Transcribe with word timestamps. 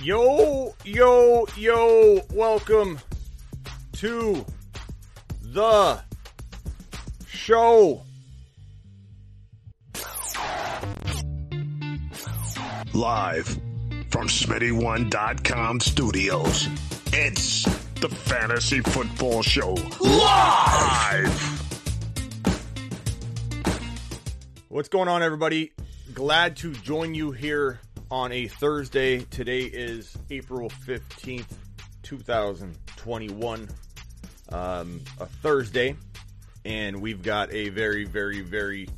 Yo, 0.00 0.76
yo, 0.84 1.44
yo, 1.56 2.20
welcome 2.32 3.00
to 3.94 4.46
the 5.42 6.00
show. 7.26 8.02
Live 12.94 13.48
from 14.10 14.28
Smitty1.com 14.28 15.80
studios, 15.80 16.68
it's 17.12 17.64
the 17.96 18.08
Fantasy 18.08 18.78
Football 18.78 19.42
Show. 19.42 19.74
Live! 20.00 21.58
What's 24.68 24.88
going 24.88 25.08
on, 25.08 25.24
everybody? 25.24 25.72
Glad 26.14 26.56
to 26.58 26.72
join 26.72 27.16
you 27.16 27.32
here 27.32 27.80
on 28.10 28.32
a 28.32 28.48
Thursday. 28.48 29.20
Today 29.20 29.62
is 29.62 30.16
April 30.30 30.70
15th, 30.70 31.52
2021. 32.02 33.68
Um, 34.50 35.00
a 35.20 35.26
Thursday. 35.26 35.94
And 36.64 37.00
we've 37.00 37.22
got 37.22 37.52
a 37.52 37.68
very, 37.68 38.04
very, 38.04 38.40
very, 38.40 38.88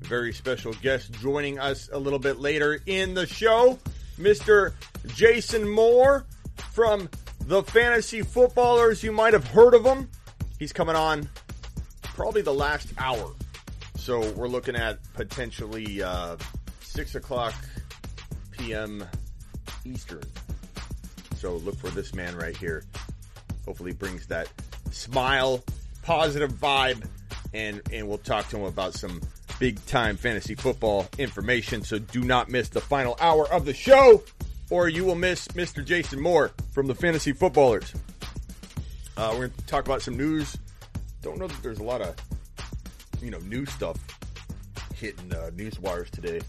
very 0.00 0.32
special 0.32 0.72
guest 0.74 1.12
joining 1.12 1.58
us 1.58 1.88
a 1.92 1.98
little 1.98 2.18
bit 2.18 2.38
later 2.38 2.80
in 2.86 3.14
the 3.14 3.26
show. 3.26 3.78
Mr. 4.18 4.72
Jason 5.06 5.68
Moore 5.68 6.26
from 6.72 7.08
the 7.46 7.62
Fantasy 7.64 8.22
Footballers. 8.22 9.02
You 9.02 9.12
might 9.12 9.32
have 9.32 9.46
heard 9.46 9.74
of 9.74 9.84
him. 9.84 10.08
He's 10.58 10.72
coming 10.72 10.96
on 10.96 11.28
probably 12.02 12.42
the 12.42 12.54
last 12.54 12.88
hour. 12.98 13.32
So 13.96 14.30
we're 14.32 14.48
looking 14.48 14.76
at 14.76 14.98
potentially 15.14 16.02
uh, 16.02 16.36
6 16.82 17.14
o'clock 17.16 17.54
p.m. 18.60 19.04
Eastern. 19.84 20.22
So 21.36 21.56
look 21.56 21.76
for 21.76 21.88
this 21.90 22.14
man 22.14 22.36
right 22.36 22.56
here. 22.56 22.84
Hopefully 23.64 23.92
brings 23.92 24.26
that 24.26 24.48
smile, 24.90 25.64
positive 26.02 26.52
vibe, 26.52 27.06
and 27.54 27.80
and 27.92 28.08
we'll 28.08 28.18
talk 28.18 28.48
to 28.50 28.58
him 28.58 28.64
about 28.64 28.94
some 28.94 29.20
big 29.58 29.84
time 29.86 30.16
fantasy 30.16 30.54
football 30.54 31.06
information. 31.18 31.82
So 31.82 31.98
do 31.98 32.22
not 32.22 32.50
miss 32.50 32.68
the 32.68 32.80
final 32.80 33.16
hour 33.20 33.50
of 33.50 33.64
the 33.64 33.74
show, 33.74 34.22
or 34.68 34.88
you 34.88 35.04
will 35.04 35.14
miss 35.14 35.48
Mr. 35.48 35.84
Jason 35.84 36.20
Moore 36.20 36.50
from 36.72 36.86
the 36.86 36.94
Fantasy 36.94 37.32
Footballers. 37.32 37.94
Uh, 39.16 39.30
we're 39.32 39.48
going 39.48 39.52
to 39.52 39.66
talk 39.66 39.86
about 39.86 40.02
some 40.02 40.16
news. 40.16 40.56
Don't 41.22 41.38
know 41.38 41.46
that 41.46 41.62
there's 41.62 41.78
a 41.78 41.84
lot 41.84 42.00
of 42.02 42.14
you 43.22 43.30
know 43.30 43.38
new 43.40 43.64
stuff 43.66 43.96
hitting 44.94 45.32
uh, 45.32 45.50
news 45.54 45.78
wires 45.80 46.10
today. 46.10 46.40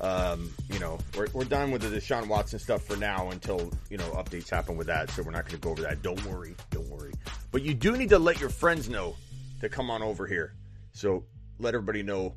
Um, 0.00 0.52
you 0.70 0.78
know, 0.78 0.98
we're, 1.16 1.26
we're 1.32 1.44
done 1.44 1.70
with 1.70 1.82
the 1.82 1.88
Deshaun 1.88 2.28
Watson 2.28 2.58
stuff 2.58 2.84
for 2.84 2.96
now 2.96 3.30
until, 3.30 3.72
you 3.90 3.96
know, 3.96 4.08
updates 4.10 4.48
happen 4.48 4.76
with 4.76 4.86
that. 4.86 5.10
So 5.10 5.22
we're 5.22 5.32
not 5.32 5.46
going 5.46 5.60
to 5.60 5.60
go 5.60 5.70
over 5.70 5.82
that. 5.82 6.02
Don't 6.02 6.24
worry. 6.24 6.54
Don't 6.70 6.88
worry. 6.88 7.12
But 7.50 7.62
you 7.62 7.74
do 7.74 7.96
need 7.96 8.10
to 8.10 8.18
let 8.18 8.40
your 8.40 8.50
friends 8.50 8.88
know 8.88 9.16
to 9.60 9.68
come 9.68 9.90
on 9.90 10.02
over 10.02 10.26
here. 10.26 10.54
So 10.92 11.24
let 11.58 11.74
everybody 11.74 12.02
know 12.02 12.34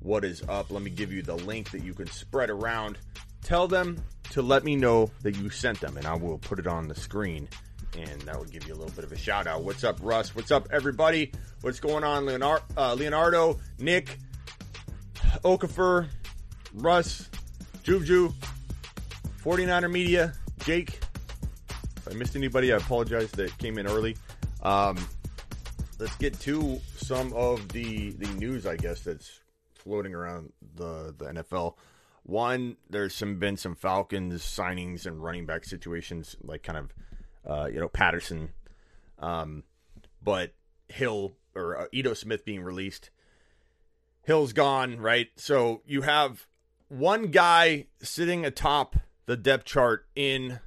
what 0.00 0.24
is 0.24 0.42
up. 0.48 0.70
Let 0.70 0.82
me 0.82 0.90
give 0.90 1.12
you 1.12 1.22
the 1.22 1.36
link 1.36 1.70
that 1.70 1.82
you 1.82 1.94
can 1.94 2.08
spread 2.08 2.50
around. 2.50 2.98
Tell 3.42 3.68
them 3.68 4.02
to 4.30 4.42
let 4.42 4.64
me 4.64 4.74
know 4.74 5.10
that 5.22 5.36
you 5.36 5.50
sent 5.50 5.80
them, 5.80 5.96
and 5.96 6.06
I 6.06 6.14
will 6.14 6.38
put 6.38 6.58
it 6.58 6.66
on 6.66 6.88
the 6.88 6.94
screen. 6.94 7.48
And 7.96 8.22
that 8.22 8.38
would 8.38 8.50
give 8.50 8.66
you 8.66 8.74
a 8.74 8.76
little 8.76 8.94
bit 8.94 9.04
of 9.04 9.12
a 9.12 9.16
shout 9.16 9.46
out. 9.46 9.62
What's 9.62 9.84
up, 9.84 9.98
Russ? 10.02 10.34
What's 10.34 10.50
up, 10.50 10.68
everybody? 10.72 11.30
What's 11.60 11.78
going 11.78 12.02
on, 12.02 12.26
Leonardo, 12.26 12.64
uh, 12.76 12.94
Leonardo 12.94 13.60
Nick, 13.78 14.18
Okafor, 15.44 16.08
Russ, 16.74 17.30
Juju, 17.84 18.32
49er 19.42 19.90
Media, 19.90 20.32
Jake. 20.64 21.00
If 21.96 22.08
I 22.10 22.14
missed 22.14 22.34
anybody, 22.34 22.72
I 22.72 22.76
apologize 22.76 23.30
that 23.32 23.56
came 23.58 23.78
in 23.78 23.86
early. 23.86 24.16
Um, 24.62 24.98
let's 25.98 26.16
get 26.16 26.38
to 26.40 26.80
some 26.96 27.32
of 27.32 27.68
the 27.68 28.10
the 28.10 28.26
news, 28.34 28.66
I 28.66 28.76
guess, 28.76 29.00
that's 29.00 29.40
floating 29.74 30.14
around 30.14 30.52
the 30.74 31.14
the 31.16 31.26
NFL. 31.26 31.74
One, 32.24 32.76
there's 32.90 33.14
some 33.14 33.38
been 33.38 33.56
some 33.56 33.74
Falcons 33.74 34.42
signings 34.42 35.06
and 35.06 35.22
running 35.22 35.46
back 35.46 35.64
situations, 35.64 36.36
like 36.42 36.62
kind 36.62 36.78
of, 36.78 36.94
uh, 37.46 37.66
you 37.66 37.78
know, 37.78 37.88
Patterson, 37.88 38.48
um, 39.18 39.62
but 40.22 40.54
Hill 40.88 41.36
or 41.54 41.82
uh, 41.82 41.86
Ito 41.92 42.14
Smith 42.14 42.44
being 42.44 42.62
released. 42.62 43.10
Hill's 44.22 44.54
gone, 44.54 44.98
right? 44.98 45.28
So 45.36 45.82
you 45.84 46.02
have 46.02 46.46
one 46.88 47.26
guy 47.28 47.86
sitting 48.02 48.44
atop 48.44 48.96
the 49.26 49.36
depth 49.36 49.64
chart 49.64 50.06
in 50.14 50.60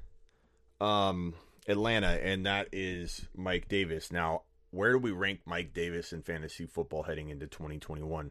um, 0.80 1.34
Atlanta, 1.66 2.18
and 2.22 2.46
that 2.46 2.68
is 2.72 3.26
Mike 3.36 3.68
Davis. 3.68 4.10
Now, 4.10 4.42
where 4.70 4.92
do 4.92 4.98
we 4.98 5.12
rank 5.12 5.40
Mike 5.46 5.72
Davis 5.72 6.12
in 6.12 6.22
fantasy 6.22 6.66
football 6.66 7.04
heading 7.04 7.30
into 7.30 7.46
2021? 7.46 8.30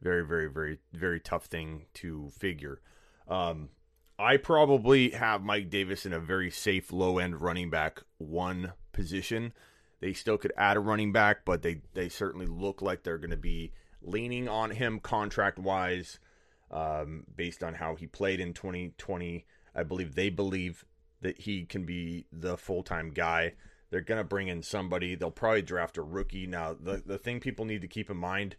Very, 0.00 0.26
very, 0.26 0.50
very, 0.50 0.78
very 0.92 1.20
tough 1.20 1.46
thing 1.46 1.86
to 1.94 2.30
figure. 2.38 2.80
Um, 3.28 3.70
I 4.18 4.36
probably 4.36 5.10
have 5.10 5.42
Mike 5.42 5.70
Davis 5.70 6.06
in 6.06 6.12
a 6.12 6.20
very 6.20 6.50
safe 6.50 6.92
low 6.92 7.18
end 7.18 7.40
running 7.40 7.70
back 7.70 8.02
one 8.18 8.72
position. 8.92 9.52
They 10.00 10.12
still 10.12 10.38
could 10.38 10.52
add 10.56 10.76
a 10.76 10.80
running 10.80 11.12
back, 11.12 11.44
but 11.44 11.62
they, 11.62 11.80
they 11.94 12.08
certainly 12.08 12.46
look 12.46 12.82
like 12.82 13.02
they're 13.02 13.18
going 13.18 13.30
to 13.30 13.36
be 13.36 13.72
leaning 14.02 14.48
on 14.48 14.70
him 14.70 15.00
contract 15.00 15.58
wise 15.58 16.18
um, 16.74 17.24
based 17.34 17.62
on 17.62 17.74
how 17.74 17.94
he 17.94 18.06
played 18.06 18.40
in 18.40 18.52
2020. 18.52 19.46
I 19.74 19.82
believe 19.82 20.14
they 20.14 20.28
believe 20.28 20.84
that 21.22 21.40
he 21.40 21.64
can 21.64 21.84
be 21.84 22.26
the 22.30 22.58
full 22.58 22.82
time 22.82 23.10
guy. 23.10 23.54
They're 23.90 24.00
going 24.00 24.18
to 24.18 24.24
bring 24.24 24.48
in 24.48 24.62
somebody. 24.62 25.14
They'll 25.14 25.30
probably 25.30 25.62
draft 25.62 25.96
a 25.96 26.02
rookie. 26.02 26.46
Now, 26.46 26.74
the, 26.78 27.02
the 27.04 27.16
thing 27.16 27.38
people 27.38 27.64
need 27.64 27.80
to 27.82 27.88
keep 27.88 28.10
in 28.10 28.16
mind 28.16 28.56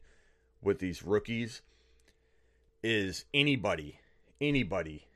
with 0.61 0.79
these 0.79 1.03
rookies 1.03 1.61
is 2.81 3.25
anybody, 3.33 3.99
anybody 4.39 5.07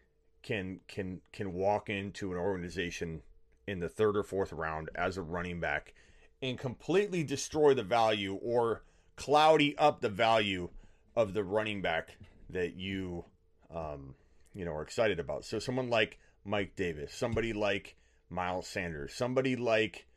can 0.42 0.80
can 0.88 1.22
can 1.32 1.54
walk 1.54 1.90
into 1.90 2.32
an 2.32 2.38
organization 2.38 3.22
in 3.68 3.80
the 3.80 3.90
third 3.90 4.18
or 4.18 4.24
fourth 4.24 4.52
round 4.52 4.90
as 4.96 5.18
a 5.18 5.22
running 5.22 5.60
back 5.60 5.94
and 6.42 6.58
completely 6.58 7.24
destroy 7.24 7.74
the 7.74 7.84
value 7.84 8.36
or 8.42 8.84
cloudy 9.16 9.78
up 9.78 10.00
the 10.00 10.10
value 10.10 10.70
of 11.16 11.34
the 11.34 11.44
running 11.44 11.82
back 11.82 12.18
that 12.50 12.76
you 12.76 13.26
um, 13.74 14.16
you 14.54 14.66
know 14.66 14.74
are 14.74 14.82
excited 14.82 15.20
about. 15.20 15.46
So 15.46 15.60
someone 15.60 15.90
like 15.90 16.20
Mike 16.46 16.76
Davis, 16.76 17.14
somebody 17.14 17.54
like 17.54 17.96
Miles 18.30 18.68
Sanders, 18.68 19.14
somebody 19.14 19.56
like 19.56 20.08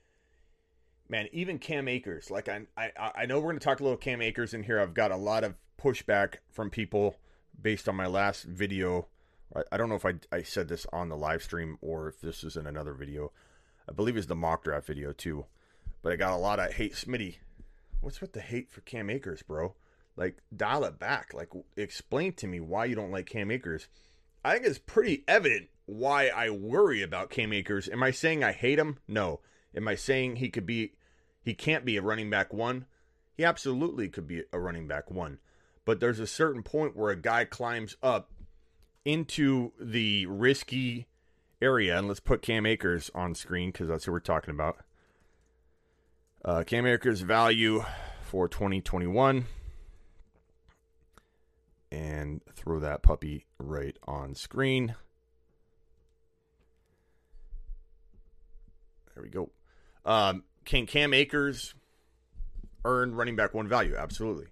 man, 1.09 1.29
even 1.33 1.59
Cam 1.59 1.89
Akers. 1.89 2.31
Like 2.31 2.49
I 2.49 2.63
I, 2.77 2.91
I 3.15 3.27
know 3.27 3.39
we're 3.39 3.51
going 3.51 3.59
to 3.59 3.65
talk 3.65 3.81
a 3.81 3.85
little 3.85 3.99
Cam 3.99 4.23
Akers 4.23 4.55
in 4.55 4.63
here. 4.63 4.81
I've 4.81 4.95
got 4.95 5.11
a 5.11 5.17
lot 5.17 5.45
of 5.45 5.55
pushback 5.81 6.37
from 6.51 6.71
people 6.71 7.17
based 7.61 7.89
on 7.89 7.97
my 7.97 8.07
last 8.07 8.45
video. 8.45 9.09
I, 9.55 9.63
I 9.73 9.77
don't 9.77 9.89
know 9.89 9.97
if 9.97 10.07
I 10.07 10.15
I 10.31 10.43
said 10.43 10.69
this 10.69 10.87
on 10.93 11.09
the 11.09 11.17
live 11.17 11.43
stream 11.43 11.79
or 11.81 12.09
if 12.09 12.21
this 12.21 12.45
is 12.45 12.57
in 12.57 12.67
another 12.67 12.95
video. 12.95 13.33
I 13.89 13.93
believe 13.93 14.17
it's 14.17 14.27
the 14.27 14.37
mock 14.37 14.65
draft 14.65 14.87
video 14.87 15.13
too. 15.13 15.47
But 16.03 16.13
I 16.13 16.17
got 16.17 16.33
a 16.33 16.37
lot 16.37 16.59
of 16.59 16.73
hate 16.73 16.95
Smitty. 16.95 17.37
What's 18.01 18.21
with 18.21 18.33
the 18.33 18.41
hate 18.41 18.71
for 18.71 18.81
Cam 18.81 19.09
Akers, 19.09 19.43
bro? 19.43 19.75
Like, 20.17 20.39
dial 20.55 20.85
it 20.85 20.99
back. 20.99 21.33
Like, 21.33 21.51
explain 21.77 22.35
to 22.35 22.47
me 22.47 22.61
why 22.61 22.85
you 22.85 22.95
don't 22.95 23.11
like 23.11 23.27
Cam 23.27 23.51
Akers. 23.51 23.89
I 24.45 24.55
think 24.55 24.67
it's 24.67 24.79
pretty 24.79 25.25
evident 25.27 25.69
why 25.87 26.29
I 26.29 26.51
worry 26.51 27.03
about 27.03 27.31
Cam 27.31 27.53
Akers. 27.53 27.89
Am 27.89 28.03
I 28.03 28.11
saying 28.11 28.45
I 28.45 28.53
hate 28.53 28.79
him? 28.79 28.99
No. 29.09 29.41
Am 29.75 29.89
I 29.89 29.95
saying 29.95 30.37
he 30.37 30.51
could 30.51 30.67
be, 30.67 30.93
he 31.43 31.55
can't 31.55 31.85
be 31.85 31.97
a 31.97 32.03
running 32.03 32.31
back 32.31 32.53
one? 32.53 32.87
He 33.37 33.45
absolutely 33.45 34.09
could 34.09 34.27
be 34.27 34.43
a 34.53 34.59
running 34.59 34.87
back 34.87 35.11
one. 35.11 35.39
But 35.85 36.01
there's 36.01 36.21
a 36.21 36.27
certain 36.27 36.63
point 36.63 36.97
where 36.97 37.11
a 37.11 37.17
guy 37.17 37.45
climbs 37.45 37.97
up 38.03 38.31
into 39.05 39.73
the 39.81 40.27
risky 40.27 41.09
area. 41.61 41.99
And 41.99 42.09
let's 42.09 42.21
put 42.21 42.43
Cam 42.43 42.67
Akers 42.67 43.11
on 43.15 43.35
screen 43.35 43.71
because 43.71 43.89
that's 43.89 44.07
what 44.07 44.13
we're 44.13 44.21
talking 44.21 44.55
about. 44.55 44.79
Uh, 46.45 46.65
Cam 46.65 46.87
Akers 46.87 47.21
value 47.21 47.85
for 48.23 48.49
2021 48.49 49.47
and 51.93 52.41
throw 52.55 52.81
that 52.81 53.03
puppy 53.03 53.45
right 53.59 53.99
on 54.05 54.35
screen. 54.35 54.95
There 59.15 59.23
we 59.23 59.29
go. 59.29 59.51
Um, 60.07 60.45
can 60.65 60.87
Cam 60.87 61.13
Akers 61.13 61.75
earn 62.87 63.15
running 63.15 63.37
back 63.37 63.53
one 63.53 63.69
value? 63.69 63.95
Absolutely. 63.95 64.47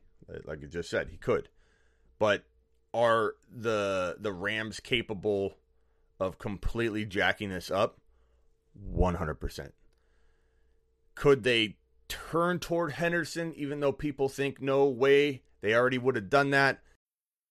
Like 0.45 0.63
I 0.63 0.67
just 0.67 0.91
said, 0.91 1.09
he 1.09 1.17
could. 1.17 1.49
But 2.19 2.45
are 2.93 3.35
the 3.51 4.17
the 4.21 4.33
Rams 4.33 4.79
capable 4.79 5.57
of 6.21 6.39
completely 6.39 7.07
jacking 7.07 7.49
this 7.49 7.71
up? 7.71 7.99
100%. 8.95 9.73
Could 11.15 11.43
they 11.43 11.77
turn 12.09 12.59
toward 12.59 12.93
Henderson 12.93 13.55
even 13.57 13.81
though 13.81 13.93
people 13.93 14.29
think 14.29 14.61
no 14.61 14.85
way 14.85 15.43
they 15.63 15.75
already 15.75 15.99
would 15.99 16.17
have 16.17 16.29
done 16.29 16.51
that? 16.51 16.83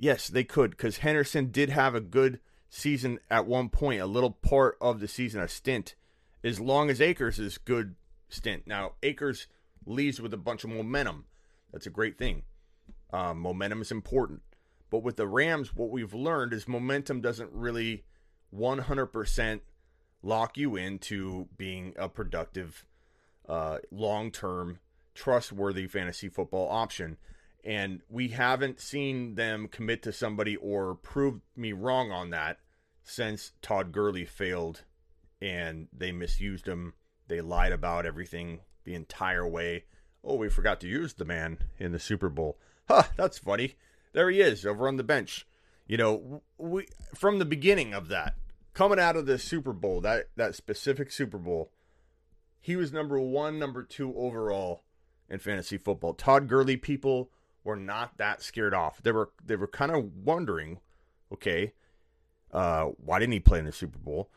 Yes, 0.00 0.28
they 0.28 0.44
could 0.44 0.70
because 0.70 0.96
Henderson 0.98 1.50
did 1.50 1.68
have 1.68 1.94
a 1.94 2.00
good 2.00 2.40
season 2.70 3.20
at 3.30 3.46
one 3.46 3.68
point, 3.68 4.00
a 4.00 4.06
little 4.06 4.30
part 4.30 4.78
of 4.80 4.98
the 4.98 5.06
season, 5.06 5.42
a 5.42 5.46
stint, 5.46 5.94
as 6.42 6.58
long 6.58 6.88
as 6.88 7.02
Akers 7.02 7.38
is 7.38 7.58
good 7.58 7.96
stint. 8.30 8.66
Now 8.66 8.92
Akers 9.02 9.46
leaves 9.84 10.18
with 10.18 10.32
a 10.32 10.38
bunch 10.38 10.64
of 10.64 10.70
momentum. 10.70 11.26
That's 11.70 11.86
a 11.86 11.90
great 11.90 12.16
thing. 12.16 12.44
Um, 13.12 13.40
momentum 13.40 13.82
is 13.82 13.92
important, 13.92 14.40
but 14.88 15.02
with 15.02 15.16
the 15.16 15.26
Rams, 15.26 15.76
what 15.76 15.90
we've 15.90 16.14
learned 16.14 16.54
is 16.54 16.66
momentum 16.66 17.20
doesn't 17.20 17.52
really 17.52 18.04
100% 18.56 19.60
lock 20.22 20.56
you 20.56 20.76
into 20.76 21.46
being 21.58 21.92
a 21.98 22.08
productive, 22.08 22.86
uh, 23.46 23.78
long-term, 23.90 24.78
trustworthy 25.14 25.86
fantasy 25.86 26.30
football 26.30 26.70
option 26.70 27.18
and 27.64 28.00
we 28.08 28.28
haven't 28.28 28.80
seen 28.80 29.34
them 29.34 29.68
commit 29.68 30.02
to 30.02 30.12
somebody 30.12 30.56
or 30.56 30.94
prove 30.94 31.40
me 31.56 31.72
wrong 31.72 32.10
on 32.10 32.30
that 32.30 32.58
since 33.02 33.52
Todd 33.62 33.92
Gurley 33.92 34.24
failed 34.24 34.84
and 35.40 35.88
they 35.92 36.12
misused 36.12 36.66
him. 36.66 36.94
They 37.28 37.40
lied 37.40 37.72
about 37.72 38.06
everything 38.06 38.60
the 38.84 38.94
entire 38.94 39.46
way. 39.46 39.84
Oh, 40.24 40.36
we 40.36 40.48
forgot 40.48 40.80
to 40.80 40.88
use 40.88 41.14
the 41.14 41.24
man 41.24 41.58
in 41.78 41.92
the 41.92 41.98
Super 41.98 42.28
Bowl. 42.28 42.58
Huh, 42.88 43.04
that's 43.16 43.38
funny. 43.38 43.76
There 44.12 44.30
he 44.30 44.40
is 44.40 44.66
over 44.66 44.88
on 44.88 44.96
the 44.96 45.04
bench. 45.04 45.46
You 45.86 45.96
know, 45.96 46.42
we 46.58 46.86
from 47.14 47.38
the 47.38 47.44
beginning 47.44 47.94
of 47.94 48.08
that, 48.08 48.34
coming 48.74 49.00
out 49.00 49.16
of 49.16 49.26
the 49.26 49.38
Super 49.38 49.72
Bowl, 49.72 50.00
that 50.02 50.28
that 50.36 50.54
specific 50.54 51.10
Super 51.10 51.38
Bowl, 51.38 51.72
he 52.60 52.76
was 52.76 52.92
number 52.92 53.18
1, 53.18 53.58
number 53.58 53.82
2 53.82 54.14
overall 54.16 54.82
in 55.28 55.38
fantasy 55.38 55.78
football. 55.78 56.14
Todd 56.14 56.48
Gurley 56.48 56.76
people 56.76 57.30
were 57.64 57.76
not 57.76 58.16
that 58.18 58.42
scared 58.42 58.74
off. 58.74 59.02
They 59.02 59.12
were 59.12 59.30
they 59.44 59.56
were 59.56 59.66
kind 59.66 59.92
of 59.92 60.10
wondering, 60.24 60.78
okay, 61.32 61.72
uh, 62.52 62.86
why 63.04 63.18
didn't 63.18 63.32
he 63.32 63.40
play 63.40 63.58
in 63.58 63.64
the 63.64 63.72
Super 63.72 63.98
Bowl? 63.98 64.30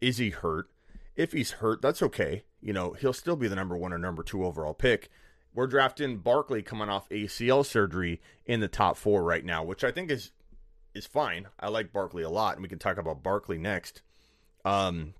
Is 0.00 0.18
he 0.18 0.30
hurt? 0.30 0.70
If 1.16 1.32
he's 1.32 1.52
hurt, 1.52 1.82
that's 1.82 2.02
okay. 2.02 2.44
You 2.60 2.72
know, 2.72 2.92
he'll 2.92 3.12
still 3.12 3.36
be 3.36 3.48
the 3.48 3.56
number 3.56 3.76
one 3.76 3.92
or 3.92 3.98
number 3.98 4.22
two 4.22 4.44
overall 4.44 4.74
pick. 4.74 5.10
We're 5.54 5.66
drafting 5.66 6.18
Barkley 6.18 6.62
coming 6.62 6.88
off 6.88 7.08
ACL 7.08 7.64
surgery 7.64 8.20
in 8.46 8.60
the 8.60 8.68
top 8.68 8.96
four 8.96 9.24
right 9.24 9.44
now, 9.44 9.64
which 9.64 9.82
I 9.82 9.90
think 9.90 10.10
is 10.10 10.30
is 10.94 11.06
fine. 11.06 11.48
I 11.58 11.68
like 11.68 11.92
Barkley 11.92 12.22
a 12.22 12.30
lot, 12.30 12.54
and 12.54 12.62
we 12.62 12.68
can 12.68 12.78
talk 12.78 12.98
about 12.98 13.22
Barkley 13.22 13.58
next. 13.58 14.02
Um, 14.64 15.14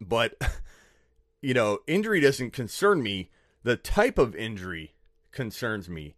but 0.00 0.34
you 1.42 1.54
know, 1.54 1.78
injury 1.86 2.20
doesn't 2.20 2.52
concern 2.52 3.02
me. 3.02 3.30
The 3.62 3.76
type 3.76 4.18
of 4.18 4.34
injury 4.34 4.94
concerns 5.32 5.88
me 5.88 6.14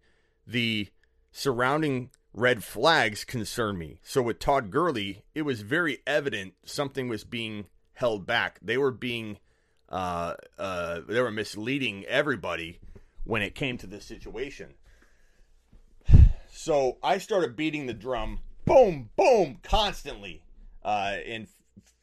the 0.46 0.88
surrounding 1.30 2.10
red 2.34 2.64
flags 2.64 3.24
concern 3.24 3.78
me. 3.78 3.98
So 4.02 4.22
with 4.22 4.38
Todd 4.38 4.70
Gurley, 4.70 5.24
it 5.34 5.42
was 5.42 5.62
very 5.62 5.98
evident 6.06 6.54
something 6.64 7.08
was 7.08 7.24
being 7.24 7.66
held 7.94 8.26
back. 8.26 8.58
They 8.62 8.78
were 8.78 8.90
being 8.90 9.38
uh, 9.88 10.34
uh, 10.58 11.00
they 11.06 11.20
were 11.20 11.30
misleading 11.30 12.04
everybody 12.06 12.80
when 13.24 13.42
it 13.42 13.54
came 13.54 13.76
to 13.78 13.86
this 13.86 14.06
situation. 14.06 14.74
So 16.50 16.98
I 17.02 17.18
started 17.18 17.56
beating 17.56 17.86
the 17.86 17.94
drum, 17.94 18.40
boom, 18.64 19.10
boom, 19.16 19.58
constantly. 19.62 20.42
Uh, 20.84 21.16
in 21.24 21.46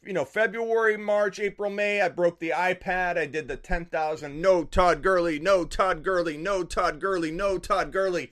you 0.04 0.14
know 0.14 0.26
February, 0.26 0.98
March, 0.98 1.40
April, 1.40 1.70
May, 1.70 2.02
I 2.02 2.10
broke 2.10 2.40
the 2.40 2.52
iPad. 2.52 3.18
I 3.18 3.26
did 3.26 3.48
the 3.48 3.58
ten 3.58 3.86
thousand. 3.86 4.42
No 4.42 4.64
Todd 4.64 5.02
Gurley. 5.04 5.40
No 5.40 5.66
Todd 5.66 6.04
Gurley. 6.04 6.38
No 6.38 6.64
Todd 6.64 7.00
Gurley. 7.00 7.32
No 7.32 7.58
Todd 7.58 7.92
Gurley. 7.92 8.32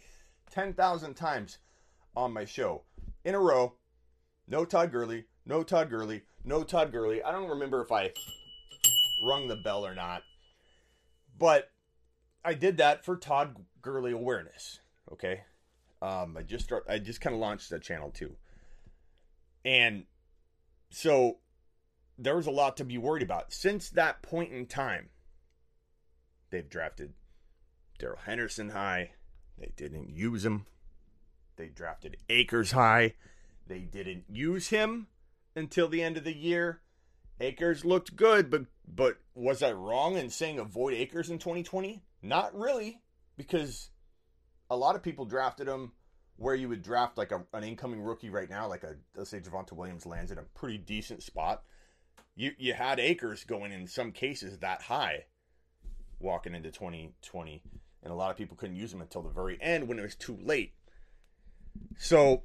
Ten 0.49 0.73
thousand 0.73 1.15
times 1.15 1.57
on 2.15 2.33
my 2.33 2.45
show 2.45 2.83
in 3.23 3.35
a 3.35 3.39
row. 3.39 3.73
No 4.47 4.65
Todd 4.65 4.91
Gurley. 4.91 5.25
No 5.45 5.63
Todd 5.63 5.89
Gurley. 5.89 6.23
No 6.43 6.63
Todd 6.63 6.91
Gurley. 6.91 7.21
I 7.21 7.31
don't 7.31 7.49
remember 7.49 7.81
if 7.81 7.91
I 7.91 8.11
rung 9.21 9.47
the 9.47 9.55
bell 9.57 9.85
or 9.85 9.93
not, 9.93 10.23
but 11.37 11.69
I 12.45 12.53
did 12.53 12.77
that 12.77 13.03
for 13.03 13.17
Todd 13.17 13.57
Gurley 13.81 14.13
awareness. 14.13 14.79
Okay, 15.11 15.41
um, 16.01 16.37
I 16.37 16.43
just 16.43 16.65
start. 16.65 16.85
I 16.87 16.99
just 16.99 17.19
kind 17.19 17.33
of 17.33 17.41
launched 17.41 17.69
that 17.71 17.81
channel 17.81 18.09
too, 18.09 18.35
and 19.65 20.05
so 20.89 21.37
there 22.17 22.35
was 22.35 22.47
a 22.47 22.51
lot 22.51 22.77
to 22.77 22.85
be 22.85 22.97
worried 22.97 23.23
about. 23.23 23.53
Since 23.53 23.89
that 23.91 24.21
point 24.21 24.51
in 24.51 24.65
time, 24.65 25.09
they've 26.49 26.67
drafted 26.67 27.13
Darrell 27.99 28.19
Henderson 28.25 28.69
high. 28.69 29.11
They 29.57 29.71
didn't 29.75 30.09
use 30.09 30.45
him. 30.45 30.65
They 31.57 31.67
drafted 31.67 32.17
Akers 32.29 32.71
high. 32.71 33.15
They 33.67 33.79
didn't 33.79 34.25
use 34.29 34.69
him 34.69 35.07
until 35.55 35.87
the 35.87 36.01
end 36.01 36.17
of 36.17 36.23
the 36.23 36.35
year. 36.35 36.81
Akers 37.39 37.85
looked 37.85 38.15
good, 38.15 38.49
but 38.49 38.65
but 38.87 39.17
was 39.35 39.61
I 39.61 39.71
wrong 39.73 40.15
in 40.17 40.29
saying 40.29 40.59
avoid 40.59 40.93
Akers 40.93 41.29
in 41.29 41.37
2020? 41.37 42.03
Not 42.21 42.57
really, 42.57 43.01
because 43.35 43.89
a 44.69 44.77
lot 44.77 44.95
of 44.95 45.03
people 45.03 45.25
drafted 45.25 45.67
him 45.67 45.91
where 46.37 46.55
you 46.55 46.69
would 46.69 46.83
draft 46.83 47.17
like 47.17 47.31
a, 47.31 47.43
an 47.53 47.63
incoming 47.63 48.01
rookie 48.01 48.29
right 48.29 48.49
now, 48.49 48.67
like 48.67 48.83
a 48.83 48.95
let's 49.15 49.29
say 49.29 49.39
Javonte 49.39 49.73
Williams 49.73 50.05
lands 50.05 50.31
in 50.31 50.37
a 50.37 50.43
pretty 50.43 50.77
decent 50.77 51.21
spot 51.21 51.63
you 52.37 52.53
you 52.57 52.73
had 52.73 52.99
Akers 52.99 53.43
going 53.43 53.73
in 53.73 53.87
some 53.87 54.11
cases 54.11 54.59
that 54.59 54.83
high 54.83 55.25
walking 56.19 56.55
into 56.55 56.71
2020 56.71 57.61
and 58.03 58.13
a 58.13 58.15
lot 58.15 58.31
of 58.31 58.37
people 58.37 58.55
couldn't 58.55 58.75
use 58.77 58.91
them 58.91 59.01
until 59.01 59.23
the 59.23 59.29
very 59.29 59.57
end 59.59 59.87
when 59.87 59.99
it 59.99 60.03
was 60.03 60.15
too 60.15 60.37
late. 60.41 60.73
So 61.97 62.43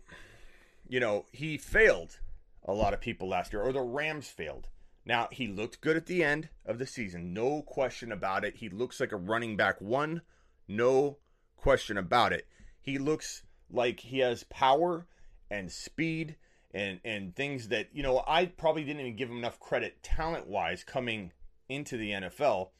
you 0.88 0.98
know 0.98 1.26
he 1.30 1.58
failed 1.58 2.18
a 2.64 2.72
lot 2.72 2.94
of 2.94 3.00
people 3.00 3.28
last 3.28 3.52
year 3.52 3.62
or 3.62 3.72
the 3.72 3.80
rams 3.80 4.28
failed. 4.28 4.66
Now 5.04 5.28
he 5.30 5.46
looked 5.46 5.80
good 5.80 5.96
at 5.96 6.06
the 6.06 6.24
end 6.24 6.48
of 6.64 6.78
the 6.78 6.86
season 6.86 7.34
no 7.34 7.62
question 7.62 8.10
about 8.10 8.44
it. 8.44 8.56
He 8.56 8.68
looks 8.70 8.98
like 8.98 9.12
a 9.12 9.16
running 9.16 9.56
back 9.56 9.80
one 9.80 10.22
no 10.66 11.18
question 11.56 11.98
about 11.98 12.32
it. 12.32 12.46
He 12.80 12.98
looks 12.98 13.42
like 13.70 14.00
he 14.00 14.20
has 14.20 14.44
power 14.44 15.06
and 15.50 15.70
speed 15.70 16.36
and 16.74 17.00
and 17.04 17.34
things 17.34 17.68
that 17.68 17.88
you 17.92 18.02
know 18.02 18.22
I 18.26 18.46
probably 18.46 18.84
didn't 18.84 19.00
even 19.00 19.16
give 19.16 19.30
him 19.30 19.38
enough 19.38 19.60
credit 19.60 20.02
talent 20.02 20.46
wise 20.46 20.84
coming 20.84 21.32
into 21.68 21.96
the 21.96 22.10
NFL 22.10 22.70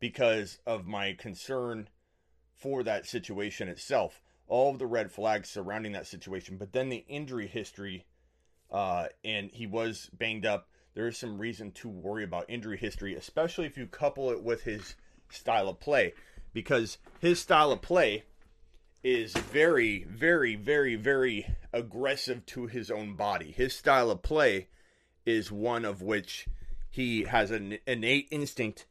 because 0.00 0.58
of 0.66 0.86
my 0.86 1.14
concern 1.18 1.88
for 2.54 2.82
that 2.82 3.06
situation 3.06 3.68
itself. 3.68 4.20
All 4.46 4.70
of 4.70 4.78
the 4.78 4.86
red 4.86 5.12
flags 5.12 5.50
surrounding 5.50 5.92
that 5.92 6.06
situation, 6.06 6.56
but 6.56 6.72
then 6.72 6.88
the 6.88 7.04
injury 7.08 7.46
history, 7.46 8.06
uh, 8.70 9.08
and 9.22 9.50
he 9.52 9.66
was 9.66 10.08
banged 10.12 10.46
up. 10.46 10.68
There 10.94 11.06
is 11.06 11.18
some 11.18 11.38
reason 11.38 11.70
to 11.72 11.88
worry 11.88 12.24
about 12.24 12.46
injury 12.48 12.78
history, 12.78 13.14
especially 13.14 13.66
if 13.66 13.76
you 13.76 13.86
couple 13.86 14.30
it 14.30 14.42
with 14.42 14.62
his 14.62 14.96
style 15.28 15.68
of 15.68 15.80
play, 15.80 16.14
because 16.54 16.98
his 17.20 17.38
style 17.38 17.70
of 17.70 17.82
play 17.82 18.24
is 19.02 19.32
very, 19.32 20.04
very, 20.04 20.56
very, 20.56 20.96
very 20.96 21.46
aggressive 21.72 22.44
to 22.46 22.66
his 22.66 22.90
own 22.90 23.14
body. 23.14 23.52
His 23.52 23.74
style 23.74 24.10
of 24.10 24.22
play 24.22 24.68
is 25.24 25.52
one 25.52 25.84
of 25.84 26.02
which 26.02 26.48
he 26.90 27.24
has 27.24 27.50
an 27.50 27.78
innate 27.86 28.28
instinct 28.30 28.86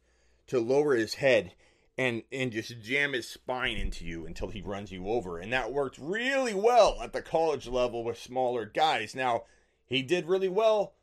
to 0.46 0.60
lower 0.60 0.94
his 0.94 1.14
head 1.14 1.52
and 1.98 2.22
and 2.30 2.52
just 2.52 2.80
jam 2.80 3.12
his 3.12 3.28
spine 3.28 3.76
into 3.76 4.04
you 4.04 4.24
until 4.24 4.48
he 4.48 4.62
runs 4.62 4.92
you 4.92 5.08
over. 5.08 5.38
And 5.38 5.52
that 5.52 5.72
worked 5.72 5.98
really 6.00 6.54
well 6.54 6.98
at 7.02 7.12
the 7.12 7.20
college 7.20 7.66
level 7.66 8.04
with 8.04 8.18
smaller 8.18 8.64
guys. 8.64 9.14
Now, 9.14 9.44
he 9.84 10.02
did 10.02 10.26
really 10.26 10.48
well 10.48 10.94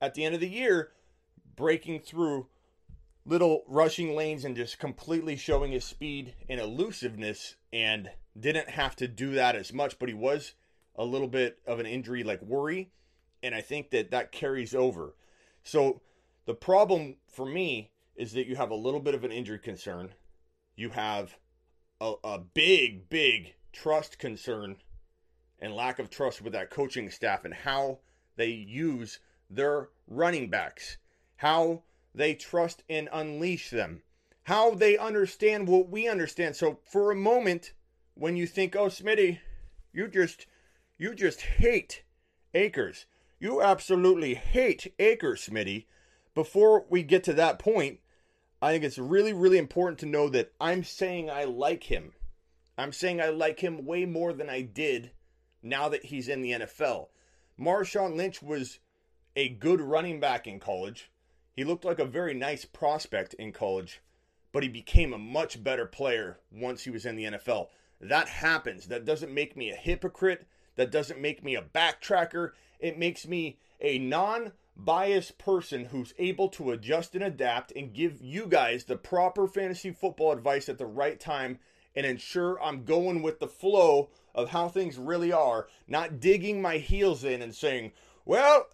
at 0.00 0.14
the 0.14 0.24
end 0.24 0.34
of 0.34 0.40
the 0.40 0.48
year 0.48 0.92
breaking 1.56 2.00
through 2.00 2.46
little 3.24 3.64
rushing 3.66 4.14
lanes 4.14 4.44
and 4.44 4.54
just 4.54 4.78
completely 4.78 5.36
showing 5.36 5.72
his 5.72 5.84
speed 5.84 6.34
and 6.48 6.60
elusiveness 6.60 7.56
and 7.72 8.10
didn't 8.38 8.70
have 8.70 8.96
to 8.96 9.08
do 9.08 9.32
that 9.32 9.56
as 9.56 9.72
much, 9.72 9.98
but 9.98 10.08
he 10.08 10.14
was 10.14 10.54
a 10.94 11.04
little 11.04 11.28
bit 11.28 11.58
of 11.66 11.78
an 11.78 11.86
injury 11.86 12.22
like 12.22 12.42
worry, 12.42 12.90
and 13.42 13.54
I 13.54 13.60
think 13.60 13.90
that 13.90 14.10
that 14.10 14.32
carries 14.32 14.74
over. 14.74 15.14
So 15.62 16.00
the 16.46 16.54
problem 16.54 17.16
for 17.28 17.46
me 17.46 17.90
is 18.14 18.32
that 18.32 18.46
you 18.46 18.56
have 18.56 18.70
a 18.70 18.76
little 18.76 19.00
bit 19.00 19.14
of 19.14 19.24
an 19.24 19.32
injury 19.32 19.58
concern. 19.58 20.14
You 20.74 20.90
have 20.90 21.36
a, 22.00 22.14
a 22.24 22.38
big, 22.38 23.08
big 23.08 23.54
trust 23.72 24.18
concern 24.18 24.76
and 25.58 25.74
lack 25.74 25.98
of 25.98 26.10
trust 26.10 26.42
with 26.42 26.52
that 26.52 26.70
coaching 26.70 27.10
staff 27.10 27.44
and 27.44 27.54
how 27.54 27.98
they 28.36 28.48
use 28.48 29.20
their 29.48 29.88
running 30.06 30.48
backs, 30.48 30.98
how 31.36 31.82
they 32.14 32.34
trust 32.34 32.82
and 32.88 33.08
unleash 33.12 33.70
them, 33.70 34.02
how 34.44 34.74
they 34.74 34.96
understand 34.96 35.68
what 35.68 35.88
we 35.88 36.08
understand. 36.08 36.56
So 36.56 36.78
for 36.90 37.10
a 37.10 37.16
moment, 37.16 37.72
when 38.16 38.36
you 38.36 38.46
think, 38.46 38.74
"Oh, 38.74 38.86
Smitty, 38.86 39.40
you 39.92 40.08
just 40.08 40.46
you 40.98 41.14
just 41.14 41.42
hate 41.42 42.02
Akers. 42.54 43.06
You 43.38 43.62
absolutely 43.62 44.34
hate 44.34 44.92
Akers, 44.98 45.46
Smitty." 45.46 45.86
Before 46.34 46.84
we 46.88 47.02
get 47.02 47.22
to 47.24 47.32
that 47.34 47.58
point, 47.58 48.00
I 48.60 48.72
think 48.72 48.84
it's 48.84 48.98
really, 48.98 49.32
really 49.32 49.58
important 49.58 49.98
to 50.00 50.06
know 50.06 50.28
that 50.30 50.52
I'm 50.60 50.82
saying 50.82 51.30
I 51.30 51.44
like 51.44 51.84
him. 51.84 52.12
I'm 52.78 52.92
saying 52.92 53.20
I 53.20 53.28
like 53.28 53.60
him 53.60 53.84
way 53.84 54.04
more 54.04 54.32
than 54.32 54.50
I 54.50 54.62
did 54.62 55.12
now 55.62 55.88
that 55.88 56.06
he's 56.06 56.28
in 56.28 56.42
the 56.42 56.52
NFL. 56.52 57.08
Marshawn 57.58 58.16
Lynch 58.16 58.42
was 58.42 58.78
a 59.34 59.48
good 59.48 59.80
running 59.80 60.20
back 60.20 60.46
in 60.46 60.60
college. 60.60 61.10
He 61.54 61.64
looked 61.64 61.84
like 61.84 61.98
a 61.98 62.04
very 62.04 62.34
nice 62.34 62.64
prospect 62.64 63.34
in 63.34 63.52
college, 63.52 64.02
but 64.52 64.62
he 64.62 64.68
became 64.68 65.12
a 65.12 65.18
much 65.18 65.62
better 65.62 65.86
player 65.86 66.40
once 66.50 66.84
he 66.84 66.90
was 66.90 67.06
in 67.06 67.16
the 67.16 67.24
NFL. 67.24 67.68
That 68.00 68.28
happens. 68.28 68.86
That 68.88 69.04
doesn't 69.04 69.32
make 69.32 69.56
me 69.56 69.70
a 69.70 69.76
hypocrite. 69.76 70.46
That 70.76 70.90
doesn't 70.92 71.20
make 71.20 71.42
me 71.42 71.54
a 71.54 71.62
backtracker. 71.62 72.50
It 72.78 72.98
makes 72.98 73.26
me 73.26 73.58
a 73.80 73.98
non 73.98 74.52
biased 74.76 75.38
person 75.38 75.86
who's 75.86 76.12
able 76.18 76.48
to 76.50 76.70
adjust 76.70 77.14
and 77.14 77.24
adapt 77.24 77.72
and 77.72 77.94
give 77.94 78.20
you 78.20 78.46
guys 78.46 78.84
the 78.84 78.96
proper 78.96 79.48
fantasy 79.48 79.90
football 79.90 80.32
advice 80.32 80.68
at 80.68 80.76
the 80.76 80.86
right 80.86 81.18
time 81.18 81.58
and 81.94 82.04
ensure 82.04 82.62
I'm 82.62 82.84
going 82.84 83.22
with 83.22 83.40
the 83.40 83.48
flow 83.48 84.10
of 84.34 84.50
how 84.50 84.68
things 84.68 84.98
really 84.98 85.32
are, 85.32 85.66
not 85.88 86.20
digging 86.20 86.60
my 86.60 86.76
heels 86.76 87.24
in 87.24 87.40
and 87.40 87.54
saying, 87.54 87.92
well, 88.26 88.66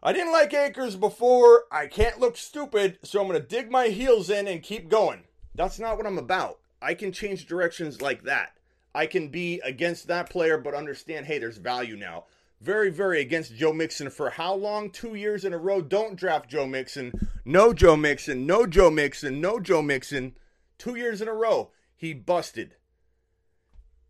I 0.00 0.12
didn't 0.12 0.32
like 0.32 0.54
Akers 0.54 0.94
before. 0.94 1.64
I 1.72 1.88
can't 1.88 2.20
look 2.20 2.36
stupid, 2.36 2.98
so 3.02 3.20
I'm 3.20 3.26
going 3.26 3.40
to 3.40 3.46
dig 3.46 3.70
my 3.70 3.88
heels 3.88 4.30
in 4.30 4.46
and 4.46 4.62
keep 4.62 4.88
going. 4.88 5.24
That's 5.54 5.80
not 5.80 5.96
what 5.96 6.06
I'm 6.06 6.18
about. 6.18 6.60
I 6.82 6.94
can 6.94 7.12
change 7.12 7.46
directions 7.46 8.02
like 8.02 8.24
that. 8.24 8.56
I 8.94 9.06
can 9.06 9.28
be 9.28 9.60
against 9.64 10.08
that 10.08 10.28
player, 10.28 10.58
but 10.58 10.74
understand, 10.74 11.26
hey, 11.26 11.38
there's 11.38 11.56
value 11.56 11.96
now. 11.96 12.24
Very, 12.60 12.90
very 12.90 13.20
against 13.20 13.56
Joe 13.56 13.72
Mixon 13.72 14.10
for 14.10 14.30
how 14.30 14.54
long? 14.54 14.90
Two 14.90 15.14
years 15.14 15.44
in 15.44 15.52
a 15.52 15.58
row. 15.58 15.80
Don't 15.80 16.16
draft 16.16 16.48
Joe 16.48 16.66
Mixon. 16.66 17.28
No 17.44 17.72
Joe 17.72 17.96
Mixon. 17.96 18.46
No 18.46 18.66
Joe 18.66 18.90
Mixon. 18.90 19.40
No 19.40 19.58
Joe 19.58 19.82
Mixon. 19.82 20.36
Two 20.78 20.94
years 20.94 21.20
in 21.20 21.28
a 21.28 21.32
row. 21.32 21.70
He 21.96 22.14
busted. 22.14 22.76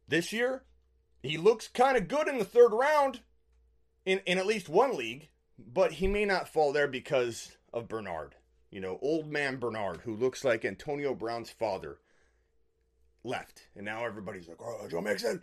This 0.08 0.32
year, 0.32 0.64
he 1.22 1.38
looks 1.38 1.68
kind 1.68 1.96
of 1.96 2.08
good 2.08 2.28
in 2.28 2.38
the 2.38 2.44
third 2.44 2.72
round 2.72 3.20
in, 4.04 4.20
in 4.26 4.38
at 4.38 4.46
least 4.46 4.68
one 4.68 4.96
league, 4.96 5.28
but 5.58 5.92
he 5.92 6.06
may 6.06 6.24
not 6.24 6.48
fall 6.48 6.72
there 6.72 6.88
because 6.88 7.56
of 7.72 7.88
Bernard. 7.88 8.34
You 8.70 8.80
know, 8.80 8.98
old 9.00 9.30
man 9.30 9.58
Bernard, 9.58 10.00
who 10.02 10.14
looks 10.14 10.44
like 10.44 10.64
Antonio 10.64 11.14
Brown's 11.14 11.50
father, 11.50 11.98
left. 13.24 13.62
And 13.76 13.84
now 13.84 14.04
everybody's 14.04 14.48
like, 14.48 14.60
oh, 14.60 14.86
Joe 14.88 15.00
Mixon. 15.00 15.42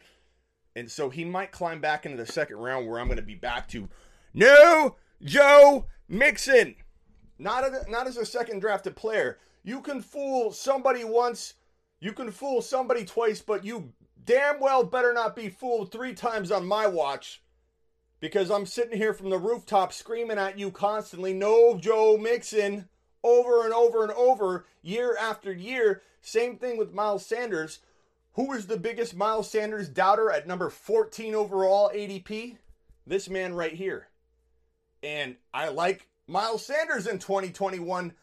And 0.75 0.89
so 0.89 1.09
he 1.09 1.25
might 1.25 1.51
climb 1.51 1.81
back 1.81 2.05
into 2.05 2.17
the 2.17 2.31
second 2.31 2.57
round 2.57 2.87
where 2.87 2.99
I'm 2.99 3.07
going 3.07 3.17
to 3.17 3.23
be 3.23 3.35
back 3.35 3.67
to 3.69 3.89
no 4.33 4.95
Joe 5.23 5.85
Mixon. 6.07 6.75
Not, 7.37 7.63
a, 7.63 7.89
not 7.89 8.07
as 8.07 8.17
a 8.17 8.25
second 8.25 8.59
drafted 8.59 8.95
player. 8.95 9.39
You 9.63 9.81
can 9.81 10.01
fool 10.01 10.51
somebody 10.51 11.03
once, 11.03 11.55
you 11.99 12.13
can 12.13 12.31
fool 12.31 12.61
somebody 12.61 13.05
twice, 13.05 13.41
but 13.41 13.65
you 13.65 13.93
damn 14.25 14.59
well 14.59 14.83
better 14.83 15.13
not 15.13 15.35
be 15.35 15.49
fooled 15.49 15.91
three 15.91 16.13
times 16.13 16.51
on 16.51 16.65
my 16.65 16.87
watch 16.87 17.41
because 18.19 18.51
I'm 18.51 18.65
sitting 18.65 18.97
here 18.97 19.13
from 19.13 19.29
the 19.29 19.37
rooftop 19.37 19.93
screaming 19.93 20.37
at 20.37 20.59
you 20.59 20.71
constantly, 20.71 21.33
no 21.33 21.77
Joe 21.77 22.17
Mixon, 22.17 22.89
over 23.23 23.63
and 23.63 23.73
over 23.73 24.03
and 24.03 24.11
over, 24.13 24.65
year 24.81 25.15
after 25.19 25.51
year. 25.51 26.01
Same 26.21 26.57
thing 26.57 26.77
with 26.77 26.93
Miles 26.93 27.25
Sanders. 27.25 27.79
Who 28.33 28.53
is 28.53 28.67
the 28.67 28.77
biggest 28.77 29.15
Miles 29.15 29.49
Sanders 29.49 29.89
doubter 29.89 30.31
at 30.31 30.47
number 30.47 30.69
14 30.69 31.35
overall 31.35 31.91
ADP? 31.93 32.57
This 33.05 33.29
man 33.29 33.53
right 33.53 33.73
here. 33.73 34.07
And 35.01 35.35
I 35.53 35.69
like 35.69 36.07
Miles 36.27 36.65
Sanders 36.65 37.07
in 37.07 37.19
2021 37.19 38.13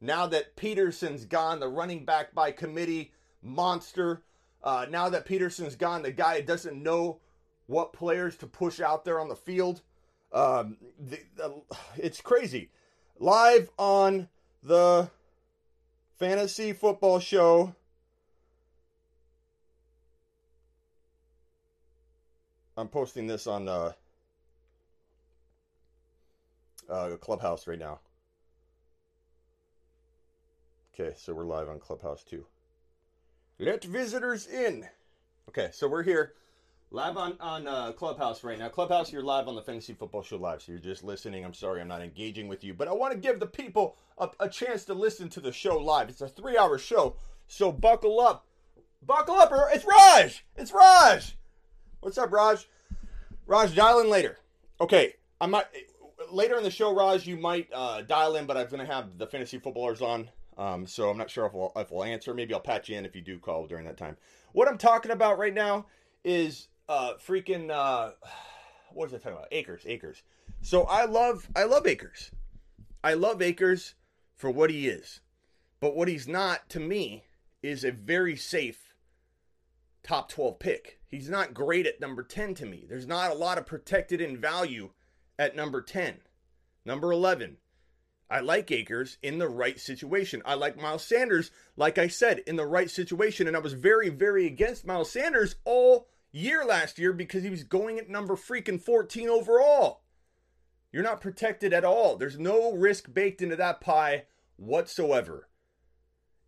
now 0.00 0.26
that 0.26 0.56
Peterson's 0.56 1.24
gone, 1.24 1.60
the 1.60 1.68
running 1.68 2.04
back 2.04 2.34
by 2.34 2.50
committee 2.50 3.12
monster. 3.40 4.22
Uh, 4.62 4.86
now 4.90 5.08
that 5.08 5.24
Peterson's 5.24 5.76
gone, 5.76 6.02
the 6.02 6.12
guy 6.12 6.40
doesn't 6.40 6.82
know 6.82 7.20
what 7.66 7.92
players 7.92 8.36
to 8.36 8.46
push 8.46 8.80
out 8.80 9.04
there 9.04 9.20
on 9.20 9.28
the 9.28 9.36
field. 9.36 9.82
Um, 10.32 10.76
the, 10.98 11.20
the, 11.36 11.62
it's 11.96 12.20
crazy. 12.20 12.70
Live 13.18 13.70
on 13.78 14.28
the 14.62 15.10
fantasy 16.18 16.72
football 16.72 17.18
show. 17.18 17.74
I'm 22.76 22.88
posting 22.88 23.26
this 23.26 23.46
on 23.46 23.68
uh, 23.68 23.92
uh, 26.88 27.16
Clubhouse 27.20 27.66
right 27.66 27.78
now. 27.78 28.00
Okay, 30.94 31.14
so 31.16 31.34
we're 31.34 31.44
live 31.44 31.68
on 31.68 31.78
Clubhouse 31.78 32.22
too. 32.22 32.46
Let 33.58 33.84
visitors 33.84 34.46
in. 34.46 34.86
Okay, 35.48 35.70
so 35.72 35.88
we're 35.88 36.02
here 36.02 36.34
live 36.92 37.16
on 37.16 37.36
on 37.40 37.66
uh, 37.66 37.92
Clubhouse 37.92 38.44
right 38.44 38.58
now. 38.58 38.68
Clubhouse, 38.68 39.10
you're 39.10 39.22
live 39.22 39.48
on 39.48 39.54
the 39.54 39.62
Fantasy 39.62 39.94
Football 39.94 40.22
Show 40.22 40.36
live, 40.36 40.62
so 40.62 40.72
you're 40.72 40.80
just 40.80 41.02
listening. 41.02 41.44
I'm 41.44 41.54
sorry, 41.54 41.80
I'm 41.80 41.88
not 41.88 42.02
engaging 42.02 42.48
with 42.48 42.62
you, 42.62 42.74
but 42.74 42.86
I 42.86 42.92
want 42.92 43.12
to 43.12 43.18
give 43.18 43.40
the 43.40 43.46
people 43.46 43.96
a, 44.18 44.28
a 44.40 44.48
chance 44.48 44.84
to 44.84 44.94
listen 44.94 45.28
to 45.30 45.40
the 45.40 45.52
show 45.52 45.78
live. 45.78 46.08
It's 46.08 46.20
a 46.20 46.28
three-hour 46.28 46.78
show, 46.78 47.16
so 47.46 47.72
buckle 47.72 48.20
up, 48.20 48.46
buckle 49.04 49.36
up. 49.36 49.50
It's 49.72 49.84
Raj. 49.84 50.44
It's 50.56 50.72
Raj. 50.72 51.36
What's 52.00 52.18
up, 52.18 52.30
Raj? 52.30 52.68
Raj, 53.46 53.74
dial 53.74 54.00
in 54.00 54.10
later. 54.10 54.38
Okay, 54.80 55.14
I 55.40 55.46
might 55.46 55.66
later 56.30 56.56
in 56.56 56.62
the 56.62 56.70
show, 56.70 56.94
Raj. 56.94 57.26
You 57.26 57.36
might 57.36 57.68
uh, 57.72 58.02
dial 58.02 58.36
in, 58.36 58.46
but 58.46 58.56
I'm 58.56 58.68
to 58.68 58.84
have 58.84 59.18
the 59.18 59.26
fantasy 59.26 59.58
footballers 59.58 60.02
on 60.02 60.28
um, 60.58 60.86
so 60.86 61.08
I'm 61.08 61.16
not 61.16 61.30
sure 61.30 61.46
if 61.46 61.54
we'll, 61.54 61.72
if 61.76 61.90
we'll 61.90 62.04
answer. 62.04 62.34
Maybe 62.34 62.54
I'll 62.54 62.60
patch 62.60 62.88
you 62.88 62.96
in 62.96 63.04
if 63.04 63.16
you 63.16 63.22
do 63.22 63.38
call 63.38 63.66
during 63.66 63.86
that 63.86 63.96
time. 63.96 64.16
What 64.52 64.68
I'm 64.68 64.78
talking 64.78 65.10
about 65.10 65.38
right 65.38 65.54
now 65.54 65.86
is 66.24 66.68
uh, 66.92 67.14
freaking 67.16 67.70
uh, 67.70 68.12
what 68.92 69.10
was 69.10 69.14
I 69.14 69.18
talking 69.18 69.38
about? 69.38 69.48
Akers, 69.50 69.82
Akers. 69.86 70.22
So 70.60 70.84
I 70.84 71.06
love 71.06 71.48
I 71.56 71.64
love 71.64 71.86
Akers. 71.86 72.30
I 73.02 73.14
love 73.14 73.42
Akers 73.42 73.94
for 74.36 74.50
what 74.50 74.70
he 74.70 74.88
is, 74.88 75.20
but 75.80 75.96
what 75.96 76.08
he's 76.08 76.28
not 76.28 76.68
to 76.70 76.80
me 76.80 77.24
is 77.62 77.84
a 77.84 77.90
very 77.90 78.36
safe 78.36 78.94
top 80.02 80.28
12 80.28 80.58
pick. 80.58 80.98
He's 81.08 81.28
not 81.28 81.54
great 81.54 81.86
at 81.86 82.00
number 82.00 82.22
10 82.22 82.54
to 82.56 82.66
me. 82.66 82.86
There's 82.88 83.06
not 83.06 83.30
a 83.30 83.34
lot 83.34 83.58
of 83.58 83.66
protected 83.66 84.20
in 84.20 84.36
value 84.40 84.90
at 85.38 85.56
number 85.56 85.80
10. 85.80 86.16
Number 86.84 87.12
11, 87.12 87.58
I 88.28 88.40
like 88.40 88.70
Akers 88.70 89.18
in 89.22 89.38
the 89.38 89.48
right 89.48 89.78
situation. 89.78 90.42
I 90.44 90.54
like 90.54 90.80
Miles 90.80 91.04
Sanders, 91.04 91.50
like 91.76 91.98
I 91.98 92.08
said, 92.08 92.40
in 92.46 92.56
the 92.56 92.66
right 92.66 92.90
situation. 92.90 93.46
And 93.46 93.56
I 93.56 93.60
was 93.60 93.74
very, 93.74 94.08
very 94.08 94.46
against 94.46 94.86
Miles 94.86 95.12
Sanders 95.12 95.56
all 95.64 96.08
year 96.32 96.64
last 96.64 96.98
year 96.98 97.12
because 97.12 97.42
he 97.42 97.50
was 97.50 97.62
going 97.62 97.98
at 97.98 98.08
number 98.08 98.34
freaking 98.34 98.80
14 98.80 99.28
overall. 99.28 100.02
You're 100.90 101.02
not 101.02 101.20
protected 101.20 101.72
at 101.72 101.84
all. 101.84 102.16
There's 102.16 102.38
no 102.38 102.72
risk 102.72 103.12
baked 103.12 103.40
into 103.40 103.56
that 103.56 103.80
pie 103.80 104.24
whatsoever. 104.56 105.48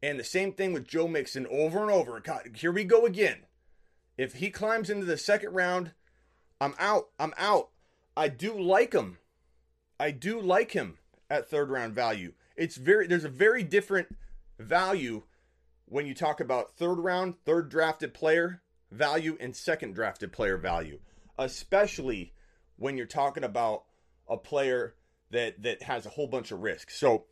And 0.03 0.19
the 0.19 0.25
same 0.25 0.53
thing 0.53 0.73
with 0.73 0.87
Joe 0.87 1.09
Mixon 1.09 1.47
over 1.51 1.81
and 1.81 1.91
over. 1.91 2.21
God, 2.21 2.51
here 2.57 2.73
we 2.73 2.85
go 2.85 3.07
again. 3.07 3.47
If 4.19 4.35
he 4.35 4.51
climbs 4.51 4.91
into 4.91 5.07
the 5.07 5.17
second 5.17 5.55
round, 5.55 5.93
I'm 6.61 6.75
out. 6.79 7.09
I'm 7.19 7.33
out. 7.39 7.71
I 8.17 8.29
do 8.29 8.59
like 8.59 8.93
him. 8.93 9.19
I 9.99 10.11
do 10.11 10.41
like 10.41 10.73
him 10.73 10.99
at 11.31 11.49
third 11.49 11.71
round 11.71 11.95
value. 11.95 12.35
It's 12.57 12.77
very 12.77 13.07
there's 13.07 13.25
a 13.25 13.31
very 13.31 13.63
different 13.63 14.15
value 14.59 15.23
when 15.87 16.07
you 16.07 16.15
talk 16.15 16.41
about 16.41 16.77
third 16.77 16.97
round, 16.97 17.35
third 17.45 17.71
drafted 17.71 18.15
player 18.15 18.63
value 18.95 19.37
and 19.41 19.55
second 19.55 19.95
drafted 19.95 20.33
player 20.33 20.57
value, 20.57 20.99
especially 21.39 22.33
when 22.77 22.97
you're 22.97 23.07
talking 23.07 23.45
about 23.45 23.85
a 24.29 24.37
player 24.37 24.95
that 25.31 25.63
that 25.63 25.83
has 25.83 26.07
a 26.07 26.11
whole 26.11 26.27
bunch 26.27 26.51
of 26.51 26.61
risk. 26.61 26.91
So 26.91 27.25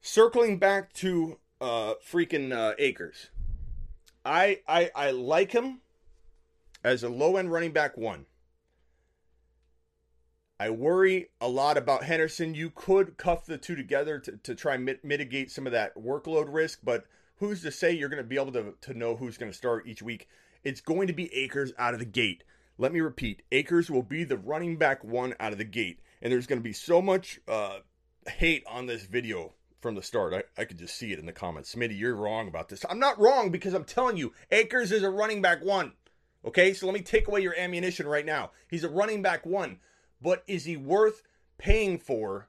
circling 0.00 0.58
back 0.58 0.92
to 0.94 1.38
uh 1.60 1.94
freaking 2.06 2.52
uh, 2.52 2.74
Akers. 2.78 3.30
I 4.24 4.60
I 4.66 4.90
I 4.94 5.10
like 5.10 5.52
him 5.52 5.80
as 6.82 7.02
a 7.02 7.08
low 7.08 7.36
end 7.36 7.52
running 7.52 7.72
back 7.72 7.96
one. 7.96 8.26
I 10.58 10.70
worry 10.70 11.30
a 11.40 11.48
lot 11.48 11.76
about 11.76 12.04
Henderson. 12.04 12.54
You 12.54 12.70
could 12.70 13.16
cuff 13.16 13.44
the 13.44 13.58
two 13.58 13.74
together 13.74 14.20
to, 14.20 14.36
to 14.36 14.54
try 14.54 14.76
and 14.76 14.84
mit- 14.84 15.04
mitigate 15.04 15.50
some 15.50 15.66
of 15.66 15.72
that 15.72 15.96
workload 15.96 16.46
risk, 16.48 16.78
but 16.84 17.04
who's 17.36 17.62
to 17.62 17.72
say 17.72 17.92
you're 17.92 18.08
going 18.08 18.22
to 18.22 18.28
be 18.28 18.36
able 18.36 18.52
to, 18.52 18.74
to 18.80 18.94
know 18.94 19.16
who's 19.16 19.36
going 19.36 19.50
to 19.50 19.56
start 19.56 19.86
each 19.86 20.00
week? 20.00 20.28
It's 20.64 20.80
going 20.80 21.06
to 21.06 21.12
be 21.12 21.32
Akers 21.34 21.72
out 21.78 21.94
of 21.94 22.00
the 22.00 22.06
gate. 22.06 22.42
Let 22.78 22.92
me 22.92 23.00
repeat 23.00 23.42
Akers 23.52 23.90
will 23.90 24.02
be 24.02 24.24
the 24.24 24.38
running 24.38 24.76
back 24.76 25.04
one 25.04 25.34
out 25.38 25.52
of 25.52 25.58
the 25.58 25.64
gate. 25.64 26.00
And 26.22 26.32
there's 26.32 26.46
going 26.46 26.58
to 26.58 26.64
be 26.64 26.72
so 26.72 27.02
much 27.02 27.38
uh, 27.46 27.78
hate 28.26 28.64
on 28.66 28.86
this 28.86 29.04
video 29.04 29.52
from 29.80 29.94
the 29.94 30.02
start. 30.02 30.32
I, 30.32 30.62
I 30.62 30.64
could 30.64 30.78
just 30.78 30.96
see 30.96 31.12
it 31.12 31.18
in 31.18 31.26
the 31.26 31.32
comments. 31.32 31.74
Smitty, 31.74 31.98
you're 31.98 32.16
wrong 32.16 32.48
about 32.48 32.70
this. 32.70 32.84
I'm 32.88 32.98
not 32.98 33.20
wrong 33.20 33.50
because 33.50 33.74
I'm 33.74 33.84
telling 33.84 34.16
you, 34.16 34.32
Akers 34.50 34.90
is 34.90 35.02
a 35.02 35.10
running 35.10 35.42
back 35.42 35.62
one. 35.62 35.92
Okay, 36.44 36.72
so 36.72 36.86
let 36.86 36.94
me 36.94 37.02
take 37.02 37.28
away 37.28 37.40
your 37.40 37.56
ammunition 37.58 38.06
right 38.06 38.24
now. 38.24 38.50
He's 38.68 38.84
a 38.84 38.88
running 38.88 39.22
back 39.22 39.44
one, 39.44 39.80
but 40.20 40.42
is 40.46 40.64
he 40.64 40.76
worth 40.76 41.22
paying 41.58 41.98
for 41.98 42.48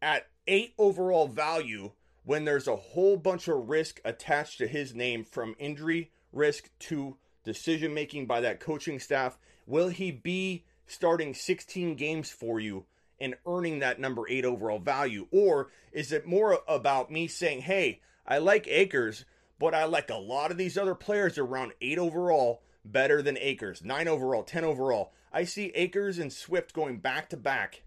at 0.00 0.28
eight 0.46 0.74
overall 0.78 1.28
value 1.28 1.92
when 2.24 2.44
there's 2.44 2.68
a 2.68 2.76
whole 2.76 3.16
bunch 3.16 3.48
of 3.48 3.68
risk 3.68 4.00
attached 4.04 4.58
to 4.58 4.66
his 4.66 4.94
name 4.94 5.24
from 5.24 5.54
injury 5.58 6.10
risk 6.32 6.70
to 6.78 7.16
decision 7.44 7.94
making 7.94 8.26
by 8.26 8.40
that 8.40 8.60
coaching 8.60 8.98
staff? 8.98 9.38
Will 9.66 9.88
he 9.88 10.10
be 10.10 10.64
starting 10.86 11.34
16 11.34 11.94
games 11.96 12.30
for 12.30 12.60
you 12.60 12.84
and 13.20 13.36
earning 13.46 13.78
that 13.78 14.00
number 14.00 14.24
eight 14.28 14.44
overall 14.44 14.78
value? 14.78 15.26
Or 15.30 15.70
is 15.92 16.12
it 16.12 16.26
more 16.26 16.60
about 16.66 17.10
me 17.10 17.26
saying, 17.26 17.62
hey, 17.62 18.00
I 18.26 18.38
like 18.38 18.66
Akers, 18.68 19.24
but 19.58 19.74
I 19.74 19.84
like 19.84 20.10
a 20.10 20.16
lot 20.16 20.50
of 20.50 20.58
these 20.58 20.76
other 20.76 20.94
players 20.94 21.38
around 21.38 21.72
eight 21.80 21.98
overall 21.98 22.62
better 22.84 23.22
than 23.22 23.38
Akers, 23.38 23.84
nine 23.84 24.08
overall, 24.08 24.42
10 24.42 24.64
overall? 24.64 25.12
I 25.32 25.44
see 25.44 25.72
Akers 25.74 26.18
and 26.18 26.32
Swift 26.32 26.72
going 26.72 26.98
back 26.98 27.30
to 27.30 27.36
back 27.36 27.82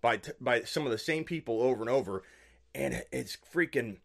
by 0.00 0.18
t- 0.18 0.32
by 0.40 0.62
some 0.62 0.84
of 0.84 0.92
the 0.92 0.98
same 0.98 1.24
people 1.24 1.60
over 1.60 1.80
and 1.80 1.90
over, 1.90 2.22
and 2.74 3.02
it's 3.10 3.36
freaking 3.52 3.96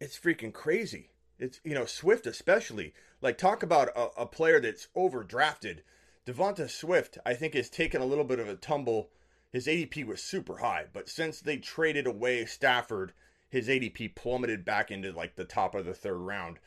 it's 0.00 0.18
freaking 0.18 0.52
crazy. 0.52 1.10
It's 1.38 1.60
you 1.64 1.74
know 1.74 1.84
Swift 1.84 2.26
especially 2.26 2.94
like 3.20 3.38
talk 3.38 3.62
about 3.62 3.88
a, 3.96 4.22
a 4.22 4.26
player 4.26 4.60
that's 4.60 4.88
overdrafted. 4.96 5.80
Devonta 6.26 6.68
Swift 6.70 7.18
I 7.24 7.34
think 7.34 7.54
has 7.54 7.68
taken 7.68 8.00
a 8.00 8.06
little 8.06 8.24
bit 8.24 8.38
of 8.38 8.48
a 8.48 8.56
tumble. 8.56 9.10
His 9.50 9.66
ADP 9.66 10.06
was 10.06 10.22
super 10.22 10.58
high, 10.58 10.86
but 10.92 11.08
since 11.08 11.40
they 11.40 11.56
traded 11.56 12.06
away 12.06 12.44
Stafford, 12.44 13.12
his 13.48 13.68
ADP 13.68 14.14
plummeted 14.14 14.64
back 14.64 14.90
into 14.90 15.12
like 15.12 15.36
the 15.36 15.44
top 15.44 15.74
of 15.74 15.84
the 15.84 15.94
third 15.94 16.18
round. 16.18 16.58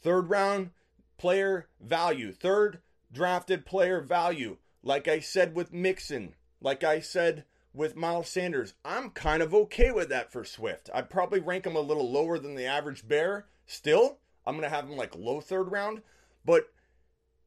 Third 0.00 0.30
round 0.30 0.70
player 1.18 1.68
value, 1.80 2.32
third 2.32 2.80
drafted 3.12 3.66
player 3.66 4.00
value. 4.00 4.56
Like 4.82 5.08
I 5.08 5.20
said 5.20 5.54
with 5.54 5.72
Mixon, 5.72 6.34
like 6.60 6.82
I 6.82 7.00
said 7.00 7.44
with 7.74 7.96
Miles 7.96 8.28
Sanders. 8.28 8.74
I'm 8.84 9.10
kind 9.10 9.42
of 9.42 9.52
okay 9.52 9.90
with 9.90 10.08
that 10.08 10.32
for 10.32 10.44
Swift. 10.44 10.88
I'd 10.94 11.10
probably 11.10 11.40
rank 11.40 11.66
him 11.66 11.76
a 11.76 11.80
little 11.80 12.10
lower 12.10 12.38
than 12.38 12.54
the 12.54 12.66
average 12.66 13.06
bear. 13.06 13.46
Still, 13.66 14.18
I'm 14.46 14.54
gonna 14.54 14.68
have 14.68 14.88
him 14.88 14.96
like 14.96 15.14
low 15.14 15.40
third 15.40 15.70
round, 15.70 16.02
but 16.44 16.72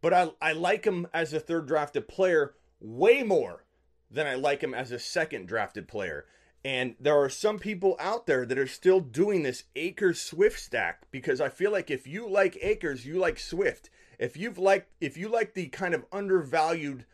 but 0.01 0.13
I 0.13 0.30
I 0.42 0.51
like 0.54 0.86
him 0.86 1.08
as 1.13 1.34
a 1.34 1.39
third 1.39 1.68
drafted 1.68 2.08
player 2.08 2.56
way 2.80 3.24
more 3.24 3.66
than 4.10 4.27
I 4.27 4.36
like 4.36 4.62
him 4.62 4.74
as 4.74 4.92
a 4.92 5.00
second 5.00 5.48
drafted 5.48 5.88
player. 5.88 6.25
And 6.63 6.96
there 7.00 7.18
are 7.18 7.30
some 7.30 7.60
people 7.60 7.96
out 8.00 8.25
there 8.25 8.46
that 8.46 8.58
are 8.58 8.68
still 8.68 9.00
doing 9.00 9.44
this 9.44 9.63
Akers 9.75 10.20
Swift 10.20 10.60
stack 10.60 11.04
because 11.12 11.39
I 11.39 11.50
feel 11.50 11.72
like 11.72 11.89
if 11.89 12.08
you 12.08 12.27
like 12.27 12.58
Akers, 12.62 13.06
you 13.06 13.20
like 13.20 13.39
Swift. 13.39 13.89
If 14.20 14.36
you've 14.36 14.58
liked 14.58 14.89
if 15.00 15.18
you 15.18 15.30
like 15.30 15.54
the 15.54 15.68
kind 15.68 15.94
of 15.94 16.06
undervalued 16.12 17.06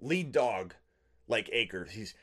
lead 0.00 0.32
dog 0.32 0.74
like 1.28 1.50
Akers, 1.52 1.92
he's 1.92 2.14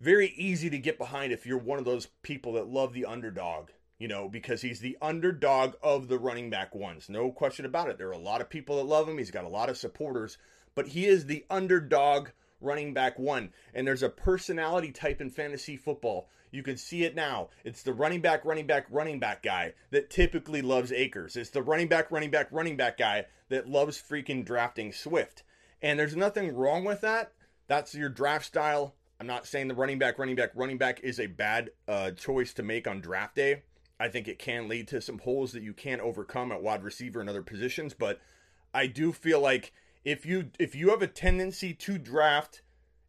very 0.00 0.28
easy 0.36 0.70
to 0.70 0.78
get 0.78 0.98
behind 0.98 1.32
if 1.32 1.46
you're 1.46 1.58
one 1.58 1.78
of 1.78 1.84
those 1.84 2.06
people 2.22 2.52
that 2.54 2.68
love 2.68 2.92
the 2.92 3.04
underdog, 3.04 3.70
you 4.00 4.08
know, 4.08 4.28
because 4.28 4.62
he's 4.62 4.80
the 4.80 4.96
underdog 5.00 5.74
of 5.82 6.08
the 6.08 6.18
running 6.18 6.48
back 6.48 6.74
ones. 6.74 7.10
No 7.10 7.30
question 7.30 7.66
about 7.66 7.90
it. 7.90 7.98
There 7.98 8.08
are 8.08 8.12
a 8.12 8.18
lot 8.18 8.40
of 8.40 8.48
people 8.48 8.78
that 8.78 8.86
love 8.86 9.06
him. 9.06 9.18
He's 9.18 9.30
got 9.30 9.44
a 9.44 9.48
lot 9.48 9.68
of 9.68 9.76
supporters, 9.76 10.38
but 10.74 10.88
he 10.88 11.06
is 11.06 11.26
the 11.26 11.44
underdog 11.50 12.30
running 12.62 12.94
back 12.94 13.18
one. 13.18 13.52
And 13.74 13.86
there's 13.86 14.02
a 14.02 14.08
personality 14.08 14.90
type 14.90 15.20
in 15.20 15.28
fantasy 15.28 15.76
football. 15.76 16.30
You 16.50 16.62
can 16.62 16.78
see 16.78 17.04
it 17.04 17.14
now. 17.14 17.50
It's 17.62 17.82
the 17.82 17.92
running 17.92 18.22
back, 18.22 18.42
running 18.44 18.66
back, 18.66 18.86
running 18.90 19.20
back 19.20 19.42
guy 19.42 19.74
that 19.90 20.08
typically 20.08 20.62
loves 20.62 20.92
Akers. 20.92 21.36
It's 21.36 21.50
the 21.50 21.62
running 21.62 21.88
back, 21.88 22.10
running 22.10 22.30
back, 22.30 22.48
running 22.50 22.76
back 22.76 22.96
guy 22.96 23.26
that 23.50 23.68
loves 23.68 24.02
freaking 24.02 24.46
drafting 24.46 24.92
Swift. 24.92 25.42
And 25.82 25.98
there's 25.98 26.16
nothing 26.16 26.54
wrong 26.56 26.84
with 26.84 27.02
that. 27.02 27.32
That's 27.68 27.94
your 27.94 28.08
draft 28.08 28.46
style. 28.46 28.94
I'm 29.20 29.26
not 29.26 29.46
saying 29.46 29.68
the 29.68 29.74
running 29.74 29.98
back, 29.98 30.18
running 30.18 30.36
back, 30.36 30.52
running 30.54 30.78
back 30.78 31.00
is 31.00 31.20
a 31.20 31.26
bad 31.26 31.70
uh, 31.86 32.12
choice 32.12 32.54
to 32.54 32.62
make 32.62 32.88
on 32.88 33.02
draft 33.02 33.36
day. 33.36 33.62
I 34.00 34.08
think 34.08 34.26
it 34.26 34.38
can 34.38 34.68
lead 34.68 34.88
to 34.88 35.00
some 35.00 35.18
holes 35.18 35.52
that 35.52 35.62
you 35.62 35.72
can't 35.72 36.00
overcome 36.00 36.50
at 36.52 36.62
wide 36.62 36.82
receiver 36.82 37.20
and 37.20 37.28
other 37.28 37.42
positions. 37.42 37.94
But 37.94 38.20
I 38.72 38.86
do 38.86 39.12
feel 39.12 39.40
like 39.40 39.72
if 40.04 40.24
you 40.24 40.50
if 40.58 40.74
you 40.74 40.90
have 40.90 41.02
a 41.02 41.06
tendency 41.06 41.74
to 41.74 41.98
draft 41.98 42.62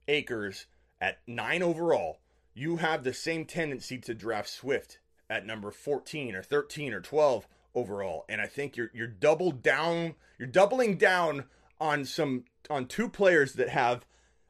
Akers 0.08 0.68
at 1.00 1.20
nine 1.26 1.64
overall, 1.64 2.20
you 2.54 2.78
have 2.78 3.04
the 3.04 3.14
same 3.14 3.46
tendency 3.46 3.98
to 4.00 4.14
draft 4.14 4.50
Swift 4.50 5.00
at 5.30 5.46
number 5.46 5.72
14 5.72 6.36
or 6.36 6.44
13 6.44 6.94
or 6.94 7.02
12 7.02 7.48
overall. 7.74 8.26
And 8.28 8.42
I 8.42 8.48
think 8.48 8.76
you're 8.76 8.92
you're 8.94 9.08
double 9.08 9.52
down, 9.52 10.16
you're 10.38 10.48
doubling 10.48 10.98
down 10.98 11.46
on 11.80 12.06
some 12.06 12.44
on 12.70 12.86
two 12.86 13.10
players 13.10 13.54
that 13.54 13.70
have 13.70 14.06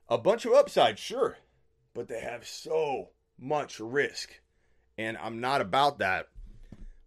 a 0.10 0.18
bunch 0.18 0.46
of 0.46 0.54
upside, 0.54 1.00
sure 1.00 1.38
but 1.94 2.08
they 2.08 2.20
have 2.20 2.48
so 2.48 3.10
much 3.38 3.80
risk. 3.80 4.40
And 4.98 5.18
I'm 5.18 5.40
not 5.40 5.62
about 5.62 6.00
that 6.00 6.28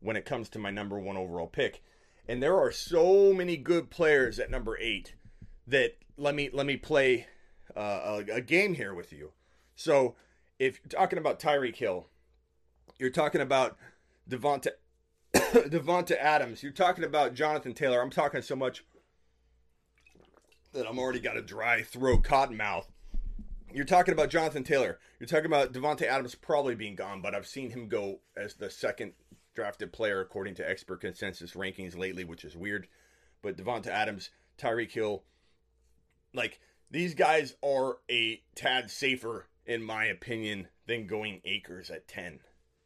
when 0.05 0.17
it 0.17 0.27
comes 0.27 0.51
to 0.51 0.59
my 0.59 0.71
number 0.71 0.99
one 0.99 1.17
overall 1.17 1.47
pick. 1.47 1.83
And 2.29 2.43
there 2.43 2.59
are 2.59 2.71
so 2.71 3.33
many 3.33 3.57
good 3.57 3.91
players 3.91 4.39
at 4.39 4.51
number 4.51 4.79
eight 4.79 5.15
that 5.67 5.97
let 6.17 6.35
me 6.35 6.51
let 6.53 6.67
me 6.67 6.77
play 6.77 7.27
uh, 7.75 8.23
a, 8.29 8.35
a, 8.35 8.41
game 8.41 8.75
here 8.75 8.95
with 8.95 9.13
you. 9.13 9.33
So 9.75 10.15
if 10.59 10.79
you're 10.81 11.01
talking 11.01 11.19
about 11.19 11.41
Tyreek 11.41 11.77
Hill, 11.77 12.07
you're 12.99 13.11
talking 13.11 13.41
about 13.41 13.79
Davante 14.29 14.69
Davante 15.35 16.17
Adams, 16.17 16.63
you're 16.63 16.71
talking 16.71 17.05
about 17.05 17.35
Jonathan 17.35 17.73
Taylor. 17.73 18.01
I'm 18.01 18.11
talking 18.11 18.43
so 18.43 18.55
much 18.55 18.85
that 20.73 20.87
I'm 20.87 20.99
already 20.99 21.21
got 21.21 21.39
a 21.39 21.43
dry 21.43 21.83
throat, 21.83 22.25
cotton 22.25 22.57
mouth. 22.57 22.91
You're 23.73 23.85
talking 23.85 24.13
about 24.13 24.31
Jonathan 24.31 24.65
Taylor. 24.65 24.99
You're 25.19 25.27
talking 25.27 25.47
about 25.47 25.73
Davante 25.73 26.03
Adams 26.03 26.35
probably 26.35 26.75
being 26.75 26.95
gone, 26.95 27.21
but 27.21 27.35
I've 27.35 27.47
seen 27.47 27.71
him 27.71 27.89
go 27.89 28.21
as 28.37 28.55
the 28.55 28.71
second 28.71 29.15
drafted 29.55 29.93
player 29.93 30.21
according 30.21 30.55
to 30.57 30.69
expert 30.69 31.01
consensus 31.01 31.53
rankings 31.53 31.97
lately, 31.97 32.25
which 32.25 32.45
is 32.45 32.57
weird. 32.57 32.89
But 33.43 33.57
Davante 33.57 33.89
Adams, 33.89 34.31
Tyreek 34.59 34.93
Hill, 34.93 35.25
like 36.33 36.61
these 36.91 37.15
guys 37.15 37.55
are 37.63 37.99
a 38.11 38.43
tad 38.55 38.91
safer 38.91 39.47
in 39.67 39.83
my 39.83 40.05
opinion 40.05 40.69
than 40.87 41.07
going 41.07 41.41
Akers 41.45 41.91
at 41.91 42.09
10. 42.09 42.41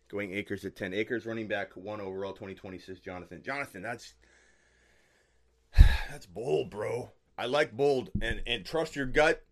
Going 0.08 0.32
Akers 0.32 0.64
at 0.64 0.76
10. 0.76 0.94
Akers 0.94 1.26
running 1.26 1.48
back 1.48 1.76
one 1.76 2.00
overall 2.00 2.32
2020 2.32 2.78
says 2.78 3.00
Jonathan. 3.00 3.42
Jonathan, 3.42 3.82
that's 3.82 4.14
that's 6.10 6.26
bold, 6.26 6.70
bro. 6.70 7.12
I 7.36 7.46
like 7.46 7.76
bold 7.76 8.10
and 8.20 8.42
and 8.46 8.64
trust 8.64 8.96
your 8.96 9.06
gut 9.06 9.44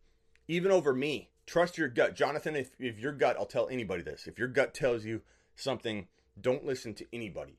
even 0.49 0.71
over 0.71 0.93
me. 0.93 1.31
Trust 1.47 1.79
your 1.79 1.89
gut. 1.89 2.17
Jonathan, 2.17 2.57
if, 2.57 2.71
if 2.79 2.99
your 2.99 3.13
gut, 3.13 3.37
I'll 3.39 3.47
tell 3.47 3.69
anybody 3.69 4.03
this. 4.03 4.27
If 4.27 4.39
your 4.39 4.49
gut 4.49 4.75
tells 4.75 5.05
you 5.05 5.23
something, 5.55 6.09
don't 6.41 6.65
listen 6.65 6.95
to 6.95 7.07
anybody. 7.13 7.59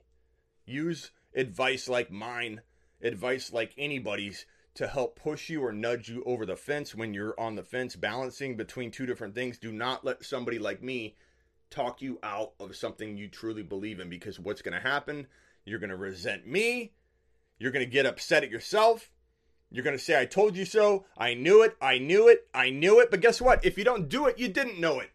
Use 0.65 1.11
advice 1.35 1.87
like 1.87 2.11
mine, 2.11 2.61
advice 3.01 3.53
like 3.53 3.73
anybody's 3.77 4.45
to 4.75 4.87
help 4.87 5.15
push 5.15 5.49
you 5.49 5.63
or 5.65 5.71
nudge 5.71 6.07
you 6.07 6.23
over 6.25 6.45
the 6.45 6.55
fence 6.55 6.93
when 6.93 7.13
you're 7.13 7.39
on 7.39 7.55
the 7.55 7.63
fence 7.63 7.95
balancing 7.95 8.55
between 8.55 8.91
two 8.91 9.07
different 9.07 9.33
things. 9.33 9.57
Do 9.57 9.71
not 9.71 10.05
let 10.05 10.23
somebody 10.23 10.59
like 10.59 10.83
me 10.83 11.15
talk 11.71 12.01
you 12.01 12.19
out 12.21 12.53
of 12.59 12.75
something 12.75 13.17
you 13.17 13.27
truly 13.27 13.63
believe 13.63 13.99
in 13.99 14.07
because 14.07 14.39
what's 14.39 14.61
going 14.61 14.79
to 14.79 14.87
happen? 14.87 15.25
You're 15.65 15.79
going 15.79 15.89
to 15.89 15.95
resent 15.95 16.45
me. 16.45 16.93
You're 17.57 17.71
going 17.71 17.85
to 17.85 17.91
get 17.91 18.05
upset 18.05 18.43
at 18.43 18.51
yourself. 18.51 19.09
You're 19.71 19.83
going 19.83 19.97
to 19.97 20.03
say, 20.03 20.19
I 20.19 20.25
told 20.25 20.55
you 20.55 20.63
so. 20.63 21.05
I 21.17 21.33
knew 21.33 21.63
it. 21.63 21.75
I 21.81 21.97
knew 21.97 22.27
it. 22.27 22.47
I 22.53 22.69
knew 22.69 22.99
it. 22.99 23.11
But 23.11 23.21
guess 23.21 23.41
what? 23.41 23.65
If 23.65 23.77
you 23.77 23.83
don't 23.83 24.07
do 24.07 24.27
it, 24.27 24.37
you 24.37 24.47
didn't 24.47 24.79
know 24.79 24.99
it. 24.99 25.09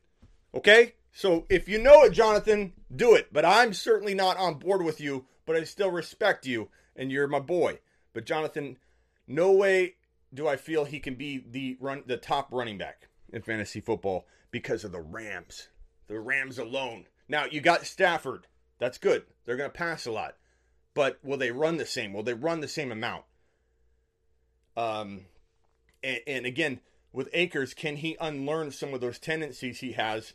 Okay? 0.55 0.95
So 1.13 1.47
if 1.49 1.69
you 1.69 1.79
know 1.79 2.03
it, 2.03 2.13
Jonathan, 2.13 2.73
do 2.95 3.15
it. 3.15 3.33
But 3.33 3.45
I'm 3.45 3.73
certainly 3.73 4.15
not 4.15 4.37
on 4.37 4.55
board 4.55 4.83
with 4.83 5.01
you, 5.01 5.27
but 5.47 5.57
I 5.57 5.65
still 5.65 5.91
respect 5.91 6.47
you 6.47 6.69
and 6.97 7.11
you're 7.11 7.29
my 7.29 7.41
boy. 7.41 7.81
But 8.13 8.27
Jonathan, 8.27 8.79
no 9.27 9.53
way 9.53 9.95
do 10.33 10.49
I 10.49 10.57
feel 10.57 10.85
he 10.85 11.01
can 11.01 11.15
be 11.15 11.45
the 11.49 11.77
run 11.81 12.05
the 12.07 12.17
top 12.17 12.49
running 12.51 12.79
back 12.79 13.09
in 13.33 13.43
fantasy 13.43 13.81
football 13.81 14.27
because 14.51 14.85
of 14.85 14.93
the 14.93 15.01
Rams. 15.01 15.69
The 16.09 16.21
Rams 16.21 16.59
alone. 16.59 17.07
Now, 17.29 17.47
you 17.51 17.61
got 17.61 17.87
Stafford. 17.87 18.47
That's 18.79 18.99
good. 18.99 19.25
They're 19.45 19.57
going 19.57 19.71
to 19.71 19.77
pass 19.77 20.07
a 20.07 20.13
lot. 20.13 20.37
But 20.95 21.19
will 21.23 21.39
they 21.39 21.51
run 21.51 21.79
the 21.79 21.87
same? 21.87 22.13
Will 22.13 22.23
they 22.23 22.35
run 22.35 22.61
the 22.61 22.69
same 22.69 22.93
amount? 22.93 23.25
Um, 24.77 25.23
and, 26.03 26.21
and 26.27 26.47
again, 26.47 26.81
with 27.13 27.29
Akers, 27.33 27.73
can 27.75 27.97
he 27.97 28.17
unlearn 28.21 28.71
some 28.71 28.93
of 28.93 29.01
those 29.01 29.19
tendencies 29.19 29.81
he 29.81 29.93
has 29.93 30.35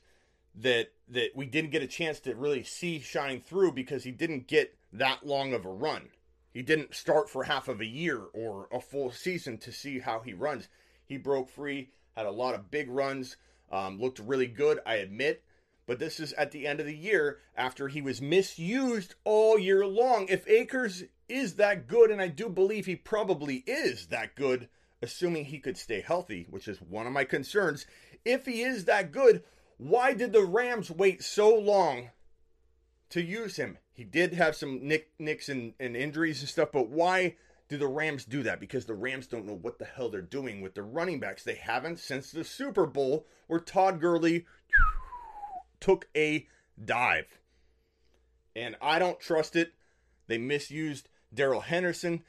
that 0.57 0.91
that 1.09 1.31
we 1.35 1.45
didn't 1.45 1.71
get 1.71 1.83
a 1.83 1.87
chance 1.87 2.19
to 2.21 2.35
really 2.35 2.63
see 2.63 2.99
shine 2.99 3.41
through 3.41 3.71
because 3.71 4.03
he 4.03 4.11
didn't 4.11 4.47
get 4.47 4.75
that 4.91 5.25
long 5.25 5.53
of 5.53 5.65
a 5.65 5.69
run. 5.69 6.09
He 6.53 6.61
didn't 6.61 6.95
start 6.95 7.29
for 7.29 7.43
half 7.43 7.67
of 7.67 7.79
a 7.79 7.85
year 7.85 8.23
or 8.33 8.67
a 8.71 8.81
full 8.81 9.11
season 9.11 9.57
to 9.59 9.71
see 9.71 9.99
how 9.99 10.19
he 10.19 10.33
runs. 10.33 10.67
He 11.05 11.17
broke 11.17 11.49
free, 11.49 11.91
had 12.15 12.25
a 12.25 12.31
lot 12.31 12.55
of 12.55 12.71
big 12.71 12.89
runs, 12.89 13.37
um, 13.71 13.99
looked 13.99 14.19
really 14.19 14.47
good, 14.47 14.79
I 14.85 14.95
admit. 14.95 15.43
But 15.85 15.99
this 15.99 16.19
is 16.19 16.33
at 16.33 16.51
the 16.51 16.67
end 16.67 16.79
of 16.81 16.85
the 16.85 16.97
year 16.97 17.39
after 17.55 17.87
he 17.87 18.01
was 18.01 18.21
misused 18.21 19.15
all 19.23 19.57
year 19.57 19.85
long. 19.85 20.27
If 20.27 20.47
Akers 20.47 21.03
is 21.29 21.55
that 21.55 21.87
good, 21.87 22.11
and 22.11 22.21
I 22.21 22.27
do 22.27 22.49
believe 22.49 22.85
he 22.85 22.95
probably 22.95 23.63
is 23.65 24.07
that 24.07 24.35
good, 24.35 24.67
assuming 25.01 25.45
he 25.45 25.59
could 25.59 25.77
stay 25.77 26.01
healthy, 26.01 26.47
which 26.49 26.67
is 26.67 26.81
one 26.81 27.07
of 27.07 27.13
my 27.13 27.23
concerns. 27.23 27.85
If 28.25 28.45
he 28.45 28.63
is 28.63 28.85
that 28.85 29.11
good, 29.11 29.43
why 29.77 30.13
did 30.13 30.33
the 30.33 30.43
Rams 30.43 30.89
wait 30.89 31.23
so 31.23 31.55
long 31.55 32.09
to 33.09 33.21
use 33.21 33.57
him? 33.57 33.77
He 33.93 34.03
did 34.03 34.33
have 34.33 34.55
some 34.55 34.87
nick, 34.87 35.11
nicks 35.19 35.49
and, 35.49 35.73
and 35.79 35.95
injuries 35.95 36.41
and 36.41 36.49
stuff, 36.49 36.69
but 36.71 36.89
why 36.89 37.35
do 37.69 37.77
the 37.77 37.87
Rams 37.87 38.25
do 38.25 38.43
that? 38.43 38.59
Because 38.59 38.85
the 38.85 38.93
Rams 38.93 39.27
don't 39.27 39.45
know 39.45 39.55
what 39.55 39.79
the 39.79 39.85
hell 39.85 40.09
they're 40.09 40.21
doing 40.21 40.61
with 40.61 40.73
the 40.73 40.83
running 40.83 41.19
backs. 41.19 41.43
They 41.43 41.55
haven't 41.55 41.99
since 41.99 42.31
the 42.31 42.43
Super 42.43 42.85
Bowl 42.85 43.25
where 43.47 43.59
Todd 43.59 43.99
Gurley 43.99 44.45
took 45.79 46.07
a 46.15 46.47
dive. 46.83 47.39
And 48.55 48.75
I 48.81 48.99
don't 48.99 49.19
trust 49.19 49.55
it. 49.55 49.73
They 50.27 50.37
misused 50.37 51.09
Darrell 51.33 51.61
Henderson. 51.61 52.23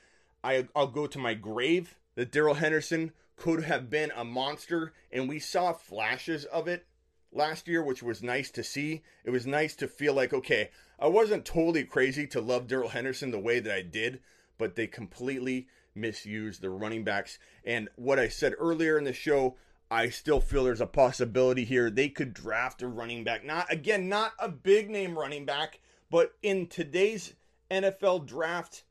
I, 0.44 0.68
I'll 0.74 0.86
go 0.86 1.06
to 1.06 1.18
my 1.18 1.34
grave 1.34 1.96
that 2.14 2.32
Darrell 2.32 2.54
Henderson 2.54 3.12
could 3.36 3.64
have 3.64 3.88
been 3.88 4.10
a 4.16 4.24
monster, 4.24 4.92
and 5.12 5.28
we 5.28 5.38
saw 5.38 5.72
flashes 5.72 6.44
of 6.46 6.66
it 6.66 6.86
last 7.32 7.68
year, 7.68 7.82
which 7.82 8.02
was 8.02 8.22
nice 8.22 8.50
to 8.52 8.64
see. 8.64 9.02
It 9.24 9.30
was 9.30 9.46
nice 9.46 9.74
to 9.76 9.88
feel 9.88 10.14
like, 10.14 10.32
okay, 10.32 10.70
I 10.98 11.06
wasn't 11.06 11.44
totally 11.44 11.84
crazy 11.84 12.26
to 12.28 12.40
love 12.40 12.66
Darrell 12.66 12.88
Henderson 12.88 13.30
the 13.30 13.38
way 13.38 13.60
that 13.60 13.74
I 13.74 13.82
did, 13.82 14.20
but 14.56 14.74
they 14.74 14.86
completely 14.86 15.68
misused 15.94 16.60
the 16.60 16.70
running 16.70 17.04
backs. 17.04 17.38
And 17.64 17.88
what 17.96 18.18
I 18.18 18.28
said 18.28 18.54
earlier 18.58 18.98
in 18.98 19.04
the 19.04 19.12
show, 19.12 19.56
I 19.90 20.10
still 20.10 20.40
feel 20.40 20.64
there's 20.64 20.80
a 20.80 20.86
possibility 20.86 21.64
here 21.64 21.90
they 21.90 22.08
could 22.08 22.34
draft 22.34 22.82
a 22.82 22.88
running 22.88 23.24
back. 23.24 23.44
Not 23.44 23.72
again, 23.72 24.08
not 24.08 24.32
a 24.38 24.48
big 24.48 24.90
name 24.90 25.18
running 25.18 25.44
back, 25.44 25.80
but 26.10 26.34
in 26.42 26.66
today's 26.66 27.34
NFL 27.70 28.26
draft 28.26 28.84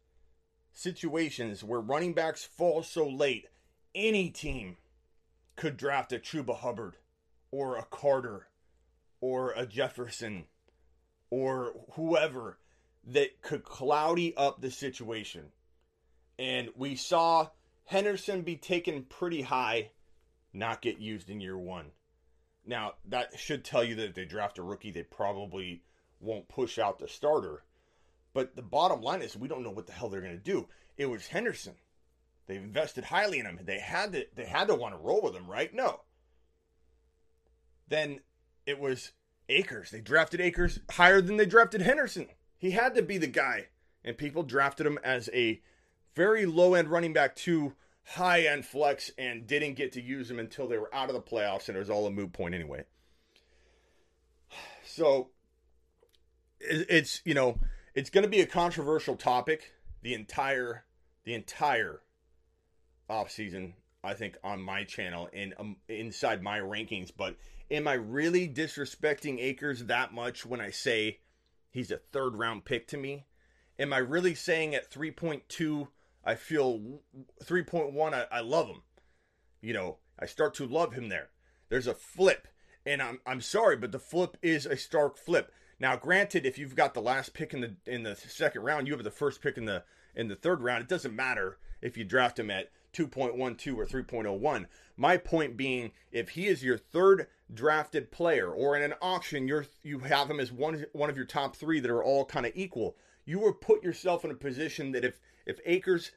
situations 0.73 1.63
where 1.63 1.79
running 1.79 2.13
backs 2.13 2.43
fall 2.43 2.83
so 2.83 3.07
late, 3.07 3.47
any 3.93 4.29
team 4.29 4.77
could 5.55 5.77
draft 5.77 6.13
a 6.13 6.19
Chuba 6.19 6.57
Hubbard 6.57 6.95
or 7.51 7.77
a 7.77 7.83
Carter 7.83 8.47
or 9.21 9.51
a 9.51 9.65
Jefferson 9.65 10.45
or 11.29 11.73
whoever 11.93 12.57
that 13.05 13.41
could 13.41 13.63
cloudy 13.63 14.35
up 14.35 14.61
the 14.61 14.71
situation. 14.71 15.51
And 16.39 16.69
we 16.75 16.95
saw 16.95 17.49
Henderson 17.85 18.41
be 18.41 18.57
taken 18.57 19.03
pretty 19.03 19.41
high, 19.41 19.91
not 20.53 20.81
get 20.81 20.99
used 20.99 21.29
in 21.29 21.41
year 21.41 21.57
one. 21.57 21.91
Now, 22.65 22.93
that 23.05 23.39
should 23.39 23.63
tell 23.63 23.83
you 23.83 23.95
that 23.95 24.09
if 24.09 24.15
they 24.15 24.25
draft 24.25 24.57
a 24.57 24.63
rookie, 24.63 24.91
they 24.91 25.03
probably 25.03 25.83
won't 26.19 26.49
push 26.49 26.77
out 26.77 26.99
the 26.99 27.07
starter. 27.07 27.63
But 28.33 28.55
the 28.55 28.61
bottom 28.61 29.01
line 29.01 29.21
is 29.21 29.35
we 29.35 29.47
don't 29.47 29.63
know 29.63 29.71
what 29.71 29.87
the 29.87 29.93
hell 29.93 30.09
they're 30.09 30.21
going 30.21 30.37
to 30.37 30.43
do. 30.43 30.67
It 30.97 31.05
was 31.05 31.27
Henderson. 31.27 31.75
They've 32.45 32.61
invested 32.61 33.05
highly 33.05 33.39
in 33.39 33.45
him. 33.45 33.59
They 33.63 33.79
had 33.79 34.13
to 34.13 34.25
they 34.35 34.45
had 34.45 34.67
to 34.67 34.75
want 34.75 34.93
to 34.93 34.99
roll 34.99 35.21
with 35.21 35.35
him, 35.35 35.47
right? 35.47 35.73
No. 35.73 36.01
Then 37.87 38.19
it 38.65 38.79
was 38.79 39.11
Akers. 39.49 39.91
They 39.91 40.01
drafted 40.01 40.41
Akers 40.41 40.79
higher 40.91 41.21
than 41.21 41.37
they 41.37 41.45
drafted 41.45 41.81
Henderson. 41.81 42.27
He 42.57 42.71
had 42.71 42.95
to 42.95 43.01
be 43.01 43.17
the 43.17 43.27
guy. 43.27 43.67
And 44.03 44.17
people 44.17 44.43
drafted 44.43 44.85
him 44.85 44.99
as 45.03 45.29
a 45.33 45.61
very 46.15 46.45
low 46.45 46.73
end 46.73 46.89
running 46.89 47.13
back 47.13 47.35
to 47.35 47.73
high 48.03 48.41
end 48.41 48.65
flex 48.65 49.11
and 49.17 49.45
didn't 49.45 49.75
get 49.75 49.91
to 49.93 50.01
use 50.01 50.31
him 50.31 50.39
until 50.39 50.67
they 50.67 50.77
were 50.77 50.93
out 50.93 51.09
of 51.09 51.15
the 51.15 51.21
playoffs 51.21 51.67
and 51.67 51.75
it 51.75 51.79
was 51.79 51.89
all 51.89 52.07
a 52.07 52.11
moot 52.11 52.31
point 52.33 52.55
anyway. 52.55 52.83
So 54.85 55.29
it's, 56.59 57.21
you 57.25 57.33
know, 57.33 57.59
it's 57.93 58.09
going 58.09 58.23
to 58.23 58.29
be 58.29 58.41
a 58.41 58.45
controversial 58.45 59.15
topic 59.15 59.73
the 60.01 60.13
entire 60.13 60.85
the 61.25 61.33
entire 61.33 62.01
off 63.09 63.29
season 63.29 63.73
I 64.03 64.13
think 64.13 64.37
on 64.43 64.61
my 64.61 64.83
channel 64.83 65.29
and 65.33 65.53
um, 65.59 65.75
inside 65.89 66.41
my 66.41 66.59
rankings 66.59 67.11
but 67.15 67.35
am 67.69 67.87
I 67.87 67.93
really 67.93 68.47
disrespecting 68.47 69.39
Akers 69.39 69.85
that 69.85 70.13
much 70.13 70.45
when 70.45 70.61
I 70.61 70.71
say 70.71 71.19
he's 71.69 71.91
a 71.91 71.97
third 71.97 72.35
round 72.35 72.65
pick 72.65 72.87
to 72.87 72.97
me 72.97 73.25
am 73.79 73.93
I 73.93 73.97
really 73.97 74.35
saying 74.35 74.75
at 74.75 74.91
3.2 74.91 75.87
I 76.23 76.35
feel 76.35 76.79
3.1 77.43 78.13
I, 78.13 78.25
I 78.31 78.39
love 78.41 78.67
him 78.67 78.83
you 79.61 79.73
know 79.73 79.97
I 80.19 80.25
start 80.25 80.53
to 80.55 80.65
love 80.65 80.93
him 80.93 81.09
there 81.09 81.29
there's 81.69 81.87
a 81.87 81.93
flip 81.93 82.47
and 82.85 83.01
I'm 83.01 83.19
I'm 83.25 83.41
sorry 83.41 83.77
but 83.77 83.91
the 83.91 83.99
flip 83.99 84.37
is 84.41 84.65
a 84.65 84.77
stark 84.77 85.17
flip 85.17 85.51
now, 85.79 85.95
granted, 85.95 86.45
if 86.45 86.57
you've 86.57 86.75
got 86.75 86.93
the 86.93 87.01
last 87.01 87.33
pick 87.33 87.53
in 87.53 87.61
the 87.61 87.75
in 87.85 88.03
the 88.03 88.15
second 88.15 88.63
round, 88.63 88.87
you 88.87 88.93
have 88.93 89.03
the 89.03 89.11
first 89.11 89.41
pick 89.41 89.57
in 89.57 89.65
the 89.65 89.83
in 90.15 90.27
the 90.27 90.35
third 90.35 90.61
round. 90.61 90.81
It 90.81 90.89
doesn't 90.89 91.15
matter 91.15 91.59
if 91.81 91.97
you 91.97 92.03
draft 92.03 92.39
him 92.39 92.49
at 92.49 92.71
2.12 92.93 93.77
or 93.77 93.85
3.01. 93.85 94.65
My 94.97 95.17
point 95.17 95.55
being, 95.55 95.91
if 96.11 96.29
he 96.29 96.47
is 96.47 96.63
your 96.63 96.77
third 96.77 97.27
drafted 97.53 98.11
player, 98.11 98.49
or 98.51 98.75
in 98.75 98.81
an 98.81 98.95
auction, 99.01 99.47
you're 99.47 99.67
you 99.83 99.99
have 99.99 100.29
him 100.29 100.39
as 100.39 100.51
one 100.51 100.85
one 100.91 101.09
of 101.09 101.15
your 101.15 101.25
top 101.25 101.55
three 101.55 101.79
that 101.79 101.91
are 101.91 102.03
all 102.03 102.25
kind 102.25 102.45
of 102.45 102.51
equal, 102.55 102.97
you 103.23 103.39
will 103.39 103.53
put 103.53 103.83
yourself 103.83 104.25
in 104.25 104.31
a 104.31 104.35
position 104.35 104.91
that 104.93 105.05
if 105.05 105.19
if 105.45 105.59
Akers 105.65 106.11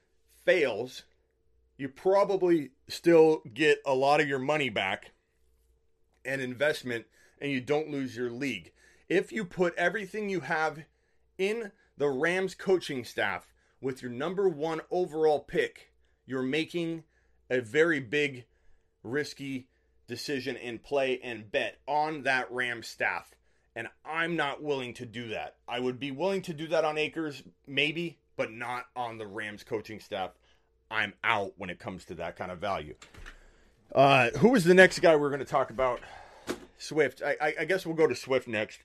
fails, 0.44 1.04
you 1.76 1.88
probably 1.88 2.70
still 2.88 3.42
get 3.52 3.80
a 3.84 3.94
lot 3.94 4.20
of 4.20 4.28
your 4.28 4.38
money 4.38 4.70
back 4.70 5.12
and 6.24 6.40
investment, 6.40 7.06
and 7.40 7.50
you 7.50 7.60
don't 7.60 7.90
lose 7.90 8.16
your 8.16 8.30
league. 8.30 8.72
If 9.08 9.32
you 9.32 9.44
put 9.44 9.74
everything 9.76 10.28
you 10.28 10.40
have 10.40 10.84
in 11.36 11.72
the 11.96 12.08
Rams 12.08 12.54
coaching 12.54 13.04
staff 13.04 13.52
with 13.80 14.02
your 14.02 14.10
number 14.10 14.48
one 14.48 14.80
overall 14.90 15.40
pick, 15.40 15.92
you're 16.26 16.42
making 16.42 17.04
a 17.48 17.60
very 17.60 17.98
big, 17.98 18.44
risky 19.02 19.68
decision 20.06 20.56
and 20.56 20.82
play 20.82 21.20
and 21.22 21.50
bet 21.50 21.78
on 21.86 22.22
that 22.22 22.50
Rams 22.50 22.88
staff. 22.88 23.34
And 23.76 23.88
I'm 24.04 24.36
not 24.36 24.62
willing 24.62 24.94
to 24.94 25.06
do 25.06 25.28
that. 25.28 25.56
I 25.68 25.78
would 25.78 26.00
be 26.00 26.10
willing 26.10 26.42
to 26.42 26.52
do 26.52 26.66
that 26.68 26.84
on 26.84 26.98
Akers, 26.98 27.42
maybe, 27.66 28.18
but 28.36 28.50
not 28.50 28.86
on 28.96 29.18
the 29.18 29.26
Rams 29.26 29.62
coaching 29.62 30.00
staff. 30.00 30.32
I'm 30.90 31.14
out 31.22 31.52
when 31.56 31.70
it 31.70 31.78
comes 31.78 32.04
to 32.06 32.14
that 32.16 32.36
kind 32.36 32.50
of 32.50 32.58
value. 32.58 32.96
Uh, 33.94 34.30
who 34.38 34.54
is 34.54 34.64
the 34.64 34.74
next 34.74 34.98
guy 34.98 35.14
we're 35.14 35.30
going 35.30 35.40
to 35.40 35.44
talk 35.44 35.70
about? 35.70 36.00
Swift. 36.78 37.22
I, 37.24 37.36
I, 37.40 37.54
I 37.60 37.64
guess 37.64 37.86
we'll 37.86 37.94
go 37.94 38.06
to 38.06 38.16
Swift 38.16 38.48
next. 38.48 38.80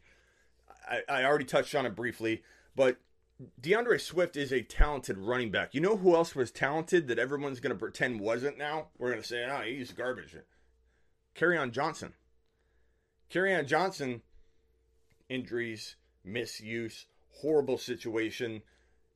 I, 0.87 1.01
I 1.09 1.23
already 1.23 1.45
touched 1.45 1.73
on 1.73 1.85
it 1.85 1.95
briefly, 1.95 2.43
but 2.75 2.97
D'Andre 3.59 3.97
Swift 3.97 4.37
is 4.37 4.53
a 4.53 4.61
talented 4.61 5.17
running 5.17 5.51
back. 5.51 5.73
You 5.73 5.81
know 5.81 5.97
who 5.97 6.15
else 6.15 6.35
was 6.35 6.51
talented 6.51 7.07
that 7.07 7.19
everyone's 7.19 7.59
going 7.59 7.73
to 7.73 7.79
pretend 7.79 8.21
wasn't 8.21 8.57
now? 8.57 8.87
We're 8.97 9.09
going 9.09 9.21
to 9.21 9.27
say, 9.27 9.45
oh, 9.45 9.61
he's 9.61 9.91
garbage. 9.91 10.35
Kerryon 11.35 11.71
Johnson. 11.71 12.13
Kerryon 13.29 13.67
Johnson, 13.67 14.21
injuries, 15.27 15.97
misuse, 16.23 17.07
horrible 17.41 17.77
situation. 17.77 18.61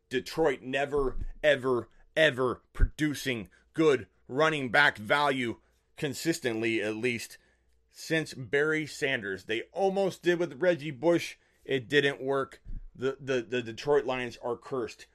Detroit 0.09 0.61
never, 0.63 1.15
ever, 1.41 1.87
ever 2.17 2.61
producing 2.73 3.47
good 3.73 4.07
running 4.27 4.69
back 4.69 4.97
value 4.97 5.57
consistently, 5.95 6.81
at 6.81 6.95
least 6.95 7.37
since 7.91 8.33
Barry 8.33 8.85
Sanders. 8.85 9.45
They 9.45 9.63
almost 9.71 10.23
did 10.23 10.39
with 10.39 10.61
Reggie 10.61 10.91
Bush 10.91 11.37
it 11.69 11.87
didn't 11.87 12.19
work. 12.19 12.61
The, 12.95 13.17
the, 13.19 13.41
the 13.41 13.61
Detroit 13.61 14.05
Lions 14.05 14.37
are 14.43 14.57
cursed. 14.57 15.07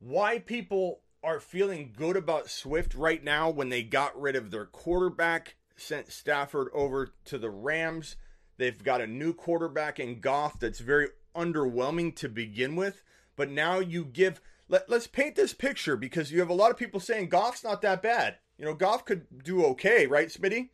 Why 0.00 0.38
people 0.38 1.00
are 1.22 1.40
feeling 1.40 1.92
good 1.96 2.16
about 2.16 2.50
Swift 2.50 2.94
right 2.94 3.22
now 3.22 3.50
when 3.50 3.68
they 3.68 3.82
got 3.82 4.20
rid 4.20 4.36
of 4.36 4.50
their 4.50 4.66
quarterback, 4.66 5.56
sent 5.76 6.12
Stafford 6.12 6.68
over 6.72 7.10
to 7.24 7.38
the 7.38 7.50
Rams. 7.50 8.16
They've 8.56 8.82
got 8.82 9.00
a 9.00 9.06
new 9.06 9.32
quarterback 9.32 9.98
in 9.98 10.20
Goff 10.20 10.58
that's 10.58 10.80
very 10.80 11.08
underwhelming 11.34 12.14
to 12.16 12.28
begin 12.28 12.76
with. 12.76 13.02
But 13.36 13.50
now 13.50 13.78
you 13.78 14.04
give. 14.04 14.40
Let, 14.68 14.90
let's 14.90 15.06
paint 15.06 15.36
this 15.36 15.54
picture 15.54 15.96
because 15.96 16.30
you 16.30 16.40
have 16.40 16.50
a 16.50 16.54
lot 16.54 16.70
of 16.70 16.76
people 16.76 17.00
saying 17.00 17.28
Goff's 17.28 17.64
not 17.64 17.82
that 17.82 18.02
bad. 18.02 18.36
You 18.58 18.64
know, 18.64 18.74
Goff 18.74 19.04
could 19.04 19.44
do 19.44 19.64
okay, 19.66 20.06
right, 20.06 20.28
Smitty? 20.28 20.70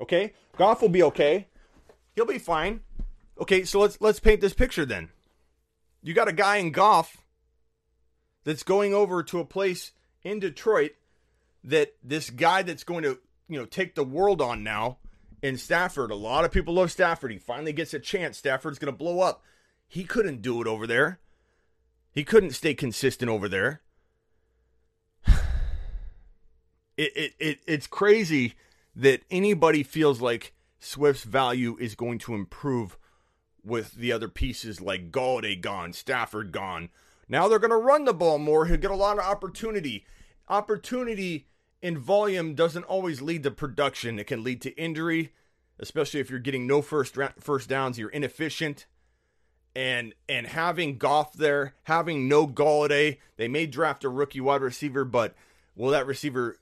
Okay? 0.00 0.34
Goff 0.56 0.82
will 0.82 0.88
be 0.88 1.04
okay. 1.04 1.46
He'll 2.14 2.26
be 2.26 2.38
fine. 2.38 2.80
Okay, 3.40 3.64
so 3.64 3.80
let's 3.80 4.00
let's 4.00 4.18
paint 4.18 4.40
this 4.40 4.52
picture 4.52 4.84
then. 4.84 5.10
You 6.02 6.14
got 6.14 6.28
a 6.28 6.32
guy 6.32 6.56
in 6.56 6.70
Goff 6.70 7.18
that's 8.44 8.62
going 8.62 8.94
over 8.94 9.22
to 9.22 9.40
a 9.40 9.44
place 9.44 9.92
in 10.22 10.40
Detroit 10.40 10.92
that 11.64 11.94
this 12.02 12.30
guy 12.30 12.62
that's 12.62 12.84
going 12.84 13.02
to, 13.02 13.18
you 13.48 13.58
know, 13.58 13.66
take 13.66 13.94
the 13.94 14.04
world 14.04 14.40
on 14.40 14.62
now 14.62 14.98
in 15.42 15.56
Stafford. 15.56 16.10
A 16.10 16.16
lot 16.16 16.44
of 16.44 16.52
people 16.52 16.74
love 16.74 16.90
Stafford. 16.90 17.32
He 17.32 17.38
finally 17.38 17.72
gets 17.72 17.94
a 17.94 17.98
chance. 17.98 18.38
Stafford's 18.38 18.78
going 18.78 18.92
to 18.92 18.96
blow 18.96 19.20
up. 19.20 19.42
He 19.86 20.04
couldn't 20.04 20.42
do 20.42 20.60
it 20.60 20.66
over 20.66 20.86
there. 20.86 21.18
He 22.12 22.24
couldn't 22.24 22.52
stay 22.52 22.74
consistent 22.74 23.30
over 23.30 23.48
there. 23.48 23.82
It, 26.96 27.12
it, 27.14 27.32
it 27.38 27.58
it's 27.68 27.86
crazy 27.86 28.54
that 28.96 29.22
anybody 29.30 29.84
feels 29.84 30.20
like 30.20 30.52
Swift's 30.80 31.22
value 31.22 31.76
is 31.78 31.94
going 31.94 32.18
to 32.18 32.34
improve 32.34 32.98
with 33.68 33.92
the 33.92 34.10
other 34.10 34.28
pieces 34.28 34.80
like 34.80 35.12
Golladay 35.12 35.60
gone, 35.60 35.92
Stafford 35.92 36.50
gone. 36.52 36.88
Now 37.28 37.46
they're 37.46 37.58
going 37.58 37.70
to 37.70 37.76
run 37.76 38.04
the 38.04 38.14
ball 38.14 38.38
more. 38.38 38.66
He'll 38.66 38.78
get 38.78 38.90
a 38.90 38.96
lot 38.96 39.18
of 39.18 39.24
opportunity. 39.24 40.06
Opportunity 40.48 41.46
in 41.82 41.98
volume 41.98 42.54
doesn't 42.54 42.84
always 42.84 43.20
lead 43.20 43.42
to 43.42 43.50
production. 43.50 44.18
It 44.18 44.26
can 44.26 44.42
lead 44.42 44.62
to 44.62 44.76
injury, 44.76 45.32
especially 45.78 46.20
if 46.20 46.30
you're 46.30 46.38
getting 46.38 46.66
no 46.66 46.82
first 46.82 47.16
first 47.38 47.68
downs. 47.68 47.98
You're 47.98 48.08
inefficient, 48.08 48.86
and 49.76 50.14
and 50.28 50.46
having 50.46 50.98
Goff 50.98 51.34
there, 51.34 51.74
having 51.84 52.28
no 52.28 52.46
Golladay, 52.46 53.18
they 53.36 53.48
may 53.48 53.66
draft 53.66 54.04
a 54.04 54.08
rookie 54.08 54.40
wide 54.40 54.62
receiver, 54.62 55.04
but 55.04 55.34
will 55.76 55.90
that 55.90 56.06
receiver 56.06 56.56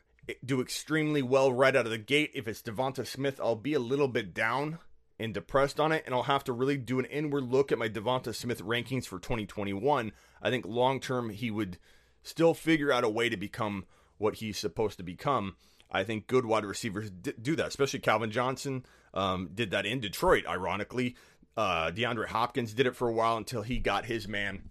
do 0.45 0.61
extremely 0.61 1.23
well 1.23 1.53
right 1.53 1.77
out 1.77 1.87
of 1.87 1.93
the 1.93 1.99
gate? 1.99 2.33
If 2.35 2.49
it's 2.49 2.61
Devonta 2.61 3.07
Smith, 3.07 3.41
I'll 3.41 3.55
be 3.55 3.75
a 3.75 3.79
little 3.79 4.09
bit 4.09 4.35
down 4.35 4.79
and 5.19 5.33
depressed 5.33 5.81
on 5.81 5.93
it, 5.93 6.03
and 6.07 6.15
I'll 6.15 6.25
have 6.25 6.45
to 6.45 6.53
really 6.53 6.77
do 6.77 6.99
an 6.99 7.05
inward 7.07 7.45
look 7.45 7.73
at 7.73 7.79
my 7.79 7.89
Devonta 7.89 8.35
Smith 8.35 8.63
rankings 8.63 9.07
for 9.07 9.19
2021. 9.19 10.13
I 10.43 10.51
think 10.51 10.67
long 10.67 11.01
term 11.01 11.31
he 11.31 11.51
would 11.51 11.79
still 12.23 12.55
figure 12.55 12.93
out 12.93 13.05
a 13.05 13.09
way 13.09 13.29
to 13.29 13.37
become 13.37 13.87
what 14.19 14.37
he's 14.37 14.59
supposed 14.59 14.99
to 14.99 15.03
become. 15.03 15.57
I 15.91 16.05
think 16.05 16.27
good 16.27 16.45
wide 16.45 16.65
receivers 16.65 17.11
do 17.11 17.57
that, 17.57 17.69
especially 17.69 18.01
Calvin 18.01 18.31
Johnson 18.31 18.85
um, 19.15 19.51
did 19.55 19.71
that 19.71 19.87
in 19.87 20.01
Detroit. 20.01 20.45
Ironically, 20.47 21.17
uh, 21.57 21.91
DeAndre 21.91 22.27
Hopkins 22.27 22.75
did 22.75 22.87
it 22.87 22.97
for 22.97 23.09
a 23.09 23.13
while 23.13 23.37
until 23.37 23.63
he 23.63 23.79
got 23.79 24.07
his 24.07 24.27
man. 24.27 24.71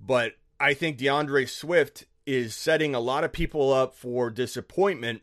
But 0.00 0.32
I 0.58 0.74
think 0.74 0.98
DeAndre 0.98 1.48
Swift 1.48 2.06
is 2.26 2.54
setting 2.54 2.94
a 2.94 3.00
lot 3.00 3.24
of 3.24 3.32
people 3.32 3.72
up 3.72 3.94
for 3.94 4.30
disappointment 4.30 5.22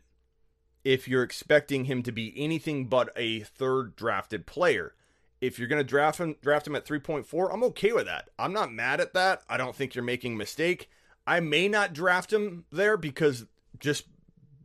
if 0.84 1.06
you're 1.06 1.22
expecting 1.22 1.84
him 1.84 2.02
to 2.02 2.12
be 2.12 2.32
anything 2.36 2.86
but 2.86 3.10
a 3.16 3.40
third 3.40 3.96
drafted 3.96 4.46
player. 4.46 4.94
If 5.40 5.58
you're 5.58 5.68
going 5.68 5.80
to 5.80 5.84
draft 5.84 6.18
him 6.18 6.36
draft 6.40 6.66
him 6.66 6.76
at 6.76 6.86
3.4, 6.86 7.52
I'm 7.52 7.64
okay 7.64 7.92
with 7.92 8.06
that. 8.06 8.30
I'm 8.38 8.52
not 8.52 8.72
mad 8.72 9.00
at 9.00 9.14
that. 9.14 9.42
I 9.48 9.56
don't 9.56 9.74
think 9.74 9.94
you're 9.94 10.04
making 10.04 10.34
a 10.34 10.36
mistake. 10.36 10.88
I 11.26 11.40
may 11.40 11.68
not 11.68 11.92
draft 11.92 12.32
him 12.32 12.64
there 12.70 12.96
because 12.96 13.46
just 13.78 14.06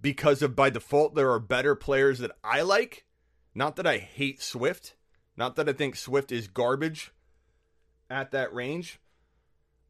because 0.02 0.42
of 0.42 0.56
by 0.56 0.70
default 0.70 1.16
there 1.16 1.32
are 1.32 1.40
better 1.40 1.76
players 1.76 2.20
that 2.20 2.32
I 2.44 2.62
like. 2.62 3.06
Not 3.56 3.76
that 3.78 3.88
I 3.88 3.98
hate 3.98 4.42
Swift, 4.42 4.96
not 5.36 5.56
that 5.56 5.68
I 5.68 5.74
think 5.74 5.96
Swift 5.96 6.32
is 6.32 6.48
garbage 6.48 7.12
at 8.10 8.32
that 8.32 8.54
range. 8.54 9.00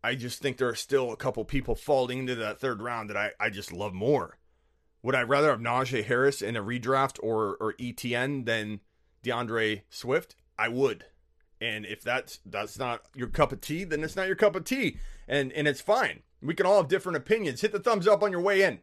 I 0.03 0.15
just 0.15 0.41
think 0.41 0.57
there 0.57 0.69
are 0.69 0.75
still 0.75 1.11
a 1.11 1.17
couple 1.17 1.43
people 1.43 1.75
falling 1.75 2.19
into 2.19 2.35
that 2.35 2.59
third 2.59 2.81
round 2.81 3.09
that 3.09 3.17
I, 3.17 3.31
I 3.39 3.49
just 3.49 3.73
love 3.73 3.93
more. 3.93 4.37
Would 5.07 5.15
I 5.15 5.23
rather 5.23 5.51
have 5.51 5.61
Najee 5.61 6.03
Harris 6.03 6.41
in 6.41 6.57
a 6.57 6.61
redraft 6.61 7.17
or 7.23 7.55
or 7.61 7.75
ETN 7.75 8.45
than 8.45 8.81
DeAndre 9.23 9.83
Swift? 9.89 10.35
I 10.59 10.67
would. 10.67 11.05
And 11.61 11.85
if 11.85 12.01
that's 12.01 12.39
that's 12.45 12.77
not 12.77 13.03
your 13.15 13.29
cup 13.29 13.53
of 13.53 13.61
tea, 13.61 13.85
then 13.85 14.03
it's 14.03 14.17
not 14.17 14.27
your 14.27 14.35
cup 14.35 14.53
of 14.53 14.65
tea. 14.65 14.97
And 15.25 15.53
and 15.53 15.65
it's 15.65 15.79
fine. 15.79 16.23
We 16.41 16.53
can 16.53 16.65
all 16.65 16.81
have 16.81 16.89
different 16.89 17.15
opinions. 17.15 17.61
Hit 17.61 17.71
the 17.71 17.79
thumbs 17.79 18.05
up 18.05 18.21
on 18.21 18.33
your 18.33 18.41
way 18.41 18.63
in. 18.63 18.79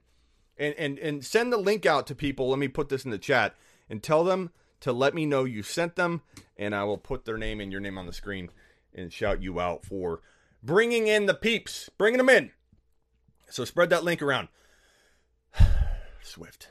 And 0.57 0.75
and 0.79 0.99
and 0.99 1.23
send 1.23 1.53
the 1.53 1.59
link 1.59 1.85
out 1.85 2.07
to 2.07 2.15
people. 2.15 2.49
Let 2.49 2.59
me 2.59 2.69
put 2.69 2.89
this 2.89 3.05
in 3.05 3.11
the 3.11 3.19
chat 3.19 3.55
and 3.91 4.03
tell 4.03 4.25
them 4.25 4.49
to 4.81 4.95
let 4.95 5.13
me 5.15 5.27
know 5.27 5.45
you 5.45 5.63
sent 5.63 5.95
them 5.95 6.23
and 6.57 6.75
I 6.75 6.85
will 6.85 6.97
put 6.97 7.27
their 7.27 7.37
name 7.37 7.61
and 7.61 7.71
your 7.71 7.83
name 7.83 7.99
on 7.99 8.07
the 8.07 8.15
screen 8.15 8.49
and 8.95 9.13
shout 9.13 9.43
you 9.43 9.61
out 9.61 9.85
for 9.85 10.23
bringing 10.63 11.07
in 11.07 11.27
the 11.27 11.35
peeps, 11.35 11.91
bringing 11.99 12.17
them 12.17 12.31
in. 12.31 12.51
So 13.51 13.67
spread 13.67 13.91
that 13.91 14.05
link 14.05 14.23
around. 14.23 14.49
Swift. 16.35 16.69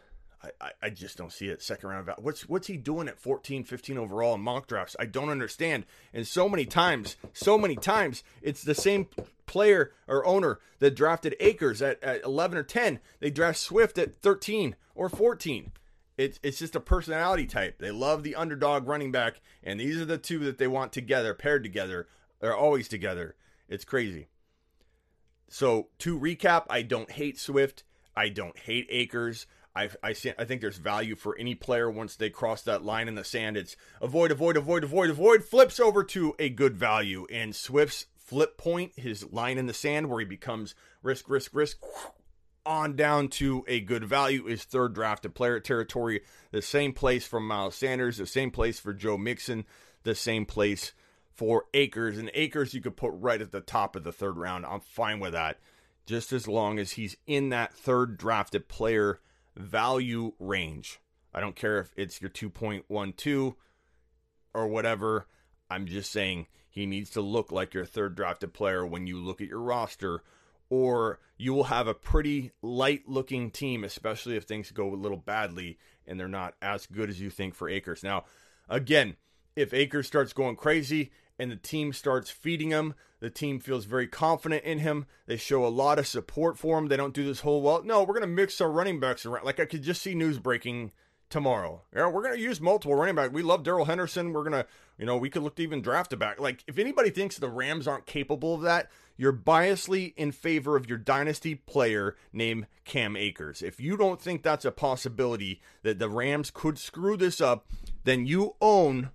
I, 0.59 0.71
I, 0.81 0.89
just 0.89 1.17
don't 1.17 1.31
see 1.31 1.47
it. 1.47 1.61
Second 1.61 1.89
round 1.89 2.09
of 2.09 2.21
what's 2.21 2.49
what's 2.49 2.67
he 2.67 2.75
doing 2.75 3.07
at 3.07 3.17
14, 3.17 3.63
15 3.63 3.97
overall 3.97 4.35
in 4.35 4.41
mock 4.41 4.67
drafts? 4.67 4.93
I 4.99 5.05
don't 5.05 5.29
understand. 5.29 5.85
And 6.13 6.27
so 6.27 6.49
many 6.49 6.65
times, 6.65 7.15
so 7.31 7.57
many 7.57 7.77
times, 7.77 8.25
it's 8.41 8.61
the 8.61 8.75
same 8.75 9.07
player 9.45 9.93
or 10.05 10.25
owner 10.25 10.59
that 10.79 10.97
drafted 10.97 11.37
Akers 11.39 11.81
at, 11.81 12.03
at 12.03 12.25
11 12.25 12.57
or 12.57 12.63
10. 12.63 12.99
They 13.21 13.29
draft 13.29 13.57
Swift 13.57 13.97
at 13.97 14.15
13 14.15 14.75
or 14.95 15.07
14. 15.07 15.71
It's 16.17 16.41
it's 16.43 16.59
just 16.59 16.75
a 16.75 16.81
personality 16.81 17.45
type. 17.45 17.79
They 17.79 17.91
love 17.91 18.23
the 18.23 18.35
underdog 18.35 18.85
running 18.85 19.13
back, 19.13 19.39
and 19.63 19.79
these 19.79 19.97
are 19.97 20.05
the 20.05 20.17
two 20.17 20.39
that 20.39 20.57
they 20.57 20.67
want 20.67 20.91
together, 20.91 21.33
paired 21.33 21.63
together. 21.63 22.07
They're 22.41 22.55
always 22.55 22.89
together. 22.89 23.35
It's 23.69 23.85
crazy. 23.85 24.27
So 25.47 25.87
to 25.99 26.19
recap, 26.19 26.65
I 26.69 26.81
don't 26.81 27.11
hate 27.11 27.39
Swift. 27.39 27.83
I 28.15 28.29
don't 28.29 28.57
hate 28.57 28.87
Akers. 28.89 29.47
I, 29.75 29.89
I, 30.03 30.09
I 30.37 30.45
think 30.45 30.61
there's 30.61 30.77
value 30.77 31.15
for 31.15 31.35
any 31.37 31.55
player 31.55 31.89
once 31.89 32.15
they 32.15 32.29
cross 32.29 32.61
that 32.63 32.83
line 32.83 33.07
in 33.07 33.15
the 33.15 33.23
sand. 33.23 33.57
It's 33.57 33.75
avoid, 34.01 34.31
avoid, 34.31 34.55
avoid, 34.55 34.83
avoid, 34.83 35.09
avoid, 35.09 35.43
flips 35.43 35.79
over 35.79 36.03
to 36.05 36.35
a 36.37 36.49
good 36.49 36.77
value. 36.77 37.25
And 37.31 37.55
Swift's 37.55 38.05
flip 38.17 38.57
point, 38.57 38.93
his 38.95 39.31
line 39.31 39.57
in 39.57 39.65
the 39.65 39.73
sand 39.73 40.09
where 40.09 40.19
he 40.19 40.25
becomes 40.25 40.75
risk, 41.01 41.27
risk, 41.27 41.51
risk, 41.53 41.77
on 42.65 42.95
down 42.95 43.27
to 43.27 43.65
a 43.67 43.79
good 43.81 44.05
value 44.05 44.47
is 44.47 44.63
third 44.63 44.93
drafted 44.93 45.35
player 45.35 45.59
territory. 45.59 46.21
The 46.51 46.61
same 46.61 46.93
place 46.93 47.25
for 47.25 47.39
Miles 47.39 47.75
Sanders, 47.75 48.17
the 48.17 48.25
same 48.25 48.51
place 48.51 48.79
for 48.79 48.93
Joe 48.93 49.17
Mixon, 49.17 49.65
the 50.03 50.15
same 50.15 50.45
place 50.45 50.93
for 51.33 51.65
Akers. 51.73 52.17
And 52.17 52.31
Akers 52.33 52.73
you 52.73 52.81
could 52.81 52.95
put 52.95 53.11
right 53.15 53.41
at 53.41 53.51
the 53.51 53.59
top 53.61 53.95
of 53.95 54.03
the 54.03 54.11
third 54.13 54.37
round. 54.37 54.65
I'm 54.65 54.81
fine 54.81 55.19
with 55.19 55.33
that. 55.33 55.57
Just 56.05 56.33
as 56.33 56.47
long 56.47 56.79
as 56.79 56.91
he's 56.91 57.15
in 57.25 57.49
that 57.49 57.73
third 57.73 58.17
drafted 58.17 58.67
player 58.67 59.19
value 59.55 60.33
range. 60.39 60.99
I 61.33 61.39
don't 61.39 61.55
care 61.55 61.79
if 61.79 61.91
it's 61.95 62.21
your 62.21 62.29
2.12 62.29 63.55
or 64.53 64.67
whatever. 64.67 65.27
I'm 65.69 65.85
just 65.87 66.11
saying 66.11 66.47
he 66.69 66.85
needs 66.85 67.09
to 67.11 67.21
look 67.21 67.51
like 67.51 67.73
your 67.73 67.85
third 67.85 68.15
drafted 68.15 68.53
player 68.53 68.85
when 68.85 69.07
you 69.07 69.17
look 69.17 69.41
at 69.41 69.47
your 69.47 69.61
roster, 69.61 70.23
or 70.69 71.19
you 71.37 71.53
will 71.53 71.65
have 71.65 71.87
a 71.87 71.93
pretty 71.93 72.51
light 72.61 73.03
looking 73.07 73.49
team, 73.51 73.83
especially 73.83 74.35
if 74.35 74.43
things 74.43 74.71
go 74.71 74.93
a 74.93 74.95
little 74.95 75.17
badly 75.17 75.77
and 76.05 76.19
they're 76.19 76.27
not 76.27 76.55
as 76.61 76.85
good 76.85 77.09
as 77.09 77.19
you 77.21 77.29
think 77.29 77.55
for 77.55 77.69
Akers. 77.69 78.03
Now, 78.03 78.25
again, 78.69 79.15
if 79.55 79.73
Akers 79.73 80.07
starts 80.07 80.33
going 80.33 80.55
crazy 80.55 81.11
and 81.43 81.51
the 81.51 81.57
team 81.57 81.91
starts 81.91 82.31
feeding 82.31 82.69
him. 82.69 82.93
The 83.19 83.29
team 83.29 83.59
feels 83.59 83.85
very 83.85 84.07
confident 84.07 84.63
in 84.63 84.79
him. 84.79 85.05
They 85.27 85.37
show 85.37 85.65
a 85.65 85.67
lot 85.67 85.99
of 85.99 86.07
support 86.07 86.57
for 86.57 86.77
him. 86.77 86.87
They 86.87 86.97
don't 86.97 87.13
do 87.13 87.25
this 87.25 87.41
whole, 87.41 87.61
well, 87.61 87.83
no, 87.83 87.99
we're 87.99 88.15
going 88.15 88.21
to 88.21 88.27
mix 88.27 88.59
our 88.61 88.71
running 88.71 88.99
backs 88.99 89.25
around. 89.25 89.45
Like 89.45 89.59
I 89.59 89.65
could 89.65 89.83
just 89.83 90.01
see 90.01 90.15
news 90.15 90.39
breaking 90.39 90.93
tomorrow. 91.29 91.81
Yeah, 91.93 92.07
we're 92.09 92.23
going 92.23 92.35
to 92.35 92.41
use 92.41 92.61
multiple 92.61 92.95
running 92.95 93.15
back. 93.15 93.33
We 93.33 93.41
love 93.41 93.63
Darrell 93.63 93.85
Henderson. 93.85 94.33
We're 94.33 94.43
going 94.43 94.63
to, 94.63 94.65
you 94.97 95.05
know, 95.05 95.17
we 95.17 95.29
could 95.29 95.43
look 95.43 95.55
to 95.55 95.63
even 95.63 95.81
draft 95.81 96.13
a 96.13 96.17
back. 96.17 96.39
Like 96.39 96.63
if 96.67 96.77
anybody 96.77 97.09
thinks 97.09 97.37
the 97.37 97.49
Rams 97.49 97.87
aren't 97.87 98.05
capable 98.05 98.55
of 98.55 98.61
that, 98.61 98.89
you're 99.17 99.33
biasly 99.33 100.13
in 100.15 100.31
favor 100.31 100.75
of 100.75 100.87
your 100.87 100.97
dynasty 100.97 101.55
player 101.55 102.15
named 102.31 102.67
Cam 102.85 103.17
Akers. 103.17 103.61
If 103.61 103.79
you 103.79 103.97
don't 103.97 104.21
think 104.21 104.43
that's 104.43 104.65
a 104.65 104.71
possibility 104.71 105.61
that 105.81 105.99
the 105.99 106.09
Rams 106.09 106.51
could 106.51 106.77
screw 106.77 107.17
this 107.17 107.41
up, 107.41 107.67
then 108.05 108.25
you 108.25 108.55
own 108.61 109.11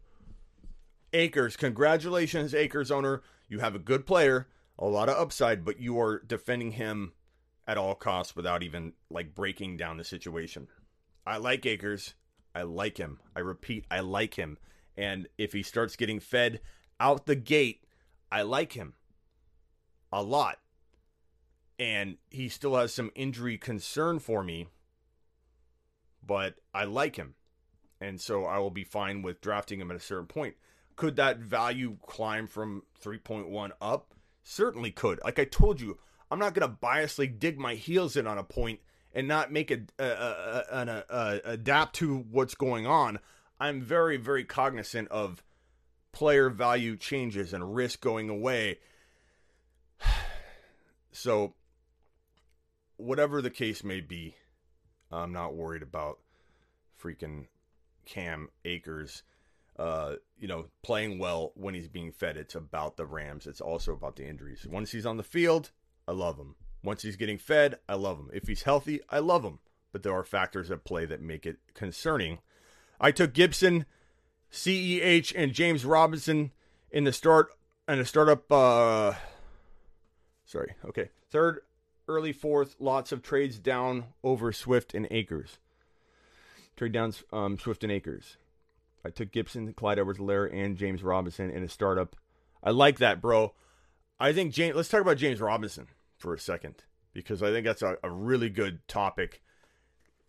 Akers, 1.13 1.57
congratulations, 1.57 2.55
Akers 2.55 2.91
owner. 2.91 3.23
You 3.49 3.61
have 3.61 3.75
a 3.75 3.81
good 3.81 4.07
player, 4.07 4.49
a 4.79 4.87
lot 4.87 5.09
of 5.09 5.17
upside, 5.17 5.65
but 5.65 5.81
you 5.81 5.99
are 6.01 6.21
defending 6.21 6.73
him 6.73 7.13
at 7.67 7.79
all 7.79 7.95
costs 7.95 8.37
without 8.37 8.63
even 8.63 8.93
like 9.11 9.35
breaking 9.35 9.77
down 9.77 9.97
the 9.97 10.05
situation. 10.05 10.69
I 11.27 11.39
like 11.39 11.65
Akers. 11.67 12.15
I 12.55 12.63
like 12.63 12.99
him. 12.99 13.21
I 13.37 13.41
repeat, 13.41 13.87
I 13.91 14.01
like 14.01 14.35
him. 14.35 14.59
And 14.97 15.29
if 15.39 15.53
he 15.53 15.63
starts 15.63 15.97
getting 15.97 16.19
fed 16.19 16.61
out 16.99 17.27
the 17.27 17.37
gate, 17.37 17.85
I 18.33 18.43
like 18.43 18.73
him 18.73 18.95
a 20.13 20.23
lot. 20.23 20.59
And 21.79 22.17
he 22.31 22.49
still 22.49 22.75
has 22.75 22.93
some 22.93 23.13
injury 23.15 23.57
concern 23.57 24.19
for 24.19 24.43
me, 24.43 24.69
but 26.27 26.57
I 26.75 26.85
like 26.85 27.17
him. 27.17 27.35
And 28.01 28.21
so 28.21 28.45
I 28.45 28.59
will 28.59 28.71
be 28.71 28.85
fine 28.85 29.23
with 29.23 29.41
drafting 29.41 29.81
him 29.81 29.91
at 29.91 29.97
a 29.97 30.01
certain 30.01 30.27
point. 30.27 30.57
Could 30.99 31.15
that 31.15 31.39
value 31.39 31.97
climb 32.09 32.49
from 32.49 32.83
3.1 33.05 33.71
up? 33.81 34.15
Certainly 34.43 34.91
could. 34.91 35.21
Like 35.23 35.39
I 35.39 35.45
told 35.45 35.81
you, 35.81 35.97
I'm 36.29 36.41
not 36.41 36.55
going 36.55 36.69
to 36.69 36.77
biasly 36.77 37.39
dig 37.39 37.57
my 37.57 37.77
heels 37.77 38.17
in 38.17 38.27
on 38.27 38.37
a 38.37 38.43
point 38.43 38.81
and 39.15 39.29
not 39.29 39.53
make 39.53 39.71
a, 39.71 39.79
a, 39.97 40.05
a, 40.05 40.65
an 40.73 40.89
a, 40.89 41.41
adapt 41.45 41.95
to 41.97 42.27
what's 42.33 42.57
going 42.57 42.89
on. 42.89 43.21
I'm 43.61 43.81
very, 43.81 44.17
very 44.17 44.43
cognizant 44.43 45.07
of 45.13 45.45
player 46.11 46.51
value 46.51 46.97
changes 46.97 47.53
and 47.53 47.77
risk 47.77 48.01
going 48.01 48.29
away. 48.29 48.81
So, 51.11 51.55
whatever 52.97 53.41
the 53.43 53.51
case 53.51 53.83
may 53.83 54.01
be, 54.01 54.37
I'm 55.11 55.33
not 55.33 55.55
worried 55.55 55.83
about 55.83 56.19
freaking 57.03 57.47
Cam 58.05 58.51
Akers 58.65 59.25
uh, 59.79 60.17
you 60.39 60.49
know, 60.49 60.67
playing 60.83 61.19
well 61.19 61.53
when 61.55 61.75
he's 61.75 61.89
being 61.89 62.13
fed. 62.13 62.37
It's 62.37 62.55
about 62.55 62.97
the 62.97 63.07
Rams. 63.07 63.47
It's 63.47 63.61
also 63.61 63.93
about 63.93 64.17
the 64.17 64.27
injuries. 64.27 64.67
Once 64.69 64.91
he's 64.91 65.07
on 65.07 65.17
the 65.17 65.23
field, 65.23 65.71
I 66.07 66.13
love 66.13 66.39
him. 66.39 66.57
Once 66.83 67.03
he's 67.03 67.17
getting 67.17 67.39
fed, 67.39 67.79
I 67.89 67.95
love 67.95 68.19
him. 68.19 68.31
If 68.33 68.49
he's 68.49 68.63
healthy, 68.63 69.01
I 69.11 69.19
love 69.19 69.45
him. 69.45 69.59
But 69.93 70.03
there 70.03 70.15
are 70.15 70.25
factors 70.25 70.71
at 70.71 70.85
play 70.85 71.07
that 71.07 71.21
make 71.21 71.47
it 71.47 71.59
concerning. 71.75 72.39
I 73.01 73.11
took 73.11 73.33
Gibson, 73.33 73.87
CEH, 74.53 75.33
and 75.37 75.53
James 75.53 75.85
Robinson 75.85 76.53
in 76.91 77.05
the 77.05 77.13
start 77.13 77.49
and 77.87 78.01
a 78.01 78.05
startup. 78.05 78.51
Uh, 78.51 79.15
sorry, 80.45 80.75
okay, 80.85 81.11
third, 81.31 81.61
early 82.07 82.33
fourth. 82.33 82.77
Lots 82.79 83.13
of 83.13 83.23
trades 83.23 83.59
down 83.59 84.07
over 84.23 84.53
Swift 84.53 84.95
and 84.95 85.07
Akers. 85.11 85.59
Trade 86.77 86.93
down 86.93 87.15
um, 87.33 87.59
Swift 87.59 87.83
and 87.83 87.93
Akers. 87.93 88.37
I 89.09 89.11
took 89.11 89.33
Gibson, 89.33 89.73
Clyde 89.73 89.99
Edwards-Helaire, 89.99 90.53
and 90.53 90.77
James 90.77 91.03
Robinson 91.03 91.49
in 91.51 91.63
a 91.63 91.69
startup. 91.69 92.15
I 92.63 92.71
like 92.71 92.99
that, 92.99 93.23
bro. 93.23 93.55
I 94.21 94.35
think 94.35 94.53
James. 94.53 94.77
Let's 94.77 94.91
talk 94.91 95.01
about 95.01 95.17
James 95.17 95.41
Robinson 95.41 95.87
for 96.19 96.35
a 96.35 96.39
second 96.39 96.75
because 97.15 97.43
I 97.43 97.51
think 97.51 97.65
that's 97.65 97.81
a, 97.81 97.97
a 98.03 98.11
really 98.11 98.51
good 98.51 98.87
topic. 98.87 99.41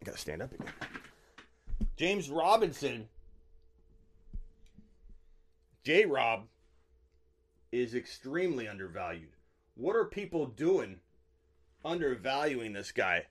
I 0.01 0.05
gotta 0.05 0.17
stand 0.17 0.41
up 0.41 0.53
again. 0.53 0.71
James 1.97 2.29
Robinson, 2.29 3.09
J 5.83 6.05
Rob, 6.05 6.45
is 7.73 7.95
extremely 7.95 8.65
undervalued. 8.65 9.35
What 9.75 9.97
are 9.97 10.05
people 10.05 10.45
doing 10.45 11.01
undervaluing 11.83 12.71
this 12.71 12.93
guy? 12.93 13.25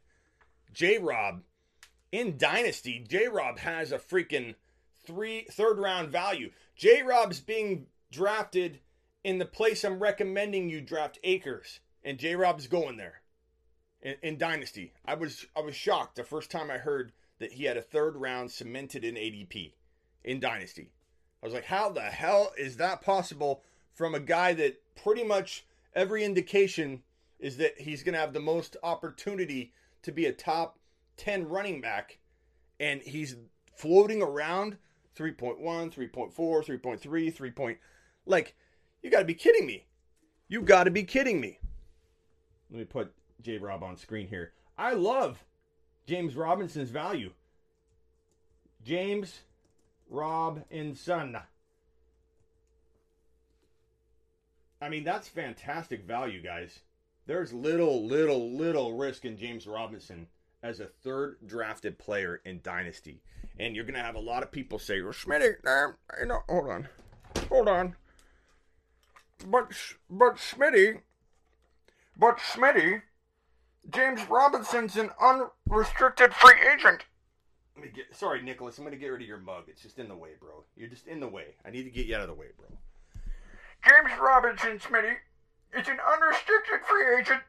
J 0.74 0.98
Rob, 0.98 1.40
in 2.12 2.36
Dynasty, 2.36 3.02
J 3.08 3.28
Rob 3.28 3.58
has 3.60 3.92
a 3.92 3.98
freaking 3.98 4.54
three 5.08 5.46
third 5.50 5.78
round 5.78 6.10
value. 6.10 6.50
J 6.76 7.02
Rob's 7.02 7.40
being 7.40 7.86
drafted 8.12 8.80
in 9.24 9.38
the 9.38 9.46
place 9.46 9.84
I'm 9.84 9.98
recommending 9.98 10.68
you 10.68 10.80
draft 10.80 11.18
Akers, 11.24 11.80
and 12.04 12.18
J 12.18 12.36
Rob's 12.36 12.66
going 12.66 12.98
there 12.98 13.22
in, 14.02 14.16
in 14.22 14.38
Dynasty. 14.38 14.92
I 15.04 15.14
was 15.14 15.46
I 15.56 15.60
was 15.60 15.74
shocked 15.74 16.16
the 16.16 16.24
first 16.24 16.50
time 16.50 16.70
I 16.70 16.78
heard 16.78 17.12
that 17.38 17.52
he 17.52 17.64
had 17.64 17.76
a 17.76 17.82
third 17.82 18.16
round 18.16 18.50
cemented 18.50 19.04
in 19.04 19.14
ADP 19.14 19.72
in 20.24 20.40
Dynasty. 20.40 20.90
I 21.42 21.46
was 21.46 21.54
like, 21.54 21.64
how 21.64 21.90
the 21.90 22.02
hell 22.02 22.52
is 22.58 22.76
that 22.76 23.00
possible 23.00 23.62
from 23.94 24.14
a 24.14 24.20
guy 24.20 24.52
that 24.54 24.82
pretty 24.94 25.24
much 25.24 25.64
every 25.94 26.24
indication 26.24 27.02
is 27.38 27.56
that 27.56 27.80
he's 27.80 28.02
going 28.02 28.14
to 28.14 28.18
have 28.20 28.32
the 28.32 28.40
most 28.40 28.76
opportunity 28.82 29.72
to 30.02 30.12
be 30.12 30.26
a 30.26 30.32
top 30.32 30.78
10 31.16 31.48
running 31.48 31.80
back 31.80 32.18
and 32.80 33.00
he's 33.02 33.36
floating 33.74 34.22
around 34.22 34.76
3.1, 35.18 35.60
3.4, 35.60 36.34
3.3, 36.34 37.34
3. 37.34 37.50
Point, 37.50 37.78
like 38.26 38.54
you 39.02 39.10
got 39.10 39.20
to 39.20 39.24
be 39.24 39.34
kidding 39.34 39.66
me. 39.66 39.86
You 40.48 40.62
got 40.62 40.84
to 40.84 40.90
be 40.90 41.02
kidding 41.02 41.40
me. 41.40 41.58
Let 42.70 42.78
me 42.78 42.84
put 42.84 43.12
J 43.42 43.58
Rob 43.58 43.82
on 43.82 43.96
screen 43.96 44.28
here. 44.28 44.52
I 44.76 44.94
love 44.94 45.44
James 46.06 46.36
Robinson's 46.36 46.90
value. 46.90 47.32
James 48.84 49.40
Robinson. 50.08 51.36
I 54.80 54.88
mean, 54.88 55.02
that's 55.02 55.28
fantastic 55.28 56.04
value, 56.04 56.40
guys. 56.40 56.80
There's 57.26 57.52
little, 57.52 58.06
little, 58.06 58.56
little 58.56 58.96
risk 58.96 59.24
in 59.24 59.36
James 59.36 59.66
Robinson 59.66 60.28
as 60.62 60.80
a 60.80 60.86
third 60.86 61.36
drafted 61.46 61.98
player 61.98 62.40
in 62.44 62.60
Dynasty. 62.62 63.22
And 63.58 63.74
you're 63.74 63.84
going 63.84 63.94
to 63.94 64.02
have 64.02 64.14
a 64.14 64.20
lot 64.20 64.42
of 64.42 64.52
people 64.52 64.78
say, 64.78 65.00
well, 65.00 65.12
Smitty, 65.12 65.54
know, 66.26 66.40
hold 66.48 66.68
on. 66.68 66.88
Hold 67.48 67.68
on. 67.68 67.96
But, 69.46 69.72
but 70.10 70.36
Smitty, 70.36 71.00
but 72.16 72.38
Smitty, 72.38 73.02
James 73.90 74.20
Robinson's 74.28 74.96
an 74.96 75.10
unrestricted 75.20 76.34
free 76.34 76.60
agent. 76.72 77.04
Let 77.76 77.84
me 77.84 77.90
get, 77.94 78.16
sorry, 78.16 78.42
Nicholas, 78.42 78.76
I'm 78.78 78.84
going 78.84 78.92
to 78.92 79.00
get 79.00 79.08
rid 79.08 79.22
of 79.22 79.28
your 79.28 79.38
mug. 79.38 79.64
It's 79.68 79.82
just 79.82 79.98
in 80.00 80.08
the 80.08 80.16
way, 80.16 80.30
bro. 80.40 80.64
You're 80.76 80.88
just 80.88 81.06
in 81.06 81.20
the 81.20 81.28
way. 81.28 81.54
I 81.64 81.70
need 81.70 81.84
to 81.84 81.90
get 81.90 82.06
you 82.06 82.16
out 82.16 82.22
of 82.22 82.28
the 82.28 82.34
way, 82.34 82.48
bro. 82.56 82.66
James 83.84 84.18
Robinson, 84.20 84.78
Smitty, 84.78 85.14
is 85.78 85.86
an 85.86 85.98
unrestricted 86.12 86.80
free 86.88 87.18
agent, 87.20 87.42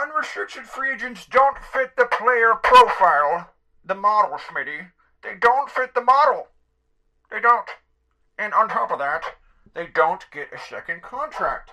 unrestricted 0.00 0.64
free 0.64 0.92
agents 0.92 1.26
don't 1.26 1.58
fit 1.58 1.96
the 1.96 2.06
player 2.06 2.54
profile, 2.62 3.50
the 3.84 3.94
model, 3.94 4.38
Smitty. 4.38 4.90
They 5.22 5.34
don't 5.40 5.70
fit 5.70 5.94
the 5.94 6.02
model. 6.02 6.48
They 7.30 7.40
don't. 7.40 7.68
And 8.38 8.54
on 8.54 8.68
top 8.68 8.90
of 8.90 8.98
that, 8.98 9.22
they 9.74 9.86
don't 9.94 10.24
get 10.32 10.52
a 10.52 10.58
second 10.58 11.02
contract. 11.02 11.70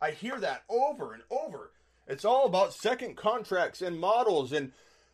I 0.00 0.10
hear 0.10 0.38
that 0.40 0.62
over 0.68 1.12
and 1.14 1.22
over. 1.30 1.72
It's 2.06 2.24
all 2.24 2.46
about 2.46 2.74
second 2.74 3.16
contracts 3.16 3.82
and 3.82 3.98
models, 3.98 4.52
and 4.52 4.72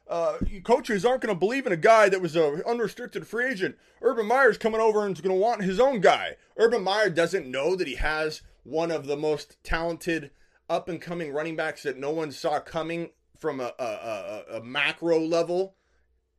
uh, 0.08 0.38
coaches 0.64 1.04
aren't 1.04 1.22
going 1.22 1.34
to 1.34 1.38
believe 1.38 1.66
in 1.66 1.72
a 1.72 1.76
guy 1.76 2.08
that 2.08 2.22
was 2.22 2.36
a 2.36 2.66
unrestricted 2.66 3.26
free 3.26 3.46
agent. 3.46 3.76
Urban 4.00 4.26
Meyer's 4.26 4.58
coming 4.58 4.80
over 4.80 5.04
and 5.04 5.16
is 5.16 5.20
going 5.20 5.34
to 5.34 5.40
want 5.40 5.62
his 5.62 5.80
own 5.80 6.00
guy. 6.00 6.36
Urban 6.56 6.82
Meyer 6.82 7.10
doesn't 7.10 7.50
know 7.50 7.74
that 7.76 7.88
he 7.88 7.96
has 7.96 8.42
one 8.62 8.90
of 8.90 9.06
the 9.06 9.16
most 9.16 9.56
talented 9.62 10.30
up 10.68 10.88
and 10.88 11.00
coming 11.00 11.32
running 11.32 11.56
backs 11.56 11.82
that 11.84 11.98
no 11.98 12.10
one 12.10 12.32
saw 12.32 12.60
coming 12.60 13.10
from 13.38 13.60
a, 13.60 13.72
a, 13.78 13.84
a, 13.84 14.44
a 14.58 14.62
macro 14.62 15.18
level. 15.20 15.76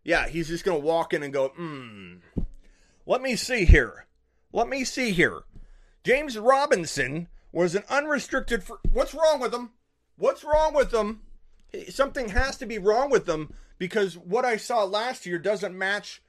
Yeah, 0.03 0.27
he's 0.27 0.47
just 0.47 0.63
going 0.63 0.79
to 0.79 0.85
walk 0.85 1.13
in 1.13 1.23
and 1.23 1.33
go, 1.33 1.49
hmm, 1.49 2.15
let 3.05 3.21
me 3.21 3.35
see 3.35 3.65
here. 3.65 4.05
Let 4.53 4.67
me 4.67 4.83
see 4.83 5.11
here. 5.11 5.41
James 6.03 6.37
Robinson 6.37 7.27
was 7.51 7.75
an 7.75 7.83
unrestricted. 7.89 8.63
Fr- 8.63 8.75
What's 8.91 9.13
wrong 9.13 9.39
with 9.39 9.53
him? 9.53 9.71
What's 10.17 10.43
wrong 10.43 10.73
with 10.73 10.93
him? 10.93 11.21
Something 11.89 12.29
has 12.29 12.57
to 12.57 12.65
be 12.65 12.77
wrong 12.77 13.09
with 13.09 13.25
them 13.25 13.53
because 13.77 14.17
what 14.17 14.45
I 14.45 14.57
saw 14.57 14.83
last 14.83 15.25
year 15.25 15.37
doesn't 15.37 15.77
match 15.77 16.21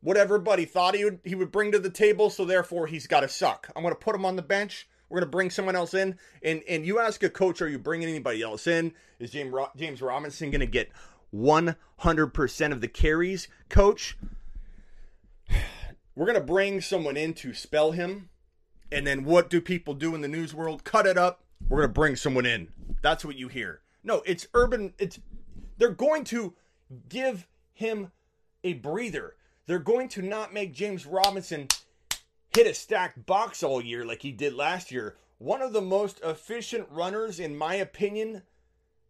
what 0.00 0.16
everybody 0.16 0.66
thought 0.66 0.94
he 0.94 1.04
would 1.04 1.20
he 1.24 1.34
would 1.34 1.50
bring 1.50 1.72
to 1.72 1.78
the 1.78 1.90
table. 1.90 2.30
So 2.30 2.44
therefore, 2.44 2.86
he's 2.86 3.06
got 3.06 3.20
to 3.20 3.28
suck. 3.28 3.70
I'm 3.74 3.82
going 3.82 3.94
to 3.94 3.98
put 3.98 4.14
him 4.14 4.26
on 4.26 4.36
the 4.36 4.42
bench. 4.42 4.86
We're 5.08 5.20
going 5.20 5.28
to 5.28 5.30
bring 5.30 5.50
someone 5.50 5.76
else 5.76 5.94
in, 5.94 6.18
and 6.42 6.62
and 6.68 6.84
you 6.84 6.98
ask 6.98 7.22
a 7.22 7.30
coach, 7.30 7.62
are 7.62 7.68
you 7.68 7.78
bringing 7.78 8.08
anybody 8.08 8.42
else 8.42 8.66
in? 8.66 8.92
Is 9.18 9.30
James 9.30 9.54
James 9.76 10.02
Robinson 10.02 10.50
going 10.50 10.60
to 10.60 10.66
get 10.66 10.90
100% 11.34 12.72
of 12.72 12.80
the 12.80 12.88
carries, 12.88 13.48
coach? 13.68 14.18
We're 16.16 16.26
going 16.26 16.38
to 16.38 16.44
bring 16.44 16.80
someone 16.80 17.16
in 17.16 17.34
to 17.34 17.52
spell 17.52 17.92
him 17.92 18.30
and 18.92 19.06
then 19.06 19.24
what 19.24 19.50
do 19.50 19.60
people 19.60 19.94
do 19.94 20.14
in 20.14 20.20
the 20.20 20.28
news 20.28 20.54
world? 20.54 20.84
Cut 20.84 21.06
it 21.06 21.18
up. 21.18 21.42
We're 21.68 21.78
going 21.78 21.88
to 21.88 21.94
bring 21.94 22.16
someone 22.16 22.46
in. 22.46 22.68
That's 23.02 23.24
what 23.24 23.36
you 23.36 23.48
hear. 23.48 23.80
No, 24.04 24.22
it's 24.24 24.46
urban. 24.54 24.94
It's 24.98 25.18
they're 25.78 25.90
going 25.90 26.24
to 26.24 26.54
give 27.08 27.46
him 27.72 28.12
a 28.62 28.74
breather. 28.74 29.34
They're 29.66 29.78
going 29.78 30.08
to 30.10 30.22
not 30.22 30.54
make 30.54 30.72
James 30.72 31.06
Robinson 31.06 31.68
hit 32.56 32.66
a 32.66 32.72
stacked 32.72 33.26
box 33.26 33.62
all 33.62 33.82
year 33.82 34.02
like 34.04 34.22
he 34.22 34.32
did 34.32 34.54
last 34.54 34.90
year. 34.90 35.14
One 35.36 35.60
of 35.60 35.74
the 35.74 35.82
most 35.82 36.20
efficient 36.24 36.88
runners, 36.90 37.38
in 37.38 37.54
my 37.54 37.74
opinion, 37.74 38.42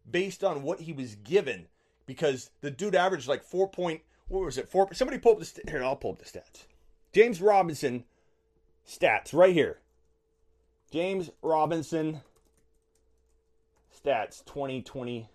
based 0.09 0.43
on 0.43 0.63
what 0.63 0.81
he 0.81 0.91
was 0.91 1.15
given, 1.15 1.67
because 2.05 2.49
the 2.59 2.69
dude 2.69 2.93
averaged 2.93 3.27
like 3.27 3.43
four 3.43 3.69
point. 3.69 4.01
What 4.27 4.43
was 4.43 4.57
it? 4.57 4.67
Four. 4.67 4.93
Somebody 4.93 5.17
pull 5.17 5.31
up 5.31 5.39
the 5.39 5.45
st- 5.45 5.69
here. 5.69 5.81
I'll 5.81 5.95
pull 5.95 6.11
up 6.11 6.19
the 6.19 6.25
stats. 6.25 6.65
James 7.13 7.41
Robinson 7.41 8.03
stats 8.85 9.33
right 9.33 9.53
here. 9.53 9.79
James 10.91 11.29
Robinson 11.41 12.19
stats 14.03 14.43
2020. 14.43 15.29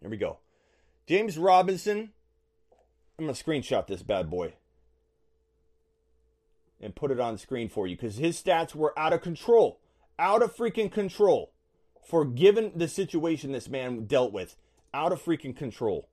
Here 0.00 0.10
we 0.10 0.16
go. 0.16 0.38
James 1.06 1.38
Robinson. 1.38 2.10
I'm 3.16 3.28
to 3.28 3.32
screenshot 3.32 3.86
this 3.86 4.02
bad 4.02 4.28
boy 4.28 4.54
and 6.80 6.94
put 6.94 7.10
it 7.10 7.20
on 7.20 7.38
screen 7.38 7.68
for 7.68 7.86
you 7.86 7.96
because 7.96 8.16
his 8.16 8.40
stats 8.40 8.74
were 8.74 8.98
out 8.98 9.12
of 9.12 9.22
control. 9.22 9.80
Out 10.18 10.42
of 10.42 10.54
freaking 10.54 10.90
control. 10.90 11.52
For 12.06 12.24
given 12.24 12.72
the 12.76 12.88
situation 12.88 13.52
this 13.52 13.68
man 13.68 14.04
dealt 14.04 14.32
with, 14.32 14.56
out 14.92 15.12
of 15.12 15.22
freaking 15.22 15.56
control. 15.56 16.08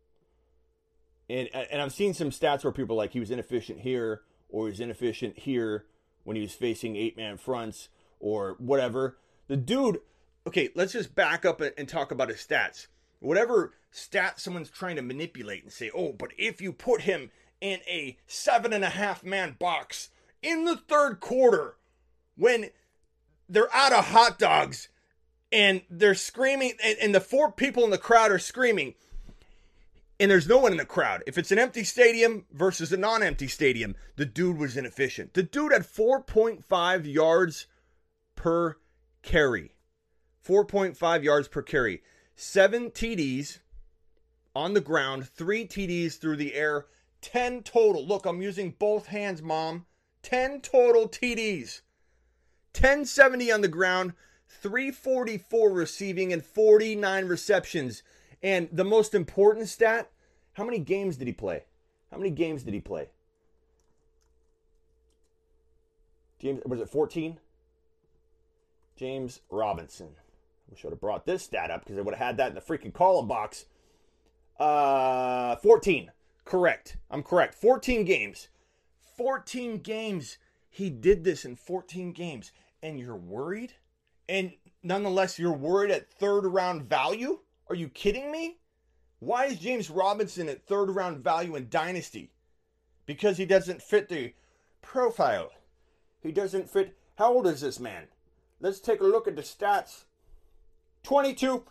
And, 1.30 1.50
and 1.54 1.82
I've 1.82 1.94
seen 1.94 2.14
some 2.14 2.30
stats 2.30 2.64
where 2.64 2.74
people 2.74 2.96
like 2.96 3.14
he 3.14 3.20
was 3.20 3.32
inefficient 3.32 3.82
here 3.82 4.22
or 4.50 4.68
he's 4.68 4.80
inefficient 4.80 5.40
here 5.40 5.86
when 6.24 6.36
he 6.36 6.42
was 6.42 6.54
facing 6.54 6.96
eight 6.96 7.18
man 7.18 7.38
fronts 7.38 7.90
or 8.20 8.56
whatever. 8.60 9.18
The 9.48 9.58
dude, 9.58 10.00
okay, 10.48 10.70
let's 10.76 10.94
just 10.94 11.16
back 11.16 11.46
up 11.46 11.62
and 11.62 11.88
talk 11.88 12.12
about 12.12 12.30
his 12.30 12.38
stats. 12.38 12.88
Whatever 13.20 13.74
stat 13.92 14.40
someone's 14.40 14.70
trying 14.70 14.96
to 14.96 15.02
manipulate 15.02 15.64
and 15.64 15.72
say, 15.72 15.92
oh, 15.94 16.14
but 16.14 16.32
if 16.38 16.62
you 16.62 16.74
put 16.74 17.02
him 17.02 17.32
in 17.60 17.80
a 17.88 18.18
seven 18.28 18.74
and 18.74 18.84
a 18.84 18.90
half 18.90 19.24
man 19.24 19.56
box 19.60 20.10
in 20.42 20.66
the 20.66 20.76
third 20.76 21.20
quarter 21.20 21.76
when 22.36 22.70
they're 23.48 23.74
out 23.74 23.94
of 23.94 24.08
hot 24.08 24.40
dogs 24.40 24.90
and 25.52 25.82
they're 25.90 26.16
screaming, 26.16 26.74
and, 26.84 26.98
and 27.02 27.16
the 27.16 27.20
four 27.20 27.52
people 27.52 27.84
in 27.84 27.90
the 27.90 27.98
crowd 27.98 28.32
are 28.32 28.40
screaming, 28.40 28.96
and 30.20 30.32
there's 30.32 30.48
no 30.48 30.58
one 30.58 30.72
in 30.72 30.78
the 30.78 30.86
crowd. 30.86 31.24
If 31.28 31.38
it's 31.38 31.52
an 31.52 31.60
empty 31.60 31.84
stadium 31.84 32.46
versus 32.52 32.94
a 32.94 32.98
non 32.98 33.22
empty 33.22 33.48
stadium, 33.48 33.96
the 34.16 34.26
dude 34.26 34.58
was 34.58 34.78
inefficient. 34.78 35.34
The 35.34 35.44
dude 35.44 35.74
had 35.74 35.82
4.5 35.82 37.12
yards 37.12 37.68
per 38.36 38.78
carry. 39.24 39.76
4.5 40.48 41.24
yards 41.24 41.48
per 41.48 41.62
carry. 41.62 42.02
Seven 42.36 42.92
TDs 42.92 43.60
on 44.56 44.74
the 44.74 44.82
ground, 44.82 45.28
three 45.28 45.66
TDs 45.66 46.18
through 46.18 46.38
the 46.38 46.54
air, 46.54 46.86
10 47.22 47.64
total. 47.64 48.06
Look, 48.06 48.26
I'm 48.26 48.42
using 48.42 48.76
both 48.78 49.08
hands, 49.08 49.42
mom. 49.42 49.86
10 50.24 50.62
total 50.62 51.08
TDs. 51.08 51.82
1070 52.74 53.52
on 53.52 53.62
the 53.62 53.68
ground, 53.68 54.14
344 54.48 55.72
receiving, 55.72 56.32
and 56.32 56.44
49 56.46 57.26
receptions. 57.26 58.04
And 58.42 58.70
the 58.72 58.86
most 58.86 59.14
important 59.14 59.68
stat 59.68 60.10
how 60.54 60.66
many 60.66 60.80
games 60.80 61.18
did 61.18 61.28
he 61.28 61.34
play? 61.34 61.64
How 62.12 62.18
many 62.18 62.30
games 62.30 62.64
did 62.64 62.74
he 62.74 62.82
play? 62.82 63.10
James, 66.40 66.62
was 66.66 66.82
it 66.82 66.90
14? 66.90 67.40
James 68.96 69.42
Robinson. 69.50 70.10
We 70.70 70.78
should 70.78 70.92
have 70.92 71.00
brought 71.00 71.26
this 71.26 71.44
stat 71.44 71.72
up 71.72 71.84
because 71.84 71.98
I 71.98 72.02
would 72.02 72.16
have 72.16 72.26
had 72.26 72.38
that 72.38 72.50
in 72.50 72.56
the 72.56 72.62
freaking 72.62 72.94
column 72.94 73.28
box. 73.28 73.66
Uh, 74.60 75.56
14. 75.58 76.12
Correct. 76.44 76.98
I'm 77.10 77.24
correct. 77.24 77.56
14 77.56 78.04
games. 78.04 78.50
14 79.22 79.78
games. 79.82 80.40
He 80.68 80.90
did 80.90 81.24
this 81.24 81.46
in 81.46 81.56
14 81.56 82.12
games. 82.12 82.52
And 82.82 83.00
you're 83.00 83.16
worried? 83.16 83.74
And 84.28 84.54
nonetheless, 84.82 85.38
you're 85.38 85.54
worried 85.54 85.92
at 85.92 86.12
third 86.12 86.48
round 86.48 86.90
value? 86.90 87.38
Are 87.70 87.76
you 87.76 87.88
kidding 87.88 88.32
me? 88.32 88.58
Why 89.20 89.46
is 89.46 89.60
James 89.60 89.92
Robinson 89.92 90.50
at 90.50 90.66
third 90.66 90.90
round 90.90 91.24
value 91.24 91.56
in 91.56 91.70
Dynasty? 91.70 92.32
Because 93.06 93.38
he 93.38 93.46
doesn't 93.46 93.84
fit 93.84 94.10
the 94.10 94.34
profile. 94.82 95.52
He 96.24 96.32
doesn't 96.32 96.68
fit. 96.68 96.98
How 97.20 97.32
old 97.32 97.46
is 97.46 97.62
this 97.62 97.80
man? 97.80 98.08
Let's 98.60 98.80
take 98.80 99.02
a 99.02 99.06
look 99.06 99.28
at 99.28 99.36
the 99.36 99.44
stats. 99.44 100.06
22. 101.04 101.64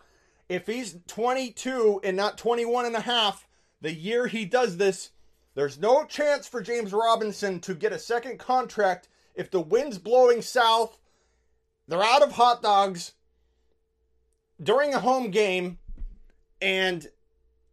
If 0.48 0.68
he's 0.68 0.98
22 1.09 2.01
and 2.05 2.16
not 2.16 2.38
21 2.38 2.86
and 2.86 2.94
a 2.94 3.01
half, 3.01 3.48
the 3.80 3.92
year 3.92 4.28
he 4.28 4.44
does 4.44 4.76
this, 4.76 5.11
there's 5.55 5.78
no 5.78 6.05
chance 6.05 6.46
for 6.46 6.61
James 6.62 6.92
Robinson 6.92 7.61
to 7.61 7.74
get 7.74 7.92
a 7.92 7.98
second 7.98 8.38
contract 8.38 9.09
if 9.34 9.51
the 9.51 9.61
wind's 9.61 9.98
blowing 9.98 10.42
south, 10.42 10.98
they're 11.88 12.03
out 12.03 12.22
of 12.22 12.32
hot 12.32 12.62
dogs 12.62 13.12
during 14.62 14.94
a 14.94 15.01
home 15.01 15.30
game, 15.30 15.78
and 16.61 17.07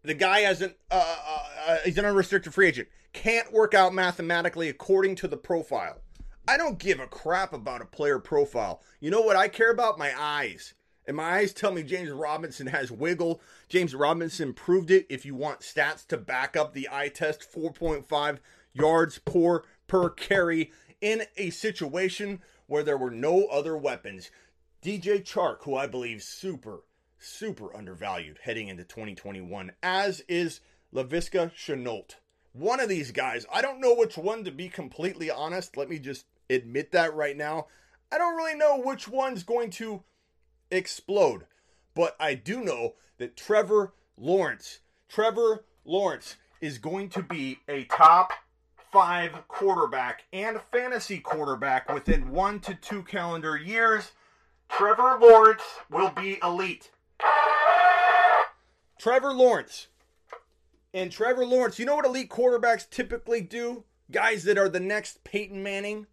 the 0.04 0.14
guy 0.14 0.40
hasn't, 0.40 0.76
uh, 0.90 1.16
uh, 1.28 1.40
uh, 1.68 1.78
he's 1.84 1.98
an 1.98 2.06
unrestricted 2.06 2.54
free 2.54 2.68
agent. 2.68 2.88
Can't 3.14 3.52
work 3.52 3.74
out 3.74 3.94
mathematically 3.94 4.70
according 4.70 5.16
to 5.16 5.28
the 5.28 5.38
profile. 5.38 6.02
I 6.48 6.56
don't 6.56 6.80
give 6.80 7.00
a 7.00 7.08
crap 7.08 7.52
about 7.52 7.82
a 7.82 7.86
player 7.86 8.20
profile. 8.20 8.82
You 9.02 9.12
know 9.12 9.22
what 9.22 9.36
I 9.36 9.50
care 9.50 9.72
about? 9.72 10.00
My 10.00 10.14
eyes. 10.18 10.74
And 11.08 11.16
my 11.16 11.38
eyes 11.38 11.54
tell 11.54 11.72
me 11.72 11.84
James 11.84 12.12
Robinson 12.12 12.68
has 12.68 12.92
wiggle. 12.92 13.42
James 13.70 13.96
Robinson 13.96 14.54
proved 14.54 14.92
it. 14.92 15.06
If 15.10 15.26
you 15.26 15.36
want 15.36 15.62
stats 15.62 16.06
to 16.08 16.18
back 16.18 16.58
up 16.58 16.74
the 16.74 16.90
eye 16.92 17.08
test, 17.08 17.48
4.5 17.50 18.40
yards 18.74 19.20
per 19.20 19.64
per 19.88 20.10
carry 20.10 20.72
in 21.00 21.24
a 21.38 21.50
situation 21.50 22.42
where 22.68 22.84
there 22.84 22.98
were 22.98 23.12
no 23.12 23.46
other 23.46 23.78
weapons. 23.78 24.30
DJ 24.84 25.24
Chark, 25.24 25.64
who 25.64 25.76
I 25.76 25.88
believe 25.88 26.22
super, 26.22 26.84
super 27.18 27.76
undervalued 27.76 28.40
heading 28.44 28.68
into 28.68 28.84
2021, 28.84 29.72
as 29.82 30.22
is 30.28 30.60
Laviska 30.94 31.52
Shenault. 31.54 32.16
One 32.52 32.80
of 32.80 32.90
these 32.90 33.12
guys, 33.12 33.46
I 33.52 33.62
don't 33.62 33.80
know 33.80 33.96
which 33.96 34.18
one 34.18 34.44
to 34.44 34.52
be 34.52 34.68
completely 34.68 35.32
honest. 35.32 35.78
Let 35.78 35.90
me 35.90 36.00
just 36.00 36.26
admit 36.50 36.92
that 36.92 37.14
right 37.14 37.38
now. 37.38 37.68
I 38.12 38.18
don't 38.18 38.36
really 38.36 38.56
know 38.56 38.82
which 38.84 39.08
one's 39.08 39.44
going 39.44 39.70
to 39.72 40.04
explode. 40.72 41.46
But 41.94 42.16
I 42.20 42.36
do 42.36 42.62
know 42.62 42.94
that 43.18 43.36
Trevor 43.36 43.94
Lawrence, 44.18 44.80
Trevor 45.10 45.66
Lawrence 45.86 46.36
is 46.62 46.78
going 46.78 47.10
to 47.10 47.24
be 47.24 47.60
a 47.68 47.86
top 47.86 48.32
five 48.92 49.48
quarterback 49.48 50.24
and 50.32 50.60
fantasy 50.72 51.20
quarterback 51.20 51.92
within 51.92 52.32
one 52.32 52.60
to 52.62 52.74
two 52.74 53.04
calendar 53.04 53.58
years. 53.58 54.12
Trevor 54.70 55.18
Lawrence 55.20 55.64
will 55.90 56.10
be 56.10 56.40
elite. 56.44 56.92
Trevor 59.00 59.34
Lawrence. 59.34 59.88
And 60.94 61.12
Trevor 61.12 61.46
Lawrence, 61.46 61.80
you 61.80 61.86
know 61.86 61.96
what 61.96 62.06
elite 62.06 62.30
quarterbacks 62.30 62.90
typically 62.90 63.42
do? 63.42 63.84
Guys 64.10 64.44
that 64.46 64.58
are 64.58 64.70
the 64.70 64.80
next 64.80 65.24
Peyton 65.24 65.62
Manning. 65.62 66.08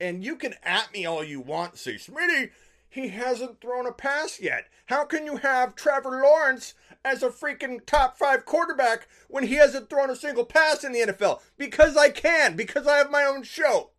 And 0.00 0.24
you 0.24 0.36
can 0.36 0.54
at 0.62 0.92
me 0.92 1.06
all 1.06 1.22
you 1.22 1.40
want, 1.40 1.78
say, 1.78 1.94
Smitty, 1.94 2.50
he 2.94 3.08
hasn't 3.08 3.60
thrown 3.60 3.88
a 3.88 3.92
pass 3.92 4.40
yet. 4.40 4.68
How 4.86 5.04
can 5.04 5.26
you 5.26 5.38
have 5.38 5.74
Trevor 5.74 6.22
Lawrence 6.22 6.74
as 7.04 7.24
a 7.24 7.28
freaking 7.28 7.84
top 7.84 8.16
five 8.16 8.44
quarterback 8.44 9.08
when 9.26 9.48
he 9.48 9.54
hasn't 9.54 9.90
thrown 9.90 10.10
a 10.10 10.16
single 10.16 10.44
pass 10.44 10.84
in 10.84 10.92
the 10.92 11.00
NFL? 11.00 11.40
Because 11.58 11.96
I 11.96 12.10
can, 12.10 12.54
because 12.54 12.86
I 12.86 12.98
have 12.98 13.10
my 13.10 13.24
own 13.24 13.42
show. 13.42 13.90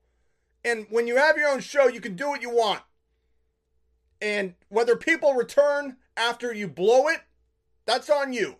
And 0.64 0.88
when 0.90 1.08
you 1.08 1.18
have 1.18 1.38
your 1.38 1.50
own 1.50 1.60
show, 1.60 1.90
you 1.90 2.00
can 2.00 2.16
do 2.16 2.30
what 2.30 2.42
you 2.42 2.50
want. 2.50 2.84
And 4.22 4.54
whether 4.70 4.96
people 4.96 5.34
return 5.34 5.98
after 6.16 6.54
you 6.54 6.70
blow 6.70 7.10
it, 7.10 7.20
that's 7.86 8.10
on 8.10 8.32
you. 8.32 8.56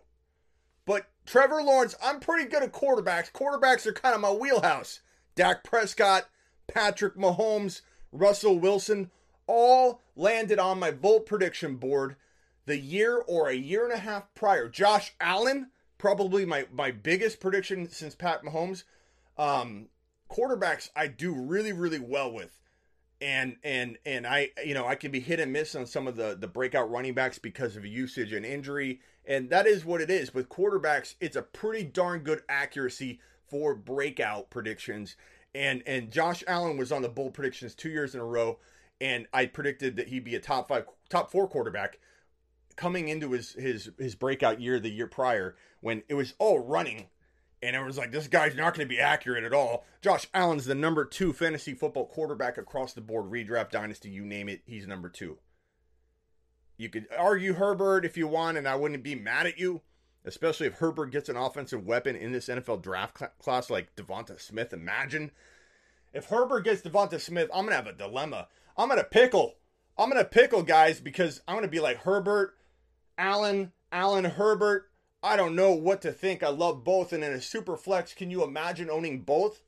But 0.84 1.08
Trevor 1.24 1.62
Lawrence, 1.62 1.94
I'm 2.04 2.20
pretty 2.20 2.46
good 2.50 2.62
at 2.62 2.74
quarterbacks. 2.74 3.32
Quarterbacks 3.32 3.86
are 3.86 3.92
kind 3.94 4.14
of 4.14 4.20
my 4.20 4.32
wheelhouse. 4.32 5.00
Dak 5.34 5.64
Prescott, 5.64 6.28
Patrick 6.66 7.16
Mahomes, 7.16 7.80
Russell 8.12 8.58
Wilson, 8.58 9.10
all 9.46 10.02
landed 10.14 10.58
on 10.58 10.78
my 10.78 10.90
Volt 10.90 11.26
prediction 11.26 11.76
board 11.76 12.16
the 12.66 12.78
year 12.78 13.22
or 13.26 13.48
a 13.48 13.54
year 13.54 13.84
and 13.84 13.92
a 13.92 13.98
half 13.98 14.32
prior. 14.34 14.68
Josh 14.68 15.14
Allen, 15.20 15.70
probably 15.98 16.44
my, 16.44 16.66
my 16.72 16.90
biggest 16.90 17.40
prediction 17.40 17.88
since 17.88 18.14
Pat 18.14 18.42
Mahomes. 18.42 18.84
Um, 19.38 19.86
quarterbacks 20.30 20.90
I 20.94 21.06
do 21.06 21.32
really, 21.32 21.72
really 21.72 22.00
well 22.00 22.32
with. 22.32 22.60
And 23.18 23.56
and 23.64 23.96
and 24.04 24.26
I 24.26 24.50
you 24.62 24.74
know 24.74 24.86
I 24.86 24.94
can 24.94 25.10
be 25.10 25.20
hit 25.20 25.40
and 25.40 25.50
miss 25.50 25.74
on 25.74 25.86
some 25.86 26.06
of 26.06 26.16
the 26.16 26.36
the 26.38 26.46
breakout 26.46 26.90
running 26.90 27.14
backs 27.14 27.38
because 27.38 27.74
of 27.74 27.86
usage 27.86 28.30
and 28.30 28.44
injury, 28.44 29.00
and 29.24 29.48
that 29.48 29.66
is 29.66 29.86
what 29.86 30.02
it 30.02 30.10
is. 30.10 30.34
With 30.34 30.50
quarterbacks, 30.50 31.14
it's 31.18 31.34
a 31.34 31.40
pretty 31.40 31.82
darn 31.82 32.20
good 32.20 32.42
accuracy 32.46 33.20
for 33.48 33.74
breakout 33.74 34.50
predictions. 34.50 35.16
And 35.54 35.82
and 35.86 36.10
Josh 36.10 36.44
Allen 36.46 36.76
was 36.76 36.92
on 36.92 37.00
the 37.00 37.08
bold 37.08 37.32
predictions 37.32 37.74
two 37.74 37.88
years 37.88 38.14
in 38.14 38.20
a 38.20 38.24
row 38.24 38.58
and 39.00 39.26
I 39.32 39.46
predicted 39.46 39.96
that 39.96 40.08
he'd 40.08 40.24
be 40.24 40.34
a 40.34 40.40
top 40.40 40.68
five, 40.68 40.86
top 41.08 41.30
four 41.30 41.48
quarterback 41.48 41.98
coming 42.76 43.08
into 43.08 43.32
his 43.32 43.52
his 43.52 43.90
his 43.98 44.14
breakout 44.14 44.60
year 44.60 44.78
the 44.78 44.90
year 44.90 45.06
prior 45.06 45.56
when 45.80 46.02
it 46.08 46.14
was 46.14 46.34
all 46.38 46.58
running 46.58 47.08
and 47.62 47.74
it 47.74 47.82
was 47.82 47.96
like 47.96 48.12
this 48.12 48.28
guy's 48.28 48.54
not 48.54 48.74
going 48.74 48.86
to 48.86 48.94
be 48.94 49.00
accurate 49.00 49.44
at 49.44 49.54
all. 49.54 49.84
Josh 50.02 50.26
Allen's 50.34 50.66
the 50.66 50.74
number 50.74 51.04
2 51.04 51.32
fantasy 51.32 51.74
football 51.74 52.06
quarterback 52.06 52.58
across 52.58 52.92
the 52.92 53.00
board, 53.00 53.30
redraft 53.30 53.70
dynasty, 53.70 54.10
you 54.10 54.24
name 54.24 54.48
it, 54.48 54.60
he's 54.66 54.86
number 54.86 55.08
2. 55.08 55.38
You 56.76 56.88
could 56.90 57.06
argue 57.18 57.54
Herbert 57.54 58.04
if 58.04 58.16
you 58.16 58.28
want 58.28 58.58
and 58.58 58.68
I 58.68 58.74
wouldn't 58.74 59.02
be 59.02 59.14
mad 59.14 59.46
at 59.46 59.58
you, 59.58 59.80
especially 60.24 60.66
if 60.66 60.74
Herbert 60.74 61.10
gets 61.10 61.30
an 61.30 61.36
offensive 61.36 61.86
weapon 61.86 62.14
in 62.14 62.32
this 62.32 62.48
NFL 62.48 62.82
draft 62.82 63.18
cl- 63.18 63.32
class 63.38 63.70
like 63.70 63.96
Devonta 63.96 64.38
Smith. 64.38 64.74
Imagine 64.74 65.30
if 66.12 66.26
Herbert 66.26 66.64
gets 66.64 66.82
Devonta 66.82 67.18
Smith, 67.18 67.48
I'm 67.52 67.66
going 67.66 67.70
to 67.70 67.76
have 67.76 67.86
a 67.86 67.92
dilemma. 67.94 68.48
I'm 68.76 68.88
gonna 68.88 69.04
pickle. 69.04 69.54
I'm 69.98 70.10
gonna 70.10 70.24
pickle, 70.24 70.62
guys, 70.62 71.00
because 71.00 71.40
I'm 71.48 71.54
gonna 71.54 71.68
be 71.68 71.80
like 71.80 71.98
Herbert, 71.98 72.54
Allen, 73.16 73.72
Allen, 73.90 74.24
Herbert. 74.24 74.90
I 75.22 75.36
don't 75.36 75.56
know 75.56 75.72
what 75.72 76.02
to 76.02 76.12
think. 76.12 76.42
I 76.42 76.50
love 76.50 76.84
both, 76.84 77.12
and 77.12 77.24
in 77.24 77.32
a 77.32 77.40
super 77.40 77.76
flex, 77.76 78.12
can 78.12 78.30
you 78.30 78.44
imagine 78.44 78.90
owning 78.90 79.22
both? 79.22 79.62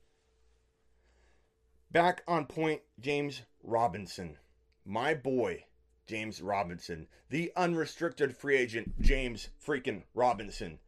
Back 1.91 2.21
on 2.27 2.45
point, 2.45 2.81
James 2.99 3.41
Robinson, 3.63 4.37
my 4.85 5.15
boy, 5.15 5.65
James 6.05 6.41
Robinson, 6.41 7.07
the 7.29 7.51
unrestricted 7.55 8.37
free 8.37 8.57
agent, 8.57 9.01
James 9.01 9.49
freaking 9.65 10.03
Robinson. 10.13 10.79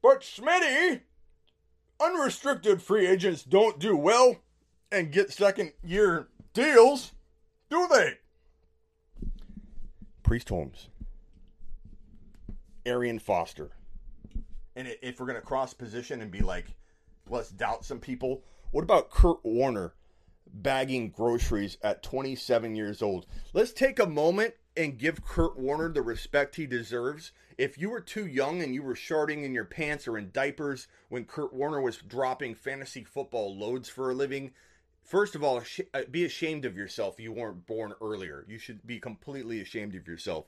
But 0.00 0.20
Smitty, 0.20 1.00
unrestricted 2.00 2.80
free 2.80 3.06
agents 3.06 3.42
don't 3.42 3.80
do 3.80 3.96
well 3.96 4.36
and 4.92 5.12
get 5.12 5.32
second 5.32 5.72
year 5.82 6.28
deals. 6.54 7.12
Do 7.70 7.86
they? 7.92 8.14
Priest 10.22 10.48
Holmes, 10.48 10.88
Arian 12.86 13.18
Foster. 13.18 13.70
And 14.76 14.88
if 15.02 15.18
we're 15.18 15.26
going 15.26 15.40
to 15.40 15.46
cross 15.46 15.74
position 15.74 16.20
and 16.20 16.30
be 16.30 16.40
like, 16.40 16.76
let's 17.28 17.50
doubt 17.50 17.84
some 17.84 17.98
people, 17.98 18.42
what 18.70 18.84
about 18.84 19.10
Kurt 19.10 19.44
Warner 19.44 19.94
bagging 20.46 21.10
groceries 21.10 21.78
at 21.82 22.02
27 22.02 22.76
years 22.76 23.02
old? 23.02 23.26
Let's 23.52 23.72
take 23.72 23.98
a 23.98 24.06
moment 24.06 24.54
and 24.76 24.96
give 24.96 25.24
Kurt 25.24 25.58
Warner 25.58 25.90
the 25.90 26.02
respect 26.02 26.56
he 26.56 26.66
deserves. 26.66 27.32
If 27.58 27.76
you 27.76 27.90
were 27.90 28.00
too 28.00 28.26
young 28.26 28.62
and 28.62 28.72
you 28.72 28.82
were 28.82 28.94
sharding 28.94 29.42
in 29.42 29.52
your 29.52 29.64
pants 29.64 30.06
or 30.06 30.16
in 30.16 30.30
diapers 30.30 30.86
when 31.08 31.24
Kurt 31.24 31.52
Warner 31.52 31.80
was 31.80 31.96
dropping 31.96 32.54
fantasy 32.54 33.02
football 33.02 33.58
loads 33.58 33.88
for 33.88 34.10
a 34.10 34.14
living, 34.14 34.52
First 35.08 35.34
of 35.34 35.42
all, 35.42 35.62
uh, 35.94 36.02
be 36.10 36.26
ashamed 36.26 36.66
of 36.66 36.76
yourself. 36.76 37.18
You 37.18 37.32
weren't 37.32 37.66
born 37.66 37.94
earlier. 38.02 38.44
You 38.46 38.58
should 38.58 38.86
be 38.86 39.00
completely 39.00 39.62
ashamed 39.62 39.94
of 39.94 40.06
yourself. 40.06 40.44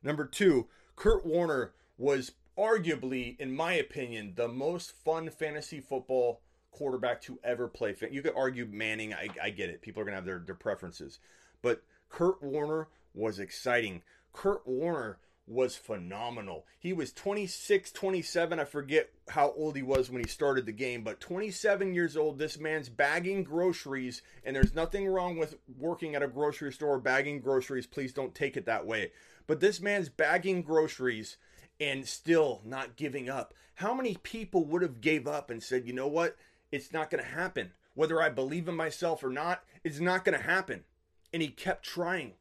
Number 0.00 0.24
two, 0.24 0.68
Kurt 0.94 1.26
Warner 1.26 1.72
was 1.98 2.30
arguably, 2.56 3.38
in 3.40 3.54
my 3.54 3.72
opinion, 3.72 4.34
the 4.36 4.46
most 4.46 4.92
fun 4.92 5.28
fantasy 5.28 5.80
football 5.80 6.40
quarterback 6.70 7.20
to 7.22 7.40
ever 7.42 7.66
play. 7.66 7.96
You 8.08 8.22
could 8.22 8.36
argue 8.36 8.64
Manning. 8.66 9.12
I, 9.12 9.28
I 9.42 9.50
get 9.50 9.70
it. 9.70 9.82
People 9.82 10.02
are 10.02 10.04
gonna 10.04 10.18
have 10.18 10.24
their, 10.24 10.38
their 10.38 10.54
preferences, 10.54 11.18
but 11.60 11.82
Kurt 12.08 12.40
Warner 12.40 12.86
was 13.12 13.40
exciting. 13.40 14.02
Kurt 14.32 14.64
Warner 14.68 15.18
was 15.46 15.76
phenomenal. 15.76 16.66
He 16.78 16.92
was 16.92 17.12
26, 17.12 17.92
27. 17.92 18.58
I 18.58 18.64
forget 18.64 19.10
how 19.28 19.52
old 19.56 19.76
he 19.76 19.82
was 19.82 20.10
when 20.10 20.20
he 20.22 20.28
started 20.28 20.66
the 20.66 20.72
game, 20.72 21.02
but 21.02 21.20
27 21.20 21.94
years 21.94 22.16
old. 22.16 22.38
This 22.38 22.58
man's 22.58 22.88
bagging 22.88 23.44
groceries, 23.44 24.22
and 24.44 24.56
there's 24.56 24.74
nothing 24.74 25.06
wrong 25.06 25.38
with 25.38 25.56
working 25.78 26.14
at 26.14 26.22
a 26.22 26.28
grocery 26.28 26.72
store 26.72 26.98
bagging 26.98 27.40
groceries. 27.40 27.86
Please 27.86 28.12
don't 28.12 28.34
take 28.34 28.56
it 28.56 28.66
that 28.66 28.86
way. 28.86 29.12
But 29.46 29.60
this 29.60 29.80
man's 29.80 30.08
bagging 30.08 30.62
groceries 30.62 31.36
and 31.78 32.06
still 32.06 32.62
not 32.64 32.96
giving 32.96 33.28
up. 33.28 33.54
How 33.74 33.94
many 33.94 34.16
people 34.22 34.64
would 34.64 34.82
have 34.82 35.00
gave 35.00 35.28
up 35.28 35.50
and 35.50 35.62
said, 35.62 35.86
"You 35.86 35.92
know 35.92 36.08
what? 36.08 36.36
It's 36.72 36.92
not 36.92 37.10
going 37.10 37.22
to 37.22 37.30
happen. 37.30 37.72
Whether 37.94 38.20
I 38.20 38.30
believe 38.30 38.66
in 38.68 38.74
myself 38.74 39.22
or 39.22 39.30
not, 39.30 39.64
it's 39.84 40.00
not 40.00 40.24
going 40.24 40.36
to 40.36 40.44
happen." 40.44 40.84
And 41.32 41.40
he 41.40 41.48
kept 41.48 41.84
trying. 41.84 42.34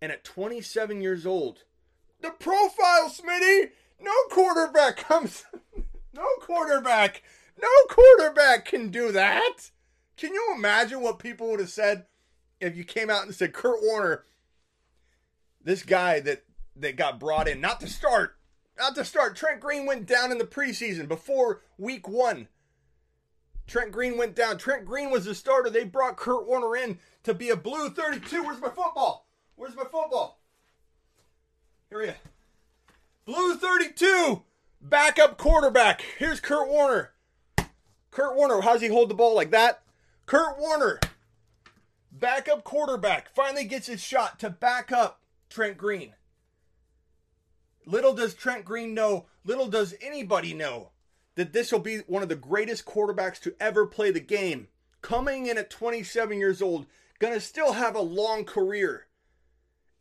And 0.00 0.12
at 0.12 0.22
27 0.22 1.00
years 1.00 1.26
old, 1.26 1.64
the 2.24 2.30
profile, 2.30 3.10
Smitty. 3.10 3.70
No 4.00 4.12
quarterback 4.30 4.96
comes. 4.96 5.44
no 6.14 6.26
quarterback. 6.40 7.22
No 7.60 7.68
quarterback 7.88 8.64
can 8.64 8.88
do 8.88 9.12
that. 9.12 9.70
Can 10.16 10.32
you 10.32 10.54
imagine 10.56 11.02
what 11.02 11.18
people 11.18 11.50
would 11.50 11.60
have 11.60 11.70
said 11.70 12.06
if 12.60 12.76
you 12.76 12.84
came 12.84 13.10
out 13.10 13.24
and 13.24 13.34
said 13.34 13.52
Kurt 13.52 13.82
Warner, 13.82 14.24
this 15.62 15.82
guy 15.82 16.20
that 16.20 16.44
that 16.76 16.96
got 16.96 17.20
brought 17.20 17.46
in, 17.46 17.60
not 17.60 17.80
to 17.80 17.86
start, 17.86 18.36
not 18.76 18.94
to 18.96 19.04
start. 19.04 19.36
Trent 19.36 19.60
Green 19.60 19.86
went 19.86 20.06
down 20.06 20.32
in 20.32 20.38
the 20.38 20.44
preseason 20.44 21.06
before 21.06 21.62
week 21.78 22.08
one. 22.08 22.48
Trent 23.66 23.92
Green 23.92 24.18
went 24.18 24.34
down. 24.34 24.58
Trent 24.58 24.84
Green 24.84 25.10
was 25.10 25.24
the 25.24 25.34
starter. 25.34 25.70
They 25.70 25.84
brought 25.84 26.16
Kurt 26.16 26.46
Warner 26.46 26.76
in 26.76 26.98
to 27.22 27.32
be 27.32 27.50
a 27.50 27.56
blue 27.56 27.90
32. 27.90 28.42
Where's 28.42 28.60
my 28.60 28.68
football? 28.68 29.26
Where's 29.56 29.76
my 29.76 29.84
football? 29.84 30.40
Here 31.94 32.02
we. 33.26 33.32
Blue 33.32 33.54
32, 33.54 34.42
backup 34.80 35.38
quarterback. 35.38 36.02
Here's 36.18 36.40
Kurt 36.40 36.68
Warner. 36.68 37.12
Kurt 38.10 38.34
Warner, 38.34 38.62
how's 38.62 38.80
he 38.80 38.88
hold 38.88 39.08
the 39.08 39.14
ball 39.14 39.36
like 39.36 39.52
that? 39.52 39.80
Kurt 40.26 40.58
Warner, 40.58 40.98
backup 42.10 42.64
quarterback, 42.64 43.32
finally 43.32 43.64
gets 43.64 43.86
his 43.86 44.02
shot 44.02 44.40
to 44.40 44.50
back 44.50 44.90
up 44.90 45.20
Trent 45.48 45.78
Green. 45.78 46.14
Little 47.86 48.12
does 48.12 48.34
Trent 48.34 48.64
Green 48.64 48.92
know, 48.92 49.26
little 49.44 49.68
does 49.68 49.94
anybody 50.02 50.52
know 50.52 50.90
that 51.36 51.52
this 51.52 51.70
will 51.70 51.78
be 51.78 51.98
one 51.98 52.24
of 52.24 52.28
the 52.28 52.34
greatest 52.34 52.84
quarterbacks 52.84 53.38
to 53.42 53.54
ever 53.60 53.86
play 53.86 54.10
the 54.10 54.18
game. 54.18 54.66
Coming 55.00 55.46
in 55.46 55.58
at 55.58 55.70
27 55.70 56.38
years 56.38 56.60
old, 56.60 56.86
gonna 57.20 57.38
still 57.38 57.74
have 57.74 57.94
a 57.94 58.00
long 58.00 58.44
career. 58.44 59.06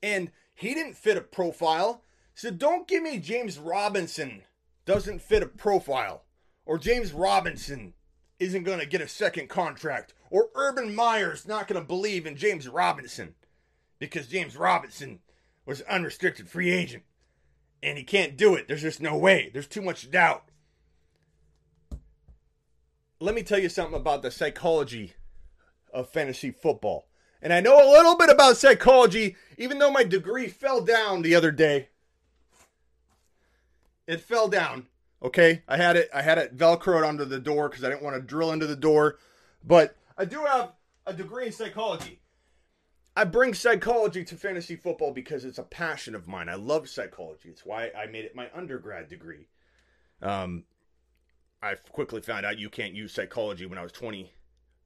And 0.02 0.32
he 0.54 0.74
didn't 0.74 0.98
fit 0.98 1.18
a 1.18 1.22
profile. 1.22 2.04
So 2.36 2.52
don't 2.52 2.88
give 2.88 3.04
me 3.04 3.20
James 3.20 3.60
Robinson 3.60 4.44
doesn't 4.86 5.22
fit 5.22 5.44
a 5.44 5.48
profile. 5.48 6.24
Or 6.66 6.78
James 6.78 7.12
Robinson 7.12 7.94
isn't 8.40 8.64
going 8.64 8.80
to 8.80 8.86
get 8.86 9.02
a 9.02 9.08
second 9.08 9.50
contract. 9.50 10.14
Or 10.30 10.50
Urban 10.56 10.96
Meyer's 10.96 11.48
not 11.48 11.68
going 11.68 11.82
to 11.82 11.88
believe 11.88 12.26
in 12.26 12.36
James 12.36 12.68
Robinson 12.68 13.36
because 14.00 14.28
James 14.28 14.56
Robinson 14.56 15.20
was 15.66 15.82
unrestricted 15.82 16.50
free 16.50 16.72
agent. 16.72 17.04
And 17.82 17.98
he 17.98 18.04
can't 18.04 18.38
do 18.38 18.56
it. 18.56 18.68
There's 18.68 18.82
just 18.82 19.02
no 19.02 19.18
way. 19.18 19.50
There's 19.52 19.68
too 19.68 19.82
much 19.82 20.10
doubt. 20.10 20.46
Let 23.20 23.36
me 23.36 23.44
tell 23.44 23.60
you 23.60 23.70
something 23.70 23.96
about 23.96 24.22
the 24.22 24.32
psychology 24.32 25.14
of 25.94 26.10
fantasy 26.10 26.52
football. 26.52 27.08
And 27.44 27.52
I 27.52 27.60
know 27.60 27.76
a 27.76 27.92
little 27.92 28.16
bit 28.16 28.30
about 28.30 28.56
psychology, 28.56 29.36
even 29.58 29.78
though 29.78 29.92
my 29.92 30.06
degree 30.06 30.48
fell 30.48 30.80
down 30.80 31.22
the 31.22 31.36
other 31.36 31.52
day. 31.52 31.90
It 34.08 34.22
fell 34.22 34.48
down. 34.48 34.88
Okay, 35.22 35.62
I 35.68 35.76
had 35.76 35.98
it. 35.98 36.10
I 36.14 36.22
had 36.22 36.38
it 36.38 36.58
velcroed 36.58 37.06
under 37.06 37.26
the 37.26 37.42
door 37.42 37.68
because 37.68 37.84
I 37.84 37.90
didn't 37.90 38.02
want 38.02 38.16
to 38.16 38.22
drill 38.22 38.54
into 38.54 38.66
the 38.66 38.78
door. 38.78 39.20
But 39.62 39.98
I 40.18 40.24
do 40.24 40.46
have 40.46 40.72
a 41.06 41.14
degree 41.14 41.48
in 41.48 41.52
psychology. 41.52 42.22
I 43.16 43.26
bring 43.26 43.54
psychology 43.54 44.24
to 44.24 44.36
fantasy 44.36 44.78
football 44.78 45.12
because 45.12 45.44
it's 45.44 45.60
a 45.60 45.64
passion 45.64 46.16
of 46.16 46.30
mine. 46.30 46.48
I 46.48 46.56
love 46.56 46.88
psychology. 46.88 47.50
It's 47.50 47.66
why 47.66 47.92
I 47.96 48.06
made 48.06 48.24
it 48.24 48.36
my 48.36 48.48
undergrad 48.56 49.10
degree. 49.10 49.48
Um, 50.22 50.64
I 51.62 51.76
quickly 51.76 52.22
found 52.22 52.46
out 52.46 52.58
you 52.58 52.70
can't 52.70 52.94
use 52.94 53.14
psychology 53.14 53.66
when 53.66 53.78
I 53.78 53.84
was 53.84 53.92
20, 53.92 54.32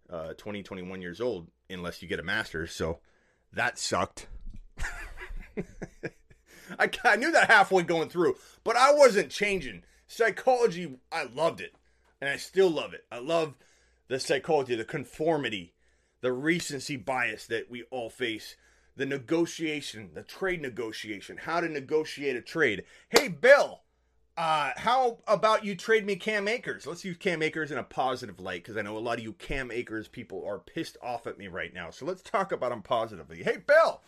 uh, 0.10 0.34
20, 0.34 0.64
21 0.64 1.02
years 1.02 1.22
old 1.22 1.48
unless 1.70 2.02
you 2.02 2.08
get 2.08 2.20
a 2.20 2.24
master's. 2.24 2.72
So 2.72 3.00
that 3.54 3.78
sucked. 3.78 4.28
I, 6.80 6.90
I 7.04 7.16
knew 7.16 7.32
that 7.32 7.50
halfway 7.50 7.84
going 7.84 8.10
through, 8.10 8.36
but 8.64 8.76
I 8.76 8.94
wasn't 8.94 9.32
changing. 9.32 9.84
Psychology, 10.08 10.98
I 11.12 11.24
loved 11.24 11.62
it. 11.62 11.74
And 12.20 12.30
I 12.30 12.38
still 12.38 12.70
love 12.70 12.94
it. 12.94 13.06
I 13.12 13.20
love 13.20 13.56
the 14.08 14.20
psychology, 14.20 14.76
the 14.76 14.86
conformity, 14.86 15.74
the 16.22 16.32
recency 16.32 16.96
bias 16.96 17.46
that 17.48 17.70
we 17.70 17.84
all 17.92 18.10
face, 18.10 18.56
the 18.96 19.06
negotiation, 19.06 20.12
the 20.14 20.24
trade 20.24 20.62
negotiation, 20.62 21.38
how 21.38 21.60
to 21.60 21.70
negotiate 21.70 22.36
a 22.36 22.42
trade. 22.42 22.84
Hey, 23.10 23.28
Bill, 23.28 23.82
uh, 24.38 24.72
how 24.78 25.18
about 25.28 25.66
you 25.66 25.76
trade 25.76 26.06
me 26.06 26.16
Cam 26.16 26.48
Akers? 26.48 26.86
Let's 26.86 27.04
use 27.04 27.18
Cam 27.18 27.42
Akers 27.42 27.72
in 27.72 27.80
a 27.80 27.84
positive 27.84 28.40
light 28.40 28.64
because 28.64 28.78
I 28.78 28.84
know 28.84 28.96
a 28.96 29.00
lot 29.00 29.18
of 29.18 29.24
you 29.24 29.34
Cam 29.34 29.72
Akers 29.72 30.08
people 30.08 30.46
are 30.46 30.60
pissed 30.60 30.96
off 31.02 31.26
at 31.26 31.40
me 31.40 31.48
right 31.48 31.74
now. 31.74 31.90
So 31.90 32.06
let's 32.06 32.22
talk 32.22 32.52
about 32.52 32.72
him 32.72 32.84
positively. 32.84 33.42
Hey, 33.42 33.58
Bill, 33.66 34.02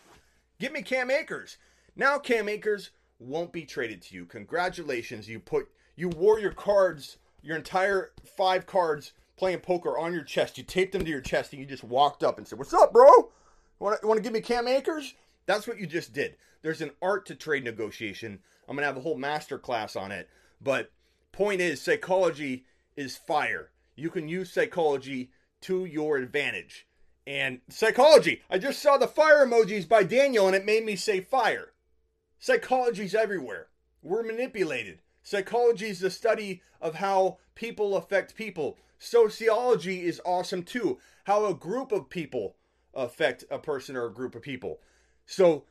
give 0.60 0.70
me 0.70 0.82
Cam 0.82 1.10
Akers. 1.10 1.58
Now 1.96 2.16
Cam 2.18 2.48
Akers 2.48 2.90
won't 3.18 3.52
be 3.52 3.64
traded 3.64 4.02
to 4.02 4.14
you. 4.14 4.24
Congratulations, 4.24 5.28
you 5.28 5.40
put 5.40 5.68
you 5.96 6.08
wore 6.08 6.38
your 6.38 6.52
cards, 6.52 7.18
your 7.42 7.56
entire 7.56 8.12
five 8.36 8.66
cards 8.66 9.12
playing 9.36 9.60
poker 9.60 9.98
on 9.98 10.12
your 10.12 10.22
chest. 10.22 10.56
You 10.56 10.62
taped 10.62 10.92
them 10.92 11.04
to 11.04 11.10
your 11.10 11.20
chest 11.20 11.52
and 11.52 11.60
you 11.60 11.66
just 11.66 11.82
walked 11.82 12.22
up 12.22 12.38
and 12.38 12.46
said, 12.46 12.58
"What's 12.58 12.72
up, 12.72 12.92
bro? 12.92 13.32
Want 13.80 14.00
to 14.00 14.20
give 14.20 14.32
me 14.32 14.40
Cam 14.40 14.68
Akers?" 14.68 15.14
That's 15.46 15.66
what 15.66 15.80
you 15.80 15.88
just 15.88 16.12
did. 16.12 16.36
There's 16.62 16.82
an 16.82 16.92
art 17.02 17.26
to 17.26 17.34
trade 17.34 17.64
negotiation. 17.64 18.38
I'm 18.70 18.76
gonna 18.76 18.86
have 18.86 18.96
a 18.96 19.00
whole 19.00 19.18
master 19.18 19.58
class 19.58 19.96
on 19.96 20.12
it. 20.12 20.28
But 20.60 20.92
point 21.32 21.60
is, 21.60 21.82
psychology 21.82 22.66
is 22.96 23.16
fire. 23.16 23.72
You 23.96 24.10
can 24.10 24.28
use 24.28 24.52
psychology 24.52 25.32
to 25.62 25.84
your 25.84 26.18
advantage. 26.18 26.86
And 27.26 27.62
psychology, 27.68 28.42
I 28.48 28.58
just 28.58 28.80
saw 28.80 28.96
the 28.96 29.08
fire 29.08 29.44
emojis 29.44 29.88
by 29.88 30.04
Daniel 30.04 30.46
and 30.46 30.54
it 30.54 30.64
made 30.64 30.84
me 30.84 30.94
say 30.94 31.20
fire. 31.20 31.72
Psychology's 32.38 33.14
everywhere. 33.14 33.66
We're 34.02 34.22
manipulated. 34.22 35.00
Psychology 35.24 35.88
is 35.88 35.98
the 35.98 36.10
study 36.10 36.62
of 36.80 36.94
how 36.94 37.38
people 37.56 37.96
affect 37.96 38.36
people. 38.36 38.78
Sociology 39.00 40.06
is 40.06 40.20
awesome 40.24 40.62
too. 40.62 40.98
How 41.24 41.46
a 41.46 41.54
group 41.54 41.90
of 41.90 42.08
people 42.08 42.54
affect 42.94 43.44
a 43.50 43.58
person 43.58 43.96
or 43.96 44.06
a 44.06 44.14
group 44.14 44.36
of 44.36 44.42
people. 44.42 44.78
So 45.26 45.64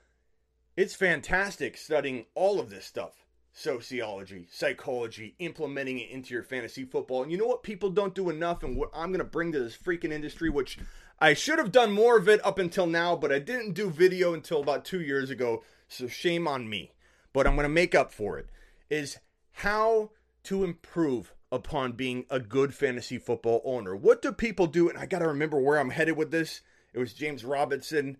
it's 0.79 0.95
fantastic 0.95 1.75
studying 1.75 2.25
all 2.35 2.57
of 2.57 2.69
this 2.69 2.85
stuff 2.85 3.25
sociology, 3.51 4.47
psychology, 4.49 5.35
implementing 5.39 5.99
it 5.99 6.09
into 6.09 6.33
your 6.33 6.43
fantasy 6.43 6.85
football. 6.85 7.21
And 7.21 7.29
you 7.29 7.37
know 7.37 7.47
what 7.47 7.63
people 7.63 7.89
don't 7.89 8.15
do 8.15 8.29
enough, 8.29 8.63
and 8.63 8.77
what 8.77 8.89
I'm 8.93 9.09
going 9.09 9.17
to 9.17 9.25
bring 9.25 9.51
to 9.51 9.59
this 9.59 9.75
freaking 9.75 10.13
industry, 10.13 10.49
which 10.49 10.79
I 11.19 11.33
should 11.33 11.59
have 11.59 11.73
done 11.73 11.91
more 11.91 12.17
of 12.17 12.29
it 12.29 12.39
up 12.45 12.59
until 12.59 12.87
now, 12.87 13.17
but 13.17 13.29
I 13.29 13.39
didn't 13.39 13.73
do 13.73 13.89
video 13.89 14.33
until 14.33 14.61
about 14.61 14.85
two 14.85 15.01
years 15.01 15.29
ago 15.29 15.63
so 15.89 16.07
shame 16.07 16.47
on 16.47 16.69
me. 16.69 16.93
But 17.33 17.45
I'm 17.45 17.55
going 17.55 17.65
to 17.65 17.69
make 17.69 17.93
up 17.93 18.13
for 18.13 18.39
it. 18.39 18.47
Is 18.89 19.17
how 19.51 20.11
to 20.43 20.63
improve 20.63 21.33
upon 21.51 21.91
being 21.91 22.25
a 22.29 22.39
good 22.39 22.73
fantasy 22.73 23.17
football 23.17 23.61
owner. 23.65 23.97
What 23.97 24.21
do 24.21 24.31
people 24.31 24.67
do? 24.67 24.87
And 24.87 24.97
I 24.97 25.07
got 25.07 25.19
to 25.19 25.27
remember 25.27 25.59
where 25.59 25.77
I'm 25.77 25.89
headed 25.89 26.15
with 26.15 26.31
this. 26.31 26.61
It 26.93 26.99
was 26.99 27.11
James 27.11 27.43
Robinson 27.43 28.15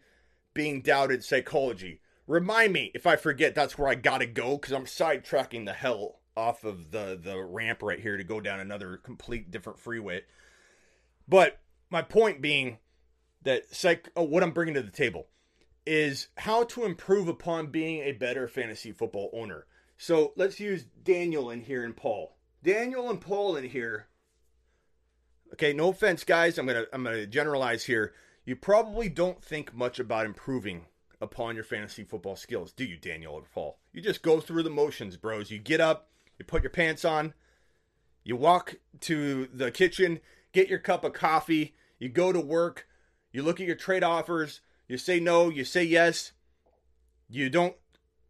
being 0.53 0.81
doubted 0.81 1.23
psychology. 1.23 2.01
Remind 2.29 2.73
me 2.73 2.91
if 2.93 3.07
I 3.07 3.15
forget 3.15 3.55
that's 3.55 3.75
where 3.75 3.87
I 3.89 3.95
got 3.95 4.19
to 4.19 4.27
go 4.27 4.55
because 4.55 4.71
I'm 4.71 4.85
sidetracking 4.85 5.65
the 5.65 5.73
hell 5.73 6.19
off 6.37 6.63
of 6.63 6.91
the, 6.91 7.19
the 7.19 7.43
ramp 7.43 7.81
right 7.81 7.99
here 7.99 8.17
to 8.17 8.23
go 8.23 8.39
down 8.39 8.59
another 8.59 8.97
complete 8.97 9.49
different 9.49 9.79
freeway. 9.79 10.21
But 11.27 11.59
my 11.89 12.03
point 12.03 12.39
being 12.39 12.77
that 13.41 13.73
psych, 13.73 14.09
oh, 14.15 14.21
what 14.21 14.43
I'm 14.43 14.51
bringing 14.51 14.75
to 14.75 14.83
the 14.83 14.91
table 14.91 15.25
is 15.87 16.27
how 16.37 16.65
to 16.65 16.85
improve 16.85 17.27
upon 17.27 17.71
being 17.71 18.01
a 18.01 18.11
better 18.11 18.47
fantasy 18.47 18.91
football 18.91 19.31
owner. 19.33 19.65
So 19.97 20.33
let's 20.35 20.59
use 20.59 20.85
Daniel 21.01 21.49
in 21.49 21.61
here 21.61 21.83
and 21.83 21.97
Paul. 21.97 22.37
Daniel 22.63 23.09
and 23.09 23.19
Paul 23.19 23.55
in 23.55 23.65
here. 23.65 24.05
Okay, 25.53 25.73
no 25.73 25.89
offense, 25.89 26.23
guys. 26.23 26.59
I'm 26.59 26.67
gonna 26.67 26.85
I'm 26.93 27.03
gonna 27.03 27.25
generalize 27.25 27.85
here. 27.85 28.13
You 28.45 28.55
probably 28.55 29.09
don't 29.09 29.43
think 29.43 29.73
much 29.73 29.99
about 29.99 30.27
improving 30.27 30.85
upon 31.21 31.55
your 31.55 31.63
fantasy 31.63 32.03
football 32.03 32.35
skills, 32.35 32.71
do 32.71 32.85
you, 32.85 32.97
Daniel 32.97 33.33
or 33.35 33.43
Paul? 33.53 33.77
You 33.93 34.01
just 34.01 34.21
go 34.21 34.39
through 34.39 34.63
the 34.63 34.69
motions, 34.69 35.17
bros. 35.17 35.51
You 35.51 35.59
get 35.59 35.81
up, 35.81 36.09
you 36.37 36.45
put 36.45 36.63
your 36.63 36.69
pants 36.69 37.03
on, 37.03 37.33
you 38.23 38.35
walk 38.35 38.75
to 39.01 39.47
the 39.53 39.71
kitchen, 39.71 40.19
get 40.53 40.69
your 40.69 40.79
cup 40.79 41.03
of 41.03 41.13
coffee, 41.13 41.75
you 41.97 42.09
go 42.09 42.31
to 42.31 42.39
work, 42.39 42.87
you 43.31 43.43
look 43.43 43.59
at 43.59 43.67
your 43.67 43.75
trade 43.75 44.03
offers, 44.03 44.61
you 44.87 44.97
say 44.97 45.19
no, 45.19 45.49
you 45.49 45.63
say 45.63 45.83
yes. 45.83 46.31
You 47.29 47.49
don't 47.49 47.75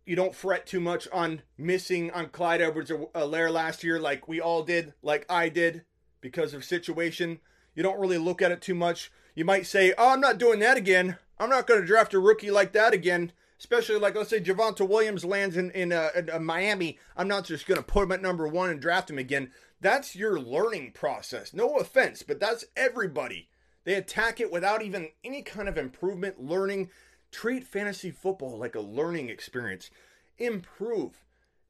you 0.05 0.15
don't 0.15 0.35
fret 0.35 0.65
too 0.65 0.79
much 0.79 1.07
on 1.13 1.43
missing 1.57 2.11
on 2.11 2.29
Clyde 2.29 2.61
Edwards 2.61 2.91
Helaire 2.91 3.51
last 3.51 3.83
year 3.83 3.99
like 3.99 4.27
we 4.27 4.41
all 4.41 4.63
did, 4.63 4.93
like 5.01 5.25
I 5.29 5.49
did 5.49 5.83
because 6.19 6.53
of 6.53 6.65
situation. 6.65 7.39
You 7.75 7.83
don't 7.83 7.99
really 7.99 8.17
look 8.17 8.41
at 8.41 8.51
it 8.51 8.61
too 8.61 8.75
much. 8.75 9.11
You 9.35 9.45
might 9.45 9.67
say, 9.67 9.93
"Oh, 9.97 10.09
I'm 10.09 10.19
not 10.19 10.37
doing 10.37 10.59
that 10.59 10.77
again. 10.77 11.17
I'm 11.39 11.49
not 11.49 11.67
going 11.67 11.81
to 11.81 11.87
draft 11.87 12.13
a 12.13 12.19
rookie 12.19 12.51
like 12.51 12.73
that 12.73 12.93
again." 12.93 13.31
Especially 13.59 13.97
like 13.97 14.15
let's 14.15 14.29
say 14.29 14.39
Javonte 14.39 14.87
Williams 14.87 15.25
lands 15.25 15.57
in 15.57 15.71
in, 15.71 15.91
uh, 15.91 16.09
in 16.15 16.29
uh, 16.29 16.39
Miami. 16.39 16.97
I'm 17.17 17.27
not 17.27 17.43
just 17.43 17.67
going 17.67 17.77
to 17.77 17.83
put 17.83 18.03
him 18.03 18.11
at 18.13 18.21
number 18.21 18.47
one 18.47 18.69
and 18.69 18.79
draft 18.79 19.09
him 19.09 19.17
again. 19.17 19.51
That's 19.81 20.15
your 20.15 20.39
learning 20.39 20.91
process. 20.93 21.53
No 21.53 21.77
offense, 21.77 22.23
but 22.23 22.39
that's 22.39 22.65
everybody. 22.77 23.49
They 23.83 23.95
attack 23.95 24.39
it 24.39 24.51
without 24.51 24.81
even 24.81 25.09
any 25.23 25.41
kind 25.41 25.67
of 25.67 25.77
improvement, 25.77 26.41
learning. 26.41 26.89
Treat 27.31 27.63
fantasy 27.63 28.11
football 28.11 28.57
like 28.57 28.75
a 28.75 28.81
learning 28.81 29.29
experience. 29.29 29.91
Improve 30.37 31.23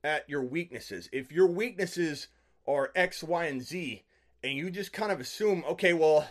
at 0.03 0.29
your 0.29 0.43
weaknesses. 0.43 1.09
If 1.11 1.31
your 1.31 1.47
weaknesses 1.47 2.27
are 2.67 2.91
X, 2.95 3.23
Y, 3.23 3.45
and 3.45 3.61
Z, 3.61 4.03
and 4.43 4.53
you 4.53 4.69
just 4.69 4.93
kind 4.93 5.11
of 5.11 5.19
assume, 5.19 5.63
okay, 5.67 5.93
well, 5.93 6.27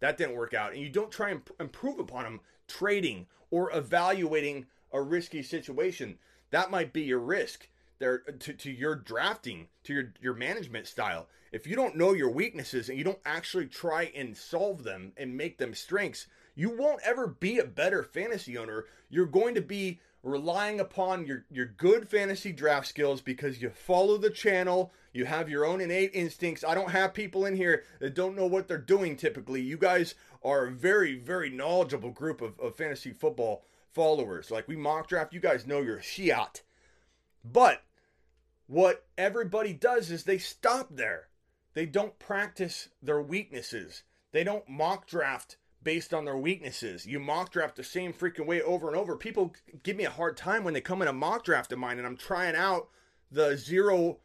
that 0.00 0.16
didn't 0.16 0.36
work 0.36 0.54
out, 0.54 0.72
and 0.72 0.80
you 0.80 0.88
don't 0.88 1.12
try 1.12 1.30
and 1.30 1.42
improve 1.58 1.98
upon 1.98 2.24
them 2.24 2.40
trading 2.70 3.26
or 3.50 3.70
evaluating 3.76 4.66
a 4.92 5.00
risky 5.00 5.42
situation, 5.42 6.18
that 6.50 6.70
might 6.70 6.92
be 6.92 7.02
your 7.02 7.18
risk 7.18 7.68
there 7.98 8.18
to, 8.18 8.52
to 8.52 8.70
your 8.70 8.94
drafting, 8.94 9.68
to 9.84 9.92
your, 9.92 10.12
your 10.20 10.34
management 10.34 10.86
style. 10.86 11.28
If 11.52 11.66
you 11.66 11.76
don't 11.76 11.96
know 11.96 12.12
your 12.12 12.30
weaknesses 12.30 12.88
and 12.88 12.96
you 12.96 13.04
don't 13.04 13.18
actually 13.24 13.66
try 13.66 14.10
and 14.14 14.36
solve 14.36 14.84
them 14.84 15.12
and 15.16 15.36
make 15.36 15.58
them 15.58 15.74
strengths, 15.74 16.26
you 16.54 16.70
won't 16.70 17.02
ever 17.04 17.26
be 17.26 17.58
a 17.58 17.64
better 17.64 18.02
fantasy 18.02 18.56
owner. 18.56 18.86
You're 19.10 19.26
going 19.26 19.54
to 19.54 19.60
be 19.60 20.00
relying 20.22 20.80
upon 20.80 21.26
your, 21.26 21.44
your 21.50 21.66
good 21.66 22.08
fantasy 22.08 22.52
draft 22.52 22.86
skills 22.86 23.20
because 23.20 23.62
you 23.62 23.70
follow 23.70 24.16
the 24.16 24.30
channel, 24.30 24.92
you 25.12 25.24
have 25.24 25.48
your 25.48 25.64
own 25.64 25.80
innate 25.80 26.10
instincts. 26.14 26.62
I 26.62 26.74
don't 26.74 26.90
have 26.90 27.14
people 27.14 27.46
in 27.46 27.56
here 27.56 27.84
that 28.00 28.14
don't 28.14 28.36
know 28.36 28.46
what 28.46 28.68
they're 28.68 28.78
doing 28.78 29.16
typically. 29.16 29.60
You 29.60 29.76
guys 29.76 30.14
are 30.42 30.66
a 30.66 30.70
very, 30.70 31.18
very 31.18 31.50
knowledgeable 31.50 32.10
group 32.10 32.40
of, 32.40 32.58
of 32.58 32.76
fantasy 32.76 33.12
football 33.12 33.64
followers. 33.92 34.50
Like 34.50 34.68
we 34.68 34.76
mock 34.76 35.08
draft, 35.08 35.32
you 35.32 35.40
guys 35.40 35.66
know 35.66 35.80
your 35.80 35.98
shiat. 35.98 36.62
But 37.44 37.82
what 38.66 39.06
everybody 39.18 39.72
does 39.72 40.10
is 40.10 40.24
they 40.24 40.38
stop 40.38 40.88
there. 40.90 41.28
They 41.74 41.86
don't 41.86 42.18
practice 42.18 42.88
their 43.02 43.20
weaknesses. 43.20 44.02
They 44.32 44.44
don't 44.44 44.68
mock 44.68 45.06
draft 45.06 45.56
based 45.82 46.12
on 46.12 46.24
their 46.24 46.36
weaknesses. 46.36 47.06
You 47.06 47.20
mock 47.20 47.52
draft 47.52 47.76
the 47.76 47.84
same 47.84 48.12
freaking 48.12 48.46
way 48.46 48.60
over 48.60 48.88
and 48.88 48.96
over. 48.96 49.16
People 49.16 49.54
give 49.82 49.96
me 49.96 50.04
a 50.04 50.10
hard 50.10 50.36
time 50.36 50.64
when 50.64 50.74
they 50.74 50.80
come 50.80 51.02
in 51.02 51.08
a 51.08 51.12
mock 51.12 51.44
draft 51.44 51.72
of 51.72 51.78
mine 51.78 51.98
and 51.98 52.06
I'm 52.06 52.16
trying 52.16 52.54
out 52.54 52.88
the 53.30 53.56
zero 53.56 54.18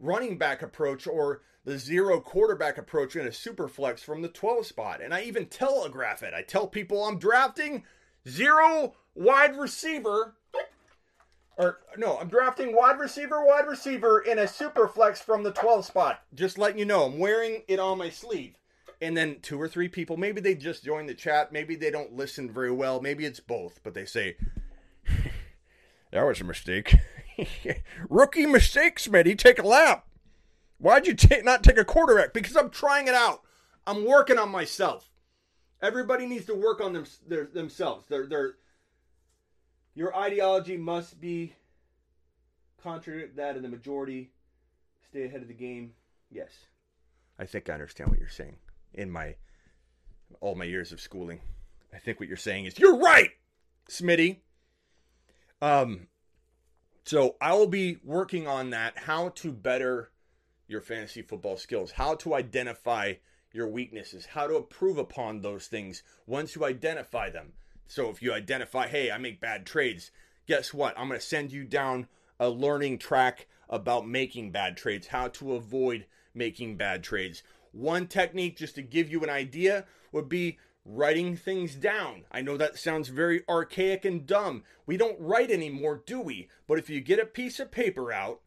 running 0.00 0.38
back 0.38 0.62
approach 0.62 1.06
or 1.06 1.42
the 1.64 1.78
zero 1.78 2.20
quarterback 2.20 2.78
approach 2.78 3.14
in 3.14 3.26
a 3.26 3.32
super 3.32 3.68
flex 3.68 4.02
from 4.02 4.22
the 4.22 4.28
12 4.28 4.66
spot. 4.66 5.00
And 5.02 5.12
I 5.12 5.22
even 5.22 5.46
telegraph 5.46 6.22
it. 6.22 6.34
I 6.34 6.42
tell 6.42 6.66
people 6.66 7.04
I'm 7.04 7.18
drafting 7.18 7.84
zero 8.28 8.94
wide 9.14 9.56
receiver. 9.56 10.34
Or 11.56 11.80
no, 11.98 12.16
I'm 12.16 12.28
drafting 12.28 12.74
wide 12.74 12.98
receiver, 12.98 13.44
wide 13.44 13.66
receiver 13.68 14.20
in 14.20 14.38
a 14.38 14.48
super 14.48 14.88
flex 14.88 15.20
from 15.20 15.42
the 15.42 15.52
12 15.52 15.84
spot. 15.84 16.22
Just 16.34 16.56
letting 16.56 16.78
you 16.78 16.86
know, 16.86 17.04
I'm 17.04 17.18
wearing 17.18 17.62
it 17.68 17.78
on 17.78 17.98
my 17.98 18.08
sleeve. 18.08 18.54
And 19.02 19.16
then 19.16 19.40
two 19.40 19.60
or 19.60 19.68
three 19.68 19.88
people, 19.88 20.16
maybe 20.16 20.40
they 20.40 20.54
just 20.54 20.84
joined 20.84 21.08
the 21.08 21.14
chat, 21.14 21.52
maybe 21.52 21.74
they 21.74 21.90
don't 21.90 22.14
listen 22.14 22.50
very 22.50 22.70
well, 22.70 23.00
maybe 23.00 23.24
it's 23.24 23.40
both, 23.40 23.80
but 23.82 23.94
they 23.94 24.04
say, 24.04 24.36
That 26.10 26.22
was 26.24 26.40
a 26.40 26.44
mistake. 26.44 26.96
Rookie 28.08 28.46
mistake, 28.46 28.98
Smitty. 28.98 29.38
Take 29.38 29.58
a 29.58 29.66
lap. 29.66 30.06
Why'd 30.78 31.06
you 31.06 31.14
t- 31.14 31.42
not 31.42 31.62
take 31.62 31.78
a 31.78 31.84
quarterback? 31.84 32.32
Because 32.32 32.56
I'm 32.56 32.70
trying 32.70 33.06
it 33.06 33.14
out. 33.14 33.42
I'm 33.86 34.04
working 34.04 34.38
on 34.38 34.50
myself. 34.50 35.10
Everybody 35.82 36.26
needs 36.26 36.46
to 36.46 36.54
work 36.54 36.80
on 36.80 36.92
them, 36.92 37.04
their, 37.26 37.46
themselves. 37.46 38.06
Their, 38.08 38.26
their, 38.26 38.54
your 39.94 40.14
ideology 40.16 40.76
must 40.76 41.20
be 41.20 41.54
contrary 42.82 43.28
to 43.28 43.36
that 43.36 43.56
of 43.56 43.62
the 43.62 43.68
majority. 43.68 44.30
Stay 45.08 45.24
ahead 45.24 45.42
of 45.42 45.48
the 45.48 45.54
game. 45.54 45.92
Yes. 46.30 46.50
I 47.38 47.46
think 47.46 47.68
I 47.68 47.74
understand 47.74 48.10
what 48.10 48.18
you're 48.18 48.28
saying 48.28 48.56
in 48.94 49.10
my 49.10 49.34
all 50.40 50.54
my 50.54 50.64
years 50.64 50.92
of 50.92 51.00
schooling. 51.00 51.40
I 51.92 51.98
think 51.98 52.20
what 52.20 52.28
you're 52.28 52.36
saying 52.36 52.66
is 52.66 52.78
you're 52.78 52.98
right, 52.98 53.30
Smitty. 53.88 54.36
Um 55.60 56.08
so 57.04 57.36
I 57.40 57.54
will 57.54 57.66
be 57.66 57.98
working 58.04 58.46
on 58.46 58.70
that 58.70 58.98
how 58.98 59.30
to 59.30 59.52
better 59.52 60.10
your 60.68 60.80
fantasy 60.80 61.22
football 61.22 61.56
skills, 61.56 61.92
how 61.92 62.14
to 62.16 62.34
identify 62.34 63.14
your 63.52 63.66
weaknesses, 63.66 64.26
how 64.26 64.46
to 64.46 64.56
improve 64.56 64.98
upon 64.98 65.40
those 65.40 65.66
things 65.66 66.02
once 66.26 66.54
you 66.54 66.64
identify 66.64 67.28
them. 67.28 67.52
So 67.86 68.08
if 68.08 68.22
you 68.22 68.32
identify, 68.32 68.86
hey, 68.86 69.10
I 69.10 69.18
make 69.18 69.40
bad 69.40 69.66
trades, 69.66 70.12
guess 70.46 70.72
what? 70.72 70.96
I'm 70.96 71.08
going 71.08 71.18
to 71.18 71.26
send 71.26 71.50
you 71.50 71.64
down 71.64 72.06
a 72.38 72.48
learning 72.48 72.98
track 72.98 73.48
about 73.68 74.06
making 74.06 74.52
bad 74.52 74.76
trades, 74.76 75.08
how 75.08 75.28
to 75.28 75.54
avoid 75.54 76.06
making 76.32 76.76
bad 76.76 77.02
trades. 77.02 77.42
One 77.72 78.06
technique, 78.06 78.56
just 78.56 78.76
to 78.76 78.82
give 78.82 79.10
you 79.10 79.22
an 79.22 79.30
idea, 79.30 79.86
would 80.12 80.28
be 80.28 80.58
writing 80.94 81.36
things 81.36 81.74
down. 81.74 82.24
I 82.30 82.42
know 82.42 82.56
that 82.56 82.78
sounds 82.78 83.08
very 83.08 83.42
archaic 83.48 84.04
and 84.04 84.26
dumb. 84.26 84.64
We 84.86 84.96
don't 84.96 85.20
write 85.20 85.50
anymore, 85.50 86.02
do 86.04 86.20
we? 86.20 86.48
But 86.66 86.78
if 86.78 86.90
you 86.90 87.00
get 87.00 87.20
a 87.20 87.26
piece 87.26 87.60
of 87.60 87.70
paper 87.70 88.12
out 88.12 88.40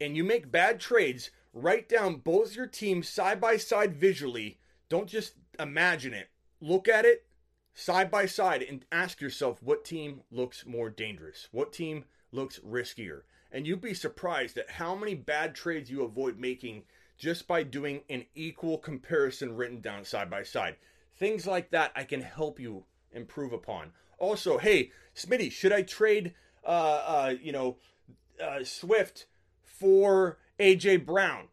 and 0.00 0.16
you 0.16 0.24
make 0.24 0.50
bad 0.50 0.80
trades, 0.80 1.30
write 1.52 1.88
down 1.88 2.16
both 2.16 2.56
your 2.56 2.66
teams 2.66 3.08
side 3.08 3.40
by 3.40 3.56
side 3.56 3.94
visually. 3.94 4.58
Don't 4.88 5.08
just 5.08 5.34
imagine 5.58 6.14
it. 6.14 6.30
Look 6.60 6.88
at 6.88 7.04
it 7.04 7.26
side 7.74 8.10
by 8.10 8.26
side 8.26 8.62
and 8.62 8.84
ask 8.90 9.20
yourself 9.20 9.62
what 9.62 9.84
team 9.84 10.22
looks 10.30 10.66
more 10.66 10.90
dangerous, 10.90 11.48
what 11.52 11.72
team 11.72 12.04
looks 12.32 12.58
riskier. 12.60 13.22
And 13.52 13.66
you'd 13.66 13.80
be 13.80 13.94
surprised 13.94 14.58
at 14.58 14.70
how 14.70 14.94
many 14.94 15.14
bad 15.14 15.54
trades 15.54 15.90
you 15.90 16.02
avoid 16.02 16.38
making 16.38 16.82
just 17.16 17.46
by 17.46 17.62
doing 17.62 18.02
an 18.10 18.24
equal 18.34 18.78
comparison 18.78 19.54
written 19.54 19.80
down 19.80 20.04
side 20.04 20.28
by 20.28 20.42
side. 20.42 20.76
Things 21.16 21.46
like 21.46 21.70
that 21.70 21.92
I 21.94 22.04
can 22.04 22.20
help 22.20 22.58
you 22.58 22.84
improve 23.12 23.52
upon. 23.52 23.92
Also, 24.18 24.58
hey, 24.58 24.90
Smitty, 25.14 25.50
should 25.50 25.72
I 25.72 25.82
trade, 25.82 26.34
uh, 26.64 26.68
uh, 27.06 27.34
you 27.40 27.52
know, 27.52 27.76
uh, 28.42 28.64
Swift 28.64 29.26
for 29.62 30.38
AJ 30.58 31.04
Brown, 31.04 31.48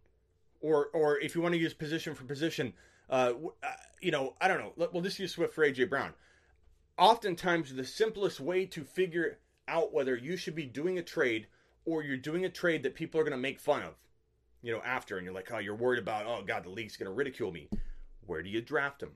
or 0.61 0.87
or 0.93 1.19
if 1.19 1.35
you 1.35 1.41
want 1.41 1.53
to 1.53 1.59
use 1.59 1.73
position 1.73 2.15
for 2.15 2.23
position, 2.23 2.73
uh, 3.09 3.33
uh, 3.63 3.67
you 4.01 4.11
know, 4.11 4.35
I 4.41 4.47
don't 4.47 4.59
know. 4.59 4.89
We'll 4.91 5.03
just 5.03 5.19
use 5.19 5.33
Swift 5.33 5.53
for 5.53 5.65
AJ 5.65 5.89
Brown. 5.89 6.13
Oftentimes, 6.97 7.73
the 7.73 7.85
simplest 7.85 8.39
way 8.39 8.65
to 8.67 8.83
figure 8.83 9.39
out 9.67 9.93
whether 9.93 10.15
you 10.15 10.37
should 10.37 10.55
be 10.55 10.65
doing 10.65 10.97
a 10.97 11.03
trade 11.03 11.47
or 11.85 12.03
you're 12.03 12.17
doing 12.17 12.45
a 12.45 12.49
trade 12.49 12.83
that 12.83 12.95
people 12.95 13.19
are 13.19 13.23
going 13.23 13.31
to 13.31 13.37
make 13.37 13.59
fun 13.59 13.81
of, 13.81 13.95
you 14.61 14.71
know, 14.71 14.81
after, 14.85 15.17
and 15.17 15.25
you're 15.25 15.33
like, 15.33 15.51
oh, 15.51 15.57
you're 15.57 15.75
worried 15.75 15.99
about, 15.99 16.25
oh 16.25 16.43
God, 16.45 16.63
the 16.63 16.69
league's 16.69 16.97
going 16.97 17.09
to 17.09 17.13
ridicule 17.13 17.51
me. 17.51 17.69
Where 18.25 18.43
do 18.43 18.49
you 18.49 18.61
draft 18.61 18.99
them? 18.99 19.11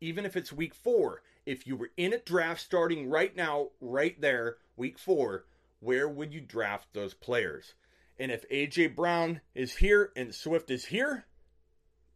Even 0.00 0.26
if 0.26 0.36
it's 0.36 0.52
week 0.52 0.74
four, 0.74 1.22
if 1.46 1.66
you 1.66 1.76
were 1.76 1.90
in 1.96 2.12
a 2.12 2.18
draft 2.18 2.60
starting 2.60 3.08
right 3.08 3.34
now, 3.34 3.68
right 3.80 4.20
there, 4.20 4.56
week 4.76 4.98
four, 4.98 5.46
where 5.80 6.08
would 6.08 6.34
you 6.34 6.40
draft 6.40 6.88
those 6.92 7.14
players? 7.14 7.74
And 8.18 8.30
if 8.30 8.48
AJ 8.48 8.96
Brown 8.96 9.40
is 9.54 9.76
here 9.76 10.12
and 10.16 10.34
Swift 10.34 10.70
is 10.70 10.86
here, 10.86 11.26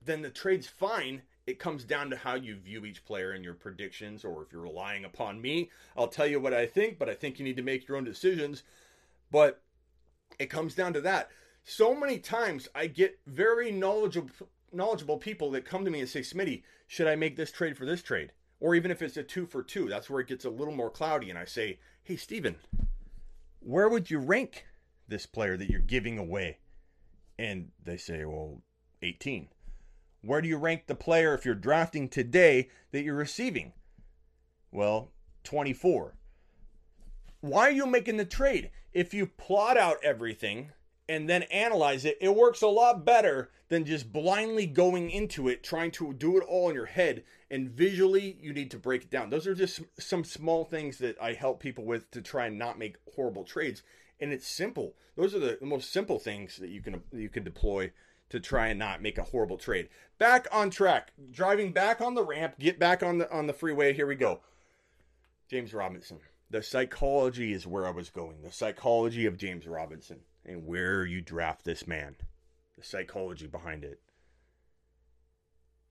then 0.03 0.23
the 0.23 0.31
trade's 0.31 0.67
fine. 0.67 1.23
It 1.47 1.59
comes 1.59 1.85
down 1.85 2.11
to 2.11 2.17
how 2.17 2.35
you 2.35 2.57
view 2.57 2.85
each 2.85 3.05
player 3.05 3.33
and 3.33 3.45
your 3.45 3.55
predictions, 3.55 4.25
or 4.25 4.43
if 4.43 4.53
you're 4.53 4.63
relying 4.63 5.05
upon 5.05 5.41
me, 5.41 5.71
I'll 5.97 6.09
tell 6.09 6.27
you 6.27 6.41
what 6.41 6.55
I 6.55 6.67
think, 6.67 6.99
but 6.99 7.09
I 7.09 7.15
think 7.15 7.39
you 7.39 7.45
need 7.45 7.57
to 7.57 7.63
make 7.63 7.89
your 7.89 7.97
own 7.97 8.05
decisions. 8.05 8.63
But 9.31 9.63
it 10.39 10.47
comes 10.47 10.75
down 10.75 10.93
to 10.95 11.01
that. 11.03 11.31
So 11.65 11.95
many 11.95 12.19
times 12.19 12.69
I 12.75 12.87
get 12.87 13.19
very 13.27 13.71
knowledgeable 13.71 14.31
knowledgeable 14.73 15.19
people 15.19 15.51
that 15.53 15.65
come 15.65 15.85
to 15.85 15.91
me 15.91 16.01
and 16.01 16.09
say, 16.09 16.21
Smitty, 16.21 16.63
should 16.87 17.07
I 17.07 17.17
make 17.17 17.37
this 17.37 17.53
trade 17.53 17.77
for 17.77 17.85
this 17.85 18.03
trade? 18.03 18.33
Or 18.61 18.75
even 18.75 18.91
if 18.91 19.03
it's 19.03 19.17
a 19.17 19.23
two 19.23 19.47
for 19.47 19.63
two, 19.63 19.89
that's 19.89 20.11
where 20.11 20.21
it 20.21 20.29
gets 20.29 20.45
a 20.45 20.51
little 20.51 20.75
more 20.75 20.91
cloudy. 20.91 21.31
And 21.31 21.39
I 21.39 21.45
say, 21.45 21.79
Hey, 22.03 22.17
Steven, 22.17 22.57
where 23.61 23.89
would 23.89 24.11
you 24.11 24.19
rank 24.19 24.67
this 25.09 25.27
player 25.27 25.57
that 25.57 25.71
you're 25.71 25.81
giving 25.81 26.19
away? 26.19 26.59
And 27.39 27.71
they 27.83 27.97
say, 27.97 28.25
Well, 28.25 28.63
18. 29.03 29.49
Where 30.23 30.43
do 30.43 30.49
you 30.49 30.59
rank 30.59 30.87
the 30.87 30.95
player 30.95 31.33
if 31.33 31.47
you're 31.47 31.55
drafting 31.55 32.09
today 32.09 32.69
that 32.93 33.03
you're 33.03 33.15
receiving? 33.15 33.73
Well, 34.71 35.13
24. 35.45 36.15
Why 37.41 37.69
are 37.69 37.71
you 37.71 37.87
making 37.87 38.19
the 38.19 38.27
trade? 38.27 38.71
If 38.93 39.15
you 39.15 39.27
plot 39.27 39.79
out 39.79 39.97
everything 40.03 40.73
and 41.11 41.29
then 41.29 41.43
analyze 41.43 42.05
it, 42.05 42.17
it 42.21 42.37
works 42.37 42.63
a 42.63 42.69
lot 42.69 43.05
better 43.05 43.51
than 43.69 43.85
just 43.85 44.13
blindly 44.13 44.65
going 44.65 45.11
into 45.11 45.49
it, 45.49 45.65
trying 45.65 45.91
to 45.91 46.13
do 46.13 46.37
it 46.39 46.45
all 46.49 46.69
in 46.69 46.77
your 46.77 46.87
head. 46.87 47.25
And 47.51 47.69
visually, 47.69 48.39
you 48.41 48.53
need 48.53 48.71
to 48.71 48.79
break 48.79 49.03
it 49.03 49.11
down. 49.11 49.29
Those 49.29 49.49
are 49.49 49.55
just 49.57 49.81
some 49.99 50.23
small 50.23 50.65
things 50.65 50.99
that 50.99 51.21
I 51.21 51.33
help 51.33 51.59
people 51.59 51.85
with 51.85 52.09
to 52.13 52.23
try 52.23 52.47
and 52.47 52.57
not 52.57 52.79
make 52.79 52.95
horrible 53.17 53.43
trades. 53.43 53.83
And 54.21 54.33
it's 54.33 54.47
simple. 54.47 54.95
Those 55.17 55.35
are 55.35 55.41
the, 55.41 55.59
most 55.61 55.93
simple 55.93 56.21
things 56.21 56.59
that 56.59 56.71
you 56.71 56.81
can 56.81 57.03
you 57.13 57.29
can 57.29 57.43
deploy 57.43 57.91
to 58.29 58.39
try 58.39 58.69
and 58.69 58.79
not 58.79 59.03
make 59.03 59.19
a 59.19 59.25
horrible 59.25 59.59
trade. 59.59 59.89
Back 60.19 60.47
on 60.53 60.71
track, 60.71 61.11
driving 61.33 61.73
back 61.73 62.01
on 62.01 62.15
the 62.15 62.23
ramp, 62.23 62.55
get 62.61 62.79
back 62.79 63.03
on 63.03 63.19
the 63.19 63.29
on 63.33 63.49
the 63.49 63.53
freeway. 63.53 63.95
Here 63.95 64.07
we 64.07 64.15
go. 64.15 64.43
James 65.51 65.75
Robinson. 65.75 66.21
The 66.51 66.63
psychology 66.63 67.53
is 67.53 67.67
where 67.67 67.87
I 67.87 67.91
was 67.91 68.11
going. 68.11 68.43
The 68.43 68.53
psychology 68.53 69.27
of 69.27 69.37
James 69.37 69.67
Robinson 69.67 70.21
and 70.45 70.67
where 70.67 71.05
you 71.05 71.21
draft 71.21 71.65
this 71.65 71.87
man. 71.87 72.17
The 72.77 72.85
psychology 72.85 73.47
behind 73.47 73.85
it. 73.85 74.01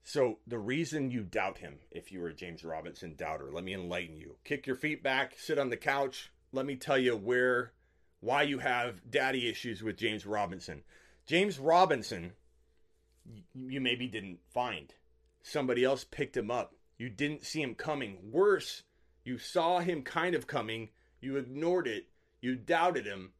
So, 0.02 0.38
the 0.46 0.58
reason 0.58 1.10
you 1.10 1.22
doubt 1.22 1.58
him, 1.58 1.80
if 1.90 2.10
you 2.10 2.20
were 2.20 2.28
a 2.28 2.34
James 2.34 2.64
Robinson 2.64 3.14
doubter, 3.16 3.50
let 3.52 3.64
me 3.64 3.74
enlighten 3.74 4.16
you. 4.16 4.36
Kick 4.44 4.66
your 4.66 4.76
feet 4.76 5.02
back, 5.02 5.34
sit 5.38 5.58
on 5.58 5.70
the 5.70 5.76
couch. 5.76 6.32
Let 6.52 6.66
me 6.66 6.74
tell 6.74 6.98
you 6.98 7.16
where, 7.16 7.72
why 8.20 8.42
you 8.42 8.58
have 8.58 9.08
daddy 9.08 9.48
issues 9.48 9.82
with 9.82 9.98
James 9.98 10.26
Robinson. 10.26 10.82
James 11.26 11.58
Robinson, 11.58 12.32
you 13.54 13.80
maybe 13.80 14.08
didn't 14.08 14.40
find. 14.52 14.92
Somebody 15.42 15.84
else 15.84 16.04
picked 16.04 16.36
him 16.36 16.50
up. 16.50 16.74
You 16.98 17.08
didn't 17.08 17.44
see 17.44 17.62
him 17.62 17.74
coming. 17.74 18.18
Worse, 18.32 18.82
you 19.22 19.38
saw 19.38 19.78
him 19.78 20.02
kind 20.02 20.34
of 20.34 20.46
coming, 20.46 20.88
you 21.20 21.36
ignored 21.36 21.86
it, 21.86 22.08
you 22.40 22.56
doubted 22.56 23.06
him, 23.06 23.32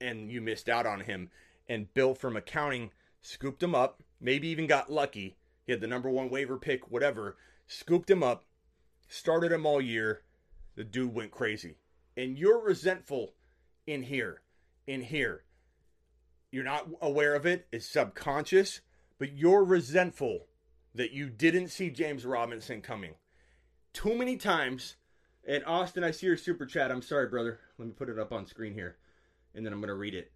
and 0.00 0.30
you 0.30 0.40
missed 0.40 0.68
out 0.68 0.86
on 0.86 1.00
him. 1.00 1.30
And 1.68 1.92
Bill 1.94 2.14
from 2.14 2.36
accounting 2.36 2.90
scooped 3.20 3.62
him 3.62 3.74
up, 3.74 4.02
maybe 4.20 4.48
even 4.48 4.66
got 4.66 4.90
lucky. 4.90 5.36
He 5.64 5.72
had 5.72 5.80
the 5.80 5.86
number 5.86 6.08
one 6.08 6.30
waiver 6.30 6.56
pick, 6.56 6.90
whatever. 6.90 7.36
Scooped 7.66 8.10
him 8.10 8.22
up, 8.22 8.44
started 9.08 9.52
him 9.52 9.66
all 9.66 9.80
year. 9.80 10.22
The 10.76 10.84
dude 10.84 11.14
went 11.14 11.30
crazy. 11.30 11.76
And 12.16 12.38
you're 12.38 12.62
resentful 12.62 13.34
in 13.86 14.02
here, 14.02 14.42
in 14.86 15.02
here. 15.02 15.44
You're 16.50 16.64
not 16.64 16.88
aware 17.02 17.34
of 17.34 17.44
it, 17.44 17.66
it's 17.70 17.86
subconscious, 17.86 18.80
but 19.18 19.36
you're 19.36 19.64
resentful 19.64 20.46
that 20.94 21.12
you 21.12 21.28
didn't 21.28 21.68
see 21.68 21.90
James 21.90 22.24
Robinson 22.24 22.80
coming. 22.80 23.14
Too 23.92 24.14
many 24.14 24.36
times 24.36 24.96
and 25.48 25.64
Austin, 25.64 26.04
I 26.04 26.10
see 26.10 26.26
your 26.26 26.36
super 26.36 26.66
chat. 26.66 26.90
I'm 26.90 27.00
sorry, 27.00 27.26
brother. 27.26 27.58
Let 27.78 27.88
me 27.88 27.94
put 27.94 28.10
it 28.10 28.18
up 28.18 28.32
on 28.32 28.46
screen 28.46 28.74
here, 28.74 28.98
and 29.58 29.66
then 29.66 29.72
I'm 29.72 29.80
going 29.80 29.88
to 29.88 29.94
read 29.94 30.14
it. 30.14 30.30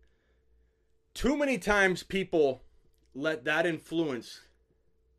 Too 1.14 1.36
many 1.36 1.56
times 1.56 2.02
people 2.02 2.64
let 3.14 3.44
that 3.44 3.66
influence 3.66 4.40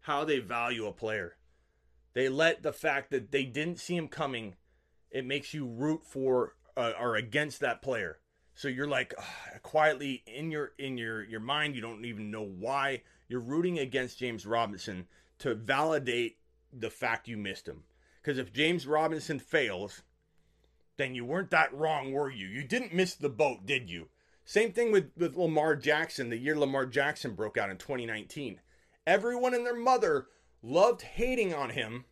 how 0.02 0.26
they 0.26 0.40
value 0.40 0.86
a 0.86 0.92
player. 0.92 1.38
They 2.14 2.28
let 2.28 2.64
the 2.64 2.74
fact 2.74 3.12
that 3.12 3.32
they 3.32 3.46
didn't 3.46 3.80
see 3.80 3.96
him 3.96 4.10
coming, 4.10 4.56
it 5.10 5.26
makes 5.26 5.54
you 5.54 5.66
root 5.66 6.04
for 6.04 6.56
uh, 6.76 6.92
or 7.00 7.16
against 7.16 7.62
that 7.62 7.82
player. 7.82 8.20
So 8.56 8.68
you're 8.68 8.88
like 8.88 9.14
quietly 9.64 10.24
in 10.28 10.52
your 10.52 10.74
in 10.78 10.98
your 10.98 11.24
your 11.24 11.40
mind, 11.40 11.74
you 11.74 11.82
don't 11.82 12.04
even 12.04 12.30
know 12.30 12.44
why 12.44 13.04
you're 13.30 13.40
rooting 13.40 13.80
against 13.80 14.20
James 14.20 14.46
Robinson 14.46 15.08
to 15.40 15.56
validate 15.56 16.38
the 16.74 16.90
fact 16.90 17.30
you 17.30 17.38
missed 17.38 17.68
him. 17.68 17.84
Because 18.22 18.38
if 18.38 18.52
James 18.52 18.86
Robinson 18.86 19.40
fails, 19.40 20.04
then 20.98 21.16
you 21.16 21.26
weren't 21.26 21.52
that 21.52 21.74
wrong, 21.74 22.12
were 22.12 22.30
you? 22.30 22.48
You 22.48 22.64
didn't 22.64 22.94
miss 22.94 23.16
the 23.16 23.30
boat, 23.30 23.66
did 23.66 23.90
you? 23.90 24.10
Same 24.46 24.72
thing 24.72 24.92
with, 24.92 25.12
with 25.18 25.36
Lamar 25.36 25.76
Jackson, 25.76 26.30
the 26.30 26.38
year 26.38 26.58
Lamar 26.58 26.86
Jackson 26.86 27.34
broke 27.34 27.58
out 27.58 27.70
in 27.70 27.78
2019. 27.78 28.60
Everyone 29.08 29.54
and 29.54 29.66
their 29.66 29.76
mother 29.76 30.28
loved 30.62 31.02
hating 31.02 31.54
on 31.54 31.72
him 31.72 32.06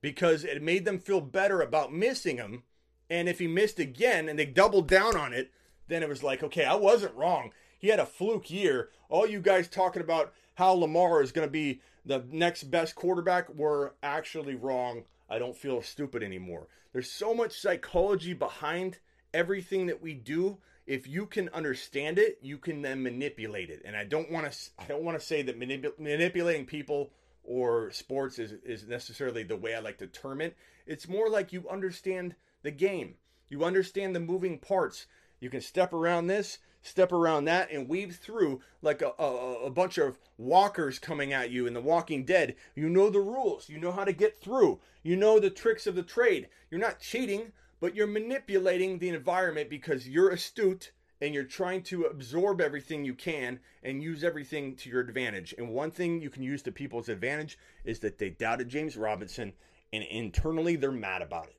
because 0.00 0.44
it 0.44 0.62
made 0.62 0.84
them 0.84 0.98
feel 0.98 1.20
better 1.20 1.60
about 1.60 1.92
missing 1.92 2.36
him. 2.36 2.64
And 3.10 3.28
if 3.28 3.38
he 3.38 3.46
missed 3.46 3.78
again 3.78 4.28
and 4.28 4.38
they 4.38 4.46
doubled 4.46 4.88
down 4.88 5.16
on 5.16 5.32
it, 5.32 5.50
then 5.88 6.02
it 6.02 6.08
was 6.08 6.22
like, 6.22 6.42
okay, 6.42 6.64
I 6.64 6.74
wasn't 6.74 7.14
wrong. 7.14 7.52
He 7.78 7.88
had 7.88 8.00
a 8.00 8.06
fluke 8.06 8.50
year. 8.50 8.90
All 9.08 9.26
you 9.26 9.40
guys 9.40 9.68
talking 9.68 10.02
about 10.02 10.32
how 10.56 10.72
Lamar 10.72 11.22
is 11.22 11.32
going 11.32 11.46
to 11.46 11.50
be 11.50 11.80
the 12.04 12.24
next 12.30 12.64
best 12.64 12.94
quarterback 12.94 13.54
were 13.54 13.94
actually 14.02 14.54
wrong. 14.54 15.04
I 15.28 15.38
don't 15.38 15.56
feel 15.56 15.82
stupid 15.82 16.22
anymore. 16.22 16.68
There's 16.92 17.10
so 17.10 17.34
much 17.34 17.60
psychology 17.60 18.32
behind 18.32 18.98
everything 19.34 19.86
that 19.86 20.02
we 20.02 20.14
do. 20.14 20.58
If 20.86 21.06
you 21.06 21.26
can 21.26 21.50
understand 21.50 22.18
it, 22.18 22.38
you 22.40 22.56
can 22.56 22.80
then 22.80 23.02
manipulate 23.02 23.68
it. 23.68 23.82
And 23.84 23.94
I 23.94 24.04
don't 24.04 24.30
want 24.30 24.50
to 24.50 24.58
I 24.78 24.84
don't 24.84 25.04
want 25.04 25.20
to 25.20 25.26
say 25.26 25.42
that 25.42 25.58
manip- 25.58 25.98
manipulating 25.98 26.64
people 26.64 27.10
or 27.44 27.90
sports 27.90 28.38
is 28.38 28.52
is 28.64 28.86
necessarily 28.86 29.42
the 29.42 29.56
way 29.56 29.74
I 29.74 29.80
like 29.80 29.98
to 29.98 30.06
term 30.06 30.40
it. 30.40 30.56
It's 30.86 31.08
more 31.08 31.28
like 31.28 31.52
you 31.52 31.68
understand 31.68 32.34
the 32.62 32.70
game. 32.70 33.14
You 33.48 33.64
understand 33.64 34.14
the 34.14 34.20
moving 34.20 34.58
parts. 34.58 35.06
You 35.40 35.50
can 35.50 35.60
step 35.60 35.92
around 35.92 36.26
this, 36.26 36.58
step 36.82 37.12
around 37.12 37.44
that 37.44 37.70
and 37.70 37.88
weave 37.88 38.16
through 38.16 38.60
like 38.82 39.02
a, 39.02 39.12
a, 39.18 39.66
a, 39.66 39.70
bunch 39.70 39.98
of 39.98 40.18
walkers 40.36 40.98
coming 40.98 41.32
at 41.32 41.50
you 41.50 41.66
in 41.66 41.74
The 41.74 41.80
Walking 41.80 42.24
Dead. 42.24 42.54
You 42.74 42.88
know 42.88 43.10
the 43.10 43.20
rules. 43.20 43.68
You 43.68 43.78
know 43.78 43.92
how 43.92 44.04
to 44.04 44.12
get 44.12 44.40
through. 44.40 44.80
You 45.02 45.16
know 45.16 45.38
the 45.38 45.50
tricks 45.50 45.86
of 45.86 45.94
the 45.94 46.02
trade. 46.02 46.48
You're 46.70 46.80
not 46.80 47.00
cheating, 47.00 47.52
but 47.80 47.94
you're 47.94 48.06
manipulating 48.06 48.98
the 48.98 49.08
environment 49.08 49.70
because 49.70 50.08
you're 50.08 50.30
astute 50.30 50.92
and 51.20 51.34
you're 51.34 51.44
trying 51.44 51.82
to 51.82 52.04
absorb 52.04 52.60
everything 52.60 53.04
you 53.04 53.14
can 53.14 53.58
and 53.82 54.02
use 54.02 54.22
everything 54.22 54.76
to 54.76 54.88
your 54.88 55.00
advantage. 55.00 55.54
And 55.58 55.70
one 55.70 55.90
thing 55.90 56.20
you 56.20 56.30
can 56.30 56.42
use 56.42 56.62
to 56.62 56.72
people's 56.72 57.08
advantage 57.08 57.58
is 57.84 57.98
that 58.00 58.18
they 58.18 58.30
doubted 58.30 58.68
James 58.68 58.96
Robinson 58.96 59.52
and 59.92 60.04
internally 60.04 60.76
they're 60.76 60.92
mad 60.92 61.22
about 61.22 61.48
it. 61.48 61.56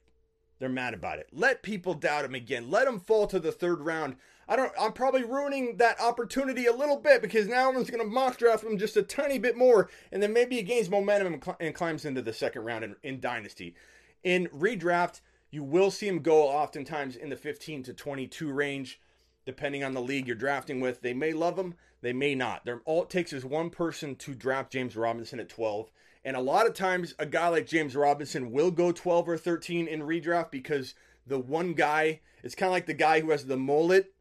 They're 0.60 0.70
mad 0.70 0.94
about 0.94 1.20
it. 1.20 1.28
Let 1.32 1.64
people 1.64 1.94
doubt 1.94 2.26
him 2.26 2.36
again. 2.36 2.70
Let 2.70 2.88
him 2.88 3.00
fall 3.00 3.28
to 3.28 3.40
the 3.40 3.52
third 3.52 3.82
round. 3.82 4.18
I 4.50 4.56
don't. 4.56 4.74
I'm 4.80 4.92
probably 4.92 5.24
ruining 5.24 5.78
that 5.78 6.02
opportunity 6.02 6.66
a 6.66 6.74
little 6.74 6.98
bit 6.98 7.22
because 7.22 7.48
now 7.48 7.70
everyone's 7.70 7.90
going 7.90 8.04
to 8.04 8.10
mock 8.10 8.38
draft 8.38 8.64
him 8.64 8.78
just 8.78 8.98
a 8.98 9.04
tiny 9.04 9.40
bit 9.40 9.56
more, 9.56 9.90
and 10.12 10.22
then 10.22 10.34
maybe 10.34 10.58
he 10.58 10.64
gains 10.64 10.90
momentum 10.90 11.40
and 11.60 11.76
climbs 11.76 12.04
into 12.04 12.22
the 12.22 12.34
second 12.34 12.64
round 12.64 12.84
in, 12.84 12.96
in 13.04 13.20
dynasty. 13.22 13.76
In 14.24 14.48
redraft, 14.48 15.22
you 15.52 15.64
will 15.64 15.92
see 15.92 16.08
him 16.08 16.20
go 16.20 16.48
oftentimes 16.48 17.16
in 17.16 17.30
the 17.30 17.38
15 17.38 17.84
to 17.84 17.94
22 17.94 18.52
range, 18.52 19.00
depending 19.46 19.84
on 19.84 19.94
the 19.94 20.02
league 20.02 20.28
you're 20.28 20.36
drafting 20.36 20.82
with. 20.82 21.02
They 21.02 21.14
may 21.14 21.32
love 21.32 21.58
him, 21.58 21.76
they 22.02 22.12
may 22.12 22.36
not. 22.36 22.66
They're, 22.66 22.82
all 22.86 23.04
it 23.04 23.10
takes 23.10 23.32
is 23.32 23.46
one 23.46 23.70
person 23.70 24.16
to 24.18 24.36
draft 24.36 24.74
James 24.74 24.98
Robinson 24.98 25.40
at 25.40 25.48
12 25.48 25.90
and 26.26 26.36
a 26.36 26.42
lot 26.42 26.68
of 26.68 26.74
times, 26.74 27.16
a 27.18 27.26
guy 27.26 27.48
like 27.48 27.66
James 27.66 27.96
Robinson 27.96 28.52
will 28.52 28.72
go 28.72 28.92
12 28.92 29.30
or 29.30 29.38
13 29.38 29.88
in 29.88 30.02
redraft 30.02 30.52
because 30.52 30.94
the 31.26 31.40
one 31.40 31.74
guy, 31.74 32.20
it's 32.44 32.56
kind 32.56 32.68
of 32.68 32.74
like 32.74 32.88
the 32.88 32.94
guy 32.94 33.22
who 33.22 33.32
has 33.32 33.46
the 33.46 33.58
mullet, 33.58 34.14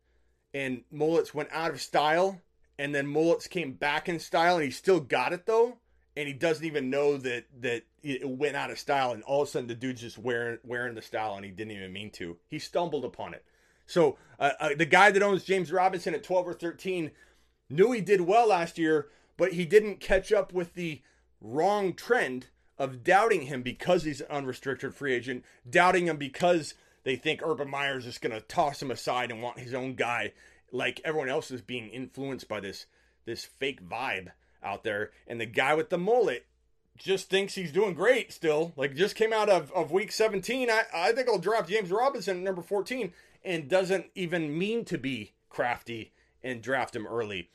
and 0.59 0.83
mullets 0.91 1.33
went 1.33 1.49
out 1.53 1.71
of 1.71 1.81
style, 1.81 2.41
and 2.81 2.93
then 2.93 3.07
mullets 3.07 3.47
came 3.47 3.73
back 3.73 4.09
in 4.09 4.19
style, 4.19 4.57
and 4.57 4.65
he 4.65 4.73
still 4.73 4.99
got 4.99 5.33
it 5.33 5.47
though, 5.47 5.79
and 6.17 6.27
he 6.27 6.35
doesn't 6.35 6.67
even 6.67 6.91
know 6.91 7.17
that 7.17 7.45
that 7.61 7.85
it 8.03 8.29
went 8.29 8.57
out 8.57 8.73
of 8.73 8.79
style, 8.79 9.13
and 9.13 9.23
all 9.23 9.43
of 9.43 9.49
a 9.49 9.51
sudden 9.53 9.69
the 9.69 9.75
dude's 9.77 10.01
just 10.01 10.19
wearing 10.19 10.59
wearing 10.65 10.97
the 10.97 11.03
style, 11.03 11.37
and 11.37 11.45
he 11.45 11.53
didn't 11.53 11.77
even 11.77 11.93
mean 11.93 12.11
to. 12.11 12.39
He 12.49 12.59
stumbled 12.59 13.05
upon 13.05 13.35
it. 13.35 13.45
So 13.87 14.19
uh, 14.41 14.51
uh, 14.59 14.71
the 14.77 14.85
guy 14.85 15.13
that 15.13 15.23
owns 15.23 15.45
James 15.45 15.71
Robinson 15.71 16.13
at 16.13 16.25
12 16.25 16.49
or 16.49 16.53
13 16.53 17.13
knew 17.71 17.93
he 17.93 18.01
did 18.01 18.23
well 18.23 18.49
last 18.49 18.79
year, 18.79 19.07
but 19.37 19.53
he 19.53 19.65
didn't 19.65 20.01
catch 20.01 20.33
up 20.33 20.53
with 20.53 20.75
the 20.75 21.03
wrong 21.41 21.95
trend 21.95 22.49
of 22.77 23.05
doubting 23.05 23.43
him 23.43 23.63
because 23.63 24.03
he's 24.03 24.21
an 24.21 24.27
unrestricted 24.29 24.93
free 24.93 25.15
agent, 25.15 25.45
doubting 25.69 26.07
him 26.07 26.17
because 26.17 26.75
they 27.09 27.17
think 27.17 27.41
Urban 27.43 27.71
Meyer 27.71 27.97
is 27.97 28.05
just 28.05 28.21
going 28.21 28.35
to 28.35 28.41
toss 28.43 28.83
him 28.83 28.91
aside 28.91 29.31
and 29.31 29.41
want 29.41 29.59
his 29.59 29.73
own 29.73 29.95
guy, 29.95 30.35
like 30.71 31.01
everyone 31.07 31.31
else 31.31 31.51
is 31.51 31.63
being 31.63 31.89
influenced 31.89 32.47
by 32.49 32.61
this 32.61 32.85
this 33.25 33.47
fake 33.47 33.83
vibe 33.83 34.33
out 34.63 34.85
there. 34.85 35.11
And 35.27 35.41
the 35.41 35.47
guy 35.47 35.73
with 35.73 35.89
the 35.89 35.97
mullet 35.97 36.45
just 36.99 37.31
thinks 37.31 37.55
he's 37.55 37.73
doing 37.73 37.95
great 37.95 38.31
still. 38.31 38.75
Like 38.77 38.95
just 38.95 39.17
came 39.17 39.33
out 39.33 39.49
of, 39.49 39.73
of 39.73 39.91
week 39.91 40.13
17. 40.13 40.69
I, 40.69 40.83
I 40.93 41.13
think 41.13 41.31
I'll 41.31 41.39
drop 41.39 41.67
James 41.67 41.91
Robinson 41.91 42.37
at 42.37 42.43
number 42.43 42.61
14 42.61 43.11
and 43.43 43.71
doesn't 43.71 44.11
even 44.15 44.59
mean 44.59 44.85
to 44.85 44.99
be 44.99 45.33
crafty 45.49 46.13
and 46.43 46.61
draft 46.61 46.95
him 46.95 47.07
early. 47.07 47.49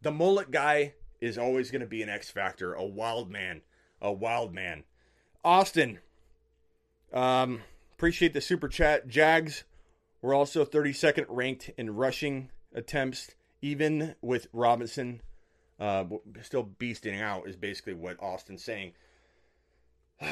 The 0.00 0.10
mullet 0.10 0.50
guy 0.50 0.94
is 1.20 1.36
always 1.36 1.70
going 1.70 1.82
to 1.82 1.86
be 1.86 2.00
an 2.00 2.08
X 2.08 2.30
factor, 2.30 2.72
a 2.72 2.86
wild 2.86 3.30
man, 3.30 3.60
a 4.00 4.10
wild 4.10 4.54
man. 4.54 4.84
Austin, 5.44 5.98
um, 7.12 7.60
appreciate 7.96 8.34
the 8.34 8.40
super 8.42 8.68
chat. 8.68 9.08
Jags 9.08 9.64
were 10.20 10.34
also 10.34 10.66
32nd 10.66 11.24
ranked 11.28 11.70
in 11.78 11.96
rushing 11.96 12.50
attempts, 12.74 13.30
even 13.62 14.14
with 14.20 14.48
Robinson 14.52 15.22
uh, 15.80 16.04
still 16.42 16.64
beasting 16.78 17.22
out 17.22 17.48
is 17.48 17.56
basically 17.56 17.94
what 17.94 18.22
Austin's 18.22 18.62
saying. 18.62 18.92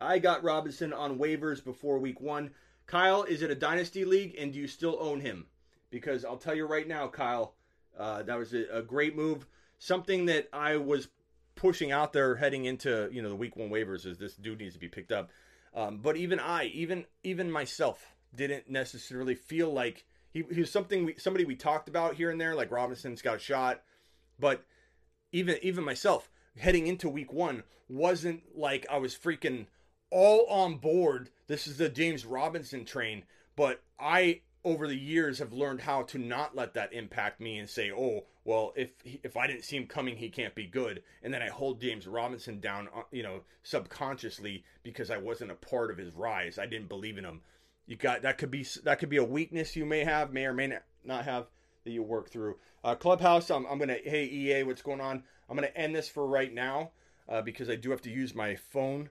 I 0.00 0.18
got 0.18 0.42
Robinson 0.42 0.92
on 0.92 1.18
waivers 1.18 1.64
before 1.64 1.98
week 1.98 2.20
one. 2.20 2.50
Kyle, 2.86 3.22
is 3.22 3.42
it 3.42 3.50
a 3.50 3.54
dynasty 3.54 4.04
league, 4.04 4.34
and 4.38 4.52
do 4.52 4.58
you 4.58 4.66
still 4.66 4.98
own 5.00 5.20
him? 5.20 5.46
Because 5.90 6.24
I'll 6.24 6.36
tell 6.36 6.54
you 6.54 6.66
right 6.66 6.86
now, 6.86 7.08
Kyle, 7.08 7.54
uh, 7.98 8.22
that 8.24 8.38
was 8.38 8.52
a, 8.52 8.64
a 8.72 8.82
great 8.82 9.16
move. 9.16 9.46
Something 9.78 10.26
that 10.26 10.48
I 10.52 10.76
was 10.76 11.08
pushing 11.54 11.90
out 11.90 12.12
there 12.12 12.34
heading 12.36 12.66
into 12.66 13.08
you 13.10 13.22
know 13.22 13.28
the 13.28 13.36
week 13.36 13.56
one 13.56 13.70
waivers 13.70 14.06
is 14.06 14.18
this 14.18 14.34
dude 14.34 14.58
needs 14.58 14.74
to 14.74 14.80
be 14.80 14.88
picked 14.88 15.12
up. 15.12 15.30
Um, 15.76 15.98
but 15.98 16.16
even 16.16 16.40
I, 16.40 16.64
even 16.64 17.04
even 17.22 17.50
myself, 17.50 18.16
didn't 18.34 18.68
necessarily 18.68 19.34
feel 19.34 19.72
like 19.72 20.06
he, 20.32 20.42
he 20.50 20.60
was 20.60 20.70
something 20.70 21.04
we, 21.04 21.14
somebody 21.18 21.44
we 21.44 21.54
talked 21.54 21.88
about 21.88 22.14
here 22.14 22.30
and 22.30 22.40
there. 22.40 22.54
Like 22.54 22.70
Robinson's 22.70 23.22
got 23.22 23.36
a 23.36 23.38
shot, 23.38 23.82
but 24.40 24.64
even 25.32 25.58
even 25.62 25.84
myself 25.84 26.30
heading 26.56 26.86
into 26.86 27.08
week 27.08 27.32
one 27.32 27.62
wasn't 27.88 28.42
like 28.56 28.86
I 28.90 28.96
was 28.96 29.14
freaking 29.14 29.66
all 30.10 30.46
on 30.46 30.76
board. 30.76 31.30
This 31.46 31.66
is 31.66 31.76
the 31.76 31.90
James 31.90 32.24
Robinson 32.24 32.86
train, 32.86 33.24
but 33.54 33.82
I 34.00 34.40
over 34.66 34.88
the 34.88 34.98
years 34.98 35.38
have 35.38 35.52
learned 35.52 35.80
how 35.80 36.02
to 36.02 36.18
not 36.18 36.56
let 36.56 36.74
that 36.74 36.92
impact 36.92 37.40
me 37.40 37.56
and 37.56 37.70
say, 37.70 37.92
"Oh, 37.92 38.26
well, 38.44 38.72
if 38.74 38.90
if 39.04 39.36
I 39.36 39.46
didn't 39.46 39.64
see 39.64 39.76
him 39.76 39.86
coming, 39.86 40.16
he 40.16 40.28
can't 40.28 40.56
be 40.56 40.66
good." 40.66 41.04
And 41.22 41.32
then 41.32 41.40
I 41.40 41.48
hold 41.48 41.80
James 41.80 42.08
Robinson 42.08 42.58
down, 42.58 42.88
uh, 42.94 43.02
you 43.12 43.22
know, 43.22 43.42
subconsciously 43.62 44.64
because 44.82 45.08
I 45.08 45.18
wasn't 45.18 45.52
a 45.52 45.54
part 45.54 45.92
of 45.92 45.98
his 45.98 46.12
rise. 46.12 46.58
I 46.58 46.66
didn't 46.66 46.88
believe 46.88 47.16
in 47.16 47.24
him. 47.24 47.42
You 47.86 47.94
got 47.94 48.22
that 48.22 48.38
could 48.38 48.50
be 48.50 48.66
that 48.82 48.98
could 48.98 49.08
be 49.08 49.18
a 49.18 49.24
weakness 49.24 49.76
you 49.76 49.86
may 49.86 50.02
have, 50.02 50.32
may 50.32 50.46
or 50.46 50.52
may 50.52 50.76
not 51.04 51.24
have 51.24 51.46
that 51.84 51.92
you 51.92 52.02
work 52.02 52.28
through. 52.28 52.56
Uh, 52.82 52.96
Clubhouse, 52.96 53.50
I'm, 53.50 53.66
I'm 53.66 53.78
gonna 53.78 53.98
hey 54.04 54.24
EA, 54.24 54.64
what's 54.64 54.82
going 54.82 55.00
on? 55.00 55.22
I'm 55.48 55.56
gonna 55.56 55.68
end 55.76 55.94
this 55.94 56.08
for 56.08 56.26
right 56.26 56.52
now 56.52 56.90
uh, 57.28 57.40
because 57.40 57.70
I 57.70 57.76
do 57.76 57.92
have 57.92 58.02
to 58.02 58.10
use 58.10 58.34
my 58.34 58.56
phone. 58.56 59.10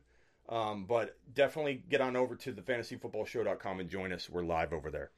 Um, 0.49 0.85
but 0.85 1.17
definitely 1.33 1.81
get 1.89 2.01
on 2.01 2.17
over 2.17 2.35
to 2.35 2.51
the 2.51 2.61
fantasyfootballshow.com 2.61 3.79
and 3.79 3.89
join 3.89 4.11
us. 4.11 4.29
We're 4.29 4.43
live 4.43 4.73
over 4.73 4.91
there. 4.91 5.11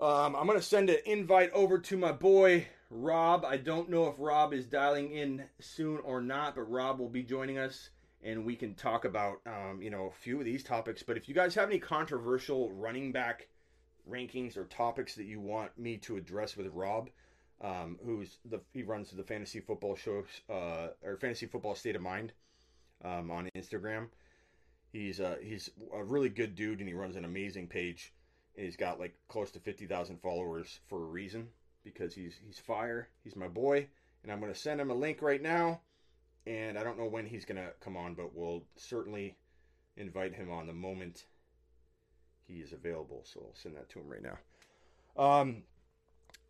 Um, 0.00 0.34
I'm 0.34 0.46
going 0.46 0.58
to 0.58 0.64
send 0.64 0.88
an 0.88 0.96
invite 1.04 1.52
over 1.52 1.78
to 1.78 1.96
my 1.98 2.10
boy 2.10 2.66
Rob. 2.88 3.44
I 3.44 3.58
don't 3.58 3.90
know 3.90 4.06
if 4.08 4.14
Rob 4.18 4.54
is 4.54 4.64
dialing 4.64 5.12
in 5.12 5.44
soon 5.60 5.98
or 5.98 6.22
not, 6.22 6.54
but 6.54 6.70
Rob 6.70 6.98
will 6.98 7.10
be 7.10 7.22
joining 7.22 7.58
us 7.58 7.90
and 8.22 8.46
we 8.46 8.56
can 8.56 8.74
talk 8.74 9.04
about 9.04 9.40
um, 9.46 9.80
you 9.82 9.90
know 9.90 10.06
a 10.06 10.22
few 10.22 10.38
of 10.38 10.46
these 10.46 10.64
topics. 10.64 11.02
But 11.02 11.18
if 11.18 11.28
you 11.28 11.34
guys 11.34 11.54
have 11.54 11.68
any 11.68 11.78
controversial 11.78 12.72
running 12.72 13.12
back 13.12 13.48
rankings 14.10 14.56
or 14.56 14.64
topics 14.64 15.14
that 15.16 15.24
you 15.24 15.38
want 15.38 15.78
me 15.78 15.98
to 15.98 16.16
address 16.16 16.56
with 16.56 16.68
Rob, 16.68 17.10
um, 17.60 17.98
who's 18.02 18.38
the 18.46 18.60
he 18.72 18.82
runs 18.82 19.10
the 19.10 19.22
fantasy 19.22 19.60
football 19.60 19.96
show 19.96 20.24
uh, 20.48 20.88
or 21.04 21.18
fantasy 21.18 21.44
football 21.44 21.74
state 21.74 21.96
of 21.96 22.00
mind 22.00 22.32
um, 23.04 23.30
on 23.30 23.50
Instagram. 23.54 24.08
He's 24.92 25.20
uh, 25.20 25.36
he's 25.42 25.68
a 25.94 26.02
really 26.02 26.30
good 26.30 26.54
dude 26.54 26.78
and 26.78 26.88
he 26.88 26.94
runs 26.94 27.16
an 27.16 27.26
amazing 27.26 27.66
page. 27.66 28.14
And 28.56 28.64
he's 28.64 28.76
got 28.76 29.00
like 29.00 29.14
close 29.28 29.50
to 29.52 29.60
fifty 29.60 29.86
thousand 29.86 30.20
followers 30.20 30.80
for 30.88 31.02
a 31.02 31.06
reason 31.06 31.48
because 31.84 32.14
he's 32.14 32.34
he's 32.44 32.58
fire. 32.58 33.08
He's 33.22 33.36
my 33.36 33.48
boy, 33.48 33.86
and 34.22 34.32
I'm 34.32 34.40
gonna 34.40 34.54
send 34.54 34.80
him 34.80 34.90
a 34.90 34.94
link 34.94 35.22
right 35.22 35.42
now 35.42 35.80
and 36.46 36.78
I 36.78 36.82
don't 36.82 36.98
know 36.98 37.06
when 37.06 37.26
he's 37.26 37.44
going 37.44 37.56
to 37.56 37.72
come 37.80 37.96
on, 37.96 38.14
but 38.14 38.34
we'll 38.34 38.64
certainly 38.76 39.36
invite 39.96 40.34
him 40.34 40.50
on 40.50 40.66
the 40.66 40.72
moment 40.72 41.26
he 42.46 42.54
is 42.54 42.72
available. 42.72 43.22
So 43.24 43.40
I'll 43.40 43.54
send 43.54 43.76
that 43.76 43.88
to 43.90 44.00
him 44.00 44.08
right 44.08 44.22
now. 44.22 44.38
Um, 45.22 45.62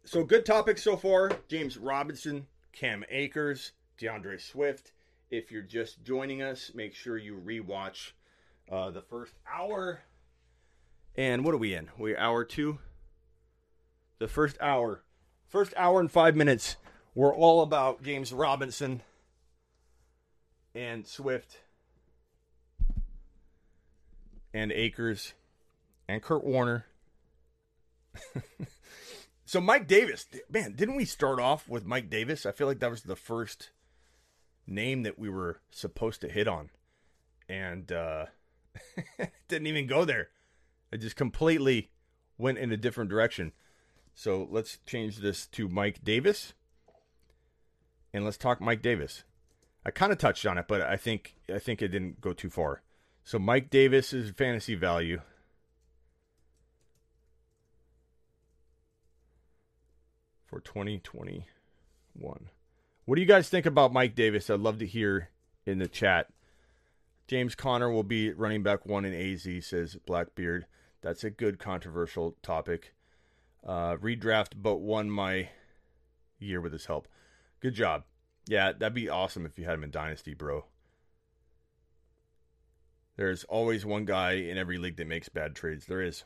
so 0.04 0.24
good 0.24 0.46
topics 0.46 0.82
so 0.82 0.96
far. 0.96 1.32
James 1.48 1.76
Robinson, 1.76 2.46
Cam 2.72 3.04
Akers, 3.10 3.72
D'Andre 3.98 4.38
Swift. 4.38 4.92
If 5.30 5.50
you're 5.50 5.62
just 5.62 6.02
joining 6.02 6.42
us, 6.42 6.72
make 6.74 6.94
sure 6.94 7.18
you 7.18 7.40
rewatch 7.44 8.12
uh, 8.70 8.90
the 8.90 9.02
first 9.02 9.34
hour. 9.52 10.00
And 11.16 11.44
what 11.44 11.54
are 11.54 11.58
we 11.58 11.74
in? 11.74 11.88
We're 11.98 12.18
hour 12.18 12.44
two. 12.44 12.78
The 14.18 14.28
first 14.28 14.56
hour, 14.60 15.02
first 15.48 15.74
hour 15.76 16.00
and 16.00 16.10
five 16.10 16.36
minutes, 16.36 16.76
we're 17.14 17.34
all 17.34 17.62
about 17.62 18.02
James 18.02 18.32
Robinson 18.32 19.02
and 20.74 21.06
Swift 21.06 21.58
and 24.54 24.70
Akers 24.72 25.34
and 26.08 26.22
Kurt 26.22 26.44
Warner. 26.44 26.86
so 29.44 29.60
Mike 29.60 29.86
Davis, 29.88 30.26
man, 30.50 30.74
didn't 30.74 30.96
we 30.96 31.04
start 31.04 31.40
off 31.40 31.68
with 31.68 31.84
Mike 31.84 32.10
Davis? 32.10 32.46
I 32.46 32.52
feel 32.52 32.66
like 32.66 32.80
that 32.80 32.90
was 32.90 33.02
the 33.02 33.16
first 33.16 33.70
name 34.66 35.02
that 35.02 35.18
we 35.18 35.28
were 35.28 35.60
supposed 35.70 36.20
to 36.20 36.28
hit 36.28 36.46
on. 36.46 36.70
And 37.48 37.90
uh 37.90 38.26
didn't 39.48 39.66
even 39.66 39.86
go 39.86 40.04
there. 40.04 40.28
It 40.92 40.98
just 40.98 41.16
completely 41.16 41.90
went 42.38 42.58
in 42.58 42.72
a 42.72 42.76
different 42.76 43.10
direction. 43.10 43.52
So 44.14 44.48
let's 44.50 44.78
change 44.86 45.18
this 45.18 45.46
to 45.48 45.68
Mike 45.68 46.02
Davis. 46.04 46.52
And 48.12 48.24
let's 48.24 48.36
talk 48.36 48.60
Mike 48.60 48.82
Davis. 48.82 49.24
I 49.84 49.90
kind 49.90 50.12
of 50.12 50.18
touched 50.18 50.44
on 50.46 50.58
it, 50.58 50.66
but 50.68 50.82
I 50.82 50.96
think 50.96 51.36
I 51.52 51.58
think 51.58 51.80
it 51.80 51.88
didn't 51.88 52.20
go 52.20 52.32
too 52.32 52.50
far. 52.50 52.82
So 53.24 53.38
Mike 53.38 53.70
Davis's 53.70 54.30
fantasy 54.30 54.74
value. 54.74 55.20
For 60.46 60.60
2021. 60.60 62.50
What 63.04 63.14
do 63.14 63.20
you 63.20 63.26
guys 63.26 63.48
think 63.48 63.66
about 63.66 63.92
Mike 63.92 64.16
Davis? 64.16 64.50
I'd 64.50 64.60
love 64.60 64.78
to 64.80 64.86
hear 64.86 65.30
in 65.64 65.78
the 65.78 65.88
chat. 65.88 66.28
James 67.28 67.54
Conner 67.54 67.90
will 67.90 68.02
be 68.02 68.32
running 68.32 68.64
back 68.64 68.84
one 68.84 69.04
in 69.04 69.14
AZ, 69.14 69.48
says 69.64 69.96
Blackbeard. 70.04 70.66
That's 71.02 71.24
a 71.24 71.30
good 71.30 71.58
controversial 71.58 72.36
topic. 72.42 72.94
Uh, 73.66 73.96
redraft, 73.96 74.52
but 74.56 74.76
won 74.76 75.10
my 75.10 75.50
year 76.38 76.60
with 76.60 76.72
his 76.72 76.86
help. 76.86 77.08
Good 77.60 77.74
job. 77.74 78.04
Yeah, 78.46 78.72
that'd 78.72 78.94
be 78.94 79.08
awesome 79.08 79.44
if 79.46 79.58
you 79.58 79.64
had 79.64 79.74
him 79.74 79.84
in 79.84 79.90
Dynasty, 79.90 80.34
bro. 80.34 80.64
There's 83.16 83.44
always 83.44 83.84
one 83.84 84.06
guy 84.06 84.32
in 84.32 84.56
every 84.56 84.78
league 84.78 84.96
that 84.96 85.06
makes 85.06 85.28
bad 85.28 85.54
trades. 85.54 85.86
There 85.86 86.00
is. 86.00 86.24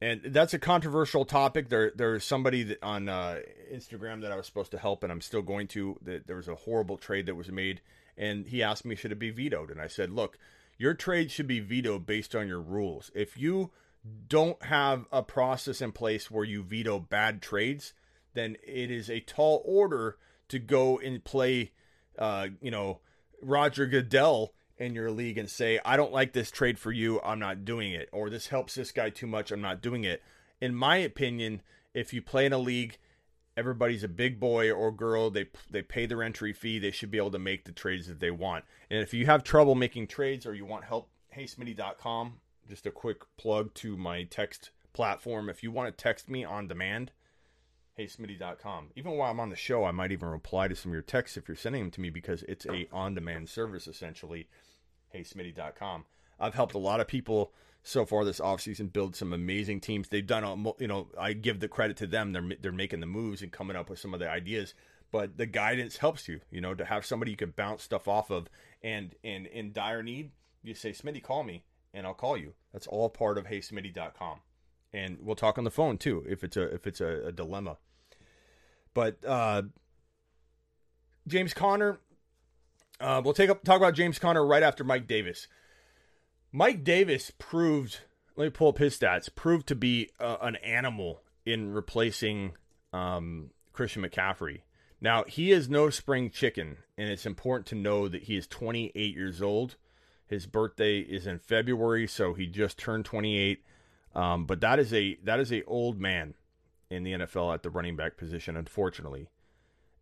And 0.00 0.20
that's 0.26 0.54
a 0.54 0.58
controversial 0.58 1.24
topic. 1.24 1.70
There, 1.70 1.90
there's 1.96 2.22
somebody 2.22 2.62
that 2.64 2.82
on 2.82 3.08
uh, 3.08 3.40
Instagram 3.72 4.20
that 4.20 4.30
I 4.30 4.36
was 4.36 4.46
supposed 4.46 4.70
to 4.72 4.78
help, 4.78 5.02
and 5.02 5.10
I'm 5.10 5.22
still 5.22 5.42
going 5.42 5.66
to. 5.68 5.98
That 6.02 6.26
there 6.26 6.36
was 6.36 6.48
a 6.48 6.54
horrible 6.54 6.98
trade 6.98 7.26
that 7.26 7.34
was 7.34 7.50
made, 7.50 7.80
and 8.16 8.46
he 8.46 8.62
asked 8.62 8.84
me 8.84 8.94
should 8.94 9.10
it 9.10 9.18
be 9.18 9.30
vetoed, 9.30 9.70
and 9.70 9.80
I 9.80 9.88
said, 9.88 10.10
look, 10.10 10.38
your 10.76 10.94
trade 10.94 11.30
should 11.30 11.48
be 11.48 11.60
vetoed 11.60 12.06
based 12.06 12.36
on 12.36 12.46
your 12.46 12.60
rules. 12.60 13.10
If 13.14 13.36
you 13.36 13.72
don't 14.28 14.62
have 14.64 15.06
a 15.12 15.22
process 15.22 15.80
in 15.80 15.92
place 15.92 16.30
where 16.30 16.44
you 16.44 16.62
veto 16.62 16.98
bad 16.98 17.42
trades, 17.42 17.94
then 18.34 18.56
it 18.62 18.90
is 18.90 19.08
a 19.08 19.20
tall 19.20 19.62
order 19.64 20.16
to 20.48 20.58
go 20.58 20.98
and 20.98 21.22
play, 21.24 21.72
uh, 22.18 22.48
you 22.60 22.70
know, 22.70 23.00
Roger 23.42 23.86
Goodell 23.86 24.52
in 24.76 24.94
your 24.94 25.10
league 25.10 25.38
and 25.38 25.50
say, 25.50 25.80
I 25.84 25.96
don't 25.96 26.12
like 26.12 26.32
this 26.32 26.50
trade 26.50 26.78
for 26.78 26.92
you, 26.92 27.20
I'm 27.22 27.38
not 27.38 27.64
doing 27.64 27.92
it, 27.92 28.08
or 28.12 28.30
this 28.30 28.48
helps 28.48 28.74
this 28.74 28.92
guy 28.92 29.10
too 29.10 29.26
much, 29.26 29.50
I'm 29.50 29.60
not 29.60 29.82
doing 29.82 30.04
it. 30.04 30.22
In 30.60 30.74
my 30.74 30.96
opinion, 30.96 31.62
if 31.94 32.12
you 32.12 32.22
play 32.22 32.46
in 32.46 32.52
a 32.52 32.58
league, 32.58 32.98
everybody's 33.56 34.04
a 34.04 34.08
big 34.08 34.38
boy 34.38 34.70
or 34.70 34.92
girl, 34.92 35.30
they 35.30 35.46
they 35.70 35.82
pay 35.82 36.06
their 36.06 36.22
entry 36.22 36.52
fee, 36.52 36.78
they 36.78 36.90
should 36.90 37.10
be 37.10 37.18
able 37.18 37.32
to 37.32 37.38
make 37.38 37.64
the 37.64 37.72
trades 37.72 38.06
that 38.06 38.20
they 38.20 38.30
want. 38.30 38.64
And 38.90 39.00
if 39.00 39.12
you 39.12 39.26
have 39.26 39.42
trouble 39.42 39.74
making 39.74 40.06
trades 40.06 40.46
or 40.46 40.54
you 40.54 40.64
want 40.64 40.84
help, 40.84 41.10
heysmitty.com, 41.36 42.34
just 42.68 42.86
a 42.86 42.90
quick 42.90 43.22
plug 43.36 43.74
to 43.74 43.96
my 43.96 44.24
text 44.24 44.70
platform. 44.92 45.48
If 45.48 45.62
you 45.62 45.70
want 45.70 45.96
to 45.96 46.02
text 46.02 46.28
me 46.28 46.44
on 46.44 46.68
demand, 46.68 47.12
heysmitty.com. 47.98 48.90
Even 48.96 49.12
while 49.12 49.30
I'm 49.30 49.40
on 49.40 49.50
the 49.50 49.56
show, 49.56 49.84
I 49.84 49.90
might 49.90 50.12
even 50.12 50.28
reply 50.28 50.68
to 50.68 50.76
some 50.76 50.90
of 50.90 50.94
your 50.94 51.02
texts 51.02 51.36
if 51.36 51.48
you're 51.48 51.56
sending 51.56 51.82
them 51.82 51.90
to 51.92 52.00
me 52.00 52.10
because 52.10 52.42
it's 52.44 52.66
a 52.66 52.88
on-demand 52.92 53.48
service 53.48 53.86
essentially. 53.86 54.48
heysmitty.com. 55.14 56.04
I've 56.40 56.54
helped 56.54 56.74
a 56.74 56.78
lot 56.78 57.00
of 57.00 57.08
people 57.08 57.52
so 57.82 58.04
far 58.04 58.24
this 58.24 58.40
offseason 58.40 58.92
build 58.92 59.16
some 59.16 59.32
amazing 59.32 59.80
teams. 59.80 60.08
They've 60.08 60.26
done, 60.26 60.44
uh, 60.44 60.54
a, 60.54 60.72
you 60.78 60.86
know, 60.86 61.08
I 61.18 61.32
give 61.32 61.60
the 61.60 61.68
credit 61.68 61.96
to 61.98 62.06
them. 62.06 62.32
They're 62.32 62.48
they're 62.60 62.72
making 62.72 63.00
the 63.00 63.06
moves 63.06 63.42
and 63.42 63.50
coming 63.50 63.76
up 63.76 63.90
with 63.90 63.98
some 63.98 64.14
of 64.14 64.20
the 64.20 64.30
ideas, 64.30 64.74
but 65.10 65.36
the 65.36 65.46
guidance 65.46 65.96
helps 65.96 66.28
you. 66.28 66.40
You 66.50 66.60
know, 66.60 66.74
to 66.74 66.84
have 66.84 67.06
somebody 67.06 67.30
you 67.32 67.36
can 67.36 67.50
bounce 67.50 67.82
stuff 67.82 68.06
off 68.06 68.30
of, 68.30 68.48
and 68.82 69.14
and 69.24 69.46
in 69.46 69.72
dire 69.72 70.02
need, 70.02 70.32
you 70.62 70.74
say, 70.74 70.90
Smitty, 70.90 71.22
call 71.22 71.42
me, 71.42 71.64
and 71.92 72.06
I'll 72.06 72.14
call 72.14 72.36
you. 72.36 72.54
That's 72.72 72.86
all 72.86 73.08
part 73.08 73.38
of 73.38 73.46
heysmitty.com 73.46 74.40
and 74.92 75.18
we'll 75.20 75.36
talk 75.36 75.58
on 75.58 75.64
the 75.64 75.70
phone 75.70 75.98
too 75.98 76.24
if 76.28 76.42
it's 76.42 76.56
a 76.56 76.62
if 76.74 76.86
it's 76.86 77.00
a, 77.00 77.26
a 77.26 77.32
dilemma. 77.32 77.76
But 78.94 79.24
uh, 79.24 79.62
James 81.26 81.54
Conner, 81.54 81.98
uh, 83.00 83.20
we'll 83.24 83.34
take 83.34 83.50
up 83.50 83.64
talk 83.64 83.76
about 83.76 83.94
James 83.94 84.18
Conner 84.18 84.44
right 84.44 84.62
after 84.62 84.84
Mike 84.84 85.06
Davis. 85.06 85.46
Mike 86.52 86.84
Davis 86.84 87.30
proved. 87.38 88.00
Let 88.36 88.44
me 88.44 88.50
pull 88.50 88.68
up 88.68 88.78
his 88.78 88.98
stats. 88.98 89.34
Proved 89.34 89.66
to 89.68 89.74
be 89.74 90.10
uh, 90.20 90.36
an 90.40 90.56
animal 90.56 91.22
in 91.44 91.72
replacing 91.72 92.52
um, 92.92 93.50
Christian 93.72 94.02
McCaffrey. 94.02 94.60
Now, 95.00 95.24
he 95.24 95.50
is 95.52 95.68
no 95.68 95.90
spring 95.90 96.30
chicken, 96.30 96.78
and 96.96 97.08
it's 97.08 97.26
important 97.26 97.66
to 97.68 97.74
know 97.74 98.08
that 98.08 98.24
he 98.24 98.36
is 98.36 98.46
28 98.46 99.14
years 99.14 99.42
old. 99.42 99.76
His 100.28 100.46
birthday 100.46 101.00
is 101.00 101.26
in 101.26 101.38
February, 101.38 102.06
so 102.06 102.34
he 102.34 102.46
just 102.46 102.78
turned 102.78 103.04
28. 103.06 103.64
Um, 104.14 104.44
but 104.44 104.60
that 104.60 104.78
is 104.78 104.92
a 104.92 105.18
that 105.24 105.40
is 105.40 105.52
a 105.52 105.64
old 105.64 106.00
man 106.00 106.34
in 106.90 107.02
the 107.02 107.12
NFL 107.12 107.54
at 107.54 107.62
the 107.62 107.70
running 107.70 107.96
back 107.96 108.16
position, 108.16 108.56
unfortunately. 108.56 109.28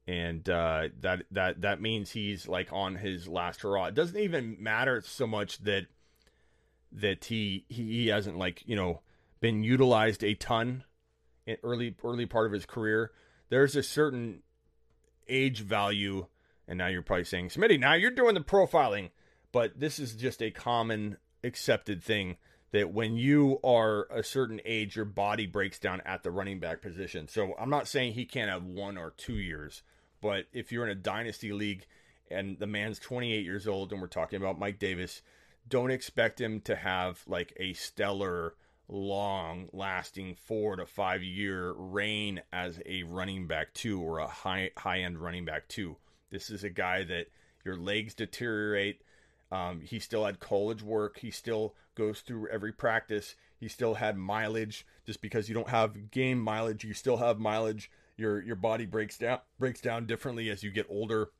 And 0.07 0.49
uh, 0.49 0.89
that 1.01 1.25
that 1.31 1.61
that 1.63 1.81
means 1.81 2.11
he's 2.11 2.49
like 2.49 2.73
on 2.73 2.97
his 2.97 3.29
last 3.29 3.63
hurrah. 3.63 3.87
It 3.87 3.95
doesn't 3.95 4.19
even 4.19 4.57
matter 4.61 5.01
so 5.05 5.27
much 5.27 5.59
that 5.59 5.87
that 6.93 7.25
he 7.25 7.65
he 7.69 8.09
hasn't 8.09 8.39
like 8.39 8.63
you 8.67 8.77
know 8.77 9.01
been 9.41 9.63
utilized 9.63 10.25
a 10.25 10.35
ton 10.35 10.85
in 11.47 11.57
early 11.63 11.95
early 12.05 12.27
part 12.27 12.47
of 12.47 12.53
his 12.53 12.67
career. 12.67 13.13
There's 13.49 13.77
a 13.77 13.83
certain 13.83 14.43
age 15.29 15.61
value, 15.61 16.27
and 16.67 16.79
now 16.79 16.87
you're 16.89 17.03
probably 17.03 17.25
saying, 17.25 17.51
Smitty, 17.51 17.79
now 17.79 17.95
you're 17.95 18.11
doing 18.11 18.35
the 18.35 18.41
profiling, 18.41 19.11
but 19.53 19.79
this 19.79 19.99
is 19.99 20.15
just 20.15 20.43
a 20.43 20.51
common 20.51 21.17
accepted 21.43 22.03
thing 22.03 22.37
that 22.73 22.93
when 22.93 23.17
you 23.17 23.59
are 23.65 24.07
a 24.11 24.23
certain 24.23 24.61
age, 24.65 24.97
your 24.97 25.05
body 25.05 25.47
breaks 25.47 25.79
down 25.79 26.03
at 26.05 26.23
the 26.23 26.31
running 26.31 26.61
back 26.61 26.83
position. 26.83 27.29
So 27.29 27.55
I'm 27.59 27.71
not 27.71 27.89
saying 27.89 28.13
he 28.13 28.25
can't 28.25 28.51
have 28.51 28.65
one 28.65 28.99
or 28.99 29.13
two 29.17 29.37
years, 29.37 29.83
but 30.21 30.47
if 30.53 30.73
you're 30.73 30.85
in 30.85 30.91
a 30.91 31.01
dynasty 31.01 31.53
league 31.53 31.87
and 32.31 32.59
the 32.59 32.67
man's 32.67 32.99
28 32.99 33.45
years 33.45 33.69
old, 33.69 33.93
and 33.93 34.01
we're 34.01 34.09
talking 34.09 34.41
about 34.41 34.59
Mike 34.59 34.79
Davis, 34.79 35.23
don't 35.69 35.91
expect 35.91 36.41
him 36.41 36.61
to 36.63 36.77
have 36.77 37.23
like 37.27 37.53
a 37.59 37.73
stellar 37.73 38.55
long 38.89 39.69
lasting 39.73 40.35
four 40.35 40.77
to 40.77 40.87
five 40.87 41.23
year 41.23 41.73
reign 41.73 42.41
as 42.53 42.81
a 42.87 43.03
running 43.05 43.47
back 43.47 43.75
two 43.75 44.01
or 44.01 44.19
a 44.19 44.29
high 44.29 44.71
high 44.77 45.01
end 45.01 45.19
running 45.19 45.45
back 45.45 45.67
two. 45.69 45.97
This 46.31 46.51
is 46.51 46.63
a 46.65 46.71
guy 46.71 47.05
that 47.05 47.27
your 47.65 47.77
legs 47.77 48.15
deteriorate. 48.15 49.03
Um, 49.51 49.81
he 49.81 49.99
still 49.99 50.25
had 50.25 50.41
college 50.41 50.83
work. 50.83 51.19
He 51.19 51.31
still 51.31 51.75
goes 51.95 52.21
through 52.21 52.49
every 52.49 52.73
practice. 52.73 53.37
He 53.59 53.69
still 53.69 53.95
had 53.95 54.17
mileage. 54.17 54.87
Just 55.05 55.21
because 55.21 55.49
you 55.49 55.55
don't 55.55 55.69
have 55.69 56.11
game 56.11 56.41
mileage, 56.41 56.85
you 56.85 56.95
still 56.95 57.19
have 57.19 57.39
mileage. 57.39 57.91
Your 58.17 58.43
your 58.43 58.57
body 58.57 58.87
breaks 58.87 59.19
down 59.19 59.41
breaks 59.59 59.81
down 59.81 60.07
differently 60.07 60.51
as 60.51 60.63
you 60.63 60.71
get 60.71 60.87
older 60.89 61.31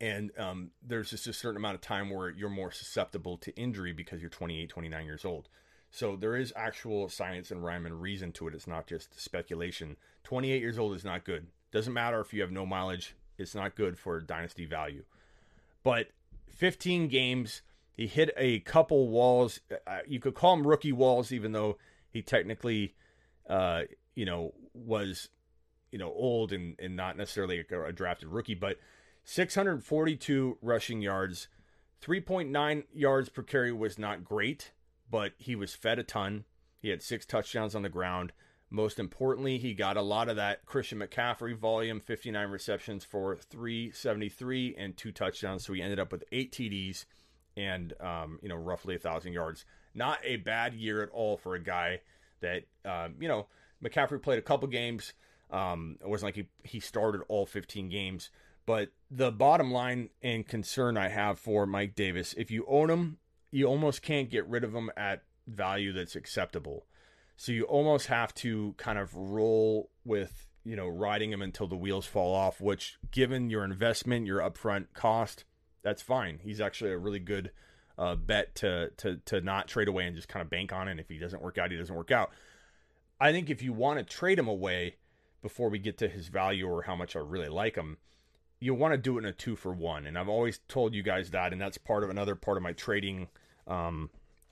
and 0.00 0.30
um, 0.38 0.70
there's 0.86 1.10
just 1.10 1.26
a 1.26 1.32
certain 1.32 1.56
amount 1.56 1.74
of 1.74 1.80
time 1.80 2.10
where 2.10 2.28
you're 2.28 2.50
more 2.50 2.70
susceptible 2.70 3.36
to 3.38 3.56
injury 3.56 3.92
because 3.92 4.20
you're 4.20 4.30
28 4.30 4.68
29 4.68 5.04
years 5.06 5.24
old 5.24 5.48
so 5.90 6.16
there 6.16 6.36
is 6.36 6.52
actual 6.54 7.08
science 7.08 7.50
and 7.50 7.64
rhyme 7.64 7.86
and 7.86 8.00
reason 8.00 8.32
to 8.32 8.48
it. 8.48 8.54
It's 8.54 8.66
not 8.66 8.86
just 8.86 9.18
speculation. 9.20 9.96
28 10.24 10.60
years 10.60 10.78
old 10.78 10.94
is 10.94 11.04
not 11.04 11.24
good. 11.24 11.46
Doesn't 11.72 11.92
matter 11.92 12.20
if 12.20 12.32
you 12.32 12.42
have 12.42 12.50
no 12.52 12.66
mileage. 12.66 13.14
It's 13.38 13.54
not 13.54 13.74
good 13.74 13.98
for 13.98 14.20
dynasty 14.20 14.64
value. 14.64 15.04
But 15.82 16.08
15 16.58 17.08
games, 17.08 17.62
he 17.94 18.06
hit 18.06 18.30
a 18.36 18.60
couple 18.60 19.08
walls. 19.08 19.60
Uh, 19.86 19.98
you 20.06 20.20
could 20.20 20.34
call 20.34 20.56
them 20.56 20.66
rookie 20.66 20.92
walls, 20.92 21.32
even 21.32 21.52
though 21.52 21.78
he 22.10 22.22
technically, 22.22 22.94
uh, 23.48 23.82
you 24.14 24.24
know, 24.24 24.52
was, 24.74 25.28
you 25.90 25.98
know, 25.98 26.12
old 26.12 26.52
and, 26.52 26.76
and 26.78 26.94
not 26.94 27.16
necessarily 27.16 27.60
a 27.60 27.92
drafted 27.92 28.28
rookie. 28.28 28.54
But 28.54 28.78
642 29.24 30.58
rushing 30.62 31.00
yards, 31.00 31.48
3.9 32.04 32.84
yards 32.92 33.28
per 33.28 33.42
carry 33.42 33.72
was 33.72 33.98
not 33.98 34.22
great 34.22 34.70
but 35.10 35.32
he 35.38 35.56
was 35.56 35.74
fed 35.74 35.98
a 35.98 36.02
ton. 36.02 36.44
He 36.80 36.90
had 36.90 37.02
six 37.02 37.26
touchdowns 37.26 37.74
on 37.74 37.82
the 37.82 37.88
ground. 37.88 38.32
Most 38.70 38.98
importantly, 38.98 39.56
he 39.58 39.72
got 39.72 39.96
a 39.96 40.02
lot 40.02 40.28
of 40.28 40.36
that 40.36 40.66
Christian 40.66 40.98
McCaffrey 40.98 41.56
volume 41.56 42.00
59 42.00 42.48
receptions 42.50 43.04
for 43.04 43.36
373 43.36 44.74
and 44.76 44.96
two 44.96 45.10
touchdowns. 45.10 45.64
So 45.64 45.72
he 45.72 45.80
ended 45.80 45.98
up 45.98 46.12
with 46.12 46.24
eight 46.32 46.52
TDs 46.52 47.06
and, 47.56 47.94
um, 48.00 48.38
you 48.42 48.48
know, 48.48 48.56
roughly 48.56 48.94
a 48.94 48.98
thousand 48.98 49.32
yards. 49.32 49.64
Not 49.94 50.18
a 50.22 50.36
bad 50.36 50.74
year 50.74 51.02
at 51.02 51.08
all 51.10 51.38
for 51.38 51.54
a 51.54 51.62
guy 51.62 52.00
that, 52.40 52.64
um, 52.84 53.14
you 53.18 53.26
know, 53.26 53.46
McCaffrey 53.82 54.20
played 54.20 54.38
a 54.38 54.42
couple 54.42 54.68
games. 54.68 55.14
Um, 55.50 55.96
it 56.02 56.08
wasn't 56.08 56.28
like 56.28 56.36
he, 56.36 56.48
he 56.62 56.80
started 56.80 57.22
all 57.28 57.46
15 57.46 57.88
games. 57.88 58.28
But 58.66 58.90
the 59.10 59.32
bottom 59.32 59.72
line 59.72 60.10
and 60.22 60.46
concern 60.46 60.98
I 60.98 61.08
have 61.08 61.38
for 61.38 61.64
Mike 61.64 61.94
Davis, 61.94 62.34
if 62.36 62.50
you 62.50 62.66
own 62.68 62.90
him, 62.90 63.16
you 63.50 63.64
almost 63.64 64.02
can't 64.02 64.28
get 64.28 64.46
rid 64.46 64.62
of 64.62 64.74
him 64.74 64.90
at 64.94 65.22
value 65.46 65.94
that's 65.94 66.14
acceptable. 66.14 66.84
So 67.40 67.52
you 67.52 67.62
almost 67.62 68.08
have 68.08 68.34
to 68.34 68.74
kind 68.78 68.98
of 68.98 69.14
roll 69.14 69.90
with, 70.04 70.48
you 70.64 70.74
know, 70.74 70.88
riding 70.88 71.32
him 71.32 71.40
until 71.40 71.68
the 71.68 71.76
wheels 71.76 72.04
fall 72.04 72.34
off, 72.34 72.60
which 72.60 72.98
given 73.12 73.48
your 73.48 73.62
investment, 73.62 74.26
your 74.26 74.40
upfront 74.40 74.86
cost, 74.92 75.44
that's 75.84 76.02
fine. 76.02 76.40
He's 76.42 76.60
actually 76.60 76.90
a 76.90 76.98
really 76.98 77.20
good 77.20 77.52
uh, 77.96 78.16
bet 78.16 78.56
to, 78.56 78.90
to, 78.96 79.18
to 79.26 79.40
not 79.40 79.68
trade 79.68 79.86
away 79.86 80.04
and 80.04 80.16
just 80.16 80.26
kind 80.26 80.42
of 80.42 80.50
bank 80.50 80.72
on 80.72 80.88
it. 80.88 80.98
If 80.98 81.08
he 81.08 81.18
doesn't 81.18 81.40
work 81.40 81.58
out, 81.58 81.70
he 81.70 81.76
doesn't 81.76 81.94
work 81.94 82.10
out. 82.10 82.32
I 83.20 83.30
think 83.30 83.50
if 83.50 83.62
you 83.62 83.72
want 83.72 84.00
to 84.00 84.04
trade 84.04 84.40
him 84.40 84.48
away 84.48 84.96
before 85.40 85.68
we 85.68 85.78
get 85.78 85.96
to 85.98 86.08
his 86.08 86.26
value 86.26 86.66
or 86.68 86.82
how 86.82 86.96
much 86.96 87.14
I 87.14 87.20
really 87.20 87.48
like 87.48 87.76
him, 87.76 87.98
you 88.58 88.74
want 88.74 88.94
to 88.94 88.98
do 88.98 89.16
it 89.16 89.20
in 89.20 89.26
a 89.26 89.32
two 89.32 89.54
for 89.54 89.72
one. 89.72 90.06
And 90.06 90.18
I've 90.18 90.28
always 90.28 90.58
told 90.66 90.92
you 90.92 91.04
guys 91.04 91.30
that, 91.30 91.52
and 91.52 91.62
that's 91.62 91.78
part 91.78 92.02
of 92.02 92.10
another 92.10 92.34
part 92.34 92.56
of 92.56 92.64
my 92.64 92.72
trading 92.72 93.28
um, 93.68 94.10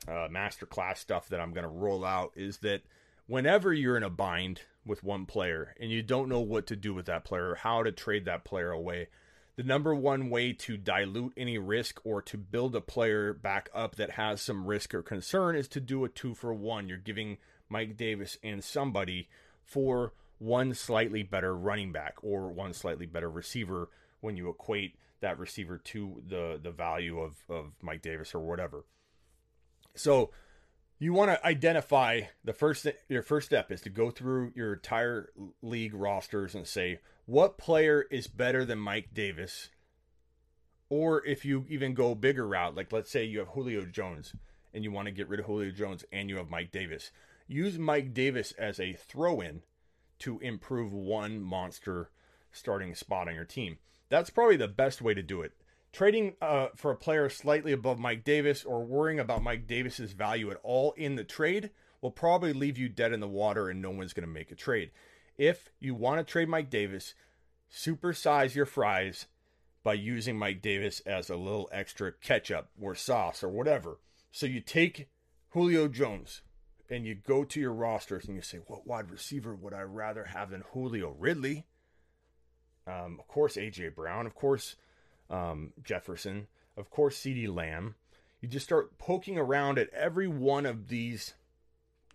uh, 0.08 0.28
masterclass 0.28 0.98
stuff 0.98 1.28
that 1.28 1.40
I'm 1.40 1.52
going 1.52 1.64
to 1.64 1.68
roll 1.68 2.04
out 2.04 2.32
is 2.36 2.58
that 2.58 2.82
whenever 3.26 3.72
you're 3.72 3.96
in 3.96 4.02
a 4.02 4.10
bind 4.10 4.62
with 4.84 5.02
one 5.02 5.26
player 5.26 5.74
and 5.80 5.90
you 5.90 6.02
don't 6.02 6.28
know 6.28 6.40
what 6.40 6.66
to 6.68 6.76
do 6.76 6.94
with 6.94 7.06
that 7.06 7.24
player, 7.24 7.56
how 7.56 7.82
to 7.82 7.92
trade 7.92 8.24
that 8.24 8.44
player 8.44 8.70
away, 8.70 9.08
the 9.56 9.62
number 9.62 9.94
one 9.94 10.28
way 10.28 10.52
to 10.52 10.76
dilute 10.76 11.32
any 11.36 11.58
risk 11.58 12.00
or 12.04 12.20
to 12.22 12.36
build 12.36 12.76
a 12.76 12.80
player 12.80 13.32
back 13.32 13.70
up 13.74 13.96
that 13.96 14.10
has 14.10 14.42
some 14.42 14.66
risk 14.66 14.94
or 14.94 15.02
concern 15.02 15.56
is 15.56 15.66
to 15.68 15.80
do 15.80 16.04
a 16.04 16.08
two 16.08 16.34
for 16.34 16.52
one. 16.52 16.88
You're 16.88 16.98
giving 16.98 17.38
Mike 17.68 17.96
Davis 17.96 18.38
and 18.42 18.62
somebody 18.62 19.28
for 19.64 20.12
one 20.38 20.74
slightly 20.74 21.22
better 21.22 21.56
running 21.56 21.90
back 21.90 22.16
or 22.22 22.48
one 22.48 22.74
slightly 22.74 23.06
better 23.06 23.30
receiver 23.30 23.88
when 24.20 24.36
you 24.36 24.50
equate 24.50 24.96
that 25.20 25.38
receiver 25.38 25.78
to 25.78 26.22
the 26.28 26.60
the 26.62 26.70
value 26.70 27.18
of, 27.18 27.36
of 27.48 27.72
Mike 27.80 28.02
Davis 28.02 28.34
or 28.34 28.40
whatever. 28.40 28.84
So 29.98 30.30
you 30.98 31.12
want 31.12 31.30
to 31.30 31.46
identify 31.46 32.22
the 32.44 32.52
first 32.52 32.86
your 33.08 33.22
first 33.22 33.46
step 33.46 33.70
is 33.70 33.80
to 33.82 33.90
go 33.90 34.10
through 34.10 34.52
your 34.54 34.74
entire 34.74 35.30
league 35.62 35.94
rosters 35.94 36.54
and 36.54 36.66
say 36.66 37.00
what 37.26 37.58
player 37.58 38.06
is 38.10 38.26
better 38.26 38.64
than 38.64 38.78
Mike 38.78 39.08
Davis 39.12 39.70
or 40.88 41.24
if 41.26 41.44
you 41.44 41.66
even 41.68 41.94
go 41.94 42.14
bigger 42.14 42.46
route 42.46 42.74
like 42.74 42.92
let's 42.92 43.10
say 43.10 43.24
you 43.24 43.40
have 43.40 43.48
Julio 43.48 43.84
Jones 43.84 44.32
and 44.72 44.84
you 44.84 44.92
want 44.92 45.06
to 45.06 45.12
get 45.12 45.28
rid 45.28 45.40
of 45.40 45.46
Julio 45.46 45.70
Jones 45.70 46.04
and 46.12 46.30
you 46.30 46.36
have 46.36 46.48
Mike 46.48 46.70
Davis 46.70 47.10
use 47.46 47.78
Mike 47.78 48.14
Davis 48.14 48.52
as 48.52 48.80
a 48.80 48.94
throw 48.94 49.40
in 49.40 49.62
to 50.18 50.38
improve 50.40 50.92
one 50.92 51.40
monster 51.40 52.10
starting 52.52 52.94
spot 52.94 53.28
on 53.28 53.34
your 53.34 53.44
team. 53.44 53.78
That's 54.08 54.30
probably 54.30 54.56
the 54.56 54.68
best 54.68 55.02
way 55.02 55.14
to 55.14 55.22
do 55.22 55.42
it. 55.42 55.52
Trading 55.96 56.34
uh, 56.42 56.66
for 56.76 56.90
a 56.90 56.94
player 56.94 57.30
slightly 57.30 57.72
above 57.72 57.98
Mike 57.98 58.22
Davis 58.22 58.64
or 58.64 58.84
worrying 58.84 59.18
about 59.18 59.42
Mike 59.42 59.66
Davis's 59.66 60.12
value 60.12 60.50
at 60.50 60.60
all 60.62 60.92
in 60.92 61.16
the 61.16 61.24
trade 61.24 61.70
will 62.02 62.10
probably 62.10 62.52
leave 62.52 62.76
you 62.76 62.90
dead 62.90 63.14
in 63.14 63.20
the 63.20 63.26
water 63.26 63.70
and 63.70 63.80
no 63.80 63.88
one's 63.88 64.12
going 64.12 64.28
to 64.28 64.30
make 64.30 64.50
a 64.50 64.54
trade. 64.54 64.90
If 65.38 65.70
you 65.80 65.94
want 65.94 66.18
to 66.18 66.30
trade 66.30 66.50
Mike 66.50 66.68
Davis, 66.68 67.14
supersize 67.72 68.54
your 68.54 68.66
fries 68.66 69.24
by 69.82 69.94
using 69.94 70.38
Mike 70.38 70.60
Davis 70.60 71.00
as 71.06 71.30
a 71.30 71.36
little 71.36 71.66
extra 71.72 72.12
ketchup 72.12 72.68
or 72.78 72.94
sauce 72.94 73.42
or 73.42 73.48
whatever. 73.48 73.98
So 74.30 74.44
you 74.44 74.60
take 74.60 75.08
Julio 75.52 75.88
Jones, 75.88 76.42
and 76.90 77.06
you 77.06 77.14
go 77.14 77.42
to 77.42 77.58
your 77.58 77.72
rosters 77.72 78.26
and 78.26 78.36
you 78.36 78.42
say, 78.42 78.58
what 78.66 78.86
wide 78.86 79.10
receiver 79.10 79.54
would 79.54 79.72
I 79.72 79.80
rather 79.80 80.24
have 80.24 80.50
than 80.50 80.62
Julio 80.74 81.16
Ridley? 81.18 81.64
Um, 82.86 83.16
of 83.18 83.26
course, 83.28 83.56
AJ 83.56 83.94
Brown. 83.94 84.26
Of 84.26 84.34
course, 84.34 84.76
um, 85.30 85.72
Jefferson. 85.82 86.46
Of 86.76 86.90
course, 86.90 87.18
CeeDee 87.18 87.54
Lamb. 87.54 87.94
You 88.40 88.48
just 88.48 88.66
start 88.66 88.98
poking 88.98 89.38
around 89.38 89.78
at 89.78 89.90
every 89.90 90.28
one 90.28 90.66
of 90.66 90.88
these 90.88 91.34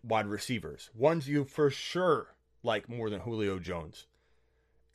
wide 0.04 0.28
receivers, 0.28 0.90
ones 0.94 1.28
you 1.28 1.44
for 1.44 1.70
sure 1.70 2.36
like 2.64 2.90
more 2.90 3.10
than 3.10 3.22
Julio 3.22 3.60
Jones. 3.60 4.06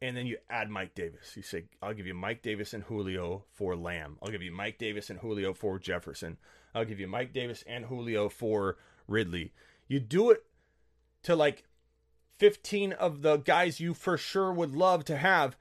And 0.00 0.16
then 0.16 0.26
you 0.26 0.36
add 0.50 0.68
Mike 0.68 0.94
Davis. 0.94 1.32
You 1.36 1.42
say, 1.42 1.64
I'll 1.82 1.94
give 1.94 2.06
you 2.06 2.14
Mike 2.14 2.42
Davis 2.42 2.74
and 2.74 2.84
Julio 2.84 3.44
for 3.54 3.74
Lamb. 3.74 4.18
I'll 4.22 4.30
give 4.30 4.42
you 4.42 4.52
Mike 4.52 4.78
Davis 4.78 5.08
and 5.08 5.20
Julio 5.20 5.54
for 5.54 5.78
Jefferson. 5.78 6.36
I'll 6.74 6.84
give 6.84 7.00
you 7.00 7.08
Mike 7.08 7.32
Davis 7.32 7.64
and 7.66 7.86
Julio 7.86 8.28
for 8.28 8.76
Ridley. 9.08 9.52
You 9.88 10.00
do 10.00 10.30
it 10.30 10.44
to 11.22 11.34
like 11.34 11.64
15 12.38 12.92
of 12.92 13.22
the 13.22 13.38
guys 13.38 13.80
you 13.80 13.94
for 13.94 14.18
sure 14.18 14.52
would 14.52 14.72
love 14.72 15.04
to 15.06 15.16
have. 15.16 15.56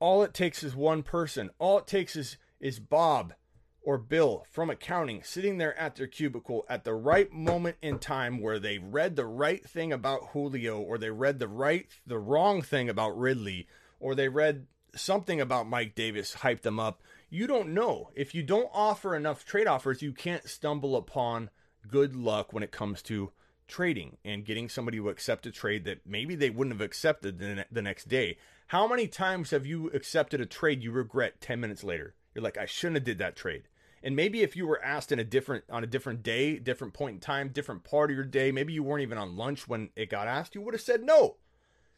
All 0.00 0.22
it 0.22 0.34
takes 0.34 0.62
is 0.62 0.74
one 0.74 1.02
person. 1.02 1.50
All 1.58 1.78
it 1.78 1.86
takes 1.86 2.16
is 2.16 2.38
is 2.58 2.80
Bob 2.80 3.34
or 3.82 3.96
Bill 3.96 4.44
from 4.50 4.68
accounting 4.68 5.22
sitting 5.22 5.58
there 5.58 5.78
at 5.78 5.96
their 5.96 6.06
cubicle 6.06 6.66
at 6.68 6.84
the 6.84 6.94
right 6.94 7.32
moment 7.32 7.76
in 7.80 7.98
time 7.98 8.40
where 8.40 8.58
they 8.58 8.78
read 8.78 9.16
the 9.16 9.26
right 9.26 9.64
thing 9.64 9.92
about 9.92 10.30
Julio 10.32 10.80
or 10.80 10.98
they 10.98 11.10
read 11.10 11.38
the 11.38 11.48
right 11.48 11.86
the 12.06 12.18
wrong 12.18 12.62
thing 12.62 12.88
about 12.88 13.18
Ridley 13.18 13.66
or 13.98 14.14
they 14.14 14.28
read 14.28 14.66
something 14.94 15.40
about 15.40 15.68
Mike 15.68 15.94
Davis 15.94 16.36
hyped 16.36 16.62
them 16.62 16.80
up. 16.80 17.02
You 17.28 17.46
don't 17.46 17.74
know. 17.74 18.10
If 18.14 18.34
you 18.34 18.42
don't 18.42 18.70
offer 18.72 19.14
enough 19.14 19.44
trade 19.44 19.66
offers, 19.66 20.02
you 20.02 20.12
can't 20.12 20.48
stumble 20.48 20.96
upon 20.96 21.50
good 21.86 22.16
luck 22.16 22.52
when 22.52 22.62
it 22.62 22.72
comes 22.72 23.02
to 23.02 23.32
trading 23.68 24.16
and 24.24 24.44
getting 24.44 24.68
somebody 24.68 24.98
to 24.98 25.08
accept 25.08 25.46
a 25.46 25.50
trade 25.52 25.84
that 25.84 26.00
maybe 26.04 26.34
they 26.34 26.50
wouldn't 26.50 26.74
have 26.74 26.84
accepted 26.84 27.38
the, 27.38 27.64
the 27.70 27.82
next 27.82 28.08
day. 28.08 28.36
How 28.70 28.86
many 28.86 29.08
times 29.08 29.50
have 29.50 29.66
you 29.66 29.88
accepted 29.88 30.40
a 30.40 30.46
trade 30.46 30.84
you 30.84 30.92
regret 30.92 31.40
10 31.40 31.58
minutes 31.58 31.82
later? 31.82 32.14
You're 32.32 32.44
like, 32.44 32.56
I 32.56 32.66
shouldn't 32.66 32.98
have 32.98 33.04
did 33.04 33.18
that 33.18 33.34
trade. 33.34 33.64
And 34.00 34.14
maybe 34.14 34.42
if 34.42 34.54
you 34.54 34.64
were 34.64 34.80
asked 34.80 35.10
in 35.10 35.18
a 35.18 35.24
different 35.24 35.64
on 35.68 35.82
a 35.82 35.88
different 35.88 36.22
day, 36.22 36.56
different 36.56 36.94
point 36.94 37.14
in 37.14 37.20
time, 37.20 37.48
different 37.48 37.82
part 37.82 38.12
of 38.12 38.14
your 38.14 38.24
day, 38.24 38.52
maybe 38.52 38.72
you 38.72 38.84
weren't 38.84 39.02
even 39.02 39.18
on 39.18 39.36
lunch 39.36 39.66
when 39.66 39.90
it 39.96 40.08
got 40.08 40.28
asked, 40.28 40.54
you 40.54 40.60
would 40.60 40.74
have 40.74 40.80
said 40.80 41.02
no. 41.02 41.38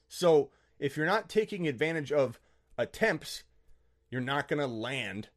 So 0.08 0.50
if 0.78 0.96
you're 0.96 1.04
not 1.04 1.28
taking 1.28 1.68
advantage 1.68 2.10
of 2.10 2.40
attempts, 2.78 3.42
you're 4.10 4.22
not 4.22 4.48
going 4.48 4.60
to 4.60 4.66
land 4.66 5.28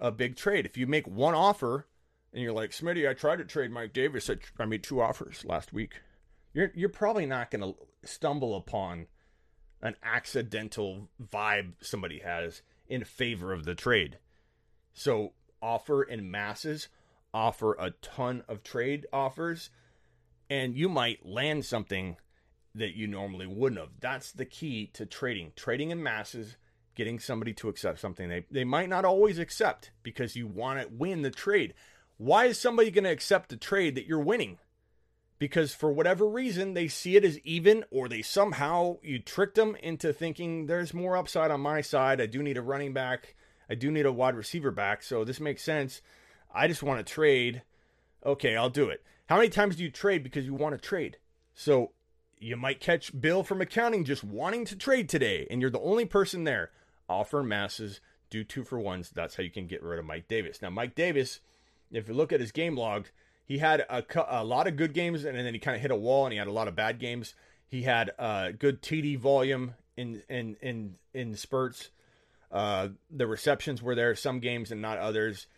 a 0.00 0.10
big 0.10 0.34
trade. 0.34 0.66
If 0.66 0.76
you 0.76 0.88
make 0.88 1.06
one 1.06 1.36
offer 1.36 1.86
and 2.32 2.42
you're 2.42 2.52
like, 2.52 2.72
Smitty, 2.72 3.08
I 3.08 3.14
tried 3.14 3.36
to 3.36 3.44
trade 3.44 3.70
Mike 3.70 3.92
Davis. 3.92 4.28
I 4.58 4.64
made 4.64 4.82
two 4.82 5.00
offers 5.00 5.44
last 5.44 5.72
week. 5.72 6.00
You're 6.52 6.72
you're 6.74 6.88
probably 6.88 7.26
not 7.26 7.52
going 7.52 7.62
to 7.62 7.76
stumble 8.02 8.56
upon 8.56 9.06
an 9.82 9.96
accidental 10.02 11.08
vibe 11.22 11.72
somebody 11.80 12.20
has 12.20 12.62
in 12.88 13.04
favor 13.04 13.52
of 13.52 13.64
the 13.64 13.74
trade. 13.74 14.18
So 14.92 15.32
offer 15.62 16.02
in 16.02 16.30
masses, 16.30 16.88
offer 17.32 17.74
a 17.78 17.90
ton 18.02 18.42
of 18.48 18.62
trade 18.62 19.06
offers, 19.12 19.70
and 20.48 20.74
you 20.74 20.88
might 20.88 21.24
land 21.24 21.64
something 21.64 22.16
that 22.74 22.94
you 22.94 23.06
normally 23.06 23.46
wouldn't 23.46 23.80
have. 23.80 23.90
That's 24.00 24.32
the 24.32 24.44
key 24.44 24.90
to 24.94 25.06
trading. 25.06 25.52
Trading 25.56 25.90
in 25.90 26.02
masses, 26.02 26.56
getting 26.94 27.18
somebody 27.18 27.52
to 27.54 27.68
accept 27.68 28.00
something 28.00 28.28
they, 28.28 28.44
they 28.50 28.64
might 28.64 28.88
not 28.88 29.04
always 29.04 29.38
accept 29.38 29.90
because 30.02 30.36
you 30.36 30.46
want 30.46 30.80
to 30.80 30.88
win 30.88 31.22
the 31.22 31.30
trade. 31.30 31.74
Why 32.18 32.46
is 32.46 32.58
somebody 32.58 32.90
going 32.90 33.04
to 33.04 33.10
accept 33.10 33.52
a 33.52 33.56
trade 33.56 33.94
that 33.94 34.06
you're 34.06 34.20
winning? 34.20 34.58
Because 35.40 35.74
for 35.74 35.90
whatever 35.90 36.28
reason, 36.28 36.74
they 36.74 36.86
see 36.86 37.16
it 37.16 37.24
as 37.24 37.38
even, 37.40 37.84
or 37.90 38.08
they 38.08 38.20
somehow, 38.20 38.98
you 39.02 39.18
tricked 39.18 39.54
them 39.54 39.74
into 39.82 40.12
thinking 40.12 40.66
there's 40.66 40.92
more 40.92 41.16
upside 41.16 41.50
on 41.50 41.62
my 41.62 41.80
side. 41.80 42.20
I 42.20 42.26
do 42.26 42.42
need 42.42 42.58
a 42.58 42.62
running 42.62 42.92
back. 42.92 43.34
I 43.68 43.74
do 43.74 43.90
need 43.90 44.04
a 44.04 44.12
wide 44.12 44.36
receiver 44.36 44.70
back. 44.70 45.02
So 45.02 45.24
this 45.24 45.40
makes 45.40 45.62
sense. 45.62 46.02
I 46.54 46.68
just 46.68 46.82
want 46.82 47.04
to 47.04 47.12
trade. 47.12 47.62
Okay, 48.24 48.54
I'll 48.54 48.68
do 48.68 48.90
it. 48.90 49.02
How 49.30 49.36
many 49.36 49.48
times 49.48 49.76
do 49.76 49.82
you 49.82 49.90
trade 49.90 50.22
because 50.22 50.44
you 50.44 50.52
want 50.52 50.74
to 50.74 50.88
trade? 50.88 51.16
So 51.54 51.92
you 52.38 52.58
might 52.58 52.78
catch 52.78 53.18
Bill 53.18 53.42
from 53.42 53.62
accounting 53.62 54.04
just 54.04 54.22
wanting 54.22 54.66
to 54.66 54.76
trade 54.76 55.08
today, 55.08 55.46
and 55.50 55.62
you're 55.62 55.70
the 55.70 55.80
only 55.80 56.04
person 56.04 56.44
there. 56.44 56.70
Offer 57.08 57.42
masses, 57.42 58.00
do 58.28 58.44
two 58.44 58.62
for 58.62 58.78
ones. 58.78 59.08
That's 59.08 59.36
how 59.36 59.42
you 59.42 59.50
can 59.50 59.66
get 59.66 59.82
rid 59.82 59.98
of 59.98 60.04
Mike 60.04 60.28
Davis. 60.28 60.60
Now, 60.60 60.68
Mike 60.68 60.94
Davis, 60.94 61.40
if 61.90 62.08
you 62.08 62.14
look 62.14 62.30
at 62.30 62.40
his 62.40 62.52
game 62.52 62.76
log, 62.76 63.06
he 63.50 63.58
had 63.58 63.80
a, 63.80 64.04
a 64.28 64.44
lot 64.44 64.68
of 64.68 64.76
good 64.76 64.94
games, 64.94 65.24
and 65.24 65.36
then 65.36 65.52
he 65.52 65.58
kind 65.58 65.74
of 65.74 65.82
hit 65.82 65.90
a 65.90 65.96
wall, 65.96 66.24
and 66.24 66.32
he 66.32 66.38
had 66.38 66.46
a 66.46 66.52
lot 66.52 66.68
of 66.68 66.76
bad 66.76 67.00
games. 67.00 67.34
He 67.66 67.82
had 67.82 68.12
uh, 68.16 68.52
good 68.56 68.80
TD 68.80 69.18
volume 69.18 69.74
in 69.96 70.22
in 70.28 70.56
in 70.62 70.94
in 71.12 71.34
spurts. 71.34 71.90
Uh, 72.52 72.90
the 73.10 73.26
receptions 73.26 73.82
were 73.82 73.96
there 73.96 74.14
some 74.14 74.38
games 74.38 74.70
and 74.70 74.80
not 74.80 74.98
others 74.98 75.48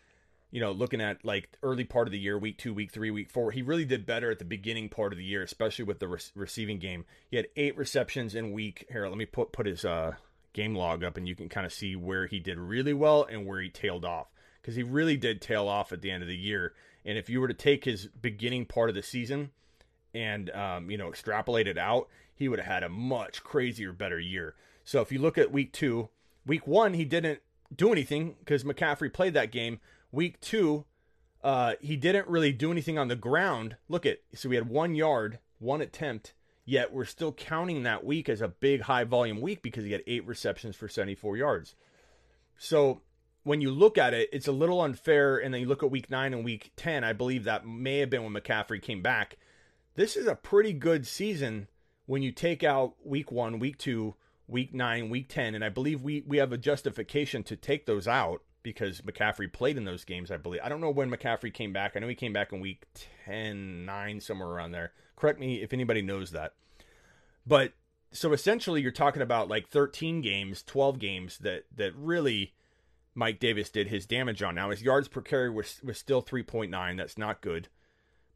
you 0.50 0.60
know, 0.60 0.72
looking 0.72 1.02
at 1.02 1.22
like 1.22 1.50
early 1.62 1.84
part 1.84 2.08
of 2.08 2.12
the 2.12 2.18
year, 2.18 2.38
week 2.38 2.56
two, 2.56 2.72
week 2.72 2.92
three, 2.92 3.10
week 3.10 3.30
four, 3.30 3.50
he 3.50 3.62
really 3.62 3.86
did 3.86 4.06
better 4.06 4.30
at 4.30 4.38
the 4.38 4.44
beginning 4.44 4.88
part 4.88 5.12
of 5.12 5.18
the 5.18 5.24
year, 5.24 5.42
especially 5.42 5.84
with 5.84 5.98
the 5.98 6.08
re- 6.08 6.18
receiving 6.34 6.78
game. 6.78 7.04
He 7.30 7.36
had 7.36 7.48
eight 7.56 7.76
receptions 7.76 8.34
in 8.34 8.52
week. 8.52 8.86
Here, 8.90 9.06
let 9.08 9.18
me 9.18 9.26
put 9.26 9.52
put 9.52 9.66
his 9.66 9.84
uh, 9.84 10.14
game 10.54 10.74
log 10.74 11.04
up, 11.04 11.18
and 11.18 11.26
you 11.26 11.34
can 11.34 11.48
kind 11.48 11.66
of 11.66 11.72
see 11.72 11.94
where 11.94 12.26
he 12.26 12.38
did 12.38 12.58
really 12.58 12.94
well 12.94 13.24
and 13.24 13.46
where 13.46 13.60
he 13.60 13.68
tailed 13.68 14.04
off 14.06 14.28
because 14.60 14.76
he 14.76 14.82
really 14.82 15.16
did 15.16 15.40
tail 15.42 15.68
off 15.68 15.92
at 15.92 16.02
the 16.02 16.10
end 16.10 16.22
of 16.22 16.28
the 16.28 16.36
year. 16.36 16.72
And 17.04 17.18
if 17.18 17.28
you 17.28 17.40
were 17.40 17.48
to 17.48 17.54
take 17.54 17.84
his 17.84 18.06
beginning 18.06 18.66
part 18.66 18.88
of 18.88 18.94
the 18.94 19.02
season 19.02 19.50
and 20.14 20.50
um, 20.50 20.90
you 20.90 20.98
know 20.98 21.08
extrapolate 21.08 21.66
it 21.66 21.78
out, 21.78 22.08
he 22.34 22.48
would 22.48 22.58
have 22.58 22.72
had 22.72 22.82
a 22.82 22.88
much 22.88 23.42
crazier, 23.42 23.92
better 23.92 24.18
year. 24.18 24.54
So 24.84 25.00
if 25.00 25.12
you 25.12 25.18
look 25.18 25.38
at 25.38 25.52
week 25.52 25.72
two, 25.72 26.08
week 26.46 26.66
one, 26.66 26.94
he 26.94 27.04
didn't 27.04 27.40
do 27.74 27.92
anything 27.92 28.36
because 28.40 28.64
McCaffrey 28.64 29.12
played 29.12 29.34
that 29.34 29.52
game 29.52 29.80
Week 30.12 30.38
two, 30.40 30.84
uh, 31.42 31.72
he 31.80 31.96
didn't 31.96 32.28
really 32.28 32.52
do 32.52 32.70
anything 32.70 32.98
on 32.98 33.08
the 33.08 33.16
ground. 33.16 33.76
Look 33.88 34.04
at 34.04 34.18
so 34.34 34.50
we 34.50 34.56
had 34.56 34.68
one 34.68 34.94
yard, 34.94 35.38
one 35.58 35.80
attempt, 35.80 36.34
yet 36.66 36.92
we're 36.92 37.06
still 37.06 37.32
counting 37.32 37.82
that 37.82 38.04
week 38.04 38.28
as 38.28 38.42
a 38.42 38.48
big 38.48 38.82
high 38.82 39.04
volume 39.04 39.40
week 39.40 39.62
because 39.62 39.84
he 39.84 39.92
had 39.92 40.02
eight 40.06 40.26
receptions 40.26 40.76
for 40.76 40.86
74 40.86 41.38
yards. 41.38 41.74
So 42.58 43.00
when 43.44 43.60
you 43.60 43.70
look 43.70 43.98
at 43.98 44.14
it, 44.14 44.28
it's 44.32 44.48
a 44.48 44.52
little 44.52 44.80
unfair. 44.80 45.36
And 45.38 45.52
then 45.52 45.60
you 45.60 45.66
look 45.66 45.82
at 45.82 45.90
week 45.90 46.10
nine 46.10 46.32
and 46.32 46.44
week 46.44 46.72
10, 46.76 47.04
I 47.04 47.12
believe 47.12 47.44
that 47.44 47.66
may 47.66 47.98
have 47.98 48.10
been 48.10 48.24
when 48.24 48.34
McCaffrey 48.34 48.80
came 48.80 49.02
back. 49.02 49.36
This 49.94 50.16
is 50.16 50.26
a 50.26 50.34
pretty 50.34 50.72
good 50.72 51.06
season 51.06 51.68
when 52.06 52.22
you 52.22 52.32
take 52.32 52.64
out 52.64 52.94
week 53.04 53.30
one, 53.30 53.58
week 53.58 53.78
two, 53.78 54.14
week 54.46 54.72
nine, 54.72 55.10
week 55.10 55.28
10. 55.28 55.54
And 55.54 55.64
I 55.64 55.68
believe 55.68 56.02
we, 56.02 56.22
we 56.26 56.38
have 56.38 56.52
a 56.52 56.58
justification 56.58 57.42
to 57.44 57.56
take 57.56 57.86
those 57.86 58.08
out 58.08 58.42
because 58.62 59.00
McCaffrey 59.00 59.52
played 59.52 59.76
in 59.76 59.84
those 59.84 60.04
games, 60.04 60.30
I 60.30 60.36
believe. 60.36 60.60
I 60.62 60.68
don't 60.68 60.80
know 60.80 60.90
when 60.90 61.10
McCaffrey 61.10 61.52
came 61.52 61.72
back. 61.72 61.92
I 61.94 61.98
know 61.98 62.08
he 62.08 62.14
came 62.14 62.32
back 62.32 62.52
in 62.52 62.60
week 62.60 62.86
10, 63.26 63.84
9, 63.84 64.20
somewhere 64.20 64.48
around 64.48 64.72
there. 64.72 64.92
Correct 65.16 65.40
me 65.40 65.62
if 65.62 65.72
anybody 65.72 66.00
knows 66.00 66.30
that. 66.30 66.54
But 67.46 67.72
so 68.12 68.32
essentially 68.32 68.82
you're 68.82 68.92
talking 68.92 69.22
about 69.22 69.48
like 69.48 69.68
13 69.68 70.20
games, 70.20 70.62
12 70.62 70.98
games 70.98 71.38
that 71.38 71.64
that 71.74 71.94
really 71.96 72.54
Mike 73.14 73.38
Davis 73.38 73.70
did 73.70 73.88
his 73.88 74.06
damage 74.06 74.42
on. 74.42 74.54
Now 74.54 74.70
his 74.70 74.82
yards 74.82 75.08
per 75.08 75.20
carry 75.20 75.50
was 75.50 75.80
was 75.82 75.98
still 75.98 76.22
3.9. 76.22 76.96
That's 76.96 77.18
not 77.18 77.40
good. 77.40 77.68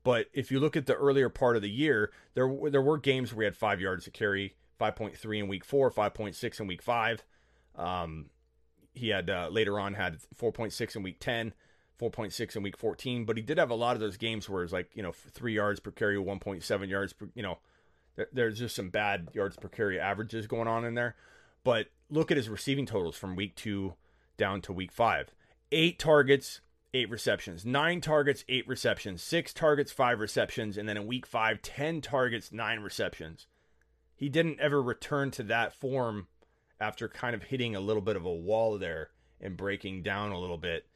But 0.05 0.27
if 0.33 0.53
you 0.53 0.61
look 0.61 0.77
at 0.77 0.87
the 0.87 0.95
earlier 0.95 1.29
part 1.29 1.57
of 1.57 1.63
the 1.63 1.71
year, 1.71 2.13
there 2.35 2.55
there 2.71 2.83
were 2.83 2.99
games 2.99 3.35
where 3.35 3.43
he 3.43 3.47
had 3.47 3.57
5 3.57 3.81
yards 3.81 4.05
to 4.05 4.11
carry, 4.11 4.55
5.3 4.81 5.39
in 5.39 5.49
week 5.49 5.65
4, 5.65 5.91
5.6 5.91 6.61
in 6.61 6.67
week 6.67 6.83
5. 6.83 7.25
Um, 7.75 8.31
he 8.97 9.11
had 9.11 9.29
uh, 9.29 9.49
later 9.51 9.79
on 9.79 9.95
had 9.95 10.19
4.6 10.41 10.97
in 10.97 11.03
week 11.03 11.21
10 11.21 11.53
4.6 12.01 12.57
in 12.57 12.63
week 12.63 12.77
14 12.77 13.25
but 13.25 13.37
he 13.37 13.43
did 13.43 13.59
have 13.59 13.71
a 13.71 13.75
lot 13.75 13.95
of 13.95 14.01
those 14.01 14.17
games 14.17 14.49
where 14.49 14.63
it's 14.63 14.73
like 14.73 14.91
you 14.95 15.03
know 15.03 15.13
three 15.13 15.55
yards 15.55 15.81
per 15.81 15.91
carry 15.91 16.17
1.7 16.17 16.89
yards 16.89 17.13
per 17.13 17.29
you 17.35 17.43
know 17.43 17.59
there, 18.17 18.29
there's 18.33 18.59
just 18.59 18.75
some 18.75 18.91
bad 18.91 19.29
yards 19.35 19.57
per 19.57 19.69
carry 19.69 20.01
averages 20.01 20.47
going 20.47 20.69
on 20.69 20.85
in 20.85 20.95
there 20.95 21.15
but 21.65 21.89
look 22.11 22.31
at 22.31 22.37
his 22.37 22.49
receiving 22.49 22.87
totals 22.87 23.17
from 23.17 23.37
week 23.37 23.55
two 23.55 23.95
down 24.37 24.61
to 24.63 24.73
week 24.73 24.93
five. 24.93 25.31
Eight 25.73 25.99
targets 25.99 26.61
eight 26.97 27.11
receptions. 27.11 27.65
Nine 27.65 28.01
targets 28.01 28.45
eight 28.49 28.67
receptions. 28.67 29.23
Six 29.23 29.53
targets 29.53 29.93
five 29.93 30.19
receptions. 30.19 30.77
And 30.77 30.89
then 30.89 30.97
in 30.97 31.07
week 31.07 31.27
five 31.27 31.63
10 31.63 32.01
targets 32.01 32.51
nine 32.53 32.81
receptions. 32.81 33.47
He 34.15 34.29
didn't 34.29 34.61
ever 34.61 34.83
return 34.83 35.31
to 35.33 35.43
that 35.45 35.75
form 35.75 36.29
after 36.81 37.09
kind 37.09 37.35
of 37.35 37.45
hitting 37.45 37.77
a 37.77 37.81
little 37.81 38.03
bit 38.03 38.17
of 38.17 38.25
a 38.25 38.33
wall 38.33 38.79
there 38.79 39.11
and 39.41 39.57
breaking 39.57 40.03
down 40.03 40.33
a 40.33 40.39
little 40.39 40.57
bit. 40.57 40.87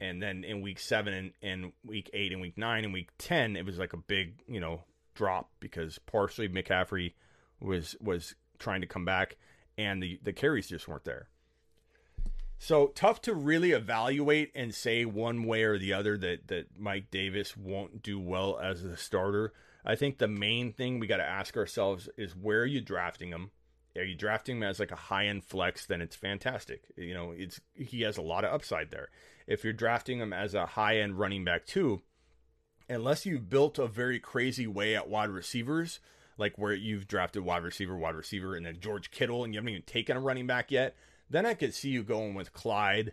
And 0.00 0.22
then 0.22 0.44
in 0.44 0.62
week 0.62 0.78
seven 0.78 1.12
and, 1.12 1.32
and 1.42 1.72
week 1.84 2.08
eight 2.12 2.32
and 2.32 2.40
week 2.40 2.56
nine 2.56 2.84
and 2.84 2.92
week 2.92 3.10
10, 3.18 3.56
it 3.56 3.66
was 3.66 3.78
like 3.78 3.92
a 3.92 3.98
big, 3.98 4.34
you 4.46 4.60
know, 4.60 4.82
drop 5.14 5.50
because 5.58 5.98
partially 5.98 6.48
McCaffrey 6.48 7.14
was, 7.60 7.96
was 8.00 8.36
trying 8.60 8.80
to 8.82 8.86
come 8.86 9.04
back 9.04 9.36
and 9.76 10.00
the, 10.00 10.20
the 10.22 10.32
carries 10.32 10.68
just 10.68 10.86
weren't 10.86 11.04
there. 11.04 11.28
So 12.58 12.88
tough 12.88 13.22
to 13.22 13.34
really 13.34 13.70
evaluate 13.70 14.50
and 14.54 14.74
say 14.74 15.04
one 15.04 15.44
way 15.44 15.62
or 15.62 15.78
the 15.78 15.92
other 15.92 16.18
that, 16.18 16.48
that 16.48 16.78
Mike 16.78 17.10
Davis 17.10 17.56
won't 17.56 18.02
do 18.02 18.18
well 18.18 18.58
as 18.58 18.82
a 18.82 18.96
starter. 18.96 19.52
I 19.84 19.94
think 19.94 20.18
the 20.18 20.28
main 20.28 20.72
thing 20.72 20.98
we 20.98 21.06
got 21.06 21.18
to 21.18 21.24
ask 21.24 21.56
ourselves 21.56 22.08
is 22.18 22.34
where 22.34 22.62
are 22.62 22.66
you 22.66 22.80
drafting 22.80 23.30
him? 23.30 23.52
Are 23.96 24.04
you 24.04 24.16
drafting 24.16 24.58
him 24.58 24.62
as 24.64 24.80
like 24.80 24.90
a 24.90 24.96
high 24.96 25.26
end 25.26 25.44
flex? 25.44 25.86
Then 25.86 26.02
it's 26.02 26.16
fantastic. 26.16 26.82
You 26.96 27.14
know, 27.14 27.32
it's 27.36 27.60
he 27.74 28.02
has 28.02 28.16
a 28.16 28.22
lot 28.22 28.44
of 28.44 28.52
upside 28.52 28.90
there. 28.90 29.08
If 29.46 29.64
you're 29.64 29.72
drafting 29.72 30.18
him 30.18 30.32
as 30.32 30.54
a 30.54 30.66
high 30.66 30.98
end 30.98 31.18
running 31.18 31.44
back 31.44 31.64
too, 31.64 32.02
unless 32.88 33.24
you've 33.24 33.48
built 33.48 33.78
a 33.78 33.86
very 33.86 34.18
crazy 34.18 34.66
way 34.66 34.94
at 34.94 35.08
wide 35.08 35.30
receivers, 35.30 36.00
like 36.36 36.58
where 36.58 36.74
you've 36.74 37.08
drafted 37.08 37.44
wide 37.44 37.62
receiver, 37.62 37.96
wide 37.96 38.14
receiver, 38.14 38.54
and 38.54 38.66
then 38.66 38.78
George 38.80 39.10
Kittle, 39.10 39.44
and 39.44 39.54
you 39.54 39.58
haven't 39.58 39.70
even 39.70 39.82
taken 39.82 40.16
a 40.16 40.20
running 40.20 40.46
back 40.46 40.70
yet, 40.70 40.96
then 41.30 41.46
I 41.46 41.54
could 41.54 41.74
see 41.74 41.90
you 41.90 42.02
going 42.02 42.34
with 42.34 42.52
Clyde 42.52 43.12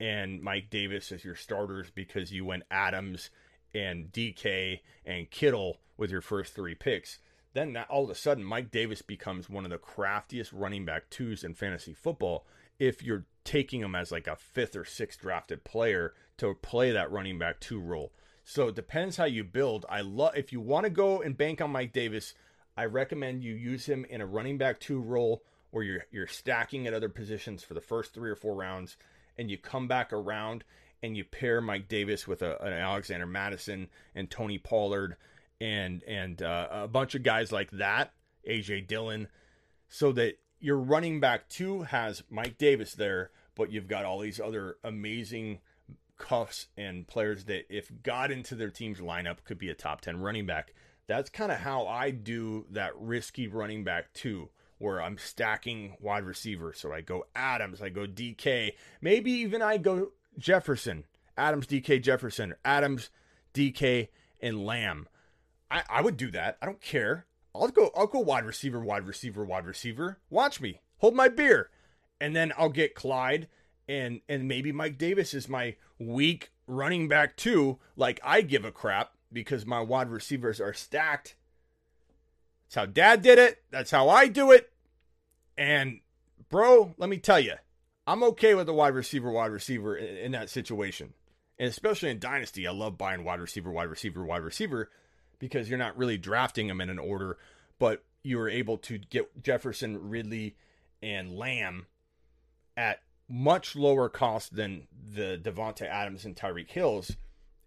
and 0.00 0.42
Mike 0.42 0.70
Davis 0.70 1.12
as 1.12 1.24
your 1.24 1.36
starters 1.36 1.90
because 1.94 2.32
you 2.32 2.44
went 2.44 2.64
Adams 2.70 3.30
and 3.74 4.12
DK 4.12 4.80
and 5.04 5.30
Kittle 5.30 5.78
with 5.96 6.10
your 6.10 6.20
first 6.20 6.54
three 6.54 6.74
picks 6.74 7.18
then 7.54 7.76
all 7.90 8.04
of 8.04 8.10
a 8.10 8.14
sudden 8.14 8.44
Mike 8.44 8.70
Davis 8.70 9.02
becomes 9.02 9.50
one 9.50 9.64
of 9.64 9.70
the 9.70 9.78
craftiest 9.78 10.52
running 10.52 10.84
back 10.84 11.10
twos 11.10 11.44
in 11.44 11.54
fantasy 11.54 11.92
football 11.92 12.46
if 12.78 13.02
you're 13.02 13.26
taking 13.44 13.80
him 13.80 13.94
as 13.94 14.10
like 14.10 14.26
a 14.26 14.36
fifth 14.36 14.74
or 14.74 14.84
sixth 14.84 15.20
drafted 15.20 15.64
player 15.64 16.14
to 16.38 16.54
play 16.54 16.90
that 16.90 17.10
running 17.10 17.38
back 17.38 17.60
two 17.60 17.78
role. 17.78 18.12
So 18.44 18.68
it 18.68 18.74
depends 18.74 19.16
how 19.16 19.24
you 19.24 19.44
build. 19.44 19.86
I 19.88 20.00
love 20.00 20.36
if 20.36 20.52
you 20.52 20.60
want 20.60 20.84
to 20.84 20.90
go 20.90 21.20
and 21.20 21.36
bank 21.36 21.60
on 21.60 21.70
Mike 21.70 21.92
Davis, 21.92 22.34
I 22.76 22.86
recommend 22.86 23.44
you 23.44 23.54
use 23.54 23.86
him 23.86 24.04
in 24.08 24.20
a 24.20 24.26
running 24.26 24.58
back 24.58 24.80
two 24.80 25.00
role 25.00 25.42
or 25.72 25.82
you're 25.82 26.04
you're 26.10 26.26
stacking 26.26 26.86
at 26.86 26.94
other 26.94 27.08
positions 27.08 27.62
for 27.62 27.74
the 27.74 27.80
first 27.80 28.14
three 28.14 28.30
or 28.30 28.36
four 28.36 28.54
rounds, 28.54 28.96
and 29.36 29.50
you 29.50 29.58
come 29.58 29.88
back 29.88 30.12
around 30.12 30.64
and 31.02 31.16
you 31.16 31.24
pair 31.24 31.60
Mike 31.60 31.88
Davis 31.88 32.28
with 32.28 32.42
a, 32.42 32.62
an 32.62 32.72
Alexander 32.72 33.26
Mattison 33.26 33.88
and 34.14 34.30
Tony 34.30 34.58
Pollard 34.58 35.16
and 35.60 36.02
and 36.04 36.42
uh, 36.42 36.68
a 36.70 36.88
bunch 36.88 37.14
of 37.14 37.22
guys 37.22 37.52
like 37.52 37.70
that, 37.72 38.12
AJ 38.48 38.86
Dillon, 38.86 39.28
so 39.88 40.12
that 40.12 40.38
your 40.60 40.78
running 40.78 41.20
back 41.20 41.48
two 41.48 41.82
has 41.82 42.22
Mike 42.30 42.58
Davis 42.58 42.94
there, 42.94 43.30
but 43.54 43.72
you've 43.72 43.88
got 43.88 44.04
all 44.04 44.20
these 44.20 44.40
other 44.40 44.76
amazing 44.84 45.58
cuffs 46.18 46.68
and 46.76 47.06
players 47.06 47.44
that 47.44 47.66
if 47.68 47.90
got 48.02 48.30
into 48.30 48.54
their 48.54 48.70
team's 48.70 49.00
lineup 49.00 49.38
could 49.44 49.58
be 49.58 49.68
a 49.68 49.74
top 49.74 50.00
10 50.00 50.20
running 50.20 50.46
back. 50.46 50.72
That's 51.08 51.28
kind 51.28 51.50
of 51.50 51.58
how 51.58 51.86
I 51.88 52.10
do 52.10 52.64
that 52.70 52.96
risky 52.96 53.48
running 53.48 53.82
back 53.82 54.12
too, 54.12 54.50
where 54.82 55.00
I'm 55.00 55.16
stacking 55.16 55.96
wide 56.00 56.24
receiver. 56.24 56.72
So 56.72 56.92
I 56.92 57.00
go 57.00 57.26
Adams, 57.36 57.80
I 57.80 57.88
go 57.88 58.06
DK, 58.06 58.72
maybe 59.00 59.30
even 59.30 59.62
I 59.62 59.78
go 59.78 60.10
Jefferson, 60.36 61.04
Adams, 61.36 61.66
DK, 61.66 62.02
Jefferson, 62.02 62.54
Adams, 62.64 63.10
DK, 63.54 64.08
and 64.40 64.66
Lamb. 64.66 65.08
I, 65.70 65.84
I 65.88 66.02
would 66.02 66.16
do 66.16 66.30
that. 66.32 66.58
I 66.60 66.66
don't 66.66 66.80
care. 66.80 67.26
I'll 67.54 67.68
go 67.68 67.90
I'll 67.94 68.06
go 68.06 68.18
wide 68.18 68.44
receiver, 68.44 68.80
wide 68.80 69.06
receiver, 69.06 69.44
wide 69.44 69.66
receiver. 69.66 70.18
Watch 70.30 70.60
me. 70.60 70.80
Hold 70.98 71.14
my 71.14 71.28
beer. 71.28 71.70
And 72.20 72.34
then 72.34 72.52
I'll 72.58 72.68
get 72.68 72.94
Clyde 72.94 73.48
and 73.88 74.20
and 74.28 74.48
maybe 74.48 74.72
Mike 74.72 74.98
Davis 74.98 75.32
is 75.32 75.48
my 75.48 75.76
weak 75.98 76.50
running 76.66 77.08
back 77.08 77.36
too. 77.36 77.78
Like 77.94 78.20
I 78.24 78.40
give 78.40 78.64
a 78.64 78.72
crap 78.72 79.12
because 79.32 79.64
my 79.64 79.80
wide 79.80 80.10
receivers 80.10 80.60
are 80.60 80.74
stacked. 80.74 81.36
That's 82.66 82.74
how 82.74 82.86
dad 82.86 83.22
did 83.22 83.38
it. 83.38 83.62
That's 83.70 83.90
how 83.90 84.08
I 84.08 84.28
do 84.28 84.50
it. 84.50 84.71
And 85.56 86.00
bro, 86.48 86.94
let 86.98 87.10
me 87.10 87.18
tell 87.18 87.40
you, 87.40 87.54
I'm 88.06 88.22
okay 88.24 88.54
with 88.54 88.66
the 88.66 88.74
wide 88.74 88.94
receiver, 88.94 89.30
wide 89.30 89.52
receiver 89.52 89.96
in, 89.96 90.16
in 90.16 90.32
that 90.32 90.50
situation. 90.50 91.14
And 91.58 91.68
especially 91.68 92.10
in 92.10 92.18
Dynasty, 92.18 92.66
I 92.66 92.72
love 92.72 92.98
buying 92.98 93.24
wide 93.24 93.40
receiver, 93.40 93.70
wide 93.70 93.88
receiver, 93.88 94.24
wide 94.24 94.42
receiver 94.42 94.90
because 95.38 95.68
you're 95.68 95.78
not 95.78 95.96
really 95.96 96.18
drafting 96.18 96.68
them 96.68 96.80
in 96.80 96.90
an 96.90 96.98
order, 96.98 97.38
but 97.78 98.04
you 98.22 98.38
were 98.38 98.48
able 98.48 98.78
to 98.78 98.98
get 98.98 99.42
Jefferson, 99.42 100.08
Ridley, 100.08 100.56
and 101.02 101.36
Lamb 101.36 101.86
at 102.76 103.00
much 103.28 103.74
lower 103.74 104.08
cost 104.08 104.54
than 104.54 104.86
the 105.14 105.40
Davante 105.42 105.82
Adams 105.82 106.24
and 106.24 106.36
Tyreek 106.36 106.70
Hills. 106.70 107.16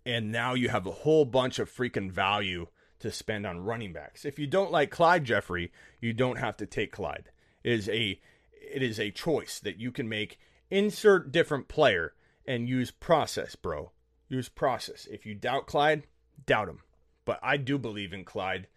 And 0.05 0.31
now 0.31 0.53
you 0.53 0.69
have 0.69 0.85
a 0.85 0.91
whole 0.91 1.25
bunch 1.25 1.59
of 1.59 1.71
freaking 1.71 2.11
value 2.11 2.67
to 2.99 3.11
spend 3.11 3.45
on 3.45 3.59
running 3.59 3.93
backs. 3.93 4.25
If 4.25 4.39
you 4.39 4.47
don't 4.47 4.71
like 4.71 4.89
Clyde 4.89 5.25
Jeffrey, 5.25 5.71
you 5.99 6.13
don't 6.13 6.37
have 6.37 6.57
to 6.57 6.65
take 6.65 6.91
Clyde. 6.91 7.29
It 7.65 7.71
is 7.71 7.89
a 7.89 8.19
it 8.51 8.83
is 8.83 8.99
a 8.99 9.09
choice 9.09 9.59
that 9.59 9.79
you 9.79 9.91
can 9.91 10.07
make. 10.07 10.39
Insert 10.69 11.31
different 11.31 11.67
player 11.67 12.13
and 12.47 12.69
use 12.69 12.91
process, 12.91 13.55
bro. 13.55 13.91
Use 14.29 14.49
process. 14.49 15.07
If 15.09 15.25
you 15.25 15.33
doubt 15.33 15.65
Clyde, 15.65 16.03
doubt 16.45 16.69
him. 16.69 16.81
But 17.25 17.39
I 17.41 17.57
do 17.57 17.79
believe 17.79 18.13
in 18.13 18.23
Clyde 18.23 18.67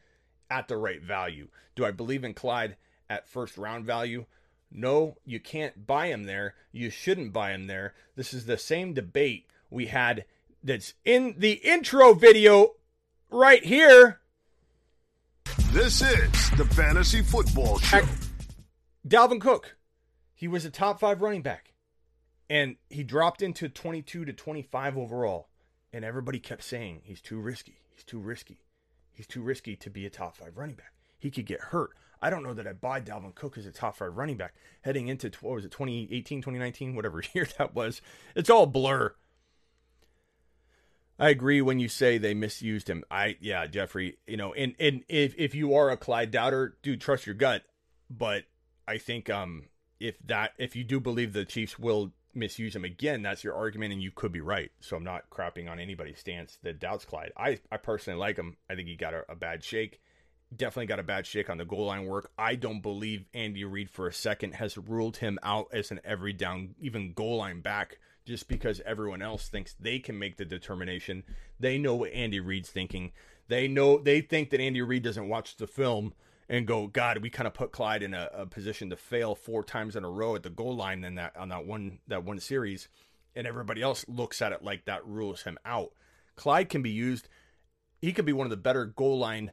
at 0.51 0.69
the 0.69 0.79
right 0.79 1.03
value. 1.03 1.49
Do 1.75 1.85
I 1.85 1.91
believe 1.91 2.25
in 2.25 2.33
Clyde 2.33 2.77
at 3.11 3.29
first 3.29 3.59
round 3.59 3.85
value? 3.85 4.25
No, 4.73 5.17
you 5.27 5.39
can't 5.39 5.87
buy 5.87 6.07
him 6.07 6.25
there. 6.25 6.55
You 6.73 6.89
shouldn't 6.89 7.35
buy 7.35 7.53
him 7.53 7.67
there. 7.67 7.95
This 8.17 8.33
is 8.33 8.47
the 8.47 8.57
same 8.57 8.95
debate 8.95 9.51
we 9.69 9.87
had 9.87 10.25
that's 10.65 10.95
in 11.05 11.35
the 11.37 11.53
intro 11.53 12.15
video 12.15 12.77
right 13.31 13.65
here. 13.65 14.21
This 15.73 16.01
is 16.01 16.51
the 16.57 16.65
Fantasy 16.65 17.21
Football 17.21 17.79
Show. 17.81 18.01
Dalvin 19.09 19.41
Cook, 19.41 19.77
he 20.35 20.47
was 20.47 20.65
a 20.65 20.71
top 20.71 21.01
five 21.01 21.23
running 21.23 21.43
back, 21.43 21.73
and 22.51 22.77
he 22.91 23.03
dropped 23.03 23.43
into 23.43 23.69
22 23.69 24.25
to 24.25 24.33
25 24.33 24.99
overall. 24.99 25.49
And 25.91 26.05
everybody 26.05 26.39
kept 26.39 26.65
saying 26.65 27.01
he's 27.05 27.23
too 27.23 27.41
risky. 27.41 27.79
He's 27.95 28.05
too 28.05 28.19
risky. 28.19 28.61
He's 29.11 29.27
too 29.27 29.41
risky 29.41 29.75
to 29.77 29.89
be 29.89 30.05
a 30.05 30.11
top 30.11 30.37
five 30.37 30.57
running 30.57 30.77
back. 30.77 30.93
He 31.19 31.31
could 31.31 31.47
get 31.47 31.61
hurt. 31.61 31.91
I 32.21 32.31
don't 32.31 32.43
know 32.43 32.53
that 32.55 32.67
I 32.67 32.73
buy 32.75 33.01
Dalvin 33.01 33.35
Cook 33.35 33.57
as 33.57 33.65
a 33.65 33.73
top 33.73 33.97
five 33.97 34.17
running 34.17 34.37
back 34.37 34.55
heading 34.83 35.09
into 35.09 35.31
what 35.41 35.55
was 35.55 35.65
it 35.65 35.71
2018, 35.71 36.43
2019, 36.43 36.95
whatever 36.95 37.23
year 37.33 37.49
that 37.57 37.75
was. 37.75 38.03
It's 38.35 38.51
all 38.51 38.67
blur. 38.67 39.15
I 41.19 41.31
agree 41.31 41.61
when 41.61 41.81
you 41.81 41.89
say 41.89 42.19
they 42.19 42.35
misused 42.35 42.89
him. 42.89 43.03
I 43.11 43.37
yeah, 43.41 43.67
Jeffrey, 43.67 44.19
you 44.27 44.37
know, 44.37 44.53
and 44.53 44.75
and 44.79 45.03
if 45.09 45.35
if 45.37 45.55
you 45.55 45.75
are 45.75 45.91
a 45.91 45.97
Clyde 45.97 46.31
doubter, 46.31 46.77
dude, 46.83 47.01
trust 47.01 47.27
your 47.27 47.35
gut. 47.35 47.63
But 48.09 48.45
I 48.89 48.99
think 48.99 49.31
um 49.31 49.65
if 50.01 50.17
that 50.27 50.53
if 50.59 50.75
you 50.75 50.85
do 50.85 51.01
believe 51.01 51.33
the 51.33 51.45
Chiefs 51.45 51.79
will 51.79 52.13
misuse 52.35 52.75
him 52.75 52.85
again, 52.85 53.23
that's 53.23 53.43
your 53.43 53.55
argument, 53.55 53.93
and 53.93 54.03
you 54.03 54.11
could 54.11 54.33
be 54.33 54.41
right. 54.41 54.71
So 54.81 54.97
I'm 54.97 55.05
not 55.05 55.31
crapping 55.31 55.69
on 55.69 55.79
anybody's 55.79 56.19
stance 56.19 56.59
that 56.63 56.81
doubts 56.81 57.05
Clyde. 57.05 57.33
I 57.37 57.59
I 57.71 57.77
personally 57.77 58.19
like 58.19 58.37
him. 58.37 58.57
I 58.69 58.75
think 58.75 58.89
he 58.89 58.97
got 58.97 59.15
a, 59.15 59.25
a 59.29 59.37
bad 59.37 59.63
shake 59.63 60.01
definitely 60.57 60.87
got 60.87 60.99
a 60.99 61.05
bad 61.05 61.27
shake 61.27 61.51
on 61.51 61.59
the 61.59 61.65
goal 61.65 61.87
line 61.87 62.07
work. 62.07 62.31
I 62.39 62.55
don't 62.55 62.81
believe 62.81 63.27
Andy 63.35 63.65
Reid 63.65 63.91
for 63.91 64.07
a 64.07 64.13
second 64.13 64.55
has 64.55 64.79
ruled 64.79 65.19
him 65.19 65.39
out 65.43 65.69
as 65.73 65.91
an 65.91 66.01
every 66.05 66.33
down, 66.33 66.75
even 66.81 67.13
goal 67.13 67.37
line 67.37 67.61
back, 67.61 67.99
just 68.25 68.49
because 68.49 68.81
everyone 68.87 69.23
else 69.23 69.49
thinks 69.49 69.75
they 69.79 69.99
can 69.99 70.19
make 70.19 70.37
the 70.37 70.45
determination. 70.45 71.25
They 71.61 71.79
know 71.79 71.95
what 71.95 72.13
Andy 72.13 72.41
Reid's 72.41 72.71
thinking. 72.71 73.13
They 73.49 73.69
know 73.69 73.99
they 73.99 74.21
think 74.21 74.51
that 74.51 74.61
Andy 74.61 74.83
Reid 74.83 75.03
doesn't 75.03 75.29
watch 75.29 75.57
the 75.57 75.67
film 75.67 76.13
and 76.49 76.67
go, 76.67 76.87
God, 76.87 77.19
we 77.19 77.31
kind 77.31 77.47
of 77.47 77.55
put 77.55 77.73
Clyde 77.73 78.03
in 78.03 78.15
a, 78.15 78.29
a 78.33 78.47
position 78.47 78.91
to 78.91 78.97
fail 78.97 79.35
four 79.35 79.63
times 79.63 79.97
in 79.97 80.05
a 80.05 80.11
row 80.11 80.35
at 80.35 80.43
the 80.43 80.51
goal 80.51 80.77
line 80.77 81.05
in 81.05 81.17
that 81.17 81.37
on 81.37 81.49
that 81.51 81.67
one 81.67 81.99
that 82.09 82.25
one 82.25 82.41
series, 82.41 82.89
and 83.35 83.47
everybody 83.47 83.83
else 83.83 84.05
looks 84.09 84.41
at 84.41 84.53
it 84.53 84.63
like 84.63 84.85
that 84.87 85.07
rules 85.07 85.43
him 85.43 85.59
out. 85.65 85.93
Clyde 86.37 86.69
can 86.69 86.83
be 86.83 86.91
used. 86.91 87.29
He 88.01 88.13
could 88.13 88.25
be 88.25 88.33
one 88.33 88.47
of 88.47 88.51
the 88.51 88.57
better 88.57 88.87
goal 88.87 89.19
line 89.19 89.53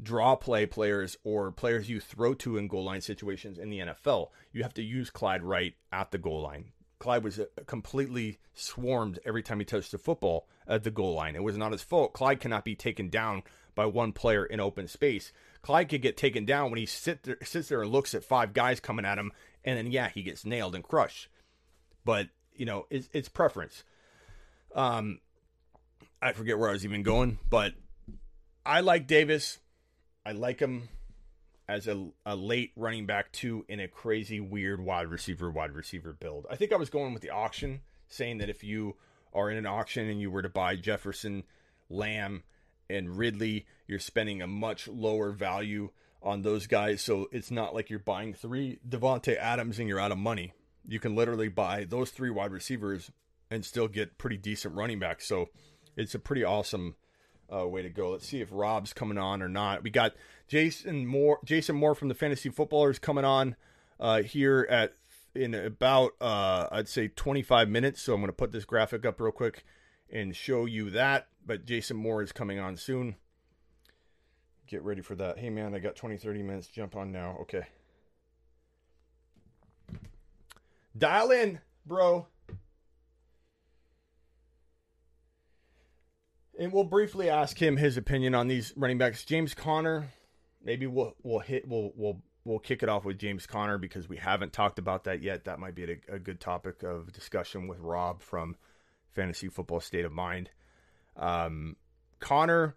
draw 0.00 0.36
play 0.36 0.66
players 0.66 1.16
or 1.24 1.50
players 1.50 1.88
you 1.88 2.00
throw 2.00 2.34
to 2.34 2.58
in 2.58 2.68
goal 2.68 2.84
line 2.84 3.00
situations 3.00 3.58
in 3.58 3.70
the 3.70 3.78
NFL. 3.78 4.28
You 4.52 4.62
have 4.62 4.74
to 4.74 4.82
use 4.82 5.10
Clyde 5.10 5.42
right 5.42 5.74
at 5.90 6.10
the 6.10 6.18
goal 6.18 6.42
line. 6.42 6.72
Clyde 6.98 7.24
was 7.24 7.40
uh, 7.40 7.44
completely 7.66 8.38
swarmed 8.54 9.18
every 9.24 9.42
time 9.42 9.58
he 9.58 9.64
touched 9.64 9.92
the 9.92 9.98
football 9.98 10.48
at 10.66 10.82
the 10.82 10.90
goal 10.90 11.14
line. 11.14 11.36
It 11.36 11.42
was 11.42 11.56
not 11.56 11.72
his 11.72 11.82
fault. 11.82 12.12
Clyde 12.12 12.40
cannot 12.40 12.64
be 12.64 12.74
taken 12.74 13.08
down 13.08 13.42
by 13.74 13.86
one 13.86 14.12
player 14.12 14.44
in 14.44 14.60
open 14.60 14.88
space. 14.88 15.32
Clyde 15.66 15.88
could 15.88 16.00
get 16.00 16.16
taken 16.16 16.44
down 16.44 16.70
when 16.70 16.78
he 16.78 16.86
sit 16.86 17.24
there, 17.24 17.38
sits 17.42 17.68
there 17.68 17.82
and 17.82 17.90
looks 17.90 18.14
at 18.14 18.22
five 18.22 18.52
guys 18.52 18.78
coming 18.78 19.04
at 19.04 19.18
him, 19.18 19.32
and 19.64 19.76
then 19.76 19.90
yeah, 19.90 20.08
he 20.08 20.22
gets 20.22 20.44
nailed 20.44 20.76
and 20.76 20.84
crushed. 20.84 21.26
But 22.04 22.28
you 22.54 22.64
know, 22.64 22.86
it's, 22.88 23.08
it's 23.12 23.28
preference. 23.28 23.82
Um, 24.76 25.18
I 26.22 26.34
forget 26.34 26.56
where 26.56 26.68
I 26.68 26.72
was 26.72 26.84
even 26.84 27.02
going, 27.02 27.40
but 27.50 27.74
I 28.64 28.78
like 28.78 29.08
Davis. 29.08 29.58
I 30.24 30.30
like 30.30 30.60
him 30.60 30.88
as 31.68 31.88
a, 31.88 32.10
a 32.24 32.36
late 32.36 32.70
running 32.76 33.06
back 33.06 33.32
too 33.32 33.64
in 33.68 33.80
a 33.80 33.88
crazy 33.88 34.38
weird 34.38 34.80
wide 34.80 35.08
receiver 35.08 35.50
wide 35.50 35.72
receiver 35.72 36.12
build. 36.12 36.46
I 36.48 36.54
think 36.54 36.72
I 36.72 36.76
was 36.76 36.90
going 36.90 37.12
with 37.12 37.22
the 37.22 37.30
auction, 37.30 37.80
saying 38.06 38.38
that 38.38 38.48
if 38.48 38.62
you 38.62 38.94
are 39.34 39.50
in 39.50 39.56
an 39.56 39.66
auction 39.66 40.08
and 40.08 40.20
you 40.20 40.30
were 40.30 40.42
to 40.42 40.48
buy 40.48 40.76
Jefferson, 40.76 41.42
Lamb, 41.90 42.44
and 42.88 43.16
Ridley, 43.16 43.66
you're 43.86 43.98
spending 43.98 44.42
a 44.42 44.46
much 44.46 44.88
lower 44.88 45.30
value 45.32 45.90
on 46.22 46.42
those 46.42 46.66
guys. 46.66 47.02
So 47.02 47.28
it's 47.32 47.50
not 47.50 47.74
like 47.74 47.90
you're 47.90 47.98
buying 47.98 48.34
three 48.34 48.78
Davante 48.88 49.36
Adams 49.36 49.78
and 49.78 49.88
you're 49.88 50.00
out 50.00 50.12
of 50.12 50.18
money. 50.18 50.52
You 50.86 51.00
can 51.00 51.14
literally 51.14 51.48
buy 51.48 51.84
those 51.84 52.10
three 52.10 52.30
wide 52.30 52.52
receivers 52.52 53.10
and 53.50 53.64
still 53.64 53.88
get 53.88 54.18
pretty 54.18 54.36
decent 54.36 54.74
running 54.74 54.98
backs. 54.98 55.26
So 55.26 55.48
it's 55.96 56.14
a 56.14 56.18
pretty 56.18 56.44
awesome 56.44 56.96
uh, 57.52 57.66
way 57.66 57.82
to 57.82 57.90
go. 57.90 58.10
Let's 58.10 58.26
see 58.26 58.40
if 58.40 58.48
Rob's 58.50 58.92
coming 58.92 59.18
on 59.18 59.42
or 59.42 59.48
not. 59.48 59.82
We 59.82 59.90
got 59.90 60.14
Jason 60.48 61.06
Moore, 61.06 61.38
Jason 61.44 61.76
Moore 61.76 61.94
from 61.94 62.08
the 62.08 62.14
Fantasy 62.14 62.48
Footballers 62.48 62.98
coming 62.98 63.24
on 63.24 63.56
uh, 64.00 64.22
here 64.22 64.66
at 64.68 64.94
in 65.34 65.54
about 65.54 66.12
uh, 66.20 66.66
I'd 66.72 66.88
say 66.88 67.08
25 67.08 67.68
minutes. 67.68 68.02
So 68.02 68.14
I'm 68.14 68.20
going 68.20 68.28
to 68.28 68.32
put 68.32 68.52
this 68.52 68.64
graphic 68.64 69.04
up 69.04 69.20
real 69.20 69.32
quick 69.32 69.64
and 70.10 70.34
show 70.34 70.64
you 70.64 70.90
that. 70.90 71.28
But 71.44 71.64
Jason 71.64 71.96
Moore 71.96 72.22
is 72.22 72.32
coming 72.32 72.58
on 72.58 72.76
soon. 72.76 73.16
Get 74.66 74.82
ready 74.82 75.00
for 75.00 75.14
that. 75.16 75.38
Hey 75.38 75.50
man, 75.50 75.74
I 75.74 75.78
got 75.78 75.96
20 75.96 76.16
30 76.16 76.42
minutes. 76.42 76.66
Jump 76.66 76.96
on 76.96 77.12
now. 77.12 77.36
Okay. 77.42 77.66
Dial 80.96 81.30
in, 81.30 81.60
bro. 81.84 82.26
And 86.58 86.72
we'll 86.72 86.84
briefly 86.84 87.28
ask 87.28 87.60
him 87.60 87.76
his 87.76 87.96
opinion 87.96 88.34
on 88.34 88.48
these 88.48 88.72
running 88.76 88.96
backs. 88.96 89.24
James 89.24 89.52
Conner, 89.54 90.08
maybe 90.64 90.86
we'll 90.86 91.14
we'll 91.22 91.40
hit 91.40 91.68
we'll 91.68 91.92
we'll 91.94 92.22
we'll 92.44 92.58
kick 92.58 92.82
it 92.82 92.88
off 92.88 93.04
with 93.04 93.18
James 93.18 93.46
Conner 93.46 93.76
because 93.76 94.08
we 94.08 94.16
haven't 94.16 94.52
talked 94.52 94.78
about 94.78 95.04
that 95.04 95.22
yet. 95.22 95.44
That 95.44 95.58
might 95.58 95.74
be 95.74 95.84
a, 95.84 96.14
a 96.14 96.18
good 96.18 96.40
topic 96.40 96.82
of 96.82 97.12
discussion 97.12 97.68
with 97.68 97.78
Rob 97.80 98.22
from 98.22 98.56
Fantasy 99.16 99.48
Football 99.48 99.80
State 99.80 100.04
of 100.04 100.12
Mind. 100.12 100.50
Um, 101.16 101.76
Connor 102.20 102.76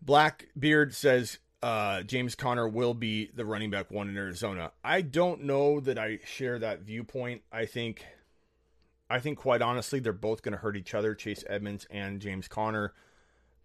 Blackbeard 0.00 0.94
says 0.94 1.38
uh, 1.62 2.02
James 2.02 2.34
Conner 2.34 2.66
will 2.66 2.94
be 2.94 3.30
the 3.34 3.44
running 3.44 3.70
back 3.70 3.90
one 3.90 4.08
in 4.08 4.16
Arizona. 4.16 4.72
I 4.82 5.02
don't 5.02 5.44
know 5.44 5.78
that 5.80 5.98
I 5.98 6.18
share 6.24 6.58
that 6.58 6.80
viewpoint. 6.80 7.42
I 7.52 7.66
think, 7.66 8.04
I 9.08 9.20
think 9.20 9.38
quite 9.38 9.62
honestly, 9.62 10.00
they're 10.00 10.12
both 10.12 10.42
going 10.42 10.52
to 10.52 10.58
hurt 10.58 10.76
each 10.76 10.94
other, 10.94 11.14
Chase 11.14 11.44
Edmonds 11.48 11.86
and 11.90 12.20
James 12.20 12.48
Conner. 12.48 12.94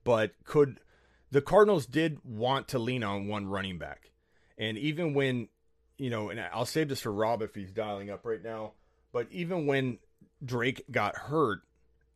But 0.04 0.34
could 0.44 0.80
the 1.32 1.42
Cardinals 1.42 1.86
did 1.86 2.20
want 2.24 2.68
to 2.70 2.80
lean 2.80 3.04
on 3.04 3.28
one 3.28 3.48
running 3.48 3.78
back, 3.78 4.12
and 4.58 4.78
even 4.78 5.14
when, 5.14 5.50
you 5.98 6.10
know, 6.10 6.30
and 6.30 6.40
I'll 6.40 6.66
save 6.66 6.90
this 6.90 7.02
for 7.02 7.12
Rob 7.12 7.42
if 7.42 7.56
he's 7.56 7.72
dialing 7.72 8.10
up 8.10 8.26
right 8.26 8.44
now. 8.44 8.74
But 9.12 9.28
even 9.32 9.66
when 9.66 9.98
Drake 10.44 10.84
got 10.92 11.16
hurt 11.16 11.62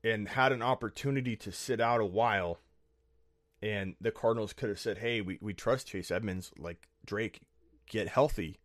and 0.04 0.28
had 0.28 0.52
an 0.52 0.62
opportunity 0.62 1.36
to 1.38 1.52
sit 1.52 1.80
out 1.80 2.02
a 2.02 2.06
while 2.06 2.60
and 3.62 3.96
the 4.02 4.12
Cardinals 4.12 4.54
could 4.54 4.70
have 4.70 4.80
said, 4.80 4.98
"Hey, 4.98 5.22
we, 5.22 5.38
we 5.42 5.54
trust 5.54 5.88
Chase 5.88 6.12
Edmonds, 6.12 6.52
like 6.58 6.88
Drake, 7.06 7.42
get 7.88 8.08
healthy." 8.08 8.60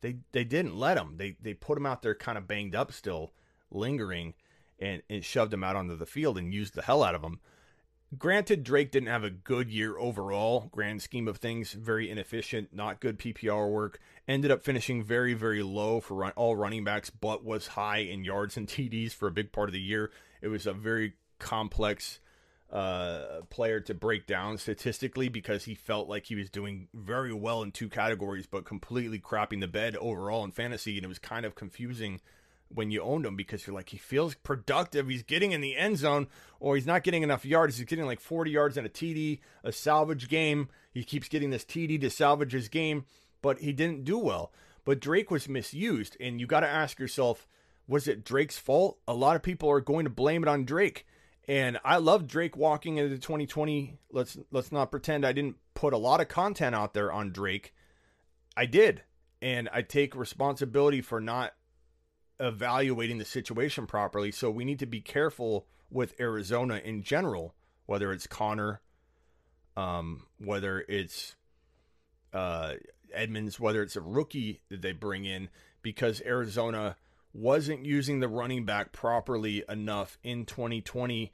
They 0.00 0.18
they 0.32 0.44
didn't 0.44 0.76
let 0.76 0.98
him. 0.98 1.16
They 1.16 1.36
they 1.40 1.54
put 1.54 1.78
him 1.78 1.86
out 1.86 2.02
there 2.02 2.14
kind 2.14 2.38
of 2.38 2.46
banged 2.46 2.74
up 2.74 2.92
still, 2.92 3.32
lingering, 3.70 4.34
and 4.78 5.02
and 5.10 5.24
shoved 5.24 5.52
him 5.52 5.64
out 5.64 5.76
onto 5.76 5.96
the 5.96 6.06
field 6.06 6.38
and 6.38 6.54
used 6.54 6.74
the 6.74 6.82
hell 6.82 7.02
out 7.02 7.14
of 7.14 7.22
him. 7.22 7.40
Granted, 8.16 8.62
Drake 8.62 8.92
didn't 8.92 9.08
have 9.08 9.24
a 9.24 9.30
good 9.30 9.68
year 9.68 9.98
overall, 9.98 10.68
grand 10.70 11.02
scheme 11.02 11.26
of 11.26 11.38
things, 11.38 11.72
very 11.72 12.08
inefficient, 12.08 12.72
not 12.72 13.00
good 13.00 13.18
PPR 13.18 13.68
work. 13.68 13.98
Ended 14.28 14.52
up 14.52 14.62
finishing 14.62 15.02
very, 15.02 15.34
very 15.34 15.62
low 15.62 16.00
for 16.00 16.14
run, 16.14 16.32
all 16.36 16.54
running 16.54 16.84
backs, 16.84 17.10
but 17.10 17.44
was 17.44 17.68
high 17.68 17.98
in 17.98 18.24
yards 18.24 18.56
and 18.56 18.68
TDs 18.68 19.12
for 19.12 19.26
a 19.26 19.32
big 19.32 19.50
part 19.50 19.68
of 19.68 19.72
the 19.72 19.80
year. 19.80 20.12
It 20.40 20.48
was 20.48 20.66
a 20.66 20.72
very 20.72 21.14
complex 21.40 22.20
uh, 22.70 23.42
player 23.50 23.80
to 23.80 23.94
break 23.94 24.26
down 24.26 24.58
statistically 24.58 25.28
because 25.28 25.64
he 25.64 25.74
felt 25.74 26.08
like 26.08 26.26
he 26.26 26.36
was 26.36 26.48
doing 26.48 26.88
very 26.94 27.32
well 27.32 27.62
in 27.62 27.72
two 27.72 27.88
categories, 27.88 28.46
but 28.46 28.64
completely 28.64 29.18
crapping 29.18 29.60
the 29.60 29.68
bed 29.68 29.96
overall 29.96 30.44
in 30.44 30.52
fantasy. 30.52 30.96
And 30.96 31.04
it 31.04 31.08
was 31.08 31.18
kind 31.18 31.44
of 31.44 31.56
confusing 31.56 32.20
when 32.68 32.90
you 32.90 33.02
owned 33.02 33.24
him 33.24 33.36
because 33.36 33.66
you're 33.66 33.74
like, 33.74 33.90
he 33.90 33.96
feels 33.96 34.34
productive. 34.34 35.08
He's 35.08 35.22
getting 35.22 35.52
in 35.52 35.60
the 35.60 35.76
end 35.76 35.98
zone, 35.98 36.28
or 36.60 36.74
he's 36.74 36.86
not 36.86 37.04
getting 37.04 37.22
enough 37.22 37.44
yards. 37.44 37.76
He's 37.76 37.86
getting 37.86 38.06
like 38.06 38.20
40 38.20 38.50
yards 38.50 38.76
in 38.76 38.84
a 38.84 38.90
TD, 38.90 39.40
a 39.64 39.72
salvage 39.72 40.28
game. 40.28 40.68
He 40.92 41.04
keeps 41.04 41.28
getting 41.28 41.50
this 41.50 41.64
TD 41.64 42.00
to 42.00 42.10
salvage 42.10 42.52
his 42.52 42.68
game, 42.68 43.04
but 43.42 43.60
he 43.60 43.72
didn't 43.72 44.04
do 44.04 44.18
well. 44.18 44.52
But 44.84 45.00
Drake 45.00 45.30
was 45.30 45.48
misused, 45.48 46.16
and 46.20 46.40
you 46.40 46.46
got 46.46 46.60
to 46.60 46.68
ask 46.68 46.98
yourself, 46.98 47.46
was 47.88 48.08
it 48.08 48.24
Drake's 48.24 48.58
fault? 48.58 48.98
A 49.06 49.14
lot 49.14 49.36
of 49.36 49.42
people 49.42 49.70
are 49.70 49.80
going 49.80 50.04
to 50.04 50.10
blame 50.10 50.42
it 50.42 50.48
on 50.48 50.64
Drake. 50.64 51.06
And 51.48 51.78
I 51.84 51.98
love 51.98 52.26
Drake 52.26 52.56
walking 52.56 52.96
into 52.96 53.18
2020. 53.18 53.98
Let's 54.10 54.36
let's 54.50 54.72
not 54.72 54.90
pretend 54.90 55.24
I 55.24 55.32
didn't 55.32 55.56
put 55.74 55.92
a 55.92 55.98
lot 55.98 56.20
of 56.20 56.28
content 56.28 56.74
out 56.74 56.92
there 56.92 57.12
on 57.12 57.30
Drake. 57.30 57.72
I 58.56 58.66
did. 58.66 59.02
And 59.40 59.68
I 59.72 59.82
take 59.82 60.16
responsibility 60.16 61.00
for 61.02 61.20
not 61.20 61.52
evaluating 62.38 63.18
the 63.18 63.24
situation 63.24 63.86
properly. 63.86 64.30
So 64.30 64.50
we 64.50 64.64
need 64.64 64.78
to 64.80 64.86
be 64.86 65.00
careful 65.00 65.66
with 65.90 66.18
Arizona 66.20 66.80
in 66.84 67.02
general, 67.02 67.54
whether 67.86 68.12
it's 68.12 68.26
Conner, 68.26 68.80
um, 69.76 70.26
whether 70.38 70.84
it's 70.88 71.36
uh, 72.32 72.74
Edmonds, 73.12 73.60
whether 73.60 73.82
it's 73.82 73.96
a 73.96 74.00
rookie 74.00 74.60
that 74.68 74.82
they 74.82 74.92
bring 74.92 75.24
in, 75.24 75.48
because 75.82 76.20
Arizona 76.22 76.96
wasn't 77.32 77.84
using 77.84 78.20
the 78.20 78.28
running 78.28 78.64
back 78.64 78.92
properly 78.92 79.62
enough 79.68 80.18
in 80.22 80.44
2020. 80.44 81.32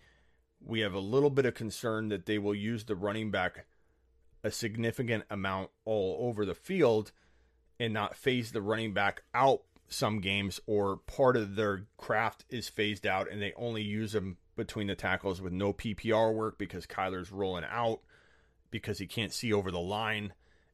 We 0.65 0.81
have 0.81 0.95
a 0.95 1.01
little 1.01 1.31
bit 1.31 1.47
of 1.47 1.55
concern 1.55 2.09
that 2.09 2.27
they 2.27 2.39
will 2.39 2.55
use 2.55 2.85
the 2.85 2.97
running 2.97 3.31
back 3.31 3.67
a 4.45 4.51
significant 4.51 5.25
amount 5.31 5.71
all 5.85 6.17
over 6.21 6.45
the 6.45 6.55
field 6.55 7.13
and 7.79 7.95
not 7.95 8.17
phase 8.17 8.53
the 8.53 8.63
running 8.63 8.93
back 8.93 9.23
out 9.35 9.63
some 9.89 10.21
games 10.21 10.61
or 10.67 10.97
part 10.97 11.37
of 11.37 11.57
their 11.57 11.87
craft 11.97 12.45
is 12.49 12.69
phased 12.69 13.07
out 13.07 13.31
and 13.31 13.43
they 13.43 13.53
only 13.57 13.83
use 13.83 14.13
them 14.13 14.39
between 14.57 14.87
the 14.87 14.95
tackles 14.95 15.41
with 15.41 15.53
no 15.53 15.73
PPR 15.73 16.33
work 16.33 16.59
because 16.59 16.87
Kyler's 16.87 17.31
rolling 17.31 17.65
out 17.69 18.01
because 18.71 18.99
he 18.99 19.07
can't 19.07 19.33
see 19.33 19.53
over 19.53 19.71
the 19.71 19.81
line 19.81 20.33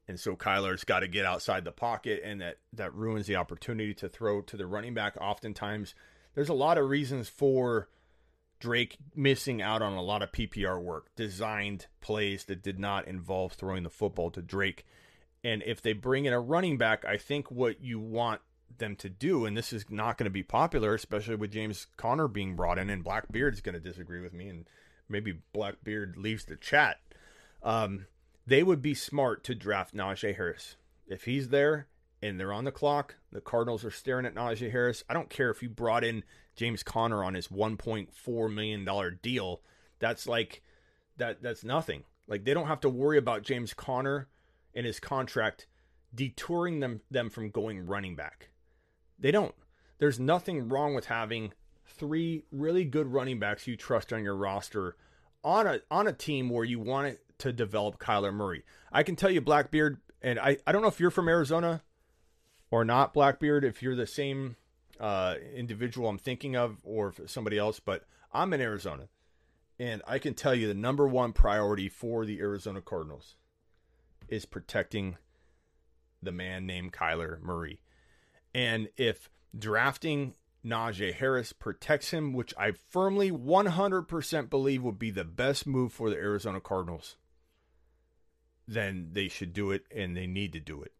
and 0.09 0.19
so 0.19 0.35
Kyler's 0.35 0.83
got 0.83 1.01
to 1.01 1.07
get 1.07 1.23
outside 1.23 1.63
the 1.63 1.71
pocket, 1.71 2.21
and 2.25 2.41
that 2.41 2.57
that 2.73 2.95
ruins 2.95 3.27
the 3.27 3.35
opportunity 3.35 3.93
to 3.93 4.09
throw 4.09 4.41
to 4.41 4.57
the 4.57 4.65
running 4.65 4.95
back. 4.95 5.15
Oftentimes, 5.21 5.93
there's 6.33 6.49
a 6.49 6.53
lot 6.55 6.79
of 6.79 6.89
reasons 6.89 7.29
for 7.29 7.89
Drake 8.59 8.97
missing 9.15 9.61
out 9.61 9.83
on 9.83 9.93
a 9.93 10.01
lot 10.01 10.23
of 10.23 10.31
PPR 10.31 10.81
work, 10.81 11.09
designed 11.15 11.85
plays 12.01 12.45
that 12.45 12.63
did 12.63 12.79
not 12.79 13.07
involve 13.07 13.53
throwing 13.53 13.83
the 13.83 13.89
football 13.91 14.31
to 14.31 14.41
Drake. 14.41 14.83
And 15.43 15.61
if 15.61 15.79
they 15.79 15.93
bring 15.93 16.25
in 16.25 16.33
a 16.33 16.41
running 16.41 16.79
back, 16.79 17.05
I 17.05 17.17
think 17.17 17.51
what 17.51 17.79
you 17.79 17.99
want 17.99 18.41
them 18.77 18.95
to 18.97 19.09
do, 19.09 19.45
and 19.45 19.57
this 19.57 19.73
is 19.73 19.85
not 19.89 20.17
going 20.17 20.25
to 20.25 20.29
be 20.29 20.43
popular, 20.43 20.93
especially 20.93 21.35
with 21.35 21.51
James 21.51 21.87
Conner 21.97 22.27
being 22.27 22.55
brought 22.55 22.79
in, 22.79 22.89
and 22.89 23.03
Blackbeard's 23.03 23.61
going 23.61 23.73
to 23.73 23.79
disagree 23.79 24.21
with 24.21 24.33
me, 24.33 24.47
and 24.47 24.65
maybe 25.07 25.39
Blackbeard 25.53 26.15
leaves 26.17 26.45
the 26.45 26.55
chat. 26.55 26.97
Um, 27.63 28.05
they 28.45 28.63
would 28.63 28.81
be 28.81 28.93
smart 28.93 29.43
to 29.45 29.55
draft 29.55 29.95
Najee 29.95 30.35
Harris. 30.35 30.75
If 31.07 31.25
he's 31.25 31.49
there 31.49 31.87
and 32.21 32.39
they're 32.39 32.53
on 32.53 32.63
the 32.63 32.71
clock, 32.71 33.15
the 33.31 33.41
Cardinals 33.41 33.83
are 33.83 33.91
staring 33.91 34.25
at 34.25 34.35
Najee 34.35 34.71
Harris. 34.71 35.03
I 35.09 35.13
don't 35.13 35.29
care 35.29 35.49
if 35.49 35.61
you 35.61 35.69
brought 35.69 36.03
in 36.03 36.23
James 36.55 36.83
Conner 36.83 37.23
on 37.23 37.33
his 37.33 37.47
$1.4 37.47 38.53
million 38.53 39.19
deal. 39.21 39.61
That's 39.99 40.27
like 40.27 40.61
that 41.17 41.41
that's 41.41 41.63
nothing. 41.63 42.03
Like 42.27 42.45
they 42.45 42.53
don't 42.53 42.67
have 42.67 42.81
to 42.81 42.89
worry 42.89 43.17
about 43.17 43.43
James 43.43 43.73
Conner 43.73 44.27
and 44.73 44.85
his 44.85 44.99
contract 44.99 45.67
detouring 46.13 46.79
them 46.79 47.01
them 47.11 47.29
from 47.29 47.49
going 47.49 47.85
running 47.85 48.15
back. 48.15 48.49
They 49.19 49.31
don't. 49.31 49.55
There's 49.97 50.19
nothing 50.19 50.69
wrong 50.69 50.95
with 50.95 51.05
having 51.05 51.53
three 51.85 52.43
really 52.51 52.85
good 52.85 53.07
running 53.07 53.39
backs 53.39 53.67
you 53.67 53.75
trust 53.75 54.13
on 54.13 54.23
your 54.23 54.35
roster 54.35 54.95
on 55.43 55.67
a 55.67 55.81
on 55.89 56.07
a 56.07 56.13
team 56.13 56.49
where 56.49 56.65
you 56.65 56.79
want 56.79 57.07
it 57.07 57.21
to 57.39 57.53
develop 57.53 57.99
Kyler 57.99 58.33
Murray. 58.33 58.63
I 58.91 59.03
can 59.03 59.15
tell 59.15 59.31
you, 59.31 59.41
Blackbeard, 59.41 59.99
and 60.21 60.39
I, 60.39 60.57
I 60.67 60.71
don't 60.71 60.81
know 60.81 60.87
if 60.87 60.99
you're 60.99 61.11
from 61.11 61.29
Arizona 61.29 61.81
or 62.71 62.85
not, 62.85 63.13
Blackbeard, 63.13 63.63
if 63.63 63.81
you're 63.81 63.95
the 63.95 64.07
same 64.07 64.55
uh, 64.99 65.35
individual 65.55 66.09
I'm 66.09 66.17
thinking 66.17 66.55
of 66.55 66.79
or 66.83 67.13
somebody 67.25 67.57
else, 67.57 67.79
but 67.79 68.03
I'm 68.33 68.53
in 68.53 68.61
Arizona. 68.61 69.07
And 69.79 70.01
I 70.05 70.19
can 70.19 70.33
tell 70.33 70.53
you 70.53 70.67
the 70.67 70.73
number 70.73 71.07
one 71.07 71.31
priority 71.31 71.87
for 71.87 72.25
the 72.25 72.39
Arizona 72.39 72.81
Cardinals 72.81 73.35
is 74.27 74.45
protecting 74.45 75.17
the 76.21 76.33
man 76.33 76.65
named 76.65 76.91
Kyler 76.91 77.41
Murray. 77.41 77.79
And 78.53 78.89
if 78.97 79.29
drafting 79.57 80.33
Najee 80.65 81.13
Harris 81.13 81.53
protects 81.53 82.11
him, 82.11 82.33
which 82.33 82.53
I 82.57 82.71
firmly 82.71 83.31
100% 83.31 84.49
believe 84.49 84.83
would 84.83 84.99
be 84.99 85.11
the 85.11 85.23
best 85.23 85.65
move 85.65 85.93
for 85.93 86.09
the 86.09 86.17
Arizona 86.17 86.59
Cardinals, 86.59 87.15
then 88.67 89.09
they 89.13 89.27
should 89.27 89.53
do 89.53 89.71
it 89.71 89.85
and 89.95 90.15
they 90.15 90.27
need 90.27 90.53
to 90.53 90.59
do 90.59 90.81
it. 90.81 90.93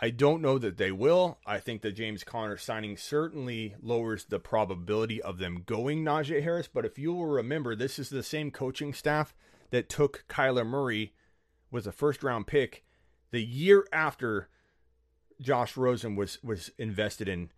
I 0.00 0.10
don't 0.10 0.42
know 0.42 0.58
that 0.58 0.78
they 0.78 0.90
will. 0.90 1.38
I 1.46 1.60
think 1.60 1.82
that 1.82 1.92
James 1.92 2.24
Conner 2.24 2.56
signing 2.56 2.96
certainly 2.96 3.76
lowers 3.80 4.24
the 4.24 4.40
probability 4.40 5.22
of 5.22 5.38
them 5.38 5.62
going 5.64 6.04
Najee 6.04 6.42
Harris. 6.42 6.66
But 6.66 6.84
if 6.84 6.98
you 6.98 7.12
will 7.12 7.26
remember, 7.26 7.76
this 7.76 8.00
is 8.00 8.08
the 8.08 8.24
same 8.24 8.50
coaching 8.50 8.94
staff 8.94 9.32
that 9.70 9.88
took 9.88 10.24
Kyler 10.28 10.66
Murray 10.66 11.12
with 11.70 11.86
a 11.86 11.92
first 11.92 12.24
round 12.24 12.48
pick 12.48 12.82
the 13.30 13.44
year 13.44 13.86
after 13.92 14.48
Josh 15.42 15.76
Rosen 15.76 16.16
was 16.16 16.38
was 16.42 16.70
invested 16.78 17.28
in 17.28 17.50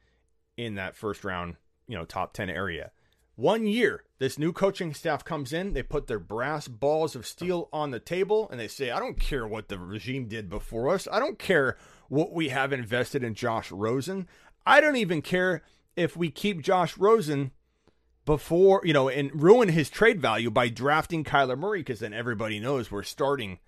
in 0.56 0.74
that 0.74 0.96
first 0.96 1.24
round, 1.24 1.56
you 1.86 1.96
know, 1.96 2.04
top 2.04 2.32
10 2.32 2.48
area. 2.48 2.90
One 3.36 3.66
year, 3.66 4.04
this 4.18 4.38
new 4.38 4.52
coaching 4.52 4.94
staff 4.94 5.24
comes 5.24 5.52
in, 5.52 5.72
they 5.72 5.82
put 5.82 6.06
their 6.06 6.20
brass 6.20 6.68
balls 6.68 7.16
of 7.16 7.26
steel 7.26 7.68
on 7.72 7.90
the 7.90 7.98
table, 7.98 8.48
and 8.48 8.60
they 8.60 8.68
say, 8.68 8.92
I 8.92 9.00
don't 9.00 9.18
care 9.18 9.44
what 9.44 9.68
the 9.68 9.78
regime 9.78 10.28
did 10.28 10.48
before 10.48 10.88
us. 10.90 11.08
I 11.10 11.18
don't 11.18 11.38
care 11.38 11.76
what 12.08 12.32
we 12.32 12.50
have 12.50 12.72
invested 12.72 13.24
in 13.24 13.34
Josh 13.34 13.72
Rosen. 13.72 14.28
I 14.64 14.80
don't 14.80 14.96
even 14.96 15.20
care 15.20 15.62
if 15.96 16.16
we 16.16 16.30
keep 16.30 16.62
Josh 16.62 16.96
Rosen 16.96 17.50
before, 18.24 18.80
you 18.84 18.92
know, 18.92 19.08
and 19.08 19.42
ruin 19.42 19.68
his 19.68 19.90
trade 19.90 20.20
value 20.20 20.50
by 20.50 20.68
drafting 20.68 21.24
Kyler 21.24 21.58
Murray, 21.58 21.80
because 21.80 21.98
then 21.98 22.14
everybody 22.14 22.60
knows 22.60 22.92
we're 22.92 23.02
starting. 23.02 23.58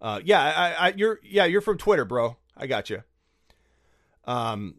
Uh, 0.00 0.20
yeah, 0.24 0.40
I, 0.40 0.86
I, 0.86 0.94
you're, 0.96 1.18
yeah, 1.24 1.44
you're 1.44 1.60
from 1.60 1.76
Twitter, 1.76 2.04
bro. 2.04 2.36
I 2.56 2.68
got 2.68 2.88
you. 2.88 3.02
Um, 4.28 4.74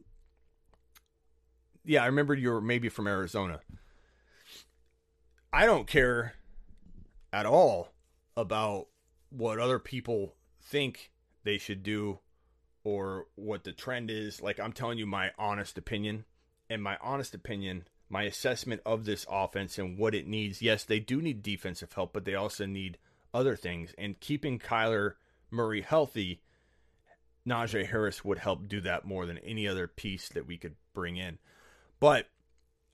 yeah, 1.83 2.03
I 2.03 2.05
remember 2.05 2.35
you 2.35 2.51
were 2.51 2.61
maybe 2.61 2.87
from 2.87 3.07
Arizona. 3.07 3.61
I 5.51 5.65
don't 5.65 5.87
care 5.87 6.35
at 7.33 7.47
all 7.47 7.89
about 8.37 8.87
what 9.31 9.59
other 9.59 9.79
people 9.79 10.35
think 10.61 11.11
they 11.43 11.57
should 11.57 11.81
do 11.81 12.19
or 12.83 13.25
what 13.33 13.63
the 13.63 13.71
trend 13.71 14.11
is. 14.11 14.39
Like, 14.39 14.59
I'm 14.59 14.71
telling 14.71 14.99
you 14.99 15.07
my 15.07 15.31
honest 15.37 15.77
opinion. 15.79 16.25
And 16.69 16.83
my 16.83 16.97
honest 17.01 17.33
opinion, 17.33 17.87
my 18.07 18.23
assessment 18.23 18.81
of 18.85 19.05
this 19.05 19.25
offense 19.27 19.79
and 19.79 19.97
what 19.97 20.13
it 20.13 20.27
needs. 20.27 20.61
Yes, 20.61 20.83
they 20.83 20.99
do 20.99 21.19
need 21.19 21.41
defensive 21.41 21.91
help, 21.93 22.13
but 22.13 22.25
they 22.25 22.35
also 22.35 22.67
need 22.67 22.99
other 23.33 23.55
things. 23.55 23.95
And 23.97 24.19
keeping 24.19 24.59
Kyler 24.59 25.13
Murray 25.49 25.81
healthy, 25.81 26.43
Najee 27.49 27.87
Harris 27.87 28.23
would 28.23 28.39
help 28.39 28.67
do 28.67 28.79
that 28.81 29.05
more 29.05 29.25
than 29.25 29.37
any 29.39 29.67
other 29.67 29.87
piece 29.87 30.29
that 30.29 30.47
we 30.47 30.57
could 30.57 30.75
bring 30.93 31.17
in. 31.17 31.39
But 31.99 32.27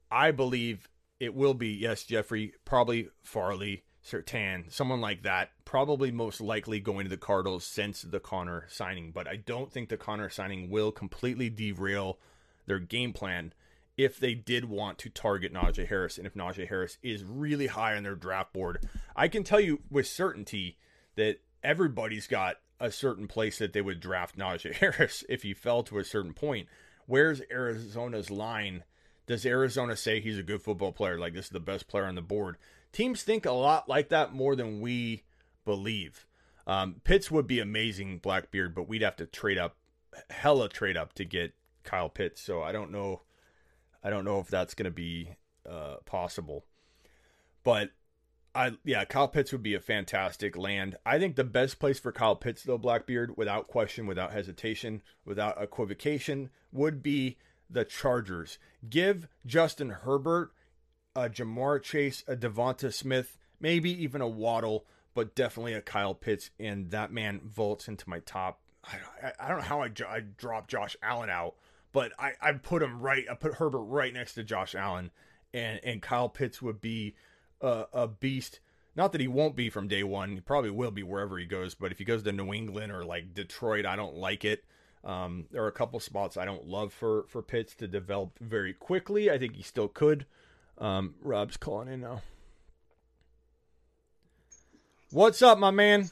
I 0.09 0.31
believe 0.31 0.89
it 1.19 1.35
will 1.35 1.53
be, 1.53 1.69
yes, 1.69 2.03
Jeffrey, 2.03 2.53
probably 2.65 3.09
Farley, 3.23 3.83
Surtain, 4.05 4.71
someone 4.71 5.01
like 5.01 5.23
that, 5.23 5.49
probably 5.63 6.11
most 6.11 6.39
likely 6.39 6.79
going 6.79 7.05
to 7.05 7.09
the 7.09 7.17
Cardinals 7.17 7.65
since 7.65 8.01
the 8.01 8.19
Conner 8.19 8.65
signing. 8.67 9.11
But 9.11 9.27
I 9.27 9.35
don't 9.35 9.71
think 9.71 9.89
the 9.89 9.97
Conner 9.97 10.29
signing 10.29 10.69
will 10.69 10.91
completely 10.91 11.49
derail 11.49 12.19
their 12.67 12.79
game 12.79 13.13
plan 13.13 13.53
if 13.97 14.19
they 14.19 14.33
did 14.33 14.65
want 14.65 14.97
to 14.99 15.09
target 15.09 15.53
Najee 15.53 15.87
Harris 15.87 16.17
and 16.17 16.27
if 16.27 16.33
Najee 16.33 16.67
Harris 16.67 16.97
is 17.01 17.23
really 17.23 17.67
high 17.67 17.95
on 17.95 18.03
their 18.03 18.15
draft 18.15 18.53
board. 18.53 18.85
I 19.15 19.27
can 19.27 19.43
tell 19.43 19.59
you 19.59 19.81
with 19.89 20.07
certainty 20.07 20.77
that 21.15 21.37
everybody's 21.63 22.27
got 22.27 22.57
a 22.79 22.91
certain 22.91 23.27
place 23.27 23.57
that 23.59 23.73
they 23.73 23.81
would 23.81 23.99
draft 23.99 24.37
Najee 24.37 24.75
Harris 24.79 25.23
if 25.29 25.43
he 25.43 25.53
fell 25.53 25.83
to 25.83 25.99
a 25.99 26.03
certain 26.03 26.33
point. 26.33 26.67
Where's 27.05 27.41
Arizona's 27.51 28.29
line? 28.29 28.83
Does 29.27 29.45
Arizona 29.45 29.95
say 29.95 30.19
he's 30.19 30.39
a 30.39 30.43
good 30.43 30.61
football 30.61 30.91
player? 30.91 31.19
Like 31.19 31.33
this 31.33 31.45
is 31.45 31.51
the 31.51 31.59
best 31.59 31.87
player 31.87 32.05
on 32.05 32.15
the 32.15 32.21
board? 32.21 32.57
Teams 32.91 33.23
think 33.23 33.45
a 33.45 33.51
lot 33.51 33.89
like 33.89 34.09
that 34.09 34.33
more 34.33 34.55
than 34.55 34.81
we 34.81 35.23
believe. 35.65 36.25
Um, 36.67 37.01
Pitts 37.03 37.29
would 37.29 37.47
be 37.47 37.59
amazing, 37.59 38.19
Blackbeard, 38.19 38.73
but 38.73 38.87
we'd 38.87 39.01
have 39.01 39.17
to 39.17 39.25
trade 39.25 39.57
up, 39.57 39.75
hella 40.29 40.69
trade 40.69 40.97
up 40.97 41.13
to 41.13 41.25
get 41.25 41.53
Kyle 41.83 42.09
Pitts. 42.09 42.41
So 42.41 42.61
I 42.61 42.71
don't 42.71 42.91
know, 42.91 43.21
I 44.03 44.09
don't 44.09 44.25
know 44.25 44.39
if 44.39 44.47
that's 44.47 44.73
going 44.73 44.85
to 44.85 44.91
be 44.91 45.35
uh, 45.69 45.97
possible. 46.05 46.65
But 47.63 47.91
I 48.55 48.71
yeah, 48.85 49.03
Kyle 49.03 49.27
Pitts 49.27 49.51
would 49.51 49.61
be 49.63 49.75
a 49.75 49.81
fantastic 49.81 50.57
land. 50.57 50.95
I 51.05 51.19
think 51.19 51.35
the 51.35 51.43
best 51.43 51.77
place 51.77 51.99
for 51.99 52.13
Kyle 52.13 52.37
Pitts 52.37 52.63
though, 52.63 52.77
Blackbeard, 52.77 53.35
without 53.35 53.67
question, 53.67 54.07
without 54.07 54.31
hesitation, 54.31 55.01
without 55.25 55.61
equivocation, 55.61 56.49
would 56.71 57.03
be 57.03 57.37
the 57.69 57.83
Chargers. 57.83 58.57
Give 58.89 59.27
Justin 59.45 59.89
Herbert, 59.89 60.53
a 61.15 61.29
Ja'Marr 61.29 61.83
Chase, 61.83 62.23
a 62.27 62.35
Devonta 62.35 62.93
Smith, 62.93 63.37
maybe 63.59 63.91
even 64.03 64.21
a 64.21 64.27
Waddle, 64.27 64.85
but 65.13 65.35
definitely 65.35 65.73
a 65.73 65.81
Kyle 65.81 66.15
Pitts, 66.15 66.49
and 66.57 66.91
that 66.91 67.11
man 67.11 67.41
vaults 67.43 67.89
into 67.89 68.09
my 68.09 68.19
top. 68.19 68.61
I, 68.85 69.33
I 69.39 69.47
don't 69.49 69.57
know 69.57 69.63
how 69.63 69.81
I, 69.81 69.91
I 70.07 70.21
dropped 70.21 70.69
Josh 70.69 70.95
Allen 71.03 71.29
out, 71.29 71.55
but 71.91 72.13
I, 72.17 72.33
I 72.41 72.53
put 72.53 72.81
him 72.81 73.01
right. 73.01 73.25
I 73.29 73.35
put 73.35 73.55
Herbert 73.55 73.83
right 73.83 74.13
next 74.13 74.35
to 74.35 74.43
Josh 74.43 74.75
Allen, 74.75 75.11
and 75.53 75.79
and 75.83 76.01
Kyle 76.01 76.29
Pitts 76.29 76.61
would 76.61 76.79
be 76.79 77.15
a, 77.65 77.87
a 77.93 78.07
beast. 78.07 78.59
Not 78.95 79.11
that 79.11 79.19
he 79.19 79.27
won't 79.27 79.55
be 79.55 79.69
from 79.69 79.89
day 79.89 80.03
one. 80.03 80.35
He 80.35 80.39
probably 80.39 80.71
will 80.71 80.91
be 80.91 81.03
wherever 81.03 81.37
he 81.37 81.45
goes. 81.45 81.75
But 81.75 81.91
if 81.91 81.99
he 81.99 82.05
goes 82.05 82.23
to 82.23 82.31
New 82.31 82.53
England 82.53 82.91
or 82.91 83.03
like 83.03 83.33
Detroit, 83.33 83.85
I 83.85 83.95
don't 83.97 84.15
like 84.15 84.45
it. 84.45 84.63
Um, 85.03 85.45
there 85.51 85.63
are 85.63 85.67
a 85.67 85.73
couple 85.73 85.99
spots 85.99 86.37
I 86.37 86.45
don't 86.45 86.65
love 86.65 86.91
for 86.91 87.25
for 87.27 87.41
Pitts 87.41 87.75
to 87.75 87.87
develop 87.87 88.39
very 88.39 88.73
quickly. 88.73 89.29
I 89.29 89.37
think 89.37 89.55
he 89.55 89.63
still 89.63 89.87
could. 89.87 90.25
Um, 90.77 91.15
Rob's 91.21 91.57
calling 91.57 91.89
in 91.89 92.01
now. 92.01 92.21
What's 95.11 95.41
up, 95.41 95.59
my 95.59 95.71
man? 95.71 96.09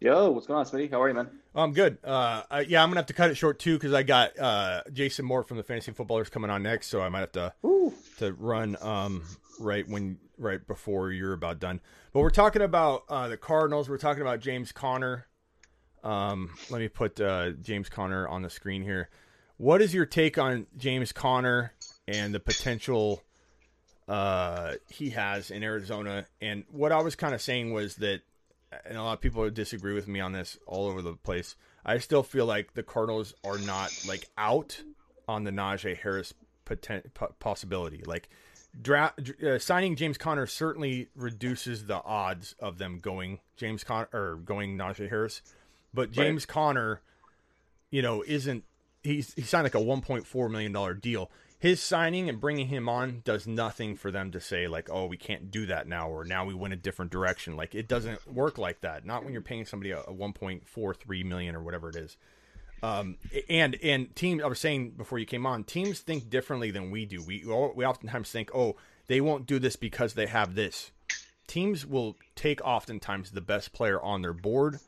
Yo, 0.00 0.30
what's 0.32 0.46
going 0.46 0.58
on, 0.58 0.66
Smitty? 0.66 0.90
How 0.90 1.00
are 1.00 1.08
you, 1.08 1.14
man? 1.14 1.30
I'm 1.54 1.72
good. 1.72 1.98
Uh, 2.04 2.42
I, 2.50 2.60
yeah, 2.60 2.82
I'm 2.82 2.90
gonna 2.90 3.00
have 3.00 3.06
to 3.06 3.14
cut 3.14 3.30
it 3.30 3.36
short 3.36 3.58
too 3.58 3.76
because 3.76 3.94
I 3.94 4.02
got 4.02 4.38
uh, 4.38 4.82
Jason 4.92 5.24
Moore 5.24 5.42
from 5.42 5.56
the 5.56 5.62
Fantasy 5.62 5.92
Footballers 5.92 6.28
coming 6.28 6.50
on 6.50 6.62
next, 6.62 6.88
so 6.88 7.00
I 7.00 7.08
might 7.08 7.20
have 7.20 7.32
to 7.32 7.54
Ooh. 7.64 7.94
to 8.18 8.34
run 8.34 8.76
um, 8.82 9.22
right 9.58 9.88
when 9.88 10.18
right 10.38 10.66
before 10.66 11.12
you're 11.12 11.32
about 11.32 11.60
done. 11.60 11.80
But 12.12 12.20
we're 12.20 12.30
talking 12.30 12.62
about 12.62 13.04
uh, 13.08 13.28
the 13.28 13.36
Cardinals. 13.36 13.88
We're 13.88 13.98
talking 13.98 14.22
about 14.22 14.40
James 14.40 14.72
Conner. 14.72 15.26
Um, 16.02 16.50
let 16.70 16.80
me 16.80 16.88
put 16.88 17.20
uh, 17.20 17.52
James 17.62 17.88
Conner 17.88 18.28
on 18.28 18.42
the 18.42 18.50
screen 18.50 18.82
here. 18.82 19.08
What 19.56 19.80
is 19.80 19.94
your 19.94 20.06
take 20.06 20.36
on 20.36 20.66
James 20.76 21.12
Conner 21.12 21.72
and 22.06 22.34
the 22.34 22.40
potential 22.40 23.22
uh, 24.08 24.74
he 24.90 25.10
has 25.10 25.50
in 25.50 25.62
Arizona? 25.62 26.26
And 26.40 26.64
what 26.70 26.92
I 26.92 27.00
was 27.00 27.14
kind 27.14 27.34
of 27.34 27.40
saying 27.40 27.72
was 27.72 27.96
that, 27.96 28.20
and 28.84 28.98
a 28.98 29.02
lot 29.02 29.14
of 29.14 29.20
people 29.20 29.48
disagree 29.50 29.94
with 29.94 30.08
me 30.08 30.20
on 30.20 30.32
this 30.32 30.58
all 30.66 30.86
over 30.86 31.00
the 31.00 31.14
place. 31.14 31.56
I 31.86 31.98
still 31.98 32.22
feel 32.22 32.46
like 32.46 32.74
the 32.74 32.82
Cardinals 32.82 33.34
are 33.44 33.58
not 33.58 33.90
like 34.06 34.28
out 34.36 34.82
on 35.28 35.44
the 35.44 35.50
Najee 35.50 35.96
Harris 35.96 36.34
poten- 36.66 37.04
possibility. 37.38 38.02
Like 38.04 38.28
draft 38.80 39.30
uh, 39.42 39.58
signing 39.58 39.96
James 39.96 40.18
Conner 40.18 40.46
certainly 40.46 41.08
reduces 41.14 41.86
the 41.86 42.02
odds 42.02 42.54
of 42.58 42.78
them 42.78 42.98
going 42.98 43.40
James 43.56 43.84
Conner 43.84 44.08
or 44.12 44.36
going 44.36 44.76
Najee 44.76 45.08
Harris, 45.08 45.42
but 45.92 46.10
James 46.10 46.42
right. 46.42 46.48
Conner, 46.54 47.00
you 47.90 48.02
know, 48.02 48.22
isn't 48.26 48.64
he's 49.02 49.32
he 49.34 49.42
signed 49.42 49.64
like 49.64 49.74
a 49.74 49.78
1.4 49.78 50.50
million 50.50 50.72
dollar 50.72 50.94
deal. 50.94 51.30
His 51.58 51.80
signing 51.80 52.28
and 52.28 52.40
bringing 52.40 52.66
him 52.66 52.90
on 52.90 53.22
does 53.24 53.46
nothing 53.46 53.96
for 53.96 54.10
them 54.10 54.32
to 54.32 54.40
say 54.40 54.66
like, 54.66 54.90
oh, 54.90 55.06
we 55.06 55.16
can't 55.16 55.50
do 55.50 55.64
that 55.66 55.88
now, 55.88 56.10
or 56.10 56.24
now 56.24 56.44
we 56.44 56.52
went 56.52 56.74
a 56.74 56.76
different 56.76 57.10
direction. 57.10 57.56
Like 57.56 57.74
it 57.74 57.88
doesn't 57.88 58.26
work 58.30 58.58
like 58.58 58.80
that. 58.82 59.06
Not 59.06 59.24
when 59.24 59.32
you're 59.32 59.40
paying 59.40 59.64
somebody 59.64 59.92
a, 59.92 60.00
a 60.00 60.12
1.43 60.12 61.24
million 61.24 61.54
or 61.54 61.62
whatever 61.62 61.88
it 61.88 61.96
is. 61.96 62.16
Um, 62.84 63.16
and 63.48 63.76
and 63.82 64.14
teams, 64.14 64.42
I 64.42 64.46
was 64.46 64.60
saying 64.60 64.90
before 64.90 65.18
you 65.18 65.24
came 65.24 65.46
on, 65.46 65.64
teams 65.64 66.00
think 66.00 66.28
differently 66.28 66.70
than 66.70 66.90
we 66.90 67.06
do. 67.06 67.22
We 67.22 67.44
we 67.74 67.86
oftentimes 67.86 68.30
think, 68.30 68.54
oh, 68.54 68.76
they 69.06 69.22
won't 69.22 69.46
do 69.46 69.58
this 69.58 69.76
because 69.76 70.12
they 70.12 70.26
have 70.26 70.54
this. 70.54 70.90
Teams 71.46 71.86
will 71.86 72.16
take 72.36 72.60
oftentimes 72.62 73.30
the 73.30 73.40
best 73.40 73.72
player 73.72 74.00
on 74.02 74.20
their 74.20 74.34
board, 74.34 74.80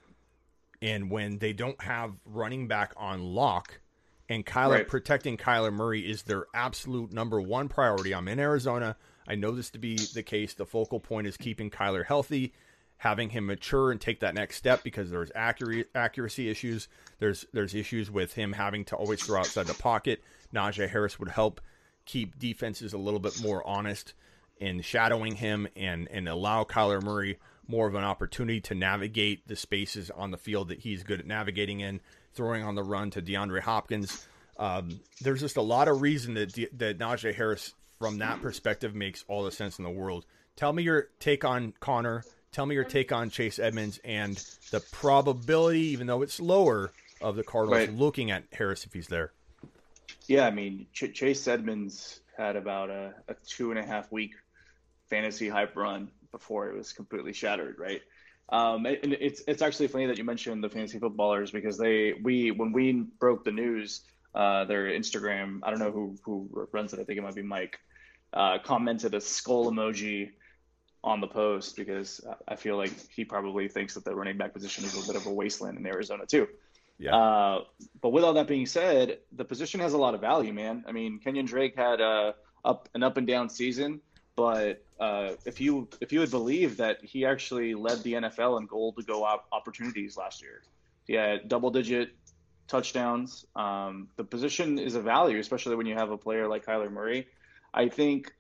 and 0.83 1.11
when 1.11 1.39
they 1.39 1.55
don't 1.55 1.81
have 1.83 2.13
running 2.27 2.69
back 2.69 2.93
on 2.99 3.23
lock, 3.23 3.81
and 4.29 4.45
Kyler 4.45 4.71
right. 4.71 4.89
protecting 4.89 5.39
Kyler 5.39 5.73
Murray 5.73 6.01
is 6.01 6.25
their 6.25 6.47
absolute 6.53 7.13
number 7.15 7.41
one 7.41 7.69
priority. 7.69 8.15
I'm 8.15 8.29
in 8.29 8.39
Arizona. 8.39 8.97
I 9.27 9.37
know 9.37 9.53
this 9.53 9.71
to 9.71 9.79
be 9.79 9.97
the 9.97 10.23
case. 10.23 10.53
The 10.53 10.67
focal 10.67 11.01
point 11.01 11.27
is 11.27 11.39
keeping 11.39 11.71
Kyler 11.71 12.05
healthy 12.05 12.53
having 12.99 13.31
him 13.31 13.47
mature 13.47 13.91
and 13.91 14.01
take 14.01 14.21
that 14.21 14.35
next 14.35 14.57
step 14.57 14.83
because 14.83 15.11
there's 15.11 15.31
accuracy 15.35 15.85
accuracy 15.95 16.49
issues. 16.49 16.89
There's 17.19 17.47
there's 17.53 17.75
issues 17.75 18.11
with 18.11 18.35
him 18.35 18.53
having 18.53 18.85
to 18.87 18.97
always 18.97 19.23
throw 19.23 19.41
outside 19.41 19.67
the 19.67 19.75
pocket. 19.75 20.23
Najee 20.55 20.89
Harris 20.89 21.19
would 21.19 21.31
help 21.31 21.61
keep 22.05 22.39
defenses 22.39 22.93
a 22.93 22.99
little 22.99 23.21
bit 23.21 23.41
more 23.43 23.67
honest 23.67 24.15
in 24.59 24.81
shadowing 24.81 25.37
him 25.37 25.69
and 25.77 26.09
and 26.11 26.29
allow 26.29 26.65
Kyler 26.65 27.03
Murray 27.03 27.39
more 27.69 27.87
of 27.87 27.95
an 27.95 28.05
opportunity 28.05 28.61
to 28.61 28.75
navigate 28.75 29.47
the 29.49 29.57
spaces 29.57 30.11
on 30.11 30.31
the 30.31 30.39
field 30.39 30.69
that 30.69 30.79
he's 30.79 31.03
good 31.03 31.21
at 31.21 31.27
navigating 31.27 31.81
in, 31.81 32.01
throwing 32.33 32.63
on 32.63 32.77
the 32.77 32.83
run 32.83 33.11
to 33.11 33.21
DeAndre 33.21 33.61
Hopkins. 33.61 34.27
Um, 34.57 35.01
there's 35.21 35.41
just 35.41 35.57
a 35.57 35.63
lot 35.63 35.89
of 35.89 36.01
reason 36.01 36.35
that 36.35 36.55
that 36.79 36.99
Najee 36.99 37.35
Harris, 37.35 37.75
from 37.99 38.19
that 38.19 38.41
perspective, 38.41 38.95
makes 38.95 39.25
all 39.29 39.45
the 39.45 39.53
sense 39.53 39.79
in 39.79 39.85
the 39.85 39.91
world. 39.91 40.25
Tell 40.55 40.73
me 40.73 40.85
your 40.85 41.09
take 41.21 41.45
on 41.45 41.75
Conner 41.81 42.25
Tell 42.57 42.65
me 42.65 42.75
your 42.75 42.85
take 42.85 43.13
on 43.13 43.29
Chase 43.29 43.59
Edmonds 43.59 44.01
and 44.03 44.35
the 44.71 44.81
probability, 44.81 45.89
even 45.89 46.07
though 46.07 46.23
it's 46.23 46.41
lower, 46.41 46.91
of 47.21 47.37
the 47.37 47.43
Cardinals 47.43 47.89
right. 47.89 47.95
looking 47.95 48.31
at 48.31 48.45
Harris 48.51 48.87
if 48.87 48.95
he's 48.95 49.09
there. 49.09 49.33
Yeah, 50.27 50.47
I 50.47 50.51
mean, 50.53 50.87
Ch- 50.91 51.13
Chase 51.13 51.47
Edmonds 51.49 52.21
had 52.35 52.57
about 52.57 52.89
a, 52.89 53.13
a 53.29 53.35
two 53.47 53.73
and 53.73 53.79
a 53.79 53.85
half 53.85 54.11
week 54.11 54.37
fantasy 55.11 55.51
hype 55.51 55.77
run 55.77 56.11
before 56.33 56.71
it 56.71 56.75
was 56.75 56.95
completely 56.95 57.35
shattered, 57.35 57.79
right? 57.79 58.01
Um, 58.49 58.87
and 58.87 59.13
it's 59.21 59.43
it's 59.47 59.61
actually 59.61 59.89
funny 59.89 60.07
that 60.07 60.17
you 60.17 60.25
mentioned 60.25 60.65
the 60.65 60.71
fantasy 60.71 60.99
footballers 60.99 61.51
because 61.51 61.77
they 61.77 62.15
we 62.23 62.53
when 62.53 62.73
we 62.73 63.05
broke 63.21 63.45
the 63.45 63.53
news, 63.53 64.01
uh, 64.35 64.65
their 64.65 64.87
Instagram 64.87 65.61
I 65.63 65.69
don't 65.69 65.79
know 65.79 65.91
who 65.91 66.17
who 66.25 66.69
runs 66.73 66.95
it 66.95 67.01
I 67.01 67.05
think 67.05 67.19
it 67.19 67.23
might 67.23 67.35
be 67.35 67.43
Mike, 67.43 67.79
uh, 68.33 68.61
commented 68.65 69.15
a 69.15 69.21
skull 69.21 69.71
emoji 69.71 70.31
on 71.07 71.21
the 71.21 71.27
post 71.29 71.77
because 71.77 72.21
I 72.49 72.57
feel 72.57 72.77
like 72.77 72.93
he 73.09 73.25
probably 73.25 73.69
thinks 73.69 73.95
that 73.95 74.05
the 74.05 74.15
running 74.15 74.37
back 74.37 74.53
position 74.53 74.85
is 74.85 75.03
a 75.03 75.07
bit 75.07 75.15
of 75.15 75.27
a 75.27 75.33
wasteland 75.33 75.79
in 75.79 75.87
Arizona 75.87 76.27
too. 76.27 76.49
Yeah. 76.99 77.15
Uh, 77.15 77.65
but 78.01 78.11
with 78.11 78.25
all 78.25 78.35
that 78.35 78.49
being 78.49 78.67
said, 78.67 79.19
the 79.33 79.45
position 79.45 79.81
has 79.81 79.93
a 79.93 79.99
lot 79.99 80.15
of 80.15 80.21
value, 80.21 80.53
man. 80.53 80.85
I 80.89 80.93
mean, 80.93 81.21
Kenyan 81.25 81.47
Drake 81.47 81.77
had 81.77 82.01
a 82.01 82.35
up 82.65 82.89
an 82.95 83.05
up 83.05 83.17
and 83.17 83.27
down 83.27 83.49
season, 83.49 84.01
but 84.35 84.83
uh, 84.99 85.33
if 85.45 85.61
you 85.61 85.89
if 86.01 86.13
you 86.13 86.21
would 86.21 86.33
believe 86.33 86.79
that 86.79 87.05
he 87.05 87.25
actually 87.25 87.75
led 87.75 88.03
the 88.03 88.15
NFL 88.15 88.61
in 88.61 88.67
goal 88.67 88.93
to 88.95 89.03
go 89.03 89.25
op- 89.25 89.47
opportunities 89.53 90.17
last 90.17 90.43
year, 90.43 90.63
he 91.07 91.13
had 91.13 91.49
double 91.49 91.71
digit 91.71 92.11
touchdowns. 92.67 93.47
Um, 93.55 94.09
the 94.17 94.25
position 94.25 94.81
is 94.81 94.97
a 94.97 95.01
value, 95.01 95.39
especially 95.39 95.77
when 95.77 95.87
you 95.87 95.95
have 95.95 96.11
a 96.11 96.19
player 96.19 96.49
like 96.49 96.67
Kyler 96.67 96.91
Murray. 96.91 97.29
I 97.73 97.89
think 97.89 98.35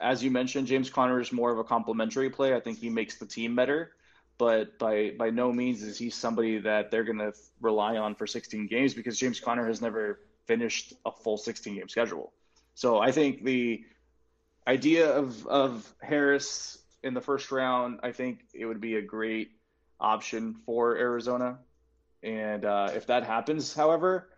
as 0.00 0.22
you 0.22 0.30
mentioned, 0.30 0.66
James 0.66 0.90
Conner 0.90 1.20
is 1.20 1.32
more 1.32 1.50
of 1.50 1.58
a 1.58 1.64
complementary 1.64 2.30
play. 2.30 2.54
I 2.54 2.60
think 2.60 2.78
he 2.78 2.90
makes 2.90 3.16
the 3.16 3.26
team 3.26 3.56
better, 3.56 3.92
but 4.38 4.78
by 4.78 5.12
by 5.18 5.30
no 5.30 5.52
means 5.52 5.82
is 5.82 5.98
he 5.98 6.10
somebody 6.10 6.58
that 6.58 6.90
they're 6.90 7.04
going 7.04 7.18
to 7.18 7.32
rely 7.60 7.96
on 7.96 8.14
for 8.14 8.26
16 8.26 8.66
games 8.66 8.94
because 8.94 9.18
James 9.18 9.40
Conner 9.40 9.66
has 9.66 9.80
never 9.80 10.20
finished 10.44 10.92
a 11.04 11.10
full 11.10 11.36
16 11.36 11.76
game 11.76 11.88
schedule. 11.88 12.32
So 12.74 12.98
I 12.98 13.10
think 13.10 13.44
the 13.44 13.84
idea 14.66 15.10
of 15.10 15.46
of 15.46 15.94
Harris 16.02 16.78
in 17.02 17.14
the 17.14 17.20
first 17.20 17.50
round, 17.50 18.00
I 18.02 18.12
think 18.12 18.40
it 18.52 18.66
would 18.66 18.80
be 18.80 18.96
a 18.96 19.02
great 19.02 19.52
option 19.98 20.56
for 20.66 20.96
Arizona. 20.96 21.58
And 22.22 22.64
uh, 22.64 22.90
if 22.94 23.06
that 23.06 23.24
happens, 23.24 23.72
however, 23.72 24.28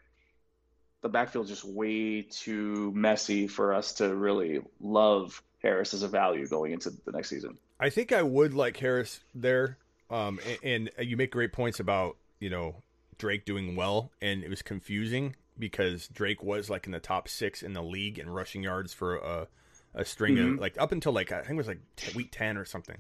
the 1.00 1.08
backfield 1.08 1.46
just 1.46 1.64
way 1.64 2.22
too 2.22 2.92
messy 2.94 3.46
for 3.46 3.72
us 3.72 3.94
to 3.94 4.14
really 4.14 4.60
love 4.80 5.42
Harris 5.62 5.94
as 5.94 6.02
a 6.02 6.08
value 6.08 6.46
going 6.46 6.72
into 6.72 6.90
the 7.04 7.12
next 7.12 7.30
season. 7.30 7.58
I 7.80 7.90
think 7.90 8.12
I 8.12 8.22
would 8.22 8.54
like 8.54 8.76
Harris 8.76 9.20
there. 9.34 9.78
Um, 10.10 10.40
and, 10.62 10.90
and 10.96 11.08
you 11.08 11.16
make 11.16 11.32
great 11.32 11.52
points 11.52 11.80
about 11.80 12.16
you 12.40 12.50
know 12.50 12.76
Drake 13.18 13.44
doing 13.44 13.76
well, 13.76 14.10
and 14.22 14.42
it 14.42 14.48
was 14.48 14.62
confusing 14.62 15.36
because 15.58 16.08
Drake 16.08 16.42
was 16.42 16.70
like 16.70 16.86
in 16.86 16.92
the 16.92 17.00
top 17.00 17.28
six 17.28 17.62
in 17.62 17.72
the 17.72 17.82
league 17.82 18.18
in 18.18 18.30
rushing 18.30 18.62
yards 18.62 18.94
for 18.94 19.16
a, 19.16 19.48
a 19.94 20.04
string 20.04 20.36
mm-hmm. 20.36 20.54
of 20.54 20.60
like 20.60 20.76
up 20.78 20.92
until 20.92 21.12
like 21.12 21.32
I 21.32 21.38
think 21.38 21.52
it 21.52 21.56
was 21.56 21.66
like 21.66 21.80
t- 21.96 22.16
week 22.16 22.28
ten 22.30 22.56
or 22.56 22.64
something, 22.64 22.96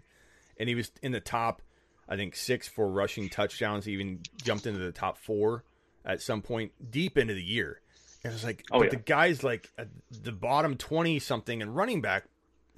and 0.58 0.68
he 0.68 0.74
was 0.74 0.90
in 1.02 1.12
the 1.12 1.20
top 1.20 1.62
I 2.08 2.16
think 2.16 2.34
six 2.36 2.66
for 2.66 2.88
rushing 2.88 3.28
touchdowns. 3.28 3.84
He 3.84 3.92
even 3.92 4.20
jumped 4.42 4.66
into 4.66 4.80
the 4.80 4.92
top 4.92 5.18
four 5.18 5.64
at 6.04 6.22
some 6.22 6.42
point 6.42 6.72
deep 6.90 7.18
into 7.18 7.34
the 7.34 7.42
year. 7.42 7.80
And 8.24 8.32
it 8.32 8.34
was 8.34 8.44
like, 8.44 8.64
oh, 8.72 8.78
but 8.78 8.86
yeah. 8.86 8.90
the 8.90 8.96
guy's 8.96 9.44
like 9.44 9.70
at 9.78 9.88
the 10.10 10.32
bottom 10.32 10.76
twenty 10.76 11.18
something 11.18 11.62
and 11.62 11.76
running 11.76 12.00
back 12.00 12.24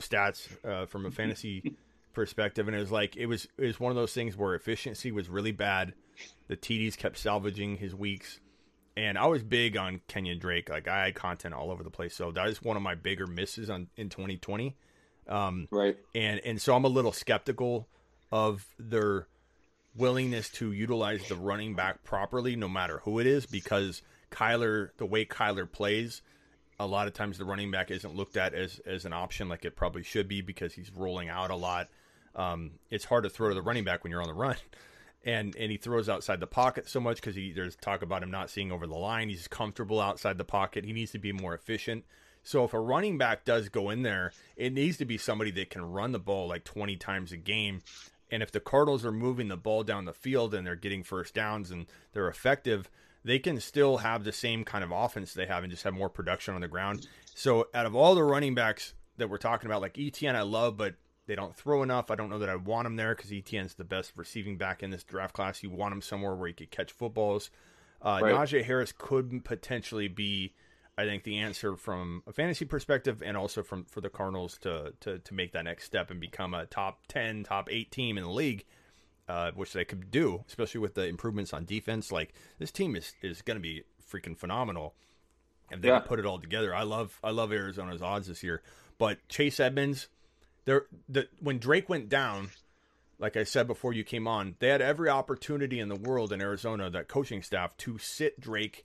stats 0.00 0.48
uh, 0.64 0.86
from 0.86 1.06
a 1.06 1.10
fantasy 1.10 1.76
perspective, 2.12 2.68
and 2.68 2.76
it 2.76 2.80
was 2.80 2.92
like 2.92 3.16
it 3.16 3.26
was 3.26 3.46
it 3.56 3.66
was 3.66 3.80
one 3.80 3.90
of 3.90 3.96
those 3.96 4.12
things 4.12 4.36
where 4.36 4.54
efficiency 4.54 5.12
was 5.12 5.28
really 5.28 5.52
bad. 5.52 5.94
The 6.48 6.56
TDs 6.56 6.96
kept 6.96 7.18
salvaging 7.18 7.76
his 7.76 7.94
weeks, 7.94 8.40
and 8.96 9.16
I 9.16 9.26
was 9.26 9.42
big 9.42 9.76
on 9.76 10.00
Kenyan 10.08 10.40
Drake. 10.40 10.68
Like 10.68 10.88
I 10.88 11.06
had 11.06 11.14
content 11.14 11.54
all 11.54 11.70
over 11.70 11.82
the 11.82 11.90
place, 11.90 12.14
so 12.14 12.30
that 12.32 12.48
is 12.48 12.62
one 12.62 12.76
of 12.76 12.82
my 12.82 12.94
bigger 12.94 13.26
misses 13.26 13.70
on 13.70 13.88
in 13.96 14.08
2020. 14.08 14.76
Um, 15.28 15.68
right, 15.70 15.96
and 16.14 16.40
and 16.44 16.60
so 16.60 16.74
I'm 16.74 16.84
a 16.84 16.88
little 16.88 17.12
skeptical 17.12 17.88
of 18.32 18.66
their 18.78 19.26
willingness 19.96 20.48
to 20.48 20.72
utilize 20.72 21.28
the 21.28 21.34
running 21.34 21.74
back 21.74 22.04
properly, 22.04 22.56
no 22.56 22.68
matter 22.68 23.00
who 23.04 23.18
it 23.18 23.26
is, 23.26 23.46
because 23.46 24.02
Kyler, 24.30 24.90
the 24.98 25.06
way 25.06 25.24
Kyler 25.24 25.70
plays, 25.70 26.22
a 26.80 26.86
lot 26.86 27.06
of 27.06 27.12
times 27.12 27.36
the 27.36 27.44
running 27.44 27.70
back 27.70 27.90
isn't 27.90 28.16
looked 28.16 28.38
at 28.38 28.54
as 28.54 28.80
as 28.86 29.04
an 29.04 29.12
option 29.12 29.48
like 29.48 29.64
it 29.64 29.76
probably 29.76 30.02
should 30.02 30.26
be 30.26 30.40
because 30.40 30.72
he's 30.72 30.90
rolling 30.90 31.28
out 31.28 31.50
a 31.50 31.54
lot. 31.54 31.88
Um, 32.34 32.72
it's 32.90 33.04
hard 33.04 33.24
to 33.24 33.30
throw 33.30 33.48
to 33.48 33.54
the 33.54 33.62
running 33.62 33.84
back 33.84 34.02
when 34.02 34.10
you're 34.10 34.22
on 34.22 34.28
the 34.28 34.34
run, 34.34 34.56
and 35.24 35.54
and 35.56 35.70
he 35.70 35.76
throws 35.76 36.08
outside 36.08 36.40
the 36.40 36.46
pocket 36.46 36.88
so 36.88 36.98
much 36.98 37.16
because 37.16 37.36
he 37.36 37.52
there's 37.52 37.76
talk 37.76 38.02
about 38.02 38.22
him 38.22 38.30
not 38.30 38.48
seeing 38.48 38.72
over 38.72 38.86
the 38.86 38.96
line. 38.96 39.28
He's 39.28 39.46
comfortable 39.46 40.00
outside 40.00 40.38
the 40.38 40.44
pocket. 40.44 40.84
He 40.84 40.94
needs 40.94 41.12
to 41.12 41.18
be 41.18 41.32
more 41.32 41.54
efficient. 41.54 42.04
So 42.42 42.64
if 42.64 42.72
a 42.72 42.80
running 42.80 43.18
back 43.18 43.44
does 43.44 43.68
go 43.68 43.90
in 43.90 44.00
there, 44.00 44.32
it 44.56 44.72
needs 44.72 44.96
to 44.96 45.04
be 45.04 45.18
somebody 45.18 45.50
that 45.50 45.68
can 45.68 45.92
run 45.92 46.12
the 46.12 46.18
ball 46.18 46.48
like 46.48 46.64
20 46.64 46.96
times 46.96 47.32
a 47.32 47.36
game. 47.36 47.82
And 48.30 48.42
if 48.42 48.50
the 48.50 48.60
Cardinals 48.60 49.04
are 49.04 49.12
moving 49.12 49.48
the 49.48 49.58
ball 49.58 49.82
down 49.82 50.06
the 50.06 50.14
field 50.14 50.54
and 50.54 50.66
they're 50.66 50.74
getting 50.74 51.02
first 51.02 51.34
downs 51.34 51.70
and 51.70 51.84
they're 52.14 52.28
effective, 52.28 52.88
they 53.24 53.38
can 53.38 53.60
still 53.60 53.98
have 53.98 54.24
the 54.24 54.32
same 54.32 54.64
kind 54.64 54.82
of 54.82 54.90
offense 54.90 55.34
they 55.34 55.46
have 55.46 55.62
and 55.62 55.70
just 55.70 55.84
have 55.84 55.94
more 55.94 56.08
production 56.08 56.54
on 56.54 56.60
the 56.60 56.68
ground. 56.68 57.06
So 57.34 57.68
out 57.74 57.86
of 57.86 57.94
all 57.94 58.14
the 58.14 58.24
running 58.24 58.54
backs 58.54 58.94
that 59.18 59.28
we're 59.28 59.38
talking 59.38 59.66
about, 59.66 59.82
like 59.82 59.98
Etienne, 59.98 60.36
I 60.36 60.42
love, 60.42 60.76
but 60.76 60.94
they 61.26 61.34
don't 61.34 61.54
throw 61.54 61.82
enough. 61.82 62.10
I 62.10 62.16
don't 62.16 62.30
know 62.30 62.38
that 62.38 62.48
I 62.48 62.56
want 62.56 62.86
him 62.86 62.96
there 62.96 63.14
because 63.14 63.32
Etienne's 63.32 63.74
the 63.74 63.84
best 63.84 64.12
receiving 64.16 64.56
back 64.56 64.82
in 64.82 64.90
this 64.90 65.04
draft 65.04 65.34
class. 65.34 65.62
You 65.62 65.70
want 65.70 65.92
him 65.92 66.02
somewhere 66.02 66.34
where 66.34 66.48
he 66.48 66.54
could 66.54 66.70
catch 66.70 66.92
footballs. 66.92 67.50
Uh, 68.02 68.20
right. 68.22 68.34
Najee 68.34 68.64
Harris 68.64 68.92
could 68.96 69.44
potentially 69.44 70.08
be, 70.08 70.54
I 70.96 71.04
think, 71.04 71.24
the 71.24 71.38
answer 71.38 71.76
from 71.76 72.22
a 72.26 72.32
fantasy 72.32 72.64
perspective 72.64 73.22
and 73.24 73.36
also 73.36 73.62
from 73.62 73.84
for 73.84 74.00
the 74.00 74.08
Cardinals 74.08 74.58
to 74.62 74.94
to 75.00 75.18
to 75.18 75.34
make 75.34 75.52
that 75.52 75.64
next 75.64 75.84
step 75.84 76.10
and 76.10 76.18
become 76.18 76.54
a 76.54 76.64
top 76.66 77.06
ten, 77.06 77.44
top 77.44 77.68
eight 77.70 77.90
team 77.90 78.16
in 78.16 78.24
the 78.24 78.30
league 78.30 78.64
uh, 79.30 79.52
which 79.52 79.72
they 79.72 79.84
could 79.84 80.10
do, 80.10 80.44
especially 80.48 80.80
with 80.80 80.94
the 80.94 81.06
improvements 81.06 81.54
on 81.54 81.64
defense. 81.64 82.10
Like 82.10 82.34
this 82.58 82.72
team 82.72 82.96
is 82.96 83.14
is 83.22 83.42
going 83.42 83.56
to 83.56 83.62
be 83.62 83.84
freaking 84.10 84.36
phenomenal 84.36 84.94
if 85.70 85.80
they 85.80 85.88
yeah. 85.88 86.00
put 86.00 86.18
it 86.18 86.26
all 86.26 86.40
together. 86.40 86.74
I 86.74 86.82
love 86.82 87.18
I 87.22 87.30
love 87.30 87.52
Arizona's 87.52 88.02
odds 88.02 88.26
this 88.26 88.42
year, 88.42 88.60
but 88.98 89.18
Chase 89.28 89.60
Edmonds, 89.60 90.08
there 90.64 90.86
the 91.08 91.28
when 91.38 91.58
Drake 91.58 91.88
went 91.88 92.08
down, 92.08 92.50
like 93.20 93.36
I 93.36 93.44
said 93.44 93.68
before 93.68 93.92
you 93.92 94.02
came 94.02 94.26
on, 94.26 94.56
they 94.58 94.68
had 94.68 94.82
every 94.82 95.08
opportunity 95.08 95.78
in 95.78 95.88
the 95.88 95.96
world 95.96 96.32
in 96.32 96.40
Arizona, 96.40 96.90
that 96.90 97.06
coaching 97.06 97.42
staff, 97.42 97.76
to 97.78 97.98
sit 97.98 98.40
Drake 98.40 98.84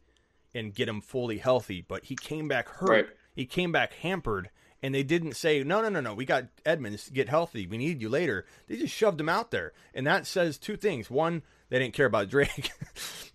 and 0.54 0.76
get 0.76 0.88
him 0.88 1.02
fully 1.02 1.40
healthy, 1.40 1.84
but 1.86 2.06
he 2.06 2.16
came 2.16 2.48
back 2.48 2.70
hurt. 2.70 2.90
Right. 2.90 3.08
He 3.36 3.46
came 3.46 3.72
back 3.72 3.94
hampered 3.94 4.50
and 4.84 4.94
they 4.94 5.04
didn't 5.04 5.36
say, 5.36 5.64
no, 5.64 5.82
no, 5.82 5.90
no, 5.90 6.02
no, 6.02 6.14
we 6.14 6.26
got 6.26 6.46
Edmonds, 6.66 7.10
get 7.10 7.30
healthy, 7.30 7.66
we 7.68 7.78
need 7.78 8.02
you 8.02 8.10
later. 8.10 8.46
They 8.68 8.78
just 8.78 8.94
shoved 8.94 9.20
him 9.20 9.30
out 9.30 9.52
there. 9.52 9.74
And 9.94 10.06
that 10.08 10.28
says 10.28 10.58
two 10.58 10.78
things. 10.78 11.10
One, 11.10 11.44
they 11.70 11.80
didn't 11.80 11.94
care 11.94 12.06
about 12.06 12.30
Drake. 12.30 12.72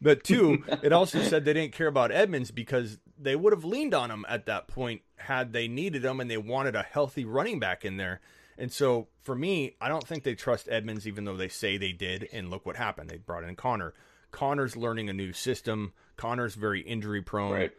but 0.00 0.24
two, 0.24 0.64
it 0.82 0.92
also 0.92 1.22
said 1.22 1.44
they 1.44 1.52
didn't 1.52 1.74
care 1.74 1.88
about 1.88 2.12
Edmonds 2.12 2.50
because 2.50 2.98
they 3.18 3.36
would 3.36 3.52
have 3.52 3.64
leaned 3.64 3.94
on 3.94 4.10
him 4.10 4.24
at 4.28 4.46
that 4.46 4.68
point 4.68 5.02
had 5.16 5.52
they 5.52 5.68
needed 5.68 6.04
him 6.04 6.20
and 6.20 6.30
they 6.30 6.36
wanted 6.36 6.74
a 6.76 6.82
healthy 6.82 7.24
running 7.24 7.58
back 7.58 7.84
in 7.84 7.96
there. 7.96 8.20
And 8.56 8.70
so 8.70 9.08
for 9.22 9.34
me, 9.34 9.76
I 9.80 9.88
don't 9.88 10.06
think 10.06 10.22
they 10.22 10.34
trust 10.34 10.68
Edmonds, 10.70 11.06
even 11.06 11.24
though 11.24 11.36
they 11.36 11.48
say 11.48 11.78
they 11.78 11.92
did. 11.92 12.28
And 12.32 12.50
look 12.50 12.66
what 12.66 12.76
happened. 12.76 13.08
They 13.08 13.16
brought 13.16 13.44
in 13.44 13.56
conner 13.56 13.94
conner's 14.30 14.76
learning 14.76 15.08
a 15.08 15.12
new 15.12 15.32
system. 15.32 15.92
conner's 16.16 16.54
very 16.54 16.80
injury 16.80 17.22
prone. 17.22 17.52
Right. 17.52 17.72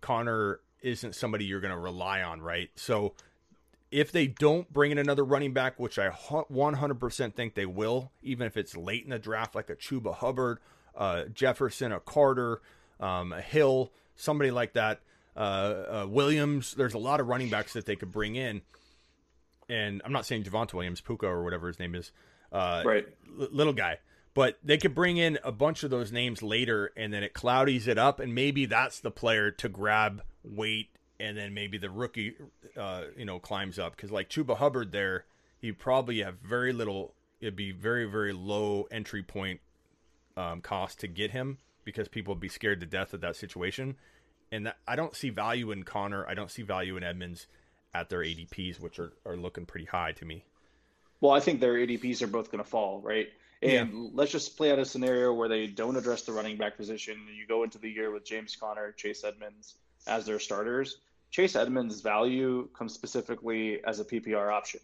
Conner 0.00 0.60
isn't 0.84 1.14
somebody 1.14 1.46
you're 1.46 1.60
going 1.60 1.74
to 1.74 1.80
rely 1.80 2.22
on, 2.22 2.40
right? 2.42 2.70
So 2.76 3.14
if 3.90 4.12
they 4.12 4.26
don't 4.26 4.70
bring 4.72 4.92
in 4.92 4.98
another 4.98 5.24
running 5.24 5.52
back, 5.52 5.80
which 5.80 5.98
I 5.98 6.10
100% 6.10 7.34
think 7.34 7.54
they 7.54 7.66
will, 7.66 8.12
even 8.22 8.46
if 8.46 8.56
it's 8.56 8.76
late 8.76 9.02
in 9.04 9.10
the 9.10 9.18
draft, 9.18 9.54
like 9.54 9.70
a 9.70 9.76
Chuba 9.76 10.14
Hubbard, 10.14 10.58
uh, 10.94 11.24
Jefferson, 11.32 11.90
a 11.90 12.00
Carter, 12.00 12.60
um, 13.00 13.32
a 13.32 13.40
Hill, 13.40 13.92
somebody 14.14 14.50
like 14.50 14.74
that, 14.74 15.00
uh, 15.36 15.40
uh, 15.40 16.06
Williams. 16.08 16.74
There's 16.74 16.94
a 16.94 16.98
lot 16.98 17.18
of 17.18 17.28
running 17.28 17.48
backs 17.48 17.72
that 17.72 17.86
they 17.86 17.96
could 17.96 18.12
bring 18.12 18.36
in. 18.36 18.62
And 19.68 20.02
I'm 20.04 20.12
not 20.12 20.26
saying 20.26 20.44
Javonte 20.44 20.74
Williams, 20.74 21.00
Pooka, 21.00 21.24
or 21.24 21.42
whatever 21.42 21.66
his 21.66 21.78
name 21.78 21.94
is. 21.94 22.12
Uh, 22.52 22.82
right. 22.84 23.06
L- 23.40 23.48
little 23.50 23.72
guy. 23.72 23.98
But 24.34 24.58
they 24.62 24.76
could 24.76 24.94
bring 24.94 25.16
in 25.16 25.38
a 25.44 25.52
bunch 25.52 25.84
of 25.84 25.90
those 25.90 26.12
names 26.12 26.42
later, 26.42 26.92
and 26.96 27.12
then 27.12 27.22
it 27.22 27.32
cloudies 27.32 27.88
it 27.88 27.96
up, 27.96 28.20
and 28.20 28.34
maybe 28.34 28.66
that's 28.66 29.00
the 29.00 29.12
player 29.12 29.50
to 29.52 29.68
grab 29.68 30.22
weight, 30.44 30.90
and 31.18 31.36
then 31.36 31.54
maybe 31.54 31.78
the 31.78 31.90
rookie, 31.90 32.34
uh, 32.76 33.04
you 33.16 33.24
know, 33.24 33.38
climbs 33.38 33.78
up 33.78 33.96
because 33.96 34.10
like 34.10 34.28
Chuba 34.28 34.56
Hubbard 34.56 34.92
there, 34.92 35.24
he 35.58 35.72
probably 35.72 36.20
have 36.20 36.36
very 36.38 36.72
little. 36.72 37.14
It'd 37.40 37.56
be 37.56 37.72
very 37.72 38.04
very 38.04 38.32
low 38.32 38.86
entry 38.90 39.22
point 39.22 39.60
um, 40.36 40.60
cost 40.60 41.00
to 41.00 41.08
get 41.08 41.30
him 41.30 41.58
because 41.84 42.08
people 42.08 42.34
would 42.34 42.40
be 42.40 42.48
scared 42.48 42.80
to 42.80 42.86
death 42.86 43.14
of 43.14 43.20
that 43.20 43.36
situation. 43.36 43.96
And 44.50 44.66
that, 44.66 44.76
I 44.86 44.96
don't 44.96 45.14
see 45.14 45.30
value 45.30 45.70
in 45.70 45.82
Conner. 45.82 46.26
I 46.26 46.34
don't 46.34 46.50
see 46.50 46.62
value 46.62 46.96
in 46.96 47.02
Edmonds 47.02 47.46
at 47.94 48.08
their 48.08 48.20
ADPs, 48.20 48.80
which 48.80 48.98
are, 48.98 49.12
are 49.24 49.36
looking 49.36 49.66
pretty 49.66 49.86
high 49.86 50.12
to 50.12 50.24
me. 50.24 50.44
Well, 51.20 51.32
I 51.32 51.40
think 51.40 51.60
their 51.60 51.74
ADPs 51.74 52.22
are 52.22 52.26
both 52.26 52.50
going 52.50 52.62
to 52.62 52.68
fall, 52.68 53.00
right? 53.00 53.28
And 53.62 53.92
yeah. 53.92 54.08
let's 54.12 54.32
just 54.32 54.56
play 54.56 54.70
out 54.70 54.78
a 54.78 54.84
scenario 54.84 55.32
where 55.32 55.48
they 55.48 55.66
don't 55.66 55.96
address 55.96 56.22
the 56.22 56.32
running 56.32 56.56
back 56.56 56.76
position. 56.76 57.16
You 57.34 57.46
go 57.46 57.62
into 57.62 57.78
the 57.78 57.88
year 57.88 58.10
with 58.10 58.24
James 58.24 58.56
Conner, 58.56 58.92
Chase 58.92 59.24
Edmonds 59.24 59.74
as 60.06 60.26
their 60.26 60.38
starters. 60.38 60.98
Chase 61.30 61.56
Edmonds' 61.56 62.00
value 62.00 62.68
comes 62.76 62.94
specifically 62.94 63.84
as 63.84 64.00
a 64.00 64.04
PPR 64.04 64.52
option. 64.52 64.80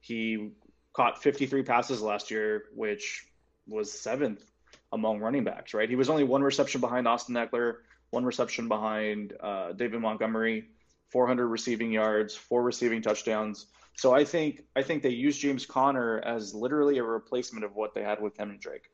He 0.00 0.50
caught 0.92 1.22
53 1.22 1.62
passes 1.62 2.02
last 2.02 2.30
year, 2.30 2.64
which 2.74 3.26
was 3.66 3.90
seventh 3.90 4.44
among 4.92 5.20
running 5.20 5.44
backs, 5.44 5.74
right? 5.74 5.88
He 5.88 5.96
was 5.96 6.10
only 6.10 6.24
one 6.24 6.42
reception 6.42 6.80
behind 6.80 7.08
Austin 7.08 7.34
Ekeler, 7.34 7.76
one 8.10 8.24
reception 8.24 8.68
behind 8.68 9.32
uh, 9.40 9.72
David 9.72 10.00
Montgomery, 10.00 10.68
400 11.10 11.46
receiving 11.46 11.90
yards, 11.90 12.34
four 12.34 12.62
receiving 12.62 13.02
touchdowns. 13.02 13.66
So 13.96 14.12
I 14.12 14.24
think 14.24 14.62
I 14.74 14.82
think 14.82 15.02
they 15.02 15.10
use 15.10 15.38
James 15.38 15.66
Conner 15.66 16.20
as 16.24 16.54
literally 16.54 16.98
a 16.98 17.04
replacement 17.04 17.64
of 17.64 17.74
what 17.76 17.94
they 17.94 18.02
had 18.02 18.20
with 18.20 18.36
Kenyan 18.36 18.60
Drake. 18.60 18.90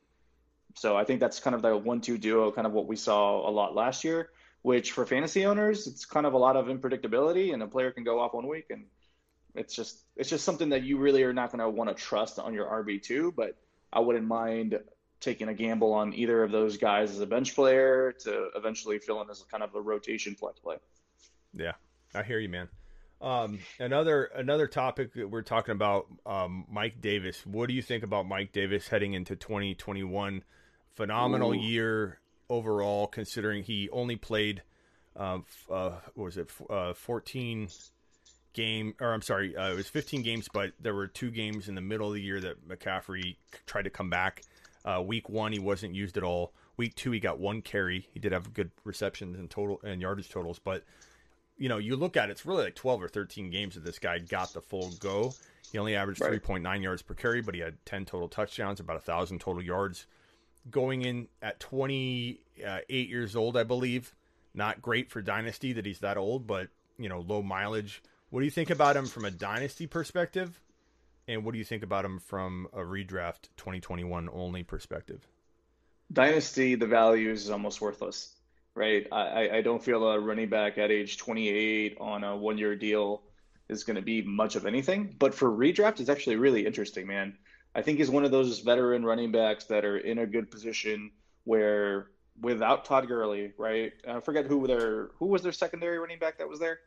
So 0.75 0.95
I 0.95 1.03
think 1.03 1.19
that's 1.19 1.39
kind 1.39 1.55
of 1.55 1.61
the 1.61 1.75
one-two 1.75 2.17
duo, 2.17 2.51
kind 2.51 2.65
of 2.65 2.73
what 2.73 2.87
we 2.87 2.95
saw 2.95 3.47
a 3.47 3.51
lot 3.51 3.75
last 3.75 4.03
year. 4.03 4.29
Which 4.63 4.91
for 4.91 5.05
fantasy 5.05 5.45
owners, 5.45 5.87
it's 5.87 6.05
kind 6.05 6.25
of 6.25 6.33
a 6.33 6.37
lot 6.37 6.55
of 6.55 6.67
unpredictability, 6.67 7.53
and 7.53 7.63
a 7.63 7.67
player 7.67 7.91
can 7.91 8.03
go 8.03 8.19
off 8.19 8.33
one 8.33 8.47
week, 8.47 8.67
and 8.69 8.85
it's 9.55 9.75
just 9.75 10.03
it's 10.15 10.29
just 10.29 10.45
something 10.45 10.69
that 10.69 10.83
you 10.83 10.97
really 10.97 11.23
are 11.23 11.33
not 11.33 11.51
going 11.51 11.59
to 11.59 11.69
want 11.69 11.89
to 11.89 11.95
trust 11.95 12.37
on 12.37 12.53
your 12.53 12.65
RB 12.65 13.01
two. 13.01 13.33
But 13.35 13.57
I 13.91 13.99
wouldn't 13.99 14.27
mind 14.27 14.79
taking 15.19 15.47
a 15.47 15.53
gamble 15.53 15.93
on 15.93 16.13
either 16.13 16.43
of 16.43 16.51
those 16.51 16.77
guys 16.77 17.11
as 17.11 17.19
a 17.19 17.25
bench 17.25 17.55
player 17.55 18.11
to 18.11 18.49
eventually 18.55 18.99
fill 18.99 19.21
in 19.21 19.29
as 19.29 19.43
kind 19.49 19.63
of 19.63 19.73
a 19.75 19.81
rotation 19.81 20.35
flex 20.35 20.59
play. 20.59 20.77
Yeah, 21.53 21.73
I 22.13 22.23
hear 22.23 22.39
you, 22.39 22.49
man. 22.49 22.69
Um, 23.21 23.59
another 23.79 24.25
another 24.35 24.67
topic 24.67 25.13
that 25.13 25.29
we're 25.29 25.43
talking 25.43 25.73
about, 25.73 26.07
um, 26.25 26.65
Mike 26.69 27.01
Davis. 27.01 27.45
What 27.45 27.67
do 27.67 27.75
you 27.75 27.81
think 27.81 28.03
about 28.03 28.27
Mike 28.27 28.51
Davis 28.51 28.87
heading 28.87 29.13
into 29.13 29.35
2021? 29.35 30.43
Phenomenal 30.95 31.51
Ooh. 31.51 31.57
year 31.57 32.19
overall, 32.51 33.07
considering 33.07 33.63
he 33.63 33.89
only 33.91 34.17
played, 34.17 34.61
uh, 35.15 35.39
uh, 35.71 35.91
what 36.13 36.25
was 36.25 36.37
it, 36.37 36.49
uh, 36.69 36.93
14 36.93 37.69
game, 38.53 38.93
or 38.99 39.13
I'm 39.13 39.21
sorry, 39.21 39.55
uh, 39.55 39.71
it 39.71 39.75
was 39.75 39.87
15 39.87 40.21
games, 40.21 40.49
but 40.53 40.73
there 40.79 40.93
were 40.93 41.07
two 41.07 41.31
games 41.31 41.69
in 41.69 41.75
the 41.75 41.81
middle 41.81 42.09
of 42.09 42.13
the 42.13 42.21
year 42.21 42.41
that 42.41 42.67
McCaffrey 42.67 43.37
tried 43.65 43.83
to 43.83 43.89
come 43.89 44.09
back. 44.09 44.43
Uh, 44.83 45.01
week 45.05 45.29
one, 45.29 45.53
he 45.53 45.59
wasn't 45.59 45.95
used 45.95 46.17
at 46.17 46.23
all. 46.23 46.53
Week 46.75 46.93
two, 46.95 47.11
he 47.11 47.19
got 47.19 47.39
one 47.39 47.61
carry. 47.61 48.07
He 48.13 48.19
did 48.19 48.31
have 48.33 48.53
good 48.53 48.71
receptions 48.83 49.37
and 49.39 49.49
total 49.49 49.79
and 49.83 50.01
yardage 50.01 50.29
totals, 50.29 50.59
but 50.59 50.83
you 51.57 51.69
know, 51.69 51.77
you 51.77 51.95
look 51.95 52.17
at 52.17 52.29
it, 52.29 52.31
it's 52.31 52.45
really 52.45 52.63
like 52.63 52.75
12 52.75 53.03
or 53.03 53.07
13 53.07 53.51
games 53.51 53.75
that 53.75 53.85
this 53.85 53.99
guy 53.99 54.17
got 54.17 54.51
the 54.51 54.61
full 54.61 54.89
go. 54.99 55.33
He 55.71 55.77
only 55.77 55.95
averaged 55.95 56.19
Right. 56.19 56.41
3.9 56.41 56.81
yards 56.81 57.03
per 57.03 57.13
carry, 57.13 57.41
but 57.41 57.53
he 57.53 57.61
had 57.61 57.77
10 57.85 58.05
total 58.05 58.27
touchdowns, 58.27 58.79
about 58.79 58.97
a 58.97 59.01
thousand 59.01 59.39
total 59.39 59.61
yards. 59.63 60.07
Going 60.69 61.01
in 61.01 61.27
at 61.41 61.59
28 61.59 63.09
years 63.09 63.35
old, 63.35 63.57
I 63.57 63.63
believe. 63.63 64.13
Not 64.53 64.81
great 64.81 65.09
for 65.09 65.21
dynasty 65.21 65.73
that 65.73 65.85
he's 65.85 65.99
that 65.99 66.17
old, 66.17 66.45
but 66.45 66.67
you 66.97 67.09
know, 67.09 67.21
low 67.21 67.41
mileage. 67.41 68.03
What 68.29 68.41
do 68.41 68.45
you 68.45 68.51
think 68.51 68.69
about 68.69 68.95
him 68.95 69.05
from 69.05 69.25
a 69.25 69.31
dynasty 69.31 69.87
perspective? 69.87 70.61
And 71.27 71.43
what 71.45 71.53
do 71.53 71.57
you 71.57 71.65
think 71.65 71.83
about 71.83 72.05
him 72.05 72.19
from 72.19 72.67
a 72.73 72.79
redraft 72.79 73.49
2021 73.57 74.29
only 74.31 74.63
perspective? 74.63 75.27
Dynasty, 76.11 76.75
the 76.75 76.87
value 76.87 77.29
is 77.31 77.49
almost 77.49 77.79
worthless, 77.79 78.35
right? 78.75 79.07
I, 79.11 79.49
I- 79.49 79.61
don't 79.61 79.83
feel 79.83 80.05
a 80.07 80.19
running 80.19 80.49
back 80.49 80.77
at 80.77 80.91
age 80.91 81.17
28 81.17 81.97
on 81.99 82.23
a 82.23 82.35
one 82.35 82.57
year 82.57 82.75
deal 82.75 83.23
is 83.69 83.83
going 83.85 83.95
to 83.95 84.01
be 84.01 84.21
much 84.21 84.55
of 84.55 84.65
anything. 84.65 85.15
But 85.17 85.33
for 85.33 85.49
redraft, 85.49 86.01
it's 86.01 86.09
actually 86.09 86.35
really 86.35 86.65
interesting, 86.65 87.07
man. 87.07 87.37
I 87.73 87.81
think 87.81 87.99
he's 87.99 88.09
one 88.09 88.25
of 88.25 88.31
those 88.31 88.59
veteran 88.59 89.05
running 89.05 89.31
backs 89.31 89.65
that 89.65 89.85
are 89.85 89.97
in 89.97 90.17
a 90.17 90.25
good 90.25 90.51
position 90.51 91.11
where 91.45 92.07
without 92.39 92.85
Todd 92.85 93.07
Gurley, 93.07 93.53
right? 93.57 93.93
I 94.07 94.19
forget 94.19 94.45
who 94.45 94.67
their 94.67 95.09
who 95.19 95.27
was 95.27 95.41
their 95.43 95.51
secondary 95.51 95.97
running 95.99 96.19
back 96.19 96.37
that 96.39 96.49
was 96.49 96.59
there. 96.59 96.79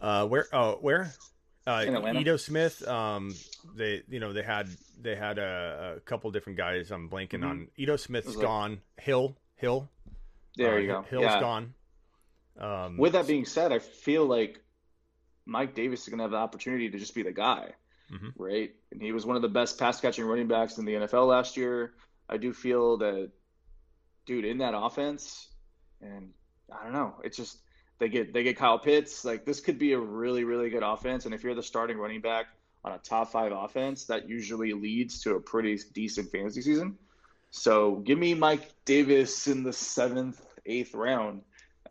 Uh, 0.00 0.26
where? 0.26 0.46
Oh, 0.52 0.78
where? 0.80 1.12
Uh, 1.66 1.84
In 1.86 1.94
Atlanta? 1.94 2.20
Ito 2.20 2.36
Smith. 2.38 2.86
Um, 2.88 3.34
they, 3.74 4.02
you 4.08 4.20
know, 4.20 4.32
they 4.32 4.42
had 4.42 4.68
they 5.00 5.14
had 5.16 5.38
a, 5.38 5.94
a 5.96 6.00
couple 6.00 6.30
different 6.30 6.56
guys. 6.56 6.90
I'm 6.90 7.08
blanking 7.10 7.40
Mhm. 7.40 7.50
on. 7.50 7.68
Ito 7.76 7.96
Smith's 7.96 8.34
like- 8.36 8.40
gone. 8.46 8.80
Hill, 8.98 9.36
Hill. 9.56 9.88
There 10.56 10.74
uh, 10.74 10.78
you 10.78 10.86
go. 10.88 11.02
Hill's 11.02 11.22
yeah. 11.24 11.40
gone. 11.40 11.74
Um, 12.58 12.96
With 12.96 13.12
that 13.12 13.26
being 13.26 13.44
said, 13.44 13.70
I 13.72 13.78
feel 13.78 14.26
like 14.26 14.60
Mike 15.46 15.74
Davis 15.74 16.02
is 16.02 16.08
going 16.08 16.18
to 16.18 16.24
have 16.24 16.32
the 16.32 16.38
opportunity 16.38 16.90
to 16.90 16.98
just 16.98 17.14
be 17.14 17.22
the 17.22 17.30
guy, 17.32 17.70
Mhm. 18.12 18.32
right? 18.38 18.74
And 18.90 19.02
he 19.02 19.12
was 19.12 19.26
one 19.26 19.36
of 19.36 19.42
the 19.42 19.48
best 19.48 19.78
pass 19.78 20.00
catching 20.00 20.24
running 20.24 20.48
backs 20.48 20.78
in 20.78 20.84
the 20.84 20.94
NFL 20.94 21.26
last 21.26 21.56
year. 21.56 21.94
I 22.28 22.36
do 22.36 22.52
feel 22.52 22.96
that, 22.98 23.30
dude, 24.26 24.44
in 24.44 24.58
that 24.58 24.74
offense, 24.76 25.48
and 26.00 26.32
I 26.72 26.84
don't 26.84 26.92
know, 26.92 27.16
it's 27.24 27.36
just 27.36 27.58
they 27.98 28.08
get 28.08 28.32
they 28.32 28.42
get 28.44 28.56
Kyle 28.56 28.78
Pitts. 28.78 29.24
Like 29.24 29.44
this 29.44 29.60
could 29.60 29.78
be 29.78 29.92
a 29.92 29.98
really 29.98 30.44
really 30.44 30.70
good 30.70 30.82
offense, 30.82 31.26
and 31.26 31.34
if 31.34 31.42
you're 31.42 31.54
the 31.54 31.62
starting 31.62 31.98
running 31.98 32.20
back 32.20 32.46
on 32.84 32.92
a 32.92 32.98
top 32.98 33.30
five 33.32 33.52
offense, 33.52 34.04
that 34.06 34.28
usually 34.28 34.72
leads 34.72 35.22
to 35.22 35.34
a 35.34 35.40
pretty 35.40 35.78
decent 35.92 36.30
fantasy 36.30 36.62
season. 36.62 36.96
So 37.50 37.96
give 37.96 38.18
me 38.18 38.34
Mike 38.34 38.70
Davis 38.84 39.48
in 39.48 39.62
the 39.62 39.72
seventh, 39.72 40.40
eighth 40.66 40.94
round. 40.94 41.42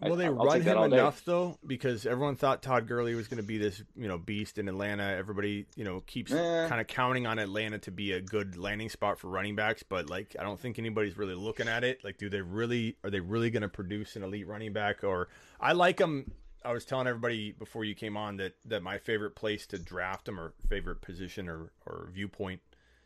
Will 0.01 0.15
they 0.15 0.25
I'll 0.25 0.33
run 0.35 0.61
him 0.61 0.77
enough 0.77 1.23
though? 1.25 1.57
Because 1.65 2.05
everyone 2.05 2.35
thought 2.35 2.61
Todd 2.61 2.87
Gurley 2.87 3.15
was 3.15 3.27
going 3.27 3.41
to 3.41 3.47
be 3.47 3.57
this, 3.57 3.81
you 3.95 4.07
know, 4.07 4.17
beast 4.17 4.57
in 4.57 4.67
Atlanta. 4.67 5.03
Everybody, 5.17 5.65
you 5.75 5.83
know, 5.83 6.01
keeps 6.05 6.31
Eh. 6.31 6.67
kind 6.69 6.79
of 6.79 6.87
counting 6.87 7.25
on 7.25 7.39
Atlanta 7.39 7.79
to 7.79 7.91
be 7.91 8.11
a 8.11 8.21
good 8.21 8.57
landing 8.57 8.89
spot 8.89 9.19
for 9.19 9.27
running 9.29 9.55
backs, 9.55 9.83
but 9.83 10.09
like 10.09 10.35
I 10.39 10.43
don't 10.43 10.59
think 10.59 10.77
anybody's 10.77 11.17
really 11.17 11.35
looking 11.35 11.67
at 11.67 11.83
it. 11.83 12.03
Like, 12.03 12.17
do 12.17 12.29
they 12.29 12.41
really? 12.41 12.97
Are 13.03 13.09
they 13.09 13.19
really 13.19 13.49
going 13.49 13.61
to 13.63 13.69
produce 13.69 14.15
an 14.15 14.23
elite 14.23 14.47
running 14.47 14.73
back? 14.73 15.03
Or 15.03 15.29
I 15.59 15.73
like 15.73 15.99
him. 15.99 16.31
I 16.65 16.73
was 16.73 16.85
telling 16.85 17.07
everybody 17.07 17.51
before 17.53 17.85
you 17.85 17.95
came 17.95 18.17
on 18.17 18.37
that 18.37 18.53
that 18.65 18.83
my 18.83 18.97
favorite 18.97 19.35
place 19.35 19.65
to 19.67 19.77
draft 19.79 20.27
him 20.27 20.39
or 20.39 20.53
favorite 20.69 21.01
position 21.01 21.47
or 21.49 21.71
or 21.85 22.09
viewpoint 22.11 22.61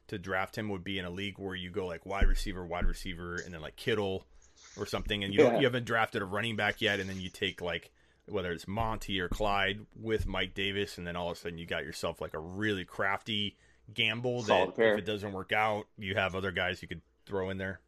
to 0.07 0.17
draft 0.17 0.57
him 0.57 0.67
would 0.69 0.83
be 0.83 0.97
in 0.99 1.05
a 1.05 1.09
league 1.09 1.37
where 1.37 1.55
you 1.55 1.69
go 1.69 1.85
like 1.85 2.05
wide 2.05 2.27
receiver, 2.27 2.65
wide 2.65 2.85
receiver, 2.85 3.35
and 3.35 3.53
then 3.53 3.61
like 3.61 3.75
Kittle 3.75 4.25
or 4.77 4.85
something, 4.85 5.23
and 5.23 5.33
you 5.33 5.43
Yeah. 5.43 5.57
you 5.59 5.65
haven't 5.65 5.85
drafted 5.85 6.21
a 6.21 6.25
running 6.25 6.55
back 6.55 6.81
yet, 6.81 6.99
and 6.99 7.09
then 7.09 7.19
you 7.19 7.29
take 7.29 7.61
like 7.61 7.91
whether 8.27 8.51
it's 8.51 8.67
Monty 8.67 9.19
or 9.19 9.27
Clyde 9.27 9.85
with 9.95 10.25
Mike 10.27 10.53
Davis, 10.53 10.97
and 10.97 11.05
then 11.05 11.15
all 11.15 11.29
of 11.31 11.37
a 11.37 11.39
sudden 11.39 11.57
you 11.57 11.65
got 11.65 11.83
yourself 11.83 12.21
like 12.21 12.33
a 12.33 12.39
really 12.39 12.85
crafty 12.85 13.57
gamble 13.93 14.43
Solid 14.43 14.69
that 14.69 14.75
pair. 14.75 14.93
if 14.93 14.99
it 14.99 15.05
doesn't 15.05 15.33
work 15.33 15.51
out, 15.51 15.85
you 15.97 16.15
have 16.15 16.35
other 16.35 16.51
guys 16.51 16.81
you 16.81 16.87
could 16.87 17.01
throw 17.25 17.49
in 17.49 17.57
there. 17.57 17.81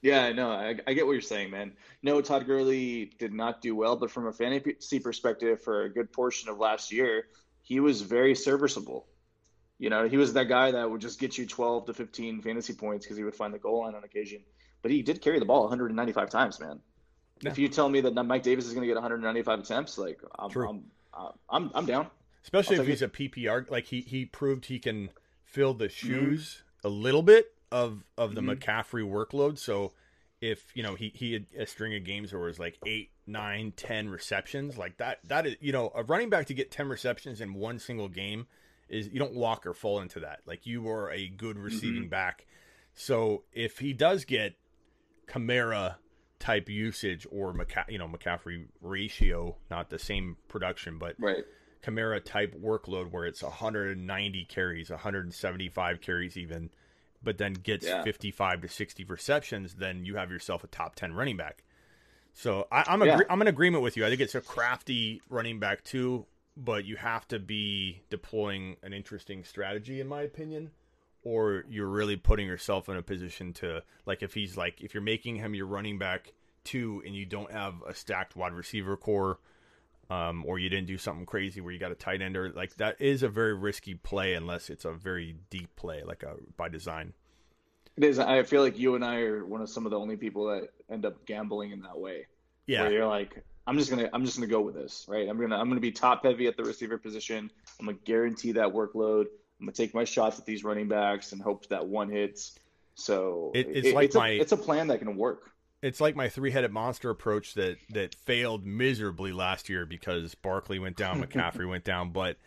Yeah, 0.00 0.32
no, 0.32 0.50
I, 0.50 0.76
I 0.86 0.94
get 0.94 1.06
what 1.06 1.12
you're 1.12 1.20
saying, 1.20 1.50
man. 1.52 1.74
No, 2.02 2.20
Todd 2.20 2.44
Gurley 2.46 3.12
did 3.20 3.32
not 3.32 3.60
do 3.60 3.76
well, 3.76 3.94
but 3.94 4.10
from 4.10 4.26
a 4.26 4.32
fantasy 4.32 4.98
perspective, 4.98 5.62
for 5.62 5.82
a 5.82 5.88
good 5.88 6.10
portion 6.12 6.48
of 6.48 6.58
last 6.58 6.90
year, 6.90 7.26
he 7.62 7.78
was 7.78 8.02
very 8.02 8.34
serviceable. 8.34 9.06
You 9.78 9.90
know, 9.90 10.08
he 10.08 10.16
was 10.16 10.32
that 10.32 10.48
guy 10.48 10.72
that 10.72 10.90
would 10.90 11.00
just 11.00 11.20
get 11.20 11.38
you 11.38 11.46
12 11.46 11.86
to 11.86 11.94
15 11.94 12.42
fantasy 12.42 12.72
points 12.72 13.04
because 13.06 13.16
he 13.16 13.22
would 13.22 13.34
find 13.36 13.54
the 13.54 13.58
goal 13.60 13.82
line 13.82 13.94
on 13.94 14.02
occasion. 14.02 14.42
But 14.82 14.90
he 14.90 15.02
did 15.02 15.20
carry 15.22 15.38
the 15.38 15.44
ball 15.44 15.62
195 15.62 16.28
times, 16.28 16.60
man. 16.60 16.80
If 17.44 17.58
you 17.58 17.68
tell 17.68 17.88
me 17.88 18.00
that 18.02 18.14
Mike 18.14 18.42
Davis 18.42 18.66
is 18.66 18.72
going 18.72 18.82
to 18.82 18.86
get 18.86 18.94
195 18.94 19.60
attempts, 19.60 19.98
like 19.98 20.20
I'm, 20.38 20.50
True. 20.50 20.68
I'm, 20.68 20.84
uh, 21.12 21.30
I'm, 21.48 21.70
I'm 21.74 21.86
down. 21.86 22.06
Especially 22.44 22.76
if 22.76 22.86
he's 22.86 23.02
a 23.02 23.08
PPR, 23.08 23.70
like 23.70 23.86
he 23.86 24.00
he 24.00 24.24
proved 24.24 24.66
he 24.66 24.78
can 24.80 25.10
fill 25.44 25.74
the 25.74 25.88
shoes 25.88 26.62
a 26.84 26.88
little 26.88 27.22
bit 27.22 27.52
of 27.70 28.04
of 28.18 28.34
the 28.34 28.40
Mhm. 28.40 28.58
McCaffrey 28.58 29.08
workload. 29.08 29.58
So 29.58 29.92
if 30.40 30.76
you 30.76 30.82
know 30.82 30.96
he 30.96 31.12
he 31.14 31.32
had 31.34 31.46
a 31.56 31.66
string 31.66 31.94
of 31.94 32.02
games 32.04 32.32
where 32.32 32.42
it 32.42 32.46
was 32.46 32.58
like 32.58 32.78
eight, 32.84 33.10
nine, 33.28 33.72
ten 33.76 34.08
receptions, 34.08 34.76
like 34.76 34.96
that 34.98 35.20
that 35.28 35.46
is 35.46 35.56
you 35.60 35.70
know 35.72 35.92
a 35.94 36.02
running 36.02 36.30
back 36.30 36.46
to 36.46 36.54
get 36.54 36.72
ten 36.72 36.88
receptions 36.88 37.40
in 37.40 37.54
one 37.54 37.78
single 37.78 38.08
game 38.08 38.46
is 38.88 39.08
you 39.08 39.20
don't 39.20 39.34
walk 39.34 39.64
or 39.64 39.72
fall 39.72 40.00
into 40.00 40.18
that. 40.20 40.40
Like 40.44 40.66
you 40.66 40.88
are 40.88 41.10
a 41.12 41.28
good 41.28 41.56
receiving 41.56 42.08
back. 42.08 42.46
So 42.94 43.44
if 43.52 43.78
he 43.78 43.92
does 43.92 44.24
get 44.24 44.56
Kamara 45.26 45.96
type 46.38 46.68
usage 46.68 47.26
or 47.30 47.54
McCa- 47.54 47.88
you 47.88 47.98
know 47.98 48.08
McCaffrey 48.08 48.66
ratio, 48.80 49.56
not 49.70 49.90
the 49.90 49.98
same 49.98 50.36
production, 50.48 50.98
but 50.98 51.14
Right. 51.18 51.44
Kamara 51.82 52.22
type 52.24 52.54
workload 52.54 53.10
where 53.10 53.24
it's 53.24 53.42
190 53.42 54.44
carries, 54.46 54.90
175 54.90 56.00
carries 56.00 56.36
even, 56.36 56.70
but 57.22 57.38
then 57.38 57.52
gets 57.54 57.86
Yeah. 57.86 58.02
55 58.02 58.60
to 58.62 58.68
60 58.68 59.04
receptions, 59.04 59.74
then 59.76 60.04
you 60.04 60.16
have 60.16 60.30
yourself 60.30 60.64
a 60.64 60.66
top 60.68 60.94
10 60.96 61.12
running 61.14 61.36
back. 61.36 61.64
So 62.34 62.66
I, 62.72 62.84
I'm 62.86 63.02
Yeah. 63.02 63.14
agree- 63.14 63.26
I'm 63.28 63.40
in 63.42 63.48
agreement 63.48 63.82
with 63.82 63.96
you. 63.96 64.04
I 64.06 64.08
think 64.08 64.20
it's 64.20 64.34
a 64.34 64.40
crafty 64.40 65.20
running 65.28 65.58
back 65.60 65.84
too, 65.84 66.26
but 66.56 66.84
you 66.84 66.96
have 66.96 67.26
to 67.28 67.38
be 67.38 68.02
deploying 68.10 68.76
an 68.82 68.92
interesting 68.92 69.44
strategy, 69.44 70.00
in 70.00 70.06
my 70.08 70.22
opinion, 70.22 70.70
or 71.24 71.64
you're 71.68 71.88
really 71.88 72.16
putting 72.16 72.46
yourself 72.46 72.88
in 72.88 72.96
a 72.96 73.02
position 73.02 73.52
to 73.52 73.82
like 74.06 74.22
if 74.22 74.34
he's 74.34 74.56
like 74.56 74.80
if 74.80 74.94
you're 74.94 75.02
making 75.02 75.36
him 75.36 75.54
your 75.54 75.66
running 75.66 75.98
back 75.98 76.32
two 76.64 77.02
and 77.04 77.14
you 77.14 77.24
don't 77.26 77.50
have 77.50 77.74
a 77.86 77.94
stacked 77.94 78.36
wide 78.36 78.52
receiver 78.52 78.96
core 78.96 79.38
um, 80.10 80.44
or 80.46 80.58
you 80.58 80.68
didn't 80.68 80.86
do 80.86 80.98
something 80.98 81.24
crazy 81.24 81.60
where 81.60 81.72
you 81.72 81.78
got 81.78 81.92
a 81.92 81.96
tight 81.96 82.20
end 82.20 82.36
or 82.36 82.50
like 82.50 82.74
that 82.76 83.00
is 83.00 83.22
a 83.22 83.28
very 83.28 83.54
risky 83.54 83.94
play 83.94 84.34
unless 84.34 84.68
it's 84.70 84.84
a 84.84 84.92
very 84.92 85.36
deep 85.50 85.74
play 85.76 86.02
like 86.04 86.22
a 86.22 86.34
by 86.56 86.68
design 86.68 87.12
It 87.96 88.04
is. 88.04 88.18
I 88.18 88.42
feel 88.42 88.62
like 88.62 88.78
you 88.78 88.94
and 88.94 89.04
I 89.04 89.20
are 89.20 89.44
one 89.44 89.60
of 89.60 89.68
some 89.68 89.84
of 89.86 89.90
the 89.90 89.98
only 89.98 90.16
people 90.16 90.46
that 90.46 90.68
end 90.90 91.04
up 91.04 91.24
gambling 91.26 91.72
in 91.72 91.82
that 91.82 91.98
way. 91.98 92.26
yeah 92.66 92.82
where 92.82 92.92
you're 92.92 93.06
like, 93.06 93.42
I'm 93.66 93.78
just 93.78 93.90
gonna 93.90 94.08
I'm 94.12 94.24
just 94.24 94.36
gonna 94.36 94.48
go 94.48 94.60
with 94.60 94.74
this, 94.74 95.04
right? 95.08 95.28
I'm 95.28 95.38
gonna 95.38 95.56
I'm 95.56 95.68
gonna 95.68 95.80
be 95.80 95.92
top 95.92 96.24
heavy 96.24 96.46
at 96.46 96.56
the 96.56 96.64
receiver 96.64 96.98
position. 96.98 97.50
I'm 97.78 97.86
gonna 97.86 97.98
guarantee 98.04 98.52
that 98.52 98.68
workload. 98.68 99.26
I'm 99.62 99.66
gonna 99.66 99.72
take 99.76 99.94
my 99.94 100.02
shots 100.04 100.40
at 100.40 100.44
these 100.44 100.64
running 100.64 100.88
backs 100.88 101.30
and 101.32 101.40
hope 101.40 101.68
that 101.68 101.86
one 101.86 102.10
hits. 102.10 102.58
So 102.96 103.52
It- 103.54 103.68
it's 103.68 103.92
like 103.94 104.06
it's 104.06 104.16
a, 104.16 104.18
my- 104.18 104.28
it's 104.30 104.52
a 104.52 104.56
plan 104.56 104.88
that 104.88 104.98
can 104.98 105.16
work. 105.16 105.52
it's 105.82 106.00
like 106.00 106.16
my 106.16 106.28
three-headed 106.28 106.72
monster 106.72 107.10
approach 107.10 107.54
that 107.54 107.76
that 107.90 108.14
failed 108.16 108.66
miserably 108.66 109.32
last 109.32 109.68
year 109.68 109.86
because 109.86 110.34
Barkley 110.34 110.78
went 110.80 110.96
down, 110.96 111.22
McCaffrey 111.24 111.68
went 111.68 111.84
down, 111.84 112.10
but 112.10 112.38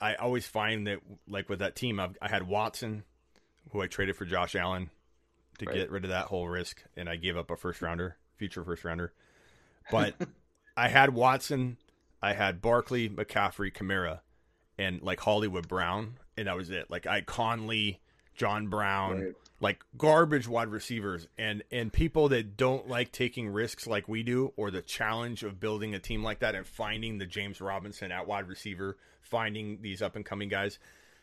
I 0.00 0.16
always 0.16 0.44
find 0.44 0.86
that 0.88 0.98
like 1.28 1.48
with 1.48 1.60
that 1.60 1.76
team, 1.76 2.00
I've, 2.00 2.18
I 2.20 2.28
had 2.28 2.48
Watson, 2.48 3.04
who 3.70 3.80
I 3.80 3.86
traded 3.86 4.16
for 4.16 4.24
Josh 4.24 4.56
Allen 4.56 4.90
to 5.58 5.66
Right. 5.66 5.74
get 5.76 5.90
rid 5.90 6.02
of 6.04 6.10
that 6.10 6.26
whole 6.26 6.48
risk, 6.48 6.82
and 6.96 7.08
I 7.08 7.14
gave 7.16 7.36
up 7.36 7.50
a 7.50 7.56
first 7.56 7.80
rounder, 7.80 8.16
future 8.38 8.64
first 8.64 8.84
rounder, 8.84 9.12
but 9.90 10.14
I 10.76 10.88
had 10.88 11.14
Watson, 11.14 11.76
I 12.20 12.32
had 12.32 12.60
Barkley, 12.60 13.08
McCaffrey, 13.08 13.72
Kamara, 13.72 14.20
and 14.78 15.00
like 15.02 15.20
Hollywood 15.20 15.68
Brown, 15.68 16.16
and 16.40 16.48
that 16.48 16.56
was 16.56 16.70
it. 16.70 16.90
Like 16.90 17.06
I 17.06 17.20
Conley, 17.20 18.00
John 18.34 18.66
Brown, 18.68 19.20
Right. 19.20 19.34
like 19.60 19.84
garbage 19.96 20.48
wide 20.48 20.68
receivers, 20.68 21.28
and 21.38 21.62
and 21.70 21.92
people 21.92 22.28
that 22.30 22.56
don't 22.56 22.88
like 22.88 23.12
taking 23.12 23.48
risks 23.50 23.86
like 23.86 24.08
we 24.08 24.22
do, 24.22 24.52
or 24.56 24.70
the 24.70 24.82
challenge 24.82 25.44
of 25.44 25.60
building 25.60 25.94
a 25.94 25.98
team 26.00 26.24
like 26.24 26.40
that 26.40 26.54
and 26.54 26.66
finding 26.66 27.18
the 27.18 27.26
James 27.26 27.60
Robinson 27.60 28.10
at 28.10 28.26
wide 28.26 28.48
receiver, 28.48 28.96
finding 29.20 29.82
these 29.82 30.02
up 30.02 30.16
and 30.16 30.24
coming 30.24 30.48
guys. 30.48 30.78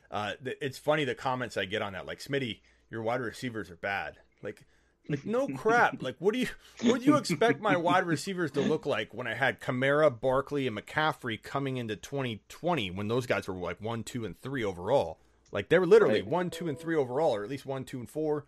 Uh, 0.10 0.34
it's 0.62 0.78
funny 0.78 1.04
the 1.04 1.16
comments 1.16 1.58
I 1.58 1.66
get 1.66 1.82
on 1.82 1.92
that, 1.94 2.06
like 2.06 2.20
Smitty, 2.20 2.60
your 2.90 3.02
wide 3.02 3.20
receivers 3.20 3.70
are 3.70 3.76
bad. 3.76 4.16
Like, 4.42 4.62
like 5.10 5.26
no 5.26 5.48
crap. 5.48 6.02
Like, 6.02 6.16
what 6.20 6.34
do 6.34 6.40
you 6.40 6.48
what 6.84 7.00
do 7.00 7.06
you 7.06 7.18
expect 7.18 7.62
my 7.62 7.76
wide 7.78 8.06
receivers 8.06 8.52
to 8.52 8.62
look 8.62 8.86
like 8.86 9.14
when 9.14 9.28
I 9.28 9.34
had 9.34 9.60
Kamara, 9.60 10.10
Barkley, 10.20 10.68
and 10.68 10.78
McCaffrey 10.78 11.42
coming 11.42 11.78
into 11.78 11.96
2020 11.96 12.92
when 12.92 13.08
those 13.08 13.26
guys 13.26 13.48
were 13.48 13.54
like 13.56 13.82
one, 13.82 14.04
two, 14.04 14.26
and 14.26 14.40
three 14.42 14.64
overall? 14.64 15.18
Like 15.52 15.70
they 15.70 15.80
were 15.80 15.86
literally 15.88 16.22
Right. 16.22 16.28
one, 16.28 16.50
two, 16.50 16.68
and 16.68 16.78
three 16.78 16.96
overall, 16.96 17.34
or 17.36 17.44
at 17.44 17.50
least 17.50 17.66
one, 17.66 17.84
two, 17.86 18.00
and 18.00 18.10
four. 18.10 18.46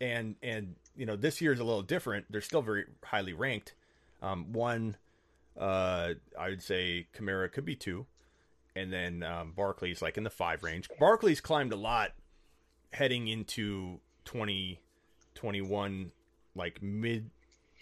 And 0.00 0.36
and 0.42 0.76
you 0.96 1.06
know 1.06 1.16
this 1.16 1.40
year 1.40 1.52
is 1.52 1.60
a 1.60 1.64
little 1.64 1.82
different. 1.82 2.26
They're 2.30 2.40
still 2.40 2.62
very 2.62 2.84
highly 3.04 3.32
ranked. 3.32 3.74
Um, 4.22 4.52
one, 4.52 4.96
uh, 5.58 6.14
I 6.38 6.48
would 6.50 6.62
say 6.62 7.06
Kamara 7.16 7.50
could 7.52 7.64
be 7.64 7.76
two, 7.76 8.06
and 8.76 8.92
then 8.92 9.22
um, 9.22 9.52
Barkley's 9.52 10.02
like 10.02 10.16
in 10.18 10.24
the 10.24 10.30
five 10.30 10.62
range. 10.62 10.88
Barkley's 10.98 11.40
climbed 11.40 11.72
a 11.72 11.76
lot 11.76 12.12
heading 12.92 13.28
into 13.28 14.00
2021, 15.34 16.12
like 16.54 16.82
mid 16.82 17.30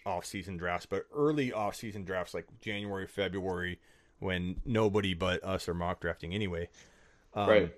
off-season 0.05 0.57
drafts, 0.57 0.87
but 0.87 1.07
early 1.15 1.53
off-season 1.53 2.05
drafts 2.05 2.35
like 2.35 2.47
January, 2.61 3.07
February, 3.07 3.79
when 4.19 4.61
nobody 4.65 5.15
but 5.15 5.43
us 5.45 5.69
are 5.69 5.75
mock 5.75 6.01
drafting 6.01 6.35
anyway. 6.35 6.69
Um, 7.35 7.49
right. 7.49 7.75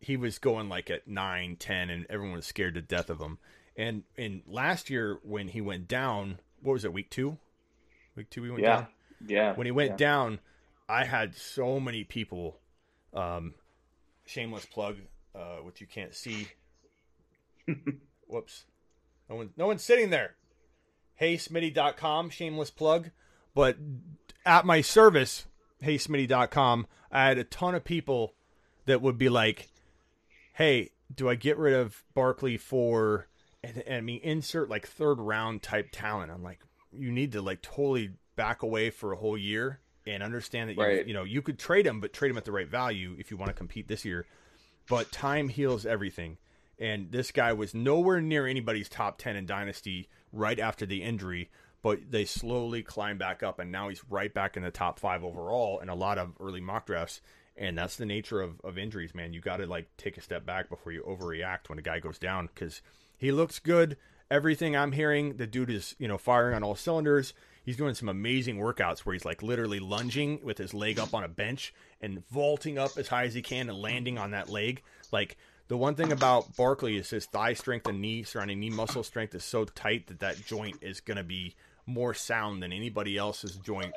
He 0.00 0.16
was 0.16 0.38
going 0.38 0.68
like 0.68 0.90
at 0.90 1.08
9, 1.08 1.56
10, 1.56 1.90
and 1.90 2.06
everyone 2.10 2.36
was 2.36 2.46
scared 2.46 2.74
to 2.74 2.82
death 2.82 3.10
of 3.10 3.20
him. 3.20 3.38
And 3.76 4.04
and 4.16 4.42
last 4.46 4.88
year 4.88 5.18
when 5.22 5.48
he 5.48 5.60
went 5.60 5.86
down, 5.86 6.38
what 6.62 6.72
was 6.74 6.84
it? 6.84 6.92
Week 6.92 7.10
two, 7.10 7.36
week 8.14 8.30
two, 8.30 8.42
we 8.42 8.50
went 8.50 8.62
Yeah. 8.62 8.76
down 8.76 8.86
Yeah. 9.26 9.52
when 9.54 9.66
he 9.66 9.70
went 9.70 9.90
yeah. 9.92 9.96
down, 9.96 10.38
I 10.88 11.04
had 11.04 11.34
so 11.34 11.78
many 11.78 12.02
people. 12.04 12.58
Um, 13.12 13.54
shameless 14.24 14.66
plug, 14.66 14.96
uh, 15.34 15.56
which 15.58 15.80
you 15.80 15.86
can't 15.86 16.14
see. 16.14 16.48
Whoops, 18.28 18.64
no 19.28 19.36
one, 19.36 19.50
no 19.56 19.66
one's 19.66 19.82
sitting 19.82 20.10
there. 20.10 20.36
HeySmitty.com, 21.20 22.30
shameless 22.30 22.70
plug, 22.70 23.10
but 23.54 23.76
at 24.44 24.66
my 24.66 24.80
service, 24.80 25.46
HeySmitty.com, 25.82 26.86
I 27.10 27.24
had 27.28 27.38
a 27.38 27.44
ton 27.44 27.74
of 27.74 27.84
people 27.84 28.34
that 28.84 29.00
would 29.00 29.16
be 29.18 29.28
like, 29.28 29.68
"Hey, 30.54 30.90
do 31.14 31.28
I 31.28 31.34
get 31.34 31.56
rid 31.56 31.74
of 31.74 32.04
Barkley 32.14 32.56
for?" 32.58 33.28
And, 33.64 33.78
and 33.86 33.94
I 33.96 34.00
mean, 34.00 34.20
insert 34.22 34.68
like 34.68 34.86
third 34.86 35.18
round 35.18 35.62
type 35.62 35.88
talent. 35.90 36.30
I'm 36.30 36.42
like, 36.42 36.60
you 36.92 37.10
need 37.10 37.32
to 37.32 37.40
like 37.42 37.62
totally 37.62 38.12
back 38.36 38.62
away 38.62 38.90
for 38.90 39.12
a 39.12 39.16
whole 39.16 39.38
year 39.38 39.80
and 40.06 40.22
understand 40.22 40.68
that 40.70 40.74
you, 40.76 40.82
Right. 40.82 41.06
you 41.06 41.14
know 41.14 41.24
you 41.24 41.40
could 41.42 41.58
trade 41.58 41.86
him, 41.86 42.00
but 42.00 42.12
trade 42.12 42.30
him 42.30 42.36
at 42.36 42.44
the 42.44 42.52
right 42.52 42.68
value 42.68 43.16
if 43.18 43.30
you 43.30 43.36
want 43.36 43.48
to 43.48 43.54
compete 43.54 43.88
this 43.88 44.04
year. 44.04 44.26
But 44.88 45.10
time 45.10 45.48
heals 45.48 45.84
everything, 45.86 46.36
and 46.78 47.10
this 47.10 47.30
guy 47.32 47.52
was 47.52 47.74
nowhere 47.74 48.20
near 48.20 48.46
anybody's 48.46 48.88
top 48.88 49.18
ten 49.18 49.36
in 49.36 49.46
dynasty 49.46 50.08
right 50.32 50.58
after 50.58 50.86
the 50.86 51.02
injury. 51.02 51.50
But 51.82 52.10
they 52.10 52.24
slowly 52.24 52.82
climbed 52.82 53.20
back 53.20 53.42
up, 53.42 53.58
and 53.58 53.70
now 53.70 53.88
he's 53.88 54.02
right 54.10 54.32
back 54.32 54.56
in 54.56 54.62
the 54.62 54.70
top 54.70 54.98
five 54.98 55.22
overall 55.22 55.78
in 55.78 55.88
a 55.88 55.94
lot 55.94 56.18
of 56.18 56.32
early 56.40 56.60
mock 56.60 56.86
drafts. 56.86 57.20
And 57.56 57.78
that's 57.78 57.96
the 57.96 58.06
nature 58.06 58.40
of, 58.40 58.60
of 58.64 58.76
injuries, 58.76 59.14
man. 59.14 59.32
You 59.32 59.40
got 59.40 59.58
to 59.58 59.66
like 59.66 59.88
take 59.96 60.18
a 60.18 60.20
step 60.20 60.44
back 60.44 60.68
before 60.68 60.92
you 60.92 61.02
overreact 61.02 61.68
when 61.68 61.78
a 61.78 61.82
guy 61.82 62.00
goes 62.00 62.18
down 62.18 62.48
because 62.52 62.82
he 63.16 63.30
looks 63.30 63.58
good. 63.58 63.96
Everything 64.30 64.76
I'm 64.76 64.92
hearing, 64.92 65.36
the 65.36 65.46
dude 65.46 65.70
is 65.70 65.94
you 65.98 66.08
know 66.08 66.18
firing 66.18 66.54
on 66.54 66.64
all 66.64 66.74
cylinders. 66.74 67.32
He's 67.64 67.76
doing 67.76 67.94
some 67.94 68.08
amazing 68.08 68.58
workouts 68.58 69.00
where 69.00 69.12
he's 69.12 69.24
like 69.24 69.42
literally 69.42 69.80
lunging 69.80 70.40
with 70.42 70.58
his 70.58 70.74
leg 70.74 70.98
up 70.98 71.14
on 71.14 71.24
a 71.24 71.28
bench 71.28 71.72
and 72.00 72.26
vaulting 72.28 72.78
up 72.78 72.96
as 72.96 73.08
high 73.08 73.24
as 73.24 73.34
he 73.34 73.42
can 73.42 73.68
and 73.68 73.78
landing 73.78 74.18
on 74.18 74.32
that 74.32 74.48
leg. 74.48 74.82
Like 75.12 75.36
the 75.68 75.76
one 75.76 75.94
thing 75.94 76.12
about 76.12 76.56
Barkley 76.56 76.96
is 76.96 77.10
his 77.10 77.26
thigh 77.26 77.54
strength 77.54 77.86
and 77.88 78.00
knee 78.00 78.22
surrounding 78.22 78.60
knee 78.60 78.70
muscle 78.70 79.02
strength 79.02 79.34
is 79.34 79.44
so 79.44 79.64
tight 79.64 80.06
that 80.08 80.20
that 80.20 80.44
joint 80.46 80.76
is 80.82 81.00
going 81.00 81.16
to 81.16 81.24
be 81.24 81.54
more 81.86 82.14
sound 82.14 82.62
than 82.62 82.72
anybody 82.72 83.16
else's 83.16 83.56
joint 83.56 83.92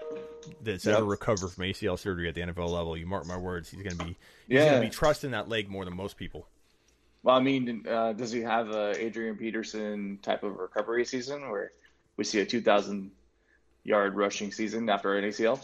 that's 0.61 0.85
Yep. 0.85 0.97
ever 0.97 1.05
recovered 1.05 1.49
from 1.49 1.63
ACL 1.63 1.97
surgery 1.97 2.29
at 2.29 2.35
the 2.35 2.41
NFL 2.41 2.69
level. 2.69 2.95
You 2.95 3.05
mark 3.07 3.25
my 3.25 3.37
words, 3.37 3.69
he's 3.69 3.81
going 3.81 3.97
to 3.97 4.03
be 4.05 4.17
he's 4.47 4.57
Yeah. 4.57 4.69
going 4.69 4.81
to 4.83 4.87
be 4.87 4.91
trusting 4.93 5.31
that 5.31 5.49
leg 5.49 5.69
more 5.69 5.85
than 5.85 5.95
most 5.95 6.15
people. 6.17 6.47
Well, 7.23 7.35
I 7.35 7.39
mean, 7.41 7.85
uh, 7.87 8.13
does 8.13 8.31
he 8.31 8.41
have 8.41 8.69
a 8.69 8.93
Adrian 9.03 9.35
Peterson 9.35 10.19
type 10.21 10.43
of 10.43 10.55
recovery 10.57 11.03
season 11.03 11.49
where 11.49 11.71
we 12.15 12.23
see 12.23 12.39
a 12.39 12.45
2,000 12.45 13.11
yard 13.83 14.15
rushing 14.15 14.51
season 14.51 14.87
after 14.89 15.17
an 15.17 15.25
ACL? 15.25 15.59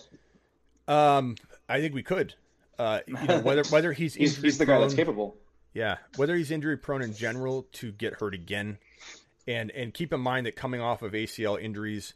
Um, 0.87 1.35
I 1.69 1.79
think 1.79 1.93
we 1.93 2.03
could. 2.03 2.33
Uh, 2.77 2.99
you 3.07 3.13
know, 3.13 3.39
whether 3.39 3.63
whether 3.65 3.93
he's 3.93 4.13
He's, 4.15 4.35
he's 4.41 4.57
the 4.57 4.65
guy 4.65 4.79
that's 4.79 4.93
capable. 4.93 5.37
Yeah, 5.75 5.97
whether 6.15 6.35
he's 6.35 6.49
injury 6.51 6.77
prone 6.77 7.01
in 7.03 7.13
general 7.13 7.67
to 7.73 7.91
get 7.91 8.13
hurt 8.15 8.33
again, 8.33 8.77
and 9.47 9.69
and 9.71 9.93
keep 9.93 10.11
in 10.13 10.21
mind 10.21 10.45
that 10.47 10.55
coming 10.55 10.79
off 10.81 11.01
of 11.03 11.11
ACL 11.11 11.61
injuries, 11.61 12.13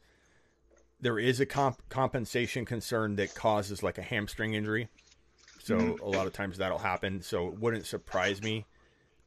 there 1.01 1.19
is 1.19 1.39
a 1.39 1.45
comp- 1.45 1.87
compensation 1.89 2.63
concern 2.65 3.17
that 3.17 3.35
causes 3.35 3.83
like 3.83 3.97
a 3.97 4.01
hamstring 4.01 4.53
injury. 4.53 4.87
So 5.61 5.75
Mm-hmm. 5.77 6.03
a 6.03 6.07
lot 6.07 6.25
of 6.25 6.33
times 6.33 6.57
that'll 6.57 6.77
happen. 6.79 7.21
So 7.21 7.47
it 7.49 7.59
wouldn't 7.59 7.85
surprise 7.85 8.41
me 8.41 8.65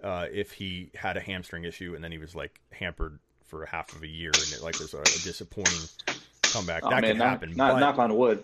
uh, 0.02 0.26
if 0.32 0.52
he 0.52 0.90
had 0.94 1.16
a 1.16 1.20
hamstring 1.20 1.64
issue 1.64 1.94
and 1.94 2.02
then 2.02 2.10
he 2.10 2.18
was 2.18 2.34
like 2.34 2.58
hampered 2.72 3.18
for 3.46 3.64
half 3.66 3.94
of 3.94 4.02
a 4.02 4.08
year 4.08 4.30
and 4.34 4.52
it 4.54 4.62
like 4.62 4.78
was 4.80 4.94
a, 4.94 4.98
a 5.00 5.04
disappointing 5.22 5.78
comeback. 6.42 6.82
Oh, 6.84 6.90
that 6.90 7.02
man, 7.02 7.10
could 7.12 7.18
knock, 7.18 7.28
happen. 7.28 7.52
knock, 7.54 7.72
but- 7.74 7.80
knock 7.80 7.98
on 7.98 8.16
wood. 8.16 8.42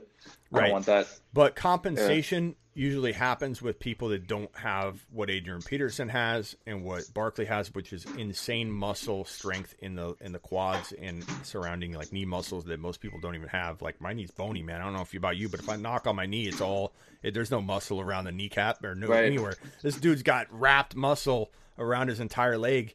I 0.53 0.57
Right. 0.57 0.63
don't 0.65 0.73
want 0.73 0.87
that. 0.87 1.09
but 1.33 1.55
compensation 1.57 2.57
usually 2.75 3.11
happens 3.13 3.61
with 3.61 3.81
people 3.81 4.09
that 4.11 4.29
don't 4.29 4.57
have 4.57 5.05
what 5.11 5.29
Adrian 5.29 5.61
Peterson 5.63 6.09
has 6.09 6.57
and 6.65 6.85
what 6.85 7.03
Barkley 7.13 7.45
has, 7.47 7.75
which 7.75 7.93
is 7.93 8.07
insane 8.17 8.71
muscle 8.71 9.25
strength 9.25 9.75
in 9.81 9.97
the 9.97 10.15
in 10.21 10.31
the 10.33 10.39
quads 10.39 10.93
and 10.93 11.25
surrounding 11.43 11.93
like 11.93 12.13
knee 12.13 12.25
muscles 12.25 12.65
that 12.67 12.79
most 12.79 13.01
people 13.01 13.19
don't 13.21 13.35
even 13.35 13.49
have. 13.49 13.83
Like 13.83 14.01
my 14.01 14.13
knee's 14.13 14.31
bony, 14.31 14.63
man. 14.63 14.81
I 14.81 14.85
don't 14.85 14.93
know 14.95 15.01
if 15.03 15.13
you 15.13 15.19
about 15.19 15.37
you, 15.37 15.49
but 15.49 15.59
if 15.61 15.69
I 15.69 15.75
knock 15.77 16.07
on 16.07 16.15
my 16.17 16.27
knee, 16.27 16.47
it's 16.47 16.61
all 16.61 16.95
it, 17.23 17.35
there's 17.35 17.51
no 17.51 17.61
muscle 17.61 18.01
around 18.01 18.25
the 18.25 18.33
kneecap 18.33 18.83
or 18.85 18.95
no 18.95 19.09
Right. 19.09 19.25
anywhere. 19.25 19.57
This 19.83 19.97
dude's 19.97 20.23
got 20.23 20.47
wrapped 20.53 20.95
muscle 20.95 21.53
around 21.79 22.09
his 22.09 22.21
entire 22.21 22.57
leg, 22.59 22.95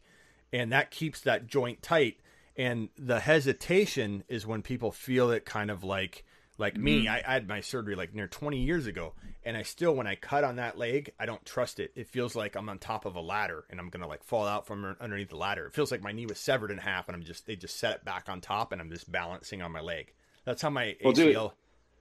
and 0.53 0.71
that 0.71 0.91
keeps 0.91 1.19
that 1.21 1.45
joint 1.47 1.81
tight. 1.81 2.19
And 2.55 2.87
the 2.97 3.19
hesitation 3.19 4.23
is 4.29 4.47
when 4.47 4.61
people 4.61 4.91
feel 4.91 5.29
it 5.31 5.43
kind 5.43 5.69
of 5.71 5.83
like 5.83 6.23
like 6.57 6.77
me, 6.77 7.07
I, 7.07 7.21
I 7.27 7.33
had 7.33 7.47
my 7.47 7.61
surgery 7.61 7.95
like 7.95 8.13
near 8.13 8.27
20 8.27 8.57
years 8.59 8.85
ago, 8.87 9.13
and 9.43 9.57
I 9.57 9.63
still, 9.63 9.95
when 9.95 10.07
I 10.07 10.15
cut 10.15 10.43
on 10.43 10.57
that 10.57 10.77
leg, 10.77 11.11
I 11.19 11.25
don't 11.25 11.43
trust 11.45 11.79
it. 11.79 11.91
It 11.95 12.07
feels 12.07 12.35
like 12.35 12.55
I'm 12.55 12.69
on 12.69 12.77
top 12.79 13.05
of 13.05 13.15
a 13.15 13.21
ladder 13.21 13.65
and 13.69 13.79
I'm 13.79 13.89
gonna 13.89 14.07
like 14.07 14.23
fall 14.23 14.45
out 14.45 14.67
from 14.67 14.95
underneath 15.01 15.29
the 15.29 15.37
ladder. 15.37 15.65
It 15.65 15.73
feels 15.73 15.91
like 15.91 16.01
my 16.01 16.11
knee 16.11 16.25
was 16.25 16.39
severed 16.39 16.71
in 16.71 16.77
half, 16.77 17.07
and 17.07 17.15
I'm 17.15 17.23
just 17.23 17.45
they 17.47 17.55
just 17.55 17.77
set 17.79 17.95
it 17.95 18.05
back 18.05 18.29
on 18.29 18.41
top, 18.41 18.71
and 18.71 18.81
I'm 18.81 18.89
just 18.89 19.11
balancing 19.11 19.61
on 19.61 19.71
my 19.71 19.81
leg. 19.81 20.13
That's 20.45 20.61
how 20.61 20.69
my 20.69 20.95
Well, 21.03 21.13
dude- 21.13 21.35
ACL 21.35 21.53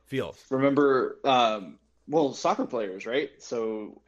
feels. 0.07 0.45
Remember, 0.51 1.19
um, 1.25 1.79
well, 2.09 2.35
soccer 2.35 2.67
players, 2.67 3.07
right? 3.07 3.31
So 3.39 4.03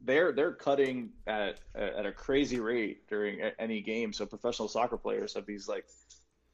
they're 0.00 0.32
they're 0.32 0.52
cutting 0.54 1.10
at 1.26 1.60
at 1.74 2.06
a 2.06 2.12
crazy 2.12 2.60
rate 2.60 3.06
during 3.08 3.40
any 3.58 3.82
game. 3.82 4.12
So 4.12 4.24
professional 4.26 4.68
soccer 4.68 4.96
players 4.96 5.34
have 5.34 5.44
these 5.46 5.68
like 5.68 5.84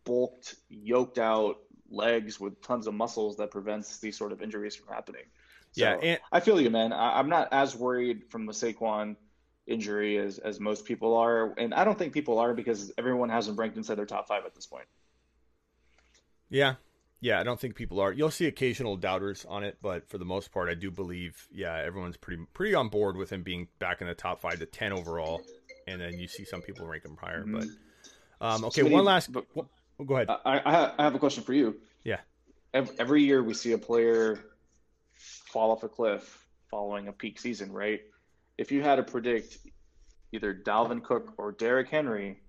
bulked, 0.04 0.56
yoked 0.68 1.18
out 1.18 1.58
legs 1.90 2.38
with 2.38 2.60
tons 2.62 2.86
of 2.86 2.94
muscles 2.94 3.36
that 3.36 3.50
prevents 3.50 3.98
these 3.98 4.16
sort 4.16 4.32
of 4.32 4.42
injuries 4.42 4.74
from 4.76 4.94
happening. 4.94 5.22
So 5.72 5.82
Yeah, 5.84 5.96
and- 6.02 6.20
I 6.32 6.40
feel 6.40 6.60
you, 6.60 6.70
man. 6.70 6.92
I, 6.92 7.18
I'm 7.18 7.28
not 7.28 7.48
as 7.52 7.74
worried 7.76 8.24
from 8.30 8.46
the 8.46 8.52
Saquon 8.52 9.16
injury 9.66 10.16
as 10.18 10.38
as 10.38 10.60
most 10.60 10.84
people 10.86 11.16
are, 11.16 11.52
and 11.58 11.74
I 11.74 11.84
don't 11.84 11.98
think 11.98 12.12
people 12.14 12.38
are 12.38 12.54
because 12.54 12.90
everyone 12.96 13.28
has 13.28 13.48
him 13.48 13.56
ranked 13.56 13.76
inside 13.76 13.96
their 13.96 14.06
top 14.06 14.26
five 14.28 14.44
at 14.46 14.54
this 14.54 14.66
point. 14.66 14.86
Yeah. 16.48 16.74
Yeah, 17.20 17.40
I 17.40 17.42
don't 17.42 17.58
think 17.58 17.74
people 17.74 17.98
are. 18.00 18.12
You'll 18.12 18.30
see 18.30 18.46
occasional 18.46 18.96
doubters 18.96 19.44
on 19.48 19.64
it, 19.64 19.78
but 19.82 20.08
for 20.08 20.18
the 20.18 20.24
most 20.24 20.52
part, 20.52 20.68
I 20.68 20.74
do 20.74 20.88
believe, 20.90 21.48
yeah, 21.52 21.74
everyone's 21.84 22.16
pretty 22.16 22.44
pretty 22.54 22.74
on 22.76 22.88
board 22.90 23.16
with 23.16 23.30
him 23.30 23.42
being 23.42 23.66
back 23.80 24.00
in 24.00 24.06
the 24.06 24.14
top 24.14 24.40
five 24.40 24.60
to 24.60 24.66
ten 24.66 24.92
overall, 24.92 25.42
and 25.88 26.00
then 26.00 26.16
you 26.16 26.28
see 26.28 26.44
some 26.44 26.62
people 26.62 26.86
rank 26.86 27.04
him 27.04 27.16
higher. 27.20 27.44
But 27.44 27.64
um, 28.40 28.64
okay, 28.66 28.82
Smitty, 28.82 28.92
one 28.92 29.04
last. 29.04 29.32
but- 29.32 29.46
oh, 29.98 30.04
go 30.04 30.16
ahead. 30.16 30.28
I, 30.30 30.58
I, 30.58 30.92
I 30.98 31.02
have 31.04 31.14
a 31.14 31.18
question 31.18 31.42
for 31.42 31.52
you. 31.52 31.76
Yeah. 32.04 32.20
Every, 32.74 32.94
every 32.98 33.22
year 33.22 33.42
we 33.42 33.54
see 33.54 33.72
a 33.72 33.78
player 33.78 34.38
fall 35.14 35.70
off 35.70 35.82
a 35.82 35.88
cliff 35.88 36.46
following 36.70 37.08
a 37.08 37.12
peak 37.12 37.40
season, 37.40 37.72
right? 37.72 38.00
If 38.56 38.72
you 38.72 38.82
had 38.82 38.96
to 38.96 39.02
predict 39.02 39.58
either 40.32 40.54
Dalvin 40.54 41.02
Cook 41.02 41.34
or 41.38 41.52
Derrick 41.52 41.88
Henry 41.88 42.40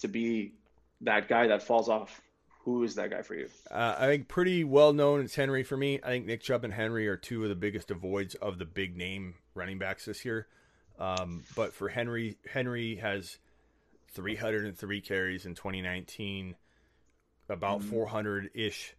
to 0.00 0.08
be 0.08 0.54
that 1.00 1.28
guy 1.28 1.48
that 1.48 1.62
falls 1.62 1.88
off, 1.88 2.20
who 2.64 2.84
is 2.84 2.94
that 2.94 3.10
guy 3.10 3.22
for 3.22 3.34
you? 3.34 3.48
Uh, 3.70 3.96
I 3.98 4.06
think 4.06 4.28
pretty 4.28 4.62
well 4.62 4.92
known 4.92 5.20
it's 5.20 5.34
Henry 5.34 5.64
for 5.64 5.76
me. 5.76 5.98
I 6.02 6.08
think 6.08 6.26
Nick 6.26 6.42
Chubb 6.42 6.64
and 6.64 6.72
Henry 6.72 7.08
are 7.08 7.16
two 7.16 7.42
of 7.42 7.48
the 7.48 7.56
biggest 7.56 7.90
avoids 7.90 8.34
of 8.36 8.58
the 8.58 8.64
big 8.64 8.96
name 8.96 9.34
running 9.54 9.78
backs 9.78 10.04
this 10.04 10.24
year. 10.24 10.46
Um, 10.98 11.42
but 11.56 11.74
for 11.74 11.88
Henry, 11.88 12.36
Henry 12.48 12.96
has 12.96 13.38
303 14.12 15.00
carries 15.00 15.46
in 15.46 15.54
2019, 15.54 16.56
about 17.48 17.80
mm-hmm. 17.80 17.90
400 17.90 18.50
ish 18.54 18.94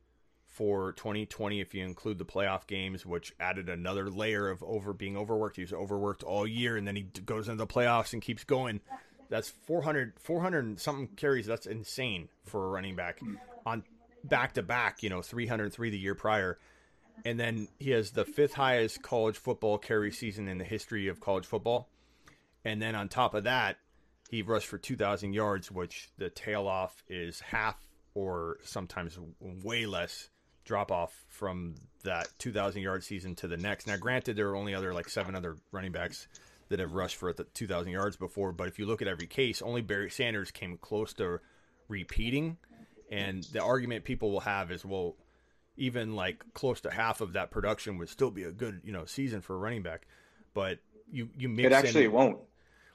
for 0.46 0.92
2020 0.94 1.62
if 1.62 1.74
you 1.74 1.84
include 1.84 2.20
the 2.20 2.26
playoff 2.26 2.68
games, 2.68 3.06
which 3.06 3.34
added 3.40 3.70
another 3.70 4.10
layer 4.10 4.50
of 4.50 4.62
over 4.64 4.94
being 4.94 5.18
overworked. 5.18 5.56
He 5.56 5.64
was 5.64 5.74
overworked 5.74 6.24
all 6.24 6.48
year, 6.48 6.78
and 6.78 6.88
then 6.88 6.96
he 6.96 7.04
goes 7.04 7.50
into 7.50 7.66
the 7.66 7.68
playoffs 7.68 8.14
and 8.14 8.22
keeps 8.22 8.44
going. 8.44 8.82
That's 9.30 9.50
400, 9.50 10.14
400 10.20 10.80
something 10.80 11.08
carries. 11.16 11.48
That's 11.48 11.66
insane 11.66 12.30
for 12.44 12.66
a 12.66 12.70
running 12.70 12.96
back 12.96 13.20
mm. 13.20 13.38
on 13.66 13.84
back 14.24 14.54
to 14.54 14.62
back. 14.62 15.02
You 15.02 15.10
know, 15.10 15.22
303 15.22 15.90
the 15.90 15.98
year 15.98 16.14
prior. 16.14 16.60
And 17.26 17.40
then 17.40 17.68
he 17.80 17.92
has 17.92 18.12
the 18.12 18.26
fifth 18.26 18.54
highest 18.54 19.02
college 19.02 19.38
football 19.38 19.78
carry 19.78 20.12
season 20.12 20.48
in 20.48 20.58
the 20.58 20.64
history 20.64 21.08
of 21.08 21.20
college 21.20 21.46
football. 21.46 21.90
And 22.66 22.82
then 22.82 22.96
on 22.96 23.10
top 23.10 23.34
of 23.34 23.46
that, 23.46 23.78
he 24.34 24.42
rushed 24.42 24.66
for 24.66 24.80
2,000 24.80 25.34
yards, 25.34 25.72
which 25.72 26.10
the 26.18 26.28
tail 26.28 26.68
off 26.68 27.04
is 27.08 27.40
half 27.40 27.78
or 28.16 28.58
sometimes 28.64 29.20
way 29.40 29.86
less 29.86 30.30
drop 30.66 30.92
off 30.92 31.14
from 31.28 31.76
that 32.04 32.28
2,000 32.40 32.82
yard 32.82 33.04
season 33.04 33.36
to 33.36 33.48
the 33.48 33.58
next. 33.58 33.86
Now, 33.86 33.96
granted, 33.98 34.36
there 34.36 34.50
are 34.50 34.56
only 34.56 34.74
other 34.74 34.92
like 34.92 35.08
seven 35.08 35.36
other 35.36 35.58
running 35.72 35.92
backs 35.92 36.28
that 36.70 36.80
have 36.80 36.94
rushed 36.94 37.18
for 37.18 37.32
the 37.32 37.44
2,000 37.44 37.92
yards 37.92 38.18
before, 38.18 38.52
but 38.52 38.68
if 38.68 38.80
you 38.80 38.88
look 38.88 39.04
at 39.04 39.08
every 39.08 39.28
case, 39.28 39.62
only 39.62 39.82
Barry 39.82 40.10
Sanders 40.10 40.50
came 40.50 40.78
close 40.78 41.14
to 41.14 41.40
repeating. 41.88 42.58
And 43.12 43.44
the 43.44 43.62
argument 43.62 44.04
people 44.04 44.32
will 44.32 44.40
have 44.40 44.72
is, 44.72 44.84
well, 44.84 45.16
even 45.78 46.16
like 46.16 46.44
close 46.56 46.82
to 46.82 46.90
half 46.90 47.22
of 47.22 47.34
that 47.34 47.52
production 47.52 48.00
would 48.00 48.10
still 48.10 48.32
be 48.32 48.46
a 48.46 48.52
good, 48.52 48.82
you 48.84 48.94
know, 48.94 49.06
season 49.06 49.42
for 49.42 49.54
a 49.54 49.60
running 49.60 49.84
back. 49.84 50.08
But 50.56 50.80
you 51.12 51.30
you 51.38 51.50
mix 51.50 51.68
it 51.68 51.72
actually 51.74 52.06
in, 52.06 52.12
won't. 52.12 52.40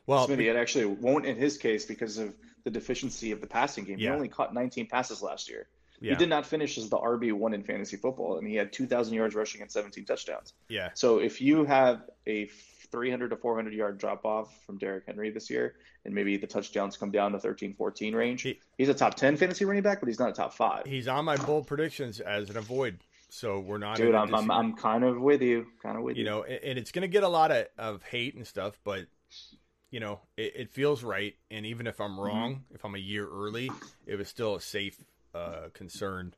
Well, 0.09 0.27
Smitty, 0.27 0.51
it 0.51 0.57
actually 0.57 0.87
won't 0.87 1.25
in 1.27 1.37
his 1.37 1.57
case 1.59 1.85
because 1.87 2.19
of 2.19 2.35
the 2.65 2.71
deficiency 2.71 3.31
of 3.31 3.41
the 3.41 3.47
passing 3.47 3.85
game. 3.85 3.99
He 3.99 4.09
only 4.09 4.29
caught 4.29 4.53
19 4.53 4.87
passes 4.89 5.23
last 5.23 5.49
year. 5.49 5.69
yeah, 6.01 6.11
He 6.13 6.17
did 6.17 6.29
not 6.29 6.45
finish 6.47 6.77
as 6.79 6.89
the 6.89 6.99
RB 6.99 7.33
one 7.33 7.55
in 7.55 7.63
fantasy 7.63 7.97
football, 7.97 8.39
and 8.39 8.47
he 8.49 8.57
had 8.57 8.73
2,000 8.73 9.15
yards 9.15 9.35
rushing 9.35 9.63
and 9.63 9.71
17 9.71 10.05
touchdowns. 10.05 10.53
yeah, 10.69 10.91
So 10.95 11.19
if 11.19 11.41
you 11.41 11.65
have 11.65 12.03
a 12.27 12.47
300 12.91 13.29
to 13.31 13.37
400 13.37 13.73
yard 13.75 13.99
drop 13.99 14.25
off 14.25 14.53
from 14.65 14.79
Derrick 14.79 15.05
Henry 15.07 15.31
this 15.31 15.51
year, 15.51 15.75
and 16.05 16.15
maybe 16.15 16.37
the 16.37 16.47
touchdowns 16.47 16.97
come 16.97 17.11
down 17.11 17.33
to 17.33 17.39
13, 17.39 17.75
14 17.75 18.15
range, 18.15 18.43
He- 18.43 18.59
he's 18.79 18.89
a 18.89 18.95
top 18.95 19.15
10 19.15 19.37
fantasy 19.37 19.65
running 19.67 19.83
back, 19.83 20.01
but 20.01 20.09
he's 20.09 20.19
not 20.19 20.31
a 20.31 20.33
top 20.33 20.55
five. 20.55 20.87
he's 20.87 21.07
on 21.09 21.25
my 21.27 21.37
bold 21.37 21.67
predictions 21.67 22.19
as 22.21 22.49
an 22.51 22.57
avoid. 22.57 22.99
So 23.31 23.61
we're 23.61 23.77
not, 23.77 23.99
Dude, 23.99 24.15
I'm, 24.15 24.35
I'm, 24.35 24.51
I'm 24.51 24.75
kind 24.75 25.05
of 25.05 25.21
with 25.21 25.43
you. 25.43 25.67
Kind 25.83 25.99
of 25.99 26.03
with 26.03 26.17
you. 26.17 26.25
you 26.25 26.31
know, 26.31 26.45
and, 26.45 26.65
and 26.65 26.79
it's 26.79 26.93
going 26.93 27.03
to 27.03 27.09
get 27.09 27.25
a 27.25 27.29
lot 27.29 27.51
of, 27.51 27.67
of 27.77 28.03
hate 28.03 28.35
and 28.35 28.47
stuff, 28.47 28.81
but 28.85 29.05
you 29.91 30.01
know, 30.01 30.21
it, 30.37 30.53
it 30.57 30.71
feels 30.71 31.03
right. 31.03 31.35
And 31.51 31.65
even 31.67 31.87
if 31.87 32.01
I'm 32.01 32.19
wrong, 32.19 32.65
if 32.75 32.85
I'm 32.85 32.95
a 32.95 32.99
year 32.99 33.27
early, 33.29 33.71
it 34.07 34.17
was 34.17 34.29
still 34.29 34.55
a 34.57 34.61
safe 34.61 34.97
uh, 35.35 35.69
concern, 35.73 36.35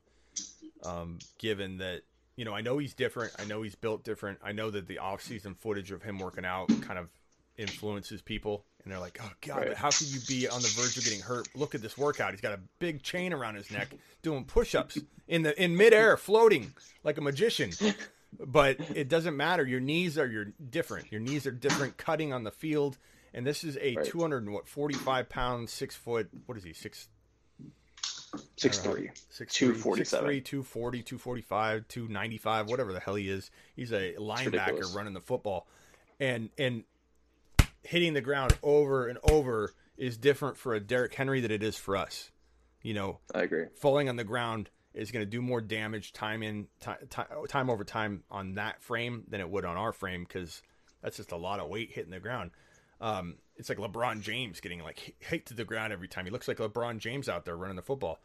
um, 0.83 1.19
given 1.37 1.77
that 1.77 2.01
you 2.35 2.45
know 2.45 2.53
I 2.53 2.61
know 2.61 2.77
he's 2.77 2.93
different. 2.93 3.33
I 3.39 3.45
know 3.45 3.61
he's 3.61 3.75
built 3.75 4.03
different. 4.03 4.39
I 4.43 4.51
know 4.51 4.69
that 4.71 4.87
the 4.87 4.99
off 4.99 5.21
season 5.21 5.53
footage 5.55 5.91
of 5.91 6.01
him 6.03 6.19
working 6.19 6.45
out 6.45 6.69
kind 6.81 6.97
of 6.99 7.09
influences 7.57 8.21
people. 8.21 8.65
And 8.83 8.91
they're 8.91 8.99
like, 8.99 9.19
"Oh 9.21 9.31
God, 9.41 9.57
Right. 9.67 9.73
how 9.75 9.91
could 9.91 10.07
you 10.07 10.19
be 10.27 10.47
on 10.47 10.61
the 10.61 10.67
verge 10.69 10.97
of 10.97 11.03
getting 11.03 11.19
hurt? 11.19 11.47
Look 11.55 11.75
at 11.75 11.81
this 11.81 11.97
workout. 11.97 12.31
He's 12.31 12.41
got 12.41 12.53
a 12.53 12.59
big 12.79 13.03
chain 13.03 13.31
around 13.33 13.55
his 13.55 13.69
neck, 13.69 13.89
doing 14.23 14.43
push-ups 14.45 14.97
in 15.27 15.43
the 15.43 15.61
in 15.61 15.75
midair, 15.77 16.17
floating 16.17 16.73
like 17.03 17.17
a 17.17 17.21
magician." 17.21 17.71
but 18.39 18.77
it 18.95 19.09
doesn't 19.09 19.35
matter. 19.35 19.65
Your 19.67 19.81
knees 19.81 20.17
are 20.17 20.25
your 20.25 20.45
different. 20.69 21.11
Your 21.11 21.19
knees 21.21 21.45
are 21.45 21.51
different 21.51 21.97
cutting 21.97 22.31
on 22.33 22.43
the 22.43 22.51
field. 22.51 22.97
And 23.33 23.45
this 23.45 23.63
is 23.63 23.77
a 23.81 23.95
Right. 23.95 24.05
200 24.05 24.43
and 24.43 24.53
what 24.53 24.67
45 24.67 25.29
pound, 25.29 25.69
six 25.69 25.95
foot. 25.95 26.29
What 26.45 26.57
is 26.57 26.63
he? 26.63 26.73
Six 26.73 27.07
Six 28.55 28.79
three. 28.79 29.09
six 29.29 29.53
247. 29.53 30.29
6'3", 30.29 30.45
240, 30.45 31.03
245, 31.03 31.87
295, 31.87 32.69
whatever 32.69 32.93
the 32.93 32.99
hell 32.99 33.15
he 33.15 33.29
is. 33.29 33.51
He's 33.75 33.91
a 33.91 34.13
linebacker 34.13 34.95
running 34.95 35.13
the 35.13 35.19
football, 35.19 35.67
and 36.19 36.49
and 36.57 36.83
hitting 37.83 38.13
the 38.13 38.21
ground 38.21 38.53
over 38.63 39.07
and 39.07 39.17
over 39.29 39.73
is 39.97 40.17
different 40.17 40.57
for 40.57 40.73
a 40.73 40.79
Derrick 40.79 41.13
Henry 41.13 41.41
than 41.41 41.51
it 41.51 41.61
is 41.63 41.75
for 41.75 41.97
us. 41.97 42.31
You 42.83 42.93
know, 42.93 43.19
I 43.35 43.41
agree. 43.41 43.65
falling 43.75 44.07
on 44.07 44.15
the 44.15 44.23
ground 44.23 44.69
is 44.93 45.11
going 45.11 45.25
to 45.25 45.29
do 45.29 45.41
more 45.41 45.61
damage 45.61 46.13
time 46.13 46.41
in 46.41 46.67
time, 46.79 46.97
time 47.47 47.69
over 47.69 47.83
time 47.83 48.23
on 48.31 48.55
that 48.55 48.81
frame 48.81 49.23
than 49.27 49.41
it 49.41 49.49
would 49.49 49.65
on 49.65 49.77
our 49.77 49.91
frame 49.93 50.23
because 50.23 50.61
that's 51.01 51.17
just 51.17 51.31
a 51.31 51.37
lot 51.37 51.59
of 51.59 51.69
weight 51.69 51.91
hitting 51.91 52.11
the 52.11 52.19
ground. 52.19 52.51
Um, 53.01 53.35
it's 53.57 53.67
like 53.67 53.79
LeBron 53.79 54.21
James 54.21 54.59
getting 54.61 54.79
like 54.81 55.15
hit- 55.19 55.47
to 55.47 55.53
the 55.53 55.65
ground 55.65 55.91
every 55.91 56.07
time. 56.07 56.23
He 56.25 56.31
looks 56.31 56.47
like 56.47 56.57
LeBron 56.57 56.99
James 56.99 57.27
out 57.27 57.43
there 57.45 57.57
running 57.57 57.75
the 57.75 57.81
football. 57.81 58.19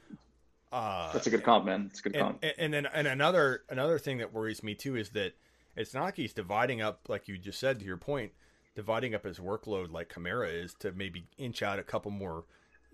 Uh, 0.73 1.13
That's 1.13 1.27
a 1.27 1.31
good 1.31 1.43
comp, 1.43 1.65
man. 1.65 1.87
It's 1.91 2.01
a 2.01 2.03
good 2.03 2.17
and, 2.17 2.23
comp. 2.23 2.39
and, 2.43 2.53
and 2.59 2.75
then 2.75 2.87
and 2.93 3.07
another 3.07 3.63
another 3.71 3.99
thing 3.99 4.19
that 4.19 4.33
worries 4.33 4.63
me 4.63 4.75
too 4.75 4.97
is 4.97 5.11
that 5.11 5.35
it's 5.77 5.95
not 5.95 6.05
like 6.05 6.17
he's 6.17 6.33
dividing 6.33 6.83
up 6.83 7.01
like 7.09 7.29
you 7.29 7.39
just 7.39 7.59
said 7.61 7.79
to 7.79 7.85
your 7.87 7.97
point, 7.97 8.33
dividing 8.75 9.15
up 9.15 9.25
his 9.25 9.39
workload 9.39 9.93
like 9.93 10.09
Kamara 10.13 10.53
is 10.65 10.75
to 10.81 10.93
maybe 10.93 11.27
inch 11.39 11.63
out 11.63 11.79
a 11.79 11.83
couple 11.83 12.11
more 12.11 12.45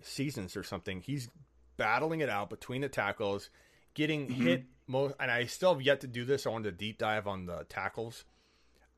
seasons 0.01 0.55
or 0.55 0.63
something. 0.63 1.01
He's 1.01 1.29
battling 1.77 2.21
it 2.21 2.29
out 2.29 2.49
between 2.49 2.81
the 2.81 2.89
tackles, 2.89 3.49
getting 3.93 4.27
Mm-hmm. 4.27 4.45
hit 4.45 4.63
most. 4.87 5.15
And 5.19 5.31
I 5.31 5.45
still 5.45 5.73
have 5.73 5.81
yet 5.81 6.01
to 6.01 6.07
do 6.07 6.23
this. 6.25 6.45
I 6.45 6.49
wanted 6.49 6.71
to 6.71 6.77
deep 6.85 6.97
dive 6.99 7.27
on 7.27 7.45
the 7.47 7.65
tackles. 7.69 8.23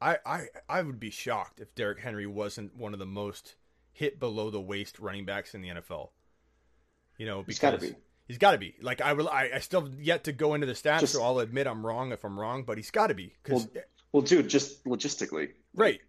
I, 0.02 0.18
I 0.26 0.42
I 0.70 0.82
would 0.82 1.00
be 1.00 1.10
shocked 1.10 1.60
if 1.60 1.74
Derrick 1.76 2.00
Henry 2.00 2.28
wasn't 2.28 2.76
one 2.76 2.94
of 2.94 3.00
the 3.00 3.06
most 3.06 3.56
hit 3.92 4.20
below 4.20 4.50
the 4.50 4.60
waist 4.62 5.00
running 5.00 5.26
backs 5.26 5.56
in 5.56 5.62
the 5.62 5.70
NFL. 5.70 6.10
You 7.18 7.26
know, 7.26 7.44
because 7.44 7.56
He's 7.56 7.60
gotta 7.60 7.78
be. 7.78 7.96
He's 8.28 8.38
got 8.40 8.52
to 8.54 8.58
be. 8.58 8.74
Like 8.82 9.02
I 9.02 9.14
will. 9.14 9.30
I, 9.30 9.52
I 9.56 9.60
still 9.60 9.82
have 9.86 10.02
yet 10.02 10.24
to 10.24 10.32
go 10.34 10.56
into 10.56 10.66
the 10.66 10.74
stats, 10.74 11.02
Just- 11.02 11.14
so 11.14 11.24
I'll 11.24 11.40
admit 11.40 11.68
I'm 11.68 11.86
wrong 11.86 12.12
if 12.12 12.24
I'm 12.24 12.40
wrong. 12.40 12.64
But 12.64 12.78
he's 12.78 12.90
got 12.92 13.08
to 13.08 13.14
be 13.14 13.36
because 13.44 13.68
Well, 13.74 13.84
well, 14.14 14.22
dude, 14.24 14.48
just 14.50 14.84
logistically, 14.86 15.52
right. 15.76 16.02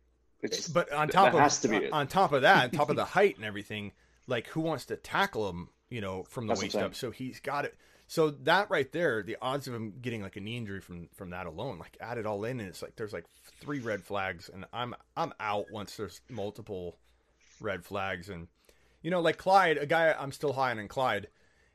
just, 0.49 0.73
But 0.73 0.91
on 0.93 1.09
top 1.09 1.35
of 1.35 1.41
has 1.41 1.61
to 1.61 1.69
be 1.69 1.77
it. 1.77 1.93
on 1.93 2.07
top 2.07 2.33
of 2.33 2.43
that, 2.43 2.65
on 2.65 2.71
top 2.71 2.89
of 2.89 2.97
the 2.97 3.05
height 3.17 3.37
and 3.37 3.45
everything, 3.45 3.93
like 4.27 4.47
who 4.49 4.63
wants 4.63 4.87
to 4.87 4.97
tackle 4.97 5.49
him? 5.51 5.69
You 5.91 6.01
know, 6.01 6.25
from 6.25 6.47
the 6.47 6.53
That's 6.55 6.63
waist 6.63 6.77
up. 6.77 6.95
So 6.95 7.11
he's 7.11 7.39
got 7.41 7.65
it. 7.67 7.77
So 8.09 8.31
that 8.31 8.71
right 8.71 8.91
there, 8.93 9.23
the 9.23 9.37
odds 9.43 9.67
of 9.67 9.75
him 9.75 9.95
getting 10.01 10.23
like 10.23 10.37
a 10.37 10.41
knee 10.41 10.57
injury 10.57 10.81
from 10.81 11.09
from 11.15 11.31
that 11.31 11.47
alone, 11.47 11.79
like 11.79 11.97
add 12.01 12.19
it 12.19 12.27
all 12.27 12.45
in, 12.45 12.61
and 12.61 12.69
it's 12.69 12.83
like 12.83 12.97
there's 12.97 13.13
like 13.13 13.25
three 13.61 13.81
red 13.81 14.05
flags, 14.05 14.49
and 14.53 14.65
I'm 14.73 14.95
I'm 15.17 15.33
out 15.41 15.71
once 15.73 15.97
there's 15.97 16.21
multiple 16.31 16.99
red 17.61 17.85
flags, 17.85 18.29
and 18.29 18.47
you 19.03 19.11
know, 19.11 19.21
like 19.21 19.39
Clyde, 19.39 19.79
a 19.79 19.87
guy 19.87 20.15
I'm 20.19 20.33
still 20.33 20.53
high 20.53 20.71
on 20.71 20.79
in 20.79 20.89
Clyde. 20.89 21.29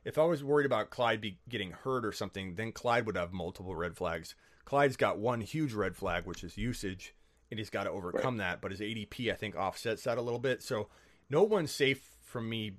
If 0.04 0.18
I 0.18 0.24
was 0.24 0.42
worried 0.42 0.66
about 0.66 0.90
Clyde 0.90 1.20
be 1.20 1.38
getting 1.48 1.70
hurt 1.70 2.04
or 2.04 2.12
something, 2.12 2.56
then 2.56 2.72
Clyde 2.72 3.06
would 3.06 3.16
have 3.16 3.32
multiple 3.32 3.76
red 3.76 3.96
flags. 3.96 4.34
Clyde's 4.64 4.96
got 4.96 5.18
one 5.18 5.40
huge 5.40 5.74
red 5.74 5.96
flag, 5.96 6.26
which 6.26 6.42
is 6.42 6.56
usage, 6.56 7.14
and 7.50 7.58
he's 7.58 7.70
got 7.70 7.84
to 7.84 7.90
overcome 7.90 8.38
that. 8.38 8.60
But 8.60 8.70
his 8.70 8.80
ADP, 8.80 9.30
I 9.30 9.36
think, 9.36 9.54
offsets 9.54 10.04
that 10.04 10.18
a 10.18 10.22
little 10.22 10.40
bit. 10.40 10.62
So 10.62 10.88
no 11.30 11.42
one's 11.42 11.70
safe 11.70 12.16
from 12.22 12.48
me, 12.48 12.78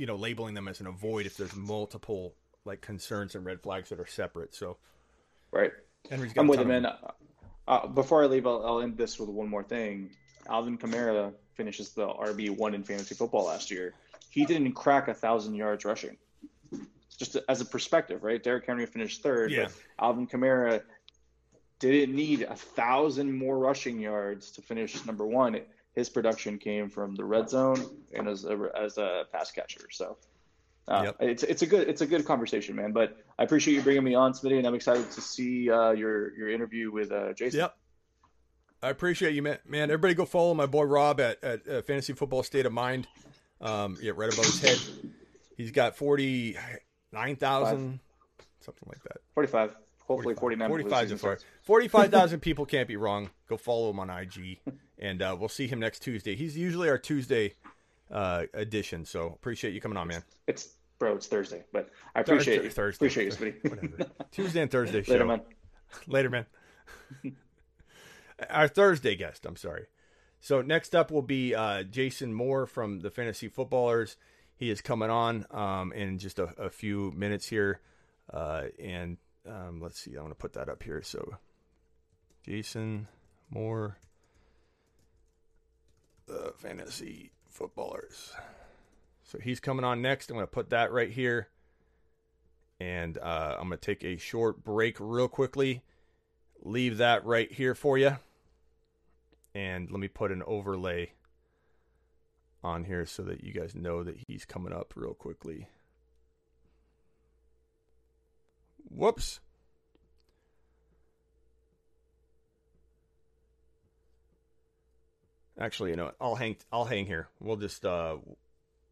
you 0.00 0.06
know, 0.06 0.16
labeling 0.16 0.54
them 0.54 0.66
as 0.66 0.80
an 0.80 0.86
avoid 0.86 1.26
if 1.26 1.36
there's 1.36 1.54
multiple 1.54 2.34
like 2.64 2.80
concerns 2.80 3.34
and 3.34 3.44
red 3.44 3.60
flags 3.60 3.90
that 3.90 4.00
are 4.00 4.06
separate. 4.06 4.54
So 4.54 4.78
right. 5.52 5.72
Henry's 6.08 6.32
got 6.32 6.40
I'm 6.40 6.48
with 6.48 6.58
him, 6.58 6.70
of 6.70 6.82
man. 6.82 6.92
Uh, 7.68 7.86
before 7.86 8.22
I 8.22 8.26
leave, 8.26 8.46
I'll, 8.46 8.64
I'll 8.64 8.80
end 8.80 8.96
this 8.96 9.20
with 9.20 9.28
one 9.28 9.46
more 9.46 9.62
thing. 9.62 10.08
Alvin 10.48 10.78
Kamara 10.78 11.34
finishes 11.52 11.90
the 11.90 12.08
RB 12.08 12.48
one 12.48 12.72
in 12.72 12.82
fantasy 12.82 13.14
football 13.14 13.44
last 13.44 13.70
year. 13.70 13.92
He 14.30 14.46
didn't 14.46 14.72
crack 14.72 15.08
a 15.08 15.14
thousand 15.14 15.54
yards 15.54 15.84
rushing. 15.84 16.16
Just 17.18 17.36
as 17.50 17.60
a 17.60 17.66
perspective, 17.66 18.24
right? 18.24 18.42
Derrick 18.42 18.64
Henry 18.66 18.86
finished 18.86 19.22
third, 19.22 19.50
Yeah. 19.50 19.64
but 19.64 19.74
Alvin 19.98 20.26
Kamara 20.26 20.80
didn't 21.78 22.16
need 22.16 22.40
a 22.40 22.56
thousand 22.56 23.36
more 23.36 23.58
rushing 23.58 24.00
yards 24.00 24.50
to 24.52 24.62
finish 24.62 25.04
number 25.04 25.26
one. 25.26 25.60
His 25.94 26.08
production 26.08 26.58
came 26.58 26.88
from 26.88 27.14
the 27.14 27.24
red 27.24 27.50
zone 27.50 27.78
and 28.12 28.28
as 28.28 28.44
a, 28.44 28.70
as 28.80 28.98
a 28.98 29.24
pass 29.32 29.50
catcher. 29.50 29.88
So. 29.90 30.16
Uh, 30.88 31.02
Yep. 31.04 31.16
It's 31.20 31.42
it's 31.44 31.62
a 31.62 31.66
good 31.66 31.88
it's 31.88 32.00
a 32.00 32.06
good 32.06 32.24
conversation, 32.24 32.74
man. 32.74 32.90
But 32.90 33.16
I 33.38 33.44
appreciate 33.44 33.74
you 33.74 33.82
bringing 33.82 34.02
me 34.02 34.14
on, 34.14 34.32
Smitty, 34.32 34.58
and 34.58 34.66
I'm 34.66 34.74
excited 34.74 35.08
to 35.12 35.20
see 35.20 35.70
uh, 35.70 35.92
your 35.92 36.34
your 36.36 36.48
interview 36.48 36.90
with 36.90 37.12
uh, 37.12 37.32
Jason. 37.32 37.60
Yep. 37.60 37.76
I 38.82 38.88
appreciate 38.88 39.34
you, 39.34 39.42
man. 39.42 39.58
Man, 39.68 39.84
everybody 39.84 40.14
go 40.14 40.24
follow 40.24 40.54
my 40.54 40.66
boy 40.66 40.84
Rob 40.84 41.20
at, 41.20 41.44
at 41.44 41.68
uh, 41.68 41.82
Fantasy 41.82 42.14
Football 42.14 42.42
State 42.42 42.66
of 42.66 42.72
Mind. 42.72 43.06
Um, 43.60 43.98
yeah, 44.00 44.12
right 44.16 44.32
above 44.32 44.46
his 44.46 44.60
head. 44.60 44.78
He's 45.56 45.70
got 45.70 45.96
49,000, 45.96 48.00
something 48.60 48.88
like 48.88 49.02
that. 49.02 49.18
45, 49.34 49.76
hopefully 49.98 50.34
49. 50.34 50.68
45 50.68 51.08
so 51.10 51.16
far. 51.18 51.38
45,000 51.62 52.40
people 52.40 52.64
can't 52.64 52.88
be 52.88 52.96
wrong. 52.96 53.28
Go 53.46 53.58
follow 53.58 53.90
him 53.90 54.00
on 54.00 54.08
IG. 54.08 54.60
And 55.00 55.22
uh, 55.22 55.36
we'll 55.38 55.48
see 55.48 55.66
him 55.66 55.80
next 55.80 56.00
Tuesday. 56.00 56.36
He's 56.36 56.56
usually 56.56 56.88
our 56.88 56.98
Tuesday 56.98 57.54
uh, 58.10 58.44
edition. 58.54 59.04
So 59.04 59.26
appreciate 59.26 59.74
you 59.74 59.80
coming 59.80 59.96
on, 59.96 60.08
man. 60.08 60.22
It's 60.46 60.74
bro, 60.98 61.14
it's 61.16 61.26
Thursday, 61.26 61.64
but 61.72 61.90
I 62.14 62.20
appreciate 62.20 62.62
you. 62.62 62.70
Thursday. 62.70 63.06
Appreciate 63.06 63.24
you, 63.24 63.32
Smitty. 63.32 63.70
Whatever. 63.70 64.10
Tuesday 64.30 64.62
and 64.62 64.70
Thursday 64.70 65.02
show. 65.02 65.12
Later, 65.12 65.24
man. 65.24 65.40
Later, 66.06 66.30
man. 66.30 66.46
Our 68.48 68.68
Thursday 68.68 69.16
guest, 69.16 69.46
I'm 69.46 69.56
sorry. 69.56 69.86
So 70.40 70.62
next 70.62 70.94
up 70.94 71.10
will 71.10 71.22
be 71.22 71.54
uh, 71.54 71.82
Jason 71.82 72.32
Moore 72.32 72.66
from 72.66 73.00
the 73.00 73.10
Fantasy 73.10 73.48
Footballers. 73.48 74.16
He 74.56 74.70
is 74.70 74.80
coming 74.80 75.10
on 75.10 75.46
um, 75.50 75.92
in 75.92 76.18
just 76.18 76.38
a, 76.38 76.44
a 76.58 76.70
few 76.70 77.12
minutes 77.16 77.48
here. 77.48 77.80
Uh, 78.32 78.64
and 78.78 79.16
um, 79.48 79.80
let's 79.80 80.00
see, 80.00 80.12
I'm 80.12 80.18
going 80.18 80.28
to 80.30 80.34
put 80.34 80.54
that 80.54 80.68
up 80.68 80.82
here. 80.82 81.02
So 81.02 81.36
Jason 82.44 83.08
Moore, 83.50 83.98
the 86.30 86.52
Fantasy 86.56 87.32
Footballers. 87.48 88.32
So 89.24 89.38
he's 89.38 89.60
coming 89.60 89.84
on 89.84 90.00
next. 90.00 90.30
I'm 90.30 90.36
going 90.36 90.46
to 90.46 90.50
put 90.50 90.70
that 90.70 90.92
right 90.92 91.10
here. 91.10 91.48
And 92.78 93.18
uh, 93.18 93.56
I'm 93.58 93.68
going 93.68 93.78
to 93.78 93.84
take 93.84 94.04
a 94.04 94.16
short 94.16 94.64
break 94.64 94.96
real 94.98 95.28
quickly. 95.28 95.82
Leave 96.62 96.98
that 96.98 97.24
right 97.24 97.50
here 97.50 97.74
for 97.74 97.98
you. 97.98 98.16
And 99.54 99.90
let 99.90 100.00
me 100.00 100.08
put 100.08 100.30
an 100.30 100.42
overlay 100.46 101.12
on 102.62 102.84
here 102.84 103.06
so 103.06 103.22
that 103.24 103.42
you 103.42 103.52
guys 103.52 103.74
know 103.74 104.04
that 104.04 104.16
he's 104.28 104.44
coming 104.44 104.72
up 104.72 104.92
real 104.94 105.14
quickly. 105.14 105.68
Whoops. 108.88 109.40
Actually, 115.60 115.90
you 115.90 115.96
know 115.96 116.06
what? 116.06 116.16
I'll 116.20 116.36
hang 116.36 116.56
I'll 116.72 116.86
hang 116.86 117.06
here. 117.06 117.28
We'll 117.38 117.56
just 117.56 117.84
uh 117.84 118.16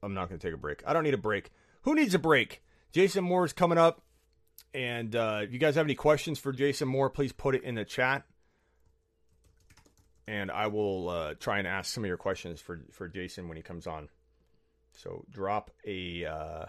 I'm 0.03 0.15
not 0.15 0.29
going 0.29 0.39
to 0.39 0.47
take 0.47 0.55
a 0.55 0.59
break. 0.59 0.83
I 0.87 0.93
don't 0.93 1.05
need 1.05 1.15
a 1.15 1.19
break. 1.19 1.51
Who 1.83 1.95
needs 1.95 2.15
a 2.15 2.19
break? 2.19 2.63
Jason 2.93 3.25
Moore 3.25 3.45
is 3.45 3.53
coming 3.53 3.79
up. 3.79 4.03
And 4.75 5.17
uh, 5.17 5.41
if 5.43 5.53
you 5.53 5.59
guys 5.59 5.77
have 5.77 5.87
any 5.87 5.95
questions 5.95 6.39
for 6.39 6.53
Jason 6.53 6.89
Moore, 6.89 7.11
please 7.11 7.33
put 7.33 7.55
it 7.55 7.63
in 7.63 7.75
the 7.75 7.85
chat. 7.85 8.25
And 10.27 10.51
I 10.51 10.67
will 10.67 11.09
uh, 11.09 11.35
try 11.35 11.59
and 11.59 11.67
ask 11.67 11.93
some 11.93 12.05
of 12.05 12.09
your 12.09 12.19
questions 12.19 12.61
for, 12.61 12.81
for 12.93 13.09
Jason 13.09 13.49
when 13.49 13.57
he 13.57 13.63
comes 13.63 13.87
on. 13.87 14.09
So 14.93 15.25
drop 15.31 15.71
a 15.87 16.27
uh, 16.27 16.65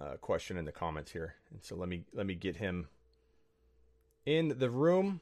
uh, 0.00 0.16
question 0.20 0.58
in 0.58 0.66
the 0.66 0.72
comments 0.72 1.10
here. 1.10 1.34
And 1.50 1.64
so 1.64 1.74
let 1.74 1.88
me 1.88 2.04
let 2.12 2.26
me 2.26 2.34
get 2.34 2.56
him 2.56 2.88
in 4.26 4.58
the 4.58 4.68
room. 4.68 5.20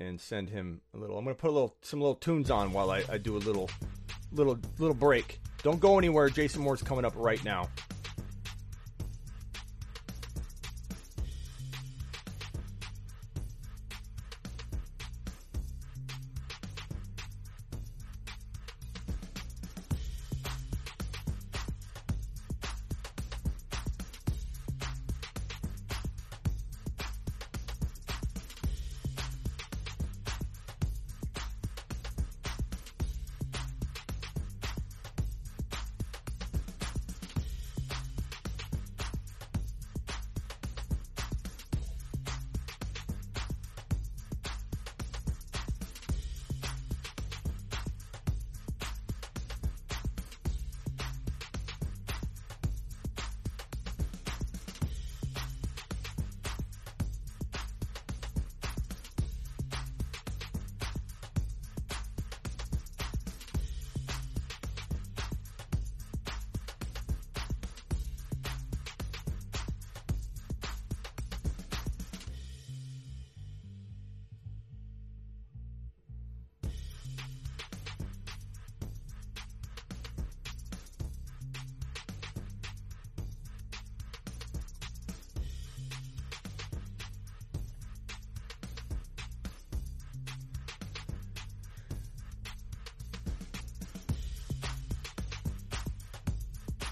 And 0.00 0.20
send 0.20 0.50
him 0.50 0.80
a 0.94 0.98
little. 0.98 1.16
I'm 1.16 1.24
gonna 1.24 1.34
put 1.36 1.50
a 1.50 1.52
little 1.52 1.76
some 1.82 2.00
little 2.00 2.16
tunes 2.16 2.50
on 2.50 2.72
while 2.72 2.90
I, 2.90 3.04
I 3.08 3.18
do 3.18 3.36
a 3.36 3.38
little 3.38 3.70
little 4.32 4.58
little 4.78 4.94
break. 4.94 5.40
Don't 5.62 5.78
go 5.78 5.98
anywhere. 5.98 6.28
Jason 6.30 6.62
Moore's 6.62 6.82
coming 6.82 7.04
up 7.04 7.12
right 7.14 7.42
now. 7.44 7.68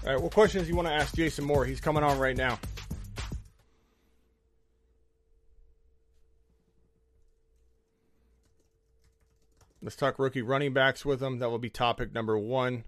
All 0.05 0.13
right, 0.13 0.21
what 0.21 0.31
questions 0.31 0.69
you 0.69 0.75
want 0.75 0.87
to 0.87 0.93
ask 0.93 1.13
Jason 1.13 1.43
Moore? 1.43 1.65
He's 1.65 1.81
coming 1.81 2.03
on 2.03 2.17
right 2.19 2.37
now. 2.37 2.57
Let's 9.81 9.97
talk 9.97 10.17
rookie 10.17 10.41
running 10.41 10.73
backs 10.73 11.05
with 11.05 11.21
him. 11.21 11.39
That 11.39 11.49
will 11.49 11.59
be 11.59 11.69
topic 11.69 12.13
number 12.13 12.37
one. 12.37 12.85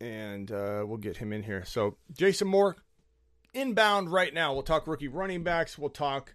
And 0.00 0.50
uh, 0.50 0.84
we'll 0.86 0.96
get 0.96 1.18
him 1.18 1.32
in 1.32 1.42
here. 1.42 1.64
So, 1.66 1.96
Jason 2.16 2.48
Moore, 2.48 2.76
inbound 3.52 4.10
right 4.10 4.32
now. 4.32 4.54
We'll 4.54 4.62
talk 4.62 4.86
rookie 4.86 5.08
running 5.08 5.42
backs. 5.42 5.76
We'll 5.78 5.90
talk 5.90 6.34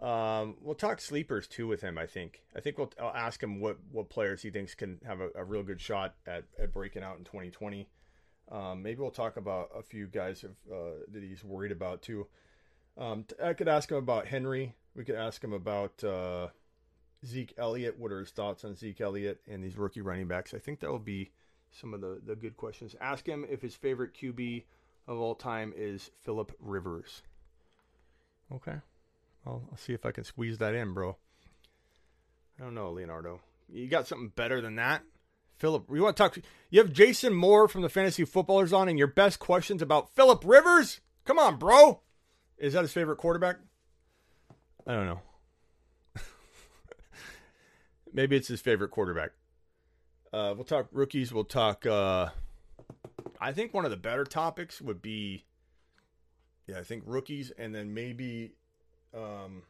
um, 0.00 0.56
we'll 0.62 0.74
talk 0.74 1.00
sleepers 1.00 1.46
too 1.46 1.66
with 1.66 1.82
him. 1.82 1.98
I 1.98 2.06
think. 2.06 2.42
I 2.56 2.60
think 2.60 2.78
we'll 2.78 2.92
I'll 3.00 3.14
ask 3.14 3.42
him 3.42 3.60
what 3.60 3.78
what 3.92 4.08
players 4.08 4.42
he 4.42 4.50
thinks 4.50 4.74
can 4.74 4.98
have 5.06 5.20
a, 5.20 5.28
a 5.34 5.44
real 5.44 5.62
good 5.62 5.80
shot 5.80 6.14
at, 6.26 6.44
at 6.58 6.72
breaking 6.72 7.02
out 7.02 7.18
in 7.18 7.24
2020. 7.24 7.88
Um, 8.50 8.82
maybe 8.82 9.00
we'll 9.00 9.10
talk 9.10 9.36
about 9.36 9.70
a 9.76 9.82
few 9.82 10.06
guys 10.06 10.42
have, 10.42 10.56
uh, 10.72 11.04
that 11.12 11.22
he's 11.22 11.44
worried 11.44 11.70
about 11.70 12.02
too. 12.02 12.26
Um, 12.98 13.24
I 13.42 13.52
could 13.52 13.68
ask 13.68 13.90
him 13.90 13.98
about 13.98 14.26
Henry. 14.26 14.74
We 14.96 15.04
could 15.04 15.14
ask 15.14 15.42
him 15.42 15.52
about 15.52 16.02
uh, 16.02 16.48
Zeke 17.24 17.54
Elliott. 17.56 17.98
What 17.98 18.10
are 18.10 18.20
his 18.20 18.30
thoughts 18.30 18.64
on 18.64 18.74
Zeke 18.74 19.00
Elliott 19.00 19.40
and 19.48 19.62
these 19.62 19.76
rookie 19.76 20.00
running 20.00 20.26
backs? 20.26 20.52
I 20.52 20.58
think 20.58 20.80
that 20.80 20.90
will 20.90 20.98
be 20.98 21.30
some 21.70 21.94
of 21.94 22.00
the, 22.00 22.20
the 22.26 22.34
good 22.34 22.56
questions. 22.56 22.96
Ask 23.00 23.26
him 23.26 23.46
if 23.48 23.62
his 23.62 23.74
favorite 23.74 24.14
QB 24.14 24.64
of 25.06 25.18
all 25.18 25.34
time 25.34 25.72
is 25.76 26.10
Philip 26.22 26.52
Rivers. 26.58 27.22
Okay. 28.52 28.76
I'll, 29.46 29.62
I'll 29.70 29.76
see 29.76 29.92
if 29.92 30.04
I 30.04 30.12
can 30.12 30.24
squeeze 30.24 30.58
that 30.58 30.74
in, 30.74 30.92
bro. 30.92 31.16
I 32.58 32.64
don't 32.64 32.74
know, 32.74 32.90
Leonardo. 32.90 33.40
You 33.68 33.88
got 33.88 34.06
something 34.06 34.32
better 34.34 34.60
than 34.60 34.76
that? 34.76 35.02
Philip, 35.56 35.86
you 35.92 36.02
want 36.02 36.16
to 36.16 36.22
talk? 36.22 36.38
You 36.70 36.80
have 36.80 36.92
Jason 36.92 37.34
Moore 37.34 37.68
from 37.68 37.82
the 37.82 37.88
Fantasy 37.88 38.24
Footballers 38.24 38.72
on, 38.72 38.88
and 38.88 38.98
your 38.98 39.06
best 39.06 39.38
questions 39.38 39.82
about 39.82 40.14
Philip 40.14 40.42
Rivers? 40.44 41.00
Come 41.24 41.38
on, 41.38 41.58
bro. 41.58 42.00
Is 42.58 42.72
that 42.72 42.82
his 42.82 42.92
favorite 42.92 43.16
quarterback? 43.16 43.56
I 44.86 44.94
don't 44.94 45.06
know. 45.06 45.20
Maybe 48.12 48.36
it's 48.36 48.48
his 48.48 48.60
favorite 48.60 48.90
quarterback. 48.90 49.30
Uh, 50.32 50.54
we'll 50.54 50.64
talk 50.64 50.88
rookies. 50.92 51.32
We'll 51.32 51.44
talk. 51.44 51.84
Uh, 51.86 52.30
I 53.40 53.52
think 53.52 53.74
one 53.74 53.84
of 53.84 53.90
the 53.90 53.96
better 53.96 54.24
topics 54.24 54.80
would 54.80 55.02
be, 55.02 55.44
yeah, 56.66 56.78
I 56.78 56.84
think 56.84 57.02
rookies, 57.06 57.52
and 57.58 57.74
then 57.74 57.92
maybe 57.94 58.52
um, 59.14 59.62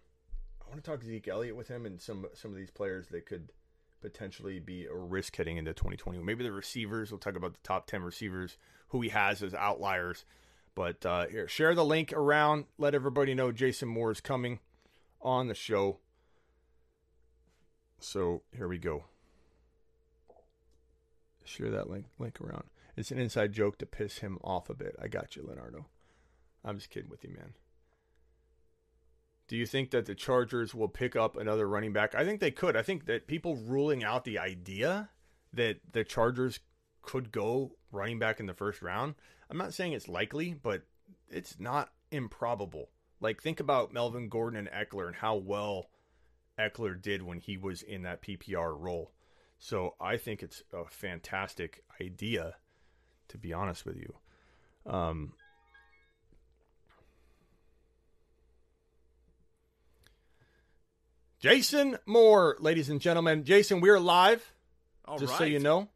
I 0.60 0.68
want 0.68 0.82
to 0.82 0.90
talk 0.90 1.00
to 1.00 1.06
Zeke 1.06 1.28
Elliott 1.28 1.56
with 1.56 1.68
him 1.68 1.86
and 1.86 2.00
some 2.00 2.26
some 2.34 2.50
of 2.50 2.56
these 2.56 2.70
players 2.70 3.08
that 3.08 3.26
could 3.26 3.52
potentially 4.00 4.58
be 4.58 4.86
a 4.86 4.94
risk 4.94 5.36
heading 5.36 5.56
into 5.56 5.72
2020. 5.72 6.18
Maybe 6.18 6.44
the 6.44 6.52
receivers. 6.52 7.10
We'll 7.10 7.18
talk 7.18 7.36
about 7.36 7.52
the 7.52 7.60
top 7.62 7.86
10 7.86 8.02
receivers 8.02 8.56
who 8.88 9.00
he 9.00 9.10
has 9.10 9.42
as 9.42 9.54
outliers. 9.54 10.24
But 10.74 11.04
uh, 11.04 11.26
here, 11.26 11.48
share 11.48 11.74
the 11.74 11.84
link 11.84 12.12
around. 12.12 12.66
Let 12.78 12.94
everybody 12.94 13.34
know 13.34 13.52
Jason 13.52 13.88
Moore 13.88 14.10
is 14.10 14.20
coming 14.20 14.60
on 15.20 15.48
the 15.48 15.54
show. 15.54 15.98
So 17.98 18.42
here 18.56 18.68
we 18.68 18.78
go. 18.78 19.04
Share 21.44 21.70
that 21.70 21.90
link 21.90 22.06
link 22.18 22.40
around. 22.40 22.64
It's 22.96 23.10
an 23.10 23.18
inside 23.18 23.52
joke 23.52 23.78
to 23.78 23.86
piss 23.86 24.18
him 24.18 24.38
off 24.42 24.70
a 24.70 24.74
bit. 24.74 24.94
I 25.00 25.08
got 25.08 25.36
you, 25.36 25.42
Leonardo. 25.42 25.86
I'm 26.64 26.76
just 26.76 26.90
kidding 26.90 27.10
with 27.10 27.24
you, 27.24 27.30
man. 27.30 27.54
Do 29.50 29.56
you 29.56 29.66
think 29.66 29.90
that 29.90 30.06
the 30.06 30.14
Chargers 30.14 30.76
will 30.76 30.86
pick 30.86 31.16
up 31.16 31.36
another 31.36 31.68
running 31.68 31.92
back? 31.92 32.14
I 32.14 32.24
think 32.24 32.38
they 32.38 32.52
could. 32.52 32.76
I 32.76 32.82
think 32.82 33.06
that 33.06 33.26
people 33.26 33.56
ruling 33.56 34.04
out 34.04 34.24
the 34.24 34.38
idea 34.38 35.10
that 35.52 35.80
the 35.90 36.04
Chargers 36.04 36.60
could 37.02 37.32
go 37.32 37.72
running 37.90 38.20
back 38.20 38.38
in 38.38 38.46
the 38.46 38.54
first 38.54 38.80
round. 38.80 39.16
I'm 39.50 39.58
not 39.58 39.74
saying 39.74 39.92
it's 39.92 40.06
likely, 40.06 40.54
but 40.54 40.82
it's 41.28 41.58
not 41.58 41.90
improbable. 42.12 42.90
Like 43.20 43.42
think 43.42 43.58
about 43.58 43.92
Melvin 43.92 44.28
Gordon 44.28 44.56
and 44.56 44.68
Ekeler 44.68 45.08
and 45.08 45.16
how 45.16 45.34
well 45.34 45.86
Ekeler 46.56 47.02
did 47.02 47.20
when 47.20 47.40
he 47.40 47.56
was 47.56 47.82
in 47.82 48.02
that 48.02 48.22
PPR 48.22 48.72
role. 48.78 49.10
So 49.58 49.96
I 50.00 50.16
think 50.16 50.44
it's 50.44 50.62
a 50.72 50.84
fantastic 50.84 51.82
idea, 52.00 52.54
to 53.26 53.36
be 53.36 53.52
honest 53.52 53.84
with 53.84 53.96
you. 53.96 54.14
Um, 54.86 55.32
Jason 61.40 61.96
Moore, 62.04 62.54
ladies 62.60 62.90
and 62.90 63.00
gentlemen. 63.00 63.44
Jason, 63.44 63.80
we're 63.80 63.98
live. 63.98 64.52
All 65.06 65.18
just 65.18 65.30
right. 65.30 65.38
so 65.38 65.44
you 65.44 65.58
know. 65.58 65.88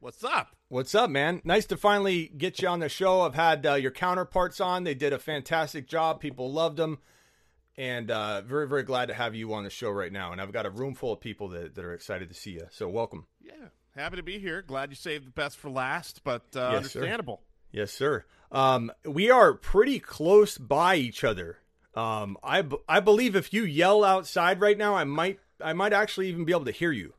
What's 0.00 0.24
up? 0.24 0.56
What's 0.68 0.94
up, 0.94 1.10
man? 1.10 1.42
Nice 1.44 1.66
to 1.66 1.76
finally 1.76 2.32
get 2.34 2.62
you 2.62 2.68
on 2.68 2.80
the 2.80 2.88
show. 2.88 3.20
I've 3.20 3.34
had 3.34 3.66
uh, 3.66 3.74
your 3.74 3.90
counterparts 3.90 4.62
on. 4.62 4.84
They 4.84 4.94
did 4.94 5.12
a 5.12 5.18
fantastic 5.18 5.88
job. 5.88 6.20
People 6.20 6.50
loved 6.50 6.78
them. 6.78 7.00
And 7.76 8.10
uh, 8.10 8.40
very, 8.40 8.66
very 8.66 8.82
glad 8.82 9.08
to 9.08 9.14
have 9.14 9.34
you 9.34 9.52
on 9.52 9.64
the 9.64 9.68
show 9.68 9.90
right 9.90 10.10
now. 10.10 10.32
And 10.32 10.40
I've 10.40 10.52
got 10.54 10.64
a 10.64 10.70
room 10.70 10.94
full 10.94 11.12
of 11.12 11.20
people 11.20 11.48
that, 11.48 11.74
that 11.74 11.84
are 11.84 11.92
excited 11.92 12.30
to 12.30 12.34
see 12.34 12.52
you. 12.52 12.66
So 12.70 12.88
welcome. 12.88 13.26
Yeah, 13.42 13.68
happy 13.94 14.16
to 14.16 14.22
be 14.22 14.38
here. 14.38 14.62
Glad 14.62 14.88
you 14.88 14.96
saved 14.96 15.26
the 15.26 15.32
best 15.32 15.58
for 15.58 15.68
last, 15.68 16.24
but 16.24 16.44
uh, 16.56 16.70
Yes, 16.72 16.96
understandable. 16.96 17.42
Yes, 17.70 17.92
sir. 17.92 18.24
Um, 18.50 18.90
we 19.04 19.30
are 19.30 19.52
pretty 19.52 20.00
close 20.00 20.56
by 20.56 20.96
each 20.96 21.24
other. 21.24 21.58
Um, 21.94 22.36
I, 22.42 22.62
b- 22.62 22.76
I 22.88 23.00
believe 23.00 23.34
if 23.34 23.52
you 23.52 23.64
yell 23.64 24.04
outside 24.04 24.60
right 24.60 24.78
now, 24.78 24.94
I 24.94 25.04
might 25.04 25.40
I 25.60 25.72
might 25.72 25.92
actually 25.92 26.28
even 26.28 26.44
be 26.44 26.52
able 26.52 26.66
to 26.66 26.70
hear 26.70 26.92
you. 26.92 27.14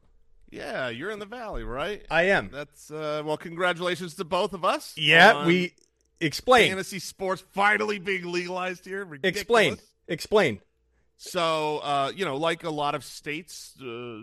Yeah, 0.51 0.89
you're 0.89 1.11
in 1.11 1.19
the 1.19 1.25
valley, 1.25 1.63
right? 1.63 2.03
I 2.09 2.23
am. 2.23 2.49
That's 2.51 2.89
uh, 2.89 3.21
well. 3.25 3.37
Congratulations 3.37 4.15
to 4.15 4.25
both 4.25 4.53
of 4.53 4.65
us. 4.65 4.95
Yeah, 4.97 5.45
we 5.45 5.73
explain. 6.19 6.69
fantasy 6.69 6.99
sports 6.99 7.43
finally 7.51 7.99
being 7.99 8.31
legalized 8.31 8.85
here. 8.85 9.05
Ridiculous. 9.05 9.41
Explain. 9.41 9.77
Explain. 10.07 10.59
So, 11.17 11.79
uh, 11.79 12.11
you 12.15 12.25
know, 12.25 12.37
like 12.37 12.63
a 12.63 12.69
lot 12.69 12.95
of 12.95 13.03
states, 13.03 13.75
uh, 13.81 14.21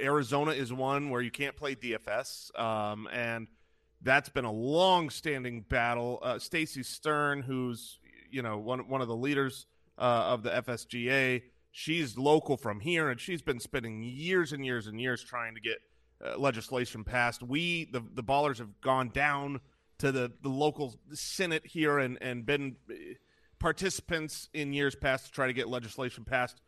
Arizona 0.00 0.52
is 0.52 0.72
one 0.72 1.10
where 1.10 1.20
you 1.20 1.30
can't 1.30 1.56
play 1.56 1.74
DFS, 1.74 2.58
um, 2.58 3.08
and 3.12 3.48
that's 4.00 4.28
been 4.28 4.44
a 4.44 4.52
long-standing 4.52 5.62
battle. 5.62 6.20
Uh, 6.22 6.38
Stacy 6.38 6.84
Stern, 6.84 7.42
who's 7.42 7.98
you 8.30 8.42
know 8.42 8.58
one 8.58 8.88
one 8.88 9.00
of 9.00 9.08
the 9.08 9.16
leaders 9.16 9.66
uh, 9.98 10.24
of 10.28 10.42
the 10.42 10.50
FSGA, 10.50 11.42
she's 11.70 12.16
local 12.16 12.56
from 12.56 12.80
here, 12.80 13.10
and 13.10 13.20
she's 13.20 13.42
been 13.42 13.60
spending 13.60 14.02
years 14.02 14.52
and 14.52 14.64
years 14.64 14.86
and 14.86 15.00
years 15.00 15.22
trying 15.22 15.54
to 15.54 15.60
get 15.60 15.78
uh, 16.24 16.38
legislation 16.38 17.04
passed. 17.04 17.42
We, 17.42 17.86
the 17.92 18.02
the 18.14 18.24
ballers, 18.24 18.58
have 18.58 18.80
gone 18.80 19.10
down 19.10 19.60
to 19.98 20.12
the 20.12 20.32
the 20.42 20.48
local 20.48 20.96
senate 21.12 21.66
here 21.66 21.98
and 21.98 22.18
and 22.20 22.44
been 22.46 22.76
uh, 22.90 22.94
participants 23.58 24.48
in 24.52 24.72
years 24.72 24.94
past 24.94 25.26
to 25.26 25.32
try 25.32 25.46
to 25.46 25.52
get 25.52 25.68
legislation 25.68 26.24
passed. 26.24 26.60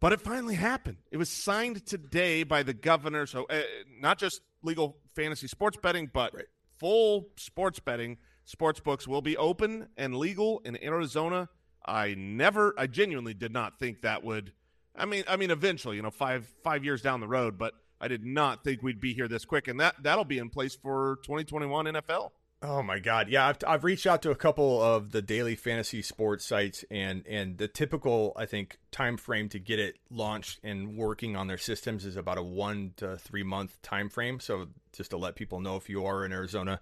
But 0.00 0.12
it 0.12 0.20
finally 0.20 0.56
happened. 0.56 0.96
It 1.12 1.16
was 1.16 1.30
signed 1.30 1.86
today 1.86 2.42
by 2.42 2.64
the 2.64 2.74
governor. 2.74 3.24
So, 3.24 3.44
uh, 3.48 3.60
not 4.00 4.18
just 4.18 4.40
legal 4.60 4.96
fantasy 5.14 5.46
sports 5.46 5.78
betting, 5.80 6.10
but 6.12 6.34
full 6.80 7.28
sports 7.36 7.78
betting. 7.78 8.18
Sports 8.44 8.80
books 8.80 9.06
will 9.06 9.22
be 9.22 9.36
open 9.36 9.88
and 9.96 10.16
legal 10.16 10.60
in 10.64 10.82
Arizona. 10.82 11.48
I 11.84 12.14
never, 12.14 12.74
I 12.76 12.86
genuinely 12.86 13.34
did 13.34 13.52
not 13.52 13.78
think 13.78 14.02
that 14.02 14.24
would. 14.24 14.52
I 14.94 15.06
mean, 15.06 15.24
I 15.26 15.36
mean, 15.36 15.50
eventually, 15.50 15.96
you 15.96 16.02
know, 16.02 16.10
five 16.10 16.46
five 16.62 16.84
years 16.84 17.02
down 17.02 17.20
the 17.20 17.28
road, 17.28 17.56
but 17.58 17.74
I 18.00 18.08
did 18.08 18.24
not 18.24 18.64
think 18.64 18.82
we'd 18.82 19.00
be 19.00 19.14
here 19.14 19.28
this 19.28 19.44
quick, 19.44 19.68
and 19.68 19.80
that 19.80 19.94
that'll 20.02 20.24
be 20.24 20.38
in 20.38 20.50
place 20.50 20.74
for 20.74 21.18
2021 21.24 21.86
NFL. 21.86 22.30
Oh 22.64 22.80
my 22.80 23.00
God! 23.00 23.28
Yeah, 23.28 23.48
I've 23.48 23.58
I've 23.66 23.84
reached 23.84 24.06
out 24.06 24.22
to 24.22 24.30
a 24.30 24.36
couple 24.36 24.80
of 24.80 25.10
the 25.10 25.20
daily 25.20 25.56
fantasy 25.56 26.00
sports 26.00 26.44
sites, 26.44 26.84
and 26.92 27.26
and 27.26 27.58
the 27.58 27.66
typical 27.66 28.32
I 28.36 28.46
think 28.46 28.78
time 28.92 29.16
frame 29.16 29.48
to 29.48 29.58
get 29.58 29.80
it 29.80 29.96
launched 30.10 30.60
and 30.62 30.96
working 30.96 31.34
on 31.34 31.48
their 31.48 31.58
systems 31.58 32.04
is 32.04 32.16
about 32.16 32.38
a 32.38 32.42
one 32.42 32.92
to 32.98 33.16
three 33.16 33.42
month 33.42 33.82
time 33.82 34.08
frame. 34.08 34.38
So 34.38 34.68
just 34.92 35.10
to 35.10 35.16
let 35.16 35.34
people 35.34 35.60
know, 35.60 35.76
if 35.76 35.88
you 35.88 36.06
are 36.06 36.24
in 36.24 36.32
Arizona, 36.32 36.80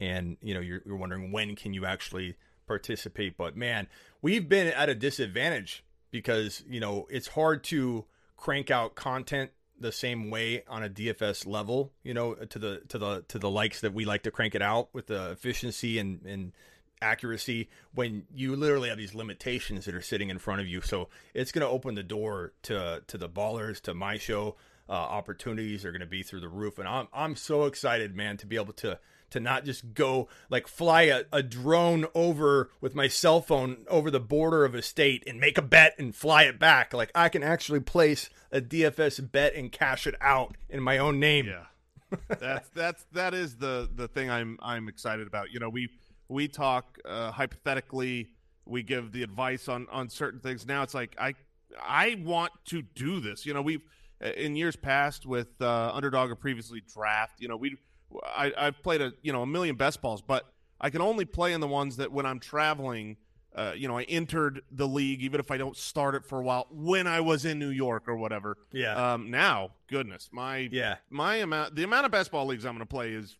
and 0.00 0.36
you 0.42 0.54
know 0.54 0.60
you're, 0.60 0.82
you're 0.84 0.96
wondering 0.96 1.32
when 1.32 1.56
can 1.56 1.74
you 1.74 1.84
actually 1.86 2.36
participate, 2.66 3.36
but 3.36 3.56
man, 3.56 3.88
we've 4.22 4.48
been 4.48 4.68
at 4.68 4.88
a 4.88 4.94
disadvantage 4.94 5.84
because 6.10 6.62
you 6.68 6.80
know 6.80 7.06
it's 7.10 7.28
hard 7.28 7.64
to 7.64 8.04
crank 8.36 8.70
out 8.70 8.94
content 8.94 9.50
the 9.80 9.92
same 9.92 10.30
way 10.30 10.64
on 10.68 10.82
a 10.82 10.88
DFS 10.88 11.46
level, 11.46 11.92
you 12.02 12.14
know, 12.14 12.34
to 12.34 12.58
the 12.58 12.82
to 12.88 12.98
the 12.98 13.24
to 13.28 13.38
the 13.38 13.50
likes 13.50 13.80
that 13.80 13.92
we 13.92 14.04
like 14.04 14.22
to 14.24 14.30
crank 14.30 14.54
it 14.54 14.62
out 14.62 14.88
with 14.92 15.06
the 15.06 15.30
efficiency 15.30 15.98
and 15.98 16.24
and 16.24 16.52
accuracy 17.00 17.68
when 17.94 18.24
you 18.34 18.56
literally 18.56 18.88
have 18.88 18.98
these 18.98 19.14
limitations 19.14 19.84
that 19.84 19.94
are 19.94 20.02
sitting 20.02 20.30
in 20.30 20.38
front 20.38 20.60
of 20.60 20.66
you. 20.66 20.80
So 20.80 21.08
it's 21.32 21.52
going 21.52 21.62
to 21.64 21.68
open 21.68 21.94
the 21.94 22.02
door 22.02 22.52
to 22.62 23.02
to 23.06 23.18
the 23.18 23.28
ballers, 23.28 23.80
to 23.82 23.94
my 23.94 24.18
show. 24.18 24.56
Uh, 24.90 24.92
opportunities 24.92 25.84
are 25.84 25.92
going 25.92 26.00
to 26.00 26.06
be 26.06 26.22
through 26.22 26.40
the 26.40 26.48
roof, 26.48 26.78
and 26.78 26.88
I'm 26.88 27.08
I'm 27.12 27.36
so 27.36 27.64
excited, 27.64 28.16
man, 28.16 28.38
to 28.38 28.46
be 28.46 28.56
able 28.56 28.72
to 28.74 28.98
to 29.30 29.40
not 29.40 29.64
just 29.64 29.94
go 29.94 30.28
like 30.48 30.66
fly 30.66 31.02
a, 31.02 31.24
a 31.32 31.42
drone 31.42 32.06
over 32.14 32.70
with 32.80 32.94
my 32.94 33.08
cell 33.08 33.40
phone 33.40 33.84
over 33.88 34.10
the 34.10 34.20
border 34.20 34.64
of 34.64 34.74
a 34.74 34.82
state 34.82 35.22
and 35.26 35.40
make 35.40 35.58
a 35.58 35.62
bet 35.62 35.94
and 35.98 36.14
fly 36.14 36.44
it 36.44 36.58
back. 36.58 36.92
Like 36.92 37.10
I 37.14 37.28
can 37.28 37.42
actually 37.42 37.80
place 37.80 38.30
a 38.50 38.60
DFS 38.60 39.30
bet 39.30 39.54
and 39.54 39.70
cash 39.70 40.06
it 40.06 40.14
out 40.20 40.56
in 40.68 40.82
my 40.82 40.98
own 40.98 41.20
name. 41.20 41.46
Yeah, 41.46 42.18
that's 42.38 42.68
that's 42.70 43.04
that 43.12 43.34
is 43.34 43.56
the 43.56 43.88
the 43.94 44.08
thing 44.08 44.30
I'm 44.30 44.58
I'm 44.62 44.88
excited 44.88 45.26
about. 45.26 45.50
You 45.52 45.60
know, 45.60 45.68
we 45.68 45.88
we 46.28 46.48
talk 46.48 46.98
uh, 47.04 47.30
hypothetically, 47.30 48.28
we 48.64 48.82
give 48.82 49.12
the 49.12 49.22
advice 49.22 49.68
on 49.68 49.86
on 49.90 50.08
certain 50.08 50.40
things. 50.40 50.66
Now 50.66 50.82
it's 50.82 50.94
like 50.94 51.16
I 51.18 51.34
I 51.80 52.20
want 52.24 52.52
to 52.66 52.82
do 52.82 53.20
this. 53.20 53.44
You 53.44 53.54
know, 53.54 53.62
we've 53.62 53.82
in 54.20 54.56
years 54.56 54.76
past 54.76 55.26
with 55.26 55.48
uh, 55.60 55.92
underdog 55.94 56.30
or 56.30 56.34
previously 56.34 56.82
draft. 56.92 57.40
You 57.40 57.48
know, 57.48 57.56
we 57.56 57.76
I, 58.24 58.52
I've 58.56 58.82
played 58.82 59.00
a 59.02 59.12
you 59.22 59.32
know 59.32 59.42
a 59.42 59.46
million 59.46 59.76
best 59.76 60.00
balls, 60.02 60.22
but 60.22 60.46
I 60.80 60.90
can 60.90 61.00
only 61.00 61.24
play 61.24 61.52
in 61.52 61.60
the 61.60 61.68
ones 61.68 61.96
that 61.96 62.12
when 62.12 62.26
I'm 62.26 62.40
traveling. 62.40 63.16
Uh, 63.54 63.72
you 63.74 63.88
know, 63.88 63.98
I 63.98 64.02
entered 64.04 64.60
the 64.70 64.86
league 64.86 65.20
even 65.22 65.40
if 65.40 65.50
I 65.50 65.56
don't 65.56 65.76
start 65.76 66.14
it 66.14 66.24
for 66.24 66.38
a 66.38 66.42
while 66.42 66.68
when 66.70 67.08
I 67.08 67.20
was 67.20 67.44
in 67.44 67.58
New 67.58 67.70
York 67.70 68.04
or 68.06 68.14
whatever. 68.16 68.56
Yeah. 68.72 69.14
Um, 69.14 69.30
now, 69.32 69.70
goodness, 69.88 70.28
my 70.30 70.68
Yeah. 70.70 70.96
my 71.10 71.36
amount 71.36 71.74
the 71.74 71.82
amount 71.82 72.06
of 72.06 72.12
best 72.12 72.30
ball 72.30 72.46
leagues 72.46 72.64
I'm 72.64 72.74
going 72.74 72.86
to 72.86 72.86
play 72.86 73.12
is 73.14 73.36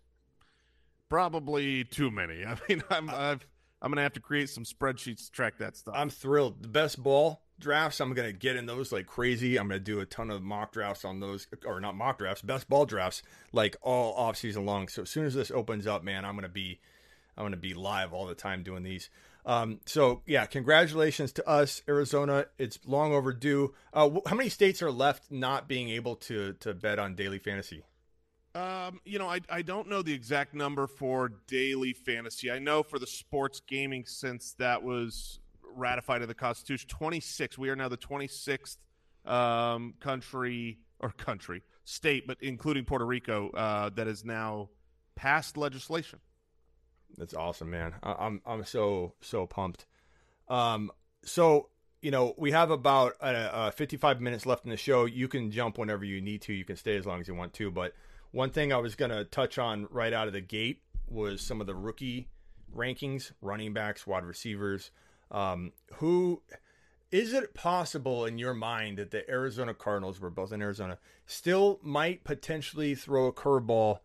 probably 1.09 1.85
too 1.85 2.11
many. 2.11 2.45
I 2.47 2.57
mean, 2.69 2.83
I'm 2.91 3.11
I've, 3.11 3.47
I'm 3.81 3.91
going 3.91 3.97
to 3.97 4.03
have 4.03 4.15
to 4.15 4.21
create 4.21 4.51
some 4.51 4.65
spreadsheets 4.65 5.27
to 5.27 5.31
track 5.31 5.59
that 5.59 5.77
stuff. 5.77 5.95
I'm 5.97 6.11
thrilled. 6.11 6.63
The 6.63 6.69
best 6.69 7.01
ball 7.03 7.43
drafts, 7.59 8.01
I'm 8.01 8.13
gonna 8.15 8.33
get 8.33 8.57
in 8.57 8.67
those 8.67 8.93
like 8.93 9.07
crazy. 9.07 9.59
I'm 9.59 9.69
gonna 9.69 9.81
do 9.81 10.01
a 10.01 10.07
ton 10.07 10.31
of 10.31 10.43
mock 10.43 10.73
drafts 10.73 11.05
on 11.05 11.21
those, 11.21 11.47
or 11.65 11.81
not 11.81 11.95
mock 11.95 12.19
drafts, 12.19 12.43
best 12.43 12.69
ball 12.69 12.87
drafts, 12.87 13.23
like 13.53 13.77
all 13.83 14.15
off 14.15 14.37
season 14.37 14.65
long. 14.65 14.89
So 14.89 15.03
as 15.03 15.11
soon 15.11 15.27
as 15.27 15.35
this 15.35 15.51
opens 15.51 15.87
up, 15.87 16.03
man, 16.03 16.25
I'm 16.25 16.35
gonna 16.35 16.49
be, 16.49 16.81
I'm 17.37 17.45
gonna 17.45 17.57
be 17.57 17.75
live 17.75 18.13
all 18.13 18.27
the 18.27 18.35
time 18.35 18.63
doing 18.63 18.83
these. 18.83 19.11
Um, 19.47 19.81
so 19.87 20.23
yeah, 20.27 20.45
congratulations 20.47 21.33
to 21.33 21.49
us, 21.49 21.83
Arizona. 21.89 22.47
It's 22.59 22.79
long 22.87 23.13
overdue. 23.13 23.75
Uh, 23.93 24.11
how 24.27 24.37
many 24.37 24.51
states 24.51 24.83
are 24.83 24.91
left 24.91 25.31
not 25.31 25.69
being 25.69 25.89
able 25.89 26.17
to 26.17 26.53
to 26.61 26.75
bet 26.75 26.99
on 26.99 27.15
daily 27.15 27.39
fantasy? 27.39 27.85
Um, 28.55 29.01
you 29.05 29.19
know, 29.19 29.29
I 29.29 29.41
I 29.49 29.63
don't 29.63 29.89
know 29.89 30.03
the 30.03 30.13
exact 30.13 30.55
number 30.55 30.87
for 30.87 31.31
daily 31.47 31.93
fantasy. 31.93 32.51
I 32.51 32.59
know 32.59 32.83
for 32.83 32.99
the 32.99 33.07
sports 33.07 33.61
gaming, 33.61 34.05
since 34.07 34.53
that 34.59 34.83
was 34.83 35.41
ratified 35.79 36.23
in 36.23 36.29
the 36.29 36.35
Constitution, 36.35 36.89
26. 36.89 37.57
We 37.59 37.71
are 37.71 37.77
now 37.77 37.89
the 37.89 37.97
26th 37.97 38.77
um, 39.25 39.95
country 40.01 40.79
or 41.01 41.11
country 41.11 41.63
state, 41.85 42.27
but 42.27 42.39
including 42.41 42.85
Puerto 42.85 43.07
Rico, 43.07 43.51
uh, 43.51 43.91
that 43.95 44.07
has 44.07 44.25
now 44.25 44.69
passed 45.15 45.57
legislation. 45.57 46.19
That's 47.17 47.35
awesome, 47.35 47.71
man. 47.71 47.95
I- 48.03 48.17
I'm 48.27 48.41
I'm 48.45 48.65
so 48.65 49.15
so 49.21 49.47
pumped. 49.47 49.87
Um, 50.49 50.91
so 51.25 51.71
you 52.03 52.11
know 52.11 52.35
we 52.37 52.51
have 52.53 52.71
about 52.71 53.15
uh, 53.21 53.25
uh, 53.25 53.71
55 53.71 54.21
minutes 54.21 54.45
left 54.47 54.65
in 54.65 54.71
the 54.71 54.77
show. 54.77 55.05
You 55.07 55.27
can 55.29 55.51
jump 55.51 55.79
whenever 55.79 56.05
you 56.05 56.21
need 56.21 56.43
to. 56.43 56.53
You 56.53 56.65
can 56.65 56.77
stay 56.77 56.97
as 56.97 57.07
long 57.07 57.21
as 57.21 57.29
you 57.29 57.35
want 57.35 57.55
to. 57.55 57.71
But 57.71 57.95
one 58.31 58.51
thing 58.51 58.73
I 58.73 58.77
was 58.77 58.95
gonna 58.95 59.25
touch 59.25 59.59
on 59.59 59.87
right 59.91 60.13
out 60.13 60.27
of 60.27 60.33
the 60.35 60.41
gate 60.43 60.83
was 61.09 61.41
some 61.41 61.61
of 61.61 61.67
the 61.67 61.75
rookie 61.75 62.29
rankings, 62.77 63.33
running 63.41 63.73
backs, 63.73 64.07
wide 64.07 64.25
receivers. 64.25 64.91
Um, 65.31 65.73
who 65.95 66.43
is 67.11 67.33
it 67.33 67.55
possible 67.55 68.27
in 68.27 68.39
your 68.39 68.55
mind 68.55 68.99
that 68.99 69.11
the 69.11 69.29
Arizona 69.31 69.75
Cardinals, 69.75 70.21
we're 70.21 70.31
both 70.31 70.53
in 70.53 70.61
Arizona, 70.61 70.99
still 71.27 71.79
might 71.83 72.25
potentially 72.25 72.95
throw 72.95 73.27
a 73.27 73.33
curveball 73.33 74.01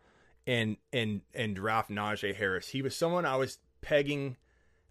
and 0.47 0.77
and 0.91 1.21
and 1.33 1.55
draft 1.55 1.89
Najee 1.89 2.35
Harris? 2.35 2.69
He 2.69 2.81
was 2.81 2.95
someone 2.95 3.25
I 3.25 3.35
was 3.35 3.59
pegging 3.81 4.37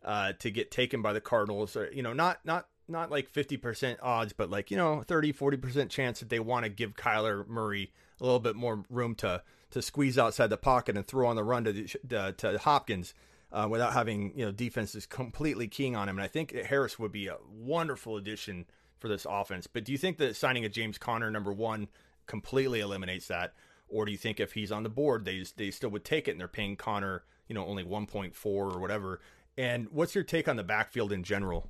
uh, 0.05 0.33
to 0.41 0.51
get 0.51 0.71
taken 0.71 1.01
by 1.03 1.13
the 1.13 1.21
Cardinals. 1.21 1.77
Or, 1.77 1.91
you 1.93 2.03
know, 2.03 2.13
not 2.13 2.41
not 2.45 2.69
not 2.89 3.11
like 3.11 3.29
fifty 3.29 3.57
percent 3.57 3.99
odds, 4.03 4.33
but 4.33 4.51
like 4.51 4.71
you 4.71 4.77
know 4.77 5.03
30, 5.03 5.33
40 5.33 5.57
percent 5.57 5.91
chance 5.91 6.21
that 6.21 6.29
they 6.29 6.41
want 6.41 6.65
to 6.65 6.71
give 6.71 6.97
Kyler 6.97 7.47
Murray 7.49 7.93
a 8.21 8.25
little 8.25 8.41
bit 8.41 8.57
more 8.57 8.85
room 8.91 9.15
to 9.17 9.43
to 9.71 9.81
squeeze 9.81 10.19
outside 10.19 10.49
the 10.49 10.59
pocket 10.59 10.97
and 10.97 11.07
throw 11.07 11.29
on 11.29 11.37
the 11.37 11.45
run 11.45 11.65
to 11.65 12.33
to 12.33 12.59
Hopkins 12.59 13.15
uh, 13.53 13.69
without 13.71 13.93
having 13.93 14.33
you 14.37 14.45
know 14.45 14.53
defenses 14.53 15.07
completely 15.07 15.69
keying 15.69 15.95
on 15.95 16.09
him. 16.09 16.19
And 16.19 16.25
I 16.25 16.29
think 16.29 16.53
Harris 16.53 16.99
would 16.99 17.13
be 17.13 17.29
a 17.29 17.37
wonderful 17.51 18.17
addition 18.17 18.67
for 18.99 19.09
this 19.09 19.27
offense. 19.29 19.67
But 19.67 19.85
do 19.85 19.93
you 19.93 19.99
think 19.99 20.19
that 20.19 20.37
signing 20.37 20.65
a 20.65 20.69
James 20.69 20.99
Conner 20.99 21.31
number 21.31 21.53
one 21.53 21.89
completely 22.27 22.81
eliminates 22.81 23.29
that, 23.29 23.55
or 23.89 24.05
do 24.05 24.13
you 24.13 24.19
think 24.19 24.41
if 24.41 24.53
he's 24.53 24.73
on 24.73 24.83
the 24.83 24.89
board, 24.89 25.25
they 25.25 25.45
they 25.57 25.71
still 25.71 25.91
would 25.91 26.05
take 26.05 26.29
it 26.29 26.33
and 26.33 26.41
they're 26.41 26.49
paying 26.49 26.77
Conner 26.77 27.25
you 27.49 27.55
know 27.55 27.67
only 27.67 27.85
one 27.85 28.07
point 28.07 28.35
four 28.35 28.71
or 28.71 28.81
whatever? 28.81 29.21
And 29.59 29.89
what's 29.91 30.15
your 30.15 30.25
take 30.25 30.49
on 30.49 30.57
the 30.57 30.65
backfield 30.65 31.13
in 31.13 31.23
general? 31.23 31.69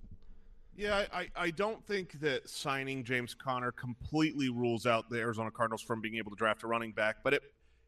Yeah, 0.75 1.05
I, 1.13 1.29
I 1.37 1.51
don't 1.51 1.85
think 1.85 2.21
that 2.21 2.49
signing 2.49 3.05
James 3.05 3.35
Conner 3.35 3.73
completely 3.73 4.49
rules 4.49 4.87
out 4.87 5.11
the 5.11 5.19
Arizona 5.19 5.51
Cardinals 5.51 5.83
from 5.83 6.01
being 6.01 6.15
able 6.17 6.31
to 6.31 6.37
draft 6.37 6.63
a 6.63 6.67
running 6.67 6.93
back, 6.93 7.17
but 7.23 7.35
it 7.35 7.43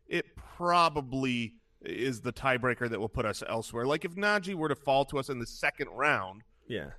it 0.07 0.37
probably 0.37 1.55
is 1.85 2.21
the 2.21 2.33
tiebreaker 2.33 2.89
that 2.89 2.99
will 2.99 3.09
put 3.09 3.27
us 3.27 3.43
elsewhere. 3.49 3.87
Like 3.87 4.05
if 4.05 4.15
Najee 4.15 4.55
were 4.55 4.69
to 4.69 4.77
fall 4.77 5.05
to 5.07 5.19
us 5.19 5.29
in 5.29 5.39
the 5.39 5.47
second 5.47 5.89
round, 5.89 6.43
yeah, 6.67 6.91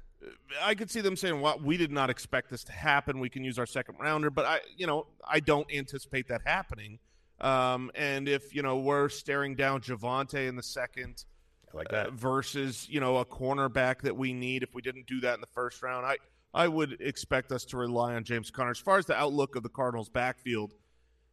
I 0.61 0.75
could 0.75 0.89
see 0.89 1.01
them 1.01 1.15
saying, 1.15 1.41
"Well, 1.41 1.59
we 1.59 1.77
did 1.77 1.91
not 1.91 2.09
expect 2.09 2.49
this 2.49 2.63
to 2.65 2.71
happen. 2.71 3.19
We 3.19 3.29
can 3.29 3.43
use 3.43 3.59
our 3.59 3.65
second 3.65 3.95
rounder," 3.99 4.29
but 4.29 4.45
I, 4.45 4.59
you 4.75 4.87
know, 4.87 5.07
I 5.27 5.39
don't 5.39 5.71
anticipate 5.73 6.27
that 6.29 6.41
happening. 6.45 6.99
Um, 7.41 7.91
and 7.95 8.29
if 8.29 8.55
you 8.55 8.61
know 8.61 8.77
we're 8.77 9.09
staring 9.09 9.55
down 9.55 9.81
Javonte 9.81 10.47
in 10.47 10.55
the 10.55 10.63
second, 10.63 11.25
like 11.73 11.89
that 11.89 12.07
uh, 12.07 12.11
versus 12.11 12.87
you 12.89 12.99
know 12.99 13.17
a 13.17 13.25
cornerback 13.25 14.01
that 14.01 14.15
we 14.15 14.33
need, 14.33 14.63
if 14.63 14.73
we 14.73 14.81
didn't 14.81 15.07
do 15.07 15.19
that 15.21 15.35
in 15.35 15.41
the 15.41 15.47
first 15.47 15.83
round, 15.83 16.05
I 16.05 16.17
I 16.53 16.67
would 16.67 17.01
expect 17.01 17.51
us 17.51 17.65
to 17.65 17.77
rely 17.77 18.15
on 18.15 18.23
James 18.23 18.49
Conner. 18.49 18.71
As 18.71 18.79
far 18.79 18.97
as 18.97 19.05
the 19.05 19.15
outlook 19.15 19.55
of 19.55 19.63
the 19.63 19.69
Cardinals' 19.69 20.09
backfield, 20.09 20.73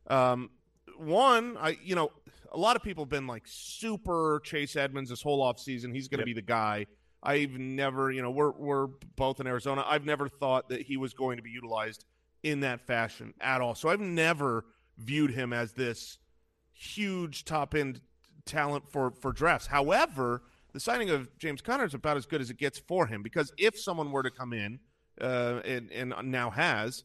um, 0.09 0.51
one, 0.99 1.57
I 1.59 1.79
you 1.83 1.95
know, 1.95 2.11
a 2.53 2.59
lot 2.59 2.77
of 2.77 2.83
people 2.83 3.05
have 3.05 3.11
been 3.11 3.27
like 3.27 3.43
super 3.47 4.41
Chase 4.45 4.77
Edmonds 4.77 5.11
this 5.11 5.23
whole 5.23 5.41
offseason. 5.41 5.95
He's 5.95 6.09
going 6.09 6.19
to 6.19 6.23
yep. 6.23 6.27
be 6.27 6.35
the 6.35 6.43
guy. 6.43 6.87
I've 7.23 7.53
never, 7.53 8.11
you 8.11 8.23
know, 8.23 8.31
we're 8.31 8.53
we're 8.53 8.89
both 9.17 9.41
in 9.41 9.47
Arizona. 9.47 9.85
I've 9.87 10.05
never 10.05 10.29
thought 10.29 10.69
that 10.71 10.83
he 10.83 10.97
was 10.97 11.15
going 11.15 11.37
to 11.37 11.43
be 11.43 11.51
utilized 11.51 12.05
in 12.43 12.61
that 12.61 12.81
fashion 12.87 13.35
at 13.41 13.61
all. 13.61 13.75
So 13.75 13.89
I've 13.89 14.01
never 14.01 14.65
viewed 14.99 15.31
him 15.31 15.53
as 15.53 15.73
this 15.73 16.19
huge 16.73 17.45
top 17.45 17.75
end 17.75 18.01
talent 18.45 18.91
for 18.91 19.13
for 19.13 19.33
drafts. 19.33 19.69
However, 19.69 20.43
the 20.73 20.81
signing 20.81 21.11
of 21.11 21.37
James 21.39 21.61
Conner 21.61 21.85
is 21.85 21.95
about 21.95 22.17
as 22.17 22.27
good 22.27 22.41
as 22.41 22.51
it 22.51 22.57
gets 22.57 22.79
for 22.79 23.07
him 23.07 23.23
because 23.23 23.53
if 23.57 23.79
someone 23.79 24.11
were 24.11 24.23
to 24.23 24.31
come 24.31 24.53
in 24.53 24.81
uh, 25.21 25.61
and 25.65 25.91
and 25.93 26.15
now 26.25 26.51
has, 26.51 27.05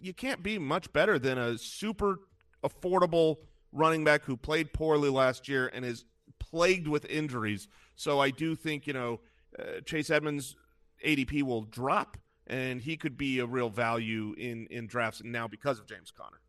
you 0.00 0.14
can't 0.14 0.42
be 0.42 0.58
much 0.58 0.92
better 0.92 1.18
than 1.18 1.38
a 1.38 1.58
super 1.58 2.20
affordable 2.64 3.36
running 3.72 4.04
back 4.04 4.24
who 4.24 4.36
played 4.36 4.72
poorly 4.72 5.10
last 5.10 5.48
year 5.48 5.70
and 5.72 5.84
is 5.84 6.04
plagued 6.38 6.88
with 6.88 7.04
injuries. 7.06 7.68
So 7.96 8.20
I 8.20 8.30
do 8.30 8.54
think 8.54 8.86
you 8.86 8.92
know 8.92 9.20
uh, 9.58 9.80
Chase 9.84 10.10
Edmonds 10.10 10.56
ADP 11.04 11.42
will 11.42 11.62
drop, 11.62 12.16
and 12.46 12.80
he 12.80 12.96
could 12.96 13.16
be 13.16 13.38
a 13.38 13.46
real 13.46 13.70
value 13.70 14.34
in 14.36 14.66
in 14.70 14.86
drafts 14.86 15.22
now 15.24 15.48
because 15.48 15.78
of 15.78 15.86
James 15.86 16.10
Conner. 16.10 16.40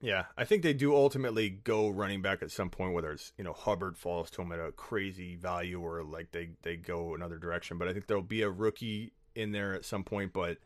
Yeah, 0.00 0.24
I 0.36 0.44
think 0.44 0.62
they 0.62 0.74
do 0.74 0.94
ultimately 0.94 1.48
go 1.48 1.88
running 1.88 2.20
back 2.20 2.42
at 2.42 2.50
some 2.50 2.68
point, 2.68 2.92
whether 2.92 3.12
it's 3.12 3.32
you 3.38 3.44
know 3.44 3.52
Hubbard 3.52 3.96
falls 3.96 4.30
to 4.32 4.42
him 4.42 4.52
at 4.52 4.60
a 4.60 4.72
crazy 4.72 5.36
value 5.36 5.80
or 5.80 6.04
like 6.04 6.32
they 6.32 6.50
they 6.62 6.76
go 6.76 7.14
another 7.14 7.38
direction. 7.38 7.78
But 7.78 7.88
I 7.88 7.92
think 7.92 8.06
there'll 8.06 8.22
be 8.22 8.42
a 8.42 8.50
rookie 8.50 9.12
in 9.34 9.52
there 9.52 9.74
at 9.74 9.84
some 9.84 10.04
point. 10.04 10.32
But 10.32 10.58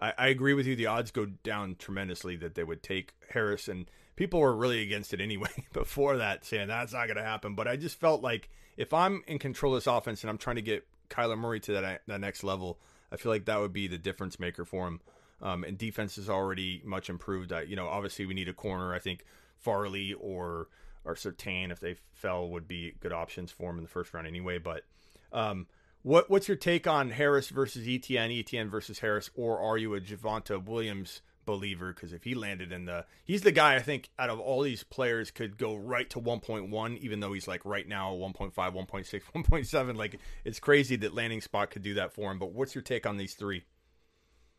I, 0.00 0.12
I 0.16 0.28
agree 0.28 0.54
with 0.54 0.66
you; 0.66 0.76
the 0.76 0.86
odds 0.86 1.10
go 1.10 1.26
down 1.26 1.76
tremendously 1.78 2.36
that 2.36 2.54
they 2.54 2.62
would 2.64 2.82
take 2.82 3.14
Harris 3.30 3.66
and 3.66 3.90
people 4.16 4.40
were 4.40 4.56
really 4.56 4.82
against 4.82 5.14
it 5.14 5.20
anyway 5.20 5.50
before 5.72 6.16
that, 6.16 6.44
saying 6.44 6.68
that's 6.68 6.92
not 6.92 7.06
going 7.06 7.16
to 7.16 7.22
happen. 7.22 7.54
But 7.54 7.68
I 7.68 7.76
just 7.76 8.00
felt 8.00 8.22
like 8.22 8.48
if 8.76 8.92
I'm 8.92 9.22
in 9.26 9.38
control 9.38 9.74
of 9.74 9.82
this 9.82 9.86
offense 9.86 10.22
and 10.22 10.30
I'm 10.30 10.38
trying 10.38 10.56
to 10.56 10.62
get 10.62 10.86
Kyler 11.08 11.38
Murray 11.38 11.60
to 11.60 11.72
that 11.72 12.02
that 12.06 12.20
next 12.20 12.42
level, 12.42 12.78
I 13.12 13.16
feel 13.16 13.30
like 13.30 13.44
that 13.44 13.60
would 13.60 13.72
be 13.72 13.86
the 13.86 13.98
difference 13.98 14.40
maker 14.40 14.64
for 14.64 14.88
him. 14.88 15.00
Um, 15.42 15.64
and 15.64 15.76
defense 15.76 16.16
is 16.16 16.30
already 16.30 16.80
much 16.84 17.10
improved. 17.10 17.52
Uh, 17.52 17.60
you 17.60 17.76
know, 17.76 17.86
obviously 17.86 18.24
we 18.24 18.34
need 18.34 18.48
a 18.48 18.54
corner. 18.54 18.94
I 18.94 18.98
think 18.98 19.24
Farley 19.58 20.14
or 20.14 20.68
or 21.04 21.14
Surtain, 21.14 21.70
if 21.70 21.78
they 21.78 21.96
fell, 22.14 22.48
would 22.48 22.66
be 22.66 22.94
good 23.00 23.12
options 23.12 23.52
for 23.52 23.70
him 23.70 23.76
in 23.76 23.84
the 23.84 23.88
first 23.88 24.12
round 24.12 24.26
anyway. 24.26 24.58
But 24.58 24.84
um, 25.32 25.66
what 26.02 26.30
what's 26.30 26.48
your 26.48 26.56
take 26.56 26.86
on 26.86 27.10
Harris 27.10 27.50
versus 27.50 27.86
Etienne, 27.86 28.30
Etienne 28.30 28.70
versus 28.70 29.00
Harris, 29.00 29.30
or 29.34 29.60
are 29.60 29.76
you 29.76 29.94
a 29.94 30.00
Javonte 30.00 30.64
Williams 30.64 31.20
believer 31.46 31.92
because 31.92 32.12
if 32.12 32.24
he 32.24 32.34
landed 32.34 32.72
in 32.72 32.84
the 32.84 33.06
he's 33.24 33.42
the 33.42 33.52
guy 33.52 33.76
I 33.76 33.80
think 33.80 34.10
out 34.18 34.28
of 34.28 34.38
all 34.38 34.62
these 34.62 34.82
players 34.82 35.30
could 35.30 35.56
go 35.56 35.76
right 35.76 36.08
to 36.10 36.20
1.1 36.20 36.98
even 36.98 37.20
though 37.20 37.32
he's 37.32 37.48
like 37.48 37.64
right 37.64 37.88
now 37.88 38.12
1.5 38.12 38.52
1.6 38.52 39.22
1.7 39.34 39.96
like 39.96 40.18
it's 40.44 40.60
crazy 40.60 40.96
that 40.96 41.14
landing 41.14 41.40
spot 41.40 41.70
could 41.70 41.82
do 41.82 41.94
that 41.94 42.12
for 42.12 42.30
him 42.30 42.38
but 42.38 42.52
what's 42.52 42.74
your 42.74 42.82
take 42.82 43.06
on 43.06 43.16
these 43.16 43.34
three? 43.34 43.64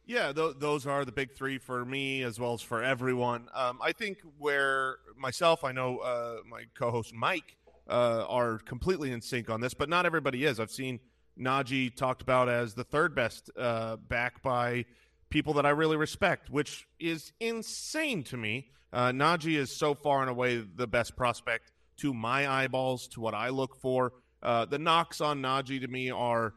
Yeah 0.05 0.31
th- 0.31 0.55
those 0.59 0.87
are 0.87 1.05
the 1.05 1.11
big 1.11 1.33
three 1.35 1.57
for 1.57 1.85
me 1.85 2.23
as 2.23 2.39
well 2.39 2.53
as 2.53 2.61
for 2.61 2.81
everyone. 2.81 3.49
Um, 3.53 3.79
I 3.81 3.91
think 3.91 4.19
where 4.37 4.97
myself 5.17 5.63
I 5.63 5.73
know 5.73 5.97
uh, 5.99 6.37
my 6.49 6.63
co-host 6.73 7.13
Mike 7.13 7.57
uh, 7.89 8.25
are 8.27 8.57
completely 8.59 9.11
in 9.11 9.21
sync 9.21 9.49
on 9.49 9.61
this 9.61 9.73
but 9.73 9.89
not 9.89 10.05
everybody 10.05 10.45
is. 10.45 10.59
I've 10.59 10.71
seen 10.71 11.01
Najee 11.39 11.95
talked 11.95 12.21
about 12.21 12.49
as 12.49 12.73
the 12.73 12.83
third 12.83 13.13
best 13.13 13.51
uh, 13.57 13.97
back 13.97 14.41
by 14.41 14.85
people 15.29 15.53
that 15.53 15.65
I 15.65 15.69
really 15.69 15.97
respect, 15.97 16.49
which 16.49 16.87
is 16.99 17.33
insane 17.39 18.23
to 18.23 18.37
me. 18.37 18.69
Uh, 18.93 19.11
Najee 19.11 19.57
is 19.57 19.75
so 19.75 19.93
far 19.93 20.21
and 20.21 20.29
away 20.29 20.57
the 20.57 20.87
best 20.87 21.15
prospect 21.15 21.71
to 21.97 22.13
my 22.13 22.47
eyeballs, 22.47 23.07
to 23.09 23.19
what 23.19 23.33
I 23.33 23.49
look 23.49 23.75
for. 23.75 24.13
Uh, 24.41 24.65
the 24.65 24.79
knocks 24.79 25.19
on 25.19 25.41
Najee 25.41 25.81
to 25.81 25.87
me 25.87 26.09
are 26.11 26.53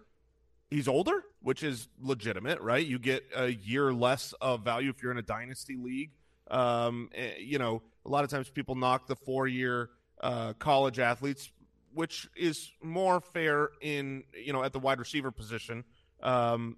he's 0.71 0.87
older, 0.87 1.23
which 1.43 1.63
is 1.63 1.89
legitimate, 2.01 2.61
right? 2.61 2.85
You 2.85 2.99
get 2.99 3.25
a 3.35 3.49
year 3.49 3.93
less 3.93 4.33
of 4.41 4.65
value 4.65 4.91
if 4.91 5.03
you're 5.03 5.13
in 5.13 5.19
a 5.19 5.23
dynasty 5.23 5.77
league. 5.77 6.11
Um, 6.51 7.11
eh, 7.15 7.33
you 7.39 7.59
know, 7.59 7.83
a 8.05 8.09
lot 8.09 8.25
of 8.25 8.31
times 8.31 8.49
people 8.51 8.75
knock 8.75 9.07
the 9.07 9.17
four 9.17 9.47
year 9.49 9.91
uh, 10.21 10.53
college 10.55 10.99
athletes, 10.99 11.51
which 11.95 12.29
is 12.37 12.71
more 12.83 13.21
fair 13.21 13.71
in, 13.81 14.25
you 14.35 14.53
know, 14.53 14.63
at 14.63 14.73
the 14.73 14.79
wide 14.79 14.99
receiver 14.99 15.31
position. 15.31 15.85
Um, 16.23 16.77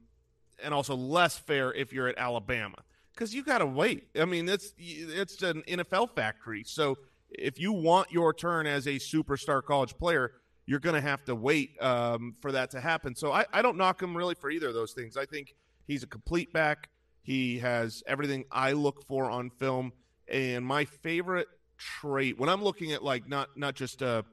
and 0.62 0.72
also 0.72 0.94
less 0.94 1.39
fair 1.39 1.72
if 1.72 1.93
you're 1.93 2.09
at 2.09 2.18
Alabama 2.18 2.76
because 3.14 3.34
you 3.34 3.44
got 3.44 3.59
to 3.59 3.66
wait. 3.66 4.09
I 4.18 4.24
mean, 4.24 4.48
it's 4.48 4.72
it's 4.78 5.43
an 5.43 5.62
NFL 5.68 6.14
factory. 6.14 6.64
So 6.64 6.98
if 7.30 7.59
you 7.59 7.72
want 7.72 8.10
your 8.10 8.32
turn 8.32 8.66
as 8.66 8.86
a 8.86 8.97
superstar 8.97 9.62
college 9.62 9.97
player, 9.98 10.32
you're 10.66 10.80
going 10.80 10.94
to 10.94 11.01
have 11.01 11.24
to 11.24 11.34
wait 11.34 11.80
um, 11.80 12.34
for 12.40 12.52
that 12.52 12.70
to 12.70 12.80
happen. 12.80 13.14
So 13.14 13.32
I, 13.32 13.44
I 13.52 13.62
don't 13.62 13.76
knock 13.76 14.02
him 14.02 14.16
really 14.16 14.34
for 14.34 14.51
either 14.51 14.68
of 14.68 14.74
those 14.74 14.93
things. 14.93 15.16
I 15.16 15.26
think 15.26 15.55
he's 15.86 16.02
a 16.02 16.06
complete 16.06 16.52
back. 16.52 16.90
He 17.22 17.59
has 17.59 18.02
everything 18.06 18.44
I 18.51 18.72
look 18.72 19.06
for 19.06 19.30
on 19.30 19.51
film. 19.51 19.93
And 20.28 20.64
my 20.64 20.84
favorite 20.84 21.48
trait 21.78 22.39
when 22.39 22.48
I'm 22.48 22.62
looking 22.62 22.93
at 22.93 23.02
like 23.02 23.28
not 23.28 23.56
not 23.56 23.74
just 23.74 24.02
a 24.02 24.24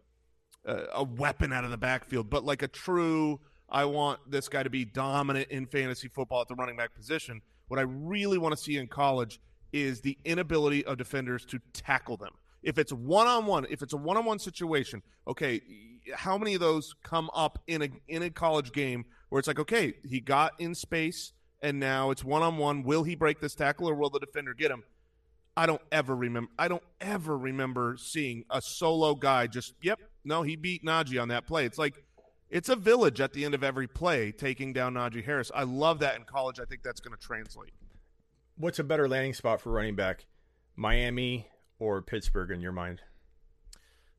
a 0.66 1.04
weapon 1.04 1.52
out 1.52 1.64
of 1.64 1.72
the 1.72 1.78
backfield, 1.78 2.30
but 2.30 2.44
like 2.44 2.62
a 2.62 2.68
true 2.68 3.40
I 3.72 3.86
want 3.86 4.20
this 4.30 4.48
guy 4.48 4.64
to 4.64 4.70
be 4.70 4.86
dominant 4.86 5.50
in 5.50 5.66
fantasy 5.66 6.08
football 6.08 6.42
at 6.42 6.48
the 6.48 6.56
running 6.56 6.78
back 6.78 6.94
position. 6.96 7.42
What 7.68 7.80
I 7.80 7.84
really 7.84 8.38
want 8.38 8.56
to 8.56 8.62
see 8.62 8.78
in 8.78 8.88
college 8.88 9.40
is 9.72 10.02
the 10.02 10.18
inability 10.26 10.86
of 10.86 10.98
defenders 10.98 11.46
to 11.46 11.60
tackle 11.74 12.18
them. 12.18 12.34
If 12.64 12.78
it's 12.78 12.92
one 12.92 13.28
on 13.28 13.46
one, 13.46 13.68
if 13.70 13.82
it's 13.82 13.94
a 13.94 13.98
one 13.98 14.18
on 14.18 14.26
one 14.26 14.40
situation, 14.40 15.02
okay, 15.28 15.62
how 16.16 16.38
many 16.38 16.56
of 16.56 16.60
those 16.60 16.96
come 17.04 17.30
up 17.34 17.60
in 17.68 17.84
a 17.84 17.90
in 18.08 18.24
a 18.24 18.30
college 18.30 18.72
game 18.72 19.06
where 19.30 19.40
it's 19.40 19.48
like, 19.48 19.60
okay, 19.60 19.94
he 20.04 20.20
got 20.20 20.54
in 20.60 20.76
space 20.76 21.34
and 21.62 21.80
now 21.80 22.12
it's 22.12 22.24
one 22.24 22.42
on 22.42 22.58
one. 22.58 22.84
Will 22.84 23.04
he 23.04 23.16
break 23.16 23.40
this 23.40 23.56
tackle 23.56 23.88
or 23.90 23.96
will 23.96 24.10
the 24.10 24.20
defender 24.20 24.54
get 24.54 24.72
him? 24.72 24.84
I 25.56 25.66
don't 25.66 25.82
ever 25.92 26.16
remember. 26.16 26.52
I 26.58 26.68
don't 26.68 26.84
ever 27.02 27.38
remember 27.38 27.98
seeing 27.98 28.46
a 28.50 28.62
solo 28.62 29.16
guy 29.16 29.48
just. 29.48 29.74
Yep, 29.82 30.00
no, 30.24 30.42
he 30.42 30.56
beat 30.56 30.84
Najee 30.84 31.22
on 31.22 31.30
that 31.30 31.46
play. 31.46 31.66
It's 31.66 31.78
like 31.78 32.04
it's 32.50 32.70
a 32.70 32.76
village 32.76 33.22
at 33.22 33.34
the 33.34 33.46
end 33.46 33.54
of 33.54 33.64
every 33.64 33.88
play 33.88 34.32
taking 34.32 34.74
down 34.74 34.96
Najee 34.96 35.24
Harris. 35.24 35.52
I 35.54 35.64
love 35.64 36.00
that 36.00 36.16
in 36.16 36.24
college. 36.24 36.60
I 36.60 36.66
think 36.66 36.84
that's 36.84 37.00
going 37.00 37.16
to 37.16 37.22
translate. 37.22 37.74
What's 38.58 38.80
a 38.80 38.84
better 38.84 39.08
landing 39.08 39.34
spot 39.34 39.62
for 39.62 39.72
running 39.72 39.96
back, 39.96 40.26
Miami 40.76 41.48
or 41.78 42.02
Pittsburgh 42.02 42.52
in 42.52 42.62
your 42.62 42.72
mind? 42.72 43.02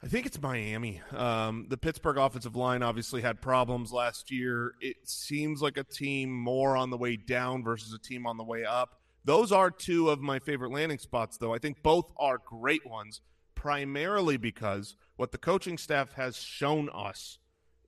I 0.02 0.06
think 0.06 0.24
it's 0.24 0.40
Miami. 0.40 1.02
Um, 1.14 1.66
the 1.68 1.76
Pittsburgh 1.76 2.16
offensive 2.16 2.56
line 2.56 2.82
obviously 2.82 3.20
had 3.20 3.42
problems 3.42 3.92
last 3.92 4.30
year. 4.30 4.72
It 4.80 4.96
seems 5.04 5.60
like 5.60 5.76
a 5.76 5.84
team 5.84 6.32
more 6.32 6.74
on 6.74 6.88
the 6.88 6.96
way 6.96 7.16
down 7.16 7.62
versus 7.62 7.92
a 7.92 7.98
team 7.98 8.26
on 8.26 8.38
the 8.38 8.44
way 8.44 8.64
up. 8.64 9.00
Those 9.26 9.52
are 9.52 9.70
two 9.70 10.08
of 10.08 10.20
my 10.20 10.38
favorite 10.38 10.72
landing 10.72 10.98
spots, 10.98 11.36
though. 11.36 11.52
I 11.52 11.58
think 11.58 11.82
both 11.82 12.10
are 12.16 12.38
great 12.38 12.86
ones, 12.86 13.20
primarily 13.54 14.38
because 14.38 14.96
what 15.16 15.32
the 15.32 15.38
coaching 15.38 15.76
staff 15.76 16.14
has 16.14 16.36
shown 16.38 16.88
us 16.94 17.38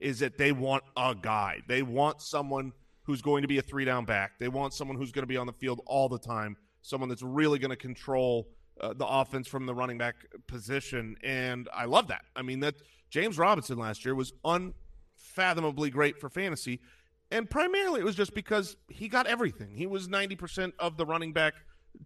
is 0.03 0.19
that 0.19 0.37
they 0.37 0.53
want 0.53 0.83
a 0.97 1.15
guy. 1.15 1.61
They 1.69 1.83
want 1.83 2.20
someone 2.20 2.73
who's 3.05 3.23
going 3.23 3.43
to 3.43 3.49
be 3.49 3.59
a 3.59 3.62
three 3.62 3.85
down 3.85 4.05
back. 4.05 4.39
They 4.39 4.49
want 4.49 4.74
someone 4.74 4.97
who's 4.97 5.12
going 5.12 5.23
to 5.23 5.29
be 5.29 5.37
on 5.37 5.47
the 5.47 5.53
field 5.53 5.81
all 5.87 6.09
the 6.09 6.19
time, 6.19 6.57
someone 6.83 7.09
that's 7.09 7.23
really 7.23 7.59
going 7.59 7.70
to 7.70 7.77
control 7.77 8.49
uh, 8.81 8.95
the 8.95 9.07
offense 9.07 9.47
from 9.47 9.66
the 9.66 9.74
running 9.74 9.99
back 9.99 10.16
position. 10.47 11.16
And 11.23 11.69
I 11.73 11.85
love 11.85 12.09
that. 12.09 12.23
I 12.35 12.43
mean, 12.43 12.61
that 12.61 12.74
James 13.11 13.39
Robinson 13.39 13.79
last 13.79 14.05
year 14.05 14.15
was 14.15 14.33
unfathomably 14.45 15.91
great 15.91 16.19
for 16.19 16.29
fantasy. 16.29 16.81
And 17.31 17.49
primarily 17.49 18.01
it 18.01 18.05
was 18.05 18.16
just 18.16 18.35
because 18.35 18.77
he 18.89 19.09
got 19.09 19.27
everything. 19.27 19.74
He 19.74 19.87
was 19.87 20.09
90% 20.09 20.73
of 20.79 20.97
the 20.97 21.07
running 21.07 21.33
back 21.33 21.55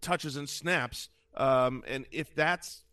touches 0.01 0.35
and 0.35 0.47
snaps. 0.47 1.09
Um, 1.35 1.83
and 1.87 2.05
if 2.11 2.33
that's 2.35 2.83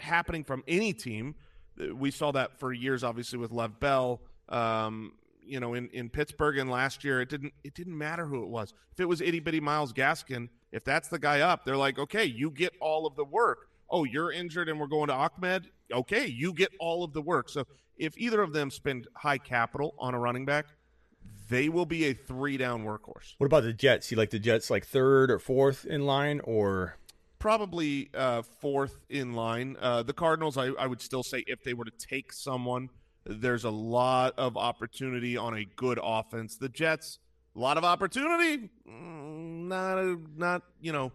happening 0.00 0.44
from 0.44 0.62
any 0.68 0.92
team, 0.92 1.34
uh, 1.80 1.94
we 1.94 2.10
saw 2.10 2.32
that 2.32 2.58
for 2.58 2.72
years, 2.72 3.04
obviously, 3.04 3.38
with 3.38 3.50
Lev 3.50 3.80
Bell 3.80 4.20
um, 4.48 5.12
you 5.44 5.60
know, 5.60 5.74
in, 5.74 5.88
in 5.90 6.08
Pittsburgh 6.08 6.58
and 6.58 6.70
last 6.70 7.04
year, 7.04 7.20
it 7.20 7.28
didn't 7.28 7.52
it 7.64 7.74
didn't 7.74 7.96
matter 7.96 8.26
who 8.26 8.42
it 8.42 8.48
was. 8.48 8.72
If 8.92 9.00
it 9.00 9.08
was 9.08 9.20
itty 9.20 9.40
bitty 9.40 9.60
Myles 9.60 9.92
Gaskin, 9.92 10.48
if 10.70 10.84
that's 10.84 11.08
the 11.08 11.18
guy 11.18 11.40
up, 11.40 11.64
they're 11.64 11.76
like, 11.76 11.98
okay, 11.98 12.24
you 12.24 12.50
get 12.50 12.72
all 12.80 13.06
of 13.06 13.16
the 13.16 13.24
work. 13.24 13.68
Oh, 13.90 14.04
you're 14.04 14.32
injured 14.32 14.68
and 14.68 14.80
we're 14.80 14.86
going 14.86 15.08
to 15.08 15.14
Ahmed. 15.14 15.68
okay, 15.92 16.26
you 16.26 16.52
get 16.52 16.70
all 16.80 17.04
of 17.04 17.12
the 17.12 17.20
work. 17.20 17.48
So 17.48 17.66
if 17.98 18.16
either 18.16 18.40
of 18.40 18.52
them 18.52 18.70
spend 18.70 19.06
high 19.14 19.38
capital 19.38 19.94
on 19.98 20.14
a 20.14 20.18
running 20.18 20.46
back, 20.46 20.66
they 21.48 21.68
will 21.68 21.86
be 21.86 22.06
a 22.06 22.14
three 22.14 22.56
down 22.56 22.84
workhorse. 22.84 23.34
What 23.38 23.46
about 23.46 23.64
the 23.64 23.72
Jets? 23.72 24.10
You 24.10 24.16
like 24.16 24.30
the 24.30 24.38
Jets 24.38 24.70
like 24.70 24.86
third 24.86 25.30
or 25.30 25.38
fourth 25.38 25.84
in 25.84 26.06
line, 26.06 26.40
or 26.44 26.96
probably 27.38 28.08
uh, 28.14 28.42
fourth 28.42 29.04
in 29.10 29.34
line. 29.34 29.76
Uh, 29.80 30.02
the 30.02 30.14
Cardinals, 30.14 30.56
I, 30.56 30.68
I, 30.78 30.86
would 30.86 31.02
still 31.02 31.22
say, 31.22 31.44
if 31.46 31.62
they 31.62 31.74
were 31.74 31.84
to 31.84 31.90
take 31.90 32.32
someone, 32.32 32.88
there's 33.24 33.64
a 33.64 33.70
lot 33.70 34.34
of 34.38 34.56
opportunity 34.56 35.36
on 35.36 35.54
a 35.54 35.64
good 35.64 35.98
offense. 36.02 36.56
The 36.56 36.68
Jets, 36.68 37.18
a 37.54 37.58
lot 37.58 37.76
of 37.76 37.84
opportunity, 37.84 38.70
mm, 38.88 39.68
not 39.68 39.98
a, 39.98 40.18
not 40.36 40.62
you 40.80 40.92
know, 40.92 41.12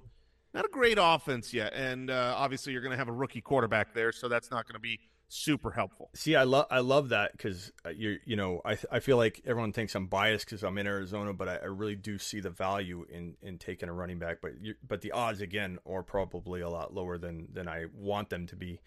not 0.53 0.65
a 0.65 0.69
great 0.69 0.97
offense 0.99 1.53
yet. 1.53 1.73
And 1.73 2.09
uh, 2.09 2.33
obviously, 2.37 2.73
you're 2.73 2.81
going 2.81 2.91
to 2.91 2.97
have 2.97 3.09
a 3.09 3.13
rookie 3.13 3.41
quarterback 3.41 3.93
there, 3.93 4.11
so 4.11 4.27
that's 4.27 4.51
not 4.51 4.65
going 4.65 4.75
to 4.75 4.79
be 4.79 4.99
super 5.29 5.71
helpful. 5.71 6.09
See, 6.15 6.35
I 6.35 6.43
love 6.43 6.67
I 6.71 6.79
love 6.79 7.09
that 7.09 7.31
because 7.33 7.71
uh, 7.85 7.89
you 7.89 8.17
you 8.25 8.35
know 8.35 8.61
I 8.65 8.77
I 8.91 8.99
feel 8.99 9.17
like 9.17 9.41
everyone 9.45 9.73
thinks 9.73 9.95
I'm 9.95 10.07
biased 10.07 10.45
because 10.45 10.63
I'm 10.63 10.77
in 10.77 10.87
Arizona, 10.87 11.33
but 11.33 11.49
I, 11.49 11.55
I, 11.57 11.65
really 11.65 11.95
do 11.95 12.17
see 12.17 12.39
the 12.39 12.49
value 12.49 13.05
in 13.09 13.35
in 13.41 13.57
taking 13.57 13.89
a 13.89 13.93
running 13.93 14.19
back. 14.19 14.37
But 14.41 14.61
you, 14.61 14.75
but 14.87 15.01
the 15.01 15.11
odds 15.11 15.41
again 15.41 15.79
are 15.89 16.03
probably 16.03 16.61
a 16.61 16.69
lot 16.69 16.93
lower 16.93 17.17
than 17.17 17.47
than 17.53 17.67
I 17.67 17.85
want 17.93 18.29
them 18.29 18.47
to 18.47 18.55
be. 18.55 18.79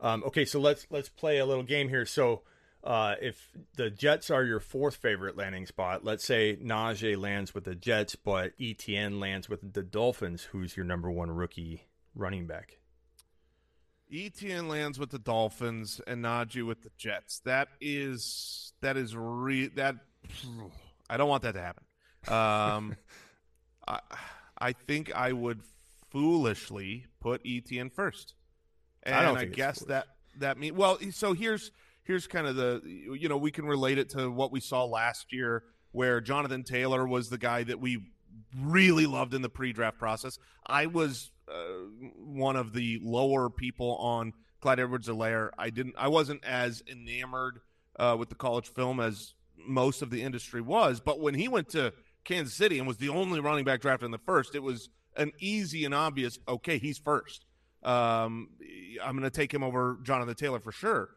Um, 0.00 0.22
okay, 0.24 0.44
so 0.44 0.60
let's 0.60 0.86
let's 0.90 1.08
play 1.08 1.38
a 1.38 1.46
little 1.46 1.64
game 1.64 1.88
here. 1.88 2.06
So. 2.06 2.42
Uh, 2.84 3.16
if 3.20 3.50
the 3.76 3.90
Jets 3.90 4.30
are 4.30 4.44
your 4.44 4.60
fourth 4.60 4.96
favorite 4.96 5.36
landing 5.36 5.66
spot, 5.66 6.04
let's 6.04 6.24
say 6.24 6.56
Najee 6.56 7.18
lands 7.18 7.52
with 7.52 7.64
the 7.64 7.74
Jets, 7.74 8.14
but 8.14 8.52
Etienne 8.60 9.18
lands 9.18 9.48
with 9.48 9.72
the 9.72 9.82
Dolphins, 9.82 10.44
who's 10.44 10.76
your 10.76 10.86
number 10.86 11.10
one 11.10 11.30
rookie 11.30 11.82
running 12.14 12.46
back? 12.46 12.78
Etienne 14.12 14.68
lands 14.68 14.98
with 14.98 15.10
the 15.10 15.18
Dolphins 15.18 16.00
and 16.06 16.24
Najee 16.24 16.66
with 16.66 16.82
the 16.82 16.90
Jets. 16.96 17.40
That 17.44 17.68
is 17.80 18.72
that 18.80 18.96
is 18.96 19.14
re 19.14 19.68
that 19.68 19.96
I 21.10 21.16
don't 21.16 21.28
want 21.28 21.42
that 21.42 21.52
to 21.52 21.60
happen. 21.60 21.84
Um, 22.28 22.96
I 23.88 24.00
I 24.56 24.72
think 24.72 25.14
I 25.14 25.32
would 25.32 25.60
foolishly 26.10 27.06
put 27.20 27.42
Etienne 27.44 27.90
first, 27.90 28.34
and 29.02 29.14
I, 29.14 29.40
I 29.40 29.44
guess 29.44 29.80
that 29.80 30.06
that 30.38 30.58
mean 30.58 30.74
well. 30.74 30.98
So 31.10 31.32
here's 31.34 31.70
here's 32.08 32.26
kind 32.26 32.48
of 32.48 32.56
the 32.56 32.82
you 32.84 33.28
know 33.28 33.36
we 33.36 33.52
can 33.52 33.66
relate 33.66 33.98
it 33.98 34.08
to 34.08 34.28
what 34.28 34.50
we 34.50 34.58
saw 34.58 34.84
last 34.84 35.32
year 35.32 35.62
where 35.92 36.20
Jonathan 36.20 36.64
Taylor 36.64 37.06
was 37.06 37.30
the 37.30 37.38
guy 37.38 37.62
that 37.62 37.78
we 37.80 37.98
really 38.56 39.06
loved 39.06 39.34
in 39.34 39.42
the 39.42 39.48
pre-draft 39.48 39.98
process. 39.98 40.38
I 40.66 40.86
was 40.86 41.30
uh, 41.48 41.52
one 42.16 42.56
of 42.56 42.72
the 42.72 42.98
lower 43.02 43.48
people 43.48 43.96
on 43.96 44.32
Clyde 44.60 44.80
Edwards-Helaire. 44.80 45.50
I 45.56 45.70
didn't. 45.70 45.94
I 45.96 46.08
wasn't 46.08 46.44
as 46.44 46.82
enamored 46.90 47.60
uh, 47.98 48.16
with 48.18 48.28
the 48.28 48.34
college 48.34 48.68
film 48.68 49.00
as 49.00 49.34
most 49.56 50.02
of 50.02 50.10
the 50.10 50.22
industry 50.22 50.60
was. 50.60 51.00
But 51.00 51.20
when 51.20 51.34
he 51.34 51.48
went 51.48 51.68
to 51.70 51.92
Kansas 52.24 52.54
City 52.54 52.78
and 52.78 52.86
was 52.86 52.98
the 52.98 53.08
only 53.08 53.40
running 53.40 53.64
back 53.64 53.80
drafted 53.80 54.06
in 54.06 54.10
the 54.10 54.18
first, 54.18 54.54
it 54.54 54.62
was 54.62 54.88
an 55.16 55.32
easy 55.38 55.84
and 55.84 55.94
obvious. 55.94 56.38
Okay, 56.48 56.78
he's 56.78 56.98
first. 56.98 57.44
Um, 57.82 58.50
I'm 59.02 59.16
going 59.16 59.22
to 59.22 59.30
take 59.30 59.52
him 59.52 59.62
over 59.62 59.98
Jonathan 60.02 60.34
Taylor 60.34 60.60
for 60.60 60.72
sure. 60.72 61.10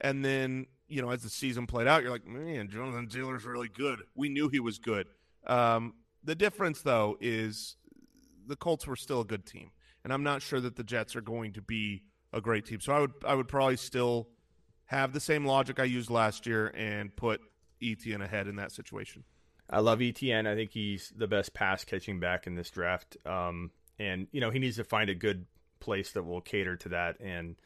And 0.00 0.24
then 0.24 0.66
you 0.88 1.02
know, 1.02 1.10
as 1.10 1.22
the 1.22 1.28
season 1.28 1.66
played 1.66 1.86
out, 1.86 2.02
you're 2.02 2.10
like, 2.10 2.26
man, 2.26 2.68
Jonathan 2.68 3.08
Taylor's 3.08 3.44
really 3.44 3.68
good. 3.68 4.00
We 4.14 4.28
knew 4.28 4.48
he 4.48 4.58
was 4.58 4.78
good. 4.78 5.06
Um, 5.46 5.94
the 6.24 6.34
difference, 6.34 6.80
though, 6.80 7.16
is 7.20 7.76
the 8.46 8.56
Colts 8.56 8.86
were 8.86 8.96
still 8.96 9.20
a 9.20 9.24
good 9.24 9.46
team, 9.46 9.70
and 10.02 10.12
I'm 10.12 10.22
not 10.22 10.42
sure 10.42 10.60
that 10.60 10.76
the 10.76 10.84
Jets 10.84 11.14
are 11.14 11.20
going 11.20 11.52
to 11.52 11.62
be 11.62 12.04
a 12.32 12.40
great 12.40 12.66
team. 12.66 12.80
So 12.80 12.92
I 12.92 13.00
would 13.00 13.12
I 13.26 13.34
would 13.34 13.48
probably 13.48 13.76
still 13.76 14.28
have 14.86 15.12
the 15.12 15.20
same 15.20 15.44
logic 15.44 15.78
I 15.78 15.84
used 15.84 16.10
last 16.10 16.46
year 16.46 16.72
and 16.74 17.14
put 17.14 17.40
Etienne 17.82 18.22
ahead 18.22 18.48
in 18.48 18.56
that 18.56 18.72
situation. 18.72 19.24
I 19.70 19.80
love 19.80 20.00
Etienne. 20.00 20.46
I 20.46 20.54
think 20.54 20.72
he's 20.72 21.12
the 21.14 21.28
best 21.28 21.52
pass 21.52 21.84
catching 21.84 22.20
back 22.20 22.46
in 22.46 22.54
this 22.54 22.70
draft. 22.70 23.18
Um, 23.26 23.70
and 23.98 24.26
you 24.32 24.40
know 24.40 24.50
he 24.50 24.58
needs 24.58 24.76
to 24.76 24.84
find 24.84 25.10
a 25.10 25.14
good 25.14 25.46
place 25.80 26.12
that 26.12 26.22
will 26.22 26.40
cater 26.40 26.76
to 26.76 26.88
that. 26.90 27.20
And 27.20 27.56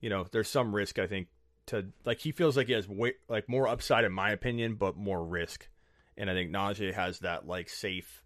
you 0.00 0.10
know 0.10 0.26
there's 0.30 0.48
some 0.48 0.74
risk 0.74 0.98
I 0.98 1.06
think 1.06 1.28
to 1.66 1.86
like 2.04 2.20
he 2.20 2.32
feels 2.32 2.56
like 2.56 2.68
he 2.68 2.72
has 2.72 2.88
way, 2.88 3.14
like 3.28 3.48
more 3.48 3.68
upside 3.68 4.04
in 4.04 4.12
my 4.12 4.30
opinion, 4.30 4.74
but 4.74 4.96
more 4.96 5.24
risk. 5.24 5.68
And 6.16 6.30
I 6.30 6.34
think 6.34 6.50
Najee 6.50 6.94
has 6.94 7.20
that 7.20 7.46
like 7.46 7.68
safe 7.68 8.22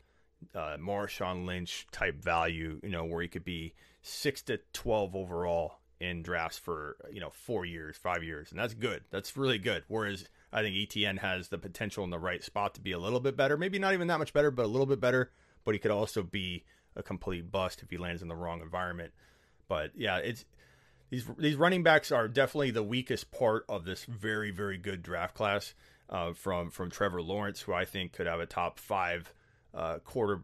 uh, 0.54 0.76
Marshawn 0.78 1.46
Lynch 1.46 1.86
type 1.90 2.22
value, 2.22 2.80
you 2.82 2.90
know, 2.90 3.04
where 3.04 3.22
he 3.22 3.28
could 3.28 3.44
be 3.44 3.74
six 4.02 4.42
to 4.42 4.60
twelve 4.72 5.14
overall 5.14 5.78
in 6.00 6.22
drafts 6.22 6.58
for 6.58 6.96
you 7.12 7.20
know 7.20 7.30
four 7.30 7.64
years, 7.64 7.96
five 7.96 8.22
years, 8.22 8.50
and 8.50 8.58
that's 8.58 8.74
good. 8.74 9.02
That's 9.10 9.36
really 9.36 9.58
good. 9.58 9.84
Whereas 9.88 10.26
I 10.52 10.62
think 10.62 10.76
Etienne 10.76 11.18
has 11.18 11.48
the 11.48 11.58
potential 11.58 12.04
in 12.04 12.10
the 12.10 12.18
right 12.18 12.42
spot 12.42 12.74
to 12.74 12.80
be 12.80 12.92
a 12.92 12.98
little 12.98 13.20
bit 13.20 13.36
better, 13.36 13.56
maybe 13.56 13.78
not 13.78 13.94
even 13.94 14.08
that 14.08 14.18
much 14.18 14.32
better, 14.32 14.50
but 14.50 14.64
a 14.64 14.68
little 14.68 14.86
bit 14.86 15.00
better. 15.00 15.30
But 15.64 15.74
he 15.74 15.78
could 15.78 15.90
also 15.90 16.22
be 16.22 16.64
a 16.96 17.02
complete 17.02 17.52
bust 17.52 17.82
if 17.82 17.90
he 17.90 17.98
lands 17.98 18.22
in 18.22 18.28
the 18.28 18.34
wrong 18.34 18.62
environment. 18.62 19.12
But 19.68 19.92
yeah, 19.94 20.16
it's 20.16 20.44
these 21.10 21.26
these 21.38 21.56
running 21.56 21.82
backs 21.82 22.10
are 22.10 22.28
definitely 22.28 22.70
the 22.70 22.82
weakest 22.82 23.30
part 23.30 23.64
of 23.68 23.84
this 23.84 24.04
very 24.04 24.50
very 24.50 24.78
good 24.78 25.02
draft 25.02 25.34
class. 25.34 25.74
Uh, 26.08 26.32
from 26.32 26.70
from 26.70 26.90
Trevor 26.90 27.22
Lawrence, 27.22 27.60
who 27.60 27.72
I 27.72 27.84
think 27.84 28.12
could 28.12 28.26
have 28.26 28.40
a 28.40 28.46
top 28.46 28.80
five 28.80 29.32
uh, 29.72 29.98
quarter, 29.98 30.42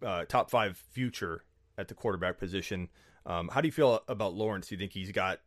uh, 0.00 0.24
top 0.26 0.48
five 0.48 0.76
future 0.92 1.42
at 1.76 1.88
the 1.88 1.94
quarterback 1.94 2.38
position. 2.38 2.88
Um, 3.26 3.48
how 3.48 3.60
do 3.60 3.66
you 3.66 3.72
feel 3.72 4.00
about 4.06 4.34
Lawrence? 4.34 4.68
Do 4.68 4.76
you 4.76 4.78
think 4.78 4.92
he's 4.92 5.10
got 5.10 5.40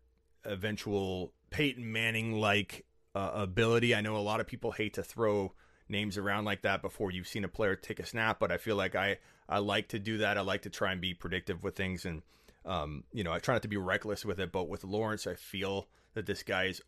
eventual 0.44 1.32
Peyton 1.52 1.90
Manning 1.90 2.34
like 2.34 2.86
uh, 3.16 3.32
ability? 3.34 3.96
I 3.96 4.02
know 4.02 4.18
a 4.18 4.20
lot 4.20 4.42
of 4.42 4.48
people 4.48 4.72
hate 4.72 4.96
to 4.96 5.04
throw 5.04 5.54
names 5.88 6.18
around 6.18 6.44
like 6.44 6.64
that 6.64 6.82
before 6.82 7.12
you've 7.12 7.28
seen 7.28 7.46
a 7.46 7.50
player 7.50 7.78
take 7.78 8.00
a 8.00 8.06
snap, 8.06 8.40
but 8.40 8.52
I 8.52 8.58
feel 8.58 8.76
like 8.76 8.96
I 8.96 9.20
I 9.48 9.60
like 9.60 9.88
to 9.90 10.00
do 10.00 10.18
that. 10.18 10.38
I 10.38 10.42
like 10.42 10.64
to 10.64 10.70
try 10.70 10.92
and 10.92 11.00
be 11.00 11.14
predictive 11.14 11.64
with 11.64 11.78
things, 11.78 12.06
and 12.06 12.24
um, 12.66 13.04
you 13.12 13.24
know 13.24 13.32
I 13.32 13.40
try 13.40 13.56
not 13.56 13.62
to 13.64 13.68
be 13.68 13.78
reckless 13.78 14.26
with 14.26 14.40
it. 14.40 14.52
But 14.52 14.70
with 14.70 14.84
Lawrence, 14.84 15.28
I 15.28 15.36
feel 15.36 15.88
that 16.14 16.26
this 16.26 16.44
guy 16.44 16.66
is 16.66 16.82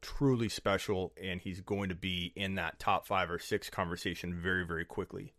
truly 0.00 0.48
special, 0.48 1.12
and 1.22 1.40
he's 1.40 1.60
going 1.60 1.88
to 1.88 1.94
be 1.94 2.32
in 2.34 2.56
that 2.56 2.78
top 2.78 3.06
five 3.06 3.30
or 3.30 3.38
six 3.38 3.70
conversation 3.70 4.34
very 4.34 4.66
very 4.66 4.84
quickly. 4.84 5.34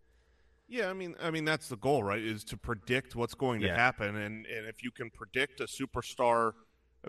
Yeah, 0.67 0.89
I 0.89 0.93
mean, 0.93 1.15
I 1.21 1.29
mean 1.29 1.45
that's 1.45 1.69
the 1.69 1.77
goal, 1.77 2.03
right? 2.03 2.21
Is 2.21 2.43
to 2.45 2.57
predict 2.57 3.15
what's 3.15 3.33
going 3.35 3.61
to 3.61 3.67
yeah. 3.67 3.75
happen, 3.75 4.15
and 4.15 4.45
and 4.45 4.65
if 4.67 4.83
you 4.83 4.91
can 4.91 5.09
predict 5.09 5.59
a 5.59 5.65
superstar 5.65 6.53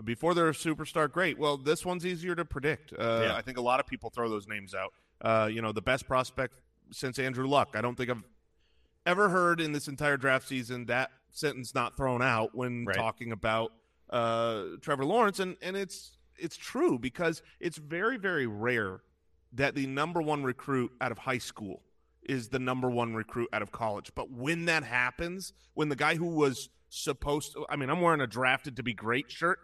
before 0.03 0.33
they're 0.33 0.49
a 0.49 0.53
superstar, 0.53 1.09
great. 1.09 1.37
Well, 1.39 1.57
this 1.57 1.85
one's 1.85 2.05
easier 2.05 2.35
to 2.35 2.43
predict. 2.43 2.93
Uh, 2.93 3.21
yeah. 3.23 3.35
I 3.35 3.41
think 3.41 3.57
a 3.57 3.61
lot 3.61 3.79
of 3.79 3.87
people 3.87 4.09
throw 4.09 4.29
those 4.29 4.47
names 4.47 4.73
out. 4.73 4.93
Uh, 5.21 5.47
you 5.47 5.61
know, 5.61 5.71
the 5.71 5.81
best 5.81 6.07
prospect 6.07 6.55
since 6.91 7.17
Andrew 7.17 7.47
Luck. 7.47 7.75
I 7.75 7.81
don't 7.81 7.95
think 7.95 8.09
I've 8.09 8.23
ever 9.05 9.29
heard 9.29 9.61
in 9.61 9.71
this 9.71 9.87
entire 9.87 10.17
draft 10.17 10.47
season 10.47 10.87
that 10.87 11.11
sentence 11.35 11.75
not 11.75 11.95
thrown 11.95 12.21
out 12.21 12.55
when 12.55 12.85
right. 12.85 12.95
talking 12.95 13.31
about 13.31 13.73
uh, 14.09 14.63
Trevor 14.81 15.05
Lawrence, 15.05 15.39
and 15.39 15.55
and 15.61 15.75
it's 15.75 16.17
it's 16.37 16.57
true 16.57 16.97
because 16.99 17.41
it's 17.59 17.77
very 17.77 18.17
very 18.17 18.47
rare 18.47 19.01
that 19.53 19.75
the 19.75 19.87
number 19.87 20.21
one 20.21 20.43
recruit 20.43 20.91
out 20.99 21.11
of 21.11 21.17
high 21.17 21.37
school 21.37 21.81
is 22.23 22.49
the 22.49 22.59
number 22.59 22.89
one 22.89 23.13
recruit 23.13 23.49
out 23.53 23.61
of 23.61 23.71
college. 23.71 24.11
But 24.15 24.31
when 24.31 24.65
that 24.65 24.83
happens, 24.83 25.53
when 25.73 25.89
the 25.89 25.95
guy 25.95 26.15
who 26.15 26.35
was 26.35 26.69
supposed 26.89 27.53
to, 27.53 27.65
I 27.69 27.75
mean, 27.75 27.89
I'm 27.89 28.01
wearing 28.01 28.21
a 28.21 28.27
drafted 28.27 28.75
to 28.77 28.83
be 28.83 28.93
great 28.93 29.31
shirt. 29.31 29.59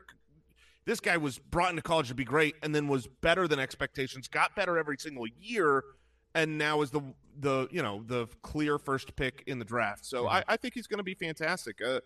This 0.86 1.00
guy 1.00 1.18
was 1.18 1.38
brought 1.38 1.72
into 1.72 1.82
college 1.82 2.08
to 2.08 2.16
be 2.16 2.24
great 2.24 2.56
and 2.64 2.74
then 2.74 2.88
was 2.88 3.08
better 3.08 3.48
than 3.48 3.60
expectations, 3.60 4.28
got 4.28 4.56
better 4.56 4.78
every 4.78 4.98
single 4.98 5.26
year, 5.40 5.84
and 6.34 6.58
now 6.58 6.82
is 6.82 6.92
the 6.92 7.02
the 7.40 7.68
you 7.72 7.82
know 7.82 8.04
the 8.06 8.28
clear 8.42 8.78
first 8.78 9.16
pick 9.16 9.44
in 9.48 9.60
the 9.60 9.66
draft. 9.66 10.06
So 10.06 10.24
mm-hmm. 10.24 10.36
I, 10.36 10.44
I, 10.50 10.58
think 10.58 10.74
he's 10.74 10.88
going 10.88 10.98
to 11.00 11.04
be 11.04 11.14
fantastic. 11.14 11.82
a, 11.82 12.02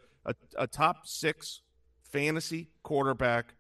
a 0.57 0.67
top 0.67 1.07
six 1.07 1.61
fantasy 2.03 2.69
quarterback 2.83 3.55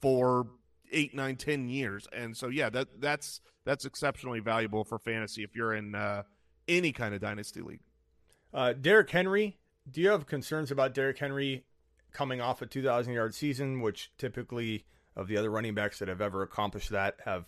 for 0.00 0.46
eight, 0.92 1.14
nine, 1.14 1.36
ten 1.36 1.68
years. 1.68 2.06
And 2.12 2.36
so 2.36 2.48
yeah, 2.48 2.70
that 2.70 3.00
that's 3.00 3.40
that's 3.64 3.84
exceptionally 3.84 4.40
valuable 4.40 4.84
for 4.84 4.98
fantasy 4.98 5.42
if 5.42 5.54
you're 5.54 5.74
in 5.74 5.94
uh, 5.94 6.22
any 6.66 6.92
kind 6.92 7.14
of 7.14 7.20
dynasty 7.20 7.60
league. 7.60 7.80
Uh, 8.52 8.72
Derrick 8.72 9.10
Henry, 9.10 9.58
do 9.90 10.00
you 10.00 10.08
have 10.08 10.26
concerns 10.26 10.70
about 10.70 10.94
Derrick 10.94 11.18
Henry 11.18 11.64
coming 12.12 12.40
off 12.40 12.62
a 12.62 12.66
2,000 12.66 13.12
yard 13.12 13.34
season, 13.34 13.80
which 13.80 14.10
typically 14.16 14.86
of 15.14 15.28
the 15.28 15.36
other 15.36 15.50
running 15.50 15.74
backs 15.74 15.98
that 15.98 16.08
have 16.08 16.20
ever 16.20 16.42
accomplished 16.42 16.90
that 16.90 17.16
have 17.24 17.46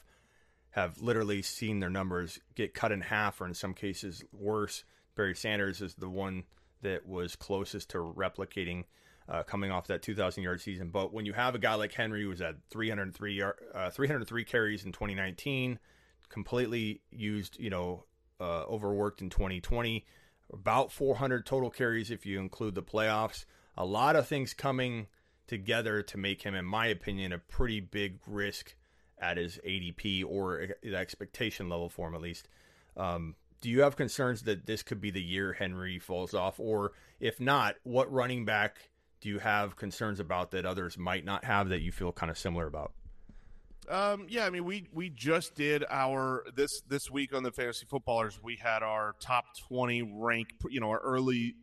have 0.71 1.01
literally 1.01 1.43
seen 1.43 1.81
their 1.81 1.91
numbers 1.91 2.39
get 2.55 2.75
cut 2.75 2.93
in 2.93 3.01
half, 3.01 3.41
or 3.41 3.47
in 3.47 3.55
some 3.55 3.75
cases 3.75 4.25
worse. 4.33 4.85
Barry 5.17 5.35
Sanders 5.35 5.81
is 5.81 5.95
the 5.95 6.09
one 6.09 6.45
that 6.83 7.07
was 7.07 7.37
closest 7.37 7.91
to 7.91 7.99
replicating 7.99 8.85
uh, 9.29 9.43
coming 9.43 9.71
off 9.71 9.87
that 9.87 10.03
2,000 10.03 10.43
yard 10.43 10.61
season. 10.61 10.91
But 10.91 11.13
when 11.13 11.27
you 11.27 11.33
have 11.33 11.55
a 11.55 11.59
guy 11.59 11.75
like 11.75 11.93
Henry 11.93 12.23
who 12.23 12.29
was 12.29 12.41
at 12.41 12.57
303 12.71 13.35
yard, 13.35 13.55
uh, 13.75 13.91
303 13.91 14.45
carries 14.45 14.85
in 14.85 14.93
2019, 14.93 15.79
completely 16.29 17.03
used, 17.11 17.59
you 17.59 17.71
know, 17.71 18.05
uh, 18.41 18.63
overworked 18.65 19.21
in 19.21 19.31
2020, 19.31 20.07
about 20.53 20.91
400 20.91 21.47
total 21.47 21.71
carries 21.71 22.11
if 22.11 22.27
you 22.27 22.41
include 22.41 22.75
the 22.75 22.83
playoffs. 22.83 23.45
A 23.77 23.85
lot 23.85 24.17
of 24.17 24.27
things 24.27 24.55
coming 24.55 25.07
together 25.47 26.03
to 26.03 26.17
make 26.17 26.43
him, 26.43 26.55
in 26.55 26.65
my 26.65 26.87
opinion, 26.87 27.33
a 27.33 27.39
pretty 27.39 27.81
big 27.81 28.19
risk 28.27 28.75
at 29.21 29.37
his 29.37 29.59
ADP 29.67 30.25
or 30.27 30.69
expectation 30.85 31.69
level 31.69 31.89
for 31.89 32.09
him 32.09 32.15
at 32.15 32.21
least. 32.21 32.49
Um, 32.97 33.35
do 33.61 33.69
you 33.69 33.83
have 33.83 33.97
concerns 33.97 34.43
that 34.43 34.67
this 34.67 34.83
could 34.83 35.01
be 35.01 35.11
the 35.11 35.23
year 35.23 35.53
Henry 35.53 35.99
falls 35.99 36.35
off, 36.35 36.59
or 36.59 36.93
if 37.21 37.41
not, 37.41 37.77
what 37.83 38.11
running 38.11 38.45
back 38.45 38.77
do 39.21 39.29
you 39.29 39.39
have 39.39 39.77
concerns 39.77 40.19
about 40.19 40.51
that 40.53 40.65
others 40.65 40.97
might 40.97 41.25
not 41.25 41.45
have 41.45 41.69
that 41.69 41.81
you 41.81 41.93
feel 41.93 42.13
kind 42.13 42.31
of 42.31 42.39
similar 42.39 42.67
about? 42.67 42.93
Um, 43.89 44.27
yeah, 44.29 44.47
I 44.47 44.51
mean, 44.51 44.65
we 44.65 44.89
we 44.93 45.11
just 45.11 45.57
did 45.57 45.85
our 45.91 46.45
this 46.55 46.81
this 46.89 47.11
week 47.11 47.35
on 47.35 47.43
the 47.43 47.51
fantasy 47.51 47.87
footballers. 47.91 48.41
We 48.43 48.57
had 48.57 48.83
our 48.83 49.17
top 49.21 49.47
twenty 49.69 50.03
rank, 50.03 50.49
you 50.69 50.81
know, 50.81 50.91
our 50.91 51.01
early 51.01 51.57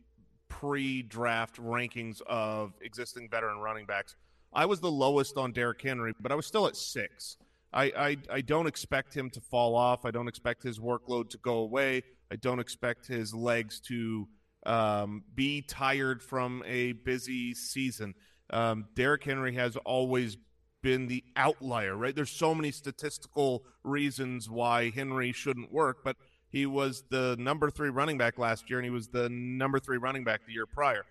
pre-draft 0.48 1.56
rankings 1.56 2.20
of 2.22 2.74
existing 2.82 3.28
veteran 3.30 3.58
running 3.58 3.86
backs. 3.86 4.14
I 4.52 4.66
was 4.66 4.80
the 4.80 4.90
lowest 4.90 5.36
on 5.36 5.52
Derrick 5.52 5.80
Henry, 5.80 6.14
but 6.20 6.32
I 6.32 6.34
was 6.34 6.46
still 6.46 6.66
at 6.66 6.76
six. 6.76 7.36
I, 7.72 7.84
I, 7.84 8.16
I 8.32 8.40
don't 8.40 8.66
expect 8.66 9.14
him 9.14 9.30
to 9.30 9.40
fall 9.40 9.74
off. 9.74 10.04
I 10.04 10.10
don't 10.10 10.28
expect 10.28 10.62
his 10.62 10.78
workload 10.78 11.30
to 11.30 11.38
go 11.38 11.58
away. 11.58 12.02
I 12.30 12.36
don't 12.36 12.60
expect 12.60 13.06
his 13.06 13.34
legs 13.34 13.80
to 13.88 14.28
um, 14.66 15.24
be 15.34 15.62
tired 15.62 16.22
from 16.22 16.62
a 16.66 16.92
busy 16.92 17.54
season. 17.54 18.14
Um, 18.50 18.86
Derrick 18.94 19.24
Henry 19.24 19.54
has 19.54 19.76
always 19.76 20.36
been 20.82 21.06
the 21.06 21.24
outlier, 21.36 21.96
right? 21.96 22.14
There's 22.14 22.30
so 22.30 22.54
many 22.54 22.70
statistical 22.70 23.64
reasons 23.84 24.48
why 24.48 24.90
Henry 24.90 25.32
shouldn't 25.32 25.72
work, 25.72 25.98
but 26.04 26.16
he 26.50 26.66
was 26.66 27.04
the 27.10 27.36
number 27.38 27.70
three 27.70 27.90
running 27.90 28.16
back 28.16 28.38
last 28.38 28.70
year, 28.70 28.78
and 28.78 28.84
he 28.86 28.90
was 28.90 29.08
the 29.08 29.28
number 29.28 29.78
three 29.78 29.98
running 29.98 30.24
back 30.24 30.46
the 30.46 30.52
year 30.52 30.66
prior. 30.66 31.04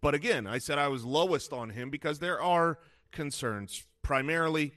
But 0.00 0.14
again, 0.14 0.46
I 0.46 0.58
said 0.58 0.78
I 0.78 0.88
was 0.88 1.04
lowest 1.04 1.52
on 1.52 1.70
him 1.70 1.90
because 1.90 2.18
there 2.18 2.40
are 2.40 2.78
concerns. 3.10 3.84
Primarily, 4.02 4.72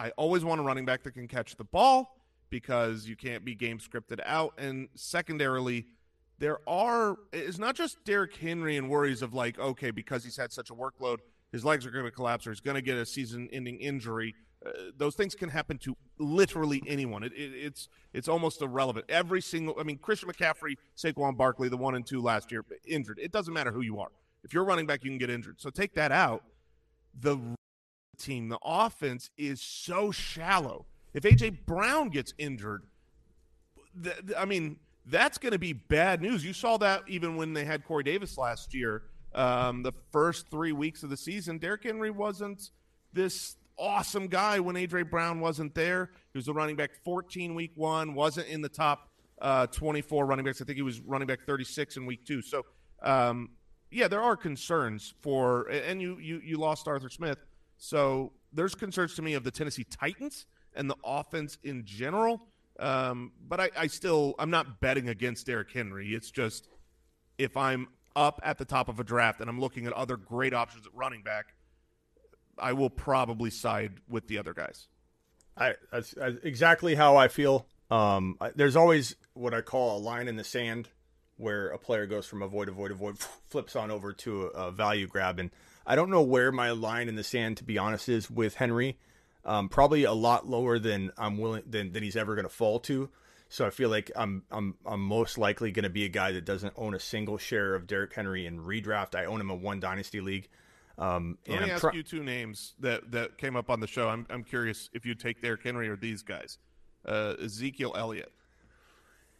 I 0.00 0.12
always 0.16 0.44
want 0.44 0.60
a 0.62 0.64
running 0.64 0.86
back 0.86 1.02
that 1.02 1.12
can 1.12 1.28
catch 1.28 1.56
the 1.56 1.64
ball 1.64 2.16
because 2.48 3.06
you 3.06 3.16
can't 3.16 3.44
be 3.44 3.54
game 3.54 3.78
scripted 3.78 4.18
out. 4.24 4.54
And 4.56 4.88
secondarily, 4.94 5.84
there 6.38 6.58
are 6.66 7.16
it's 7.34 7.58
not 7.58 7.74
just 7.76 8.02
Derrick 8.06 8.34
Henry 8.34 8.78
and 8.78 8.88
worries 8.88 9.20
of 9.20 9.34
like, 9.34 9.58
okay, 9.58 9.90
because 9.90 10.24
he's 10.24 10.38
had 10.38 10.52
such 10.52 10.70
a 10.70 10.74
workload, 10.74 11.18
his 11.52 11.66
legs 11.66 11.84
are 11.84 11.90
going 11.90 12.06
to 12.06 12.10
collapse 12.10 12.46
or 12.46 12.50
he's 12.50 12.60
going 12.60 12.76
to 12.76 12.82
get 12.82 12.96
a 12.96 13.04
season-ending 13.04 13.78
injury. 13.78 14.34
Uh, 14.64 14.70
those 14.96 15.14
things 15.14 15.34
can 15.34 15.50
happen 15.50 15.76
to 15.78 15.94
literally 16.18 16.82
anyone. 16.86 17.22
It, 17.22 17.32
it, 17.34 17.52
it's 17.54 17.88
it's 18.14 18.28
almost 18.28 18.62
irrelevant. 18.62 19.04
Every 19.10 19.42
single, 19.42 19.76
I 19.78 19.82
mean, 19.82 19.98
Christian 19.98 20.30
McCaffrey, 20.30 20.76
Saquon 20.96 21.36
Barkley, 21.36 21.68
the 21.68 21.76
one 21.76 21.94
and 21.94 22.06
two 22.06 22.22
last 22.22 22.50
year, 22.50 22.64
injured. 22.86 23.18
It 23.20 23.32
doesn't 23.32 23.52
matter 23.52 23.70
who 23.70 23.82
you 23.82 24.00
are. 24.00 24.10
If 24.44 24.54
you're 24.54 24.64
running 24.64 24.86
back, 24.86 25.04
you 25.04 25.10
can 25.10 25.18
get 25.18 25.28
injured. 25.28 25.60
So 25.60 25.68
take 25.68 25.94
that 25.96 26.10
out. 26.10 26.42
The 27.20 27.38
team, 28.20 28.48
the 28.48 28.58
offense 28.62 29.30
is 29.36 29.60
so 29.60 30.10
shallow. 30.10 30.86
If 31.14 31.24
AJ 31.24 31.66
Brown 31.66 32.08
gets 32.10 32.32
injured, 32.38 32.84
th- 34.02 34.16
th- 34.26 34.38
I 34.38 34.44
mean, 34.44 34.76
that's 35.06 35.38
going 35.38 35.52
to 35.52 35.58
be 35.58 35.72
bad 35.72 36.22
news. 36.22 36.44
You 36.44 36.52
saw 36.52 36.76
that 36.78 37.02
even 37.08 37.36
when 37.36 37.52
they 37.52 37.64
had 37.64 37.84
Corey 37.84 38.04
Davis 38.04 38.38
last 38.38 38.74
year. 38.74 39.02
Um, 39.32 39.82
the 39.84 39.92
first 40.10 40.50
three 40.50 40.72
weeks 40.72 41.02
of 41.02 41.10
the 41.10 41.16
season, 41.16 41.58
Derrick 41.58 41.84
Henry 41.84 42.10
wasn't 42.10 42.70
this 43.12 43.56
awesome 43.78 44.26
guy 44.26 44.60
when 44.60 44.76
AJ 44.76 45.10
Brown 45.10 45.40
wasn't 45.40 45.74
there. 45.74 46.10
He 46.32 46.38
was 46.38 46.48
a 46.48 46.52
running 46.52 46.76
back 46.76 46.90
14 47.04 47.54
week 47.54 47.72
one, 47.74 48.14
wasn't 48.14 48.48
in 48.48 48.60
the 48.60 48.68
top 48.68 49.08
uh, 49.40 49.66
24 49.68 50.26
running 50.26 50.44
backs. 50.44 50.60
I 50.60 50.64
think 50.64 50.76
he 50.76 50.82
was 50.82 51.00
running 51.00 51.26
back 51.26 51.40
36 51.46 51.96
in 51.96 52.06
week 52.06 52.24
two. 52.24 52.42
So, 52.42 52.64
um, 53.02 53.50
yeah, 53.90 54.06
there 54.08 54.22
are 54.22 54.36
concerns 54.36 55.14
for, 55.20 55.68
and 55.68 56.00
you 56.00 56.18
you 56.18 56.40
you 56.44 56.58
lost 56.58 56.86
Arthur 56.86 57.08
Smith, 57.08 57.38
so 57.80 58.32
there's 58.52 58.74
concerns 58.74 59.14
to 59.14 59.22
me 59.22 59.32
of 59.32 59.42
the 59.42 59.50
Tennessee 59.50 59.84
Titans 59.84 60.44
and 60.74 60.88
the 60.88 60.96
offense 61.02 61.58
in 61.64 61.84
general. 61.86 62.46
Um, 62.78 63.32
but 63.48 63.58
I, 63.58 63.70
I 63.76 63.86
still 63.86 64.34
I'm 64.38 64.50
not 64.50 64.80
betting 64.80 65.08
against 65.08 65.46
Derrick 65.46 65.72
Henry. 65.72 66.14
It's 66.14 66.30
just 66.30 66.68
if 67.38 67.56
I'm 67.56 67.88
up 68.14 68.38
at 68.44 68.58
the 68.58 68.66
top 68.66 68.88
of 68.88 69.00
a 69.00 69.04
draft 69.04 69.40
and 69.40 69.48
I'm 69.48 69.58
looking 69.58 69.86
at 69.86 69.94
other 69.94 70.18
great 70.18 70.52
options 70.52 70.86
at 70.86 70.94
running 70.94 71.22
back, 71.22 71.54
I 72.58 72.74
will 72.74 72.90
probably 72.90 73.48
side 73.48 73.94
with 74.08 74.28
the 74.28 74.36
other 74.36 74.52
guys. 74.52 74.86
I 75.56 75.74
that's, 75.90 76.10
that's 76.10 76.36
exactly 76.44 76.94
how 76.94 77.16
I 77.16 77.28
feel. 77.28 77.66
Um, 77.90 78.36
I, 78.42 78.50
there's 78.54 78.76
always 78.76 79.16
what 79.32 79.54
I 79.54 79.62
call 79.62 79.96
a 79.96 80.00
line 80.00 80.28
in 80.28 80.36
the 80.36 80.44
sand 80.44 80.90
where 81.38 81.68
a 81.68 81.78
player 81.78 82.06
goes 82.06 82.26
from 82.26 82.42
avoid, 82.42 82.68
avoid, 82.68 82.90
avoid, 82.90 83.18
flips 83.48 83.74
on 83.74 83.90
over 83.90 84.12
to 84.12 84.48
a, 84.48 84.66
a 84.66 84.70
value 84.70 85.06
grab, 85.06 85.38
and 85.38 85.50
I 85.90 85.96
don't 85.96 86.08
know 86.08 86.22
where 86.22 86.52
my 86.52 86.70
line 86.70 87.08
in 87.08 87.16
the 87.16 87.24
sand, 87.24 87.56
to 87.56 87.64
be 87.64 87.76
honest, 87.76 88.08
is 88.08 88.30
with 88.30 88.54
Henry. 88.54 88.96
Um, 89.44 89.68
probably 89.68 90.04
a 90.04 90.12
lot 90.12 90.48
lower 90.48 90.78
than 90.78 91.10
I'm 91.18 91.36
willing 91.36 91.64
than, 91.66 91.90
than 91.90 92.04
he's 92.04 92.14
ever 92.14 92.36
going 92.36 92.44
to 92.44 92.54
fall 92.54 92.78
to. 92.80 93.10
So 93.48 93.66
I 93.66 93.70
feel 93.70 93.88
like 93.88 94.08
I'm 94.14 94.44
I'm 94.52 94.76
I'm 94.86 95.00
most 95.00 95.36
likely 95.36 95.72
going 95.72 95.82
to 95.82 95.90
be 95.90 96.04
a 96.04 96.08
guy 96.08 96.30
that 96.30 96.44
doesn't 96.44 96.74
own 96.76 96.94
a 96.94 97.00
single 97.00 97.38
share 97.38 97.74
of 97.74 97.88
Derrick 97.88 98.14
Henry 98.14 98.46
in 98.46 98.60
redraft. 98.60 99.16
I 99.16 99.24
own 99.24 99.40
him 99.40 99.50
in 99.50 99.62
one 99.62 99.80
dynasty 99.80 100.20
league. 100.20 100.48
Um, 100.96 101.38
Let 101.48 101.62
me 101.62 101.70
ask 101.72 101.92
you 101.92 102.04
two 102.04 102.22
names 102.22 102.74
that, 102.78 103.10
that 103.10 103.38
came 103.38 103.56
up 103.56 103.68
on 103.68 103.80
the 103.80 103.88
show. 103.88 104.08
I'm 104.08 104.26
I'm 104.30 104.44
curious 104.44 104.90
if 104.92 105.04
you 105.04 105.16
take 105.16 105.42
Derrick 105.42 105.64
Henry 105.64 105.88
or 105.88 105.96
these 105.96 106.22
guys. 106.22 106.58
Uh, 107.04 107.34
Ezekiel 107.42 107.94
Elliott, 107.96 108.32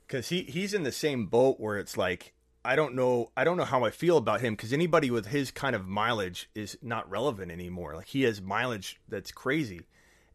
because 0.05 0.31
he 0.31 0.43
he's 0.43 0.74
in 0.74 0.82
the 0.82 0.90
same 0.90 1.27
boat 1.27 1.60
where 1.60 1.78
it's 1.78 1.97
like 1.97 2.32
I 2.65 2.77
don't 2.77 2.95
know 2.95 3.31
I 3.37 3.45
don't 3.45 3.57
know 3.57 3.65
how 3.65 3.85
I 3.85 3.91
feel 3.91 4.16
about 4.16 4.41
him 4.41 4.55
because 4.55 4.73
anybody 4.73 5.11
with 5.11 5.27
his 5.27 5.51
kind 5.51 5.74
of 5.74 5.87
mileage 5.87 6.51
is 6.55 6.77
not 6.82 7.11
relevant 7.11 7.51
anymore. 7.51 7.95
Like 7.97 8.09
he 8.09 8.23
has 8.23 8.41
mileage 8.41 9.01
that's 9.09 9.32
crazy. 9.32 9.82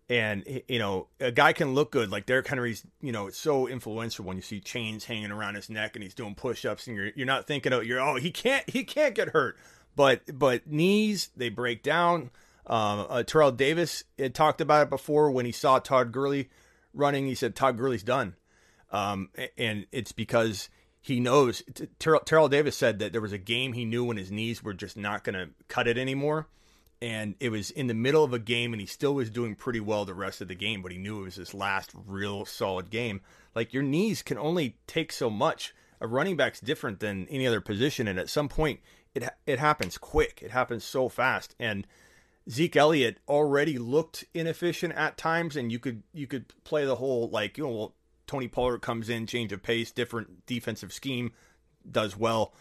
And 0.07 0.61
you 0.67 0.77
know, 0.79 1.07
a 1.19 1.31
guy 1.31 1.53
can 1.53 1.73
look 1.73 1.91
good. 1.91 2.11
Like 2.11 2.27
Derrick 2.27 2.47
Henry's, 2.47 2.85
you 3.01 3.11
know, 3.11 3.27
it's 3.27 3.39
so 3.39 3.67
influential 3.67 4.23
when 4.23 4.37
you 4.37 4.43
see 4.43 4.59
chains 4.59 5.05
hanging 5.05 5.31
around 5.31 5.55
his 5.55 5.69
neck 5.69 5.95
and 5.95 6.03
he's 6.03 6.13
doing 6.13 6.35
push-ups, 6.35 6.85
and 6.85 6.95
you're 6.95 7.09
you're 7.15 7.25
not 7.25 7.47
thinking, 7.47 7.73
oh, 7.73 7.79
you're 7.79 7.99
oh, 7.99 8.15
he 8.15 8.29
can't 8.29 8.69
he 8.69 8.83
can't 8.83 9.15
get 9.15 9.29
hurt. 9.29 9.57
But 9.95 10.37
but 10.37 10.67
knees 10.67 11.29
they 11.35 11.49
break 11.49 11.81
down. 11.81 12.29
Um, 12.67 13.07
uh, 13.09 13.23
Terrell 13.23 13.51
Davis 13.51 14.03
had 14.17 14.35
talked 14.35 14.61
about 14.61 14.83
it 14.83 14.89
before 14.89 15.31
when 15.31 15.45
he 15.45 15.51
saw 15.51 15.79
Todd 15.79 16.11
Gurley 16.11 16.49
running. 16.93 17.25
He 17.25 17.35
said 17.35 17.55
Todd 17.55 17.77
Gurley's 17.77 18.03
done, 18.03 18.35
um, 18.91 19.29
and 19.57 19.87
it's 19.91 20.11
because 20.11 20.69
he 21.05 21.19
knows. 21.19 21.61
Terrell, 21.99 22.21
Terrell 22.21 22.49
Davis 22.49 22.75
said 22.75 22.97
that 22.97 23.11
there 23.11 23.21
was 23.21 23.31
a 23.31 23.37
game 23.37 23.73
he 23.73 23.85
knew 23.85 24.03
when 24.03 24.17
his 24.17 24.31
knees 24.31 24.63
were 24.63 24.73
just 24.73 24.97
not 24.97 25.23
going 25.23 25.35
to 25.35 25.53
cut 25.67 25.87
it 25.87 25.99
anymore, 25.99 26.47
and 26.99 27.35
it 27.39 27.49
was 27.49 27.69
in 27.69 27.85
the 27.85 27.93
middle 27.93 28.23
of 28.23 28.33
a 28.33 28.39
game, 28.39 28.73
and 28.73 28.81
he 28.81 28.87
still 28.87 29.13
was 29.13 29.29
doing 29.29 29.53
pretty 29.53 29.79
well 29.79 30.03
the 30.03 30.15
rest 30.15 30.41
of 30.41 30.47
the 30.47 30.55
game, 30.55 30.81
but 30.81 30.91
he 30.91 30.97
knew 30.97 31.19
it 31.19 31.25
was 31.25 31.35
his 31.35 31.53
last 31.53 31.91
real 32.07 32.43
solid 32.43 32.89
game. 32.89 33.21
Like 33.53 33.71
your 33.71 33.83
knees 33.83 34.23
can 34.23 34.39
only 34.39 34.77
take 34.87 35.11
so 35.11 35.29
much. 35.29 35.75
A 36.01 36.07
running 36.07 36.37
back's 36.37 36.59
different 36.59 36.99
than 36.99 37.27
any 37.29 37.45
other 37.45 37.61
position, 37.61 38.07
and 38.07 38.17
at 38.17 38.27
some 38.27 38.49
point 38.49 38.79
it 39.13 39.29
it 39.45 39.59
happens 39.59 39.99
quick. 39.99 40.39
It 40.41 40.49
happens 40.49 40.83
so 40.83 41.07
fast, 41.07 41.55
and 41.59 41.85
Zeke 42.49 42.75
Elliott 42.75 43.19
already 43.29 43.77
looked 43.77 44.25
inefficient 44.33 44.95
at 44.95 45.19
times, 45.19 45.55
and 45.55 45.71
you 45.71 45.77
could 45.77 46.01
you 46.13 46.25
could 46.25 46.51
play 46.63 46.83
the 46.83 46.95
whole 46.95 47.29
like 47.29 47.59
you 47.59 47.65
know 47.65 47.69
well, 47.69 47.93
Tony 48.27 48.47
Pollard 48.47 48.81
comes 48.81 49.09
in, 49.09 49.27
change 49.27 49.51
of 49.51 49.63
pace, 49.63 49.91
different 49.91 50.45
defensive 50.45 50.91
scheme, 50.91 51.31
does 51.89 52.17
well. 52.17 52.53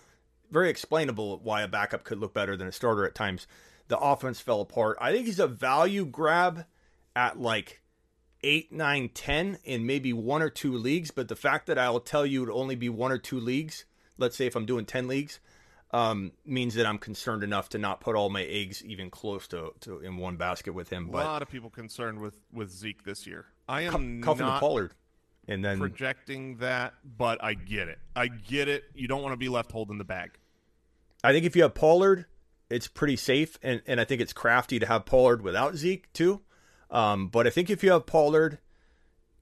Very 0.50 0.70
explainable 0.70 1.38
why 1.38 1.62
a 1.62 1.68
backup 1.68 2.04
could 2.04 2.18
look 2.18 2.34
better 2.34 2.56
than 2.56 2.68
a 2.68 2.72
starter 2.72 3.06
at 3.06 3.14
times. 3.14 3.46
The 3.88 3.98
offense 3.98 4.40
fell 4.40 4.60
apart. 4.60 4.98
I 5.00 5.12
think 5.12 5.26
he's 5.26 5.38
a 5.38 5.46
value 5.46 6.04
grab 6.04 6.64
at 7.16 7.38
like 7.40 7.82
eight, 8.42 8.72
nine, 8.72 9.08
ten 9.08 9.58
in 9.64 9.86
maybe 9.86 10.12
one 10.12 10.42
or 10.42 10.50
two 10.50 10.76
leagues. 10.76 11.10
But 11.10 11.28
the 11.28 11.36
fact 11.36 11.66
that 11.66 11.78
I'll 11.78 12.00
tell 12.00 12.24
you 12.26 12.44
it 12.44 12.52
only 12.52 12.76
be 12.76 12.88
one 12.88 13.12
or 13.12 13.18
two 13.18 13.40
leagues, 13.40 13.84
let's 14.18 14.36
say 14.36 14.46
if 14.46 14.56
I'm 14.56 14.66
doing 14.66 14.84
ten 14.84 15.08
leagues, 15.08 15.40
um, 15.90 16.32
means 16.44 16.74
that 16.74 16.86
I'm 16.86 16.98
concerned 16.98 17.44
enough 17.44 17.68
to 17.70 17.78
not 17.78 18.00
put 18.00 18.16
all 18.16 18.28
my 18.28 18.42
eggs 18.42 18.84
even 18.84 19.10
close 19.10 19.46
to, 19.48 19.72
to 19.80 20.00
in 20.00 20.16
one 20.16 20.36
basket 20.36 20.72
with 20.72 20.90
him. 20.90 21.08
But 21.08 21.24
a 21.24 21.28
lot 21.28 21.42
of 21.42 21.48
people 21.48 21.70
concerned 21.70 22.20
with 22.20 22.36
with 22.52 22.70
Zeke 22.70 23.04
this 23.04 23.26
year. 23.26 23.46
I 23.68 23.82
am 23.82 24.22
Cuffing 24.22 24.46
not 24.46 24.60
Pollard, 24.60 24.92
and 25.48 25.64
then 25.64 25.78
projecting 25.78 26.56
that, 26.58 26.94
but 27.16 27.42
I 27.42 27.54
get 27.54 27.88
it. 27.88 27.98
I 28.16 28.28
get 28.28 28.68
it. 28.68 28.84
You 28.94 29.08
don't 29.08 29.22
want 29.22 29.32
to 29.32 29.36
be 29.36 29.48
left 29.48 29.72
holding 29.72 29.98
the 29.98 30.04
bag. 30.04 30.32
I 31.22 31.32
think 31.32 31.44
if 31.44 31.56
you 31.56 31.62
have 31.62 31.74
Pollard, 31.74 32.26
it's 32.70 32.88
pretty 32.88 33.16
safe, 33.16 33.58
and 33.62 33.82
and 33.86 34.00
I 34.00 34.04
think 34.04 34.20
it's 34.20 34.32
crafty 34.32 34.78
to 34.78 34.86
have 34.86 35.06
Pollard 35.06 35.42
without 35.42 35.76
Zeke 35.76 36.12
too. 36.12 36.42
Um, 36.90 37.28
but 37.28 37.46
I 37.46 37.50
think 37.50 37.70
if 37.70 37.82
you 37.82 37.92
have 37.92 38.06
Pollard, 38.06 38.58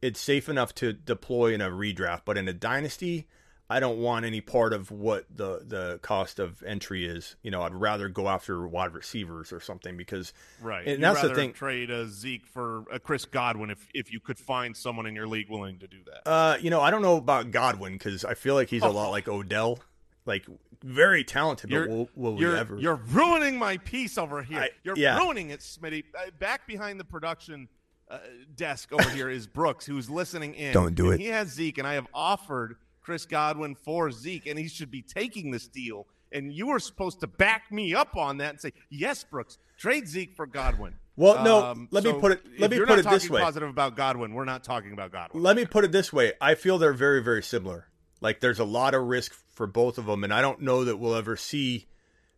it's 0.00 0.20
safe 0.20 0.48
enough 0.48 0.74
to 0.76 0.92
deploy 0.92 1.54
in 1.54 1.60
a 1.60 1.70
redraft. 1.70 2.22
But 2.24 2.38
in 2.38 2.48
a 2.48 2.52
dynasty, 2.52 3.28
I 3.72 3.80
don't 3.80 3.98
want 3.98 4.26
any 4.26 4.40
part 4.40 4.72
of 4.72 4.90
what 4.90 5.24
the 5.34 5.62
the 5.66 5.98
cost 6.02 6.38
of 6.38 6.62
entry 6.62 7.06
is. 7.06 7.36
You 7.42 7.50
know, 7.50 7.62
I'd 7.62 7.74
rather 7.74 8.08
go 8.08 8.28
after 8.28 8.66
wide 8.66 8.92
receivers 8.92 9.52
or 9.52 9.60
something 9.60 9.96
because 9.96 10.32
right. 10.60 10.80
And 10.86 10.98
You'd 10.98 11.02
that's 11.02 11.22
the 11.22 11.34
thing. 11.34 11.52
Trade 11.54 11.90
a 11.90 12.06
Zeke 12.06 12.46
for 12.46 12.84
a 12.92 13.00
Chris 13.00 13.24
Godwin 13.24 13.70
if 13.70 13.88
if 13.94 14.12
you 14.12 14.20
could 14.20 14.38
find 14.38 14.76
someone 14.76 15.06
in 15.06 15.14
your 15.14 15.26
league 15.26 15.48
willing 15.48 15.78
to 15.78 15.88
do 15.88 15.98
that. 16.04 16.28
Uh, 16.28 16.56
you 16.60 16.70
know, 16.70 16.80
I 16.80 16.90
don't 16.90 17.02
know 17.02 17.16
about 17.16 17.50
Godwin 17.50 17.94
because 17.94 18.24
I 18.24 18.34
feel 18.34 18.54
like 18.54 18.68
he's 18.68 18.82
a 18.82 18.88
lot 18.88 19.10
like 19.10 19.26
Odell, 19.26 19.78
like 20.26 20.44
very 20.84 21.24
talented. 21.24 21.70
You're, 21.70 21.86
but 21.86 21.90
will, 21.90 22.08
will 22.14 22.40
you're, 22.40 22.52
we 22.52 22.58
ever? 22.58 22.78
you're 22.78 22.96
ruining 22.96 23.58
my 23.58 23.78
piece 23.78 24.18
over 24.18 24.42
here. 24.42 24.60
I- 24.60 24.70
you're 24.82 24.96
yeah. 24.96 25.16
ruining 25.18 25.50
it, 25.50 25.60
Smitty. 25.60 26.04
Uh, 26.14 26.30
back 26.38 26.66
behind 26.66 27.00
the 27.00 27.04
production 27.04 27.68
uh, 28.12 28.18
desk 28.56 28.92
over 28.92 29.08
here 29.10 29.30
is 29.30 29.46
Brooks, 29.46 29.86
who's 29.86 30.10
listening 30.10 30.54
in. 30.54 30.74
Don't 30.74 30.94
do 30.94 31.10
it. 31.10 31.20
He 31.20 31.28
has 31.28 31.48
Zeke, 31.48 31.78
and 31.78 31.86
I 31.86 31.94
have 31.94 32.06
offered 32.12 32.76
Chris 33.02 33.26
Godwin 33.26 33.74
for 33.74 34.10
Zeke, 34.10 34.46
and 34.46 34.58
he 34.58 34.68
should 34.68 34.90
be 34.90 35.02
taking 35.02 35.50
this 35.50 35.66
deal. 35.68 36.06
And 36.30 36.52
you 36.52 36.68
were 36.68 36.78
supposed 36.78 37.20
to 37.20 37.26
back 37.26 37.70
me 37.70 37.94
up 37.94 38.16
on 38.16 38.38
that 38.38 38.50
and 38.50 38.60
say, 38.60 38.72
yes, 38.88 39.22
Brooks, 39.24 39.58
trade 39.76 40.08
Zeke 40.08 40.34
for 40.34 40.46
Godwin. 40.46 40.94
Well, 41.14 41.44
no, 41.44 41.62
Um, 41.62 41.88
let 41.90 42.04
me 42.04 42.12
put 42.12 42.32
it- 42.32 42.42
let 42.58 42.70
me 42.70 42.78
put 42.78 42.98
it 42.98 43.04
this 43.04 43.04
talking 43.24 43.30
way. 43.34 43.40
Positive 43.42 43.68
about 43.68 43.96
Godwin. 43.96 44.32
We're 44.32 44.46
not 44.46 44.64
talking 44.64 44.92
about 44.92 45.12
Godwin. 45.12 45.42
Let 45.42 45.56
me 45.56 45.66
put 45.66 45.84
it 45.84 45.92
this 45.92 46.10
way: 46.10 46.32
I 46.40 46.54
feel 46.54 46.78
they're 46.78 46.94
very, 46.94 47.22
very 47.22 47.42
similar. 47.42 47.88
Like 48.22 48.40
there's 48.40 48.58
a 48.58 48.64
lot 48.64 48.94
of 48.94 49.02
risk 49.02 49.34
for 49.52 49.66
both 49.66 49.98
of 49.98 50.06
them, 50.06 50.24
and 50.24 50.32
I 50.32 50.40
don't 50.40 50.62
know 50.62 50.84
that 50.84 50.96
we'll 50.96 51.14
ever 51.14 51.36
see 51.36 51.86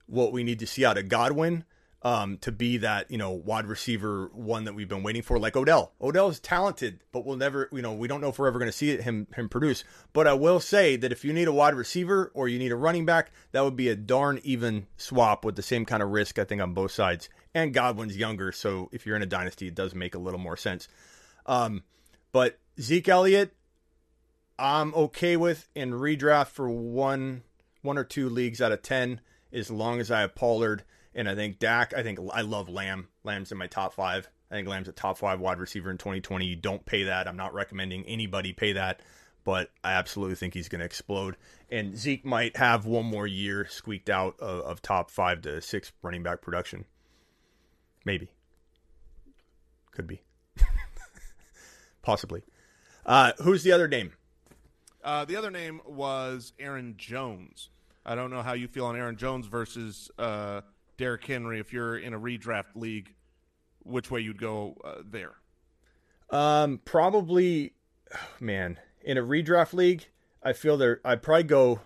what 0.07 0.32
we 0.32 0.43
need 0.43 0.59
to 0.59 0.66
see 0.66 0.85
out 0.85 0.99
of 0.99 1.09
Godwin 1.09 1.65
um, 2.05 2.36
to 2.39 2.52
be 2.52 2.76
that 2.76 3.10
you 3.10 3.16
know 3.16 3.31
wide 3.31 3.66
receiver 3.66 4.31
one 4.35 4.64
that 4.64 4.74
we've 4.74 4.89
been 4.89 5.02
waiting 5.02 5.22
for, 5.22 5.39
like 5.39 5.56
Odell. 5.56 5.93
Odell 6.01 6.28
is 6.28 6.39
talented, 6.39 7.01
but 7.12 7.24
we'll 7.24 7.39
never, 7.39 7.68
you 7.72 7.81
know, 7.81 7.94
we 7.94 8.06
don't 8.06 8.20
know 8.20 8.28
if 8.28 8.39
we're 8.39 8.47
ever 8.47 8.59
going 8.59 8.70
to 8.70 8.76
see 8.76 8.90
it, 8.90 9.02
him 9.02 9.26
him 9.35 9.48
produce. 9.48 9.85
But 10.12 10.26
I 10.26 10.35
will 10.35 10.60
say 10.60 10.97
that 10.97 11.12
if 11.12 11.24
you 11.24 11.32
need 11.32 11.48
a 11.48 11.52
wide 11.52 11.74
receiver 11.74 12.31
or 12.35 12.47
you 12.47 12.59
need 12.59 12.72
a 12.72 12.76
running 12.76 13.06
back, 13.06 13.32
that 13.52 13.64
would 13.64 13.76
be 13.76 13.89
a 13.89 13.97
darn 13.97 14.39
even 14.44 14.86
swap 14.98 15.44
with 15.44 15.56
the 15.56 15.62
same 15.62 15.86
kind 15.86 16.02
of 16.02 16.10
risk, 16.10 16.39
I 16.39 16.44
think, 16.44 16.60
on 16.60 16.74
both 16.74 16.93
sides. 16.93 17.31
And 17.55 17.72
Godwin's 17.72 18.16
younger, 18.16 18.52
so 18.52 18.90
if 18.93 19.06
you're 19.06 19.16
in 19.16 19.22
a 19.22 19.26
dynasty, 19.26 19.68
it 19.68 19.74
does 19.74 19.94
make 19.94 20.14
a 20.14 20.18
little 20.18 20.40
more 20.40 20.56
sense. 20.56 20.89
Um, 21.47 21.85
but 22.32 22.59
Zeke 22.81 23.09
Elliott, 23.09 23.55
I'm 24.59 24.93
okay 24.94 25.36
with 25.36 25.68
in 25.74 25.93
redraft 25.93 26.48
for 26.48 26.68
one 26.68 27.44
one 27.81 27.97
or 27.97 28.05
two 28.05 28.28
leagues 28.28 28.60
out 28.60 28.72
of 28.72 28.82
ten, 28.82 29.20
as 29.52 29.70
long 29.70 30.01
as 30.01 30.10
I 30.10 30.20
have 30.20 30.35
Pollard 30.35 30.85
and 31.15 31.28
I 31.28 31.35
think 31.35 31.59
Dak. 31.59 31.95
I 31.95 32.03
think 32.03 32.19
I 32.32 32.43
love 32.43 32.69
Lamb. 32.69 33.09
Lamb's 33.23 33.53
in 33.53 33.59
my 33.59 33.66
top 33.66 33.95
five. 33.95 34.28
I 34.51 34.55
think 34.55 34.69
Lamb's 34.69 34.89
a 34.89 34.93
top 34.93 35.19
five 35.19 35.41
wide 35.41 35.59
receiver 35.59 35.91
in 35.91 35.99
2020. 35.99 36.45
You 36.45 36.57
don't 36.57 36.85
pay 36.85 37.05
that. 37.05 37.27
I'm 37.27 37.36
not 37.36 37.55
recommending 37.55 38.05
anybody 38.05 38.53
pay 38.53 38.74
that, 38.74 39.01
but 39.45 39.70
I 39.82 39.93
absolutely 39.93 40.36
think 40.36 40.55
he's 40.55 40.69
going 40.69 40.81
to 40.81 40.85
explode. 40.85 41.36
And 41.70 41.97
Zeke 41.97 42.24
might 42.24 42.57
have 42.57 42.86
one 42.86 43.07
more 43.07 43.27
year 43.27 43.66
squeaked 43.69 44.11
out 44.11 44.39
of, 44.41 44.61
of 44.61 44.82
top 44.82 45.11
five 45.11 45.43
to 45.43 45.61
six 45.61 45.93
running 46.03 46.23
back 46.23 46.41
production. 46.41 46.85
Maybe. 48.05 48.31
Could 49.93 50.07
be. 50.07 50.23
Possibly. 52.03 52.43
Uh, 53.07 53.32
who's 53.43 53.62
the 53.62 53.73
other 53.73 53.89
name? 53.89 54.12
Uh, 55.03 55.24
the 55.24 55.36
other 55.36 55.51
name 55.51 55.81
was 55.86 56.53
Aaron 56.59 56.95
Jones. 56.97 57.70
I 58.07 58.15
don't 58.15 58.31
know 58.31 58.43
how 58.43 58.53
you 58.53 58.69
feel 58.69 58.86
on 58.86 58.97
Aaron 58.97 59.16
Jones 59.16 59.47
versus 59.47 60.11
uh, 60.19 60.61
Derrick 60.96 61.24
Henry. 61.24 61.60
If 61.60 61.72
you're 61.72 61.96
in 61.96 62.14
a 62.14 62.20
redraft 62.20 62.74
league, 62.74 63.14
which 63.82 64.10
way 64.10 64.20
you'd 64.20 64.40
go 64.40 64.76
uh, 64.84 65.02
there? 65.04 65.34
Um, 66.30 66.80
probably, 66.84 67.74
man, 68.40 68.78
in 69.02 69.18
a 69.18 69.22
redraft 69.22 69.72
league, 69.72 70.06
I 70.42 70.52
feel 70.52 70.76
there. 70.76 71.00
I'd 71.04 71.22
probably 71.22 71.44
go. 71.44 71.80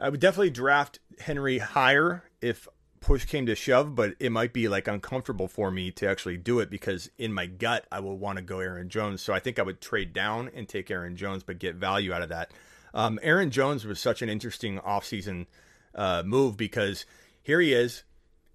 I 0.00 0.08
would 0.08 0.20
definitely 0.20 0.50
draft 0.50 1.00
Henry 1.18 1.58
higher 1.58 2.24
if 2.40 2.68
push 3.00 3.24
came 3.24 3.46
to 3.46 3.54
shove, 3.54 3.94
but 3.94 4.14
it 4.20 4.30
might 4.30 4.52
be 4.52 4.68
like 4.68 4.88
uncomfortable 4.88 5.48
for 5.48 5.70
me 5.70 5.90
to 5.92 6.08
actually 6.08 6.36
do 6.36 6.60
it 6.60 6.70
because 6.70 7.10
in 7.18 7.32
my 7.32 7.46
gut 7.46 7.86
I 7.90 8.00
will 8.00 8.16
want 8.16 8.38
to 8.38 8.42
go 8.42 8.60
Aaron 8.60 8.88
Jones. 8.88 9.22
So 9.22 9.32
I 9.32 9.40
think 9.40 9.58
I 9.58 9.62
would 9.62 9.80
trade 9.80 10.12
down 10.12 10.50
and 10.54 10.68
take 10.68 10.90
Aaron 10.90 11.16
Jones, 11.16 11.42
but 11.42 11.58
get 11.58 11.76
value 11.76 12.12
out 12.12 12.22
of 12.22 12.28
that. 12.28 12.52
Um, 12.94 13.18
Aaron 13.22 13.50
Jones 13.50 13.84
was 13.84 14.00
such 14.00 14.22
an 14.22 14.28
interesting 14.28 14.78
offseason 14.80 15.46
uh, 15.94 16.22
move 16.24 16.56
because 16.56 17.06
here 17.48 17.62
he 17.62 17.72
is. 17.72 18.04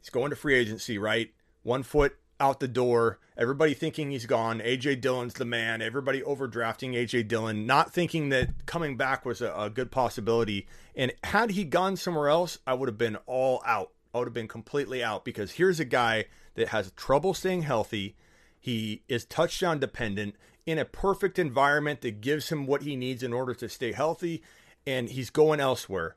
He's 0.02 0.12
going 0.12 0.30
to 0.30 0.36
free 0.36 0.54
agency, 0.54 1.00
right? 1.00 1.32
One 1.64 1.82
foot 1.82 2.16
out 2.40 2.60
the 2.60 2.68
door. 2.68 3.18
Everybody 3.36 3.74
thinking 3.74 4.12
he's 4.12 4.28
gone. 4.28 4.60
AJ 4.60 5.02
Dillon's 5.02 5.34
the 5.34 5.46
man. 5.46 5.82
Everybody 5.82 6.22
overdrafting 6.22 6.94
AJ 6.94 7.28
Dillon, 7.28 7.66
not 7.66 7.92
thinking 7.92 8.30
that 8.30 8.68
coming 8.68 8.96
back 8.96 9.26
was 9.26 9.42
a, 9.42 9.52
a 9.52 9.72
good 9.72 9.90
possibility. 9.90 10.68
And 10.96 11.12
had 11.24 11.50
he 11.50 11.64
gone 11.64 11.98
somewhere 11.98 12.30
else, 12.30 12.60
I 12.68 12.76
would 12.76 12.88
have 12.88 13.00
been 13.00 13.16
all 13.26 13.64
out. 13.66 13.90
I 14.14 14.20
would 14.20 14.28
have 14.28 14.34
been 14.36 14.48
completely 14.48 15.04
out 15.04 15.26
because 15.26 15.54
here's 15.54 15.80
a 15.80 15.86
guy 15.86 16.26
that 16.54 16.68
has 16.68 16.92
trouble 16.92 17.34
staying 17.34 17.64
healthy. 17.64 18.16
He 18.60 19.02
is 19.08 19.26
touchdown 19.26 19.80
dependent 19.80 20.36
in 20.68 20.78
a 20.78 20.86
perfect 20.86 21.40
environment 21.40 22.02
that 22.02 22.22
gives 22.22 22.50
him 22.50 22.68
what 22.68 22.84
he 22.84 22.96
needs 22.96 23.24
in 23.24 23.34
order 23.34 23.56
to 23.56 23.70
stay 23.70 23.92
healthy, 23.92 24.44
and 24.86 25.10
he's 25.10 25.32
going 25.32 25.60
elsewhere. 25.60 26.16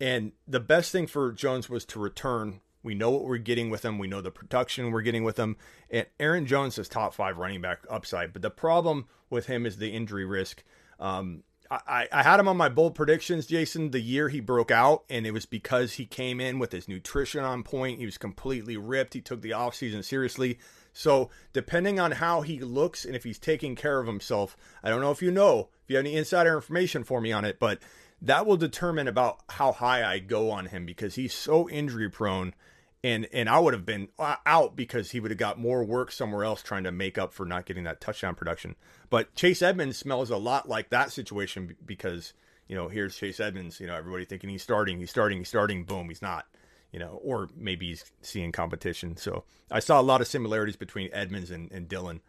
And 0.00 0.32
the 0.48 0.60
best 0.60 0.92
thing 0.92 1.06
for 1.06 1.32
Jones 1.32 1.68
was 1.68 1.84
to 1.86 1.98
return. 1.98 2.60
We 2.82 2.94
know 2.94 3.10
what 3.10 3.24
we're 3.24 3.36
getting 3.36 3.68
with 3.68 3.84
him. 3.84 3.98
We 3.98 4.08
know 4.08 4.22
the 4.22 4.30
production 4.30 4.90
we're 4.90 5.02
getting 5.02 5.24
with 5.24 5.38
him. 5.38 5.56
And 5.90 6.06
Aaron 6.18 6.46
Jones 6.46 6.78
is 6.78 6.88
top 6.88 7.12
five 7.12 7.36
running 7.36 7.60
back 7.60 7.80
upside. 7.90 8.32
But 8.32 8.42
the 8.42 8.50
problem 8.50 9.06
with 9.28 9.46
him 9.46 9.66
is 9.66 9.76
the 9.76 9.90
injury 9.90 10.24
risk. 10.24 10.64
Um, 10.98 11.42
I, 11.70 12.08
I 12.10 12.22
had 12.24 12.40
him 12.40 12.48
on 12.48 12.56
my 12.56 12.68
bold 12.68 12.96
predictions, 12.96 13.46
Jason, 13.46 13.92
the 13.92 14.00
year 14.00 14.28
he 14.28 14.40
broke 14.40 14.72
out, 14.72 15.04
and 15.08 15.24
it 15.24 15.30
was 15.30 15.46
because 15.46 15.92
he 15.92 16.04
came 16.04 16.40
in 16.40 16.58
with 16.58 16.72
his 16.72 16.88
nutrition 16.88 17.44
on 17.44 17.62
point. 17.62 18.00
He 18.00 18.06
was 18.06 18.18
completely 18.18 18.76
ripped. 18.76 19.14
He 19.14 19.20
took 19.20 19.40
the 19.40 19.50
offseason 19.50 20.04
seriously. 20.04 20.58
So, 20.92 21.30
depending 21.52 22.00
on 22.00 22.10
how 22.10 22.40
he 22.40 22.58
looks 22.58 23.04
and 23.04 23.14
if 23.14 23.22
he's 23.22 23.38
taking 23.38 23.76
care 23.76 24.00
of 24.00 24.08
himself, 24.08 24.56
I 24.82 24.90
don't 24.90 25.00
know 25.00 25.12
if 25.12 25.22
you 25.22 25.30
know, 25.30 25.68
if 25.84 25.90
you 25.90 25.96
have 25.96 26.04
any 26.04 26.16
insider 26.16 26.56
information 26.56 27.04
for 27.04 27.20
me 27.20 27.30
on 27.30 27.44
it, 27.44 27.60
but 27.60 27.78
that 28.22 28.46
will 28.46 28.56
determine 28.56 29.08
about 29.08 29.40
how 29.48 29.72
high 29.72 30.04
I 30.04 30.18
go 30.18 30.50
on 30.50 30.66
him 30.66 30.86
because 30.86 31.14
he's 31.14 31.34
so 31.34 31.68
injury 31.68 32.10
prone. 32.10 32.54
And, 33.02 33.26
and 33.32 33.48
I 33.48 33.58
would 33.58 33.72
have 33.72 33.86
been 33.86 34.08
out 34.18 34.76
because 34.76 35.12
he 35.12 35.20
would 35.20 35.30
have 35.30 35.38
got 35.38 35.58
more 35.58 35.82
work 35.82 36.12
somewhere 36.12 36.44
else 36.44 36.62
trying 36.62 36.84
to 36.84 36.92
make 36.92 37.16
up 37.16 37.32
for 37.32 37.46
not 37.46 37.64
getting 37.64 37.84
that 37.84 37.98
touchdown 37.98 38.34
production. 38.34 38.76
But 39.08 39.34
Chase 39.34 39.62
Edmonds 39.62 39.96
smells 39.96 40.28
a 40.28 40.36
lot 40.36 40.68
like 40.68 40.90
that 40.90 41.10
situation 41.10 41.76
because, 41.86 42.34
you 42.68 42.76
know, 42.76 42.88
here's 42.88 43.16
Chase 43.16 43.40
Edmonds, 43.40 43.80
you 43.80 43.86
know, 43.86 43.94
everybody 43.94 44.26
thinking 44.26 44.50
he's 44.50 44.62
starting, 44.62 44.98
he's 44.98 45.08
starting, 45.08 45.38
he's 45.38 45.48
starting, 45.48 45.84
boom, 45.84 46.08
he's 46.08 46.20
not, 46.20 46.44
you 46.92 46.98
know, 46.98 47.18
or 47.22 47.48
maybe 47.56 47.88
he's 47.88 48.04
seeing 48.20 48.52
competition. 48.52 49.16
So 49.16 49.44
I 49.70 49.80
saw 49.80 49.98
a 49.98 50.02
lot 50.02 50.20
of 50.20 50.26
similarities 50.26 50.76
between 50.76 51.08
Edmonds 51.10 51.50
and, 51.50 51.72
and 51.72 51.88
Dillon. 51.88 52.20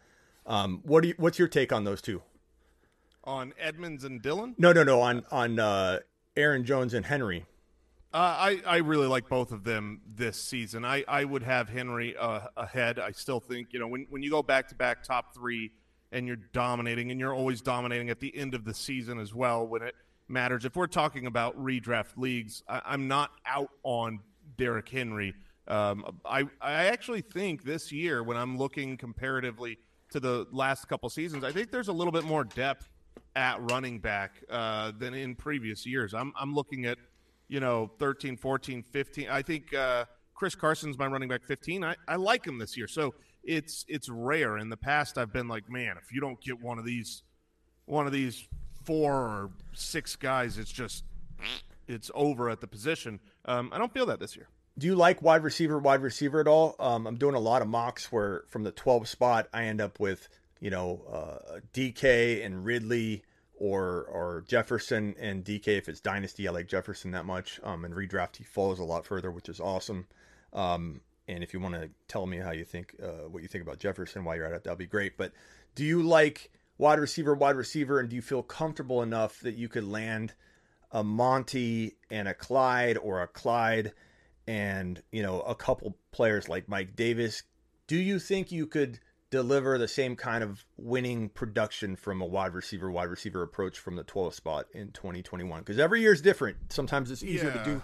Um, 0.46 0.80
what 0.84 1.02
do 1.02 1.10
you, 1.10 1.16
what's 1.18 1.38
your 1.38 1.50
take 1.50 1.74
on 1.74 1.84
those 1.84 2.02
two? 2.02 2.22
On 3.24 3.54
Edmonds 3.60 4.04
and 4.04 4.22
Dillon? 4.22 4.56
No, 4.58 4.72
no, 4.74 4.84
no, 4.84 5.02
on, 5.02 5.24
on, 5.32 5.60
uh, 5.60 6.00
Aaron 6.36 6.64
Jones 6.64 6.94
and 6.94 7.06
Henry. 7.06 7.46
Uh, 8.14 8.18
I, 8.18 8.62
I 8.66 8.78
really 8.78 9.08
like 9.08 9.30
both 9.30 9.52
of 9.52 9.64
them 9.64 10.02
this 10.06 10.42
season. 10.42 10.84
I, 10.84 11.04
I 11.08 11.24
would 11.24 11.44
have 11.44 11.70
Henry 11.70 12.16
uh, 12.18 12.42
ahead. 12.58 13.00
I 13.00 13.12
still 13.12 13.40
think, 13.40 13.70
you 13.72 13.80
know, 13.80 13.88
when, 13.88 14.06
when 14.10 14.22
you 14.22 14.30
go 14.30 14.44
back 14.44 14.68
to 14.70 14.76
back 14.76 15.04
top 15.04 15.34
three 15.34 15.72
and 16.12 16.28
you're 16.28 16.40
dominating, 16.52 17.12
and 17.12 17.20
you're 17.20 17.34
always 17.34 17.62
dominating 17.62 18.10
at 18.10 18.20
the 18.20 18.36
end 18.36 18.54
of 18.54 18.66
the 18.66 18.74
season 18.74 19.18
as 19.18 19.34
well 19.34 19.66
when 19.66 19.82
it 19.82 19.96
matters. 20.28 20.66
If 20.66 20.76
we're 20.76 20.88
talking 20.88 21.26
about 21.26 21.58
redraft 21.58 22.18
leagues, 22.18 22.64
I, 22.68 22.82
I'm 22.86 23.08
not 23.08 23.32
out 23.46 23.70
on 23.84 24.20
Derrick 24.58 24.90
Henry. 24.90 25.34
Um, 25.70 26.20
I, 26.26 26.44
I 26.60 26.86
actually 26.88 27.22
think 27.22 27.64
this 27.64 27.94
year, 27.94 28.24
when 28.24 28.36
I'm 28.36 28.58
looking 28.58 28.98
comparatively 28.98 29.78
to 30.12 30.20
the 30.20 30.48
last 30.52 30.90
couple 30.90 31.10
seasons, 31.10 31.46
I 31.46 31.54
think 31.54 31.72
there's 31.72 31.88
a 31.88 31.94
little 31.94 32.12
bit 32.12 32.26
more 32.26 32.44
depth 32.44 32.90
at 33.36 33.62
running 33.72 34.00
back 34.00 34.44
uh, 34.50 34.92
than 34.98 35.14
in 35.14 35.36
previous 35.36 35.86
years. 35.86 36.14
I'm, 36.14 36.34
I'm 36.40 36.54
looking 36.54 36.86
at 36.86 36.98
you 37.52 37.60
know, 37.60 37.92
13, 38.00 38.38
14, 38.38 38.82
15. 38.82 39.28
I 39.30 39.42
think 39.42 39.74
uh, 39.74 40.06
Chris 40.34 40.56
Carson's 40.56 40.98
my 40.98 41.06
running 41.06 41.28
back 41.28 41.44
15. 41.44 41.84
I, 41.84 41.96
I 42.08 42.16
like 42.16 42.48
him 42.48 42.58
this 42.58 42.78
year. 42.78 42.88
So 42.88 43.14
it's 43.44 43.84
it's 43.90 44.08
rare. 44.08 44.58
In 44.58 44.70
the 44.70 44.78
past, 44.78 45.18
I've 45.18 45.34
been 45.34 45.50
like, 45.50 45.70
man, 45.70 45.98
if 46.02 46.14
you 46.14 46.22
don't 46.22 46.40
get 46.42 46.62
one 46.62 46.80
of 46.80 46.86
these, 46.86 47.24
one 47.86 48.08
of 48.08 48.14
these 48.14 48.48
four 48.86 49.14
or 49.14 49.52
six 49.74 50.16
guys, 50.16 50.58
it's 50.58 50.72
just 50.72 51.04
it's 51.90 52.10
over 52.16 52.50
at 52.50 52.62
the 52.62 52.68
position. 52.68 53.20
Um, 53.44 53.70
I 53.74 53.78
don't 53.78 53.94
feel 53.94 54.06
that 54.06 54.22
this 54.22 54.38
year. 54.38 54.48
Do 54.78 54.88
you 54.88 54.96
like 54.96 55.22
wide 55.22 55.44
receiver, 55.44 55.78
wide 55.78 56.02
receiver 56.02 56.40
at 56.40 56.48
all? 56.48 56.78
Um, 56.80 57.06
I'm 57.06 57.18
doing 57.18 57.36
a 57.36 57.40
lot 57.40 57.62
of 57.62 57.68
mocks 57.68 58.10
where 58.14 58.46
from 58.48 58.64
the 58.64 58.72
12 58.72 59.10
spot, 59.10 59.50
I 59.54 59.66
end 59.66 59.82
up 59.82 60.00
with, 60.00 60.30
you 60.62 60.70
know, 60.70 61.02
uh, 61.12 61.60
DK 61.74 62.46
and 62.46 62.64
Ridley 62.64 63.24
or 63.56 64.06
or 64.06 64.46
Jefferson 64.48 65.16
and 65.20 65.44
DK 65.44 65.68
if 65.68 65.90
it's 65.90 66.00
dynasty. 66.00 66.48
I 66.48 66.52
like 66.52 66.68
Jefferson 66.68 67.12
that 67.12 67.26
much. 67.26 67.60
Um, 67.64 67.84
and 67.84 67.94
redraft 67.94 68.38
he 68.38 68.46
falls 68.46 68.80
a 68.80 68.84
lot 68.84 69.06
further, 69.06 69.30
which 69.30 69.50
is 69.50 69.60
awesome. 69.60 70.08
Um, 70.54 71.02
and 71.28 71.44
if 71.44 71.54
you 71.54 71.60
want 71.60 71.76
to 71.76 71.90
tell 72.08 72.26
me 72.26 72.38
how 72.38 72.52
you 72.52 72.64
think, 72.64 72.96
uh, 73.02 73.28
what 73.30 73.42
you 73.42 73.48
think 73.48 73.64
about 73.64 73.80
Jefferson 73.80 74.24
while 74.24 74.36
you're 74.36 74.46
at 74.46 74.54
it, 74.54 74.64
that'll 74.64 74.78
be 74.78 74.86
great. 74.86 75.18
But 75.18 75.34
do 75.76 75.84
you 75.84 76.02
like 76.02 76.52
wide 76.78 77.00
receiver, 77.00 77.34
wide 77.34 77.56
receiver, 77.56 78.00
and 78.00 78.10
do 78.10 78.16
you 78.16 78.22
feel 78.22 78.44
comfortable 78.44 79.02
enough 79.02 79.40
that 79.42 79.56
you 79.56 79.70
could 79.70 79.88
land 79.88 80.34
a 80.92 81.04
Monty 81.04 81.96
and 82.10 82.28
a 82.28 82.34
Clyde 82.34 82.98
or 82.98 83.22
a 83.22 83.28
Clyde 83.28 83.94
and 84.48 85.02
you 85.12 85.22
know 85.22 85.42
a 85.42 85.56
couple 85.56 85.98
players 86.12 86.50
like 86.50 86.68
Mike 86.68 86.96
Davis? 86.96 87.44
Do 87.88 87.98
you 87.98 88.20
think 88.20 88.52
you 88.52 88.68
could 88.68 89.00
deliver 89.32 89.78
the 89.80 89.88
same 89.88 90.16
kind 90.16 90.44
of 90.44 90.64
winning 90.78 91.30
production 91.30 91.96
from 91.96 92.22
a 92.22 92.26
wide 92.26 92.54
receiver, 92.54 92.92
wide 92.92 93.10
receiver 93.10 93.42
approach 93.42 93.80
from 93.80 93.96
the 93.96 94.04
12th 94.04 94.34
spot 94.36 94.66
in 94.74 94.92
2021? 94.92 95.60
Because 95.62 95.80
every 95.80 96.02
year 96.02 96.14
is 96.14 96.22
different. 96.22 96.58
Sometimes 96.70 97.10
it's 97.10 97.24
easier 97.24 97.50
Yeah. 97.56 97.64
to 97.64 97.66
do 97.66 97.82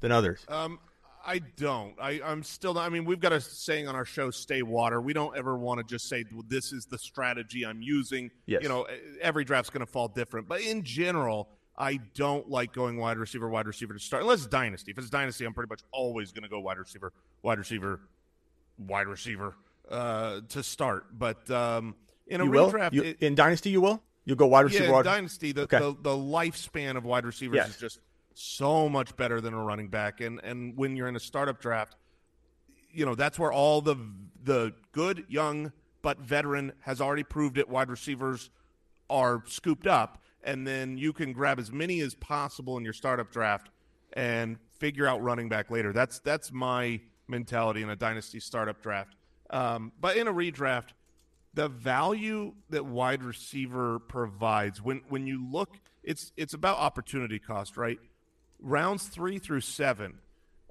than 0.00 0.12
others. 0.12 0.44
Um, 0.48 0.78
I 1.24 1.38
don't. 1.56 1.94
I, 2.00 2.20
I'm 2.24 2.42
still 2.42 2.74
not. 2.74 2.84
I 2.84 2.88
mean, 2.88 3.04
we've 3.04 3.20
got 3.20 3.32
a 3.32 3.40
saying 3.40 3.86
on 3.88 3.94
our 3.94 4.04
show, 4.04 4.30
stay 4.30 4.62
water. 4.62 5.00
We 5.00 5.12
don't 5.12 5.36
ever 5.36 5.56
want 5.56 5.78
to 5.78 5.84
just 5.84 6.08
say, 6.08 6.24
well, 6.32 6.44
this 6.48 6.72
is 6.72 6.86
the 6.86 6.98
strategy 6.98 7.64
I'm 7.66 7.82
using. 7.82 8.30
Yes. 8.46 8.62
You 8.62 8.68
know, 8.68 8.86
every 9.20 9.44
draft's 9.44 9.70
going 9.70 9.84
to 9.84 9.90
fall 9.90 10.08
different. 10.08 10.48
But 10.48 10.62
in 10.62 10.82
general, 10.84 11.48
I 11.76 11.98
don't 12.14 12.48
like 12.48 12.72
going 12.72 12.96
wide 12.96 13.18
receiver, 13.18 13.48
wide 13.48 13.66
receiver 13.66 13.92
to 13.94 14.00
start. 14.00 14.22
Unless 14.22 14.38
it's 14.38 14.46
dynasty. 14.48 14.90
If 14.90 14.98
it's 14.98 15.10
dynasty, 15.10 15.44
I'm 15.44 15.54
pretty 15.54 15.68
much 15.68 15.82
always 15.92 16.32
going 16.32 16.44
to 16.44 16.48
go 16.48 16.60
wide 16.60 16.78
receiver, 16.78 17.12
wide 17.42 17.58
receiver, 17.58 18.00
wide 18.78 19.06
receiver 19.06 19.54
uh, 19.90 20.40
to 20.50 20.62
start. 20.62 21.06
But 21.18 21.50
um, 21.50 21.94
in 22.26 22.40
a 22.40 22.44
you 22.44 22.50
will? 22.50 22.70
redraft, 22.70 22.92
You- 22.92 23.02
it- 23.02 23.18
in 23.22 23.34
Dynasty, 23.34 23.70
you 23.70 23.80
will? 23.80 24.02
You'll 24.24 24.36
go 24.36 24.46
wide 24.46 24.66
receiver, 24.66 24.84
yeah, 24.84 24.90
wide 24.90 25.04
dynasty, 25.06 25.52
the, 25.52 25.62
Okay. 25.62 25.78
the 25.78 25.96
the 26.02 26.10
lifespan 26.10 26.96
of 26.98 27.04
wide 27.06 27.24
receivers 27.24 27.56
Yes. 27.56 27.68
is 27.70 27.76
just 27.78 28.00
so 28.34 28.86
much 28.88 29.16
better 29.16 29.40
than 29.40 29.54
a 29.54 29.62
running 29.64 29.88
back. 29.88 30.20
And 30.20 30.38
and 30.44 30.76
when 30.76 30.96
you're 30.96 31.08
in 31.08 31.16
a 31.16 31.20
startup 31.20 31.60
draft, 31.62 31.96
you 32.90 33.06
know 33.06 33.14
that's 33.14 33.38
where 33.38 33.50
all 33.52 33.80
the 33.80 33.96
the 34.44 34.74
good 34.92 35.24
young 35.28 35.72
but 36.02 36.20
veteran 36.20 36.72
has 36.80 37.00
already 37.00 37.24
proved 37.24 37.56
it. 37.56 37.68
Wide 37.70 37.88
receivers 37.88 38.50
are 39.08 39.42
scooped 39.46 39.86
up, 39.86 40.22
and 40.44 40.66
then 40.66 40.98
you 40.98 41.14
can 41.14 41.32
grab 41.32 41.58
as 41.58 41.72
many 41.72 42.00
as 42.00 42.14
possible 42.14 42.76
in 42.76 42.84
your 42.84 42.92
startup 42.92 43.30
draft 43.32 43.70
and 44.12 44.58
figure 44.78 45.06
out 45.06 45.22
running 45.22 45.48
back 45.48 45.70
later. 45.70 45.94
That's 45.94 46.18
that's 46.20 46.52
my 46.52 47.00
mentality 47.28 47.80
in 47.82 47.88
a 47.88 47.96
dynasty 47.96 48.40
startup 48.40 48.82
draft. 48.82 49.14
Um, 49.50 49.92
but 50.00 50.16
in 50.16 50.28
a 50.28 50.32
redraft, 50.32 50.88
the 51.54 51.68
value 51.68 52.54
that 52.70 52.84
wide 52.84 53.22
receiver 53.22 53.98
provides 53.98 54.82
when 54.82 55.02
when 55.08 55.26
you 55.26 55.44
look, 55.50 55.70
it's 56.02 56.32
it's 56.36 56.54
about 56.54 56.78
opportunity 56.78 57.38
cost, 57.38 57.76
right? 57.76 57.98
Rounds 58.60 59.08
three 59.08 59.38
through 59.38 59.62
seven, 59.62 60.18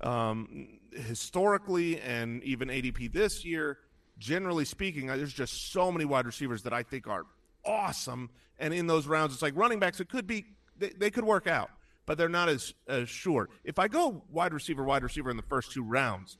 um, 0.02 0.80
historically 0.91 1.99
and 1.99 2.44
even 2.44 2.70
ADP 2.70 3.12
this 3.12 3.44
year, 3.44 3.80
generally 4.18 4.66
speaking, 4.66 5.08
there's 5.08 5.34
just 5.34 5.72
so 5.72 5.91
many 5.91 6.06
wide 6.06 6.26
receivers 6.26 6.64
that 6.64 6.74
I 6.74 6.84
think 6.84 7.08
are 7.08 7.26
awesome. 7.66 8.30
And 8.60 8.74
in 8.74 8.88
those 8.88 9.08
rounds, 9.08 9.34
it's 9.34 9.41
like 9.41 9.56
running 9.56 9.80
backs. 9.80 9.99
It 9.99 10.10
could 10.10 10.28
be 10.28 10.45
they, 10.78 10.90
they 10.90 11.12
could 11.12 11.24
work 11.24 11.48
out, 11.48 11.70
but 12.06 12.18
they're 12.18 12.30
not 12.30 12.49
as 12.49 12.74
as 12.88 13.10
sure. 13.10 13.49
If 13.64 13.80
I 13.80 13.88
go 13.88 14.24
wide 14.32 14.54
receiver, 14.54 14.84
wide 14.84 15.04
receiver 15.04 15.30
in 15.30 15.38
the 15.38 15.44
first 15.44 15.72
two 15.72 15.84
rounds, 15.84 16.38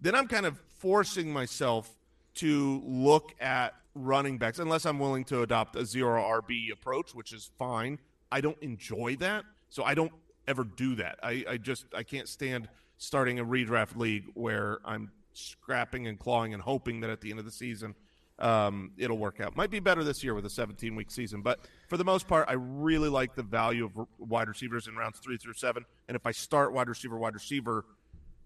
then 0.00 0.14
I'm 0.14 0.28
kind 0.28 0.46
of 0.46 0.58
forcing 0.78 1.32
myself 1.32 1.90
to 2.36 2.82
look 2.84 3.34
at 3.40 3.74
running 3.94 4.38
backs 4.38 4.58
unless 4.58 4.86
I'm 4.86 4.98
willing 4.98 5.24
to 5.24 5.42
adopt 5.42 5.76
a 5.76 5.84
zero 5.84 6.22
RB 6.22 6.72
approach, 6.72 7.14
which 7.14 7.32
is 7.32 7.50
fine. 7.58 7.98
I 8.30 8.40
don't 8.40 8.60
enjoy 8.62 9.16
that, 9.16 9.44
so 9.68 9.82
I 9.82 9.94
don't 9.94 10.12
ever 10.46 10.64
do 10.64 10.94
that. 10.96 11.18
I, 11.22 11.44
I 11.48 11.56
just 11.56 11.86
I 11.94 12.02
can't 12.02 12.28
stand 12.28 12.68
starting 12.98 13.38
a 13.38 13.44
redraft 13.44 13.96
league 13.96 14.24
where 14.34 14.78
I'm 14.84 15.10
scrapping 15.32 16.06
and 16.06 16.18
clawing 16.18 16.54
and 16.54 16.62
hoping 16.62 17.00
that 17.00 17.10
at 17.10 17.20
the 17.20 17.30
end 17.30 17.38
of 17.38 17.44
the 17.44 17.50
season 17.50 17.94
um, 18.40 18.92
it'll 18.96 19.18
work 19.18 19.40
out. 19.40 19.54
Might 19.56 19.70
be 19.70 19.80
better 19.80 20.02
this 20.02 20.24
year 20.24 20.34
with 20.34 20.46
a 20.46 20.50
17 20.50 20.96
week 20.96 21.10
season, 21.10 21.42
but 21.42 21.60
for 21.88 21.96
the 21.96 22.04
most 22.04 22.26
part, 22.26 22.48
I 22.48 22.54
really 22.54 23.08
like 23.08 23.34
the 23.34 23.42
value 23.42 23.84
of 23.84 24.06
wide 24.18 24.48
receivers 24.48 24.86
in 24.86 24.96
rounds 24.96 25.18
three 25.18 25.36
through 25.36 25.54
seven. 25.54 25.84
And 26.08 26.16
if 26.16 26.26
I 26.26 26.32
start 26.32 26.72
wide 26.72 26.88
receiver, 26.88 27.18
wide 27.18 27.34
receiver, 27.34 27.84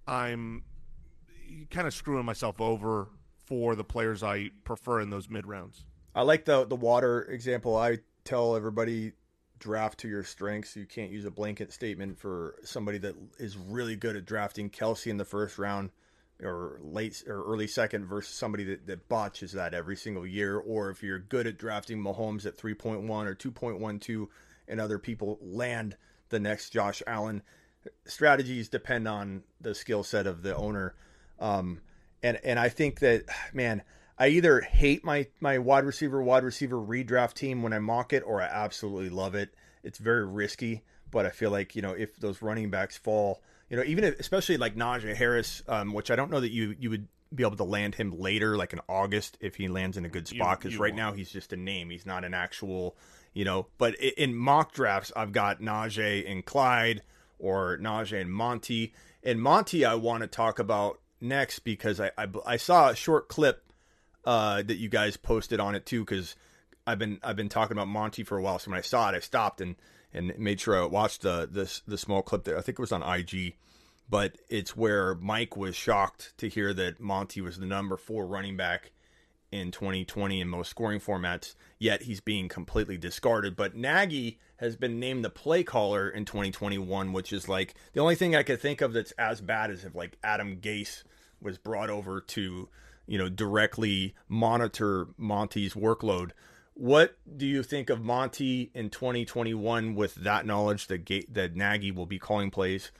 I'm 0.06 0.64
kind 1.70 1.86
of 1.86 1.94
screwing 1.94 2.24
myself 2.24 2.60
over 2.60 3.08
for 3.46 3.74
the 3.74 3.84
players 3.84 4.22
I 4.22 4.50
prefer 4.64 5.00
in 5.00 5.10
those 5.10 5.28
mid 5.28 5.46
rounds. 5.46 5.84
I 6.14 6.22
like 6.22 6.44
the 6.44 6.64
the 6.64 6.76
water 6.76 7.22
example. 7.22 7.76
I 7.76 7.98
tell 8.24 8.56
everybody 8.56 9.12
draft 9.58 10.00
to 10.00 10.08
your 10.08 10.24
strengths. 10.24 10.76
You 10.76 10.86
can't 10.86 11.10
use 11.10 11.24
a 11.24 11.30
blanket 11.30 11.72
statement 11.72 12.18
for 12.18 12.56
somebody 12.64 12.98
that 12.98 13.14
is 13.38 13.56
really 13.56 13.96
good 13.96 14.16
at 14.16 14.26
drafting 14.26 14.70
Kelce 14.70 15.06
in 15.06 15.16
the 15.16 15.24
first 15.24 15.58
round 15.58 15.90
or 16.42 16.78
late 16.82 17.22
or 17.26 17.44
early 17.44 17.66
second 17.66 18.06
versus 18.06 18.34
somebody 18.34 18.64
that, 18.64 18.86
that 18.86 19.08
botches 19.08 19.52
that 19.52 19.72
every 19.72 19.96
single 19.96 20.26
year. 20.26 20.58
Or 20.58 20.90
if 20.90 21.02
you're 21.02 21.18
good 21.18 21.46
at 21.46 21.58
drafting 21.58 21.98
Mahomes 21.98 22.46
at 22.46 22.58
3.1 22.58 23.08
or 23.08 23.34
2.12 23.34 24.28
and 24.68 24.80
other 24.80 24.98
people 24.98 25.38
land 25.40 25.96
the 26.28 26.40
next 26.40 26.70
Josh 26.70 27.02
Allen. 27.06 27.42
Strategies 28.06 28.68
depend 28.68 29.06
on 29.06 29.42
the 29.60 29.74
skill 29.74 30.02
set 30.02 30.27
of 30.27 30.43
the 30.43 30.56
owner. 30.56 30.94
Um, 31.45 31.81
and 32.23 32.40
and 32.43 32.59
I 32.59 32.71
think 32.71 33.01
that 33.01 33.24
man, 33.53 33.82
I 34.19 34.29
either 34.29 34.63
hate 34.63 35.05
my 35.05 35.27
my 35.40 35.59
wide 35.59 35.85
receiver 35.85 36.23
wide 36.23 36.43
receiver 36.43 36.77
redraft 36.77 37.35
team 37.35 37.63
when 37.63 37.74
I 37.74 37.79
mock 37.81 38.14
it, 38.14 38.23
or 38.27 38.40
I 38.40 38.47
absolutely 38.47 39.11
love 39.11 39.35
it. 39.35 39.55
It's 39.82 39.98
very 39.98 40.24
risky, 40.24 40.82
but 41.11 41.27
I 41.27 41.31
feel 41.31 41.51
like 41.51 41.77
you 41.77 41.82
know 41.82 41.93
if 41.93 42.16
those 42.16 42.40
running 42.40 42.71
backs 42.71 42.97
fall, 42.97 43.43
you 43.69 43.77
know 43.77 43.85
even 43.85 44.05
if, 44.05 44.19
especially 44.19 44.56
like 44.56 44.74
Najee 44.74 45.14
Harris, 45.14 45.63
um, 45.69 45.93
which 45.93 46.11
I 46.11 46.16
don't 46.16 46.31
know 46.31 46.40
that 46.40 46.51
you 46.51 46.74
you 46.79 46.89
would 46.89 47.09
be 47.35 47.43
able 47.43 47.56
to 47.56 47.64
land 47.64 47.95
him 47.95 48.19
later, 48.19 48.56
like 48.56 48.73
in 48.73 48.81
August, 48.89 49.37
if 49.40 49.56
he 49.56 49.69
lands 49.69 49.98
in 49.98 50.06
a 50.06 50.09
good 50.09 50.27
spot. 50.27 50.61
Because 50.61 50.79
right 50.79 50.93
won't. 50.93 50.97
now 50.97 51.13
he's 51.13 51.31
just 51.31 51.53
a 51.53 51.59
name; 51.59 51.90
he's 51.90 52.06
not 52.06 52.24
an 52.24 52.32
actual, 52.32 52.97
you 53.35 53.45
know. 53.45 53.66
But 53.77 53.97
in 53.97 54.35
mock 54.35 54.73
drafts, 54.73 55.13
I've 55.14 55.32
got 55.32 55.61
Najee 55.61 56.31
and 56.31 56.43
Clyde, 56.43 57.03
or 57.39 57.77
Najee 57.77 58.19
and 58.19 58.32
Monty. 58.32 58.95
And 59.23 59.43
Monty, 59.43 59.85
I 59.85 59.95
want 59.95 60.23
to 60.23 60.27
talk 60.27 60.59
about 60.59 61.01
next 61.20 61.60
because 61.60 62.01
I 62.01 62.10
I, 62.16 62.26
I 62.46 62.56
saw 62.56 62.88
a 62.88 62.96
short 62.96 63.28
clip 63.28 63.62
uh, 64.24 64.62
that 64.62 64.76
you 64.76 64.88
guys 64.88 65.16
posted 65.16 65.60
on 65.60 65.74
it 65.74 65.86
too 65.86 66.01
because 66.01 66.36
I've 66.86 66.98
been 66.98 67.18
I've 67.22 67.36
been 67.36 67.48
talking 67.48 67.76
about 67.76 67.88
Monty 67.88 68.22
for 68.22 68.38
a 68.38 68.43
while. 68.43 68.59
So 68.59 68.70
when 68.70 68.78
I 68.78 68.82
saw 68.82 69.10
it, 69.10 69.14
I 69.14 69.20
stopped 69.20 69.60
and 69.60 69.76
and 70.12 70.32
made 70.38 70.60
sure 70.60 70.80
I 70.80 70.86
watched 70.86 71.22
the 71.22 71.48
this 71.51 71.82
the 71.86 71.98
small 71.98 72.22
clip 72.22 72.44
there. 72.44 72.59
I 72.59 72.60
think 72.60 72.78
it 72.78 72.82
was 72.82 72.93
on 72.93 73.02
IG, 73.02 73.54
but 74.09 74.36
it's 74.48 74.76
where 74.76 75.14
Mike 75.16 75.56
was 75.56 75.76
shocked 75.76 76.34
to 76.38 76.48
hear 76.48 76.72
that 76.74 77.01
Monty 77.01 77.40
was 77.40 77.59
the 77.59 77.66
number 77.66 77.96
four 77.96 78.26
running 78.26 78.56
back 78.56 78.93
in 79.54 79.70
2020 79.70 80.40
in 80.40 80.48
most 80.48 80.68
scoring 80.68 80.98
formats. 80.98 81.54
Yet 81.78 82.02
he's 82.02 82.20
being 82.20 82.48
completely 82.48 82.98
discarded. 82.98 83.54
But 83.54 83.76
Nagy 83.76 84.40
has 84.56 84.74
been 84.74 84.98
named 84.98 85.24
the 85.24 85.30
play 85.30 85.62
caller 85.62 86.08
in 86.08 86.24
2021, 86.24 87.12
which 87.12 87.32
is 87.32 87.48
like 87.48 87.74
the 87.92 88.00
only 88.00 88.16
thing 88.16 88.34
I 88.34 88.42
could 88.42 88.60
think 88.60 88.80
of 88.80 88.92
that's 88.92 89.12
as 89.12 89.40
bad 89.40 89.70
as 89.70 89.84
if 89.84 89.94
like 89.94 90.18
Adam 90.24 90.56
Gase 90.56 91.04
was 91.40 91.56
brought 91.56 91.88
over 91.88 92.20
to 92.20 92.68
you 93.06 93.18
know 93.18 93.28
directly 93.28 94.16
monitor 94.28 95.06
Monty's 95.16 95.74
workload. 95.74 96.32
What 96.74 97.16
do 97.36 97.46
you 97.46 97.62
think 97.62 97.90
of 97.90 98.02
Monty 98.02 98.72
in 98.74 98.90
2021 98.90 99.94
with 99.94 100.16
that 100.16 100.46
knowledge 100.46 100.88
that 100.88 101.04
Ga- 101.04 101.28
that 101.30 101.54
Nagy 101.54 101.92
will 101.92 102.06
be 102.06 102.18
calling 102.18 102.50
plays? 102.50 102.90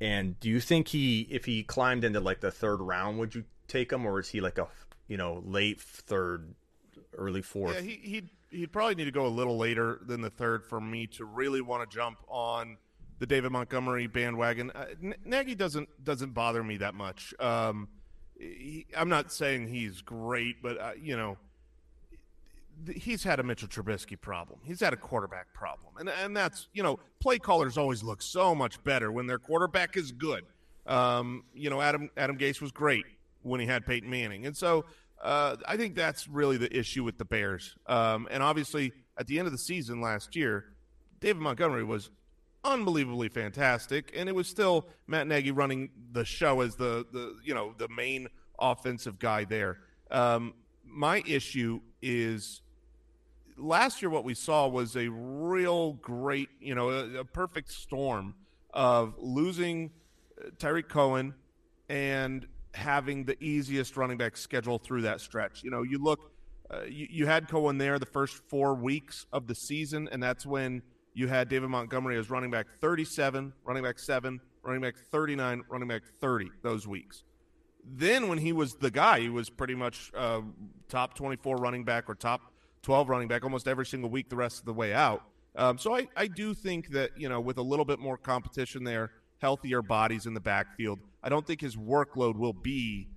And 0.00 0.40
do 0.40 0.48
you 0.48 0.58
think 0.60 0.88
he, 0.88 1.28
if 1.30 1.44
he 1.44 1.62
climbed 1.62 2.02
into 2.02 2.18
like 2.18 2.40
the 2.40 2.50
third 2.50 2.80
round, 2.80 3.18
would 3.18 3.34
you 3.34 3.44
take 3.68 3.92
him, 3.92 4.06
or 4.06 4.18
is 4.18 4.30
he 4.30 4.40
like 4.40 4.58
a 4.58 4.66
you 5.10 5.16
know 5.16 5.42
late 5.44 5.80
third, 5.80 6.54
early 7.18 7.42
fourth? 7.42 7.74
Yeah, 7.74 7.80
he, 7.82 8.00
he'd 8.02 8.30
he'd 8.50 8.72
probably 8.72 8.94
need 8.94 9.04
to 9.04 9.10
go 9.10 9.26
a 9.26 9.28
little 9.28 9.58
later 9.58 10.00
than 10.06 10.22
the 10.22 10.30
third 10.30 10.64
for 10.64 10.80
me 10.80 11.06
to 11.08 11.24
really 11.24 11.60
want 11.60 11.88
to 11.88 11.94
jump 11.94 12.18
on 12.28 12.78
the 13.18 13.26
David 13.26 13.50
Montgomery 13.50 14.06
bandwagon. 14.06 14.70
Uh, 14.70 14.86
Nagy 15.24 15.56
doesn't 15.56 15.88
doesn't 16.04 16.32
bother 16.32 16.62
me 16.62 16.76
that 16.78 16.94
much. 16.94 17.34
Um, 17.40 17.88
he, 18.38 18.86
I'm 18.96 19.08
not 19.08 19.32
saying 19.32 19.66
he's 19.66 20.00
great, 20.00 20.62
but 20.62 20.80
uh, 20.80 20.92
you 20.98 21.16
know, 21.16 21.36
he's 22.94 23.24
had 23.24 23.40
a 23.40 23.42
Mitchell 23.42 23.68
Trubisky 23.68 24.18
problem. 24.18 24.60
He's 24.64 24.80
had 24.80 24.92
a 24.92 24.96
quarterback 24.96 25.52
problem, 25.52 25.94
and 25.98 26.08
and 26.08 26.36
that's 26.36 26.68
you 26.72 26.84
know, 26.84 27.00
play 27.18 27.40
callers 27.40 27.76
always 27.76 28.04
look 28.04 28.22
so 28.22 28.54
much 28.54 28.82
better 28.84 29.10
when 29.10 29.26
their 29.26 29.40
quarterback 29.40 29.96
is 29.96 30.12
good. 30.12 30.44
Um, 30.86 31.42
you 31.52 31.68
know, 31.68 31.80
Adam 31.80 32.10
Adam 32.16 32.38
Gase 32.38 32.60
was 32.60 32.70
great 32.70 33.04
when 33.42 33.60
he 33.60 33.66
had 33.66 33.86
Peyton 33.86 34.08
Manning, 34.10 34.46
and 34.46 34.56
so 34.56 34.84
uh, 35.22 35.56
I 35.66 35.76
think 35.76 35.94
that's 35.94 36.28
really 36.28 36.56
the 36.56 36.74
issue 36.76 37.04
with 37.04 37.18
the 37.18 37.24
Bears. 37.24 37.76
Um, 37.86 38.26
and 38.30 38.42
obviously, 38.42 38.92
at 39.18 39.26
the 39.26 39.38
end 39.38 39.46
of 39.46 39.52
the 39.52 39.58
season 39.58 40.00
last 40.00 40.34
year, 40.34 40.66
David 41.20 41.42
Montgomery 41.42 41.84
was 41.84 42.10
unbelievably 42.64 43.28
fantastic, 43.28 44.12
and 44.16 44.28
it 44.28 44.34
was 44.34 44.48
still 44.48 44.88
Matt 45.06 45.26
Nagy 45.26 45.50
running 45.50 45.90
the 46.12 46.24
show 46.24 46.60
as 46.60 46.76
the 46.76 47.06
the 47.12 47.36
you 47.44 47.54
know 47.54 47.74
the 47.76 47.88
main 47.88 48.28
offensive 48.58 49.18
guy 49.18 49.44
there. 49.44 49.78
Um, 50.10 50.54
my 50.84 51.22
issue 51.26 51.80
is 52.02 52.62
last 53.56 54.02
year 54.02 54.10
what 54.10 54.24
we 54.24 54.34
saw 54.34 54.66
was 54.68 54.96
a 54.96 55.08
real 55.08 55.94
great, 55.94 56.48
you 56.60 56.74
know, 56.74 56.90
a, 56.90 57.20
a 57.20 57.24
perfect 57.24 57.70
storm 57.70 58.34
of 58.72 59.14
losing 59.18 59.90
uh, 60.38 60.50
Tarik 60.58 60.88
Cohen 60.88 61.34
and 61.88 62.46
having 62.74 63.24
the 63.24 63.42
easiest 63.42 63.96
running 63.96 64.18
back 64.18 64.36
schedule 64.36 64.78
through 64.78 65.02
that 65.02 65.20
stretch. 65.20 65.62
You 65.62 65.70
know, 65.70 65.82
you 65.82 66.02
look, 66.02 66.32
uh, 66.70 66.82
you, 66.84 67.06
you 67.10 67.26
had 67.26 67.48
Cohen 67.48 67.78
there 67.78 67.98
the 67.98 68.06
first 68.06 68.36
four 68.48 68.74
weeks 68.74 69.26
of 69.32 69.46
the 69.46 69.54
season, 69.54 70.08
and 70.12 70.22
that's 70.22 70.46
when 70.46 70.82
you 71.14 71.26
had 71.26 71.48
David 71.48 71.68
Montgomery 71.68 72.16
as 72.16 72.30
running 72.30 72.50
back 72.50 72.66
37, 72.80 73.52
running 73.64 73.82
back 73.82 73.98
7, 73.98 74.40
running 74.62 74.80
back 74.80 74.96
39, 75.10 75.62
running 75.68 75.88
back 75.88 76.02
30 76.20 76.50
those 76.62 76.86
weeks. 76.86 77.24
then 77.84 78.28
when 78.28 78.38
he 78.38 78.52
was 78.52 78.74
the 78.74 78.90
guy, 78.90 79.20
he 79.20 79.28
was 79.28 79.50
pretty 79.50 79.74
much 79.74 80.10
uh, 80.14 80.42
top 80.88 81.14
24 81.14 81.56
running 81.56 81.84
back 81.84 82.08
or 82.08 82.14
top 82.14 82.40
12 82.82 83.08
running 83.08 83.28
back 83.28 83.42
almost 83.42 83.66
every 83.66 83.86
single 83.86 84.10
week 84.10 84.28
the 84.28 84.36
rest 84.36 84.58
of 84.60 84.64
the 84.66 84.72
way 84.72 84.92
out. 84.92 85.22
Um, 85.56 85.78
so 85.78 85.96
I, 85.96 86.06
I 86.16 86.26
do 86.26 86.54
think 86.54 86.90
that, 86.90 87.10
you 87.16 87.28
know, 87.28 87.40
with 87.40 87.58
a 87.58 87.62
little 87.62 87.84
bit 87.84 87.98
more 87.98 88.16
competition 88.16 88.84
there, 88.84 89.10
healthier 89.38 89.82
bodies 89.82 90.26
in 90.26 90.34
the 90.34 90.40
backfield, 90.40 91.00
I 91.22 91.28
don't 91.28 91.46
think 91.46 91.60
his 91.60 91.76
workload 91.76 92.36
will 92.36 92.52
be 92.52 93.08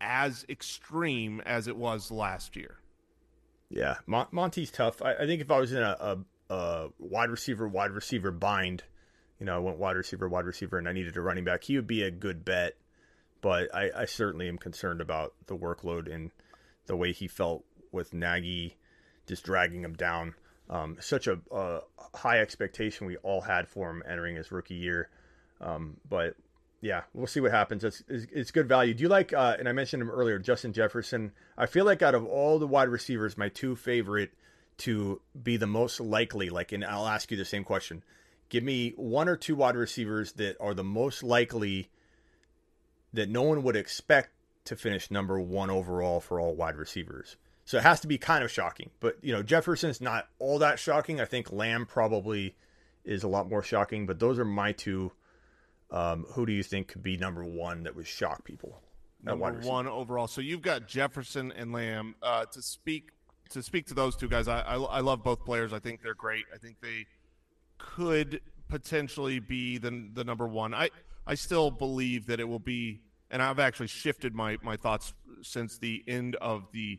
as 0.00 0.44
extreme 0.48 1.40
as 1.44 1.68
it 1.68 1.76
was 1.76 2.10
last 2.10 2.56
year. 2.56 2.78
Yeah, 3.68 3.96
Mon- 4.06 4.28
Monty's 4.30 4.70
tough. 4.70 5.02
I, 5.02 5.14
I, 5.14 5.26
think 5.26 5.40
if 5.40 5.50
I 5.50 5.58
was 5.58 5.72
in 5.72 5.82
a, 5.82 6.24
a, 6.48 6.54
a, 6.54 6.88
wide 6.98 7.30
receiver, 7.30 7.66
wide 7.66 7.90
receiver 7.90 8.30
bind, 8.30 8.84
you 9.40 9.46
know, 9.46 9.56
I 9.56 9.58
went 9.58 9.78
wide 9.78 9.96
receiver, 9.96 10.28
wide 10.28 10.44
receiver, 10.44 10.78
and 10.78 10.88
I 10.88 10.92
needed 10.92 11.16
a 11.16 11.20
running 11.20 11.44
back, 11.44 11.64
he 11.64 11.76
would 11.76 11.86
be 11.86 12.02
a 12.02 12.10
good 12.10 12.44
bet. 12.44 12.76
But 13.40 13.74
I, 13.74 13.90
I 13.94 14.04
certainly 14.06 14.48
am 14.48 14.58
concerned 14.58 15.00
about 15.00 15.34
the 15.46 15.56
workload 15.56 16.12
and 16.12 16.30
the 16.86 16.96
way 16.96 17.12
he 17.12 17.28
felt 17.28 17.64
with 17.92 18.14
Nagy 18.14 18.76
just 19.26 19.44
dragging 19.44 19.82
him 19.82 19.94
down. 19.94 20.34
Um, 20.70 20.96
such 21.00 21.26
a, 21.26 21.38
high 22.14 22.40
expectation 22.40 23.06
we 23.06 23.16
all 23.18 23.42
had 23.42 23.68
for 23.68 23.90
him 23.90 24.02
entering 24.08 24.36
his 24.36 24.50
rookie 24.50 24.74
year. 24.74 25.10
Um, 25.60 25.96
but 26.08 26.34
yeah, 26.86 27.02
we'll 27.12 27.26
see 27.26 27.40
what 27.40 27.50
happens. 27.50 27.82
It's, 27.82 28.02
it's, 28.08 28.26
it's 28.32 28.50
good 28.50 28.68
value. 28.68 28.94
Do 28.94 29.02
you 29.02 29.08
like, 29.08 29.32
uh, 29.32 29.56
and 29.58 29.68
I 29.68 29.72
mentioned 29.72 30.02
him 30.02 30.10
earlier, 30.10 30.38
Justin 30.38 30.72
Jefferson? 30.72 31.32
I 31.58 31.66
feel 31.66 31.84
like 31.84 32.00
out 32.00 32.14
of 32.14 32.24
all 32.24 32.58
the 32.58 32.66
wide 32.66 32.88
receivers, 32.88 33.36
my 33.36 33.48
two 33.48 33.74
favorite 33.74 34.32
to 34.78 35.20
be 35.42 35.56
the 35.56 35.66
most 35.66 36.00
likely, 36.00 36.48
like, 36.48 36.70
and 36.70 36.84
I'll 36.84 37.08
ask 37.08 37.30
you 37.30 37.36
the 37.36 37.44
same 37.44 37.64
question. 37.64 38.04
Give 38.48 38.62
me 38.62 38.92
one 38.96 39.28
or 39.28 39.36
two 39.36 39.56
wide 39.56 39.74
receivers 39.74 40.32
that 40.32 40.56
are 40.60 40.74
the 40.74 40.84
most 40.84 41.22
likely 41.22 41.90
that 43.12 43.28
no 43.28 43.42
one 43.42 43.62
would 43.64 43.76
expect 43.76 44.30
to 44.66 44.76
finish 44.76 45.10
number 45.10 45.40
one 45.40 45.70
overall 45.70 46.20
for 46.20 46.38
all 46.38 46.54
wide 46.54 46.76
receivers. 46.76 47.36
So 47.64 47.78
it 47.78 47.82
has 47.82 47.98
to 48.00 48.06
be 48.06 48.18
kind 48.18 48.44
of 48.44 48.50
shocking. 48.50 48.90
But, 49.00 49.16
you 49.22 49.32
know, 49.32 49.42
Jefferson's 49.42 50.00
not 50.00 50.28
all 50.38 50.60
that 50.60 50.78
shocking. 50.78 51.20
I 51.20 51.24
think 51.24 51.50
Lamb 51.50 51.86
probably 51.86 52.54
is 53.04 53.24
a 53.24 53.28
lot 53.28 53.48
more 53.48 53.62
shocking, 53.62 54.06
but 54.06 54.20
those 54.20 54.38
are 54.38 54.44
my 54.44 54.70
two 54.70 55.12
um, 55.90 56.24
who 56.30 56.46
do 56.46 56.52
you 56.52 56.62
think 56.62 56.88
could 56.88 57.02
be 57.02 57.16
number 57.16 57.44
one 57.44 57.84
that 57.84 57.94
would 57.94 58.06
shock 58.06 58.44
people? 58.44 58.82
Number 59.22 59.52
one 59.62 59.86
overall. 59.86 60.26
So 60.26 60.40
you've 60.40 60.62
got 60.62 60.86
Jefferson 60.86 61.52
and 61.52 61.72
Lamb. 61.72 62.14
Uh, 62.22 62.44
to 62.46 62.62
speak 62.62 63.10
to 63.50 63.62
speak 63.62 63.86
to 63.86 63.94
those 63.94 64.16
two 64.16 64.28
guys, 64.28 64.48
I, 64.48 64.60
I, 64.60 64.76
I 64.76 65.00
love 65.00 65.22
both 65.22 65.44
players. 65.44 65.72
I 65.72 65.78
think 65.78 66.02
they're 66.02 66.14
great. 66.14 66.44
I 66.54 66.58
think 66.58 66.76
they 66.80 67.06
could 67.78 68.40
potentially 68.68 69.38
be 69.40 69.78
the 69.78 70.08
the 70.12 70.24
number 70.24 70.46
one. 70.46 70.74
I 70.74 70.90
I 71.26 71.34
still 71.34 71.70
believe 71.70 72.26
that 72.26 72.40
it 72.40 72.48
will 72.48 72.58
be, 72.58 73.00
and 73.30 73.42
I've 73.42 73.58
actually 73.58 73.88
shifted 73.88 74.34
my 74.34 74.58
my 74.62 74.76
thoughts 74.76 75.14
since 75.42 75.78
the 75.78 76.04
end 76.06 76.36
of 76.36 76.70
the 76.72 76.98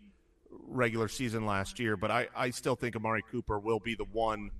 regular 0.50 1.08
season 1.08 1.46
last 1.46 1.80
year. 1.80 1.98
But 1.98 2.12
I 2.12 2.28
I 2.36 2.50
still 2.50 2.76
think 2.76 2.96
Amari 2.96 3.24
Cooper 3.32 3.60
will 3.60 3.80
be 3.80 3.96
the 3.96 4.06
one 4.06 4.52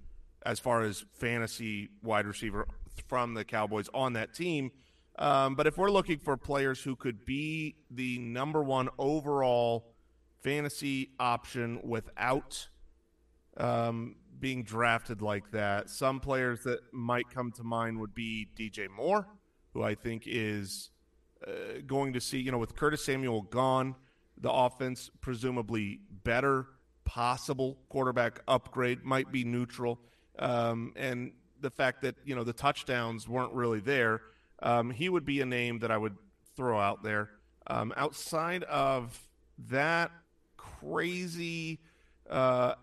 as 0.46 0.60
far 0.60 0.84
as 0.84 1.04
fantasy 1.16 1.90
wide 2.02 2.26
receiver 2.26 2.68
from 3.02 3.34
the 3.34 3.44
Cowboys 3.44 3.90
on 3.94 4.14
that 4.14 4.34
team. 4.34 4.72
Um, 5.20 5.56
but 5.56 5.66
if 5.66 5.78
we're 5.78 5.92
looking 5.92 6.20
for 6.20 6.38
players 6.38 6.82
who 6.82 6.96
could 6.96 7.26
be 7.26 7.76
the 7.90 8.20
number 8.20 8.62
one 8.62 8.90
overall 9.00 9.94
fantasy 10.44 11.10
option 11.20 11.80
without 11.84 12.68
um, 13.58 14.16
being 14.40 14.64
drafted 14.64 15.22
like 15.22 15.52
that, 15.52 15.90
some 15.90 16.20
players 16.20 16.64
that 16.64 16.80
might 16.94 17.30
come 17.30 17.52
to 17.54 17.64
mind 17.64 18.00
would 18.00 18.14
be 18.14 18.48
DJ 18.56 18.88
Moore, 18.90 19.28
who 19.74 19.82
I 19.82 19.96
think 19.96 20.24
is 20.28 20.92
uh, 21.46 21.82
going 21.86 22.14
to 22.14 22.22
see, 22.22 22.40
you 22.40 22.52
know, 22.52 22.60
with 22.60 22.76
Curtis 22.76 23.04
Samuel 23.04 23.42
gone, 23.42 23.96
the 24.40 24.52
offense 24.52 25.10
presumably 25.20 26.00
better, 26.24 26.68
possible 27.06 27.80
quarterback 27.90 28.42
upgrade 28.48 29.04
might 29.04 29.32
be 29.32 29.44
neutral. 29.44 30.00
Um, 30.38 30.94
and 30.96 31.32
the 31.62 31.70
fact 31.70 32.02
that 32.02 32.16
you 32.26 32.36
know 32.36 32.44
the 32.44 32.54
touchdowns 32.54 33.28
weren't 33.28 33.54
really 33.54 33.80
there, 33.80 34.22
um, 34.62 34.92
he 34.92 35.10
would 35.10 35.26
be 35.26 35.42
a 35.42 35.46
name 35.46 35.80
that 35.80 35.92
I 35.92 35.98
would 35.98 36.16
throw 36.56 36.80
out 36.80 37.04
there. 37.04 37.30
Um, 37.68 37.94
outside 37.98 38.64
of 38.64 39.28
that 39.70 40.12
crazy, 40.56 41.80
uh, 42.30 42.74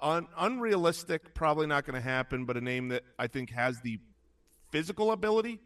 un- 0.00 0.28
unrealistic, 0.36 1.34
probably 1.34 1.66
not 1.66 1.84
going 1.84 1.94
to 1.94 2.06
happen, 2.06 2.44
but 2.44 2.56
a 2.56 2.60
name 2.60 2.88
that 2.88 3.04
I 3.18 3.26
think 3.26 3.50
has 3.50 3.80
the 3.80 3.98
physical 4.70 5.12
ability 5.12 5.60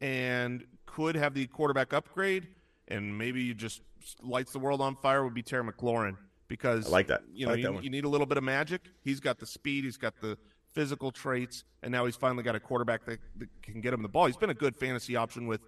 and 0.00 0.64
could 0.86 1.14
have 1.14 1.34
the 1.34 1.46
quarterback 1.46 1.92
upgrade, 1.92 2.48
and 2.88 3.16
maybe 3.16 3.54
just 3.54 3.82
lights 4.22 4.52
the 4.52 4.58
world 4.58 4.80
on 4.80 4.96
fire 4.96 5.22
would 5.24 5.34
be 5.34 5.42
Terry 5.42 5.64
McLaurin 5.64 6.16
because 6.48 6.86
I 6.86 6.90
like 6.90 7.06
that. 7.08 7.22
You 7.32 7.46
know, 7.46 7.52
like 7.52 7.62
you, 7.62 7.80
you, 7.82 7.90
need 7.90 8.04
a 8.04 8.08
little 8.08 8.26
bit 8.26 8.38
of 8.38 8.44
magic. 8.44 8.82
He's 9.02 9.20
got 9.20 9.38
the 9.38 9.46
speed. 9.46 9.84
He's 9.84 9.96
got 9.96 10.20
the 10.20 10.36
physical 10.72 11.10
traits, 11.10 11.64
and 11.82 11.92
now 11.92 12.04
he's 12.06 12.16
finally 12.16 12.42
got 12.42 12.54
a 12.54 12.60
quarterback 12.60 13.04
that, 13.06 13.18
that 13.38 13.48
can 13.62 13.80
get 13.80 13.92
him 13.92 14.02
the 14.02 14.08
ball. 14.08 14.26
He's 14.26 14.36
been 14.36 14.50
a 14.50 14.54
good 14.54 14.76
fantasy 14.76 15.16
option 15.16 15.46
with 15.46 15.60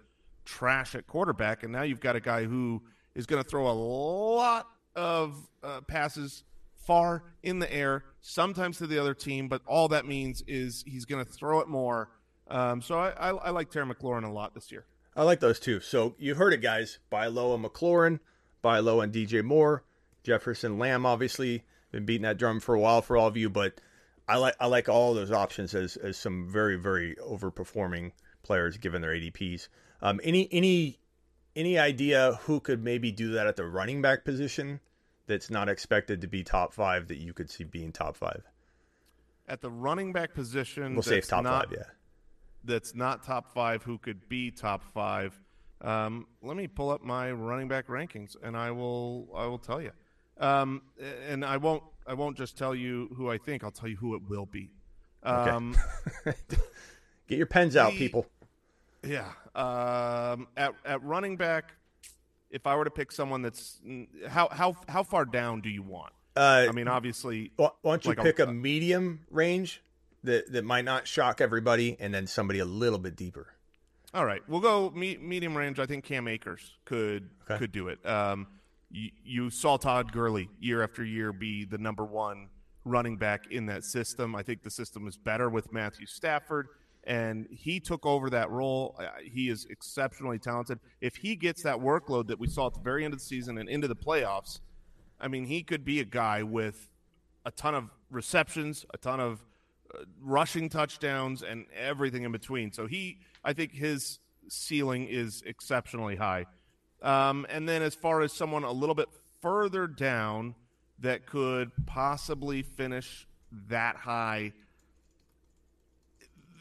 trash 0.45 0.95
at 0.95 1.07
quarterback, 1.07 1.63
and 1.63 1.71
now 1.71 1.83
you've 1.83 1.99
got 1.99 2.15
a 2.15 2.19
guy 2.19 2.43
who 2.43 2.81
is 3.15 3.25
going 3.25 3.43
to 3.43 3.49
throw 3.49 3.69
a 3.69 3.73
lot 3.73 4.67
of 4.95 5.35
uh, 5.63 5.81
passes 5.81 6.43
far 6.85 7.23
in 7.41 7.59
the 7.59 7.73
air, 7.73 8.03
sometimes 8.21 8.77
to 8.77 8.87
the 8.87 8.99
other 8.99 9.13
team, 9.13 9.47
but 9.47 9.61
all 9.65 9.87
that 9.89 10.05
means 10.05 10.43
is 10.47 10.83
he's 10.85 11.05
going 11.05 11.23
to 11.23 11.31
throw 11.31 11.59
it 11.59 11.67
more. 11.67 12.09
Um, 12.47 12.81
so 12.81 12.97
I, 12.97 13.09
I, 13.11 13.29
I, 13.29 13.49
like 13.51 13.71
Terry 13.71 13.85
McLaurin 13.85 14.25
a 14.25 14.31
lot 14.31 14.53
this 14.53 14.71
year. 14.71 14.85
I 15.15 15.23
like 15.23 15.39
those 15.39 15.59
two. 15.59 15.79
So 15.79 16.15
you 16.17 16.35
heard 16.35 16.53
it, 16.53 16.61
guys. 16.61 16.99
Buy 17.09 17.27
low 17.27 17.53
on 17.53 17.63
McLaurin, 17.63 18.19
buy 18.61 18.79
low 18.79 19.01
on 19.01 19.11
DJ 19.11 19.43
Moore, 19.43 19.83
Jefferson 20.23 20.77
Lamb. 20.77 21.05
Obviously, 21.05 21.63
been 21.91 22.05
beating 22.05 22.23
that 22.23 22.37
drum 22.37 22.59
for 22.59 22.75
a 22.75 22.79
while 22.79 23.01
for 23.01 23.15
all 23.15 23.27
of 23.27 23.37
you, 23.37 23.49
but 23.49 23.79
I 24.27 24.37
like 24.37 24.55
I 24.59 24.67
like 24.67 24.89
all 24.89 25.13
those 25.13 25.31
options 25.31 25.73
as 25.75 25.97
as 25.97 26.17
some 26.17 26.49
very 26.49 26.77
very 26.77 27.15
overperforming 27.15 28.11
players 28.43 28.77
given 28.77 29.01
their 29.01 29.11
ADPs. 29.11 29.67
Um, 30.01 30.19
any 30.23 30.47
any 30.51 30.99
any 31.55 31.77
idea 31.77 32.39
who 32.43 32.59
could 32.59 32.83
maybe 32.83 33.11
do 33.11 33.31
that 33.33 33.47
at 33.47 33.55
the 33.55 33.65
running 33.65 34.01
back 34.01 34.23
position 34.25 34.79
that's 35.27 35.49
not 35.49 35.69
expected 35.69 36.21
to 36.21 36.27
be 36.27 36.43
top 36.43 36.73
five 36.73 37.07
that 37.07 37.17
you 37.17 37.33
could 37.33 37.49
see 37.49 37.63
being 37.63 37.91
top 37.91 38.15
five? 38.15 38.43
At 39.47 39.61
the 39.61 39.69
running 39.69 40.13
back 40.13 40.33
position, 40.33 40.93
we'll 40.93 41.03
say 41.03 41.19
top 41.21 41.43
not, 41.43 41.69
five. 41.69 41.77
Yeah, 41.77 41.85
that's 42.63 42.95
not 42.95 43.23
top 43.23 43.53
five. 43.53 43.83
Who 43.83 43.97
could 43.97 44.29
be 44.29 44.51
top 44.51 44.83
five? 44.93 45.37
Um, 45.81 46.27
let 46.41 46.55
me 46.55 46.67
pull 46.67 46.91
up 46.91 47.03
my 47.03 47.29
running 47.31 47.67
back 47.67 47.87
rankings, 47.87 48.37
and 48.41 48.55
I 48.55 48.71
will 48.71 49.27
I 49.35 49.45
will 49.47 49.59
tell 49.59 49.81
you. 49.81 49.91
Um, 50.37 50.81
and 51.27 51.45
I 51.45 51.57
won't 51.57 51.83
I 52.07 52.13
won't 52.13 52.37
just 52.37 52.57
tell 52.57 52.75
you 52.75 53.09
who 53.15 53.29
I 53.29 53.37
think. 53.37 53.63
I'll 53.63 53.71
tell 53.71 53.89
you 53.89 53.97
who 53.97 54.15
it 54.15 54.21
will 54.29 54.45
be. 54.45 54.69
Um, 55.23 55.75
okay. 56.27 56.37
Get 57.27 57.37
your 57.37 57.47
pens 57.47 57.75
out, 57.75 57.91
the, 57.91 57.97
people. 57.97 58.27
Yeah. 59.03 59.31
Um, 59.55 60.47
at 60.57 60.73
at 60.85 61.03
running 61.03 61.37
back, 61.37 61.73
if 62.49 62.67
I 62.67 62.75
were 62.75 62.83
to 62.83 62.91
pick 62.91 63.11
someone 63.11 63.41
that's 63.41 63.81
how 64.27 64.49
how 64.51 64.75
how 64.87 65.03
far 65.03 65.25
down 65.25 65.61
do 65.61 65.69
you 65.69 65.83
want? 65.83 66.13
Uh, 66.35 66.65
I 66.67 66.71
mean, 66.71 66.87
obviously. 66.87 67.51
Why 67.55 67.69
don't 67.83 68.03
you 68.05 68.09
like 68.09 68.21
pick 68.21 68.39
a, 68.39 68.45
a, 68.45 68.53
medium 68.53 69.25
range 69.29 69.81
that 70.23 70.51
that 70.51 70.63
might 70.63 70.85
not 70.85 71.07
shock 71.07 71.41
everybody, 71.41 71.95
and 71.99 72.13
then 72.13 72.27
somebody 72.27 72.59
a 72.59 72.65
little 72.65 72.99
bit 72.99 73.15
deeper. 73.15 73.47
All 74.13 74.25
right, 74.25 74.41
we'll 74.47 74.61
go 74.61 74.91
me- 74.91 75.17
medium 75.17 75.57
range. 75.57 75.79
I 75.79 75.85
think 75.85 76.03
Cam 76.03 76.27
Akers 76.27 76.77
could 76.85 77.29
okay. 77.43 77.57
could 77.57 77.71
do 77.71 77.87
it. 77.87 78.05
Um, 78.05 78.47
you, 78.93 79.49
saw 79.49 79.77
Todd 79.77 80.11
Gurley 80.11 80.49
year 80.59 80.83
after 80.83 81.03
year 81.03 81.33
be 81.33 81.65
the 81.65 81.77
number 81.77 82.05
one 82.05 82.49
running 82.85 83.17
back 83.17 83.51
in 83.51 83.65
that 83.65 83.83
system. 83.83 84.35
I 84.35 84.43
think 84.43 84.63
the 84.63 84.69
system 84.69 85.07
is 85.07 85.17
better 85.17 85.49
with 85.49 85.73
Matthew 85.73 86.05
Stafford, 86.05 86.67
and 87.05 87.47
he 87.49 87.79
took 87.79 88.05
over 88.05 88.29
that 88.29 88.49
role. 88.51 88.95
Uh, 88.99 89.07
he 89.23 89.49
is 89.49 89.65
exceptionally 89.69 90.37
talented. 90.37 90.79
If 91.01 91.15
he 91.15 91.35
gets 91.35 91.63
that 91.63 91.77
workload 91.77 92.27
that 92.27 92.39
we 92.39 92.47
saw 92.47 92.67
at 92.67 92.75
the 92.75 92.81
very 92.81 93.03
end 93.03 93.13
of 93.13 93.19
the 93.19 93.25
season 93.25 93.57
and 93.57 93.67
into 93.67 93.87
the 93.87 93.95
playoffs, 93.95 94.59
I 95.19 95.27
mean, 95.27 95.45
he 95.45 95.63
could 95.63 95.83
be 95.83 95.99
a 95.99 96.05
guy 96.05 96.43
with 96.43 96.89
a 97.45 97.51
ton 97.51 97.75
of 97.75 97.89
receptions, 98.11 98.85
a 98.93 98.97
ton 98.97 99.19
of 99.19 99.43
uh, 99.93 100.03
rushing 100.21 100.69
touchdowns, 100.69 101.41
and 101.41 101.65
everything 101.75 102.23
in 102.23 102.31
between. 102.31 102.71
So 102.71 102.85
he, 102.85 103.19
I 103.43 103.53
think 103.53 103.73
his 103.73 104.19
ceiling 104.49 105.07
is 105.07 105.41
exceptionally 105.45 106.15
high. 106.15 106.45
Um, 107.03 107.45
and 107.49 107.67
then 107.67 107.81
as 107.81 107.93
far 107.93 108.21
as 108.21 108.31
someone 108.31 108.63
a 108.63 108.71
little 108.71 108.95
bit 108.95 109.09
further 109.41 109.87
down 109.87 110.55
that 110.99 111.25
could 111.25 111.71
possibly 111.85 112.63
finish 112.63 113.27
that 113.67 113.97
high, 113.97 114.53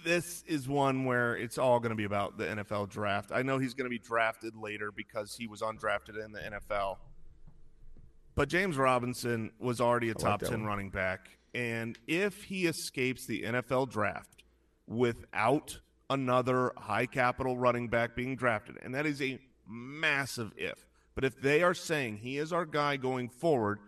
this 0.05 0.43
is 0.49 0.69
one 0.69 1.05
where 1.05 1.37
it's 1.37 1.59
all 1.59 1.79
going 1.79 1.91
to 1.91 1.97
be 1.97 2.05
about 2.05 2.37
the 2.37 2.45
NFL 2.45 2.91
draft. 2.91 3.31
I 3.33 3.43
know 3.43 3.59
he's 3.59 3.75
going 3.75 3.87
to 3.87 3.91
be 3.91 4.01
drafted 4.01 4.57
later 4.57 4.91
because 4.91 5.37
he 5.37 5.47
was 5.47 5.61
undrafted 5.61 6.23
in 6.23 6.33
the 6.33 6.41
NFL. 6.41 6.97
But 8.35 8.49
James 8.49 8.77
Robinson 8.77 9.53
was 9.61 9.81
already 9.81 10.11
a 10.11 10.15
top 10.15 10.43
like 10.43 10.51
10 10.51 10.61
one. 10.61 10.69
running 10.69 10.91
back. 10.91 11.39
And 11.55 11.99
if 12.09 12.45
he 12.45 12.67
escapes 12.67 13.27
the 13.27 13.43
NFL 13.43 13.91
draft 13.91 14.43
without 14.89 15.79
another 16.11 16.73
high 16.77 17.07
capital 17.07 17.57
running 17.57 17.89
back 17.89 18.17
being 18.17 18.35
drafted, 18.35 18.79
and 18.83 18.95
that 18.95 19.07
is 19.07 19.21
a 19.21 19.39
massive 19.69 20.53
if. 20.57 20.87
But 21.15 21.25
if 21.25 21.41
they 21.41 21.63
are 21.63 21.75
saying 21.75 22.19
he 22.19 22.39
is 22.39 22.53
our 22.53 22.65
guy 22.65 22.97
going 22.97 23.29
forward, 23.29 23.79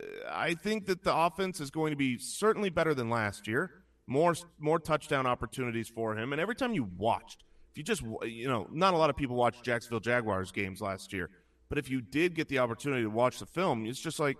uh, 0.00 0.06
I 0.30 0.54
think 0.54 0.86
that 0.86 1.02
the 1.02 1.14
offense 1.14 1.60
is 1.60 1.70
going 1.70 1.90
to 1.90 1.96
be 1.96 2.18
certainly 2.18 2.70
better 2.70 2.94
than 2.94 3.10
last 3.10 3.48
year. 3.48 3.70
More 4.06 4.34
more 4.58 4.78
touchdown 4.78 5.26
opportunities 5.26 5.88
for 5.88 6.16
him, 6.16 6.32
and 6.32 6.40
every 6.40 6.54
time 6.54 6.72
you 6.72 6.88
watched, 6.96 7.44
if 7.70 7.76
you 7.76 7.84
just 7.84 8.02
you 8.22 8.48
know, 8.48 8.66
not 8.72 8.94
a 8.94 8.96
lot 8.96 9.10
of 9.10 9.16
people 9.16 9.36
watched 9.36 9.62
Jacksonville 9.62 10.00
Jaguars 10.00 10.50
games 10.50 10.80
last 10.80 11.12
year, 11.12 11.28
but 11.68 11.76
if 11.76 11.90
you 11.90 12.00
did 12.00 12.34
get 12.34 12.48
the 12.48 12.58
opportunity 12.58 13.02
to 13.02 13.10
watch 13.10 13.38
the 13.38 13.44
film, 13.44 13.84
it's 13.84 14.00
just 14.00 14.18
like 14.18 14.38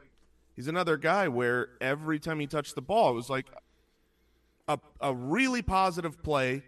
he's 0.56 0.68
another 0.68 0.96
guy 0.96 1.28
where 1.28 1.68
every 1.82 2.18
time 2.18 2.40
he 2.40 2.46
touched 2.46 2.76
the 2.76 2.80
ball, 2.80 3.10
it 3.10 3.14
was 3.14 3.28
like 3.28 3.44
a 4.68 4.78
a 5.02 5.14
really 5.14 5.60
positive 5.60 6.22
play. 6.22 6.62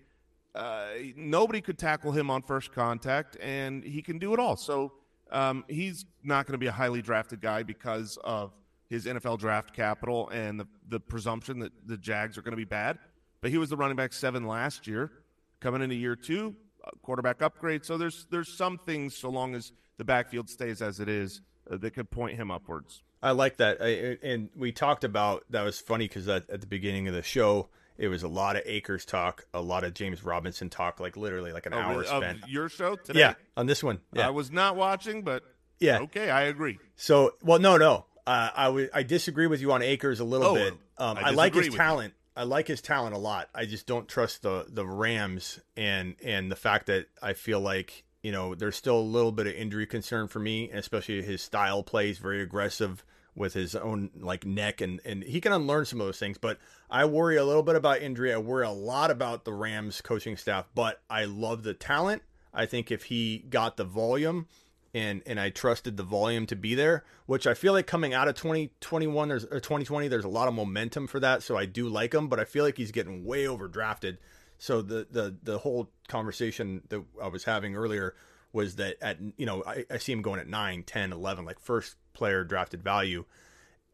Uh, 0.55 0.87
nobody 1.17 1.61
could 1.61 1.79
tackle 1.79 2.13
him 2.13 2.31
on 2.31 2.43
first 2.43 2.73
contact, 2.73 3.37
and 3.41 3.85
he 3.85 4.03
can 4.03 4.19
do 4.19 4.35
it 4.35 4.41
all. 4.41 4.57
So 4.57 4.93
um, 5.31 5.65
he's 5.69 6.05
not 6.23 6.47
going 6.47 6.55
to 6.55 6.59
be 6.59 6.67
a 6.67 6.73
highly 6.73 7.03
drafted 7.03 7.41
guy 7.41 7.63
because 7.63 8.19
of 8.25 8.53
his 8.89 9.07
NFL 9.07 9.39
draft 9.39 9.73
capital 9.73 10.29
and 10.31 10.59
the, 10.59 10.67
the 10.89 10.99
presumption 10.99 11.61
that 11.61 11.73
the 11.87 11.97
Jags 11.97 12.37
are 12.37 12.43
going 12.43 12.53
to 12.53 12.57
be 12.57 12.65
bad. 12.65 12.99
But 13.41 13.51
he 13.51 13.59
was 13.59 13.71
the 13.71 13.77
running 13.77 13.97
back 13.97 14.13
seven 14.13 14.47
last 14.47 14.87
year, 14.87 15.13
coming 15.61 15.83
into 15.83 15.95
year 15.95 16.17
two, 16.17 16.57
quarterback 17.03 17.41
upgrade. 17.43 17.85
So 17.85 17.97
there's 17.97 18.27
there's 18.31 18.53
some 18.53 18.79
things, 18.79 19.17
so 19.17 19.31
long 19.31 19.55
as 19.55 19.73
the 19.97 20.05
backfield 20.05 20.51
stays 20.51 20.83
as 20.83 21.01
it 21.01 21.09
is, 21.09 21.41
uh, 21.71 21.77
that 21.79 21.93
could 21.93 22.11
point 22.11 22.37
him 22.37 22.51
upwards. 22.51 23.03
I 23.23 23.33
like 23.33 23.59
that, 23.59 23.79
I, 23.81 24.17
and 24.23 24.49
we 24.57 24.73
talked 24.73 25.05
about 25.05 25.45
that 25.51 25.63
was 25.63 25.79
funny 25.79 26.09
because 26.09 26.27
at 26.27 26.49
the 26.49 26.67
beginning 26.67 27.07
of 27.07 27.15
the 27.15 27.23
show, 27.23 27.69
it 28.01 28.09
was 28.09 28.23
a 28.25 28.29
lot 28.29 28.57
of 28.57 28.63
Akers 28.67 29.05
talk, 29.05 29.47
a 29.55 29.61
lot 29.61 29.85
of 29.85 29.95
James 29.95 30.25
Robinson 30.25 30.71
talk, 30.71 30.99
like 30.99 31.17
literally 31.17 31.53
like 31.53 31.67
an 31.67 31.75
Oh, 31.75 31.79
hour 31.79 32.03
spent. 32.05 32.43
Of 32.43 32.49
your 32.49 32.69
show 32.69 32.97
today? 32.97 33.21
Yeah, 33.21 33.35
on 33.57 33.67
this 33.67 33.85
one. 33.85 34.01
Yeah, 34.13 34.27
I 34.27 34.31
was 34.31 34.51
not 34.51 34.75
watching, 34.75 35.23
but 35.23 35.45
yeah. 35.79 35.99
okay, 36.01 36.31
I 36.31 36.43
agree. 36.43 36.79
So, 36.97 37.35
well, 37.43 37.59
no, 37.59 37.77
no. 37.77 38.07
Uh, 38.27 38.51
I 38.55 38.69
would 38.69 38.91
I 38.95 39.03
disagree 39.03 39.47
with 39.47 39.61
you 39.61 39.73
on 39.73 39.83
Akers 39.83 40.21
a 40.21 40.25
little 40.25 40.49
Oh, 40.49 40.55
bit. 40.55 40.75
Um, 40.99 41.17
I 41.19 41.21
I, 41.29 41.31
like 41.31 41.55
his 41.55 41.65
with 41.67 41.73
you. 41.73 41.79
talent. 41.79 42.15
I 42.37 42.45
like 42.45 42.69
his 42.69 42.81
talent 42.81 43.15
a 43.15 43.19
lot. 43.19 43.49
I 43.55 43.67
just 43.67 43.87
don't 43.87 44.09
trust 44.09 44.43
the 44.43 44.67
the 44.69 44.87
Rams 44.87 45.59
and 45.77 46.15
and 46.25 46.51
the 46.51 46.57
fact 46.57 46.87
that 46.87 47.07
I 47.23 47.33
feel 47.35 47.61
like 47.61 48.05
you 48.23 48.31
know 48.33 48.55
there's 48.55 48.77
still 48.77 48.99
a 48.99 49.01
little 49.01 49.33
bit 49.33 49.47
of 49.47 49.55
injury 49.55 49.87
concern 49.87 50.29
for 50.29 50.39
me, 50.39 50.71
especially 50.71 51.23
his 51.23 51.43
style 51.43 51.83
plays 51.83 52.19
very 52.19 52.41
aggressive 52.41 53.05
with 53.35 53.55
his 53.55 53.75
own 53.75 54.11
like 54.19 54.45
neck 54.45 54.81
and 54.81 55.01
and 55.05 55.23
he 55.23 55.41
can 55.41 55.53
unlearn 55.53 55.85
some 55.85 56.01
of 56.01 56.07
those 56.07 56.19
things. 56.19 56.39
But 56.39 56.59
I 56.91 57.05
worry 57.05 57.37
a 57.37 57.45
little 57.45 57.63
bit 57.63 57.77
about 57.77 58.03
injury. 58.03 58.33
I 58.33 58.39
worry 58.39 58.67
a 58.67 58.71
lot 58.71 59.11
about 59.11 59.45
the 59.45 59.53
Rams 59.53 60.01
coaching 60.01 60.37
staff. 60.37 60.67
But 60.75 61.01
I 61.09 61.25
love 61.25 61.63
the 61.63 61.75
talent. 61.75 62.23
I 62.53 62.67
think 62.67 62.91
if 62.91 63.05
he 63.05 63.39
got 63.49 63.77
the 63.77 63.85
volume 63.85 64.47
and 64.93 65.23
and 65.27 65.39
I 65.39 65.51
trusted 65.51 65.97
the 65.97 66.03
volume 66.03 66.47
to 66.47 66.57
be 66.57 66.75
there, 66.75 67.05
which 67.27 67.47
I 67.47 67.55
feel 67.55 67.73
like 67.73 67.87
coming 67.87 68.13
out 68.13 68.29
of 68.29 68.35
2021 68.35 69.29
there's 69.29 69.45
or 69.45 69.61
2020 69.61 70.09
there's 70.09 70.25
a 70.25 70.29
lot 70.29 70.49
of 70.49 70.55
momentum 70.55 71.07
for 71.07 71.21
that, 71.21 71.43
so 71.43 71.57
I 71.57 71.67
do 71.67 71.89
like 71.89 72.15
him, 72.15 72.29
but 72.29 72.41
I 72.41 72.45
feel 72.45 72.65
like 72.65 72.77
he's 72.77 72.93
getting 72.93 73.25
way 73.25 73.45
overdrafted. 73.45 74.19
So 74.59 74.83
the 74.83 75.07
the 75.11 75.37
the 75.43 75.59
whole 75.59 75.91
conversation 76.09 76.83
that 76.89 77.03
I 77.23 77.29
was 77.29 77.45
having 77.45 77.77
earlier 77.77 78.15
was 78.53 78.77
that 78.77 78.97
at 79.01 79.19
you 79.37 79.47
know 79.47 79.63
I, 79.67 79.85
I 79.91 79.99
see 79.99 80.13
him 80.13 80.23
going 80.23 80.41
at 80.41 80.49
9, 80.49 80.83
10, 80.83 81.13
11 81.13 81.45
like 81.45 81.61
first 81.61 81.97
player 82.13 82.45
drafted 82.45 82.83
value 82.83 83.25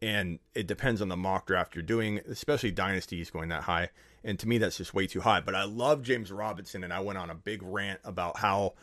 and 0.01 0.39
it 0.53 0.67
depends 0.67 1.01
on 1.01 1.09
the 1.09 1.17
mock 1.17 1.47
draft 1.47 1.75
you're 1.75 1.81
doing, 1.81 2.19
especially 2.29 2.71
dynasties 2.71 3.29
going 3.29 3.49
that 3.49 3.63
high. 3.63 3.89
And 4.23 4.37
to 4.39 4.47
me, 4.47 4.57
that's 4.57 4.77
just 4.77 4.93
way 4.93 5.07
too 5.07 5.21
high. 5.21 5.39
But 5.41 5.55
I 5.55 5.63
love 5.63 6.03
James 6.03 6.31
Robinson, 6.31 6.83
and 6.83 6.93
I 6.93 6.99
went 6.99 7.17
on 7.17 7.29
a 7.29 7.35
big 7.35 7.63
rant 7.63 7.99
about 8.03 8.37
how 8.37 8.73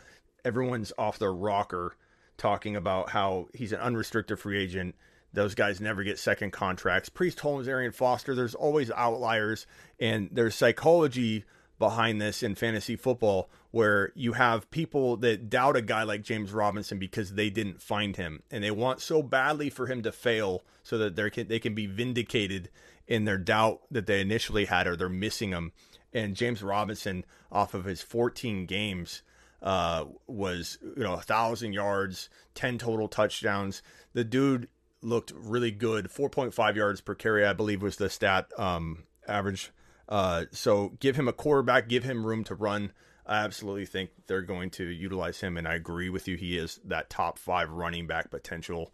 everyone's 0.43 0.91
off 0.97 1.19
their 1.19 1.33
rocker 1.33 1.95
talking 2.37 2.75
about 2.75 3.09
how 3.09 3.47
he's 3.53 3.71
an 3.71 3.79
unrestricted 3.79 4.39
free 4.39 4.61
agent. 4.61 4.95
Those 5.31 5.55
guys 5.55 5.79
never 5.79 6.03
get 6.03 6.19
second 6.19 6.51
contracts. 6.51 7.09
Priest 7.09 7.39
Holmes, 7.39 7.67
Arian 7.67 7.91
Foster, 7.91 8.35
there's 8.35 8.55
always 8.55 8.91
outliers, 8.91 9.67
and 9.99 10.29
there's 10.31 10.55
psychology 10.55 11.45
behind 11.85 12.19
this 12.19 12.41
in 12.41 12.55
fantasy 12.55 12.95
football 12.95 13.47
where 13.69 14.11
you 14.15 14.33
have 14.33 14.71
people 14.71 15.17
that 15.17 15.51
doubt 15.51 15.75
a 15.75 15.81
guy 15.83 16.01
like 16.01 16.23
James 16.23 16.51
Robinson 16.51 16.97
because 16.97 17.33
they 17.33 17.51
didn't 17.51 17.79
find 17.79 18.15
him. 18.15 18.41
And 18.49 18.63
they 18.63 18.71
want 18.71 19.01
so 19.01 19.21
badly 19.21 19.69
for 19.69 19.85
him 19.85 20.01
to 20.01 20.11
fail 20.11 20.63
so 20.81 20.97
that 20.97 21.15
they 21.15 21.29
can 21.29 21.47
they 21.47 21.59
can 21.59 21.75
be 21.75 21.85
vindicated 21.85 22.71
in 23.07 23.25
their 23.25 23.37
doubt 23.37 23.81
that 23.91 24.07
they 24.07 24.19
initially 24.19 24.65
had 24.65 24.87
or 24.87 24.95
they're 24.95 25.09
missing 25.09 25.51
him. 25.51 25.73
And 26.11 26.35
James 26.35 26.63
Robinson 26.63 27.23
off 27.51 27.75
of 27.75 27.85
his 27.85 28.01
14 28.01 28.65
games 28.65 29.21
uh, 29.61 30.05
was 30.25 30.79
you 30.81 31.03
know 31.03 31.13
a 31.13 31.21
thousand 31.21 31.73
yards 31.73 32.29
10 32.55 32.79
total 32.79 33.07
touchdowns. 33.07 33.83
The 34.13 34.23
dude 34.23 34.69
looked 35.03 35.33
really 35.35 35.69
good. 35.69 36.05
4.5 36.07 36.75
yards 36.75 37.01
per 37.01 37.13
carry 37.13 37.45
I 37.45 37.53
believe 37.53 37.83
was 37.83 37.97
the 37.97 38.09
stat 38.09 38.47
um, 38.57 39.03
average 39.27 39.71
uh, 40.07 40.45
so 40.51 40.93
give 40.99 41.15
him 41.15 41.27
a 41.27 41.33
quarterback, 41.33 41.87
give 41.87 42.03
him 42.03 42.25
room 42.25 42.43
to 42.45 42.55
run. 42.55 42.91
I 43.25 43.37
absolutely 43.37 43.85
think 43.85 44.11
they're 44.27 44.43
going 44.43 44.69
to 44.71 44.85
utilize 44.85 45.41
him, 45.41 45.57
and 45.57 45.67
I 45.67 45.73
agree 45.73 46.09
with 46.09 46.27
you. 46.27 46.35
He 46.35 46.57
is 46.57 46.79
that 46.85 47.09
top 47.09 47.39
five 47.39 47.71
running 47.71 48.05
back 48.05 48.29
potential. 48.29 48.91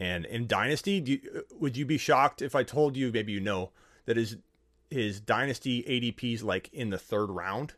And 0.00 0.24
in 0.26 0.46
dynasty, 0.46 1.02
you, 1.04 1.44
would 1.58 1.76
you 1.76 1.86
be 1.86 1.98
shocked 1.98 2.42
if 2.42 2.54
I 2.54 2.64
told 2.64 2.96
you, 2.96 3.12
maybe 3.12 3.32
you 3.32 3.40
know, 3.40 3.70
that 4.06 4.16
his 4.16 4.36
his 4.90 5.20
dynasty 5.20 5.82
ADP 5.82 6.34
is 6.34 6.42
like 6.42 6.70
in 6.72 6.90
the 6.90 6.98
third 6.98 7.30
round? 7.30 7.74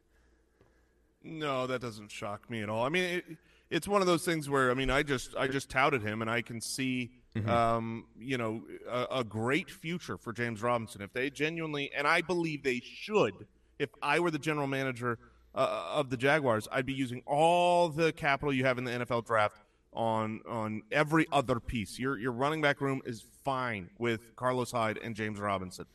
No, 1.22 1.66
that 1.66 1.80
doesn't 1.80 2.10
shock 2.10 2.48
me 2.48 2.62
at 2.62 2.68
all. 2.68 2.84
I 2.84 2.88
mean, 2.88 3.04
it, 3.04 3.24
it's 3.68 3.88
one 3.88 4.00
of 4.00 4.06
those 4.06 4.24
things 4.24 4.48
where 4.48 4.70
I 4.70 4.74
mean, 4.74 4.90
I 4.90 5.02
just 5.02 5.34
I 5.36 5.48
just 5.48 5.68
touted 5.68 6.02
him, 6.02 6.22
and 6.22 6.30
I 6.30 6.42
can 6.42 6.60
see, 6.60 7.10
um, 7.46 8.06
you 8.18 8.36
know, 8.38 8.62
a, 8.88 9.06
a 9.18 9.24
great 9.24 9.70
future 9.70 10.16
for 10.16 10.32
James 10.32 10.62
Robinson 10.62 11.00
if 11.02 11.12
they 11.12 11.30
genuinely, 11.30 11.90
and 11.96 12.06
I 12.06 12.22
believe 12.22 12.62
they 12.62 12.80
should. 12.84 13.34
If 13.78 13.90
I 14.02 14.18
were 14.20 14.30
the 14.30 14.38
general 14.38 14.66
manager 14.66 15.18
uh, 15.54 15.92
of 15.94 16.10
the 16.10 16.16
Jaguars, 16.16 16.68
I'd 16.70 16.86
be 16.86 16.92
using 16.92 17.22
all 17.26 17.88
the 17.88 18.12
capital 18.12 18.52
you 18.52 18.64
have 18.64 18.78
in 18.78 18.84
the 18.84 18.90
NFL 18.90 19.26
draft 19.26 19.56
on 19.92 20.40
on 20.48 20.82
every 20.92 21.26
other 21.32 21.58
piece. 21.60 21.98
Your 21.98 22.18
your 22.18 22.32
running 22.32 22.60
back 22.60 22.80
room 22.80 23.00
is 23.04 23.24
fine 23.44 23.90
with 23.98 24.36
Carlos 24.36 24.70
Hyde 24.72 24.98
and 25.02 25.14
James 25.16 25.38
Robinson. 25.40 25.86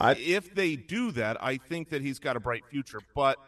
I- 0.00 0.14
if 0.14 0.54
they 0.54 0.74
do 0.76 1.12
that, 1.12 1.36
I 1.42 1.56
think 1.56 1.90
that 1.90 2.02
he's 2.02 2.18
got 2.18 2.36
a 2.36 2.40
bright 2.40 2.64
future. 2.70 3.00
But 3.14 3.38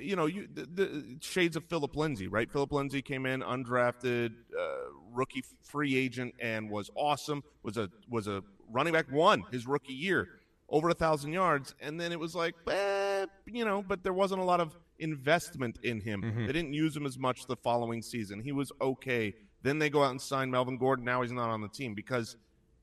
you 0.00 0.16
know, 0.16 0.26
you 0.26 0.48
the, 0.52 0.66
the 0.66 1.16
shades 1.20 1.56
of 1.56 1.64
Phillip 1.64 1.96
Lindsay, 1.96 2.28
right? 2.28 2.50
Phillip 2.50 2.72
Lindsay 2.72 3.02
came 3.02 3.26
in 3.26 3.40
undrafted, 3.40 4.32
uh, 4.58 4.64
rookie 5.12 5.44
free 5.62 5.96
agent, 5.96 6.34
and 6.40 6.70
was 6.70 6.90
awesome. 6.94 7.42
Was 7.62 7.76
a 7.76 7.90
was 8.08 8.26
a 8.26 8.42
running 8.70 8.92
back 8.92 9.10
one 9.10 9.44
his 9.50 9.66
rookie 9.66 9.92
year, 9.92 10.28
over 10.68 10.88
a 10.88 10.94
thousand 10.94 11.32
yards, 11.32 11.74
and 11.80 12.00
then 12.00 12.12
it 12.12 12.18
was 12.18 12.34
like, 12.34 12.54
eh, 12.68 13.26
you 13.46 13.64
know, 13.64 13.82
but 13.86 14.02
there 14.02 14.12
wasn't 14.12 14.40
a 14.40 14.44
lot 14.44 14.60
of 14.60 14.76
investment 14.98 15.78
in 15.82 16.00
him. 16.00 16.20
They 16.46 16.52
didn't 16.52 16.72
use 16.72 16.96
him 16.96 17.06
as 17.06 17.18
much 17.18 17.46
the 17.46 17.56
following 17.56 18.02
season. 18.02 18.40
He 18.40 18.52
was 18.52 18.72
okay. 18.80 19.34
Then 19.62 19.78
they 19.78 19.90
go 19.90 20.02
out 20.04 20.10
and 20.10 20.20
sign 20.20 20.50
Melvin 20.50 20.78
Gordon. 20.78 21.04
Now 21.04 21.22
he's 21.22 21.32
not 21.32 21.48
on 21.50 21.60
the 21.60 21.68
team 21.68 21.94
because 21.94 22.36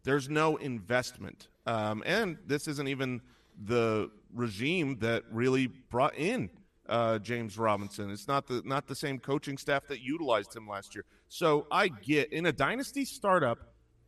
there's 0.04 0.30
no 0.30 0.58
investment. 0.58 1.48
Um, 1.66 2.04
and 2.06 2.38
this 2.48 2.68
isn't 2.68 2.88
even 2.88 3.22
the 3.66 4.10
regime 4.34 4.98
that 5.00 5.24
really 5.32 5.68
brought 5.68 6.16
in 6.18 6.50
uh, 6.92 7.18
James 7.20 7.58
Robinson. 7.58 8.11
It's 8.11 8.28
not 8.28 8.45
the 8.48 8.61
not 8.66 8.86
the 8.86 8.95
same 8.95 9.18
coaching 9.18 9.58
staff 9.58 9.88
that 9.88 10.02
utilized 10.02 10.56
him 10.56 10.68
last 10.68 10.94
year. 10.94 11.06
So 11.30 11.66
I 11.72 11.88
get 11.88 12.32
in 12.34 12.45
a 12.45 12.52
dynasty 12.52 13.06
startup, 13.06 13.60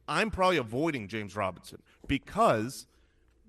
I'm 0.08 0.30
probably 0.30 0.58
avoiding 0.58 1.08
James 1.08 1.36
Robinson 1.36 1.82
because 2.08 2.86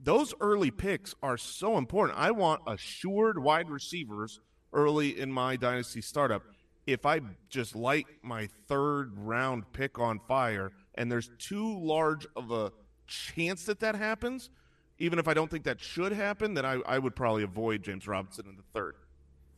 those 0.01 0.33
early 0.41 0.71
picks 0.71 1.15
are 1.23 1.37
so 1.37 1.77
important. 1.77 2.19
I 2.19 2.31
want 2.31 2.63
assured 2.69 3.39
wide 3.43 3.69
receivers 3.69 4.41
early 4.73 5.19
in 5.19 5.33
my 5.33 5.57
dynasty 5.57 6.01
startup. 6.01 6.43
If 6.87 7.05
I 7.05 7.21
just 7.49 7.75
light 7.75 8.07
my 8.23 8.49
third 8.69 9.19
round 9.19 9.65
pick 9.73 9.99
on 9.99 10.21
fire 10.29 10.71
and 10.95 11.11
there's 11.11 11.31
too 11.39 11.77
large 11.81 12.27
of 12.37 12.53
a 12.53 12.71
chance 13.07 13.65
that 13.65 13.81
that 13.81 13.97
happens, 13.97 14.51
even 14.99 15.19
if 15.19 15.27
I 15.27 15.35
don't 15.35 15.51
think 15.51 15.65
that 15.65 15.81
should 15.81 16.13
happen, 16.13 16.55
then 16.55 16.65
I, 16.65 16.81
I 16.87 16.99
would 16.99 17.17
probably 17.17 17.43
avoid 17.43 17.83
James 17.83 18.07
Robinson 18.07 18.47
in 18.49 18.57
the 18.57 18.63
third. 18.73 18.95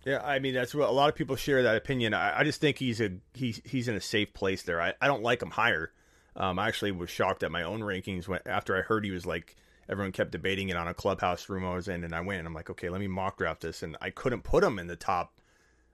Yeah, 0.07 0.23
I 0.25 0.39
mean 0.39 0.55
that's 0.55 0.73
what 0.73 0.89
a 0.89 0.93
lot 0.93 1.09
of 1.09 1.17
people 1.17 1.35
share 1.35 1.65
that 1.65 1.75
opinion. 1.75 2.15
I, 2.15 2.39
I 2.39 2.45
just 2.45 2.61
think 2.61 2.79
he's 2.79 3.01
a 3.01 3.11
he's 3.35 3.61
he's 3.65 3.89
in 3.89 3.97
a 3.97 4.01
safe 4.01 4.33
place 4.33 4.63
there. 4.63 4.81
I, 4.81 4.95
I 5.01 5.09
don't 5.09 5.23
like 5.23 5.43
him 5.43 5.51
higher. 5.51 5.91
Um, 6.37 6.61
I 6.61 6.69
actually 6.69 6.93
was 6.93 7.11
shocked 7.11 7.43
at 7.43 7.51
my 7.51 7.65
own 7.65 7.81
rankings 7.81 8.29
when 8.29 8.39
after 8.47 8.77
I 8.77 8.83
heard 8.83 9.05
he 9.05 9.11
was 9.11 9.27
like 9.27 9.57
everyone 9.89 10.13
kept 10.13 10.31
debating 10.31 10.69
it 10.69 10.77
on 10.77 10.87
a 10.87 10.95
clubhouse 10.95 11.49
room 11.49 11.65
I 11.65 11.75
was 11.75 11.89
in, 11.89 12.05
and 12.05 12.15
I 12.15 12.21
went 12.21 12.39
and 12.39 12.47
I'm 12.47 12.55
like, 12.55 12.71
okay, 12.71 12.89
let 12.89 13.01
me 13.01 13.09
mock 13.09 13.39
draft 13.39 13.63
this, 13.63 13.83
and 13.83 13.97
I 14.01 14.11
couldn't 14.11 14.45
put 14.45 14.63
him 14.63 14.79
in 14.79 14.87
the 14.87 14.95
top 14.95 15.41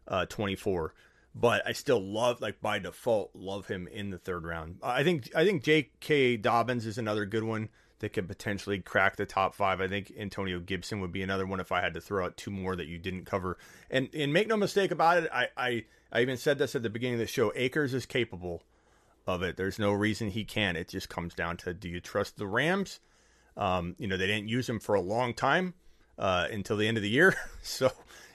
uh, 0.07 0.27
24, 0.27 0.93
but 1.35 1.67
I 1.67 1.73
still 1.73 2.01
love 2.01 2.43
like 2.43 2.61
by 2.61 2.81
default 2.81 3.31
love 3.35 3.69
him 3.69 3.89
in 3.89 4.11
the 4.11 4.19
third 4.19 4.45
round. 4.45 4.77
I 4.83 5.05
think 5.05 5.31
I 5.35 5.47
think 5.47 5.65
J.K. 5.65 6.37
Dobbins 6.37 6.85
is 6.85 6.99
another 6.99 7.25
good 7.25 7.45
one 7.45 7.71
that 8.03 8.13
could 8.13 8.27
potentially 8.27 8.81
crack 8.81 9.17
the 9.17 9.25
top 9.25 9.55
five. 9.55 9.81
I 9.81 9.87
think 9.87 10.13
Antonio 10.19 10.59
Gibson 10.59 11.01
would 11.01 11.13
be 11.13 11.23
another 11.23 11.47
one 11.47 11.61
if 11.61 11.71
I 11.71 11.81
had 11.81 11.95
to 11.95 12.01
throw 12.01 12.25
out 12.25 12.37
two 12.37 12.51
more 12.51 12.75
that 12.75 12.89
you 12.89 12.99
didn't 12.99 13.25
cover. 13.25 13.57
And 13.91 14.11
and 14.13 14.33
make 14.33 14.49
no 14.49 14.57
mistake 14.57 14.91
about 14.91 15.23
it, 15.23 15.31
I 15.33 15.49
I, 15.57 15.85
I 16.13 16.21
even 16.21 16.37
said 16.37 16.59
this 16.59 16.75
at 16.75 16.83
the 16.83 16.91
beginning 16.91 17.15
of 17.15 17.21
the 17.21 17.27
show. 17.27 17.53
Akers 17.55 17.95
is 17.95 18.05
capable 18.05 18.65
of 19.27 19.43
it. 19.43 19.57
There's 19.57 19.79
no 19.79 19.93
reason 19.93 20.31
he 20.31 20.45
can't. 20.45 20.77
It 20.77 20.89
just 20.89 21.09
comes 21.09 21.33
down 21.33 21.57
to 21.59 21.73
do 21.73 21.89
you 21.89 22.01
trust 22.01 22.37
the 22.37 22.47
Rams? 22.47 22.99
Um, 23.57 23.95
you 23.99 24.09
know, 24.09 24.17
they 24.17 24.27
didn't 24.27 24.49
use 24.49 24.69
him 24.69 24.81
for 24.81 24.97
a 24.97 25.01
long 25.01 25.33
time 25.33 25.75
uh, 26.19 26.49
until 26.51 26.77
the 26.77 26.89
end 26.89 26.97
of 26.97 27.05
the 27.05 27.09
year. 27.09 27.37
so, 27.63 27.89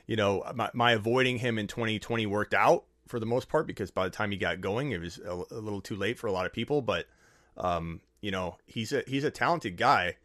you 0.06 0.16
know, 0.16 0.44
my, 0.56 0.70
my 0.74 0.94
avoiding 0.94 1.40
him 1.40 1.58
in 1.58 1.68
2020 1.68 2.26
worked 2.26 2.54
out 2.54 2.86
for 3.08 3.20
the 3.20 3.26
most 3.26 3.50
part 3.50 3.68
because 3.68 3.92
by 3.92 4.06
the 4.06 4.16
time 4.16 4.32
he 4.32 4.38
got 4.38 4.62
going, 4.62 4.92
it 4.92 5.02
was 5.02 5.18
a, 5.20 5.44
a 5.52 5.60
little 5.60 5.82
too 5.82 5.98
late 5.98 6.18
for 6.18 6.28
a 6.28 6.32
lot 6.32 6.46
of 6.46 6.54
people. 6.54 6.82
But, 6.82 7.08
um, 7.58 8.00
you 8.22 8.32
know, 8.32 8.58
he's 8.66 8.92
a 8.94 9.04
he's 9.08 9.24
a 9.24 9.32
talented 9.32 9.78
guy, 9.78 10.16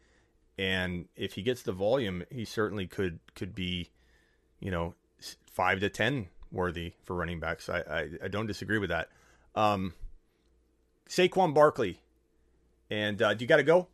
and 0.57 1.07
if 1.15 1.33
he 1.33 1.41
gets 1.41 1.61
the 1.63 1.71
volume, 1.71 2.23
he 2.31 2.45
certainly 2.45 2.87
could 2.87 3.19
could 3.35 3.53
be, 3.55 3.89
you 4.59 4.71
know, 4.71 4.93
five 5.51 5.79
to 5.81 5.89
ten 5.89 6.27
worthy 6.51 6.93
for 7.03 7.15
running 7.15 7.39
backs. 7.39 7.69
I 7.69 7.79
I, 7.79 8.09
I 8.25 8.27
don't 8.27 8.47
disagree 8.47 8.77
with 8.77 8.89
that. 8.89 9.09
Um, 9.55 9.93
Saquon 11.09 11.53
Barkley, 11.53 11.99
and 12.89 13.21
uh, 13.21 13.33
do 13.33 13.43
you 13.43 13.47
got 13.47 13.57
to 13.57 13.63
go? 13.63 13.87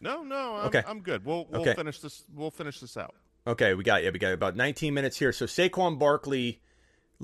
No, 0.00 0.22
no, 0.22 0.56
I'm, 0.56 0.66
Okay. 0.66 0.82
I'm 0.86 1.00
good. 1.00 1.24
We'll 1.24 1.46
we'll 1.50 1.62
Okay. 1.62 1.74
finish 1.74 2.00
this. 2.00 2.24
We'll 2.34 2.50
finish 2.50 2.80
this 2.80 2.96
out. 2.96 3.14
Okay, 3.46 3.74
we 3.74 3.84
got 3.84 4.02
yeah, 4.02 4.10
we 4.10 4.18
got 4.18 4.32
about 4.32 4.56
19 4.56 4.92
minutes 4.94 5.18
here. 5.18 5.32
So 5.32 5.46
Saquon 5.46 5.98
Barkley 5.98 6.60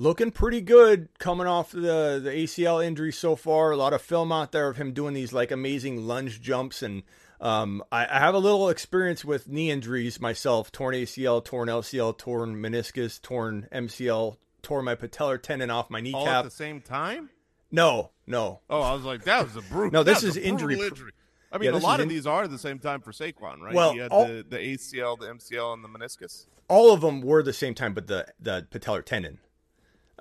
looking 0.01 0.31
pretty 0.31 0.61
good 0.61 1.07
coming 1.19 1.45
off 1.47 1.71
the 1.71 2.19
the 2.23 2.31
ACL 2.31 2.83
injury 2.83 3.11
so 3.13 3.35
far. 3.35 3.71
A 3.71 3.77
lot 3.77 3.93
of 3.93 4.01
film 4.01 4.31
out 4.31 4.51
there 4.51 4.67
of 4.67 4.77
him 4.77 4.93
doing 4.93 5.13
these 5.13 5.31
like 5.33 5.51
amazing 5.51 6.05
lunge 6.07 6.41
jumps 6.41 6.81
and 6.81 7.03
um, 7.39 7.83
I, 7.91 8.05
I 8.05 8.19
have 8.19 8.35
a 8.35 8.39
little 8.39 8.69
experience 8.69 9.25
with 9.25 9.47
knee 9.47 9.71
injuries 9.71 10.19
myself: 10.21 10.71
torn 10.71 10.93
ACL, 10.95 11.43
torn 11.43 11.69
LCL, 11.69 12.17
torn 12.19 12.55
meniscus, 12.55 13.19
torn 13.21 13.67
MCL, 13.71 14.37
tore 14.61 14.81
my 14.83 14.93
patellar 14.95 15.41
tendon 15.41 15.71
off 15.71 15.89
my 15.89 16.01
All 16.13 16.27
at 16.27 16.43
the 16.43 16.51
same 16.51 16.81
time. 16.81 17.29
no, 17.71 18.11
no, 18.27 18.59
Oh, 18.69 18.81
I 18.81 18.93
was 18.93 19.03
like, 19.03 19.23
that 19.23 19.43
was 19.43 19.55
a 19.55 19.61
brutal. 19.67 19.91
No, 19.91 20.03
this 20.03 20.23
is 20.23 20.37
injury- 20.37 20.79
injury. 20.79 21.11
I 21.51 21.57
mean, 21.57 21.73
Yeah, 21.73 21.79
a 21.79 21.81
lot 21.81 21.99
is 21.99 22.03
of 22.05 22.09
in- 22.11 22.15
these 22.15 22.27
are 22.27 22.43
at 22.43 22.51
the 22.51 22.59
same 22.59 22.77
time 22.79 23.01
for 23.01 23.11
Saquon, 23.11 23.59
right? 23.59 23.73
Well, 23.73 23.93
he 23.93 23.97
had 23.99 24.11
all- 24.11 24.27
the, 24.27 24.45
the 24.47 24.57
ACL, 24.57 25.19
the 25.19 25.25
MCL, 25.25 25.73
and 25.73 25.83
the 25.83 25.89
meniscus. 25.89 26.45
all 26.69 26.93
of 26.93 27.01
them 27.01 27.21
were 27.21 27.41
the 27.43 27.53
same 27.53 27.73
time, 27.73 27.93
but 27.95 28.05
the 28.07 28.27
the 28.39 28.67
patellar 28.71 29.03
tendon. 29.03 29.39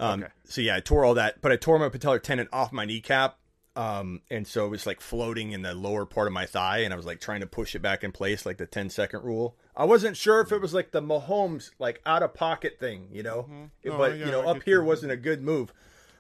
Um, 0.01 0.23
Okay. 0.23 0.33
So 0.45 0.61
yeah, 0.61 0.77
I 0.77 0.81
tore 0.81 1.05
all 1.05 1.15
that, 1.15 1.41
but 1.41 1.53
I 1.53 1.57
tore 1.57 1.79
my 1.79 1.89
patellar 1.89 2.23
tendon 2.23 2.49
off 2.53 2.73
my 2.73 2.85
kneecap, 2.85 3.37
um, 3.77 4.21
and 4.31 4.47
so 4.47 4.67
it 4.67 4.69
was 4.71 4.87
like 4.87 5.01
floating 5.01 5.53
in 5.53 5.63
the 5.63 5.75
lower 5.75 6.05
part 6.07 6.27
of 6.27 6.33
my 6.33 6.47
thigh, 6.47 6.79
and 6.79 6.93
I 6.93 6.97
was 6.97 7.07
like 7.07 7.21
trying 7.21 7.41
to 7.41 7.47
push 7.47 7.75
it 7.75 7.81
back 7.83 8.03
in 8.03 8.11
place, 8.13 8.45
like 8.45 8.57
the 8.59 8.67
10 8.67 8.91
second 8.91 9.23
rule. 9.23 9.57
I 9.77 9.85
wasn't 9.85 10.17
sure 10.17 10.41
if 10.41 10.51
it 10.53 10.61
was 10.61 10.75
like 10.75 10.91
the 10.91 11.01
Mahomes 11.01 11.71
like 11.79 12.01
out 12.05 12.23
of 12.23 12.35
pocket 12.35 12.79
thing, 12.81 13.09
you 13.13 13.23
know, 13.23 13.47
Oh, 13.87 13.97
but 13.97 14.19
yeah, 14.19 14.27
you 14.27 14.33
know, 14.33 14.43
I 14.43 14.51
up 14.53 14.63
here 14.65 14.83
wasn't 14.83 15.13
a 15.13 15.17
good 15.17 15.43
move. 15.43 15.73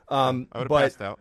Um, 0.08 0.46
I 0.52 0.58
would 0.58 0.64
have 0.64 0.68
but 0.68 0.82
passed 0.82 1.02
out. 1.02 1.20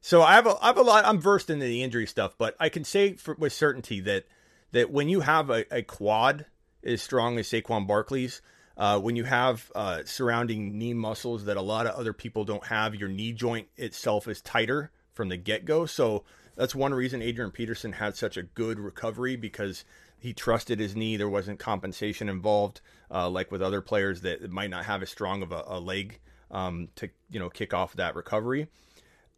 so 0.00 0.22
I 0.22 0.34
have 0.34 0.46
a, 0.46 0.56
I 0.60 0.66
have 0.66 0.78
a 0.78 0.82
lot. 0.82 1.04
I'm 1.04 1.20
versed 1.20 1.50
into 1.50 1.64
the 1.66 1.82
injury 1.82 2.06
stuff, 2.06 2.34
but 2.38 2.56
I 2.58 2.68
can 2.68 2.84
say 2.84 3.14
for, 3.14 3.34
with 3.34 3.52
certainty 3.52 4.00
that 4.00 4.24
that 4.72 4.90
when 4.90 5.08
you 5.08 5.20
have 5.20 5.48
a, 5.50 5.64
a 5.74 5.82
quad 5.82 6.46
as 6.84 7.00
strong 7.02 7.38
as 7.38 7.48
Saquon 7.48 7.86
Barkley's, 7.86 8.42
uh, 8.78 8.98
when 8.98 9.16
you 9.16 9.24
have 9.24 9.70
uh, 9.74 10.02
surrounding 10.04 10.78
knee 10.78 10.94
muscles 10.94 11.44
that 11.46 11.56
a 11.56 11.62
lot 11.62 11.86
of 11.86 11.96
other 11.96 12.12
people 12.12 12.44
don't 12.44 12.66
have, 12.66 12.94
your 12.94 13.08
knee 13.08 13.32
joint 13.32 13.66
itself 13.76 14.28
is 14.28 14.40
tighter 14.40 14.92
from 15.12 15.28
the 15.28 15.36
get 15.36 15.64
go. 15.64 15.84
So 15.84 16.24
that's 16.54 16.76
one 16.76 16.94
reason 16.94 17.20
Adrian 17.20 17.50
Peterson 17.50 17.92
had 17.92 18.16
such 18.16 18.36
a 18.36 18.42
good 18.42 18.78
recovery 18.78 19.34
because 19.34 19.84
he 20.16 20.32
trusted 20.32 20.78
his 20.78 20.94
knee. 20.94 21.16
There 21.16 21.28
wasn't 21.28 21.58
compensation 21.58 22.28
involved, 22.28 22.80
uh, 23.10 23.28
like 23.28 23.50
with 23.50 23.62
other 23.62 23.80
players 23.80 24.20
that 24.20 24.48
might 24.50 24.70
not 24.70 24.84
have 24.84 25.02
as 25.02 25.10
strong 25.10 25.42
of 25.42 25.50
a, 25.50 25.64
a 25.66 25.80
leg 25.80 26.20
um, 26.52 26.88
to 26.96 27.10
you 27.30 27.40
know 27.40 27.50
kick 27.50 27.74
off 27.74 27.94
that 27.94 28.14
recovery. 28.14 28.68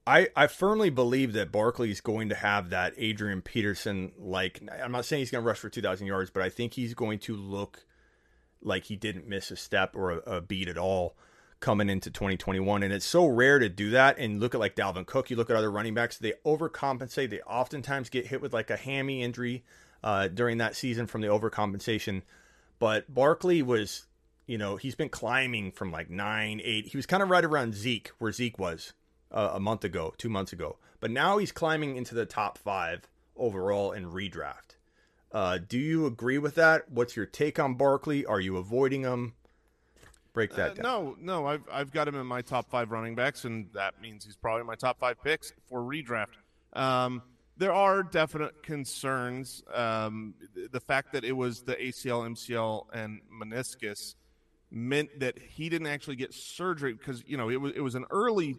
I, 0.06 0.28
I 0.34 0.48
firmly 0.48 0.90
believe 0.90 1.34
that 1.34 1.52
Barkley's 1.52 2.00
going 2.00 2.30
to 2.30 2.34
have 2.34 2.70
that 2.70 2.94
Adrian 2.98 3.42
Peterson 3.42 4.12
like. 4.18 4.62
I'm 4.82 4.92
not 4.92 5.06
saying 5.06 5.20
he's 5.20 5.30
going 5.30 5.44
to 5.44 5.48
rush 5.48 5.58
for 5.58 5.68
2,000 5.68 6.06
yards, 6.06 6.30
but 6.30 6.42
I 6.42 6.48
think 6.48 6.74
he's 6.74 6.94
going 6.94 7.18
to 7.20 7.36
look 7.36 7.84
like 8.62 8.84
he 8.84 8.96
didn't 8.96 9.28
miss 9.28 9.50
a 9.50 9.56
step 9.56 9.96
or 9.96 10.12
a, 10.12 10.36
a 10.36 10.40
beat 10.40 10.68
at 10.68 10.78
all 10.78 11.16
coming 11.60 11.90
into 11.90 12.10
2021. 12.10 12.82
And 12.82 12.92
it's 12.92 13.04
so 13.04 13.26
rare 13.26 13.58
to 13.58 13.68
do 13.68 13.90
that. 13.90 14.18
And 14.18 14.40
look 14.40 14.54
at 14.54 14.60
like 14.60 14.74
Dalvin 14.74 15.06
Cook, 15.06 15.30
you 15.30 15.36
look 15.36 15.50
at 15.50 15.56
other 15.56 15.70
running 15.70 15.94
backs, 15.94 16.18
they 16.18 16.34
overcompensate. 16.44 17.30
They 17.30 17.40
oftentimes 17.40 18.08
get 18.08 18.26
hit 18.26 18.40
with 18.40 18.52
like 18.52 18.70
a 18.70 18.76
hammy 18.76 19.22
injury 19.22 19.64
uh, 20.02 20.28
during 20.28 20.58
that 20.58 20.74
season 20.74 21.06
from 21.06 21.20
the 21.20 21.28
overcompensation. 21.28 22.22
But 22.78 23.12
Barkley 23.12 23.62
was, 23.62 24.06
you 24.46 24.56
know, 24.56 24.76
he's 24.76 24.94
been 24.94 25.10
climbing 25.10 25.72
from 25.72 25.92
like 25.92 26.08
nine, 26.10 26.60
eight. 26.64 26.86
He 26.86 26.96
was 26.96 27.06
kind 27.06 27.22
of 27.22 27.28
right 27.28 27.44
around 27.44 27.74
Zeke, 27.74 28.10
where 28.18 28.32
Zeke 28.32 28.58
was 28.58 28.94
uh, 29.30 29.50
a 29.54 29.60
month 29.60 29.84
ago, 29.84 30.14
two 30.16 30.30
months 30.30 30.52
ago. 30.52 30.78
But 30.98 31.10
now 31.10 31.38
he's 31.38 31.52
climbing 31.52 31.96
into 31.96 32.14
the 32.14 32.26
top 32.26 32.58
five 32.58 33.06
overall 33.36 33.92
in 33.92 34.06
redraft. 34.06 34.76
Uh, 35.32 35.58
do 35.58 35.78
you 35.78 36.06
agree 36.06 36.38
with 36.38 36.56
that? 36.56 36.90
What's 36.90 37.14
your 37.16 37.26
take 37.26 37.58
on 37.58 37.74
Barkley? 37.74 38.26
Are 38.26 38.40
you 38.40 38.56
avoiding 38.56 39.02
him? 39.02 39.34
Break 40.32 40.54
that 40.54 40.70
Uh, 40.70 40.74
down. 40.74 40.82
no, 40.82 41.16
no, 41.20 41.46
I've 41.46 41.64
I've 41.70 41.90
got 41.92 42.06
him 42.08 42.14
in 42.14 42.26
my 42.26 42.40
top 42.42 42.70
five 42.70 42.90
running 42.90 43.14
backs, 43.14 43.44
and 43.44 43.68
that 43.74 44.00
means 44.00 44.24
he's 44.24 44.36
probably 44.36 44.64
my 44.64 44.76
top 44.76 44.98
five 44.98 45.20
picks 45.22 45.52
for 45.68 45.80
redraft. 45.80 46.36
Um, 46.72 47.22
there 47.56 47.72
are 47.72 48.02
definite 48.02 48.62
concerns. 48.62 49.62
Um, 49.74 50.34
the 50.70 50.80
fact 50.80 51.12
that 51.12 51.24
it 51.24 51.32
was 51.32 51.62
the 51.62 51.74
ACL, 51.74 52.24
MCL, 52.28 52.86
and 52.92 53.20
meniscus 53.42 54.14
meant 54.70 55.18
that 55.18 55.36
he 55.36 55.68
didn't 55.68 55.88
actually 55.88 56.14
get 56.16 56.32
surgery 56.32 56.92
because 56.92 57.24
you 57.26 57.36
know 57.36 57.50
it 57.50 57.60
was 57.60 57.72
it 57.74 57.80
was 57.80 57.96
an 57.96 58.04
early 58.10 58.56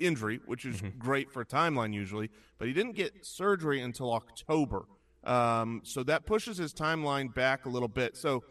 injury, 0.00 0.40
which 0.46 0.64
is 0.64 0.82
great 0.98 1.30
for 1.30 1.42
a 1.42 1.46
timeline 1.46 1.94
usually, 1.94 2.30
but 2.58 2.66
he 2.66 2.74
didn't 2.74 2.96
get 2.96 3.24
surgery 3.24 3.80
until 3.80 4.12
October. 4.12 4.86
Um, 5.24 5.82
so 5.84 6.02
that 6.04 6.26
pushes 6.26 6.58
his 6.58 6.72
timeline 6.72 7.32
back 7.32 7.66
a 7.66 7.68
little 7.68 7.88
bit. 7.88 8.16
So 8.16 8.42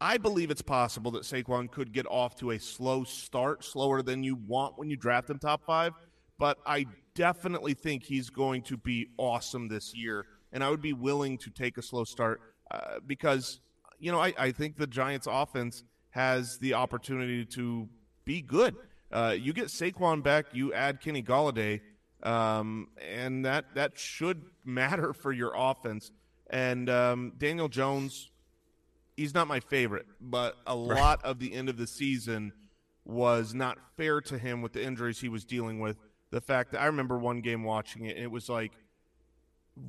I 0.00 0.18
believe 0.18 0.50
it's 0.50 0.62
possible 0.62 1.12
that 1.12 1.22
Saquon 1.22 1.70
could 1.70 1.92
get 1.92 2.06
off 2.06 2.34
to 2.40 2.50
a 2.50 2.58
slow 2.58 3.04
start, 3.04 3.64
slower 3.64 4.02
than 4.02 4.22
you 4.22 4.34
want 4.34 4.76
when 4.76 4.90
you 4.90 4.96
draft 4.96 5.30
him 5.30 5.38
top 5.38 5.64
five. 5.64 5.92
But 6.38 6.58
I 6.66 6.86
definitely 7.14 7.74
think 7.74 8.02
he's 8.02 8.28
going 8.28 8.62
to 8.62 8.76
be 8.76 9.08
awesome 9.16 9.68
this 9.68 9.94
year, 9.94 10.26
and 10.52 10.64
I 10.64 10.70
would 10.70 10.82
be 10.82 10.92
willing 10.92 11.38
to 11.38 11.50
take 11.50 11.78
a 11.78 11.82
slow 11.82 12.02
start 12.02 12.40
uh, 12.72 12.98
because 13.06 13.60
you 14.00 14.10
know 14.10 14.18
I, 14.18 14.34
I 14.36 14.50
think 14.50 14.76
the 14.76 14.88
Giants' 14.88 15.28
offense 15.30 15.84
has 16.10 16.58
the 16.58 16.74
opportunity 16.74 17.44
to 17.44 17.88
be 18.24 18.42
good. 18.42 18.74
Uh, 19.12 19.36
you 19.38 19.52
get 19.52 19.66
Saquon 19.66 20.22
back, 20.22 20.46
you 20.52 20.72
add 20.72 21.00
Kenny 21.00 21.22
Golladay, 21.22 21.80
um, 22.22 22.88
and 23.00 23.44
that 23.44 23.66
that 23.74 23.98
should 23.98 24.42
matter 24.64 25.12
for 25.12 25.32
your 25.32 25.52
offense. 25.56 26.10
And 26.50 26.90
um, 26.90 27.32
Daniel 27.38 27.68
Jones, 27.68 28.30
he's 29.16 29.34
not 29.34 29.48
my 29.48 29.60
favorite, 29.60 30.06
but 30.20 30.56
a 30.66 30.74
lot 30.74 31.24
of 31.24 31.38
the 31.38 31.54
end 31.54 31.68
of 31.68 31.76
the 31.76 31.86
season 31.86 32.52
was 33.04 33.54
not 33.54 33.78
fair 33.96 34.20
to 34.20 34.38
him 34.38 34.62
with 34.62 34.72
the 34.72 34.82
injuries 34.82 35.20
he 35.20 35.28
was 35.28 35.44
dealing 35.44 35.80
with. 35.80 35.96
The 36.30 36.40
fact 36.40 36.72
that 36.72 36.80
I 36.80 36.86
remember 36.86 37.18
one 37.18 37.40
game 37.40 37.62
watching 37.64 38.06
it, 38.06 38.16
and 38.16 38.24
it 38.24 38.30
was 38.30 38.48
like, 38.48 38.72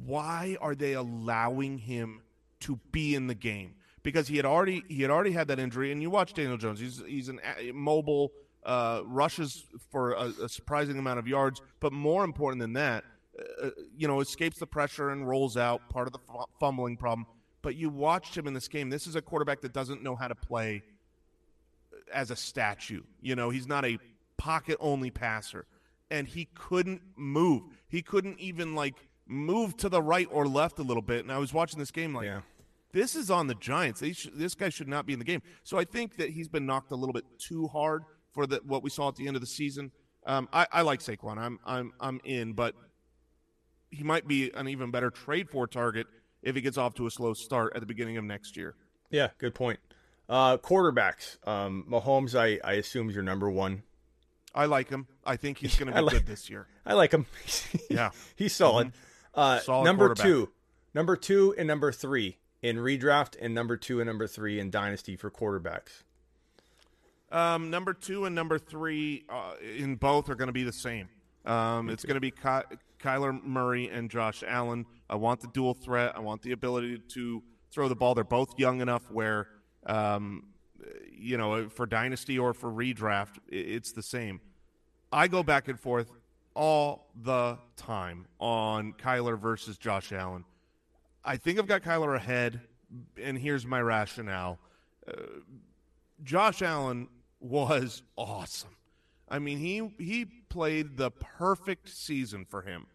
why 0.05 0.57
are 0.61 0.75
they 0.75 0.93
allowing 0.93 1.77
him 1.77 2.21
to 2.61 2.79
be 2.91 3.15
in 3.15 3.27
the 3.27 3.35
game? 3.35 3.75
Because 4.01 4.27
he 4.27 4.35
had 4.35 4.45
already 4.45 4.83
he 4.89 5.01
had 5.01 5.11
already 5.11 5.31
had 5.31 5.47
that 5.47 5.59
injury, 5.59 5.91
and 5.91 6.01
you 6.01 6.09
watch 6.09 6.33
Daniel 6.33 6.57
Jones. 6.57 6.79
He's 6.79 7.01
he's 7.07 7.29
an 7.29 7.39
a- 7.57 7.71
mobile, 7.71 8.31
uh, 8.65 9.01
rushes 9.05 9.65
for 9.91 10.11
a, 10.13 10.33
a 10.43 10.49
surprising 10.49 10.97
amount 10.97 11.19
of 11.19 11.27
yards, 11.27 11.61
but 11.79 11.93
more 11.93 12.25
important 12.25 12.59
than 12.59 12.73
that, 12.73 13.05
uh, 13.63 13.69
you 13.97 14.07
know, 14.07 14.19
escapes 14.19 14.57
the 14.59 14.67
pressure 14.67 15.09
and 15.09 15.27
rolls 15.27 15.57
out. 15.57 15.87
Part 15.89 16.07
of 16.07 16.13
the 16.13 16.19
fu- 16.19 16.45
fumbling 16.59 16.97
problem. 16.97 17.25
But 17.61 17.75
you 17.75 17.89
watched 17.89 18.35
him 18.37 18.45
in 18.47 18.53
this 18.53 18.67
game. 18.67 18.89
This 18.89 19.07
is 19.07 19.15
a 19.15 19.21
quarterback 19.21 19.61
that 19.61 19.73
doesn't 19.73 20.03
know 20.03 20.15
how 20.15 20.27
to 20.27 20.35
play 20.35 20.83
as 22.13 22.31
a 22.31 22.35
statue. 22.35 23.01
You 23.21 23.35
know, 23.35 23.49
he's 23.49 23.67
not 23.67 23.85
a 23.85 23.97
pocket 24.37 24.77
only 24.79 25.09
passer. 25.11 25.65
And 26.11 26.27
he 26.27 26.47
couldn't 26.53 27.01
move. 27.15 27.63
He 27.87 28.01
couldn't 28.01 28.39
even 28.39 28.75
like 28.75 28.95
move 29.25 29.77
to 29.77 29.89
the 29.89 30.01
right 30.01 30.27
or 30.31 30.47
left 30.47 30.79
a 30.79 30.83
little 30.83 31.01
bit. 31.01 31.21
And 31.23 31.31
I 31.31 31.37
was 31.37 31.53
watching 31.53 31.79
this 31.79 31.91
game 31.91 32.13
like 32.13 32.25
Yeah. 32.25 32.41
this 32.91 33.15
is 33.15 33.31
on 33.31 33.47
the 33.47 33.55
Giants. 33.55 34.01
They 34.01 34.13
sh- 34.13 34.29
this 34.33 34.53
guy 34.53 34.69
should 34.69 34.87
not 34.87 35.05
be 35.05 35.13
in 35.13 35.19
the 35.19 35.25
game. 35.25 35.41
So 35.63 35.77
I 35.79 35.85
think 35.85 36.17
that 36.17 36.29
he's 36.29 36.47
been 36.49 36.65
knocked 36.65 36.91
a 36.91 36.95
little 36.95 37.13
bit 37.13 37.23
too 37.39 37.67
hard 37.67 38.03
for 38.31 38.45
the, 38.45 38.61
what 38.65 38.83
we 38.83 38.89
saw 38.89 39.07
at 39.07 39.15
the 39.15 39.25
end 39.25 39.35
of 39.37 39.41
the 39.41 39.47
season. 39.47 39.91
Um, 40.25 40.47
I, 40.53 40.67
I 40.71 40.81
like 40.81 40.99
Saquon. 40.99 41.37
I'm 41.37 41.59
I'm 41.65 41.93
I'm 41.99 42.21
in, 42.23 42.53
but 42.53 42.75
he 43.93 44.03
might 44.03 44.27
be 44.27 44.51
an 44.53 44.67
even 44.67 44.91
better 44.91 45.09
trade 45.09 45.49
for 45.49 45.67
target 45.67 46.07
if 46.41 46.55
he 46.55 46.61
gets 46.61 46.77
off 46.77 46.93
to 46.95 47.05
a 47.07 47.11
slow 47.11 47.33
start 47.33 47.73
at 47.75 47.79
the 47.81 47.85
beginning 47.85 48.17
of 48.17 48.23
next 48.23 48.57
year. 48.57 48.75
Yeah, 49.09 49.29
good 49.37 49.53
point. 49.55 49.79
Uh, 50.27 50.57
quarterbacks. 50.57 51.37
Um, 51.47 51.85
Mahomes, 51.89 52.37
I, 52.37 52.59
I 52.67 52.73
assume 52.73 53.09
is 53.09 53.15
your 53.15 53.23
number 53.23 53.49
one. 53.49 53.83
I 54.55 54.65
like 54.65 54.89
him. 54.89 55.07
I 55.25 55.35
think 55.35 55.57
he's 55.57 55.75
going 55.77 55.87
to 55.91 55.95
be 55.97 56.01
like- 56.01 56.13
good 56.13 56.25
this 56.25 56.49
year. 56.49 56.67
I 56.85 56.93
like 56.93 57.11
him. 57.13 57.25
Yeah. 57.89 58.11
he's 58.35 58.53
solid. 58.53 58.91
Uh, 59.33 59.59
Solid 59.59 59.85
number 59.85 60.13
two, 60.13 60.49
Number 60.93 61.15
two 61.15 61.55
and 61.57 61.67
number 61.67 61.91
three 61.91 62.37
in 62.61 62.77
redraft, 62.77 63.35
and 63.41 63.53
number 63.55 63.77
two 63.77 63.99
and 63.99 64.07
number 64.07 64.27
three 64.27 64.59
in 64.59 64.69
dynasty 64.69 65.15
for 65.15 65.31
quarterbacks. 65.31 66.03
Um, 67.31 67.69
number 67.71 67.93
two 67.93 68.25
and 68.25 68.35
number 68.35 68.59
three 68.59 69.25
uh, 69.27 69.53
in 69.75 69.95
both 69.95 70.29
are 70.29 70.35
going 70.35 70.47
to 70.47 70.53
be 70.53 70.63
the 70.63 70.71
same. 70.71 71.09
Um, 71.45 71.89
it's 71.89 72.05
going 72.05 72.13
to 72.15 72.21
be 72.21 72.29
Ky- 72.31 72.75
Kyler 73.03 73.43
Murray 73.43 73.89
and 73.89 74.09
Josh 74.09 74.43
Allen. 74.47 74.85
I 75.09 75.15
want 75.15 75.41
the 75.41 75.47
dual 75.47 75.73
threat. 75.73 76.15
I 76.15 76.19
want 76.19 76.41
the 76.41 76.53
ability 76.53 76.99
to 77.09 77.43
throw 77.71 77.87
the 77.87 77.95
ball. 77.95 78.15
They're 78.15 78.23
both 78.23 78.57
young 78.57 78.81
enough 78.81 79.11
where, 79.11 79.47
um, 79.85 80.47
you 81.11 81.37
know, 81.37 81.69
for 81.69 81.85
dynasty 81.85 82.39
or 82.39 82.53
for 82.53 82.71
redraft, 82.71 83.35
it's 83.49 83.91
the 83.91 84.03
same. 84.03 84.39
I 85.11 85.27
go 85.27 85.43
back 85.43 85.67
and 85.67 85.79
forth 85.79 86.11
all 86.55 87.09
the 87.21 87.57
time 87.75 88.25
on 88.39 88.93
Kyler 88.93 89.39
versus 89.39 89.77
Josh 89.77 90.11
Allen. 90.11 90.45
I 91.25 91.37
think 91.37 91.59
I've 91.59 91.67
got 91.67 91.83
Kyler 91.83 92.15
ahead, 92.15 92.61
and 93.21 93.37
here's 93.37 93.65
my 93.65 93.81
rationale. 93.81 94.59
Uh, 95.07 95.13
Josh 96.23 96.61
Allen 96.61 97.07
was 97.39 98.03
awesome. 98.17 98.75
I 99.29 99.39
mean, 99.39 99.57
he 99.57 99.93
he 100.03 100.25
played 100.25 100.97
the 100.97 101.11
perfect 101.11 101.89
season 101.89 102.45
for 102.45 102.61
him. 102.61 102.85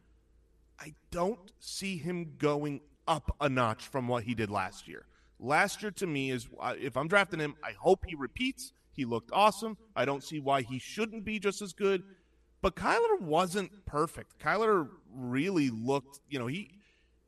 I 0.80 0.94
don't 1.10 1.52
see 1.58 1.96
him 1.98 2.34
going 2.38 2.80
up 3.06 3.34
a 3.40 3.48
notch 3.48 3.86
from 3.86 4.08
what 4.08 4.24
he 4.24 4.34
did 4.34 4.50
last 4.50 4.86
year. 4.86 5.06
Last 5.40 5.82
year 5.82 5.90
to 5.92 6.06
me 6.06 6.30
is 6.30 6.48
uh, 6.60 6.74
if 6.78 6.96
I'm 6.96 7.08
drafting 7.08 7.40
him, 7.40 7.54
I 7.62 7.72
hope 7.72 8.04
he 8.06 8.14
repeats. 8.14 8.72
He 8.92 9.04
looked 9.04 9.30
awesome. 9.32 9.76
I 9.94 10.04
don't 10.04 10.24
see 10.24 10.40
why 10.40 10.62
he 10.62 10.78
shouldn't 10.78 11.24
be 11.24 11.38
just 11.38 11.62
as 11.62 11.72
good. 11.72 12.02
But 12.60 12.74
Kyler 12.74 13.20
wasn't 13.20 13.86
perfect. 13.86 14.38
Kyler 14.40 14.88
really 15.14 15.70
looked, 15.70 16.20
you 16.28 16.38
know, 16.38 16.48
he 16.48 16.70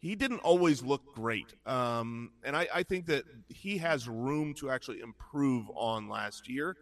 he 0.01 0.15
didn't 0.17 0.41
always 0.41 0.83
look 0.83 1.15
great. 1.15 1.55
Um, 1.67 2.33
and 2.43 2.57
I, 2.57 2.67
I 2.75 2.83
think 2.83 3.07
that 3.07 3.25
he 3.49 3.79
has 3.79 4.09
room 4.09 4.55
to 4.55 4.71
actually 4.71 5.01
improve 5.01 5.67
on 5.77 6.09
last 6.09 6.49
year. 6.49 6.77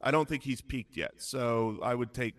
I 0.00 0.12
don't 0.12 0.28
think 0.28 0.44
he's 0.44 0.60
peaked 0.60 0.96
yet. 0.96 1.14
So 1.16 1.80
I 1.82 1.94
would 1.94 2.14
take 2.14 2.34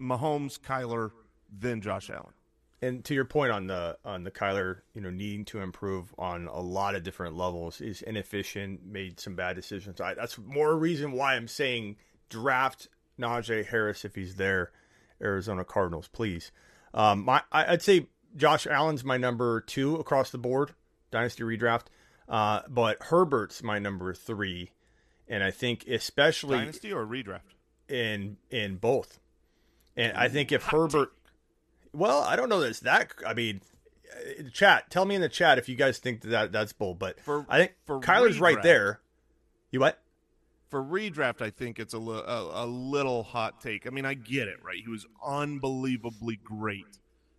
Mahomes, 0.00 0.60
Kyler, 0.60 1.12
then 1.50 1.80
Josh 1.80 2.10
Allen. 2.10 2.34
And 2.80 3.04
to 3.06 3.14
your 3.14 3.24
point 3.24 3.50
on 3.50 3.66
the 3.66 3.98
on 4.04 4.22
the 4.22 4.30
Kyler, 4.30 4.82
you 4.94 5.00
know, 5.00 5.10
needing 5.10 5.44
to 5.46 5.60
improve 5.60 6.14
on 6.16 6.46
a 6.46 6.60
lot 6.60 6.94
of 6.94 7.02
different 7.02 7.36
levels, 7.36 7.80
is 7.80 8.02
inefficient, 8.02 8.86
made 8.86 9.18
some 9.18 9.34
bad 9.34 9.56
decisions. 9.56 10.00
I, 10.00 10.14
that's 10.14 10.38
more 10.38 10.76
reason 10.76 11.12
why 11.12 11.34
I'm 11.34 11.48
saying 11.48 11.96
draft 12.28 12.88
Najee 13.18 13.66
Harris 13.66 14.04
if 14.04 14.14
he's 14.14 14.36
there, 14.36 14.70
Arizona 15.20 15.64
Cardinals, 15.64 16.08
please. 16.08 16.52
Um, 16.94 17.24
my 17.24 17.42
I, 17.50 17.72
would 17.72 17.82
say 17.82 18.06
Josh 18.36 18.66
Allen's 18.66 19.04
my 19.04 19.16
number 19.16 19.60
two 19.60 19.96
across 19.96 20.30
the 20.30 20.38
board, 20.38 20.74
dynasty 21.10 21.42
redraft. 21.42 21.86
Uh, 22.28 22.60
but 22.68 23.02
Herbert's 23.04 23.62
my 23.62 23.78
number 23.78 24.12
three, 24.14 24.70
and 25.26 25.42
I 25.42 25.50
think 25.50 25.86
especially 25.88 26.58
dynasty 26.58 26.92
or 26.92 27.06
redraft 27.06 27.54
in 27.88 28.36
in 28.50 28.76
both. 28.76 29.18
And 29.96 30.16
I 30.16 30.28
think 30.28 30.52
if 30.52 30.62
Herbert, 30.64 31.12
well, 31.92 32.22
I 32.22 32.36
don't 32.36 32.48
know 32.48 32.60
that 32.60 32.68
it's 32.68 32.80
that. 32.80 33.12
I 33.26 33.34
mean, 33.34 33.60
uh, 34.12 34.48
chat. 34.52 34.90
Tell 34.90 35.04
me 35.04 35.14
in 35.14 35.20
the 35.20 35.28
chat 35.28 35.58
if 35.58 35.68
you 35.68 35.76
guys 35.76 35.98
think 35.98 36.22
that 36.22 36.52
that's 36.52 36.72
bull. 36.72 36.94
But 36.94 37.20
for, 37.20 37.46
I 37.48 37.58
think 37.58 37.72
for 37.84 38.00
Kyler's 38.00 38.38
redraft, 38.38 38.40
right 38.40 38.62
there. 38.62 39.00
You 39.70 39.80
what? 39.80 40.00
For 40.68 40.82
redraft, 40.82 41.40
I 41.40 41.50
think 41.50 41.78
it's 41.78 41.94
a, 41.94 41.98
li- 41.98 42.22
a, 42.26 42.64
a 42.64 42.66
little 42.66 43.22
hot 43.22 43.60
take. 43.60 43.86
I 43.86 43.90
mean, 43.90 44.04
I 44.04 44.14
get 44.14 44.48
it, 44.48 44.62
right? 44.62 44.78
He 44.82 44.90
was 44.90 45.06
unbelievably 45.24 46.40
great, 46.44 46.98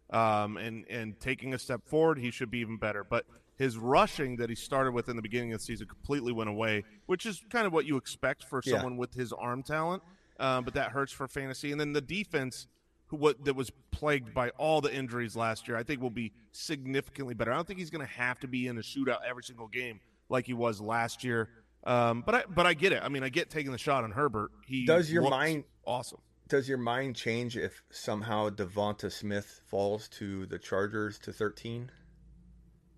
um, 0.10 0.58
and 0.58 0.86
and 0.90 1.20
taking 1.20 1.54
a 1.54 1.60
step 1.60 1.88
forward, 1.88 2.18
he 2.18 2.32
should 2.32 2.50
be 2.50 2.60
even 2.60 2.78
better. 2.78 3.04
But 3.04 3.26
his 3.60 3.78
rushing 3.78 4.38
that 4.38 4.50
he 4.50 4.56
started 4.56 4.94
with 4.94 5.10
in 5.10 5.16
the 5.16 5.22
beginning 5.22 5.54
of 5.54 5.60
the 5.60 5.66
season 5.66 5.86
completely 5.86 6.32
went 6.32 6.50
away, 6.50 6.86
which 7.08 7.26
is 7.26 7.44
kind 7.50 7.68
of 7.68 7.74
what 7.74 7.86
you 7.86 7.98
expect 7.98 8.46
for 8.46 8.62
someone 8.62 8.94
yeah. 8.94 9.00
with 9.00 9.14
his 9.14 9.34
arm 9.34 9.64
talent. 9.64 10.02
Um, 10.40 10.64
but 10.64 10.74
that 10.76 10.92
hurts 10.92 11.12
for 11.12 11.28
fantasy. 11.28 11.74
And 11.74 11.80
then 11.80 11.92
the 11.92 12.02
defense 12.02 12.68
who 13.10 13.18
what 13.18 13.44
that 13.46 13.56
was 13.56 13.72
plagued 13.92 14.34
by 14.34 14.50
all 14.52 14.82
the 14.82 14.94
injuries 14.94 15.36
last 15.36 15.68
year, 15.68 15.78
I 15.78 15.84
think 15.84 16.02
will 16.02 16.10
be 16.10 16.32
significantly 16.52 17.34
better. 17.34 17.52
I 17.52 17.56
don't 17.56 17.68
think 17.68 17.80
he's 17.80 17.90
going 17.90 18.06
to 18.06 18.14
have 18.14 18.40
to 18.40 18.48
be 18.48 18.68
in 18.68 18.78
a 18.78 18.82
shootout 18.82 19.20
every 19.28 19.44
single 19.44 19.68
game 19.68 20.00
like 20.30 20.46
he 20.46 20.54
was 20.54 20.80
last 20.80 21.24
year. 21.24 21.50
Um, 21.84 22.24
but 22.26 22.36
I 22.36 22.44
but 22.48 22.66
I 22.66 22.74
get 22.74 22.92
it. 22.94 23.02
I 23.04 23.10
mean, 23.10 23.24
I 23.24 23.30
get 23.30 23.50
taking 23.50 23.72
the 23.72 23.78
shot 23.78 24.04
on 24.04 24.12
Herbert. 24.12 24.52
He 24.66 24.86
does 24.86 25.12
your 25.12 25.30
mind 25.30 25.64
awesome. 25.86 26.20
Does 26.48 26.68
your 26.68 26.78
mind 26.78 27.16
change 27.16 27.58
if 27.58 27.82
somehow 27.92 28.50
Devonta 28.50 29.12
Smith 29.12 29.62
falls 29.68 30.08
to 30.10 30.46
the 30.48 30.60
Chargers 30.60 31.20
to 31.20 31.34
thirteen? 31.34 31.90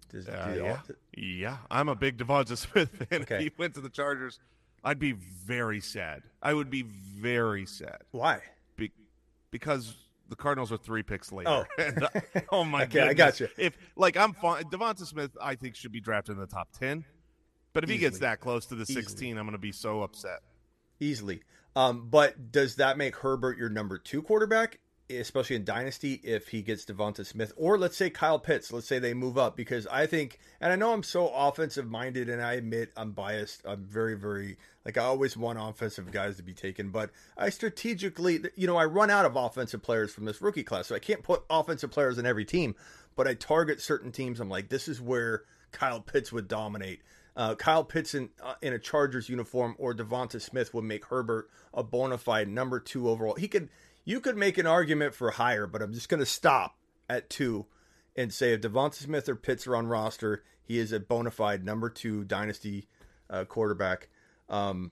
Does, 0.09 0.27
uh, 0.27 0.55
yeah. 0.57 0.79
yeah, 1.15 1.57
I'm 1.69 1.87
a 1.87 1.95
big 1.95 2.17
Devonta 2.17 2.57
Smith 2.71 2.89
fan. 2.89 3.21
Okay. 3.21 3.35
If 3.35 3.41
he 3.41 3.51
went 3.57 3.75
to 3.75 3.81
the 3.81 3.89
Chargers, 3.89 4.39
I'd 4.83 4.99
be 4.99 5.13
very 5.13 5.79
sad. 5.79 6.23
I 6.41 6.53
would 6.53 6.69
be 6.69 6.81
very 6.81 7.65
sad. 7.65 7.99
Why? 8.11 8.41
Because 9.51 9.95
the 10.29 10.35
Cardinals 10.35 10.71
are 10.71 10.77
three 10.77 11.03
picks 11.03 11.31
later. 11.31 11.49
Oh, 11.49 11.65
and, 11.77 12.03
uh, 12.03 12.09
oh 12.51 12.63
my 12.65 12.83
okay, 12.83 12.93
goodness! 12.93 13.09
I 13.09 13.13
got 13.13 13.39
you. 13.39 13.47
If 13.57 13.77
like 13.95 14.17
I'm 14.17 14.33
fine, 14.33 14.63
Devonta 14.65 15.05
Smith, 15.05 15.31
I 15.41 15.55
think 15.55 15.75
should 15.75 15.91
be 15.91 16.01
drafted 16.01 16.35
in 16.35 16.41
the 16.41 16.47
top 16.47 16.69
ten. 16.71 17.05
But 17.73 17.83
if 17.83 17.89
Easily. 17.89 17.97
he 17.97 18.01
gets 18.05 18.19
that 18.19 18.39
close 18.39 18.65
to 18.67 18.75
the 18.75 18.81
Easily. 18.81 19.01
16, 19.01 19.37
I'm 19.37 19.45
going 19.45 19.53
to 19.53 19.57
be 19.57 19.71
so 19.71 20.01
upset. 20.01 20.41
Easily. 20.99 21.41
Um, 21.73 22.09
but 22.09 22.51
does 22.51 22.75
that 22.75 22.97
make 22.97 23.15
Herbert 23.15 23.57
your 23.57 23.69
number 23.69 23.97
two 23.97 24.21
quarterback? 24.21 24.79
especially 25.19 25.55
in 25.55 25.63
dynasty, 25.63 26.13
if 26.23 26.47
he 26.47 26.61
gets 26.61 26.85
Devonta 26.85 27.25
Smith, 27.25 27.51
or 27.55 27.77
let's 27.77 27.97
say 27.97 28.09
Kyle 28.09 28.39
Pitts, 28.39 28.71
let's 28.71 28.87
say 28.87 28.99
they 28.99 29.13
move 29.13 29.37
up, 29.37 29.55
because 29.55 29.87
I 29.87 30.05
think, 30.05 30.39
and 30.59 30.71
I 30.71 30.75
know 30.75 30.93
I'm 30.93 31.03
so 31.03 31.27
offensive 31.29 31.89
minded, 31.89 32.29
and 32.29 32.41
I 32.41 32.53
admit 32.53 32.91
I'm 32.95 33.11
biased. 33.11 33.61
I'm 33.65 33.83
very, 33.85 34.15
very 34.15 34.57
like 34.85 34.97
I 34.97 35.03
always 35.03 35.37
want 35.37 35.59
offensive 35.61 36.11
guys 36.11 36.37
to 36.37 36.43
be 36.43 36.53
taken, 36.53 36.89
but 36.89 37.11
I 37.37 37.49
strategically, 37.49 38.43
you 38.55 38.67
know, 38.67 38.77
I 38.77 38.85
run 38.85 39.09
out 39.09 39.25
of 39.25 39.35
offensive 39.35 39.81
players 39.81 40.13
from 40.13 40.25
this 40.25 40.41
rookie 40.41 40.63
class, 40.63 40.87
so 40.87 40.95
I 40.95 40.99
can't 40.99 41.23
put 41.23 41.43
offensive 41.49 41.91
players 41.91 42.17
in 42.17 42.25
every 42.25 42.45
team, 42.45 42.75
but 43.15 43.27
I 43.27 43.33
target 43.33 43.81
certain 43.81 44.11
teams. 44.11 44.39
I'm 44.39 44.49
like, 44.49 44.69
this 44.69 44.87
is 44.87 44.99
where 44.99 45.43
Kyle 45.71 46.01
Pitts 46.01 46.31
would 46.31 46.47
dominate. 46.47 47.01
Uh, 47.35 47.55
Kyle 47.55 47.83
Pitts 47.83 48.13
in, 48.13 48.29
uh, 48.43 48.55
in 48.61 48.73
a 48.73 48.79
Chargers 48.79 49.29
uniform 49.29 49.75
or 49.77 49.93
Devonta 49.93 50.41
Smith 50.41 50.73
would 50.73 50.83
make 50.83 51.05
Herbert 51.05 51.49
a 51.73 51.83
bona 51.83 52.17
fide 52.17 52.49
number 52.49 52.79
two 52.79 53.09
overall. 53.09 53.35
He 53.35 53.47
could 53.47 53.69
you 54.03 54.19
could 54.19 54.35
make 54.35 54.57
an 54.57 54.65
argument 54.65 55.13
for 55.13 55.31
higher, 55.31 55.67
but 55.67 55.81
I'm 55.81 55.93
just 55.93 56.09
going 56.09 56.19
to 56.19 56.25
stop 56.25 56.75
at 57.07 57.29
two 57.29 57.67
and 58.15 58.33
say 58.33 58.53
if 58.53 58.61
Devonta 58.61 58.95
Smith 58.95 59.29
or 59.29 59.35
Pitts 59.35 59.67
are 59.67 59.75
on 59.75 59.87
roster, 59.87 60.43
he 60.63 60.79
is 60.79 60.91
a 60.91 60.99
bona 60.99 61.31
fide 61.31 61.63
number 61.63 61.89
two 61.89 62.23
dynasty 62.23 62.87
uh, 63.29 63.45
quarterback. 63.45 64.09
Um, 64.51 64.91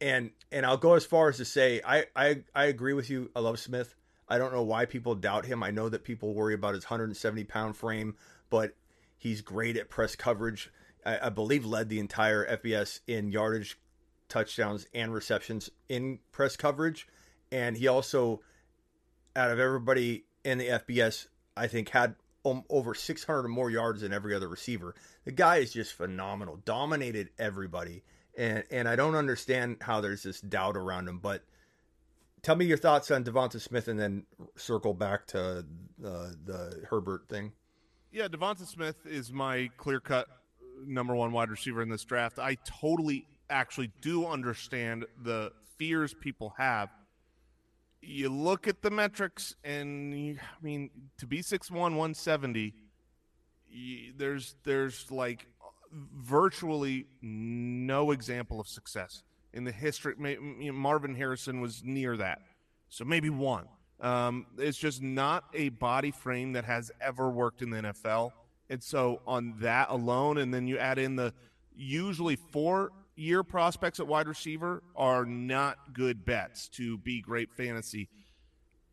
and 0.00 0.30
and 0.50 0.64
I'll 0.64 0.78
go 0.78 0.94
as 0.94 1.04
far 1.04 1.28
as 1.28 1.36
to 1.36 1.44
say 1.44 1.82
I, 1.84 2.06
I 2.16 2.42
I 2.54 2.64
agree 2.64 2.94
with 2.94 3.10
you. 3.10 3.30
I 3.36 3.40
love 3.40 3.58
Smith. 3.58 3.94
I 4.26 4.38
don't 4.38 4.54
know 4.54 4.62
why 4.62 4.86
people 4.86 5.14
doubt 5.14 5.44
him. 5.44 5.62
I 5.62 5.70
know 5.70 5.90
that 5.90 6.04
people 6.04 6.32
worry 6.32 6.54
about 6.54 6.74
his 6.74 6.84
170 6.84 7.44
pound 7.44 7.76
frame, 7.76 8.16
but 8.48 8.74
he's 9.18 9.42
great 9.42 9.76
at 9.76 9.90
press 9.90 10.16
coverage. 10.16 10.72
I, 11.04 11.26
I 11.26 11.28
believe 11.28 11.66
led 11.66 11.90
the 11.90 11.98
entire 11.98 12.58
FBS 12.58 13.00
in 13.06 13.30
yardage, 13.30 13.78
touchdowns, 14.30 14.86
and 14.94 15.12
receptions 15.12 15.68
in 15.90 16.20
press 16.32 16.56
coverage 16.56 17.06
and 17.54 17.76
he 17.76 17.86
also, 17.86 18.40
out 19.36 19.52
of 19.52 19.60
everybody 19.60 20.24
in 20.44 20.58
the 20.58 20.66
FBS, 20.66 21.28
I 21.56 21.68
think 21.68 21.90
had 21.90 22.16
um, 22.44 22.64
over 22.68 22.94
600 22.94 23.44
or 23.44 23.48
more 23.48 23.70
yards 23.70 24.00
than 24.00 24.12
every 24.12 24.34
other 24.34 24.48
receiver. 24.48 24.96
The 25.24 25.30
guy 25.30 25.58
is 25.58 25.72
just 25.72 25.92
phenomenal, 25.92 26.60
dominated 26.64 27.30
everybody, 27.38 28.02
and 28.36 28.64
and 28.70 28.88
I 28.88 28.96
don't 28.96 29.14
understand 29.14 29.78
how 29.80 30.00
there's 30.00 30.22
this 30.22 30.40
doubt 30.40 30.76
around 30.76 31.08
him. 31.08 31.18
But 31.18 31.42
tell 32.42 32.56
me 32.56 32.64
your 32.64 32.76
thoughts 32.76 33.10
on 33.10 33.24
Devonta 33.24 33.60
Smith, 33.60 33.88
and 33.88 33.98
then 33.98 34.24
circle 34.56 34.94
back 34.94 35.26
to 35.28 35.64
the 35.98 36.36
the 36.44 36.84
Herbert 36.88 37.28
thing. 37.28 37.52
Yeah, 38.12 38.28
Devonta 38.28 38.66
Smith 38.66 39.06
is 39.06 39.32
my 39.32 39.70
clear 39.76 40.00
cut 40.00 40.28
number 40.86 41.14
one 41.14 41.32
wide 41.32 41.50
receiver 41.50 41.82
in 41.82 41.88
this 41.88 42.04
draft. 42.04 42.38
I 42.38 42.56
totally 42.64 43.26
actually 43.50 43.90
do 44.00 44.26
understand 44.26 45.04
the 45.22 45.52
fears 45.76 46.14
people 46.14 46.54
have 46.56 46.90
you 48.06 48.28
look 48.28 48.68
at 48.68 48.82
the 48.82 48.90
metrics, 48.90 49.54
and 49.64 50.18
you, 50.18 50.38
I 50.40 50.64
mean, 50.64 50.90
to 51.18 51.26
be 51.26 51.38
6'1", 51.38 51.70
170, 51.70 52.74
you, 53.68 54.12
there's 54.16 54.56
there's 54.64 55.10
like 55.10 55.46
virtually 56.16 57.06
no 57.22 58.10
example 58.10 58.60
of 58.60 58.68
success 58.68 59.22
in 59.52 59.64
the 59.64 59.72
history. 59.72 60.14
Marvin 60.72 61.14
Harrison 61.14 61.60
was 61.60 61.82
near 61.84 62.16
that, 62.16 62.42
so 62.88 63.04
maybe 63.04 63.30
one. 63.30 63.66
Um, 64.00 64.46
it's 64.58 64.78
just 64.78 65.00
not 65.00 65.44
a 65.54 65.68
body 65.70 66.10
frame 66.10 66.52
that 66.52 66.64
has 66.64 66.90
ever 67.00 67.30
worked 67.30 67.62
in 67.62 67.70
the 67.70 67.78
NFL, 67.78 68.32
and 68.68 68.82
so 68.82 69.20
on 69.26 69.54
that 69.60 69.90
alone, 69.90 70.38
and 70.38 70.52
then 70.52 70.66
you 70.66 70.78
add 70.78 70.98
in 70.98 71.16
the 71.16 71.32
usually 71.74 72.36
four 72.36 72.90
year 73.16 73.42
prospects 73.42 74.00
at 74.00 74.06
wide 74.06 74.26
receiver 74.26 74.82
are 74.96 75.24
not 75.24 75.94
good 75.94 76.24
bets 76.24 76.68
to 76.68 76.98
be 76.98 77.20
great 77.20 77.52
fantasy. 77.52 78.08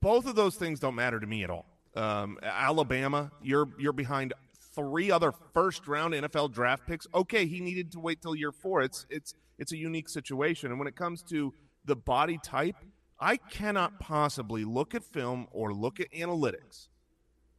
Both 0.01 0.25
of 0.25 0.35
those 0.35 0.55
things 0.55 0.79
don't 0.79 0.95
matter 0.95 1.19
to 1.19 1.27
me 1.27 1.43
at 1.43 1.49
all. 1.49 1.65
Um, 1.95 2.37
Alabama, 2.41 3.31
you're 3.41 3.67
you're 3.77 3.93
behind 3.93 4.33
three 4.73 5.11
other 5.11 5.31
first 5.53 5.87
round 5.87 6.13
NFL 6.13 6.53
draft 6.53 6.87
picks. 6.87 7.07
Okay, 7.13 7.45
he 7.45 7.59
needed 7.59 7.91
to 7.93 7.99
wait 7.99 8.21
till 8.21 8.35
year 8.35 8.51
four. 8.51 8.81
It's 8.81 9.05
it's 9.09 9.33
it's 9.57 9.71
a 9.71 9.77
unique 9.77 10.09
situation. 10.09 10.71
And 10.71 10.79
when 10.79 10.87
it 10.87 10.95
comes 10.95 11.21
to 11.23 11.53
the 11.85 11.95
body 11.95 12.39
type, 12.43 12.75
I 13.19 13.37
cannot 13.37 13.99
possibly 13.99 14.65
look 14.65 14.95
at 14.95 15.03
film 15.03 15.47
or 15.51 15.73
look 15.73 15.99
at 15.99 16.11
analytics 16.11 16.87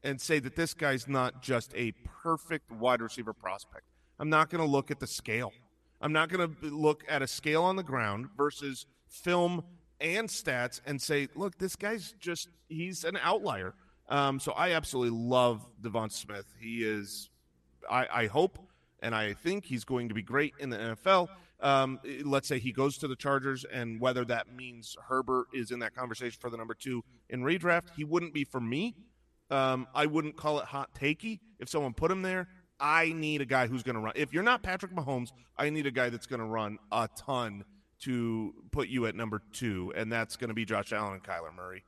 and 0.02 0.20
say 0.20 0.41
that 0.41 0.57
this 0.57 0.74
guy's 0.74 1.07
not 1.07 1.42
just 1.42 1.73
a 1.76 1.92
perfect 2.23 2.70
wide 2.73 3.00
receiver 3.00 3.32
prospect. 3.32 3.84
I'm 4.18 4.28
not 4.28 4.50
going 4.50 4.62
to 4.62 4.68
look 4.68 4.91
at 4.91 4.99
the 4.99 5.07
scale. 5.07 5.52
I'm 6.00 6.12
not 6.12 6.28
going 6.28 6.55
to 6.55 6.66
look 6.68 7.05
at 7.08 7.23
a 7.23 7.28
scale 7.28 7.62
on 7.62 7.76
the 7.76 7.84
ground 7.84 8.26
versus 8.36 8.86
film 9.08 9.62
and 10.00 10.28
stats 10.28 10.81
and 10.84 11.00
say, 11.00 11.28
look, 11.36 11.58
this 11.58 11.76
guy's 11.76 12.12
just, 12.18 12.49
he's 12.68 13.05
an 13.05 13.16
outlier. 13.23 13.74
Um, 14.08 14.40
so 14.40 14.52
I 14.52 14.72
absolutely 14.72 15.18
love 15.18 15.66
Devon 15.81 16.10
Smith. 16.10 16.47
He 16.60 16.84
is, 16.84 17.31
I, 17.89 18.06
I, 18.12 18.26
hope 18.26 18.58
and 19.00 19.14
I 19.14 19.32
think 19.32 19.64
he's 19.64 19.84
going 19.84 20.08
to 20.08 20.14
be 20.14 20.22
great 20.22 20.55
in 20.58 20.70
the 20.70 20.76
NFL. 20.76 21.28
Um, 21.60 22.00
let's 22.24 22.48
say 22.48 22.58
he 22.58 22.72
goes 22.72 22.98
to 22.98 23.08
the 23.08 23.16
Chargers, 23.16 23.64
and 23.64 24.00
whether 24.00 24.24
that 24.24 24.52
means 24.55 24.97
Herbert 25.08 25.47
is 25.55 25.70
in 25.70 25.78
that 25.78 25.94
conversation 25.94 26.39
for 26.40 26.50
the 26.50 26.56
number 26.56 26.74
two 26.74 27.05
in 27.31 27.42
redraft, 27.42 27.90
he 27.97 28.05
wouldn't 28.05 28.34
be 28.34 28.44
for 28.44 28.60
me. 28.60 28.97
Um, 29.50 29.86
I 29.94 30.06
wouldn't 30.06 30.36
call 30.36 30.58
it 30.58 30.64
hot 30.64 30.90
takey 30.94 31.40
if 31.60 31.68
someone 31.68 31.94
put 31.94 32.10
him 32.10 32.22
there. 32.22 32.48
I 32.81 33.12
need 33.12 33.40
a 33.40 33.44
guy 33.47 33.68
who's 33.68 33.84
going 33.84 33.94
to 33.94 34.00
run. 34.00 34.12
If 34.16 34.32
you're 34.32 34.42
not 34.42 34.62
Patrick 34.62 34.92
Mahomes, 34.92 35.31
I 35.56 35.70
need 35.70 35.86
a 35.86 35.92
guy 35.92 36.10
that's 36.10 36.26
going 36.26 36.40
to 36.40 36.47
run 36.47 36.78
a 36.90 37.08
ton 37.16 37.64
to 38.00 38.55
put 38.72 38.89
you 38.89 39.06
at 39.06 39.14
number 39.14 39.40
two, 39.52 39.92
and 39.94 40.10
that's 40.10 40.36
going 40.36 40.48
to 40.48 40.55
be 40.55 40.64
Josh 40.64 40.92
Allen 40.92 41.14
and 41.14 41.22
Kyler 41.22 41.55
Murray, 41.55 41.84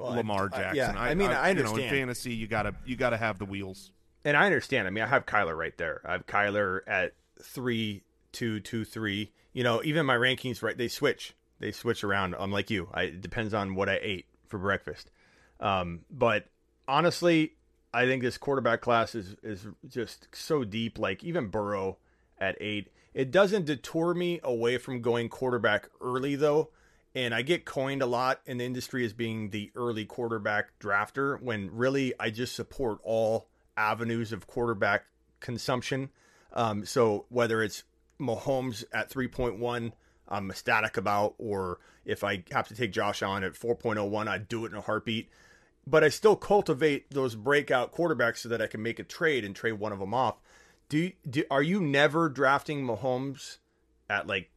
well, 0.00 0.14
Lamar 0.14 0.48
Jackson. 0.48 0.66
I, 0.66 0.74
yeah, 0.74 0.94
I, 0.96 1.10
I 1.10 1.14
mean, 1.14 1.30
I, 1.30 1.46
I 1.46 1.50
understand. 1.50 1.76
You 1.76 1.82
know, 1.82 1.88
in 1.88 2.00
fantasy, 2.00 2.34
you 2.34 2.46
gotta 2.46 2.74
you 2.84 2.96
gotta 2.96 3.16
have 3.16 3.38
the 3.38 3.44
wheels. 3.44 3.92
And 4.24 4.36
I 4.36 4.46
understand. 4.46 4.86
I 4.86 4.90
mean, 4.90 5.04
I 5.04 5.06
have 5.06 5.26
Kyler 5.26 5.56
right 5.56 5.76
there. 5.78 6.02
I 6.04 6.12
have 6.12 6.26
Kyler 6.26 6.80
at 6.86 7.14
three, 7.42 8.02
two, 8.32 8.60
two, 8.60 8.84
three. 8.84 9.32
You 9.52 9.64
know, 9.64 9.82
even 9.82 10.06
my 10.06 10.16
rankings, 10.16 10.62
right? 10.62 10.76
They 10.76 10.88
switch. 10.88 11.34
They 11.58 11.72
switch 11.72 12.04
around. 12.04 12.34
I'm 12.38 12.52
like 12.52 12.70
you. 12.70 12.88
I, 12.92 13.02
it 13.04 13.20
depends 13.20 13.54
on 13.54 13.74
what 13.74 13.88
I 13.88 13.98
ate 14.00 14.26
for 14.46 14.58
breakfast. 14.58 15.10
Um, 15.58 16.00
but 16.10 16.46
honestly, 16.88 17.54
I 17.92 18.06
think 18.06 18.22
this 18.22 18.38
quarterback 18.38 18.80
class 18.80 19.14
is 19.14 19.36
is 19.42 19.66
just 19.86 20.28
so 20.32 20.64
deep. 20.64 20.98
Like 20.98 21.24
even 21.24 21.48
Burrow 21.48 21.98
at 22.38 22.56
eight, 22.60 22.88
it 23.14 23.30
doesn't 23.30 23.66
deter 23.66 24.14
me 24.14 24.40
away 24.42 24.78
from 24.78 25.02
going 25.02 25.28
quarterback 25.28 25.88
early 26.00 26.36
though. 26.36 26.70
And 27.14 27.34
I 27.34 27.42
get 27.42 27.64
coined 27.64 28.02
a 28.02 28.06
lot 28.06 28.40
in 28.46 28.58
the 28.58 28.64
industry 28.64 29.04
as 29.04 29.12
being 29.12 29.50
the 29.50 29.72
early 29.74 30.04
quarterback 30.04 30.78
drafter 30.78 31.40
when 31.42 31.70
really 31.72 32.14
I 32.20 32.30
just 32.30 32.54
support 32.54 32.98
all 33.02 33.48
avenues 33.76 34.32
of 34.32 34.46
quarterback 34.46 35.06
consumption. 35.40 36.10
Um, 36.52 36.84
so 36.84 37.26
whether 37.28 37.62
it's 37.62 37.82
Mahomes 38.20 38.84
at 38.92 39.10
3.1, 39.10 39.92
I'm 40.28 40.50
ecstatic 40.50 40.96
about, 40.96 41.34
or 41.38 41.80
if 42.04 42.22
I 42.22 42.44
have 42.52 42.68
to 42.68 42.74
take 42.74 42.92
Josh 42.92 43.22
on 43.22 43.42
at 43.42 43.54
4.01, 43.54 44.28
I'd 44.28 44.48
do 44.48 44.64
it 44.64 44.72
in 44.72 44.78
a 44.78 44.82
heartbeat 44.82 45.28
but 45.86 46.04
I 46.04 46.08
still 46.08 46.36
cultivate 46.36 47.10
those 47.10 47.34
breakout 47.34 47.92
quarterbacks 47.92 48.38
so 48.38 48.48
that 48.48 48.62
I 48.62 48.66
can 48.66 48.82
make 48.82 48.98
a 48.98 49.04
trade 49.04 49.44
and 49.44 49.54
trade 49.54 49.72
one 49.72 49.92
of 49.92 49.98
them 49.98 50.14
off. 50.14 50.36
Do, 50.88 51.10
do 51.28 51.44
are 51.50 51.62
you 51.62 51.80
never 51.80 52.28
drafting 52.28 52.84
Mahomes 52.84 53.58
at 54.08 54.26
like 54.26 54.50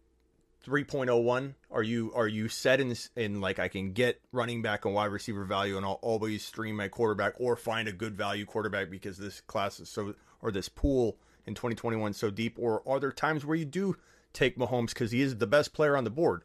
3.01? 0.66 1.56
Are 1.72 1.84
you 1.84 2.12
are 2.16 2.28
you 2.28 2.48
set 2.48 2.80
in 2.80 2.96
in 3.16 3.42
like 3.42 3.60
I 3.60 3.68
can 3.68 3.92
get 3.92 4.22
running 4.32 4.62
back 4.62 4.86
and 4.86 4.94
wide 4.94 5.12
receiver 5.12 5.44
value 5.44 5.78
and 5.78 5.86
I'll 5.86 6.00
always 6.02 6.44
stream 6.44 6.78
my 6.78 6.88
quarterback 6.88 7.34
or 7.38 7.56
find 7.56 7.88
a 7.88 7.92
good 7.92 8.16
value 8.16 8.46
quarterback 8.46 8.90
because 8.90 9.18
this 9.18 9.42
class 9.42 9.80
is 9.80 9.90
so 9.90 10.16
or 10.42 10.52
this 10.52 10.70
pool 10.70 11.18
in 11.46 11.54
2021 11.54 12.14
so 12.14 12.30
deep 12.30 12.58
or 12.60 12.82
are 12.88 13.00
there 13.00 13.12
times 13.12 13.46
where 13.46 13.58
you 13.58 13.66
do 13.66 13.98
take 14.32 14.58
Mahomes 14.58 14.96
cuz 14.96 15.12
he 15.12 15.22
is 15.22 15.38
the 15.38 15.48
best 15.48 15.74
player 15.74 15.98
on 15.98 16.06
the 16.06 16.10
board? 16.10 16.44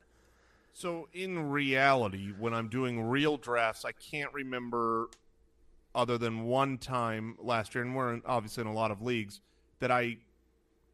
So 0.72 1.08
in 1.12 1.50
reality, 1.50 2.32
when 2.38 2.54
I'm 2.54 2.68
doing 2.68 3.02
real 3.02 3.36
drafts, 3.36 3.84
I 3.84 3.92
can't 3.92 4.32
remember 4.32 5.08
other 5.94 6.18
than 6.18 6.44
one 6.44 6.78
time 6.78 7.36
last 7.40 7.74
year, 7.74 7.82
and 7.82 7.96
we're 7.96 8.14
in, 8.14 8.22
obviously 8.24 8.60
in 8.60 8.68
a 8.68 8.72
lot 8.72 8.92
of 8.92 9.02
leagues 9.02 9.40
that 9.80 9.90
I 9.90 10.18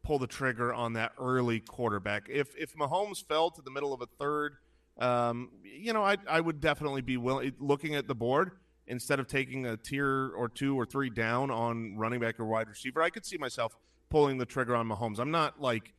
pull 0.05 0.19
the 0.19 0.27
trigger 0.27 0.73
on 0.73 0.93
that 0.93 1.13
early 1.19 1.59
quarterback. 1.59 2.27
If 2.29 2.55
if 2.55 2.75
Mahomes 2.75 3.25
fell 3.25 3.49
to 3.51 3.61
the 3.61 3.71
middle 3.71 3.93
of 3.93 4.01
a 4.01 4.05
third, 4.05 4.57
um, 4.99 5.49
you 5.63 5.91
know, 5.91 6.03
I 6.03 6.17
I 6.29 6.39
would 6.39 6.61
definitely 6.61 7.01
be 7.01 7.17
willing 7.17 7.53
looking 7.59 7.95
at 7.95 8.07
the 8.07 8.15
board 8.15 8.51
instead 8.87 9.19
of 9.19 9.27
taking 9.27 9.65
a 9.65 9.75
tier 9.75 10.31
or 10.35 10.47
two 10.47 10.79
or 10.79 10.85
three 10.85 11.09
down 11.09 11.49
on 11.49 11.97
running 11.97 12.19
back 12.19 12.39
or 12.39 12.45
wide 12.45 12.69
receiver. 12.69 13.01
I 13.01 13.09
could 13.09 13.25
see 13.25 13.37
myself 13.37 13.75
pulling 14.09 14.37
the 14.37 14.45
trigger 14.45 14.75
on 14.75 14.87
Mahomes. 14.87 15.19
I'm 15.19 15.31
not 15.31 15.59
like 15.59 15.93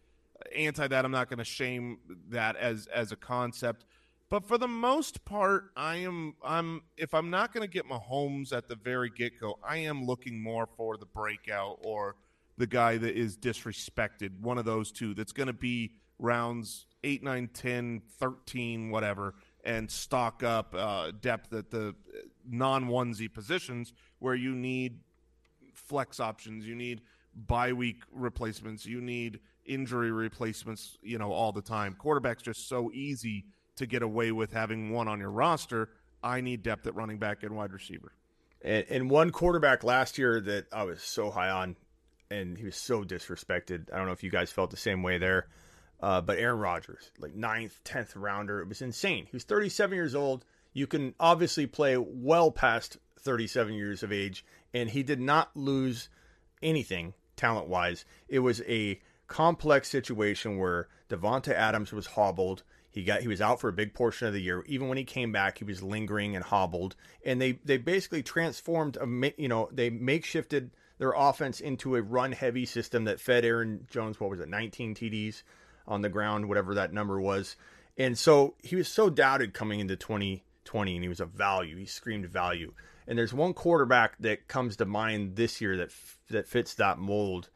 anti 0.54 0.86
that. 0.86 1.04
I'm 1.04 1.10
not 1.10 1.28
going 1.28 1.38
to 1.38 1.44
shame 1.44 1.98
that 2.28 2.56
as 2.56 2.86
as 2.86 3.12
a 3.12 3.16
concept. 3.16 3.84
But 4.28 4.46
for 4.46 4.58
the 4.58 4.68
most 4.68 5.24
part, 5.24 5.70
I 5.76 5.96
am 5.96 6.34
I'm 6.44 6.82
if 6.96 7.12
I'm 7.12 7.30
not 7.30 7.52
going 7.52 7.66
to 7.66 7.72
get 7.72 7.88
Mahomes 7.88 8.52
at 8.52 8.68
the 8.68 8.76
very 8.76 9.10
get 9.10 9.40
go, 9.40 9.58
I 9.68 9.78
am 9.78 10.04
looking 10.04 10.40
more 10.40 10.68
for 10.76 10.96
the 10.96 11.06
breakout 11.06 11.80
or 11.82 12.16
the 12.58 12.66
guy 12.66 12.96
that 12.96 13.16
is 13.16 13.36
disrespected, 13.36 14.40
one 14.40 14.58
of 14.58 14.64
those 14.64 14.90
two 14.90 15.14
that's 15.14 15.32
going 15.32 15.48
to 15.48 15.52
be 15.52 15.92
rounds 16.18 16.86
8, 17.04 17.22
9, 17.22 17.50
10, 17.52 18.02
13, 18.18 18.90
whatever, 18.90 19.34
and 19.64 19.90
stock 19.90 20.42
up 20.42 20.74
uh, 20.74 21.12
depth 21.20 21.52
at 21.52 21.70
the 21.70 21.94
non 22.48 22.86
onesie 22.88 23.32
positions 23.32 23.92
where 24.18 24.34
you 24.34 24.54
need 24.54 25.00
flex 25.74 26.20
options, 26.20 26.66
you 26.66 26.74
need 26.74 27.02
bye 27.34 27.72
week 27.72 28.02
replacements, 28.12 28.86
you 28.86 29.00
need 29.00 29.40
injury 29.66 30.10
replacements, 30.10 30.96
you 31.02 31.18
know, 31.18 31.32
all 31.32 31.52
the 31.52 31.62
time. 31.62 31.94
Quarterback's 31.94 32.42
just 32.42 32.68
so 32.68 32.90
easy 32.92 33.44
to 33.76 33.86
get 33.86 34.02
away 34.02 34.32
with 34.32 34.52
having 34.52 34.90
one 34.90 35.08
on 35.08 35.20
your 35.20 35.30
roster. 35.30 35.90
I 36.22 36.40
need 36.40 36.62
depth 36.62 36.86
at 36.86 36.94
running 36.94 37.18
back 37.18 37.42
and 37.42 37.54
wide 37.54 37.72
receiver. 37.72 38.12
And, 38.62 38.86
and 38.88 39.10
one 39.10 39.30
quarterback 39.30 39.84
last 39.84 40.18
year 40.18 40.40
that 40.40 40.66
I 40.72 40.84
was 40.84 41.02
so 41.02 41.30
high 41.30 41.50
on, 41.50 41.76
and 42.30 42.56
he 42.58 42.64
was 42.64 42.76
so 42.76 43.04
disrespected. 43.04 43.92
I 43.92 43.96
don't 43.96 44.06
know 44.06 44.12
if 44.12 44.22
you 44.22 44.30
guys 44.30 44.50
felt 44.50 44.70
the 44.70 44.76
same 44.76 45.02
way 45.02 45.18
there, 45.18 45.46
uh, 46.00 46.20
but 46.20 46.38
Aaron 46.38 46.58
Rodgers, 46.58 47.10
like 47.18 47.34
ninth, 47.34 47.80
tenth 47.84 48.16
rounder, 48.16 48.60
it 48.60 48.68
was 48.68 48.82
insane. 48.82 49.26
He 49.26 49.36
was 49.36 49.44
37 49.44 49.94
years 49.94 50.14
old. 50.14 50.44
You 50.72 50.86
can 50.86 51.14
obviously 51.18 51.66
play 51.66 51.96
well 51.96 52.50
past 52.50 52.98
37 53.20 53.74
years 53.74 54.02
of 54.02 54.12
age, 54.12 54.44
and 54.74 54.90
he 54.90 55.02
did 55.02 55.20
not 55.20 55.56
lose 55.56 56.08
anything 56.62 57.14
talent 57.36 57.68
wise. 57.68 58.04
It 58.28 58.40
was 58.40 58.62
a 58.62 59.00
complex 59.26 59.88
situation 59.88 60.58
where 60.58 60.88
Davante 61.08 61.52
Adams 61.52 61.92
was 61.92 62.06
hobbled. 62.06 62.62
He 62.90 63.04
got 63.04 63.20
he 63.20 63.28
was 63.28 63.40
out 63.40 63.60
for 63.60 63.68
a 63.68 63.74
big 63.74 63.94
portion 63.94 64.26
of 64.26 64.34
the 64.34 64.40
year. 64.40 64.64
Even 64.66 64.88
when 64.88 64.96
he 64.96 65.04
came 65.04 65.32
back, 65.32 65.58
he 65.58 65.64
was 65.64 65.82
lingering 65.82 66.34
and 66.34 66.44
hobbled. 66.44 66.96
And 67.24 67.40
they 67.40 67.58
they 67.64 67.76
basically 67.76 68.22
transformed 68.22 68.96
a 68.96 69.32
you 69.36 69.48
know 69.48 69.68
they 69.70 69.90
makeshifted 69.90 70.70
their 70.98 71.12
offense 71.12 71.60
into 71.60 71.96
a 71.96 72.02
run 72.02 72.32
heavy 72.32 72.64
system 72.64 73.04
that 73.04 73.20
fed 73.20 73.44
Aaron 73.44 73.86
Jones 73.90 74.18
what 74.18 74.30
was 74.30 74.40
it 74.40 74.48
19 74.48 74.94
TDs 74.94 75.42
on 75.86 76.02
the 76.02 76.08
ground 76.08 76.48
whatever 76.48 76.74
that 76.74 76.92
number 76.92 77.20
was. 77.20 77.56
And 77.98 78.18
so 78.18 78.54
he 78.62 78.76
was 78.76 78.88
so 78.88 79.08
doubted 79.08 79.54
coming 79.54 79.80
into 79.80 79.96
2020 79.96 80.94
and 80.94 81.04
he 81.04 81.08
was 81.08 81.20
a 81.20 81.26
value. 81.26 81.76
He 81.76 81.86
screamed 81.86 82.26
value. 82.26 82.74
And 83.06 83.16
there's 83.16 83.32
one 83.32 83.54
quarterback 83.54 84.18
that 84.18 84.48
comes 84.48 84.76
to 84.76 84.84
mind 84.84 85.36
this 85.36 85.60
year 85.60 85.76
that 85.76 85.90
that 86.28 86.48
fits 86.48 86.74
that 86.74 86.98
mold 86.98 87.50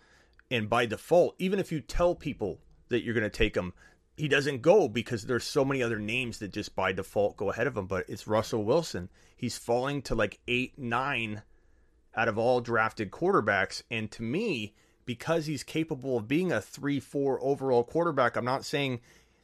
and 0.51 0.69
by 0.69 0.87
default, 0.87 1.37
even 1.39 1.59
if 1.59 1.71
you 1.71 1.81
tell 1.81 2.15
people 2.15 2.59
that 2.89 3.05
you're 3.05 3.15
going 3.15 3.23
to 3.23 3.31
take 3.31 3.57
him, 3.57 3.73
he 4.17 4.29
doesn't 4.29 4.63
go 4.63 4.89
because 4.89 5.25
there's 5.25 5.45
so 5.45 5.65
many 5.65 5.83
other 5.83 5.99
names 5.99 6.39
that 6.41 6.53
just 6.53 6.75
by 6.75 6.93
default 6.93 7.37
go 7.37 7.51
ahead 7.51 7.67
of 7.67 7.77
him. 7.77 7.87
But 7.87 8.07
it's 8.09 8.27
Russell 8.27 8.65
Wilson. 8.65 9.09
He's 9.37 9.57
falling 9.57 10.03
to 10.03 10.15
like 10.15 10.41
eight, 10.49 10.79
nine 10.79 11.43
out 12.17 12.29
of 12.29 12.39
all 12.39 12.61
drafted 12.61 13.11
quarterbacks. 13.11 13.83
And 13.91 14.11
to 14.13 14.23
me, 14.23 14.75
because 15.05 15.47
he's 15.47 15.63
capable 15.63 16.17
of 16.17 16.29
being 16.29 16.53
a 16.53 16.61
three, 16.61 17.01
four 17.01 17.43
overall 17.43 17.85
quarterback, 17.85 18.37
I'm 18.37 18.45
not 18.45 18.65
saying 18.65 19.01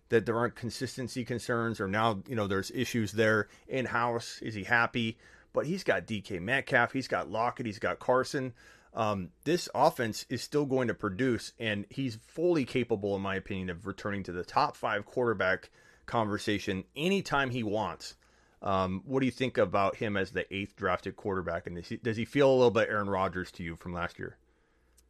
that 0.09 0.27
there 0.27 0.37
aren't 0.37 0.55
consistency 0.55 1.25
concerns 1.25 1.81
or 1.81 1.89
now, 1.89 2.23
you 2.29 2.37
know, 2.37 2.47
there's 2.47 2.71
issues 2.71 3.13
there 3.13 3.49
in 3.67 3.87
house. 3.87 4.41
Is 4.43 4.55
he 4.55 4.65
happy? 4.65 5.19
But 5.53 5.67
he's 5.67 5.85
got 5.85 6.07
DK 6.07 6.41
Metcalf, 6.41 6.93
he's 6.93 7.09
got 7.09 7.31
Lockett, 7.31 7.67
he's 7.67 7.79
got 7.79 7.99
Carson 7.99 8.53
um, 8.97 9.29
this 9.45 9.69
offense 9.75 10.25
is 10.31 10.43
still 10.43 10.65
going 10.65 10.89
to 10.89 10.95
produce, 10.95 11.53
and 11.61 11.85
he's 11.91 12.19
fully 12.27 12.65
capable, 12.65 13.15
in 13.15 13.21
my 13.21 13.37
opinion, 13.37 13.69
of 13.69 13.87
returning 13.87 14.23
to 14.25 14.33
the 14.33 14.43
top 14.43 14.75
five 14.75 15.05
quarterback 15.05 15.69
conversation 16.07 16.83
anytime 16.97 17.51
he 17.51 17.63
wants. 17.63 18.17
Um, 18.63 19.03
what 19.05 19.21
do 19.21 19.27
you 19.27 19.33
think 19.33 19.59
about 19.59 19.97
him 19.97 20.17
as 20.17 20.31
the 20.31 20.53
eighth 20.55 20.77
drafted 20.77 21.17
quarterback? 21.17 21.67
And 21.67 21.83
does 22.03 22.17
he, 22.17 22.25
feel 22.25 22.51
a 22.51 22.55
little 22.55 22.71
bit 22.71 22.89
Aaron 22.89 23.11
Rodgers 23.11 23.51
to 23.53 23.63
you 23.63 23.77
from 23.77 23.93
last 23.93 24.19
year? 24.19 24.39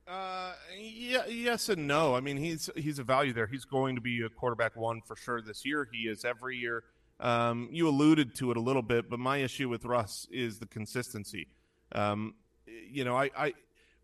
Uh, 0.07 0.53
yeah, 0.79 1.27
yes 1.27 1.69
and 1.69 1.87
no. 1.87 2.15
I 2.15 2.21
mean, 2.21 2.37
he's 2.37 2.71
he's 2.77 3.01
a 3.01 3.05
value 3.05 3.33
there. 3.33 3.47
He's 3.47 3.65
going 3.65 3.97
to 3.97 4.01
be 4.01 4.23
a 4.23 4.29
quarterback 4.29 4.77
one 4.77 5.01
for 5.01 5.17
sure 5.17 5.43
this 5.43 5.65
year. 5.65 5.89
He 5.91 6.03
is 6.03 6.25
every 6.25 6.57
year. 6.57 6.85
Um, 7.19 7.69
you 7.73 7.89
alluded 7.89 8.35
to 8.37 8.51
it 8.51 8.57
a 8.57 8.61
little 8.61 8.83
bit, 8.83 9.09
but 9.09 9.19
my 9.19 9.39
issue 9.39 9.69
with 9.69 9.85
Russ 9.85 10.29
is 10.31 10.59
the 10.59 10.67
consistency. 10.67 11.49
Um, 11.93 12.35
you 12.67 13.05
know, 13.05 13.17
I, 13.17 13.31
I 13.37 13.55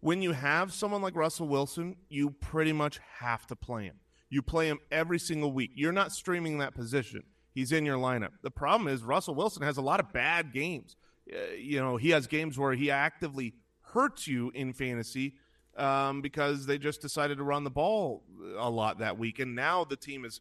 when 0.00 0.22
you 0.22 0.32
have 0.32 0.72
someone 0.72 1.02
like 1.02 1.14
Russell 1.14 1.46
Wilson, 1.46 1.96
you 2.08 2.30
pretty 2.30 2.72
much 2.72 3.00
have 3.18 3.46
to 3.48 3.56
play 3.56 3.84
him. 3.84 3.96
You 4.28 4.42
play 4.42 4.68
him 4.68 4.80
every 4.90 5.18
single 5.18 5.52
week. 5.52 5.72
You're 5.74 5.92
not 5.92 6.10
streaming 6.10 6.58
that 6.58 6.74
position. 6.74 7.22
He's 7.55 7.72
in 7.72 7.84
your 7.84 7.98
lineup. 7.98 8.31
The 8.42 8.50
problem 8.50 8.89
is 8.89 9.02
Russell 9.02 9.34
Wilson 9.34 9.62
has 9.62 9.76
a 9.76 9.82
lot 9.82 10.00
of 10.00 10.12
bad 10.12 10.52
games. 10.52 10.97
Uh, 11.31 11.55
you 11.56 11.78
know, 11.78 11.97
he 11.97 12.10
has 12.10 12.26
games 12.26 12.58
where 12.58 12.72
he 12.72 12.90
actively 12.90 13.55
hurts 13.92 14.26
you 14.26 14.50
in 14.55 14.72
fantasy 14.72 15.34
um, 15.76 16.22
because 16.22 16.66
they 16.66 16.78
just 16.78 17.00
decided 17.00 17.39
to 17.39 17.44
run 17.44 17.64
the 17.64 17.70
ball 17.70 18.22
a 18.56 18.70
lot 18.70 18.98
that 18.98 19.18
week. 19.18 19.39
And 19.39 19.55
now 19.55 19.84
the 19.84 19.97
team 19.97 20.24
is 20.24 20.40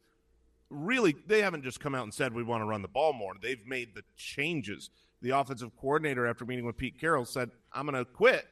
really, 0.70 1.16
they 1.28 1.42
haven't 1.42 1.64
just 1.64 1.80
come 1.80 1.94
out 1.94 2.04
and 2.04 2.14
said 2.14 2.34
we 2.34 2.44
want 2.44 2.62
to 2.62 2.66
run 2.66 2.82
the 2.82 2.88
ball 2.88 3.14
more. 3.14 3.34
They've 3.42 3.66
made 3.68 3.94
the 3.94 4.04
changes. 4.16 4.90
The 5.22 5.38
offensive 5.38 5.76
coordinator, 5.80 6.26
after 6.26 6.46
meeting 6.46 6.66
with 6.66 6.78
Pete 6.78 7.00
Carroll, 7.00 7.26
said, 7.26 7.52
I'm 7.74 7.86
going 7.86 8.04
to 8.04 8.10
quit 8.10 8.48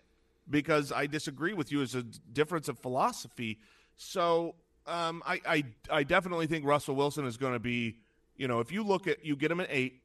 because 0.50 0.92
I 0.92 1.08
disagree 1.08 1.54
with 1.54 1.72
you 1.72 1.82
as 1.82 1.96
a 1.96 2.04
difference 2.04 2.68
of 2.68 2.78
philosophy. 2.78 3.58
So 3.98 4.56
um, 4.86 5.24
I, 5.26 5.42
I, 5.48 5.64
I 5.90 6.04
definitely 6.04 6.48
think 6.48 6.66
Russell 6.66 6.96
Wilson 6.96 7.26
is 7.26 7.38
going 7.38 7.54
to 7.54 7.60
be, 7.60 7.98
you 8.40 8.48
know, 8.48 8.62
if 8.62 8.72
you 8.72 8.84
look 8.84 9.06
at 9.06 9.24
you 9.24 9.36
get 9.36 9.52
him 9.52 9.60
at 9.60 9.68
eight, 9.70 10.02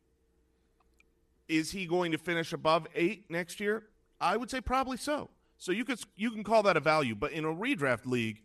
is 1.48 1.70
he 1.70 1.86
going 1.86 2.10
to 2.10 2.18
finish 2.18 2.52
above 2.52 2.86
eight 2.96 3.30
next 3.30 3.60
year? 3.60 3.84
I 4.20 4.36
would 4.36 4.50
say 4.50 4.60
probably 4.60 4.96
so. 4.96 5.30
So 5.56 5.70
you 5.70 5.84
could 5.84 6.00
you 6.16 6.32
can 6.32 6.42
call 6.42 6.64
that 6.64 6.76
a 6.76 6.80
value, 6.80 7.14
but 7.14 7.30
in 7.30 7.44
a 7.44 7.54
redraft 7.54 8.06
league, 8.06 8.42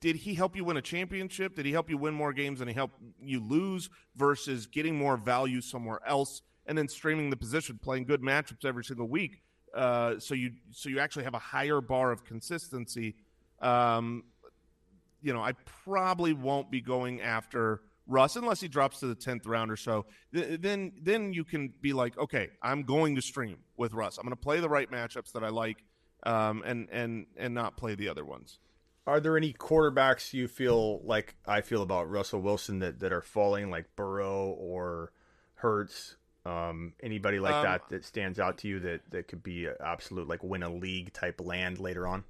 did 0.00 0.14
he 0.14 0.34
help 0.34 0.54
you 0.54 0.62
win 0.64 0.76
a 0.76 0.82
championship? 0.82 1.56
Did 1.56 1.66
he 1.66 1.72
help 1.72 1.90
you 1.90 1.98
win 1.98 2.14
more 2.14 2.32
games 2.32 2.60
than 2.60 2.68
he 2.68 2.74
helped 2.74 2.94
you 3.20 3.40
lose 3.40 3.90
versus 4.14 4.66
getting 4.66 4.96
more 4.96 5.16
value 5.16 5.60
somewhere 5.60 5.98
else 6.06 6.42
and 6.66 6.78
then 6.78 6.86
streaming 6.86 7.28
the 7.28 7.36
position, 7.36 7.80
playing 7.82 8.04
good 8.04 8.22
matchups 8.22 8.64
every 8.64 8.84
single 8.84 9.08
week? 9.08 9.42
Uh, 9.74 10.20
so 10.20 10.34
you 10.34 10.52
so 10.70 10.88
you 10.88 11.00
actually 11.00 11.24
have 11.24 11.34
a 11.34 11.40
higher 11.40 11.80
bar 11.80 12.12
of 12.12 12.24
consistency. 12.24 13.16
Um, 13.60 14.22
you 15.20 15.32
know, 15.32 15.42
I 15.42 15.52
probably 15.84 16.32
won't 16.32 16.70
be 16.70 16.80
going 16.80 17.20
after 17.20 17.80
Russ 18.06 18.36
unless 18.36 18.60
he 18.60 18.68
drops 18.68 19.00
to 19.00 19.06
the 19.06 19.14
tenth 19.14 19.46
round 19.46 19.70
or 19.70 19.76
so. 19.76 20.06
Th- 20.34 20.60
then 20.60 20.92
then 21.00 21.32
you 21.32 21.44
can 21.44 21.72
be 21.80 21.92
like, 21.92 22.18
okay, 22.18 22.50
I'm 22.62 22.82
going 22.82 23.14
to 23.16 23.22
stream 23.22 23.58
with 23.76 23.92
Russ. 23.92 24.18
I'm 24.18 24.24
going 24.24 24.36
to 24.36 24.42
play 24.42 24.60
the 24.60 24.68
right 24.68 24.90
matchups 24.90 25.32
that 25.32 25.44
I 25.44 25.48
like, 25.48 25.84
um, 26.24 26.62
and 26.66 26.88
and 26.90 27.26
and 27.36 27.54
not 27.54 27.76
play 27.76 27.94
the 27.94 28.08
other 28.08 28.24
ones. 28.24 28.58
Are 29.06 29.20
there 29.20 29.36
any 29.36 29.52
quarterbacks 29.52 30.32
you 30.32 30.46
feel 30.46 31.00
like 31.04 31.34
I 31.46 31.60
feel 31.60 31.82
about 31.82 32.08
Russell 32.08 32.40
Wilson 32.40 32.78
that, 32.80 33.00
that 33.00 33.12
are 33.12 33.22
falling, 33.22 33.68
like 33.68 33.96
Burrow 33.96 34.50
or 34.50 35.12
Hurts? 35.54 36.16
Um, 36.44 36.94
anybody 37.02 37.38
like 37.38 37.54
um, 37.54 37.62
that 37.64 37.88
that 37.90 38.04
stands 38.04 38.40
out 38.40 38.58
to 38.58 38.68
you 38.68 38.80
that 38.80 39.02
that 39.10 39.28
could 39.28 39.44
be 39.44 39.68
absolute 39.68 40.26
like 40.26 40.42
win 40.42 40.64
a 40.64 40.72
league 40.72 41.12
type 41.12 41.40
land 41.40 41.78
later 41.78 42.06
on? 42.06 42.24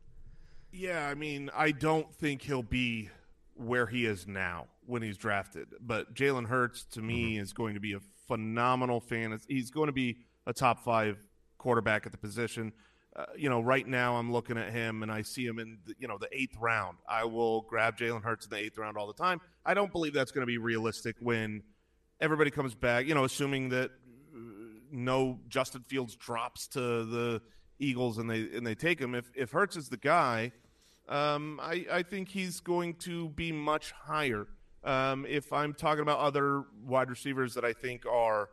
Yeah, 0.71 1.07
I 1.07 1.15
mean, 1.15 1.51
I 1.55 1.71
don't 1.71 2.15
think 2.15 2.43
he'll 2.43 2.63
be 2.63 3.11
where 3.55 3.87
he 3.87 4.07
is 4.07 4.27
now 4.27 4.67
when 4.87 5.03
he's 5.03 5.17
drafted, 5.17 5.69
but 5.81 6.15
Jalen 6.15 6.47
Hurts 6.47 6.85
to 6.93 7.01
me 7.01 7.35
mm-hmm. 7.35 7.43
is 7.43 7.53
going 7.53 7.75
to 7.75 7.81
be 7.81 7.93
a 7.93 8.01
phenomenal 8.27 9.01
fan. 9.01 9.39
He's 9.49 9.71
going 9.71 9.87
to 9.87 9.93
be 9.93 10.19
a 10.47 10.53
top 10.53 10.81
five 10.81 11.19
quarterback 11.59 12.07
at 12.07 12.13
the 12.13 12.19
position. 12.19 12.73
Uh, 13.15 13.27
you 13.37 13.51
know, 13.51 13.61
right 13.61 13.87
now 13.87 14.17
I'm 14.17 14.33
looking 14.33 14.57
at 14.57 14.73
him 14.73 15.03
and 15.03 15.13
I 15.13 15.23
see 15.23 15.45
him 15.45 15.59
in 15.59 15.79
the, 15.85 15.95
you 15.99 16.09
know 16.09 16.17
the 16.19 16.29
eighth 16.33 16.57
round. 16.59 16.97
I 17.07 17.25
will 17.25 17.63
grab 17.63 17.99
Jalen 17.99 18.23
Hurts 18.23 18.47
in 18.47 18.51
the 18.51 18.57
eighth 18.57 18.79
round 18.79 18.97
all 18.97 19.07
the 19.07 19.13
time. 19.13 19.41
I 19.67 19.75
don't 19.75 19.93
believe 19.93 20.15
that's 20.15 20.33
going 20.33 20.43
to 20.43 20.47
be 20.47 20.59
realistic 20.59 21.17
when 21.21 21.63
everybody 22.21 22.51
comes 22.51 22.75
back. 22.75 23.07
You 23.07 23.15
know, 23.15 23.25
assuming 23.25 23.69
that 23.69 23.91
no 24.91 25.41
Justin 25.49 25.83
Fields 25.83 26.17
drops 26.17 26.67
to 26.69 26.81
the 26.81 27.43
Eagles 27.79 28.19
and 28.19 28.31
they 28.31 28.49
and 28.55 28.67
they 28.67 28.75
take 28.75 29.01
him. 29.01 29.15
If 29.15 29.31
if 29.35 29.51
Hurts 29.51 29.77
is 29.77 29.89
the 29.89 29.97
guy, 29.97 30.53
um, 31.13 31.61
I 31.63 31.85
I 31.93 32.03
think 32.03 32.31
he's 32.31 32.61
going 32.61 32.95
to 33.01 33.29
be 33.31 33.53
much 33.53 33.93
higher. 33.93 34.47
Um, 34.83 35.27
if 35.29 35.53
I'm 35.53 35.75
talking 35.75 36.01
about 36.01 36.19
other 36.19 36.65
wide 36.85 37.11
receivers 37.11 37.55
that 37.55 37.65
I 37.65 37.75
think 37.75 38.07
are 38.07 38.49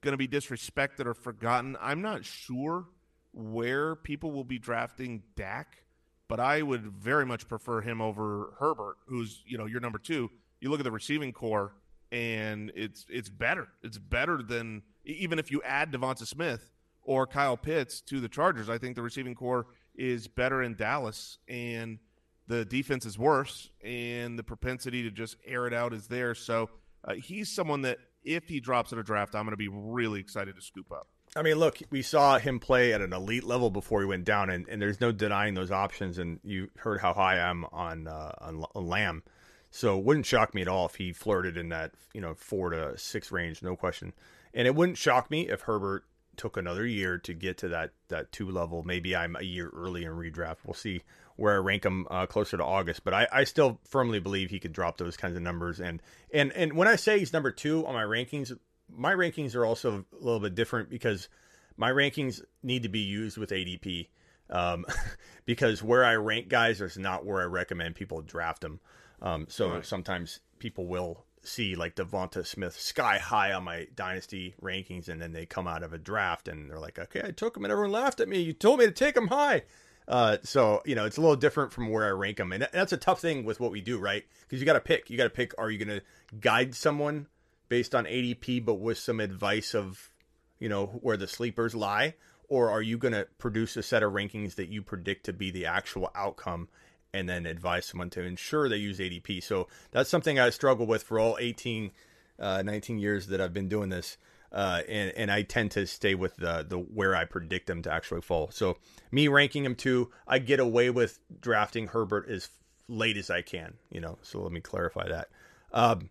going 0.00 0.12
to 0.12 0.18
be 0.18 0.26
disrespected 0.26 1.06
or 1.06 1.14
forgotten, 1.14 1.76
I'm 1.80 2.00
not 2.00 2.24
sure 2.24 2.86
where 3.32 3.94
people 3.94 4.32
will 4.32 4.42
be 4.44 4.58
drafting 4.58 5.22
Dak, 5.36 5.84
but 6.28 6.40
I 6.40 6.62
would 6.62 6.86
very 6.86 7.26
much 7.26 7.46
prefer 7.46 7.82
him 7.82 8.00
over 8.00 8.54
Herbert, 8.58 8.96
who's 9.06 9.42
you 9.46 9.58
know 9.58 9.66
your 9.66 9.80
number 9.80 9.98
two. 9.98 10.30
You 10.60 10.70
look 10.70 10.80
at 10.80 10.84
the 10.84 10.90
receiving 10.90 11.32
core, 11.32 11.74
and 12.10 12.72
it's 12.74 13.04
it's 13.10 13.28
better. 13.28 13.68
It's 13.82 13.98
better 13.98 14.42
than 14.42 14.82
even 15.04 15.38
if 15.38 15.50
you 15.50 15.60
add 15.62 15.92
Devonta 15.92 16.26
Smith 16.26 16.72
or 17.02 17.26
Kyle 17.26 17.58
Pitts 17.58 18.00
to 18.02 18.18
the 18.18 18.28
Chargers, 18.28 18.70
I 18.70 18.78
think 18.78 18.96
the 18.96 19.02
receiving 19.02 19.34
core 19.34 19.66
is 19.94 20.28
better 20.28 20.62
in 20.62 20.74
Dallas, 20.74 21.38
and 21.48 21.98
the 22.46 22.64
defense 22.64 23.06
is 23.06 23.18
worse, 23.18 23.70
and 23.82 24.38
the 24.38 24.42
propensity 24.42 25.02
to 25.04 25.10
just 25.10 25.36
air 25.44 25.66
it 25.66 25.74
out 25.74 25.92
is 25.92 26.08
there. 26.08 26.34
So 26.34 26.70
uh, 27.04 27.14
he's 27.14 27.50
someone 27.50 27.82
that 27.82 27.98
if 28.24 28.48
he 28.48 28.60
drops 28.60 28.92
at 28.92 28.98
a 28.98 29.02
draft, 29.02 29.34
I'm 29.34 29.44
going 29.44 29.52
to 29.52 29.56
be 29.56 29.68
really 29.68 30.20
excited 30.20 30.54
to 30.56 30.62
scoop 30.62 30.92
up. 30.92 31.08
I 31.34 31.42
mean, 31.42 31.56
look, 31.56 31.78
we 31.90 32.02
saw 32.02 32.38
him 32.38 32.60
play 32.60 32.92
at 32.92 33.00
an 33.00 33.12
elite 33.12 33.44
level 33.44 33.70
before 33.70 34.00
he 34.00 34.06
went 34.06 34.24
down, 34.24 34.50
and, 34.50 34.68
and 34.68 34.82
there's 34.82 35.00
no 35.00 35.12
denying 35.12 35.54
those 35.54 35.70
options. 35.70 36.18
And 36.18 36.40
you 36.42 36.68
heard 36.76 37.00
how 37.00 37.14
high 37.14 37.36
I 37.36 37.50
am 37.50 37.64
on 37.72 38.06
uh, 38.06 38.32
on, 38.38 38.64
on 38.74 38.86
Lamb, 38.86 39.22
so 39.70 39.98
it 39.98 40.04
wouldn't 40.04 40.26
shock 40.26 40.54
me 40.54 40.60
at 40.60 40.68
all 40.68 40.86
if 40.86 40.96
he 40.96 41.12
flirted 41.12 41.56
in 41.56 41.70
that 41.70 41.92
you 42.12 42.20
know 42.20 42.34
four 42.34 42.70
to 42.70 42.98
six 42.98 43.32
range, 43.32 43.62
no 43.62 43.76
question. 43.76 44.12
And 44.52 44.68
it 44.68 44.74
wouldn't 44.74 44.98
shock 44.98 45.30
me 45.30 45.48
if 45.48 45.62
Herbert 45.62 46.04
took 46.36 46.56
another 46.56 46.86
year 46.86 47.18
to 47.18 47.34
get 47.34 47.58
to 47.58 47.68
that 47.68 47.92
that 48.08 48.32
two 48.32 48.50
level. 48.50 48.82
Maybe 48.82 49.14
I'm 49.14 49.36
a 49.36 49.42
year 49.42 49.70
early 49.74 50.04
in 50.04 50.12
redraft. 50.12 50.58
We'll 50.64 50.74
see 50.74 51.02
where 51.36 51.54
I 51.54 51.58
rank 51.58 51.84
him 51.84 52.06
uh, 52.10 52.26
closer 52.26 52.56
to 52.56 52.64
August, 52.64 53.04
but 53.04 53.14
I, 53.14 53.26
I 53.32 53.44
still 53.44 53.78
firmly 53.84 54.20
believe 54.20 54.50
he 54.50 54.60
could 54.60 54.72
drop 54.72 54.98
those 54.98 55.16
kinds 55.16 55.36
of 55.36 55.42
numbers. 55.42 55.80
And 55.80 56.02
and 56.32 56.52
and 56.52 56.74
when 56.74 56.88
I 56.88 56.96
say 56.96 57.18
he's 57.18 57.32
number 57.32 57.50
two 57.50 57.86
on 57.86 57.94
my 57.94 58.04
rankings, 58.04 58.56
my 58.88 59.14
rankings 59.14 59.54
are 59.54 59.64
also 59.64 60.04
a 60.12 60.24
little 60.24 60.40
bit 60.40 60.54
different 60.54 60.90
because 60.90 61.28
my 61.76 61.90
rankings 61.90 62.42
need 62.62 62.82
to 62.82 62.88
be 62.88 63.00
used 63.00 63.38
with 63.38 63.50
ADP. 63.50 64.08
Um, 64.50 64.84
because 65.46 65.82
where 65.82 66.04
I 66.04 66.14
rank 66.14 66.48
guys 66.48 66.80
is 66.80 66.98
not 66.98 67.24
where 67.24 67.40
I 67.40 67.44
recommend 67.44 67.94
people 67.94 68.20
draft 68.22 68.60
them. 68.60 68.80
Um, 69.20 69.46
so 69.48 69.70
right. 69.70 69.86
sometimes 69.86 70.40
people 70.58 70.86
will 70.86 71.24
see 71.42 71.74
like 71.74 71.96
Devonta 71.96 72.46
Smith 72.46 72.78
sky 72.78 73.18
high 73.18 73.52
on 73.52 73.64
my 73.64 73.86
dynasty 73.94 74.54
rankings, 74.62 75.08
and 75.08 75.20
then 75.20 75.32
they 75.32 75.46
come 75.46 75.66
out 75.66 75.82
of 75.82 75.92
a 75.92 75.98
draft 75.98 76.48
and 76.48 76.70
they're 76.70 76.78
like, 76.78 76.98
"Okay, 76.98 77.22
I 77.24 77.30
took 77.30 77.56
him, 77.56 77.64
and 77.64 77.72
everyone 77.72 77.92
laughed 77.92 78.20
at 78.20 78.28
me. 78.28 78.40
You 78.40 78.52
told 78.52 78.78
me 78.78 78.86
to 78.86 78.92
take 78.92 79.16
him 79.16 79.28
high." 79.28 79.62
Uh, 80.08 80.38
so 80.42 80.82
you 80.84 80.94
know, 80.94 81.04
it's 81.04 81.16
a 81.16 81.20
little 81.20 81.36
different 81.36 81.72
from 81.72 81.88
where 81.88 82.06
I 82.06 82.10
rank 82.10 82.38
them, 82.38 82.52
and 82.52 82.68
that's 82.72 82.92
a 82.92 82.96
tough 82.96 83.20
thing 83.20 83.44
with 83.44 83.60
what 83.60 83.70
we 83.70 83.80
do, 83.80 83.98
right? 83.98 84.24
Because 84.42 84.60
you 84.60 84.66
got 84.66 84.74
to 84.74 84.80
pick. 84.80 85.10
You 85.10 85.16
got 85.16 85.24
to 85.24 85.30
pick. 85.30 85.54
Are 85.58 85.70
you 85.70 85.84
going 85.84 86.00
to 86.00 86.04
guide 86.38 86.74
someone 86.74 87.26
based 87.68 87.94
on 87.94 88.04
ADP, 88.04 88.64
but 88.64 88.74
with 88.74 88.98
some 88.98 89.20
advice 89.20 89.74
of, 89.74 90.10
you 90.58 90.68
know, 90.68 90.86
where 91.00 91.16
the 91.16 91.26
sleepers 91.26 91.74
lie, 91.74 92.14
or 92.48 92.70
are 92.70 92.82
you 92.82 92.98
going 92.98 93.14
to 93.14 93.26
produce 93.38 93.76
a 93.76 93.82
set 93.82 94.02
of 94.02 94.12
rankings 94.12 94.56
that 94.56 94.68
you 94.68 94.82
predict 94.82 95.24
to 95.24 95.32
be 95.32 95.50
the 95.50 95.64
actual 95.64 96.10
outcome 96.14 96.68
and 97.14 97.28
then 97.28 97.46
advise 97.46 97.86
someone 97.86 98.10
to 98.10 98.22
ensure 98.22 98.68
they 98.68 98.76
use 98.76 98.98
ADP. 98.98 99.42
So 99.42 99.68
that's 99.90 100.08
something 100.08 100.38
I 100.38 100.50
struggle 100.50 100.86
with 100.86 101.02
for 101.02 101.18
all 101.18 101.36
18, 101.38 101.90
uh, 102.38 102.62
19 102.62 102.98
years 102.98 103.26
that 103.26 103.40
I've 103.40 103.52
been 103.52 103.68
doing 103.68 103.90
this. 103.90 104.16
Uh, 104.50 104.82
and, 104.88 105.12
and 105.16 105.30
I 105.30 105.42
tend 105.42 105.70
to 105.72 105.86
stay 105.86 106.14
with 106.14 106.36
the, 106.36 106.64
the 106.68 106.76
where 106.76 107.16
I 107.16 107.24
predict 107.24 107.66
them 107.66 107.82
to 107.82 107.92
actually 107.92 108.20
fall. 108.20 108.50
So 108.50 108.76
me 109.10 109.28
ranking 109.28 109.64
him 109.64 109.74
two, 109.74 110.10
I 110.26 110.38
get 110.38 110.60
away 110.60 110.90
with 110.90 111.18
drafting 111.40 111.88
Herbert 111.88 112.28
as 112.28 112.50
late 112.88 113.16
as 113.16 113.30
I 113.30 113.40
can, 113.40 113.74
you 113.90 114.00
know. 114.00 114.18
So 114.22 114.40
let 114.42 114.52
me 114.52 114.60
clarify 114.60 115.08
that. 115.08 115.28
Um, 115.72 116.10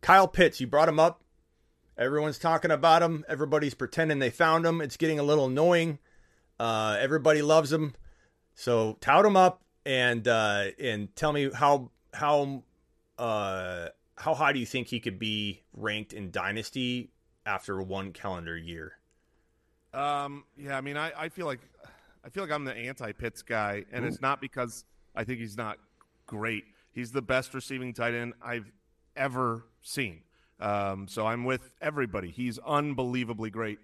Kyle 0.00 0.28
Pitts, 0.28 0.60
you 0.60 0.66
brought 0.66 0.88
him 0.88 0.98
up. 0.98 1.22
Everyone's 1.96 2.38
talking 2.38 2.70
about 2.70 3.02
him. 3.02 3.24
Everybody's 3.28 3.74
pretending 3.74 4.18
they 4.18 4.30
found 4.30 4.64
him. 4.66 4.80
It's 4.80 4.96
getting 4.96 5.18
a 5.18 5.22
little 5.22 5.46
annoying. 5.46 5.98
Uh, 6.58 6.96
everybody 6.98 7.42
loves 7.42 7.72
him. 7.72 7.94
So 8.54 8.96
tout 9.00 9.26
him 9.26 9.36
up 9.36 9.64
and 9.86 10.26
uh, 10.26 10.66
and 10.78 11.14
tell 11.16 11.32
me 11.32 11.50
how 11.52 11.90
how 12.12 12.62
uh, 13.18 13.88
how 14.16 14.34
high 14.34 14.52
do 14.52 14.58
you 14.58 14.66
think 14.66 14.88
he 14.88 15.00
could 15.00 15.18
be 15.18 15.62
ranked 15.72 16.12
in 16.12 16.30
Dynasty 16.30 17.10
after 17.46 17.80
one 17.82 18.12
calendar 18.12 18.56
year? 18.56 18.92
Um, 19.92 20.44
yeah, 20.56 20.76
I 20.76 20.80
mean, 20.80 20.96
I, 20.96 21.12
I 21.16 21.28
feel 21.28 21.46
like 21.46 21.60
I 22.24 22.28
feel 22.28 22.42
like 22.42 22.52
I'm 22.52 22.64
the 22.64 22.74
anti 22.74 23.12
Pitts 23.12 23.42
guy, 23.42 23.84
and 23.92 24.04
Ooh. 24.04 24.08
it's 24.08 24.20
not 24.20 24.40
because 24.40 24.84
I 25.14 25.24
think 25.24 25.40
he's 25.40 25.56
not 25.56 25.78
great. 26.26 26.64
He's 26.92 27.12
the 27.12 27.22
best 27.22 27.54
receiving 27.54 27.92
tight 27.92 28.14
end 28.14 28.34
I've 28.42 28.70
ever 29.16 29.66
seen. 29.82 30.22
Um, 30.60 31.08
so 31.08 31.26
I'm 31.26 31.44
with 31.44 31.74
everybody. 31.80 32.30
He's 32.30 32.58
unbelievably 32.58 33.50
great, 33.50 33.78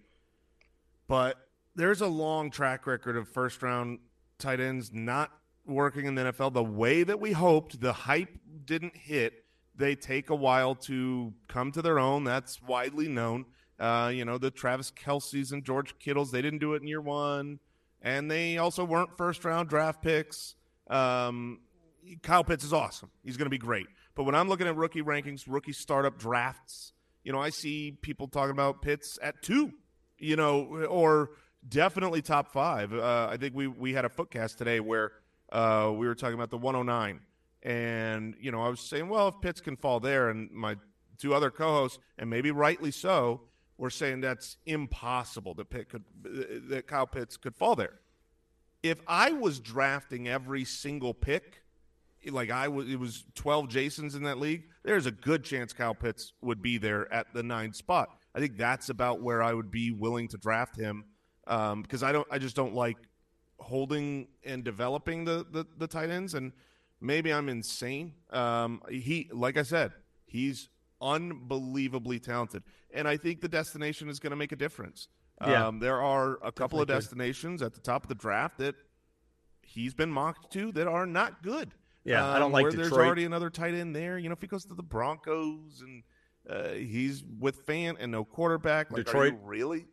but 1.09 1.37
there's 1.75 2.01
a 2.01 2.07
long 2.07 2.51
track 2.51 2.87
record 2.87 3.17
of 3.17 3.29
first 3.29 3.63
round 3.63 3.99
tight 4.39 4.61
ends 4.61 4.91
not 4.93 5.31
working 5.67 6.07
in 6.07 6.15
the 6.15 6.33
NFL 6.33 6.53
the 6.53 6.65
way 6.65 7.03
that 7.03 7.21
we 7.21 7.33
hoped. 7.33 7.81
The 7.81 7.93
hype 7.93 8.39
didn't 8.65 8.97
hit. 8.97 9.45
They 9.77 9.95
take 9.95 10.31
a 10.31 10.35
while 10.35 10.75
to 10.75 11.33
come 11.49 11.73
to 11.73 11.83
their 11.83 11.99
own. 11.99 12.25
That's 12.25 12.61
widely 12.63 13.09
known. 13.09 13.47
Uh, 13.79 14.11
you 14.15 14.25
know, 14.25 14.37
the 14.37 14.51
Travis 14.51 14.91
Kelce's 14.91 15.53
and 15.53 15.65
George 15.65 15.99
Kittles, 15.99 16.31
they 16.31 16.43
didn't 16.43 16.59
do 16.59 16.75
it 16.75 16.83
in 16.83 16.89
year 16.89 17.01
one. 17.01 17.61
and 18.03 18.31
they 18.31 18.59
also 18.59 18.85
weren't 18.85 19.17
first 19.17 19.45
round 19.45 19.69
draft 19.69 20.03
picks. 20.03 20.55
Um, 20.89 21.61
Kyle 22.23 22.45
Pitts 22.45 22.65
is 22.65 22.73
awesome. 22.73 23.11
He's 23.25 23.37
going 23.37 23.47
to 23.47 23.51
be 23.51 23.59
great. 23.59 23.87
But 24.15 24.25
when 24.25 24.35
I'm 24.35 24.49
looking 24.49 24.67
at 24.67 24.77
rookie 24.77 25.03
rankings, 25.03 25.45
rookie 25.47 25.73
startup 25.73 26.19
drafts, 26.19 26.93
you 27.25 27.33
know, 27.33 27.39
I 27.41 27.51
see 27.51 27.93
people 28.03 28.27
talking 28.29 28.51
about 28.51 28.83
Pitts 28.83 29.19
at 29.23 29.41
two, 29.43 29.73
you 30.19 30.37
know, 30.37 30.85
or 30.89 31.31
definitely 31.67 32.21
top 32.23 32.53
five. 32.53 32.93
Uh, 32.93 33.29
I 33.31 33.37
think 33.37 33.55
we 33.55 33.67
we 33.67 33.93
had 33.93 34.05
a 34.05 34.09
footcast 34.09 34.57
today 34.57 34.81
where 34.81 35.13
uh, 35.53 35.93
we 35.95 36.07
were 36.07 36.15
talking 36.15 36.35
about 36.35 36.51
the 36.51 36.59
109, 36.59 37.21
and 37.63 38.35
you 38.41 38.51
know, 38.51 38.63
I 38.63 38.69
was 38.69 38.81
saying, 38.81 39.09
well, 39.09 39.29
if 39.29 39.41
Pitts 39.41 39.61
can 39.61 39.77
fall 39.77 40.01
there, 40.01 40.31
and 40.31 40.51
my 40.51 40.77
two 41.19 41.35
other 41.35 41.51
co-hosts, 41.51 41.99
and 42.19 42.31
maybe 42.31 42.51
rightly 42.51 42.91
so, 42.91 43.43
were 43.77 43.91
saying 43.91 44.21
that's 44.21 44.59
impossible 44.67 45.55
that 45.55 45.71
Pitt 45.71 45.89
could 45.89 46.05
that 46.69 46.87
Kyle 46.87 47.07
Pitts 47.07 47.37
could 47.37 47.57
fall 47.57 47.75
there. 47.75 48.01
If 48.83 49.01
I 49.07 49.33
was 49.33 49.61
drafting 49.61 50.29
every 50.29 50.65
single 50.65 51.13
pick, 51.13 51.63
like 52.29 52.51
I 52.51 52.69
was, 52.69 52.89
it 52.89 52.99
was 52.99 53.25
12 53.35 53.69
Jasons 53.69 54.15
in 54.15 54.23
that 54.25 54.39
league. 54.39 54.65
There's 54.83 55.07
a 55.07 55.11
good 55.11 55.45
chance 55.45 55.73
Kyle 55.73 55.95
Pitts 55.95 56.33
would 56.43 56.63
be 56.63 56.79
there 56.79 57.13
at 57.13 57.33
the 57.35 57.43
nine 57.43 57.73
spot. 57.73 58.11
I 58.35 58.41
think 58.41 58.57
that's 58.57 58.89
about 58.89 59.23
where 59.23 59.43
I 59.43 59.53
would 59.53 59.71
be 59.71 59.91
willing 59.91 60.29
to 60.29 60.39
draft 60.39 60.77
him 60.77 61.05
because 61.45 62.03
um, 62.03 62.09
I 62.09 62.13
don't, 62.13 62.29
I 62.31 62.39
just 62.39 62.57
don't 62.57 62.75
like 62.75 62.97
holding 63.61 64.29
and 64.45 64.65
developing 64.65 65.25
the, 65.25 65.47
the, 65.51 65.67
the 65.79 65.87
tight 65.87 66.11
ends. 66.11 66.35
And 66.35 66.53
maybe 67.01 67.33
I'm 67.33 67.49
insane. 67.49 68.15
Um, 68.31 68.83
he, 68.91 69.29
like 69.33 69.57
I 69.57 69.63
said, 69.63 69.93
he's 70.27 70.69
unbelievably 71.03 72.19
talented, 72.21 72.63
and 72.93 73.09
I 73.09 73.17
think 73.17 73.41
the 73.41 73.49
destination 73.49 74.11
is 74.11 74.19
going 74.19 74.33
to 74.33 74.37
make 74.37 74.53
a 74.53 74.57
difference. 74.57 75.09
Yeah. 75.41 75.67
Um, 75.67 75.79
there 75.79 76.03
are 76.03 76.35
a 76.43 76.53
couple 76.53 76.79
Definitely 76.79 76.83
of 76.83 76.89
destinations 76.89 77.63
at 77.63 77.73
the 77.73 77.81
top 77.81 78.03
of 78.03 78.11
the 78.11 78.15
draft 78.15 78.59
that 78.59 78.75
he's 79.63 79.95
been 79.95 80.11
mocked 80.11 80.53
to 80.53 80.73
that 80.73 80.87
are 80.87 81.07
not 81.07 81.43
good. 81.43 81.71
Yeah, 82.05 82.23
um, 82.23 82.37
I 82.37 82.39
don't 82.39 82.47
um, 82.47 82.53
like 82.53 82.63
where 82.65 82.71
Detroit. 82.73 82.91
There's 82.91 83.07
already 83.07 83.25
another 83.25 83.49
tight 83.49 83.75
end 83.75 83.97
there. 83.97 84.19
You 84.19 84.29
know, 84.29 84.35
if 84.35 84.43
he 84.43 84.47
goes 84.47 84.67
to 84.67 84.75
the 84.75 84.83
Broncos 84.83 85.83
and 85.83 86.03
uh, 86.49 86.75
he's 86.75 87.25
with 87.39 87.67
Fant 87.67 87.97
and 87.99 88.13
no 88.13 88.25
quarterback, 88.25 88.91
like, 88.91 89.05
Detroit 89.05 89.35
really? 89.43 89.87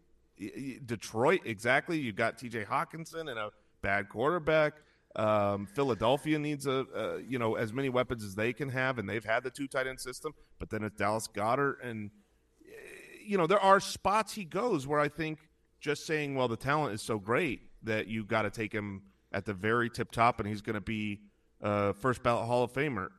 Detroit, 0.85 1.41
exactly. 1.45 1.97
You've 1.97 2.15
got 2.15 2.37
T.J. 2.37 2.65
Hockenson 2.65 3.29
and 3.29 3.39
a 3.39 3.51
bad 3.81 4.09
quarterback. 4.09 4.73
Um, 5.15 5.65
Philadelphia 5.65 6.37
needs 6.37 6.67
a, 6.67 6.85
a, 6.95 7.21
you 7.21 7.39
know 7.39 7.55
as 7.55 7.73
many 7.73 7.89
weapons 7.89 8.23
as 8.23 8.35
they 8.35 8.53
can 8.53 8.69
have, 8.69 8.99
and 8.99 9.09
they've 9.09 9.25
had 9.25 9.43
the 9.43 9.49
two 9.49 9.67
tight 9.67 9.87
end 9.87 9.99
system. 9.99 10.33
But 10.59 10.69
then 10.69 10.83
it's 10.83 10.95
Dallas 10.95 11.27
Goedert, 11.27 11.77
and 11.83 12.11
you 13.25 13.37
know 13.37 13.47
there 13.47 13.59
are 13.59 13.79
spots 13.79 14.33
he 14.33 14.45
goes 14.45 14.85
where 14.85 14.99
I 14.99 15.07
think 15.07 15.39
just 15.79 16.05
saying, 16.05 16.35
well, 16.35 16.47
the 16.47 16.57
talent 16.57 16.93
is 16.93 17.01
so 17.01 17.17
great 17.17 17.61
that 17.83 18.07
you 18.07 18.25
got 18.25 18.43
to 18.43 18.49
take 18.49 18.73
him 18.73 19.03
at 19.31 19.45
the 19.45 19.53
very 19.53 19.89
tip 19.89 20.11
top, 20.11 20.39
and 20.39 20.47
he's 20.47 20.61
going 20.61 20.75
to 20.75 20.81
be 20.81 21.21
uh, 21.61 21.93
first 21.93 22.21
ballot 22.21 22.45
Hall 22.45 22.63
of 22.63 22.73
Famer. 22.73 23.09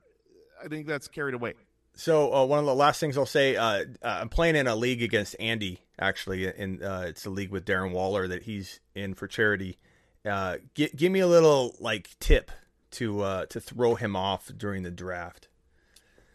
I 0.63 0.69
think 0.69 0.87
that's 0.87 1.09
carried 1.09 1.35
away. 1.35 1.55
So 1.99 2.33
uh, 2.33 2.47
one 2.47 2.61
of 2.61 2.65
the 2.65 2.77
last 2.77 3.01
things 3.01 3.19
I'll 3.19 3.27
say, 3.27 3.57
uh, 3.57 3.63
uh 3.65 3.85
I'm 4.03 4.29
playing 4.29 4.55
in 4.55 4.69
a 4.69 4.77
league 4.77 5.03
against 5.03 5.35
Andy. 5.41 5.81
Actually, 6.01 6.47
and 6.47 6.81
uh, 6.81 7.03
it's 7.07 7.27
a 7.27 7.31
league 7.31 7.51
with 7.51 7.65
Darren 7.65 7.91
Waller 7.91 8.29
that 8.29 8.45
he's 8.45 8.79
in 8.95 9.15
for 9.15 9.27
charity. 9.27 9.79
Uh, 10.25 10.59
g- 10.77 10.93
give 10.95 11.11
me 11.11 11.19
a 11.19 11.27
little 11.27 11.75
like 11.81 12.11
tip 12.21 12.53
to 12.93 13.47
to 13.51 13.61
throw 13.61 13.97
him 13.97 14.15
off 14.15 14.49
during 14.57 14.85
the 14.85 14.93
draft. 14.93 15.49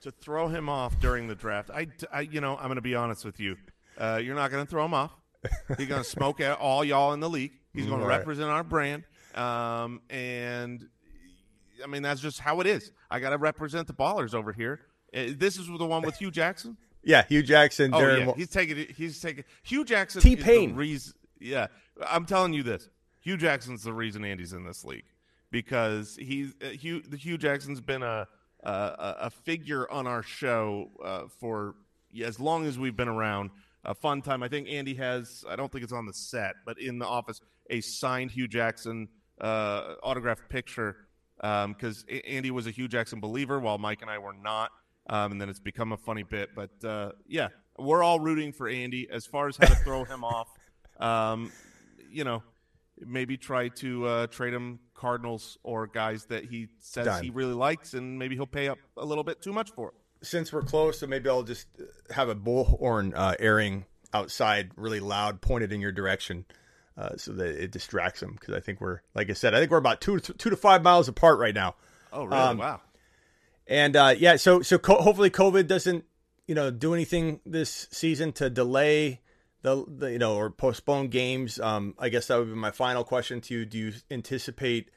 To 0.01 0.11
throw 0.11 0.49
him 0.49 0.67
off 0.67 0.99
during 0.99 1.27
the 1.29 1.35
draft, 1.35 1.69
I, 1.73 1.87
I 2.11 2.21
you 2.21 2.41
know, 2.41 2.57
I'm 2.57 2.65
going 2.65 2.75
to 2.75 2.81
be 2.81 2.95
honest 2.95 3.23
with 3.23 3.39
you. 3.39 3.55
you're 3.97 4.35
not 4.35 4.51
going 4.51 4.65
to 4.65 4.69
throw 4.69 4.83
him 4.83 4.93
off. 4.93 5.11
He's 5.77 5.87
going 5.87 6.03
to 6.03 6.09
smoke 6.09 6.41
at 6.41 6.59
all 6.59 6.83
y'all 6.83 7.13
in 7.13 7.21
the 7.21 7.29
league. 7.29 7.53
He's 7.73 7.85
going 7.85 8.01
to 8.01 8.05
represent 8.05 8.49
our 8.49 8.65
brand. 8.65 9.05
Um, 9.33 10.01
and 10.09 10.85
I 11.81 11.87
mean, 11.87 12.01
that's 12.01 12.19
just 12.19 12.39
how 12.39 12.59
it 12.59 12.67
is. 12.67 12.91
I 13.09 13.21
got 13.21 13.29
to 13.29 13.37
represent 13.37 13.87
the 13.87 13.93
ballers 13.93 14.33
over 14.33 14.51
here. 14.51 14.81
Uh, 15.13 15.33
this 15.37 15.57
is 15.57 15.67
the 15.67 15.85
one 15.85 16.01
with 16.03 16.17
Hue 16.17 16.31
Jackson. 16.31 16.77
Yeah, 17.05 17.25
Hue 17.27 17.43
Jackson. 17.43 17.93
Oh 17.93 17.97
Darren 17.97 18.27
yeah, 18.27 18.33
he's 18.37 18.47
taking. 18.47 18.87
He's 18.95 19.19
taking. 19.19 19.43
Hue 19.63 19.83
Jackson. 19.83 20.21
T 20.21 20.37
Pain. 20.37 20.73
Reason. 20.73 21.13
Yeah, 21.37 21.67
I'm 22.07 22.25
telling 22.25 22.53
you 22.53 22.63
this. 22.63 22.87
Hue 23.19 23.35
Jackson's 23.35 23.83
the 23.83 23.91
reason 23.91 24.23
Andy's 24.23 24.53
in 24.53 24.63
this 24.63 24.85
league 24.85 25.03
because 25.51 26.15
he's 26.15 26.53
uh, 26.61 26.69
Hue. 26.69 27.03
Hue 27.19 27.37
Jackson's 27.37 27.81
been 27.81 28.03
a 28.03 28.25
a, 28.63 29.15
a 29.23 29.29
figure 29.29 29.89
on 29.91 30.07
our 30.07 30.23
show 30.23 30.91
uh, 31.03 31.23
for 31.41 31.75
as 32.23 32.39
long 32.39 32.65
as 32.65 32.79
we've 32.79 32.95
been 32.95 33.09
around. 33.09 33.51
A 33.85 33.93
fun 33.93 34.21
time. 34.21 34.41
I 34.41 34.47
think 34.47 34.69
Andy 34.69 34.93
has. 34.93 35.43
I 35.49 35.57
don't 35.57 35.69
think 35.69 35.83
it's 35.83 35.91
on 35.91 36.05
the 36.05 36.13
set, 36.13 36.55
but 36.65 36.79
in 36.79 36.99
the 36.99 37.05
office, 37.05 37.41
a 37.69 37.81
signed 37.81 38.31
Hue 38.31 38.47
Jackson 38.47 39.09
uh, 39.41 39.95
autographed 40.01 40.47
picture 40.47 40.95
because 41.35 42.05
um, 42.09 42.19
Andy 42.25 42.49
was 42.49 42.65
a 42.65 42.71
Hue 42.71 42.87
Jackson 42.87 43.19
believer 43.19 43.59
while 43.59 43.77
Mike 43.77 44.01
and 44.01 44.09
I 44.09 44.19
were 44.19 44.33
not. 44.33 44.71
Um, 45.07 45.33
and 45.33 45.41
then 45.41 45.49
it's 45.49 45.59
become 45.59 45.91
a 45.91 45.97
funny 45.97 46.23
bit. 46.23 46.51
But 46.55 46.71
uh, 46.83 47.11
yeah, 47.27 47.49
we're 47.77 48.03
all 48.03 48.19
rooting 48.19 48.53
for 48.53 48.67
Andy 48.67 49.07
as 49.09 49.25
far 49.25 49.47
as 49.47 49.57
how 49.57 49.67
to 49.67 49.75
throw 49.75 50.03
him 50.03 50.23
off. 50.23 50.47
Um, 50.99 51.51
you 52.11 52.23
know, 52.23 52.43
maybe 52.99 53.35
try 53.35 53.69
to 53.69 54.05
uh, 54.05 54.27
trade 54.27 54.53
him 54.53 54.79
Cardinals 54.93 55.57
or 55.63 55.87
guys 55.87 56.25
that 56.25 56.45
he 56.45 56.67
says 56.79 57.05
Done. 57.05 57.23
he 57.23 57.29
really 57.31 57.53
likes, 57.53 57.93
and 57.93 58.17
maybe 58.19 58.35
he'll 58.35 58.45
pay 58.45 58.69
up 58.69 58.77
a 58.95 59.03
little 59.03 59.23
bit 59.23 59.41
too 59.41 59.51
much 59.51 59.71
for 59.71 59.89
it. 59.89 59.95
Since 60.25 60.53
we're 60.53 60.61
close, 60.61 60.99
so 60.99 61.07
maybe 61.07 61.29
I'll 61.29 61.43
just 61.43 61.67
have 62.11 62.29
a 62.29 62.35
bullhorn 62.35 63.13
uh, 63.15 63.35
airing 63.39 63.85
outside, 64.13 64.71
really 64.77 64.99
loud, 64.99 65.41
pointed 65.41 65.73
in 65.73 65.81
your 65.81 65.91
direction 65.91 66.45
uh, 66.97 67.17
so 67.17 67.33
that 67.33 67.61
it 67.61 67.71
distracts 67.71 68.21
him 68.21 68.37
Because 68.39 68.53
I 68.53 68.59
think 68.59 68.79
we're, 68.79 69.01
like 69.15 69.29
I 69.29 69.33
said, 69.33 69.53
I 69.53 69.59
think 69.59 69.71
we're 69.71 69.77
about 69.77 69.99
two 69.99 70.19
two 70.19 70.49
to 70.49 70.55
five 70.55 70.83
miles 70.83 71.07
apart 71.07 71.39
right 71.39 71.55
now. 71.55 71.75
Oh, 72.11 72.25
really? 72.25 72.37
Um, 72.37 72.57
wow. 72.57 72.81
And 73.67 73.95
uh, 73.95 74.13
yeah, 74.17 74.35
so 74.35 74.61
so 74.61 74.77
co- 74.77 75.01
hopefully 75.01 75.29
COVID 75.29 75.67
doesn't 75.67 76.05
you 76.47 76.55
know 76.55 76.71
do 76.71 76.93
anything 76.93 77.39
this 77.45 77.87
season 77.91 78.33
to 78.33 78.49
delay 78.49 79.21
the, 79.61 79.85
the 79.87 80.11
you 80.11 80.19
know 80.19 80.35
or 80.35 80.49
postpone 80.49 81.07
games. 81.09 81.59
Um, 81.59 81.95
I 81.97 82.09
guess 82.09 82.27
that 82.27 82.37
would 82.37 82.49
be 82.49 82.55
my 82.55 82.71
final 82.71 83.03
question 83.03 83.41
to 83.41 83.53
you. 83.53 83.65
Do 83.65 83.77
you 83.77 83.93
anticipate 84.11 84.89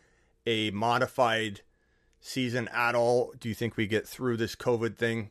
a 0.46 0.70
modified 0.72 1.62
season 2.20 2.68
at 2.68 2.94
all? 2.94 3.32
Do 3.38 3.48
you 3.48 3.54
think 3.54 3.76
we 3.76 3.86
get 3.86 4.06
through 4.06 4.36
this 4.36 4.56
COVID 4.56 4.96
thing? 4.96 5.30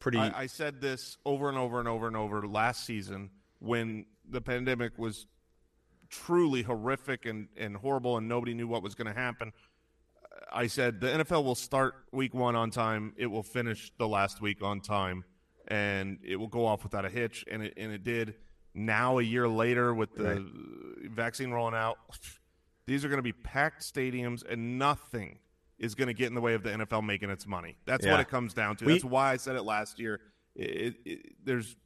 Pretty. 0.00 0.18
I, 0.18 0.42
I 0.42 0.46
said 0.46 0.80
this 0.80 1.16
over 1.24 1.48
and 1.48 1.56
over 1.56 1.78
and 1.78 1.88
over 1.88 2.06
and 2.06 2.16
over 2.16 2.46
last 2.46 2.84
season 2.84 3.30
when 3.60 4.06
the 4.28 4.40
pandemic 4.40 4.98
was 4.98 5.26
truly 6.10 6.62
horrific 6.62 7.26
and, 7.26 7.48
and 7.56 7.76
horrible 7.76 8.16
and 8.16 8.28
nobody 8.28 8.54
knew 8.54 8.68
what 8.68 8.82
was 8.82 8.94
going 8.94 9.06
to 9.06 9.18
happen. 9.18 9.52
I 10.52 10.66
said 10.66 11.00
the 11.00 11.08
NFL 11.08 11.44
will 11.44 11.54
start 11.54 11.94
week 12.12 12.34
one 12.34 12.56
on 12.56 12.70
time. 12.70 13.12
It 13.16 13.26
will 13.26 13.42
finish 13.42 13.92
the 13.98 14.08
last 14.08 14.40
week 14.40 14.62
on 14.62 14.80
time, 14.80 15.24
and 15.68 16.18
it 16.24 16.36
will 16.36 16.48
go 16.48 16.66
off 16.66 16.82
without 16.82 17.04
a 17.04 17.10
hitch. 17.10 17.44
And 17.50 17.62
it 17.62 17.74
and 17.76 17.92
it 17.92 18.04
did. 18.04 18.34
Now 18.74 19.18
a 19.18 19.22
year 19.22 19.48
later, 19.48 19.94
with 19.94 20.14
the 20.14 20.24
right. 20.24 21.10
vaccine 21.10 21.50
rolling 21.52 21.74
out, 21.74 21.98
these 22.86 23.04
are 23.04 23.08
going 23.08 23.18
to 23.18 23.22
be 23.22 23.32
packed 23.32 23.82
stadiums, 23.82 24.42
and 24.48 24.78
nothing 24.78 25.38
is 25.78 25.94
going 25.94 26.08
to 26.08 26.14
get 26.14 26.28
in 26.28 26.34
the 26.34 26.40
way 26.40 26.54
of 26.54 26.62
the 26.62 26.70
NFL 26.70 27.04
making 27.04 27.30
its 27.30 27.46
money. 27.46 27.76
That's 27.84 28.04
yeah. 28.04 28.12
what 28.12 28.20
it 28.20 28.28
comes 28.28 28.54
down 28.54 28.76
to. 28.76 28.84
We, 28.84 28.92
That's 28.92 29.04
why 29.04 29.32
I 29.32 29.36
said 29.36 29.56
it 29.56 29.62
last 29.62 29.98
year. 29.98 30.20
It, 30.54 30.94
it, 31.04 31.44
there's 31.44 31.76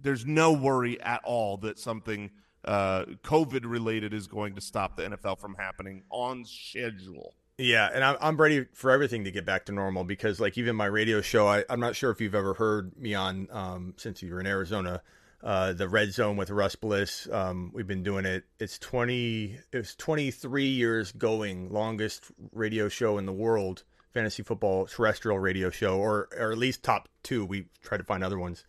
there's 0.00 0.26
no 0.26 0.52
worry 0.52 1.00
at 1.00 1.20
all 1.24 1.56
that 1.58 1.78
something 1.78 2.30
uh, 2.64 3.04
COVID 3.22 3.64
related 3.64 4.12
is 4.12 4.26
going 4.26 4.54
to 4.54 4.60
stop 4.60 4.96
the 4.96 5.04
NFL 5.04 5.38
from 5.38 5.54
happening 5.54 6.02
on 6.10 6.44
schedule. 6.44 7.34
Yeah, 7.58 7.88
and 7.92 8.04
I'm 8.04 8.16
I'm 8.20 8.36
ready 8.36 8.66
for 8.74 8.90
everything 8.90 9.24
to 9.24 9.30
get 9.30 9.46
back 9.46 9.64
to 9.66 9.72
normal 9.72 10.04
because 10.04 10.40
like 10.40 10.58
even 10.58 10.76
my 10.76 10.84
radio 10.84 11.22
show, 11.22 11.46
I, 11.46 11.64
I'm 11.70 11.80
not 11.80 11.96
sure 11.96 12.10
if 12.10 12.20
you've 12.20 12.34
ever 12.34 12.52
heard 12.52 12.94
me 12.98 13.14
on 13.14 13.48
um, 13.50 13.94
since 13.96 14.22
you 14.22 14.34
were 14.34 14.40
in 14.40 14.46
Arizona, 14.46 15.00
uh, 15.42 15.72
the 15.72 15.88
Red 15.88 16.12
Zone 16.12 16.36
with 16.36 16.50
Russ 16.50 16.76
Bliss. 16.76 17.26
Um, 17.32 17.70
we've 17.72 17.86
been 17.86 18.02
doing 18.02 18.26
it. 18.26 18.44
It's 18.60 18.78
twenty. 18.78 19.58
It's 19.72 19.94
23 19.94 20.66
years 20.66 21.12
going, 21.12 21.70
longest 21.72 22.24
radio 22.52 22.90
show 22.90 23.16
in 23.16 23.24
the 23.24 23.32
world, 23.32 23.84
fantasy 24.12 24.42
football 24.42 24.86
terrestrial 24.86 25.38
radio 25.38 25.70
show, 25.70 25.98
or 25.98 26.28
or 26.38 26.52
at 26.52 26.58
least 26.58 26.82
top 26.82 27.08
two. 27.22 27.46
We 27.46 27.68
tried 27.82 27.98
to 27.98 28.04
find 28.04 28.22
other 28.22 28.38
ones. 28.38 28.66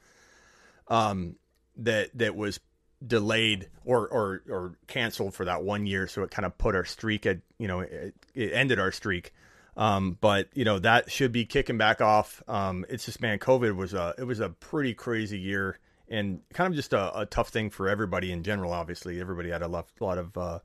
Um, 0.87 1.35
that 1.75 2.17
that 2.17 2.37
was 2.37 2.61
delayed 3.05 3.69
or 3.85 4.07
or 4.07 4.41
or 4.49 4.73
canceled 4.87 5.33
for 5.33 5.45
that 5.45 5.63
one 5.63 5.85
year. 5.85 6.07
So 6.07 6.23
it 6.23 6.31
kind 6.31 6.45
of 6.45 6.57
put 6.57 6.75
our 6.75 6.85
streak 6.85 7.25
at 7.25 7.39
you 7.57 7.67
know 7.67 7.81
it, 7.81 8.15
it 8.33 8.53
ended 8.53 8.79
our 8.79 8.91
streak. 8.91 9.33
Um, 9.75 10.17
but 10.19 10.49
you 10.53 10.65
know 10.65 10.79
that 10.79 11.11
should 11.11 11.31
be 11.31 11.45
kicking 11.45 11.77
back 11.77 12.01
off. 12.01 12.41
Um, 12.47 12.85
it's 12.89 13.05
just 13.05 13.21
man 13.21 13.39
covid 13.39 13.75
was 13.75 13.93
a 13.93 14.15
it 14.17 14.23
was 14.23 14.39
a 14.39 14.49
pretty 14.49 14.93
crazy 14.93 15.39
year 15.39 15.77
and 16.09 16.41
kind 16.53 16.71
of 16.71 16.75
just 16.75 16.93
a, 16.93 17.19
a 17.19 17.25
tough 17.25 17.49
thing 17.49 17.69
for 17.69 17.87
everybody 17.87 18.31
in 18.31 18.43
general 18.43 18.73
obviously. 18.73 19.19
Everybody 19.19 19.49
had 19.49 19.61
a 19.61 19.67
lot, 19.67 20.17
of 20.17 20.37
uh, 20.37 20.59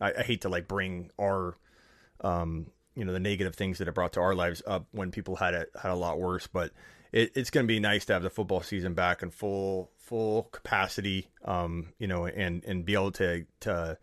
I, 0.00 0.12
I, 0.12 0.22
hate 0.22 0.42
to 0.42 0.48
like 0.48 0.68
bring 0.68 1.10
our 1.20 1.56
um, 2.20 2.66
you 2.94 3.04
know 3.04 3.12
the 3.12 3.20
negative 3.20 3.54
things 3.54 3.78
that 3.78 3.88
it 3.88 3.94
brought 3.94 4.12
to 4.14 4.20
our 4.20 4.34
lives 4.34 4.62
up 4.66 4.86
when 4.90 5.10
people 5.10 5.36
had 5.36 5.54
it 5.54 5.70
had 5.80 5.92
a 5.92 5.94
lot 5.94 6.18
worse. 6.18 6.46
But 6.46 6.72
it, 7.12 7.32
it's 7.34 7.50
going 7.50 7.64
to 7.64 7.68
be 7.68 7.80
nice 7.80 8.04
to 8.06 8.12
have 8.12 8.22
the 8.22 8.30
football 8.30 8.60
season 8.60 8.94
back 8.94 9.22
in 9.22 9.30
full 9.30 9.90
full 10.08 10.44
capacity, 10.52 11.28
um, 11.44 11.92
you 11.98 12.06
know, 12.06 12.26
and 12.26 12.64
and 12.64 12.84
be 12.84 12.94
able 12.94 13.12
to 13.12 13.44
to 13.60 13.98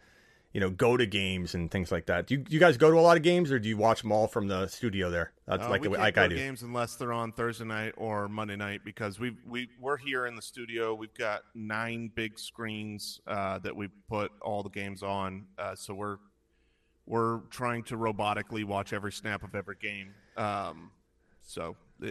you 0.54 0.62
know, 0.62 0.70
go 0.70 0.96
to 0.96 1.06
games 1.06 1.54
and 1.54 1.70
things 1.70 1.92
like 1.92 2.06
that. 2.06 2.28
Do 2.28 2.36
you, 2.36 2.38
do 2.40 2.54
you 2.54 2.62
guys 2.62 2.78
go 2.78 2.90
to 2.90 2.98
a 2.98 3.02
lot 3.02 3.18
of 3.18 3.24
games, 3.24 3.52
or 3.52 3.60
do 3.60 3.68
you 3.68 3.76
watch 3.76 4.02
them 4.04 4.14
all 4.14 4.26
from 4.26 4.48
the 4.48 4.68
studio 4.68 5.10
there? 5.10 5.34
That's 5.46 5.66
Uh, 5.66 5.70
like 5.70 5.86
like 5.86 6.18
I 6.18 6.30
do. 6.30 6.36
games 6.38 6.62
unless 6.62 6.96
they're 6.96 7.12
on 7.12 7.34
Thursday 7.34 7.66
night 7.66 7.94
or 7.98 8.30
Monday 8.30 8.56
night 8.56 8.80
because 8.86 9.20
we 9.20 9.36
we 9.46 9.68
we're 9.82 9.98
here 9.98 10.28
in 10.28 10.34
the 10.38 10.42
studio. 10.42 10.94
We've 10.96 11.14
got 11.14 11.42
nine 11.54 12.10
big 12.16 12.40
screens 12.40 13.20
uh, 13.28 13.60
that 13.60 13.76
we 13.76 13.90
put 14.08 14.32
all 14.42 14.64
the 14.64 14.70
games 14.70 15.04
on. 15.04 15.46
Uh, 15.58 15.76
so 15.76 15.94
we're 15.94 16.20
we're 17.06 17.40
trying 17.50 17.84
to 17.84 17.98
robotically 17.98 18.64
watch 18.64 18.94
every 18.94 19.12
snap 19.12 19.44
of 19.44 19.56
every 19.56 19.76
game. 19.76 20.14
Um, 20.38 20.92
so 21.42 21.76
uh, 22.02 22.08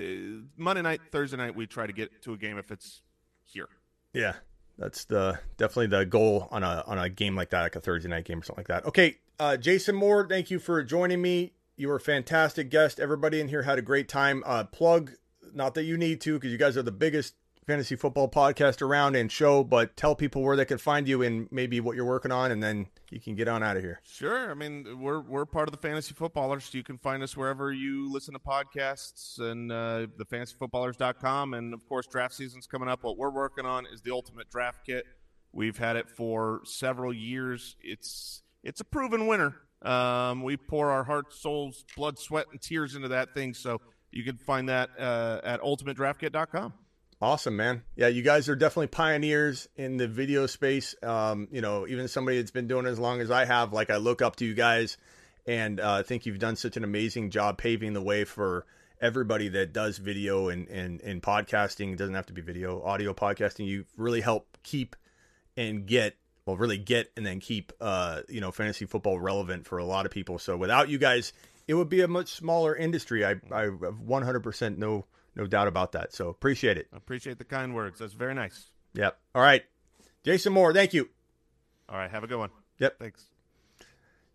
Monday 0.59 0.83
night, 0.83 1.01
Thursday 1.11 1.39
night, 1.39 1.57
we 1.57 1.67
try 1.67 1.87
to 1.87 1.95
get 1.95 2.21
to 2.25 2.35
a 2.35 2.37
game 2.37 2.59
if 2.59 2.71
it's 2.71 3.01
here. 3.43 3.69
Yeah, 4.15 4.35
that's 4.79 5.05
the 5.05 5.39
definitely 5.59 5.89
the 5.89 6.07
goal 6.07 6.49
on 6.51 6.63
a 6.63 6.85
on 6.87 6.99
a 6.99 7.11
game 7.11 7.37
like 7.37 7.51
that, 7.51 7.63
like 7.63 7.77
a 7.77 7.81
Thursday 7.81 8.09
night 8.09 8.25
game 8.25 8.41
or 8.41 8.45
something 8.45 8.61
like 8.61 8.69
that. 8.69 8.87
Okay, 8.87 9.19
uh, 9.39 9.57
Jason 9.57 9.95
Moore, 9.95 10.27
thank 10.27 10.51
you 10.51 10.59
for 10.59 10.83
joining 10.83 11.21
me. 11.21 11.53
You 11.77 11.89
were 11.89 11.97
a 11.97 12.01
fantastic 12.01 12.71
guest. 12.71 13.01
Everybody 13.01 13.41
in 13.41 13.49
here 13.49 13.63
had 13.63 13.79
a 13.79 13.83
great 13.83 14.09
time. 14.09 14.43
Uh, 14.47 14.65
plug, 14.65 15.13
not 15.53 15.75
that 15.75 15.83
you 15.83 15.99
need 15.99 16.21
to, 16.23 16.35
because 16.35 16.53
you 16.53 16.59
guys 16.59 16.77
are 16.77 16.83
the 16.83 16.93
biggest 16.93 17.35
fantasy 17.67 17.97
football 17.97 18.29
podcast 18.29 18.83
around 18.83 19.17
and 19.17 19.31
show, 19.31 19.65
but 19.65 19.97
tell 19.97 20.15
people 20.15 20.43
where 20.43 20.57
they 20.57 20.65
can 20.65 20.79
find 20.79 21.09
you 21.09 21.23
and 21.23 21.49
maybe 21.51 21.81
what 21.81 21.97
you're 21.97 22.05
working 22.05 22.33
on, 22.33 22.51
and 22.51 22.63
then 22.63 22.87
you 23.11 23.21
can 23.21 23.35
get 23.35 23.49
on 23.49 23.63
out 23.63 23.77
of 23.77 23.83
here. 23.83 24.01
Sure. 24.05 24.51
I 24.51 24.55
mean, 24.55 25.01
we're 25.01 25.21
we're 25.21 25.47
part 25.47 25.69
of 25.69 25.73
the 25.73 25.79
Fantasy 25.79 26.15
Footballers. 26.15 26.73
You 26.73 26.83
can 26.83 26.99
find 26.99 27.23
us 27.23 27.37
wherever 27.37 27.73
you 27.73 28.13
listen 28.13 28.35
to 28.35 28.41
podcasts 28.41 29.39
and 29.39 29.71
uh, 29.73 30.07
the 30.17 30.25
fantasyfootballers.com. 30.25 31.55
And 31.55 31.75
of 31.75 31.87
course, 31.89 32.07
draft 32.07 32.35
season's 32.35 32.67
coming 32.67 32.89
up. 32.89 33.05
What 33.05 33.17
we're 33.17 33.31
working 33.31 33.67
on 33.67 33.87
is 33.87 34.03
the 34.03 34.13
ultimate 34.13 34.51
draft 34.51 34.87
kit. 34.87 35.05
We've 35.53 35.79
had 35.79 35.97
it 35.97 36.11
for 36.11 36.61
several 36.65 37.13
years. 37.13 37.77
It's 37.81 38.43
it's 38.63 38.81
a 38.81 38.85
proven 38.85 39.27
winner. 39.27 39.57
Um, 39.83 40.43
we 40.43 40.57
pour 40.57 40.91
our 40.91 41.05
heart, 41.05 41.33
souls, 41.33 41.85
blood, 41.97 42.19
sweat, 42.19 42.47
and 42.51 42.61
tears 42.61 42.95
into 42.95 43.09
that 43.09 43.35
thing. 43.35 43.55
So 43.55 43.81
you 44.11 44.25
can 44.25 44.39
find 44.39 44.69
that 44.69 44.91
uh, 44.99 45.41
at 45.45 45.61
ultimatedraftkit.com. 45.61 46.73
Awesome, 47.25 47.57
man. 47.57 47.85
Yeah, 47.97 48.09
you 48.09 48.21
guys 48.21 48.51
are 48.51 48.55
definitely 48.55 48.89
pioneers 48.89 49.67
in 49.77 49.97
the 49.97 50.07
video 50.07 50.45
space. 50.45 50.95
Um, 51.03 51.49
you 51.51 51.63
know, 51.63 51.87
even 51.87 52.07
somebody 52.07 52.37
that's 52.37 52.51
been 52.51 52.67
doing 52.67 52.85
it 52.85 52.91
as 52.91 52.99
long 52.99 53.23
as 53.23 53.31
I 53.31 53.47
have, 53.47 53.73
like 53.73 53.89
I 53.89 53.97
look 53.97 54.21
up 54.21 54.37
to 54.37 54.45
you 54.45 54.53
guys 54.53 54.99
and 55.47 55.81
uh, 55.81 55.93
I 55.93 56.03
think 56.03 56.27
you've 56.27 56.39
done 56.39 56.55
such 56.55 56.77
an 56.77 56.85
amazing 56.85 57.31
job 57.31 57.57
paving 57.57 57.95
the 57.95 58.03
way 58.03 58.25
for 58.25 58.67
everybody 59.01 59.49
that 59.49 59.73
does 59.73 59.97
video 59.97 60.51
and, 60.51 60.69
and, 60.69 61.01
and 61.01 61.23
podcasting. 61.23 61.95
It 61.95 61.97
doesn't 61.97 62.15
have 62.15 62.27
to 62.27 62.35
be 62.35 62.43
video, 62.43 62.83
audio 62.83 63.15
podcasting. 63.15 63.69
You 63.69 63.87
really 63.97 64.21
help 64.21 64.59
keep 64.63 64.95
and 65.57 65.87
get, 65.87 66.19
well, 66.45 66.59
really 66.59 66.77
get 66.77 67.11
and 67.17 67.25
then 67.25 67.41
keep, 67.41 67.73
uh, 67.81 68.21
you 68.29 68.43
know, 68.43 68.53
fantasy 68.53 68.85
football 68.85 69.19
relevant 69.19 69.67
for 69.67 69.79
a 69.79 69.85
lot 69.87 70.05
of 70.05 70.13
people. 70.13 70.39
So 70.39 70.59
without 70.59 70.91
you 70.91 70.99
guys, 70.99 71.33
it 71.67 71.73
would 71.73 71.89
be 71.89 72.03
a 72.03 72.09
much 72.09 72.35
smaller 72.35 72.77
industry. 72.77 73.25
I, 73.25 73.37
I 73.51 73.63
have 73.63 73.81
100% 73.81 74.77
no, 74.77 75.07
no 75.37 75.47
doubt 75.47 75.69
about 75.69 75.93
that. 75.93 76.13
So 76.13 76.29
appreciate 76.29 76.79
it. 76.79 76.89
Appreciate 76.93 77.39
the 77.39 77.45
kind 77.45 77.75
words. 77.75 77.99
That's 77.99 78.13
very 78.13 78.35
nice. 78.35 78.71
Yep. 78.95 79.19
All 79.35 79.43
right. 79.43 79.63
Jason 80.25 80.53
Moore, 80.53 80.73
thank 80.73 80.95
you. 80.95 81.09
All 81.89 81.97
right. 81.97 82.11
Have 82.11 82.25
a 82.25 82.27
good 82.27 82.39
one. 82.39 82.51
Yep. 82.79 82.99
Thanks. 82.99 83.27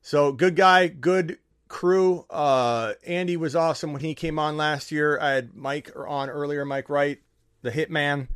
So 0.02 0.32
good 0.32 0.56
guy, 0.56 0.88
good 0.88 1.40
crew. 1.68 2.26
Uh, 2.30 2.94
Andy 3.06 3.38
was 3.38 3.56
awesome 3.56 3.94
when 3.94 4.02
he 4.02 4.16
came 4.16 4.40
on 4.40 4.58
last 4.58 4.92
year. 4.92 5.19
I 5.19 5.32
had 5.32 5.56
Mike 5.56 5.92
on 5.95 6.30
earlier, 6.30 6.66
Mike 6.66 6.90
Wright, 6.90 7.19
the 7.61 7.72
Hitman, 7.72 8.28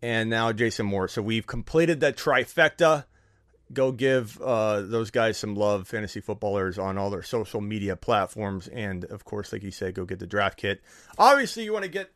and 0.00 0.30
now 0.30 0.52
Jason 0.52 0.86
Moore. 0.86 1.08
So 1.08 1.22
we've 1.22 1.46
completed 1.46 2.00
that 2.00 2.16
trifecta. 2.16 3.04
Go 3.72 3.92
give 3.92 4.40
uh, 4.40 4.82
those 4.82 5.10
guys 5.10 5.38
some 5.38 5.54
love, 5.54 5.88
fantasy 5.88 6.20
footballers, 6.20 6.78
on 6.78 6.98
all 6.98 7.10
their 7.10 7.22
social 7.22 7.60
media 7.60 7.96
platforms. 7.96 8.68
And 8.68 9.04
of 9.06 9.24
course, 9.24 9.52
like 9.52 9.62
you 9.62 9.70
said, 9.70 9.94
go 9.94 10.04
get 10.04 10.18
the 10.18 10.26
draft 10.26 10.58
kit. 10.58 10.82
Obviously, 11.18 11.64
you 11.64 11.72
want 11.72 11.84
to 11.84 11.90
get 11.90 12.10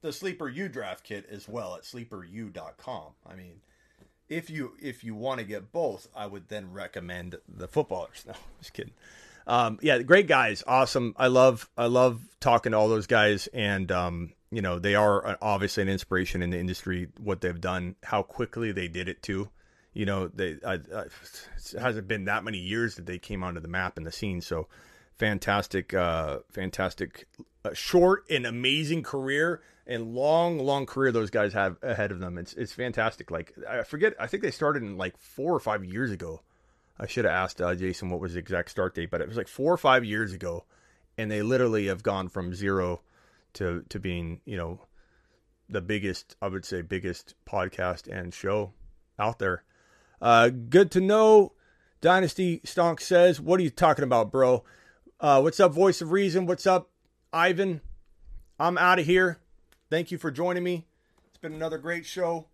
the 0.00 0.12
Sleeper 0.12 0.48
U 0.48 0.68
draft 0.68 1.04
kit 1.04 1.26
as 1.30 1.48
well 1.48 1.74
at 1.74 1.82
sleeperu.com. 1.82 3.12
I 3.26 3.34
mean, 3.34 3.60
if 4.28 4.50
you 4.50 4.72
if 4.80 5.04
you 5.04 5.14
want 5.14 5.40
to 5.40 5.46
get 5.46 5.72
both, 5.72 6.08
I 6.14 6.26
would 6.26 6.48
then 6.48 6.72
recommend 6.72 7.36
the 7.48 7.68
footballers. 7.68 8.24
No, 8.26 8.34
just 8.60 8.72
kidding. 8.74 8.92
Um, 9.46 9.78
yeah, 9.80 10.02
great 10.02 10.26
guys, 10.26 10.62
awesome. 10.66 11.14
I 11.16 11.28
love 11.28 11.68
I 11.76 11.86
love 11.86 12.20
talking 12.38 12.72
to 12.72 12.78
all 12.78 12.88
those 12.88 13.06
guys, 13.06 13.46
and 13.54 13.90
um, 13.90 14.32
you 14.50 14.60
know 14.60 14.78
they 14.78 14.94
are 14.94 15.26
uh, 15.26 15.36
obviously 15.40 15.82
an 15.82 15.88
inspiration 15.88 16.42
in 16.42 16.50
the 16.50 16.58
industry. 16.58 17.08
What 17.18 17.40
they've 17.40 17.60
done, 17.60 17.96
how 18.02 18.22
quickly 18.22 18.72
they 18.72 18.88
did 18.88 19.08
it 19.08 19.22
too. 19.22 19.48
You 19.98 20.06
know, 20.06 20.28
they 20.28 20.58
I, 20.64 20.74
I, 20.74 20.76
it 20.76 21.74
hasn't 21.76 22.06
been 22.06 22.26
that 22.26 22.44
many 22.44 22.58
years 22.58 22.94
that 22.94 23.06
they 23.06 23.18
came 23.18 23.42
onto 23.42 23.58
the 23.58 23.66
map 23.66 23.96
and 23.96 24.06
the 24.06 24.12
scene. 24.12 24.40
So 24.40 24.68
fantastic, 25.16 25.92
uh, 25.92 26.38
fantastic, 26.52 27.26
uh, 27.64 27.74
short 27.74 28.22
and 28.30 28.46
amazing 28.46 29.02
career 29.02 29.60
and 29.88 30.14
long, 30.14 30.60
long 30.60 30.86
career 30.86 31.10
those 31.10 31.30
guys 31.30 31.52
have 31.52 31.78
ahead 31.82 32.12
of 32.12 32.20
them. 32.20 32.38
It's 32.38 32.54
it's 32.54 32.72
fantastic. 32.72 33.32
Like 33.32 33.52
I 33.68 33.82
forget, 33.82 34.14
I 34.20 34.28
think 34.28 34.44
they 34.44 34.52
started 34.52 34.84
in 34.84 34.96
like 34.96 35.18
four 35.18 35.52
or 35.52 35.58
five 35.58 35.84
years 35.84 36.12
ago. 36.12 36.42
I 36.96 37.08
should 37.08 37.24
have 37.24 37.34
asked 37.34 37.60
uh, 37.60 37.74
Jason 37.74 38.08
what 38.08 38.20
was 38.20 38.34
the 38.34 38.38
exact 38.38 38.70
start 38.70 38.94
date, 38.94 39.10
but 39.10 39.20
it 39.20 39.26
was 39.26 39.36
like 39.36 39.48
four 39.48 39.72
or 39.72 39.78
five 39.78 40.04
years 40.04 40.32
ago, 40.32 40.64
and 41.16 41.28
they 41.28 41.42
literally 41.42 41.88
have 41.88 42.04
gone 42.04 42.28
from 42.28 42.54
zero 42.54 43.00
to 43.54 43.82
to 43.88 43.98
being 43.98 44.42
you 44.44 44.56
know 44.56 44.78
the 45.68 45.80
biggest, 45.80 46.36
I 46.40 46.46
would 46.46 46.64
say, 46.64 46.82
biggest 46.82 47.34
podcast 47.44 48.06
and 48.06 48.32
show 48.32 48.74
out 49.18 49.40
there. 49.40 49.64
Uh, 50.20 50.48
good 50.48 50.90
to 50.92 51.00
know. 51.00 51.52
Dynasty 52.00 52.60
Stonk 52.60 53.00
says, 53.00 53.40
"What 53.40 53.60
are 53.60 53.62
you 53.62 53.70
talking 53.70 54.04
about, 54.04 54.30
bro? 54.30 54.64
Uh, 55.20 55.40
what's 55.40 55.58
up, 55.58 55.72
Voice 55.72 56.00
of 56.00 56.12
Reason? 56.12 56.46
What's 56.46 56.66
up, 56.66 56.90
Ivan? 57.32 57.80
I'm 58.58 58.78
out 58.78 58.98
of 58.98 59.06
here. 59.06 59.38
Thank 59.90 60.10
you 60.10 60.18
for 60.18 60.30
joining 60.30 60.62
me. 60.62 60.86
It's 61.28 61.38
been 61.38 61.54
another 61.54 61.78
great 61.78 62.04
show. 62.04 62.46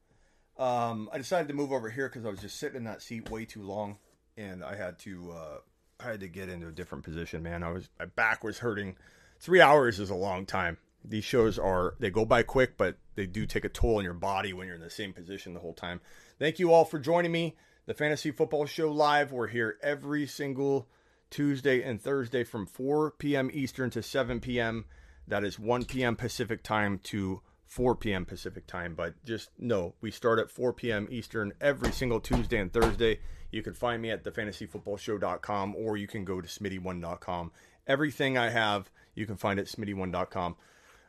Um, 0.58 1.08
I 1.12 1.18
decided 1.18 1.48
to 1.48 1.54
move 1.54 1.72
over 1.72 1.90
here 1.90 2.08
because 2.08 2.24
I 2.24 2.30
was 2.30 2.40
just 2.40 2.58
sitting 2.58 2.76
in 2.76 2.84
that 2.84 3.02
seat 3.02 3.28
way 3.30 3.44
too 3.44 3.62
long, 3.62 3.98
and 4.36 4.62
I 4.62 4.76
had 4.76 4.98
to 5.00 5.32
uh, 5.32 5.58
I 6.00 6.04
had 6.04 6.20
to 6.20 6.28
get 6.28 6.48
into 6.48 6.68
a 6.68 6.72
different 6.72 7.04
position. 7.04 7.42
Man, 7.42 7.62
I 7.62 7.70
was 7.70 7.88
my 7.98 8.06
back 8.06 8.44
was 8.44 8.58
hurting. 8.58 8.96
Three 9.40 9.60
hours 9.60 10.00
is 10.00 10.10
a 10.10 10.14
long 10.14 10.46
time. 10.46 10.78
These 11.04 11.24
shows 11.24 11.58
are 11.58 11.94
they 11.98 12.10
go 12.10 12.24
by 12.24 12.42
quick, 12.42 12.76
but 12.76 12.96
they 13.14 13.26
do 13.26 13.46
take 13.46 13.64
a 13.64 13.68
toll 13.68 13.98
on 13.98 14.04
your 14.04 14.14
body 14.14 14.52
when 14.52 14.66
you're 14.66 14.76
in 14.76 14.82
the 14.82 14.90
same 14.90 15.12
position 15.12 15.54
the 15.54 15.60
whole 15.60 15.74
time. 15.74 16.00
Thank 16.38 16.58
you 16.58 16.72
all 16.72 16.84
for 16.84 16.98
joining 16.98 17.32
me. 17.32 17.56
The 17.86 17.94
Fantasy 17.94 18.30
Football 18.30 18.66
Show 18.66 18.90
live. 18.90 19.30
We're 19.30 19.48
here 19.48 19.78
every 19.82 20.26
single 20.26 20.88
Tuesday 21.30 21.82
and 21.82 22.00
Thursday 22.00 22.44
from 22.44 22.66
4 22.66 23.12
p.m. 23.12 23.50
Eastern 23.52 23.90
to 23.90 24.02
7 24.02 24.40
p.m. 24.40 24.86
That 25.28 25.44
is 25.44 25.58
1 25.58 25.84
p.m. 25.84 26.16
Pacific 26.16 26.62
time 26.62 26.98
to 27.04 27.40
4 27.66 27.94
p.m. 27.96 28.24
Pacific 28.24 28.66
time. 28.66 28.94
But 28.94 29.22
just 29.24 29.50
know 29.58 29.94
we 30.00 30.10
start 30.10 30.38
at 30.38 30.50
4 30.50 30.72
p.m. 30.72 31.06
Eastern 31.10 31.52
every 31.60 31.92
single 31.92 32.20
Tuesday 32.20 32.58
and 32.58 32.72
Thursday. 32.72 33.20
You 33.50 33.62
can 33.62 33.74
find 33.74 34.02
me 34.02 34.10
at 34.10 34.24
thefantasyfootballshow.com 34.24 35.76
or 35.76 35.96
you 35.96 36.08
can 36.08 36.24
go 36.24 36.40
to 36.40 36.48
smitty1.com. 36.48 37.52
Everything 37.86 38.36
I 38.36 38.50
have, 38.50 38.90
you 39.14 39.26
can 39.26 39.36
find 39.36 39.60
at 39.60 39.66
smitty1.com. 39.66 40.56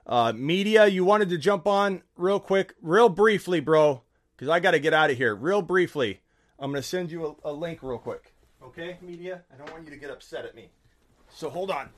Uh, 0.05 0.33
media, 0.35 0.85
you 0.85 1.03
wanted 1.03 1.29
to 1.29 1.37
jump 1.37 1.65
on 1.65 2.03
real 2.15 2.39
quick, 2.39 2.75
real 2.81 3.09
briefly, 3.09 3.59
bro, 3.59 4.03
because 4.35 4.49
I 4.49 4.59
got 4.59 4.72
to 4.72 4.80
get 4.80 4.93
out 4.93 5.09
of 5.09 5.17
here. 5.17 5.33
Real 5.35 5.61
briefly, 5.61 6.22
I'm 6.59 6.72
going 6.72 6.81
to 6.81 6.88
send 6.88 7.11
you 7.11 7.38
a, 7.43 7.51
a 7.51 7.53
link 7.53 7.80
real 7.81 7.97
quick. 7.97 8.33
Okay, 8.64 8.97
media? 9.01 9.43
I 9.53 9.57
don't 9.57 9.72
want 9.72 9.85
you 9.85 9.91
to 9.91 9.97
get 9.97 10.09
upset 10.09 10.45
at 10.45 10.55
me. 10.55 10.69
So 11.33 11.49
hold 11.49 11.72
on. 11.72 11.89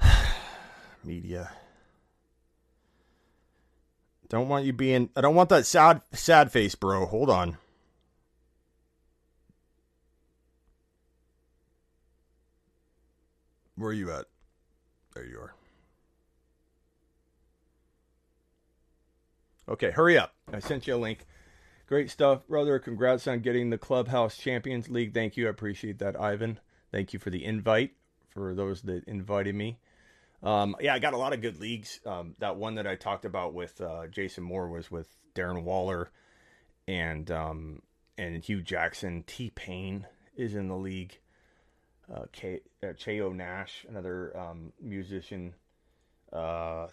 media. 1.04 1.50
Don't 4.28 4.48
want 4.48 4.64
you 4.64 4.72
being. 4.72 5.10
I 5.16 5.20
don't 5.20 5.34
want 5.34 5.48
that 5.50 5.66
sad, 5.66 6.02
sad 6.12 6.50
face, 6.50 6.74
bro. 6.74 7.06
Hold 7.06 7.30
on. 7.30 7.56
Where 13.76 13.90
are 13.90 13.92
you 13.92 14.10
at? 14.12 14.26
There 15.14 15.24
you 15.24 15.38
are. 15.38 15.54
Okay, 19.68 19.90
hurry 19.90 20.18
up. 20.18 20.34
I 20.52 20.58
sent 20.58 20.86
you 20.86 20.94
a 20.94 20.96
link. 20.96 21.26
Great 21.86 22.10
stuff, 22.10 22.46
brother. 22.46 22.78
Congrats 22.78 23.26
on 23.26 23.40
getting 23.40 23.70
the 23.70 23.78
Clubhouse 23.78 24.36
Champions 24.36 24.88
League. 24.88 25.14
Thank 25.14 25.36
you. 25.36 25.46
I 25.46 25.50
appreciate 25.50 25.98
that, 26.00 26.20
Ivan. 26.20 26.58
Thank 26.92 27.12
you 27.12 27.18
for 27.18 27.30
the 27.30 27.44
invite 27.44 27.92
for 28.30 28.54
those 28.54 28.82
that 28.82 29.04
invited 29.04 29.54
me. 29.54 29.78
Um, 30.42 30.76
yeah, 30.80 30.94
I 30.94 30.98
got 30.98 31.14
a 31.14 31.18
lot 31.18 31.32
of 31.32 31.40
good 31.40 31.60
leagues. 31.60 32.00
Um, 32.04 32.34
that 32.38 32.56
one 32.56 32.74
that 32.74 32.86
I 32.86 32.96
talked 32.96 33.24
about 33.24 33.54
with 33.54 33.80
uh, 33.80 34.06
Jason 34.08 34.44
Moore 34.44 34.68
was 34.68 34.90
with 34.90 35.08
Darren 35.34 35.62
Waller 35.62 36.10
and 36.86 37.30
um, 37.30 37.82
and 38.18 38.42
Hue 38.44 38.60
Jackson. 38.60 39.24
T 39.26 39.50
Pain 39.50 40.06
is 40.36 40.54
in 40.54 40.68
the 40.68 40.76
league. 40.76 41.18
Uh, 42.14 42.24
K- 42.32 42.60
uh, 42.82 42.88
Cheo 42.88 43.34
Nash, 43.34 43.86
another 43.88 44.36
um, 44.36 44.74
musician. 44.78 45.54
Uh, 46.30 46.88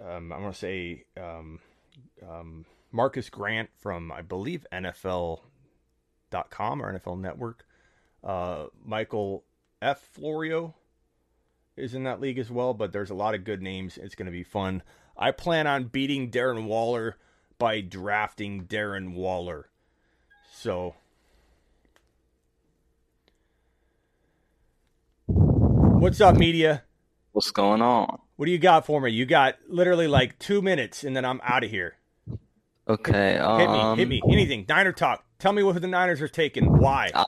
um, 0.00 0.32
I'm 0.32 0.40
gonna 0.42 0.54
say 0.54 1.04
um, 2.28 2.64
Marcus 2.92 3.30
Grant 3.30 3.70
from 3.78 4.10
I 4.12 4.22
believe 4.22 4.66
NFL 4.72 5.40
NFL.com, 6.30 6.82
or 6.82 6.98
NFL 6.98 7.20
network. 7.20 7.66
Uh, 8.22 8.66
Michael 8.84 9.44
F. 9.80 10.00
Florio 10.00 10.74
is 11.76 11.94
in 11.94 12.04
that 12.04 12.20
league 12.20 12.38
as 12.38 12.50
well, 12.50 12.74
but 12.74 12.92
there's 12.92 13.10
a 13.10 13.14
lot 13.14 13.34
of 13.34 13.44
good 13.44 13.62
names. 13.62 13.98
It's 13.98 14.14
going 14.14 14.26
to 14.26 14.32
be 14.32 14.42
fun. 14.42 14.82
I 15.16 15.30
plan 15.30 15.66
on 15.66 15.84
beating 15.84 16.30
Darren 16.30 16.66
Waller 16.66 17.16
by 17.58 17.80
drafting 17.80 18.66
Darren 18.66 19.14
Waller. 19.14 19.68
So. 20.52 20.94
What's 25.26 26.20
up, 26.20 26.36
media? 26.36 26.84
What's 27.38 27.52
going 27.52 27.82
on? 27.82 28.18
What 28.34 28.46
do 28.46 28.50
you 28.50 28.58
got 28.58 28.84
for 28.84 29.00
me? 29.00 29.12
You 29.12 29.24
got 29.24 29.58
literally 29.68 30.08
like 30.08 30.40
two 30.40 30.60
minutes, 30.60 31.04
and 31.04 31.14
then 31.14 31.24
I'm 31.24 31.40
out 31.44 31.62
of 31.62 31.70
here. 31.70 31.94
Okay. 32.88 33.38
Um, 33.38 33.96
Hit 33.96 34.08
me, 34.08 34.16
hit 34.16 34.26
me, 34.26 34.32
anything. 34.32 34.66
Niner 34.68 34.90
talk. 34.90 35.24
Tell 35.38 35.52
me 35.52 35.62
what 35.62 35.80
the 35.80 35.86
Niners 35.86 36.20
are 36.20 36.26
taking. 36.26 36.64
Why? 36.64 37.12
I, 37.14 37.26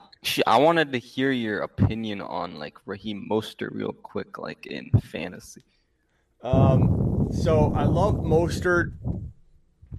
I 0.48 0.58
wanted 0.58 0.90
to 0.94 0.98
hear 0.98 1.30
your 1.30 1.60
opinion 1.60 2.22
on 2.22 2.56
like 2.56 2.76
Raheem 2.86 3.28
Mostert 3.30 3.68
real 3.70 3.92
quick, 3.92 4.36
like 4.36 4.66
in 4.66 4.90
fantasy. 5.00 5.62
Um, 6.42 7.28
so 7.30 7.72
I 7.76 7.84
love 7.84 8.16
Mostert. 8.16 8.94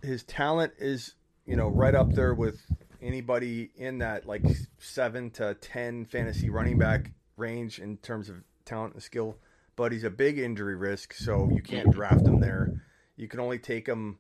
His 0.03 0.23
talent 0.23 0.73
is, 0.77 1.15
you 1.45 1.55
know, 1.55 1.69
right 1.69 1.95
up 1.95 2.11
there 2.11 2.33
with 2.33 2.59
anybody 3.01 3.71
in 3.77 3.99
that 3.99 4.27
like 4.27 4.43
seven 4.77 5.29
to 5.31 5.53
ten 5.53 6.03
fantasy 6.03 6.49
running 6.49 6.77
back 6.77 7.11
range 7.37 7.79
in 7.79 7.95
terms 7.95 8.27
of 8.27 8.43
talent 8.65 8.95
and 8.95 9.01
skill. 9.01 9.37
But 9.75 9.91
he's 9.91 10.03
a 10.03 10.09
big 10.09 10.37
injury 10.37 10.75
risk, 10.75 11.13
so 11.13 11.49
you 11.51 11.61
can't 11.61 11.91
draft 11.91 12.25
him 12.25 12.39
there. 12.39 12.83
You 13.15 13.27
can 13.27 13.39
only 13.39 13.57
take 13.59 13.87
him. 13.87 14.19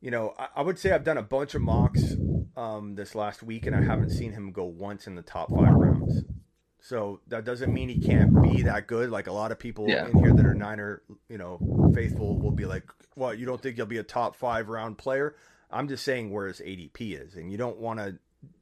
You 0.00 0.10
know, 0.10 0.34
I, 0.38 0.48
I 0.56 0.62
would 0.62 0.78
say 0.78 0.90
I've 0.92 1.04
done 1.04 1.18
a 1.18 1.22
bunch 1.22 1.54
of 1.54 1.62
mocks 1.62 2.14
um, 2.56 2.94
this 2.94 3.14
last 3.14 3.42
week, 3.42 3.66
and 3.66 3.74
I 3.76 3.82
haven't 3.82 4.10
seen 4.10 4.32
him 4.32 4.52
go 4.52 4.64
once 4.64 5.06
in 5.06 5.14
the 5.14 5.22
top 5.22 5.50
five 5.50 5.72
rounds. 5.74 6.22
So 6.80 7.20
that 7.28 7.44
doesn't 7.46 7.72
mean 7.72 7.88
he 7.88 7.98
can't 7.98 8.42
be 8.42 8.62
that 8.62 8.86
good. 8.86 9.10
Like 9.10 9.26
a 9.26 9.32
lot 9.32 9.50
of 9.52 9.58
people 9.58 9.88
Yeah. 9.88 10.06
in 10.06 10.18
here 10.18 10.34
that 10.34 10.44
are 10.44 10.54
Niner, 10.54 11.02
you 11.30 11.38
know, 11.38 11.90
faithful 11.94 12.38
will 12.38 12.50
be 12.50 12.66
like, 12.66 12.84
"Well, 13.16 13.32
You 13.32 13.46
don't 13.46 13.60
think 13.60 13.76
he'll 13.76 13.86
be 13.86 13.96
a 13.98 14.02
top 14.02 14.36
five 14.36 14.68
round 14.68 14.98
player?" 14.98 15.34
I'm 15.70 15.88
just 15.88 16.04
saying 16.04 16.30
where 16.30 16.46
his 16.46 16.60
ADP 16.60 17.18
is, 17.18 17.36
and 17.36 17.50
you 17.50 17.56
don't 17.56 17.78
want 17.78 18.00
to, 18.00 18.18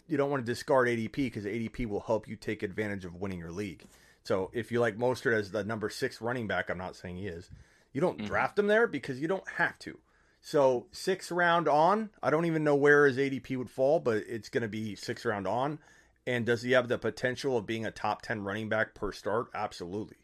you 0.06 0.16
don't 0.16 0.30
want 0.30 0.44
to 0.46 0.50
discard 0.50 0.86
ADP 0.88 1.14
because 1.16 1.44
ADP 1.44 1.86
will 1.86 2.00
help 2.00 2.28
you 2.28 2.36
take 2.36 2.62
advantage 2.62 3.04
of 3.04 3.16
winning 3.16 3.40
your 3.40 3.50
league. 3.50 3.84
So 4.24 4.50
if 4.52 4.70
you 4.70 4.80
like 4.80 4.96
Mostert 4.96 5.34
as 5.34 5.50
the 5.50 5.64
number 5.64 5.90
six 5.90 6.20
running 6.20 6.46
back, 6.46 6.70
I'm 6.70 6.78
not 6.78 6.96
saying 6.96 7.16
he 7.16 7.26
is. 7.26 7.50
You 7.92 8.00
don't 8.00 8.18
mm-hmm. 8.18 8.26
draft 8.26 8.58
him 8.58 8.66
there 8.68 8.86
because 8.86 9.20
you 9.20 9.28
don't 9.28 9.48
have 9.56 9.78
to. 9.80 9.98
So 10.40 10.86
six 10.90 11.30
round 11.30 11.68
on, 11.68 12.10
I 12.22 12.30
don't 12.30 12.46
even 12.46 12.64
know 12.64 12.74
where 12.74 13.06
his 13.06 13.16
ADP 13.16 13.56
would 13.56 13.70
fall, 13.70 14.00
but 14.00 14.24
it's 14.28 14.48
going 14.48 14.62
to 14.62 14.68
be 14.68 14.96
six 14.96 15.24
round 15.24 15.46
on. 15.46 15.78
And 16.26 16.46
does 16.46 16.62
he 16.62 16.72
have 16.72 16.88
the 16.88 16.98
potential 16.98 17.56
of 17.56 17.66
being 17.66 17.84
a 17.84 17.90
top 17.90 18.22
ten 18.22 18.42
running 18.42 18.68
back 18.68 18.94
per 18.94 19.12
start? 19.12 19.48
Absolutely. 19.54 20.16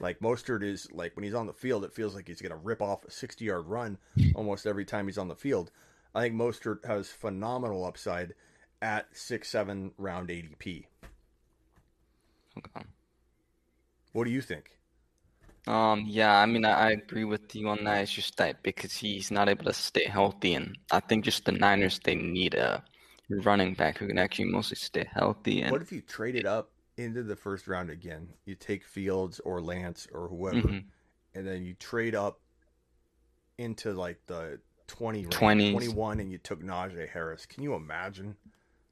Like 0.00 0.20
Mostert 0.20 0.62
is 0.62 0.88
like 0.92 1.16
when 1.16 1.24
he's 1.24 1.34
on 1.34 1.46
the 1.46 1.52
field, 1.52 1.84
it 1.84 1.94
feels 1.94 2.14
like 2.14 2.28
he's 2.28 2.40
going 2.40 2.50
to 2.50 2.56
rip 2.56 2.82
off 2.82 3.04
a 3.04 3.10
sixty 3.10 3.46
yard 3.46 3.66
run 3.66 3.98
almost 4.34 4.66
every 4.66 4.84
time 4.84 5.06
he's 5.06 5.18
on 5.18 5.28
the 5.28 5.36
field. 5.36 5.70
I 6.14 6.22
think 6.22 6.34
Mostert 6.34 6.84
has 6.84 7.10
phenomenal 7.10 7.84
upside 7.84 8.34
at 8.82 9.06
six 9.12 9.48
seven 9.48 9.92
round 9.96 10.28
ADP. 10.28 10.84
Okay. 12.58 12.86
What 14.14 14.24
do 14.24 14.30
you 14.30 14.40
think? 14.40 14.78
Um, 15.66 16.04
yeah, 16.06 16.36
I 16.38 16.46
mean, 16.46 16.64
I, 16.64 16.72
I 16.72 16.90
agree 16.90 17.24
with 17.24 17.54
you 17.54 17.68
on 17.68 17.84
that. 17.84 18.02
It's 18.02 18.12
just 18.12 18.36
that 18.36 18.62
because 18.62 18.92
he's 18.92 19.30
not 19.30 19.48
able 19.48 19.64
to 19.64 19.72
stay 19.72 20.06
healthy, 20.06 20.54
and 20.54 20.76
I 20.90 21.00
think 21.00 21.24
just 21.24 21.44
the 21.46 21.52
Niners 21.52 21.98
they 22.04 22.14
need 22.14 22.54
a 22.54 22.84
running 23.30 23.74
back 23.74 23.98
who 23.98 24.06
can 24.06 24.18
actually 24.18 24.46
mostly 24.50 24.76
stay 24.76 25.06
healthy. 25.10 25.62
And 25.62 25.72
What 25.72 25.82
if 25.82 25.92
you 25.92 26.00
trade 26.00 26.36
it 26.36 26.46
up 26.46 26.70
into 26.96 27.22
the 27.22 27.36
first 27.36 27.66
round 27.68 27.90
again? 27.90 28.34
You 28.44 28.54
take 28.54 28.84
Fields 28.84 29.40
or 29.40 29.60
Lance 29.60 30.06
or 30.12 30.28
whoever, 30.28 30.56
Mhm. 30.58 30.84
and 31.34 31.46
then 31.46 31.64
you 31.64 31.74
trade 31.74 32.14
up 32.14 32.40
into 33.58 33.92
like 33.92 34.18
the 34.26 34.60
20 34.86 35.26
range, 35.26 35.64
21 35.64 36.20
and 36.20 36.30
you 36.30 36.38
took 36.38 36.62
Najee 36.62 37.08
Harris. 37.08 37.46
Can 37.46 37.62
you 37.62 37.74
imagine? 37.74 38.36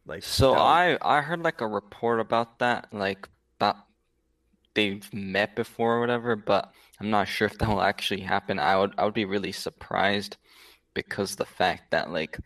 Like 0.07 0.25
So 0.25 0.55
I 0.57 0.97
I 1.03 1.21
heard 1.21 1.41
like 1.43 1.61
a 1.61 1.67
report 1.67 2.19
about 2.21 2.59
that, 2.61 2.93
like 2.95 3.29
they've 4.75 5.13
met 5.13 5.57
before 5.57 5.97
or 5.97 6.01
whatever, 6.01 6.37
but 6.37 6.73
I'm 7.01 7.11
not 7.11 7.29
sure 7.29 7.47
if 7.47 7.59
that 7.59 7.69
will 7.69 7.83
actually 7.83 8.21
happen. 8.21 8.59
I 8.59 8.79
would 8.79 8.95
I 8.99 9.05
would 9.05 9.15
be 9.15 9.25
really 9.25 9.53
surprised 9.53 10.37
because 10.95 11.37
the 11.37 11.47
fact 11.47 11.91
that 11.91 12.11
like 12.11 12.39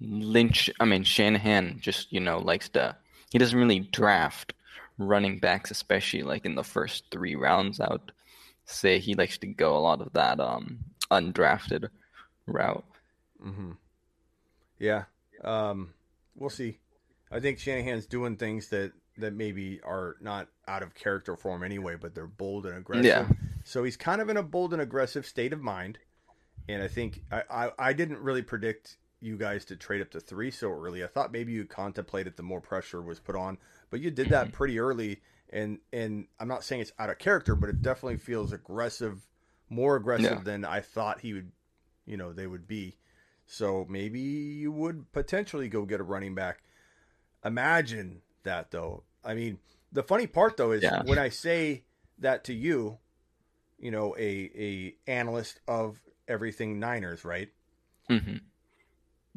Lynch, 0.00 0.70
I 0.80 0.84
mean 0.84 1.04
Shanahan 1.04 1.78
just, 1.80 2.12
you 2.12 2.20
know, 2.20 2.38
likes 2.38 2.68
to 2.70 2.96
he 3.30 3.38
doesn't 3.38 3.58
really 3.58 3.80
draft 3.80 4.52
running 4.98 5.38
backs, 5.38 5.70
especially 5.70 6.22
like 6.22 6.44
in 6.44 6.54
the 6.54 6.64
first 6.64 7.04
three 7.10 7.34
rounds. 7.34 7.80
I 7.80 7.90
would 7.90 8.12
say 8.64 8.98
he 8.98 9.14
likes 9.14 9.38
to 9.38 9.46
go 9.46 9.76
a 9.76 9.80
lot 9.80 10.00
of 10.00 10.12
that 10.12 10.40
um 10.40 10.78
undrafted 11.10 11.88
route. 12.46 12.84
Mm-hmm. 13.44 13.72
Yeah. 14.78 15.04
Um, 15.42 15.94
we'll 16.36 16.50
see. 16.50 16.78
I 17.30 17.40
think 17.40 17.58
Shanahan's 17.58 18.06
doing 18.06 18.36
things 18.36 18.68
that 18.68 18.92
that 19.18 19.34
maybe 19.34 19.80
are 19.82 20.16
not 20.20 20.48
out 20.66 20.82
of 20.82 20.94
character 20.94 21.36
for 21.36 21.54
him 21.54 21.62
anyway, 21.62 21.96
but 22.00 22.14
they're 22.14 22.26
bold 22.26 22.66
and 22.66 22.76
aggressive. 22.76 23.04
Yeah. 23.04 23.28
So 23.64 23.84
he's 23.84 23.96
kind 23.96 24.20
of 24.20 24.28
in 24.28 24.36
a 24.36 24.42
bold 24.42 24.72
and 24.72 24.82
aggressive 24.82 25.26
state 25.26 25.52
of 25.52 25.60
mind. 25.60 25.98
And 26.68 26.82
I 26.82 26.88
think 26.88 27.22
I, 27.30 27.42
I, 27.50 27.70
I 27.78 27.92
didn't 27.92 28.18
really 28.20 28.42
predict 28.42 28.96
you 29.20 29.36
guys 29.36 29.64
to 29.66 29.76
trade 29.76 30.00
up 30.00 30.10
to 30.10 30.20
three 30.20 30.50
so 30.50 30.70
early. 30.70 31.04
I 31.04 31.06
thought 31.06 31.32
maybe 31.32 31.52
you 31.52 31.64
contemplated 31.64 32.36
the 32.36 32.42
more 32.42 32.60
pressure 32.60 33.00
was 33.00 33.20
put 33.20 33.36
on, 33.36 33.58
but 33.90 34.00
you 34.00 34.10
did 34.10 34.30
that 34.30 34.46
mm-hmm. 34.46 34.56
pretty 34.56 34.78
early. 34.78 35.20
And 35.50 35.78
and 35.92 36.26
I'm 36.40 36.48
not 36.48 36.64
saying 36.64 36.80
it's 36.80 36.92
out 36.98 37.10
of 37.10 37.18
character, 37.18 37.54
but 37.54 37.68
it 37.68 37.82
definitely 37.82 38.18
feels 38.18 38.52
aggressive, 38.52 39.28
more 39.68 39.96
aggressive 39.96 40.38
Yeah. 40.38 40.42
than 40.42 40.64
I 40.64 40.80
thought 40.80 41.20
he 41.20 41.34
would, 41.34 41.52
you 42.06 42.16
know, 42.16 42.32
they 42.32 42.46
would 42.46 42.66
be. 42.66 42.96
So 43.46 43.86
maybe 43.88 44.20
you 44.20 44.72
would 44.72 45.12
potentially 45.12 45.68
go 45.68 45.84
get 45.84 46.00
a 46.00 46.04
running 46.04 46.34
back. 46.34 46.62
Imagine 47.44 48.22
that 48.44 48.70
though. 48.70 49.04
I 49.24 49.34
mean, 49.34 49.58
the 49.92 50.02
funny 50.02 50.26
part 50.26 50.56
though 50.56 50.72
is 50.72 50.92
Yeah. 50.92 51.02
when 51.02 51.18
I 51.18 51.28
say 51.28 51.84
that 52.18 52.44
to 52.44 52.54
you, 52.54 52.98
you 53.78 53.90
know, 53.90 54.16
a 54.18 54.50
a 54.56 54.96
analyst 55.10 55.60
of 55.68 56.02
everything 56.28 56.80
Niners, 56.80 57.24
right? 57.24 57.50
hmm 58.08 58.52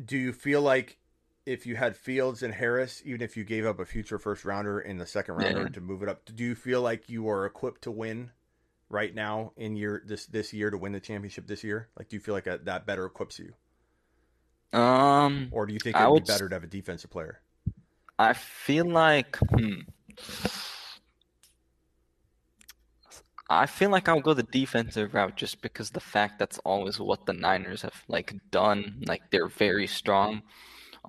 Do 0.03 0.17
you 0.17 0.31
feel 0.33 0.61
like 0.61 0.99
if 1.45 1.65
you 1.65 1.75
had 1.75 1.95
Fields 1.97 2.41
and 2.41 2.53
Harris, 2.53 3.01
even 3.05 3.21
if 3.21 3.35
you 3.37 3.43
gave 3.43 3.65
up 3.65 3.79
a 3.79 3.85
future 3.85 4.17
first 4.17 4.45
rounder 4.45 4.79
in 4.79 4.97
the 4.97 5.05
second 5.05 5.35
rounder 5.35 5.67
Yeah. 5.67 5.69
to 5.69 5.81
move 5.81 6.01
it 6.01 6.09
up, 6.09 6.23
do 6.25 6.43
you 6.43 6.55
feel 6.55 6.81
like 6.81 7.09
you 7.09 7.27
are 7.29 7.45
equipped 7.45 7.81
to 7.83 7.91
win 7.91 8.31
right 8.89 9.13
now 9.15 9.53
in 9.57 9.75
your 9.75 10.01
this 10.05 10.25
this 10.27 10.53
year 10.53 10.69
to 10.71 10.77
win 10.77 10.93
the 10.93 10.99
championship 11.01 11.47
this 11.47 11.63
year? 11.63 11.89
Like, 11.97 12.09
do 12.09 12.15
you 12.17 12.21
feel 12.21 12.35
like 12.35 12.45
that 12.45 12.65
that 12.65 12.85
better 12.85 13.05
equips 13.05 13.39
you, 13.39 13.55
Um 14.73 15.51
or 15.51 15.65
do 15.65 15.73
you 15.73 15.79
think 15.79 15.99
it 15.99 16.03
would 16.03 16.13
be 16.13 16.21
better 16.21 16.47
to 16.47 16.55
have 16.55 16.63
a 16.63 16.67
defensive 16.67 17.09
player? 17.09 17.41
I 18.19 18.33
feel 18.33 18.85
like 18.85 19.35
hmm. 19.37 19.81
I 23.49 23.65
feel 23.67 23.89
like 23.91 24.07
I'll 24.09 24.21
go 24.21 24.33
the 24.33 24.43
defensive 24.43 25.13
route 25.13 25.35
just 25.37 25.61
because 25.61 25.91
the 25.91 25.99
fact 25.99 26.39
that's 26.39 26.57
always 26.59 26.99
what 26.99 27.25
the 27.25 27.33
Niners 27.33 27.83
have 27.83 28.03
like 28.07 28.33
done. 28.51 29.03
Like 29.07 29.29
they're 29.31 29.47
very 29.47 29.87
strong 29.87 30.41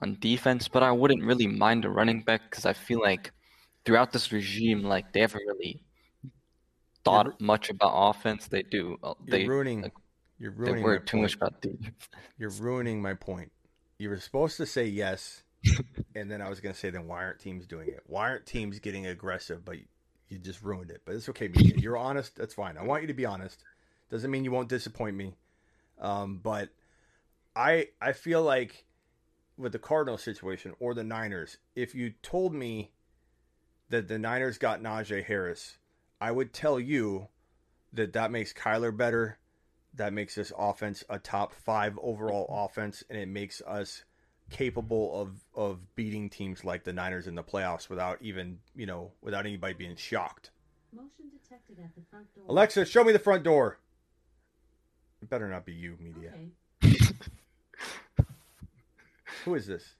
on 0.02 0.18
defense, 0.20 0.68
but 0.68 0.82
I 0.82 0.92
wouldn't 0.92 1.24
really 1.24 1.46
mind 1.46 1.84
a 1.84 1.90
running 1.90 2.22
back 2.22 2.50
because 2.50 2.66
I 2.66 2.72
feel 2.74 3.00
like 3.00 3.32
throughout 3.84 4.12
this 4.12 4.32
regime, 4.32 4.82
like 4.82 5.12
they 5.12 5.20
haven't 5.20 5.46
really 5.46 5.82
thought 7.04 7.40
much 7.40 7.70
about 7.70 7.92
offense. 8.10 8.48
They 8.48 8.62
do. 8.62 8.96
uh, 9.02 9.14
You're 9.24 9.38
They 9.38 9.44
ruining. 9.44 9.82
like, 9.82 9.94
you're 10.38 10.52
they 10.64 10.72
ruining. 10.72 10.82
worry 10.82 10.98
my 10.98 11.04
too 11.06 11.18
much 11.18 11.38
point. 11.38 11.52
about 11.52 11.62
defense. 11.62 12.08
You're 12.38 12.50
ruining 12.50 13.02
my 13.02 13.14
point. 13.14 13.52
You 13.98 14.10
were 14.10 14.20
supposed 14.20 14.56
to 14.58 14.66
say 14.66 14.86
yes, 14.86 15.42
and 16.14 16.30
then 16.30 16.40
I 16.40 16.48
was 16.48 16.60
going 16.60 16.74
to 16.74 16.78
say, 16.78 16.90
then 16.90 17.06
why 17.06 17.24
aren't 17.24 17.40
teams 17.40 17.66
doing 17.66 17.88
it? 17.88 18.02
Why 18.06 18.30
aren't 18.30 18.46
teams 18.46 18.78
getting 18.78 19.06
aggressive? 19.06 19.64
But 19.64 19.76
you 20.28 20.38
just 20.38 20.62
ruined 20.62 20.90
it. 20.90 21.02
But 21.04 21.14
it's 21.14 21.28
okay, 21.30 21.48
Mika. 21.48 21.80
You're 21.80 21.96
honest. 21.96 22.36
That's 22.36 22.54
fine. 22.54 22.76
I 22.76 22.84
want 22.84 23.02
you 23.02 23.08
to 23.08 23.14
be 23.14 23.26
honest. 23.26 23.62
Doesn't 24.10 24.30
mean 24.30 24.44
you 24.44 24.50
won't 24.50 24.68
disappoint 24.68 25.16
me. 25.16 25.36
Um, 26.00 26.40
but 26.42 26.70
I 27.54 27.88
I 28.00 28.12
feel 28.12 28.42
like 28.42 28.84
with 29.56 29.72
the 29.72 29.78
Cardinals 29.78 30.22
situation 30.22 30.74
or 30.78 30.94
the 30.94 31.04
Niners, 31.04 31.56
if 31.74 31.94
you 31.94 32.12
told 32.22 32.52
me 32.52 32.92
that 33.88 34.08
the 34.08 34.18
Niners 34.18 34.58
got 34.58 34.82
Najee 34.82 35.24
Harris, 35.24 35.78
I 36.20 36.32
would 36.32 36.52
tell 36.52 36.78
you 36.78 37.28
that 37.92 38.12
that 38.12 38.30
makes 38.30 38.52
Kyler 38.52 38.94
better. 38.94 39.38
That 39.94 40.12
makes 40.12 40.34
this 40.34 40.52
offense 40.58 41.04
a 41.08 41.18
top 41.18 41.54
five 41.54 41.98
overall 42.02 42.46
offense, 42.50 43.02
and 43.08 43.18
it 43.18 43.28
makes 43.28 43.62
us 43.62 44.04
capable 44.50 45.20
of 45.20 45.44
of 45.54 45.94
beating 45.96 46.30
teams 46.30 46.64
like 46.64 46.84
the 46.84 46.92
Niners 46.92 47.26
in 47.26 47.34
the 47.34 47.42
playoffs 47.42 47.88
without 47.88 48.18
even 48.20 48.58
you 48.74 48.86
know 48.86 49.12
without 49.20 49.46
anybody 49.46 49.74
being 49.74 49.96
shocked. 49.96 50.50
Motion 50.92 51.30
detected 51.30 51.78
at 51.82 51.94
the 51.94 52.02
front 52.10 52.32
door. 52.34 52.44
Alexa, 52.48 52.84
show 52.86 53.04
me 53.04 53.12
the 53.12 53.18
front 53.18 53.42
door. 53.42 53.78
It 55.22 55.28
better 55.28 55.48
not 55.48 55.64
be 55.64 55.72
you, 55.72 55.96
media. 56.00 56.32
Okay. 56.84 56.98
Who 59.44 59.54
is 59.54 59.66
this? 59.66 59.94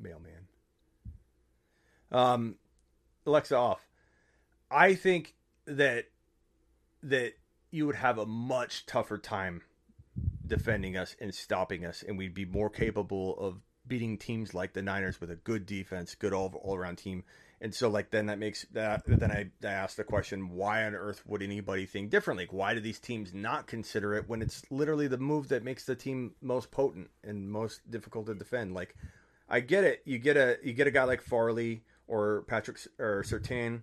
Mailman. 0.00 0.48
Um, 2.12 2.56
Alexa 3.26 3.56
off. 3.56 3.86
I 4.70 4.94
think 4.94 5.34
that 5.66 6.06
that 7.02 7.34
you 7.70 7.86
would 7.86 7.96
have 7.96 8.18
a 8.18 8.26
much 8.26 8.86
tougher 8.86 9.18
time 9.18 9.62
defending 10.46 10.96
us 10.96 11.16
and 11.20 11.34
stopping 11.34 11.84
us, 11.84 12.04
and 12.06 12.18
we'd 12.18 12.34
be 12.34 12.44
more 12.44 12.70
capable 12.70 13.38
of 13.38 13.60
beating 13.86 14.16
teams 14.16 14.54
like 14.54 14.72
the 14.72 14.82
Niners 14.82 15.20
with 15.20 15.30
a 15.30 15.36
good 15.36 15.66
defense, 15.66 16.14
good 16.14 16.32
all 16.32 16.54
all 16.62 16.74
around 16.74 16.96
team. 16.96 17.24
And 17.60 17.74
so, 17.74 17.88
like, 17.88 18.10
then 18.10 18.26
that 18.26 18.38
makes 18.38 18.66
that. 18.72 19.04
Then 19.06 19.30
I, 19.30 19.50
I 19.66 19.70
ask 19.70 19.96
the 19.96 20.04
question: 20.04 20.50
Why 20.50 20.84
on 20.84 20.94
earth 20.94 21.22
would 21.26 21.42
anybody 21.42 21.86
think 21.86 22.10
differently? 22.10 22.46
Why 22.50 22.74
do 22.74 22.80
these 22.80 22.98
teams 22.98 23.32
not 23.32 23.66
consider 23.66 24.14
it 24.14 24.28
when 24.28 24.42
it's 24.42 24.62
literally 24.70 25.08
the 25.08 25.18
move 25.18 25.48
that 25.48 25.64
makes 25.64 25.84
the 25.84 25.94
team 25.94 26.34
most 26.42 26.70
potent 26.70 27.10
and 27.22 27.50
most 27.50 27.90
difficult 27.90 28.26
to 28.26 28.34
defend? 28.34 28.74
Like, 28.74 28.94
I 29.48 29.60
get 29.60 29.84
it. 29.84 30.02
You 30.04 30.18
get 30.18 30.36
a 30.36 30.58
you 30.62 30.72
get 30.72 30.86
a 30.86 30.90
guy 30.90 31.04
like 31.04 31.22
Farley 31.22 31.84
or 32.06 32.44
Patrick 32.48 32.78
or 32.98 33.22
Surtain, 33.22 33.82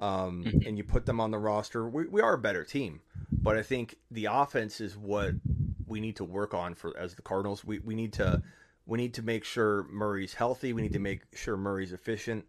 um, 0.00 0.44
and 0.66 0.76
you 0.76 0.84
put 0.84 1.06
them 1.06 1.20
on 1.20 1.30
the 1.30 1.38
roster. 1.38 1.88
We, 1.88 2.06
we 2.08 2.20
are 2.20 2.34
a 2.34 2.38
better 2.38 2.64
team, 2.64 3.00
but 3.30 3.56
I 3.56 3.62
think 3.62 3.96
the 4.10 4.26
offense 4.26 4.80
is 4.80 4.96
what 4.96 5.34
we 5.86 6.00
need 6.00 6.16
to 6.16 6.24
work 6.24 6.54
on 6.54 6.74
for 6.74 6.96
as 6.96 7.14
the 7.14 7.22
Cardinals. 7.22 7.64
We 7.64 7.78
we 7.80 7.94
need 7.94 8.12
to 8.14 8.42
we 8.86 8.98
need 8.98 9.14
to 9.14 9.22
make 9.22 9.44
sure 9.44 9.84
Murray's 9.90 10.34
healthy. 10.34 10.72
We 10.72 10.82
need 10.82 10.92
to 10.94 10.98
make 10.98 11.22
sure 11.34 11.56
Murray's 11.56 11.92
efficient. 11.92 12.44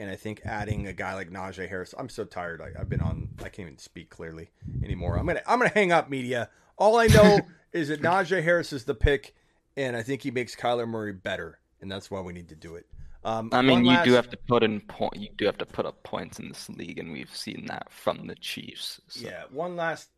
And 0.00 0.08
I 0.10 0.14
think 0.16 0.42
adding 0.44 0.86
a 0.86 0.92
guy 0.92 1.14
like 1.14 1.30
Najee 1.30 1.68
Harris, 1.68 1.92
I'm 1.98 2.08
so 2.08 2.24
tired. 2.24 2.60
I, 2.62 2.78
I've 2.80 2.88
been 2.88 3.00
on. 3.00 3.30
I 3.40 3.48
can't 3.48 3.66
even 3.66 3.78
speak 3.78 4.10
clearly 4.10 4.50
anymore. 4.84 5.18
I'm 5.18 5.26
gonna 5.26 5.42
I'm 5.46 5.58
gonna 5.58 5.72
hang 5.74 5.90
up 5.92 6.08
media. 6.08 6.50
All 6.76 6.96
I 6.98 7.06
know 7.08 7.40
is 7.72 7.88
that 7.88 8.00
Najee 8.02 8.42
Harris 8.42 8.72
is 8.72 8.84
the 8.84 8.94
pick, 8.94 9.34
and 9.76 9.96
I 9.96 10.02
think 10.02 10.22
he 10.22 10.30
makes 10.30 10.54
Kyler 10.54 10.86
Murray 10.88 11.12
better, 11.12 11.58
and 11.80 11.90
that's 11.90 12.10
why 12.10 12.20
we 12.20 12.32
need 12.32 12.48
to 12.50 12.54
do 12.54 12.76
it. 12.76 12.86
Um, 13.24 13.50
I 13.52 13.62
mean, 13.62 13.84
you 13.84 13.90
last- 13.90 14.04
do 14.04 14.12
have 14.12 14.30
to 14.30 14.36
put 14.36 14.62
in 14.62 14.80
point. 14.82 15.16
You 15.16 15.30
do 15.36 15.46
have 15.46 15.58
to 15.58 15.66
put 15.66 15.84
up 15.84 16.04
points 16.04 16.38
in 16.38 16.48
this 16.48 16.68
league, 16.68 17.00
and 17.00 17.10
we've 17.10 17.34
seen 17.34 17.66
that 17.66 17.90
from 17.90 18.28
the 18.28 18.36
Chiefs. 18.36 19.00
so- 19.08 19.26
Yeah, 19.26 19.42
one 19.50 19.74
last 19.74 20.08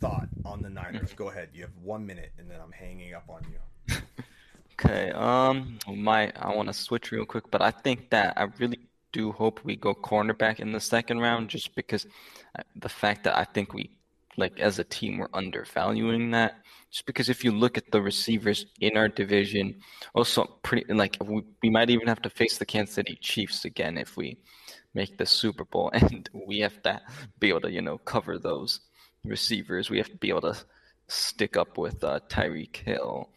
thought 0.00 0.28
on 0.44 0.62
the 0.62 0.70
Niners. 0.70 1.12
Go 1.14 1.30
ahead. 1.30 1.50
You 1.52 1.62
have 1.62 1.76
one 1.82 2.06
minute, 2.06 2.32
and 2.38 2.50
then 2.50 2.60
I'm 2.62 2.72
hanging 2.72 3.14
up 3.14 3.28
on 3.28 3.42
you. 3.50 3.96
Okay. 4.78 5.10
Um, 5.12 5.78
my 5.88 6.30
I 6.36 6.54
want 6.54 6.68
to 6.68 6.74
switch 6.74 7.10
real 7.10 7.24
quick, 7.24 7.50
but 7.50 7.62
I 7.62 7.70
think 7.70 8.10
that 8.10 8.34
I 8.36 8.42
really 8.58 8.78
do 9.10 9.32
hope 9.32 9.64
we 9.64 9.74
go 9.74 9.94
cornerback 9.94 10.60
in 10.60 10.72
the 10.72 10.80
second 10.80 11.20
round, 11.20 11.48
just 11.48 11.74
because 11.74 12.04
uh, 12.58 12.62
the 12.76 12.88
fact 12.88 13.24
that 13.24 13.38
I 13.38 13.44
think 13.44 13.72
we, 13.72 13.90
like 14.36 14.60
as 14.60 14.78
a 14.78 14.84
team, 14.84 15.16
we're 15.16 15.28
undervaluing 15.32 16.30
that. 16.32 16.56
Just 16.90 17.06
because 17.06 17.30
if 17.30 17.42
you 17.42 17.52
look 17.52 17.78
at 17.78 17.90
the 17.90 18.02
receivers 18.02 18.66
in 18.80 18.98
our 18.98 19.08
division, 19.08 19.80
also 20.14 20.44
pretty 20.62 20.92
like 20.92 21.16
we, 21.24 21.42
we 21.62 21.70
might 21.70 21.88
even 21.88 22.06
have 22.06 22.20
to 22.22 22.30
face 22.30 22.58
the 22.58 22.66
Kansas 22.66 22.94
City 22.94 23.16
Chiefs 23.22 23.64
again 23.64 23.96
if 23.96 24.18
we 24.18 24.36
make 24.92 25.16
the 25.16 25.26
Super 25.26 25.64
Bowl, 25.64 25.90
and 25.94 26.28
we 26.46 26.58
have 26.58 26.82
to 26.82 27.00
be 27.40 27.48
able 27.48 27.62
to 27.62 27.70
you 27.70 27.80
know 27.80 27.96
cover 27.96 28.38
those 28.38 28.80
receivers. 29.28 29.90
We 29.90 29.98
have 29.98 30.08
to 30.10 30.16
be 30.16 30.28
able 30.30 30.42
to 30.42 30.56
stick 31.08 31.56
up 31.56 31.78
with 31.78 32.02
uh, 32.02 32.20
Tyreek 32.28 32.76
Hill. 32.76 33.28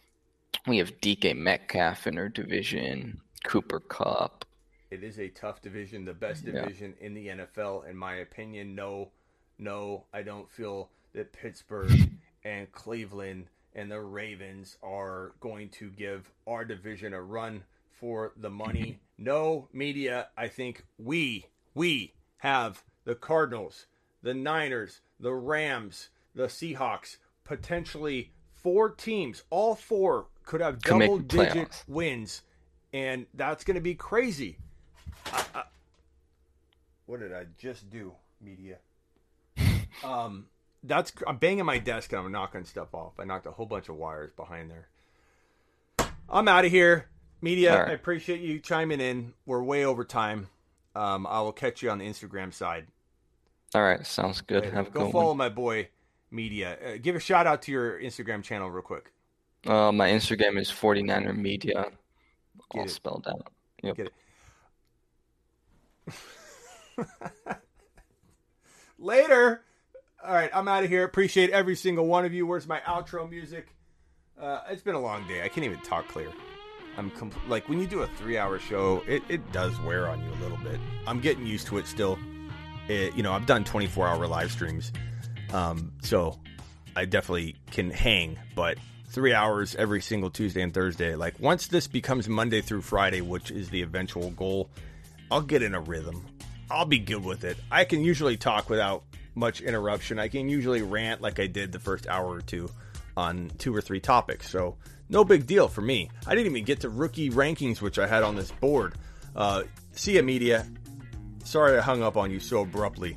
We 0.66 0.78
have 0.78 1.00
DK 1.00 1.36
Metcalf 1.36 2.06
in 2.06 2.18
our 2.18 2.28
division, 2.28 3.20
Cooper 3.44 3.80
Kupp. 3.80 4.44
It 4.90 5.04
is 5.04 5.18
a 5.18 5.28
tough 5.28 5.62
division, 5.62 6.04
the 6.04 6.14
best 6.14 6.44
Yeah. 6.44 6.52
division 6.62 6.94
in 7.00 7.14
the 7.14 7.28
NFL, 7.28 7.88
in 7.88 7.96
my 7.96 8.16
opinion. 8.16 8.74
No, 8.74 9.10
no, 9.58 10.04
I 10.12 10.22
don't 10.22 10.50
feel 10.50 10.90
that 11.14 11.32
Pittsburgh 11.32 12.10
and 12.44 12.70
Cleveland 12.72 13.46
and 13.74 13.90
the 13.90 14.00
Ravens 14.00 14.76
are 14.82 15.32
going 15.40 15.68
to 15.70 15.90
give 15.90 16.28
our 16.46 16.64
division 16.64 17.14
a 17.14 17.22
run 17.22 17.62
for 18.00 18.32
the 18.36 18.50
money. 18.50 18.98
No, 19.16 19.68
media, 19.72 20.28
I 20.36 20.48
think 20.48 20.84
we, 20.98 21.46
we 21.74 22.12
have 22.38 22.82
the 23.04 23.14
Cardinals, 23.14 23.86
the 24.22 24.34
Niners, 24.34 25.00
the 25.20 25.32
Rams, 25.32 26.08
the 26.34 26.46
Seahawks, 26.46 27.18
potentially 27.44 28.32
four 28.54 28.90
teams, 28.90 29.42
all 29.50 29.74
four 29.74 30.26
could 30.44 30.60
have 30.60 30.82
Could 30.82 31.00
double 31.00 31.18
digit 31.18 31.70
playoffs. 31.70 31.88
wins. 31.88 32.42
And 32.92 33.26
that's 33.34 33.62
going 33.62 33.76
to 33.76 33.80
be 33.80 33.94
crazy. 33.94 34.58
I, 35.32 35.44
I, 35.54 35.62
what 37.06 37.20
did 37.20 37.32
I 37.32 37.46
just 37.58 37.90
do, 37.90 38.12
media? 38.40 38.78
Um, 40.04 40.46
that's 40.82 41.12
I'm 41.26 41.36
banging 41.36 41.66
my 41.66 41.78
desk 41.78 42.12
and 42.12 42.22
I'm 42.24 42.32
knocking 42.32 42.64
stuff 42.64 42.94
off. 42.94 43.12
I 43.18 43.24
knocked 43.24 43.44
a 43.44 43.50
whole 43.50 43.66
bunch 43.66 43.90
of 43.90 43.96
wires 43.96 44.30
behind 44.34 44.70
there. 44.70 44.88
I'm 46.28 46.48
out 46.48 46.64
of 46.64 46.70
here, 46.70 47.08
media. 47.42 47.78
Right. 47.82 47.90
I 47.90 47.92
appreciate 47.92 48.40
you 48.40 48.60
chiming 48.60 49.00
in. 49.00 49.34
We're 49.44 49.62
way 49.62 49.84
over 49.84 50.04
time. 50.04 50.48
Um, 50.94 51.26
I 51.26 51.40
will 51.42 51.52
catch 51.52 51.82
you 51.82 51.90
on 51.90 51.98
the 51.98 52.06
Instagram 52.08 52.54
side. 52.54 52.86
All 53.74 53.82
right, 53.82 54.04
sounds 54.06 54.40
good. 54.40 54.64
Later. 54.64 54.74
Have 54.76 54.86
a 54.88 54.90
Go 54.90 55.04
good 55.04 55.12
follow 55.12 55.28
one. 55.28 55.36
my 55.36 55.48
boy, 55.48 55.88
media. 56.30 56.76
Uh, 56.84 56.98
give 57.00 57.14
a 57.16 57.20
shout 57.20 57.46
out 57.46 57.62
to 57.62 57.72
your 57.72 58.00
Instagram 58.00 58.42
channel 58.42 58.70
real 58.70 58.82
quick. 58.82 59.12
Uh, 59.66 59.92
my 59.92 60.08
Instagram 60.10 60.58
is 60.58 60.70
49er 60.70 61.36
Media, 61.36 61.86
all 62.70 62.88
spelled 62.88 63.28
out. 63.28 63.52
Yep. 63.82 63.96
Get 63.96 64.12
it. 66.08 67.06
Later. 68.98 69.62
All 70.26 70.34
right, 70.34 70.50
I'm 70.52 70.68
out 70.68 70.84
of 70.84 70.90
here. 70.90 71.04
Appreciate 71.04 71.50
every 71.50 71.74
single 71.76 72.06
one 72.06 72.24
of 72.26 72.34
you. 72.34 72.46
Where's 72.46 72.66
my 72.66 72.80
outro 72.80 73.28
music? 73.28 73.74
Uh, 74.38 74.60
it's 74.68 74.82
been 74.82 74.94
a 74.94 75.00
long 75.00 75.26
day. 75.26 75.42
I 75.42 75.48
can't 75.48 75.64
even 75.64 75.80
talk 75.80 76.08
clear. 76.08 76.28
I'm 76.98 77.10
compl- 77.12 77.46
like 77.48 77.68
when 77.68 77.80
you 77.80 77.86
do 77.86 78.02
a 78.02 78.06
three-hour 78.06 78.58
show, 78.58 79.02
it, 79.06 79.22
it 79.28 79.52
does 79.52 79.78
wear 79.80 80.08
on 80.08 80.22
you 80.22 80.30
a 80.30 80.40
little 80.42 80.58
bit. 80.58 80.78
I'm 81.06 81.20
getting 81.20 81.46
used 81.46 81.66
to 81.68 81.78
it 81.78 81.86
still. 81.86 82.18
It, 82.90 83.14
you 83.14 83.22
know, 83.22 83.32
I've 83.32 83.46
done 83.46 83.64
24-hour 83.64 84.26
live 84.26 84.50
streams, 84.50 84.92
um, 85.52 85.92
so 86.02 86.38
I 86.96 87.04
definitely 87.04 87.56
can 87.70 87.90
hang. 87.90 88.36
But 88.56 88.78
three 89.10 89.34
hours 89.34 89.74
every 89.74 90.00
single 90.00 90.30
Tuesday 90.30 90.62
and 90.62 90.72
Thursday. 90.72 91.14
Like 91.14 91.38
once 91.40 91.66
this 91.66 91.86
becomes 91.86 92.28
Monday 92.28 92.60
through 92.60 92.82
Friday, 92.82 93.20
which 93.20 93.50
is 93.50 93.70
the 93.70 93.82
eventual 93.82 94.30
goal, 94.30 94.70
I'll 95.30 95.42
get 95.42 95.62
in 95.62 95.74
a 95.74 95.80
rhythm. 95.80 96.24
I'll 96.70 96.84
be 96.84 96.98
good 96.98 97.24
with 97.24 97.44
it. 97.44 97.56
I 97.70 97.84
can 97.84 98.02
usually 98.02 98.36
talk 98.36 98.70
without 98.70 99.04
much 99.34 99.60
interruption. 99.60 100.18
I 100.18 100.28
can 100.28 100.48
usually 100.48 100.82
rant 100.82 101.20
like 101.20 101.40
I 101.40 101.46
did 101.46 101.72
the 101.72 101.80
first 101.80 102.06
hour 102.06 102.28
or 102.28 102.40
two 102.40 102.70
on 103.16 103.50
two 103.58 103.74
or 103.74 103.80
three 103.80 104.00
topics. 104.00 104.48
So 104.48 104.76
no 105.08 105.24
big 105.24 105.46
deal 105.46 105.66
for 105.66 105.80
me. 105.80 106.10
I 106.26 106.34
didn't 106.34 106.52
even 106.52 106.64
get 106.64 106.80
to 106.80 106.88
rookie 106.88 107.30
rankings, 107.30 107.80
which 107.80 107.98
I 107.98 108.06
had 108.06 108.22
on 108.22 108.36
this 108.36 108.50
board. 108.52 108.94
Uh, 109.34 109.64
see 109.92 110.14
ya, 110.14 110.22
media. 110.22 110.66
Sorry 111.44 111.76
I 111.76 111.80
hung 111.80 112.02
up 112.02 112.16
on 112.16 112.30
you 112.30 112.40
so 112.40 112.62
abruptly. 112.62 113.16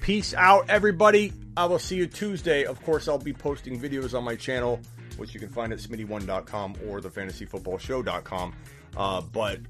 Peace 0.00 0.34
out, 0.34 0.68
everybody. 0.68 1.32
I 1.56 1.66
will 1.66 1.78
see 1.78 1.96
you 1.96 2.06
Tuesday. 2.06 2.64
Of 2.64 2.82
course, 2.82 3.08
I'll 3.08 3.18
be 3.18 3.32
posting 3.32 3.80
videos 3.80 4.16
on 4.16 4.24
my 4.24 4.34
channel, 4.34 4.80
which 5.16 5.34
you 5.34 5.40
can 5.40 5.50
find 5.50 5.72
at 5.72 5.78
smitty1.com 5.78 6.76
or 6.88 7.00
thefantasyfootballshow.com. 7.00 8.54
Uh, 8.96 9.20
but 9.20 9.60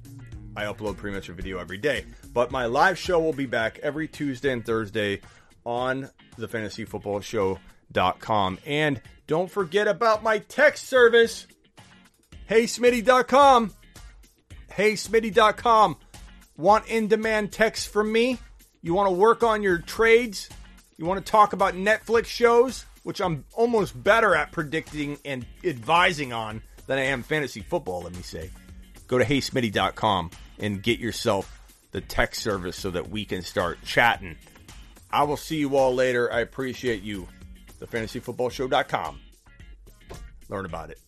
I 0.56 0.64
upload 0.64 0.96
pretty 0.96 1.14
much 1.14 1.28
a 1.28 1.32
video 1.32 1.58
every 1.58 1.78
day. 1.78 2.04
But 2.32 2.50
my 2.50 2.66
live 2.66 2.98
show 2.98 3.20
will 3.20 3.32
be 3.32 3.46
back 3.46 3.78
every 3.82 4.08
Tuesday 4.08 4.52
and 4.52 4.64
Thursday 4.64 5.20
on 5.64 6.10
thefantasyfootballshow.com. 6.38 8.58
And 8.66 9.00
don't 9.26 9.50
forget 9.50 9.88
about 9.88 10.22
my 10.22 10.38
text 10.38 10.86
service, 10.86 11.46
heysmitty.com. 12.48 13.74
Heysmitty.com. 14.70 15.96
Want 16.60 16.88
in 16.88 17.08
demand 17.08 17.52
text 17.52 17.88
from 17.88 18.12
me? 18.12 18.36
You 18.82 18.92
want 18.92 19.06
to 19.06 19.14
work 19.14 19.42
on 19.42 19.62
your 19.62 19.78
trades? 19.78 20.50
You 20.98 21.06
want 21.06 21.24
to 21.24 21.32
talk 21.32 21.54
about 21.54 21.72
Netflix 21.72 22.26
shows, 22.26 22.84
which 23.02 23.22
I'm 23.22 23.46
almost 23.54 24.00
better 24.04 24.34
at 24.34 24.52
predicting 24.52 25.16
and 25.24 25.46
advising 25.64 26.34
on 26.34 26.60
than 26.86 26.98
I 26.98 27.04
am 27.04 27.22
fantasy 27.22 27.62
football, 27.62 28.02
let 28.02 28.14
me 28.14 28.20
say. 28.20 28.50
Go 29.06 29.16
to 29.16 29.24
heysmitty.com 29.24 30.32
and 30.58 30.82
get 30.82 30.98
yourself 30.98 31.50
the 31.92 32.02
text 32.02 32.42
service 32.42 32.76
so 32.76 32.90
that 32.90 33.08
we 33.08 33.24
can 33.24 33.40
start 33.40 33.78
chatting. 33.82 34.36
I 35.10 35.22
will 35.22 35.38
see 35.38 35.56
you 35.56 35.78
all 35.78 35.94
later. 35.94 36.30
I 36.30 36.40
appreciate 36.40 37.02
you. 37.02 37.26
TheFantasyFootballShow.com. 37.80 39.18
Learn 40.50 40.66
about 40.66 40.90
it. 40.90 40.98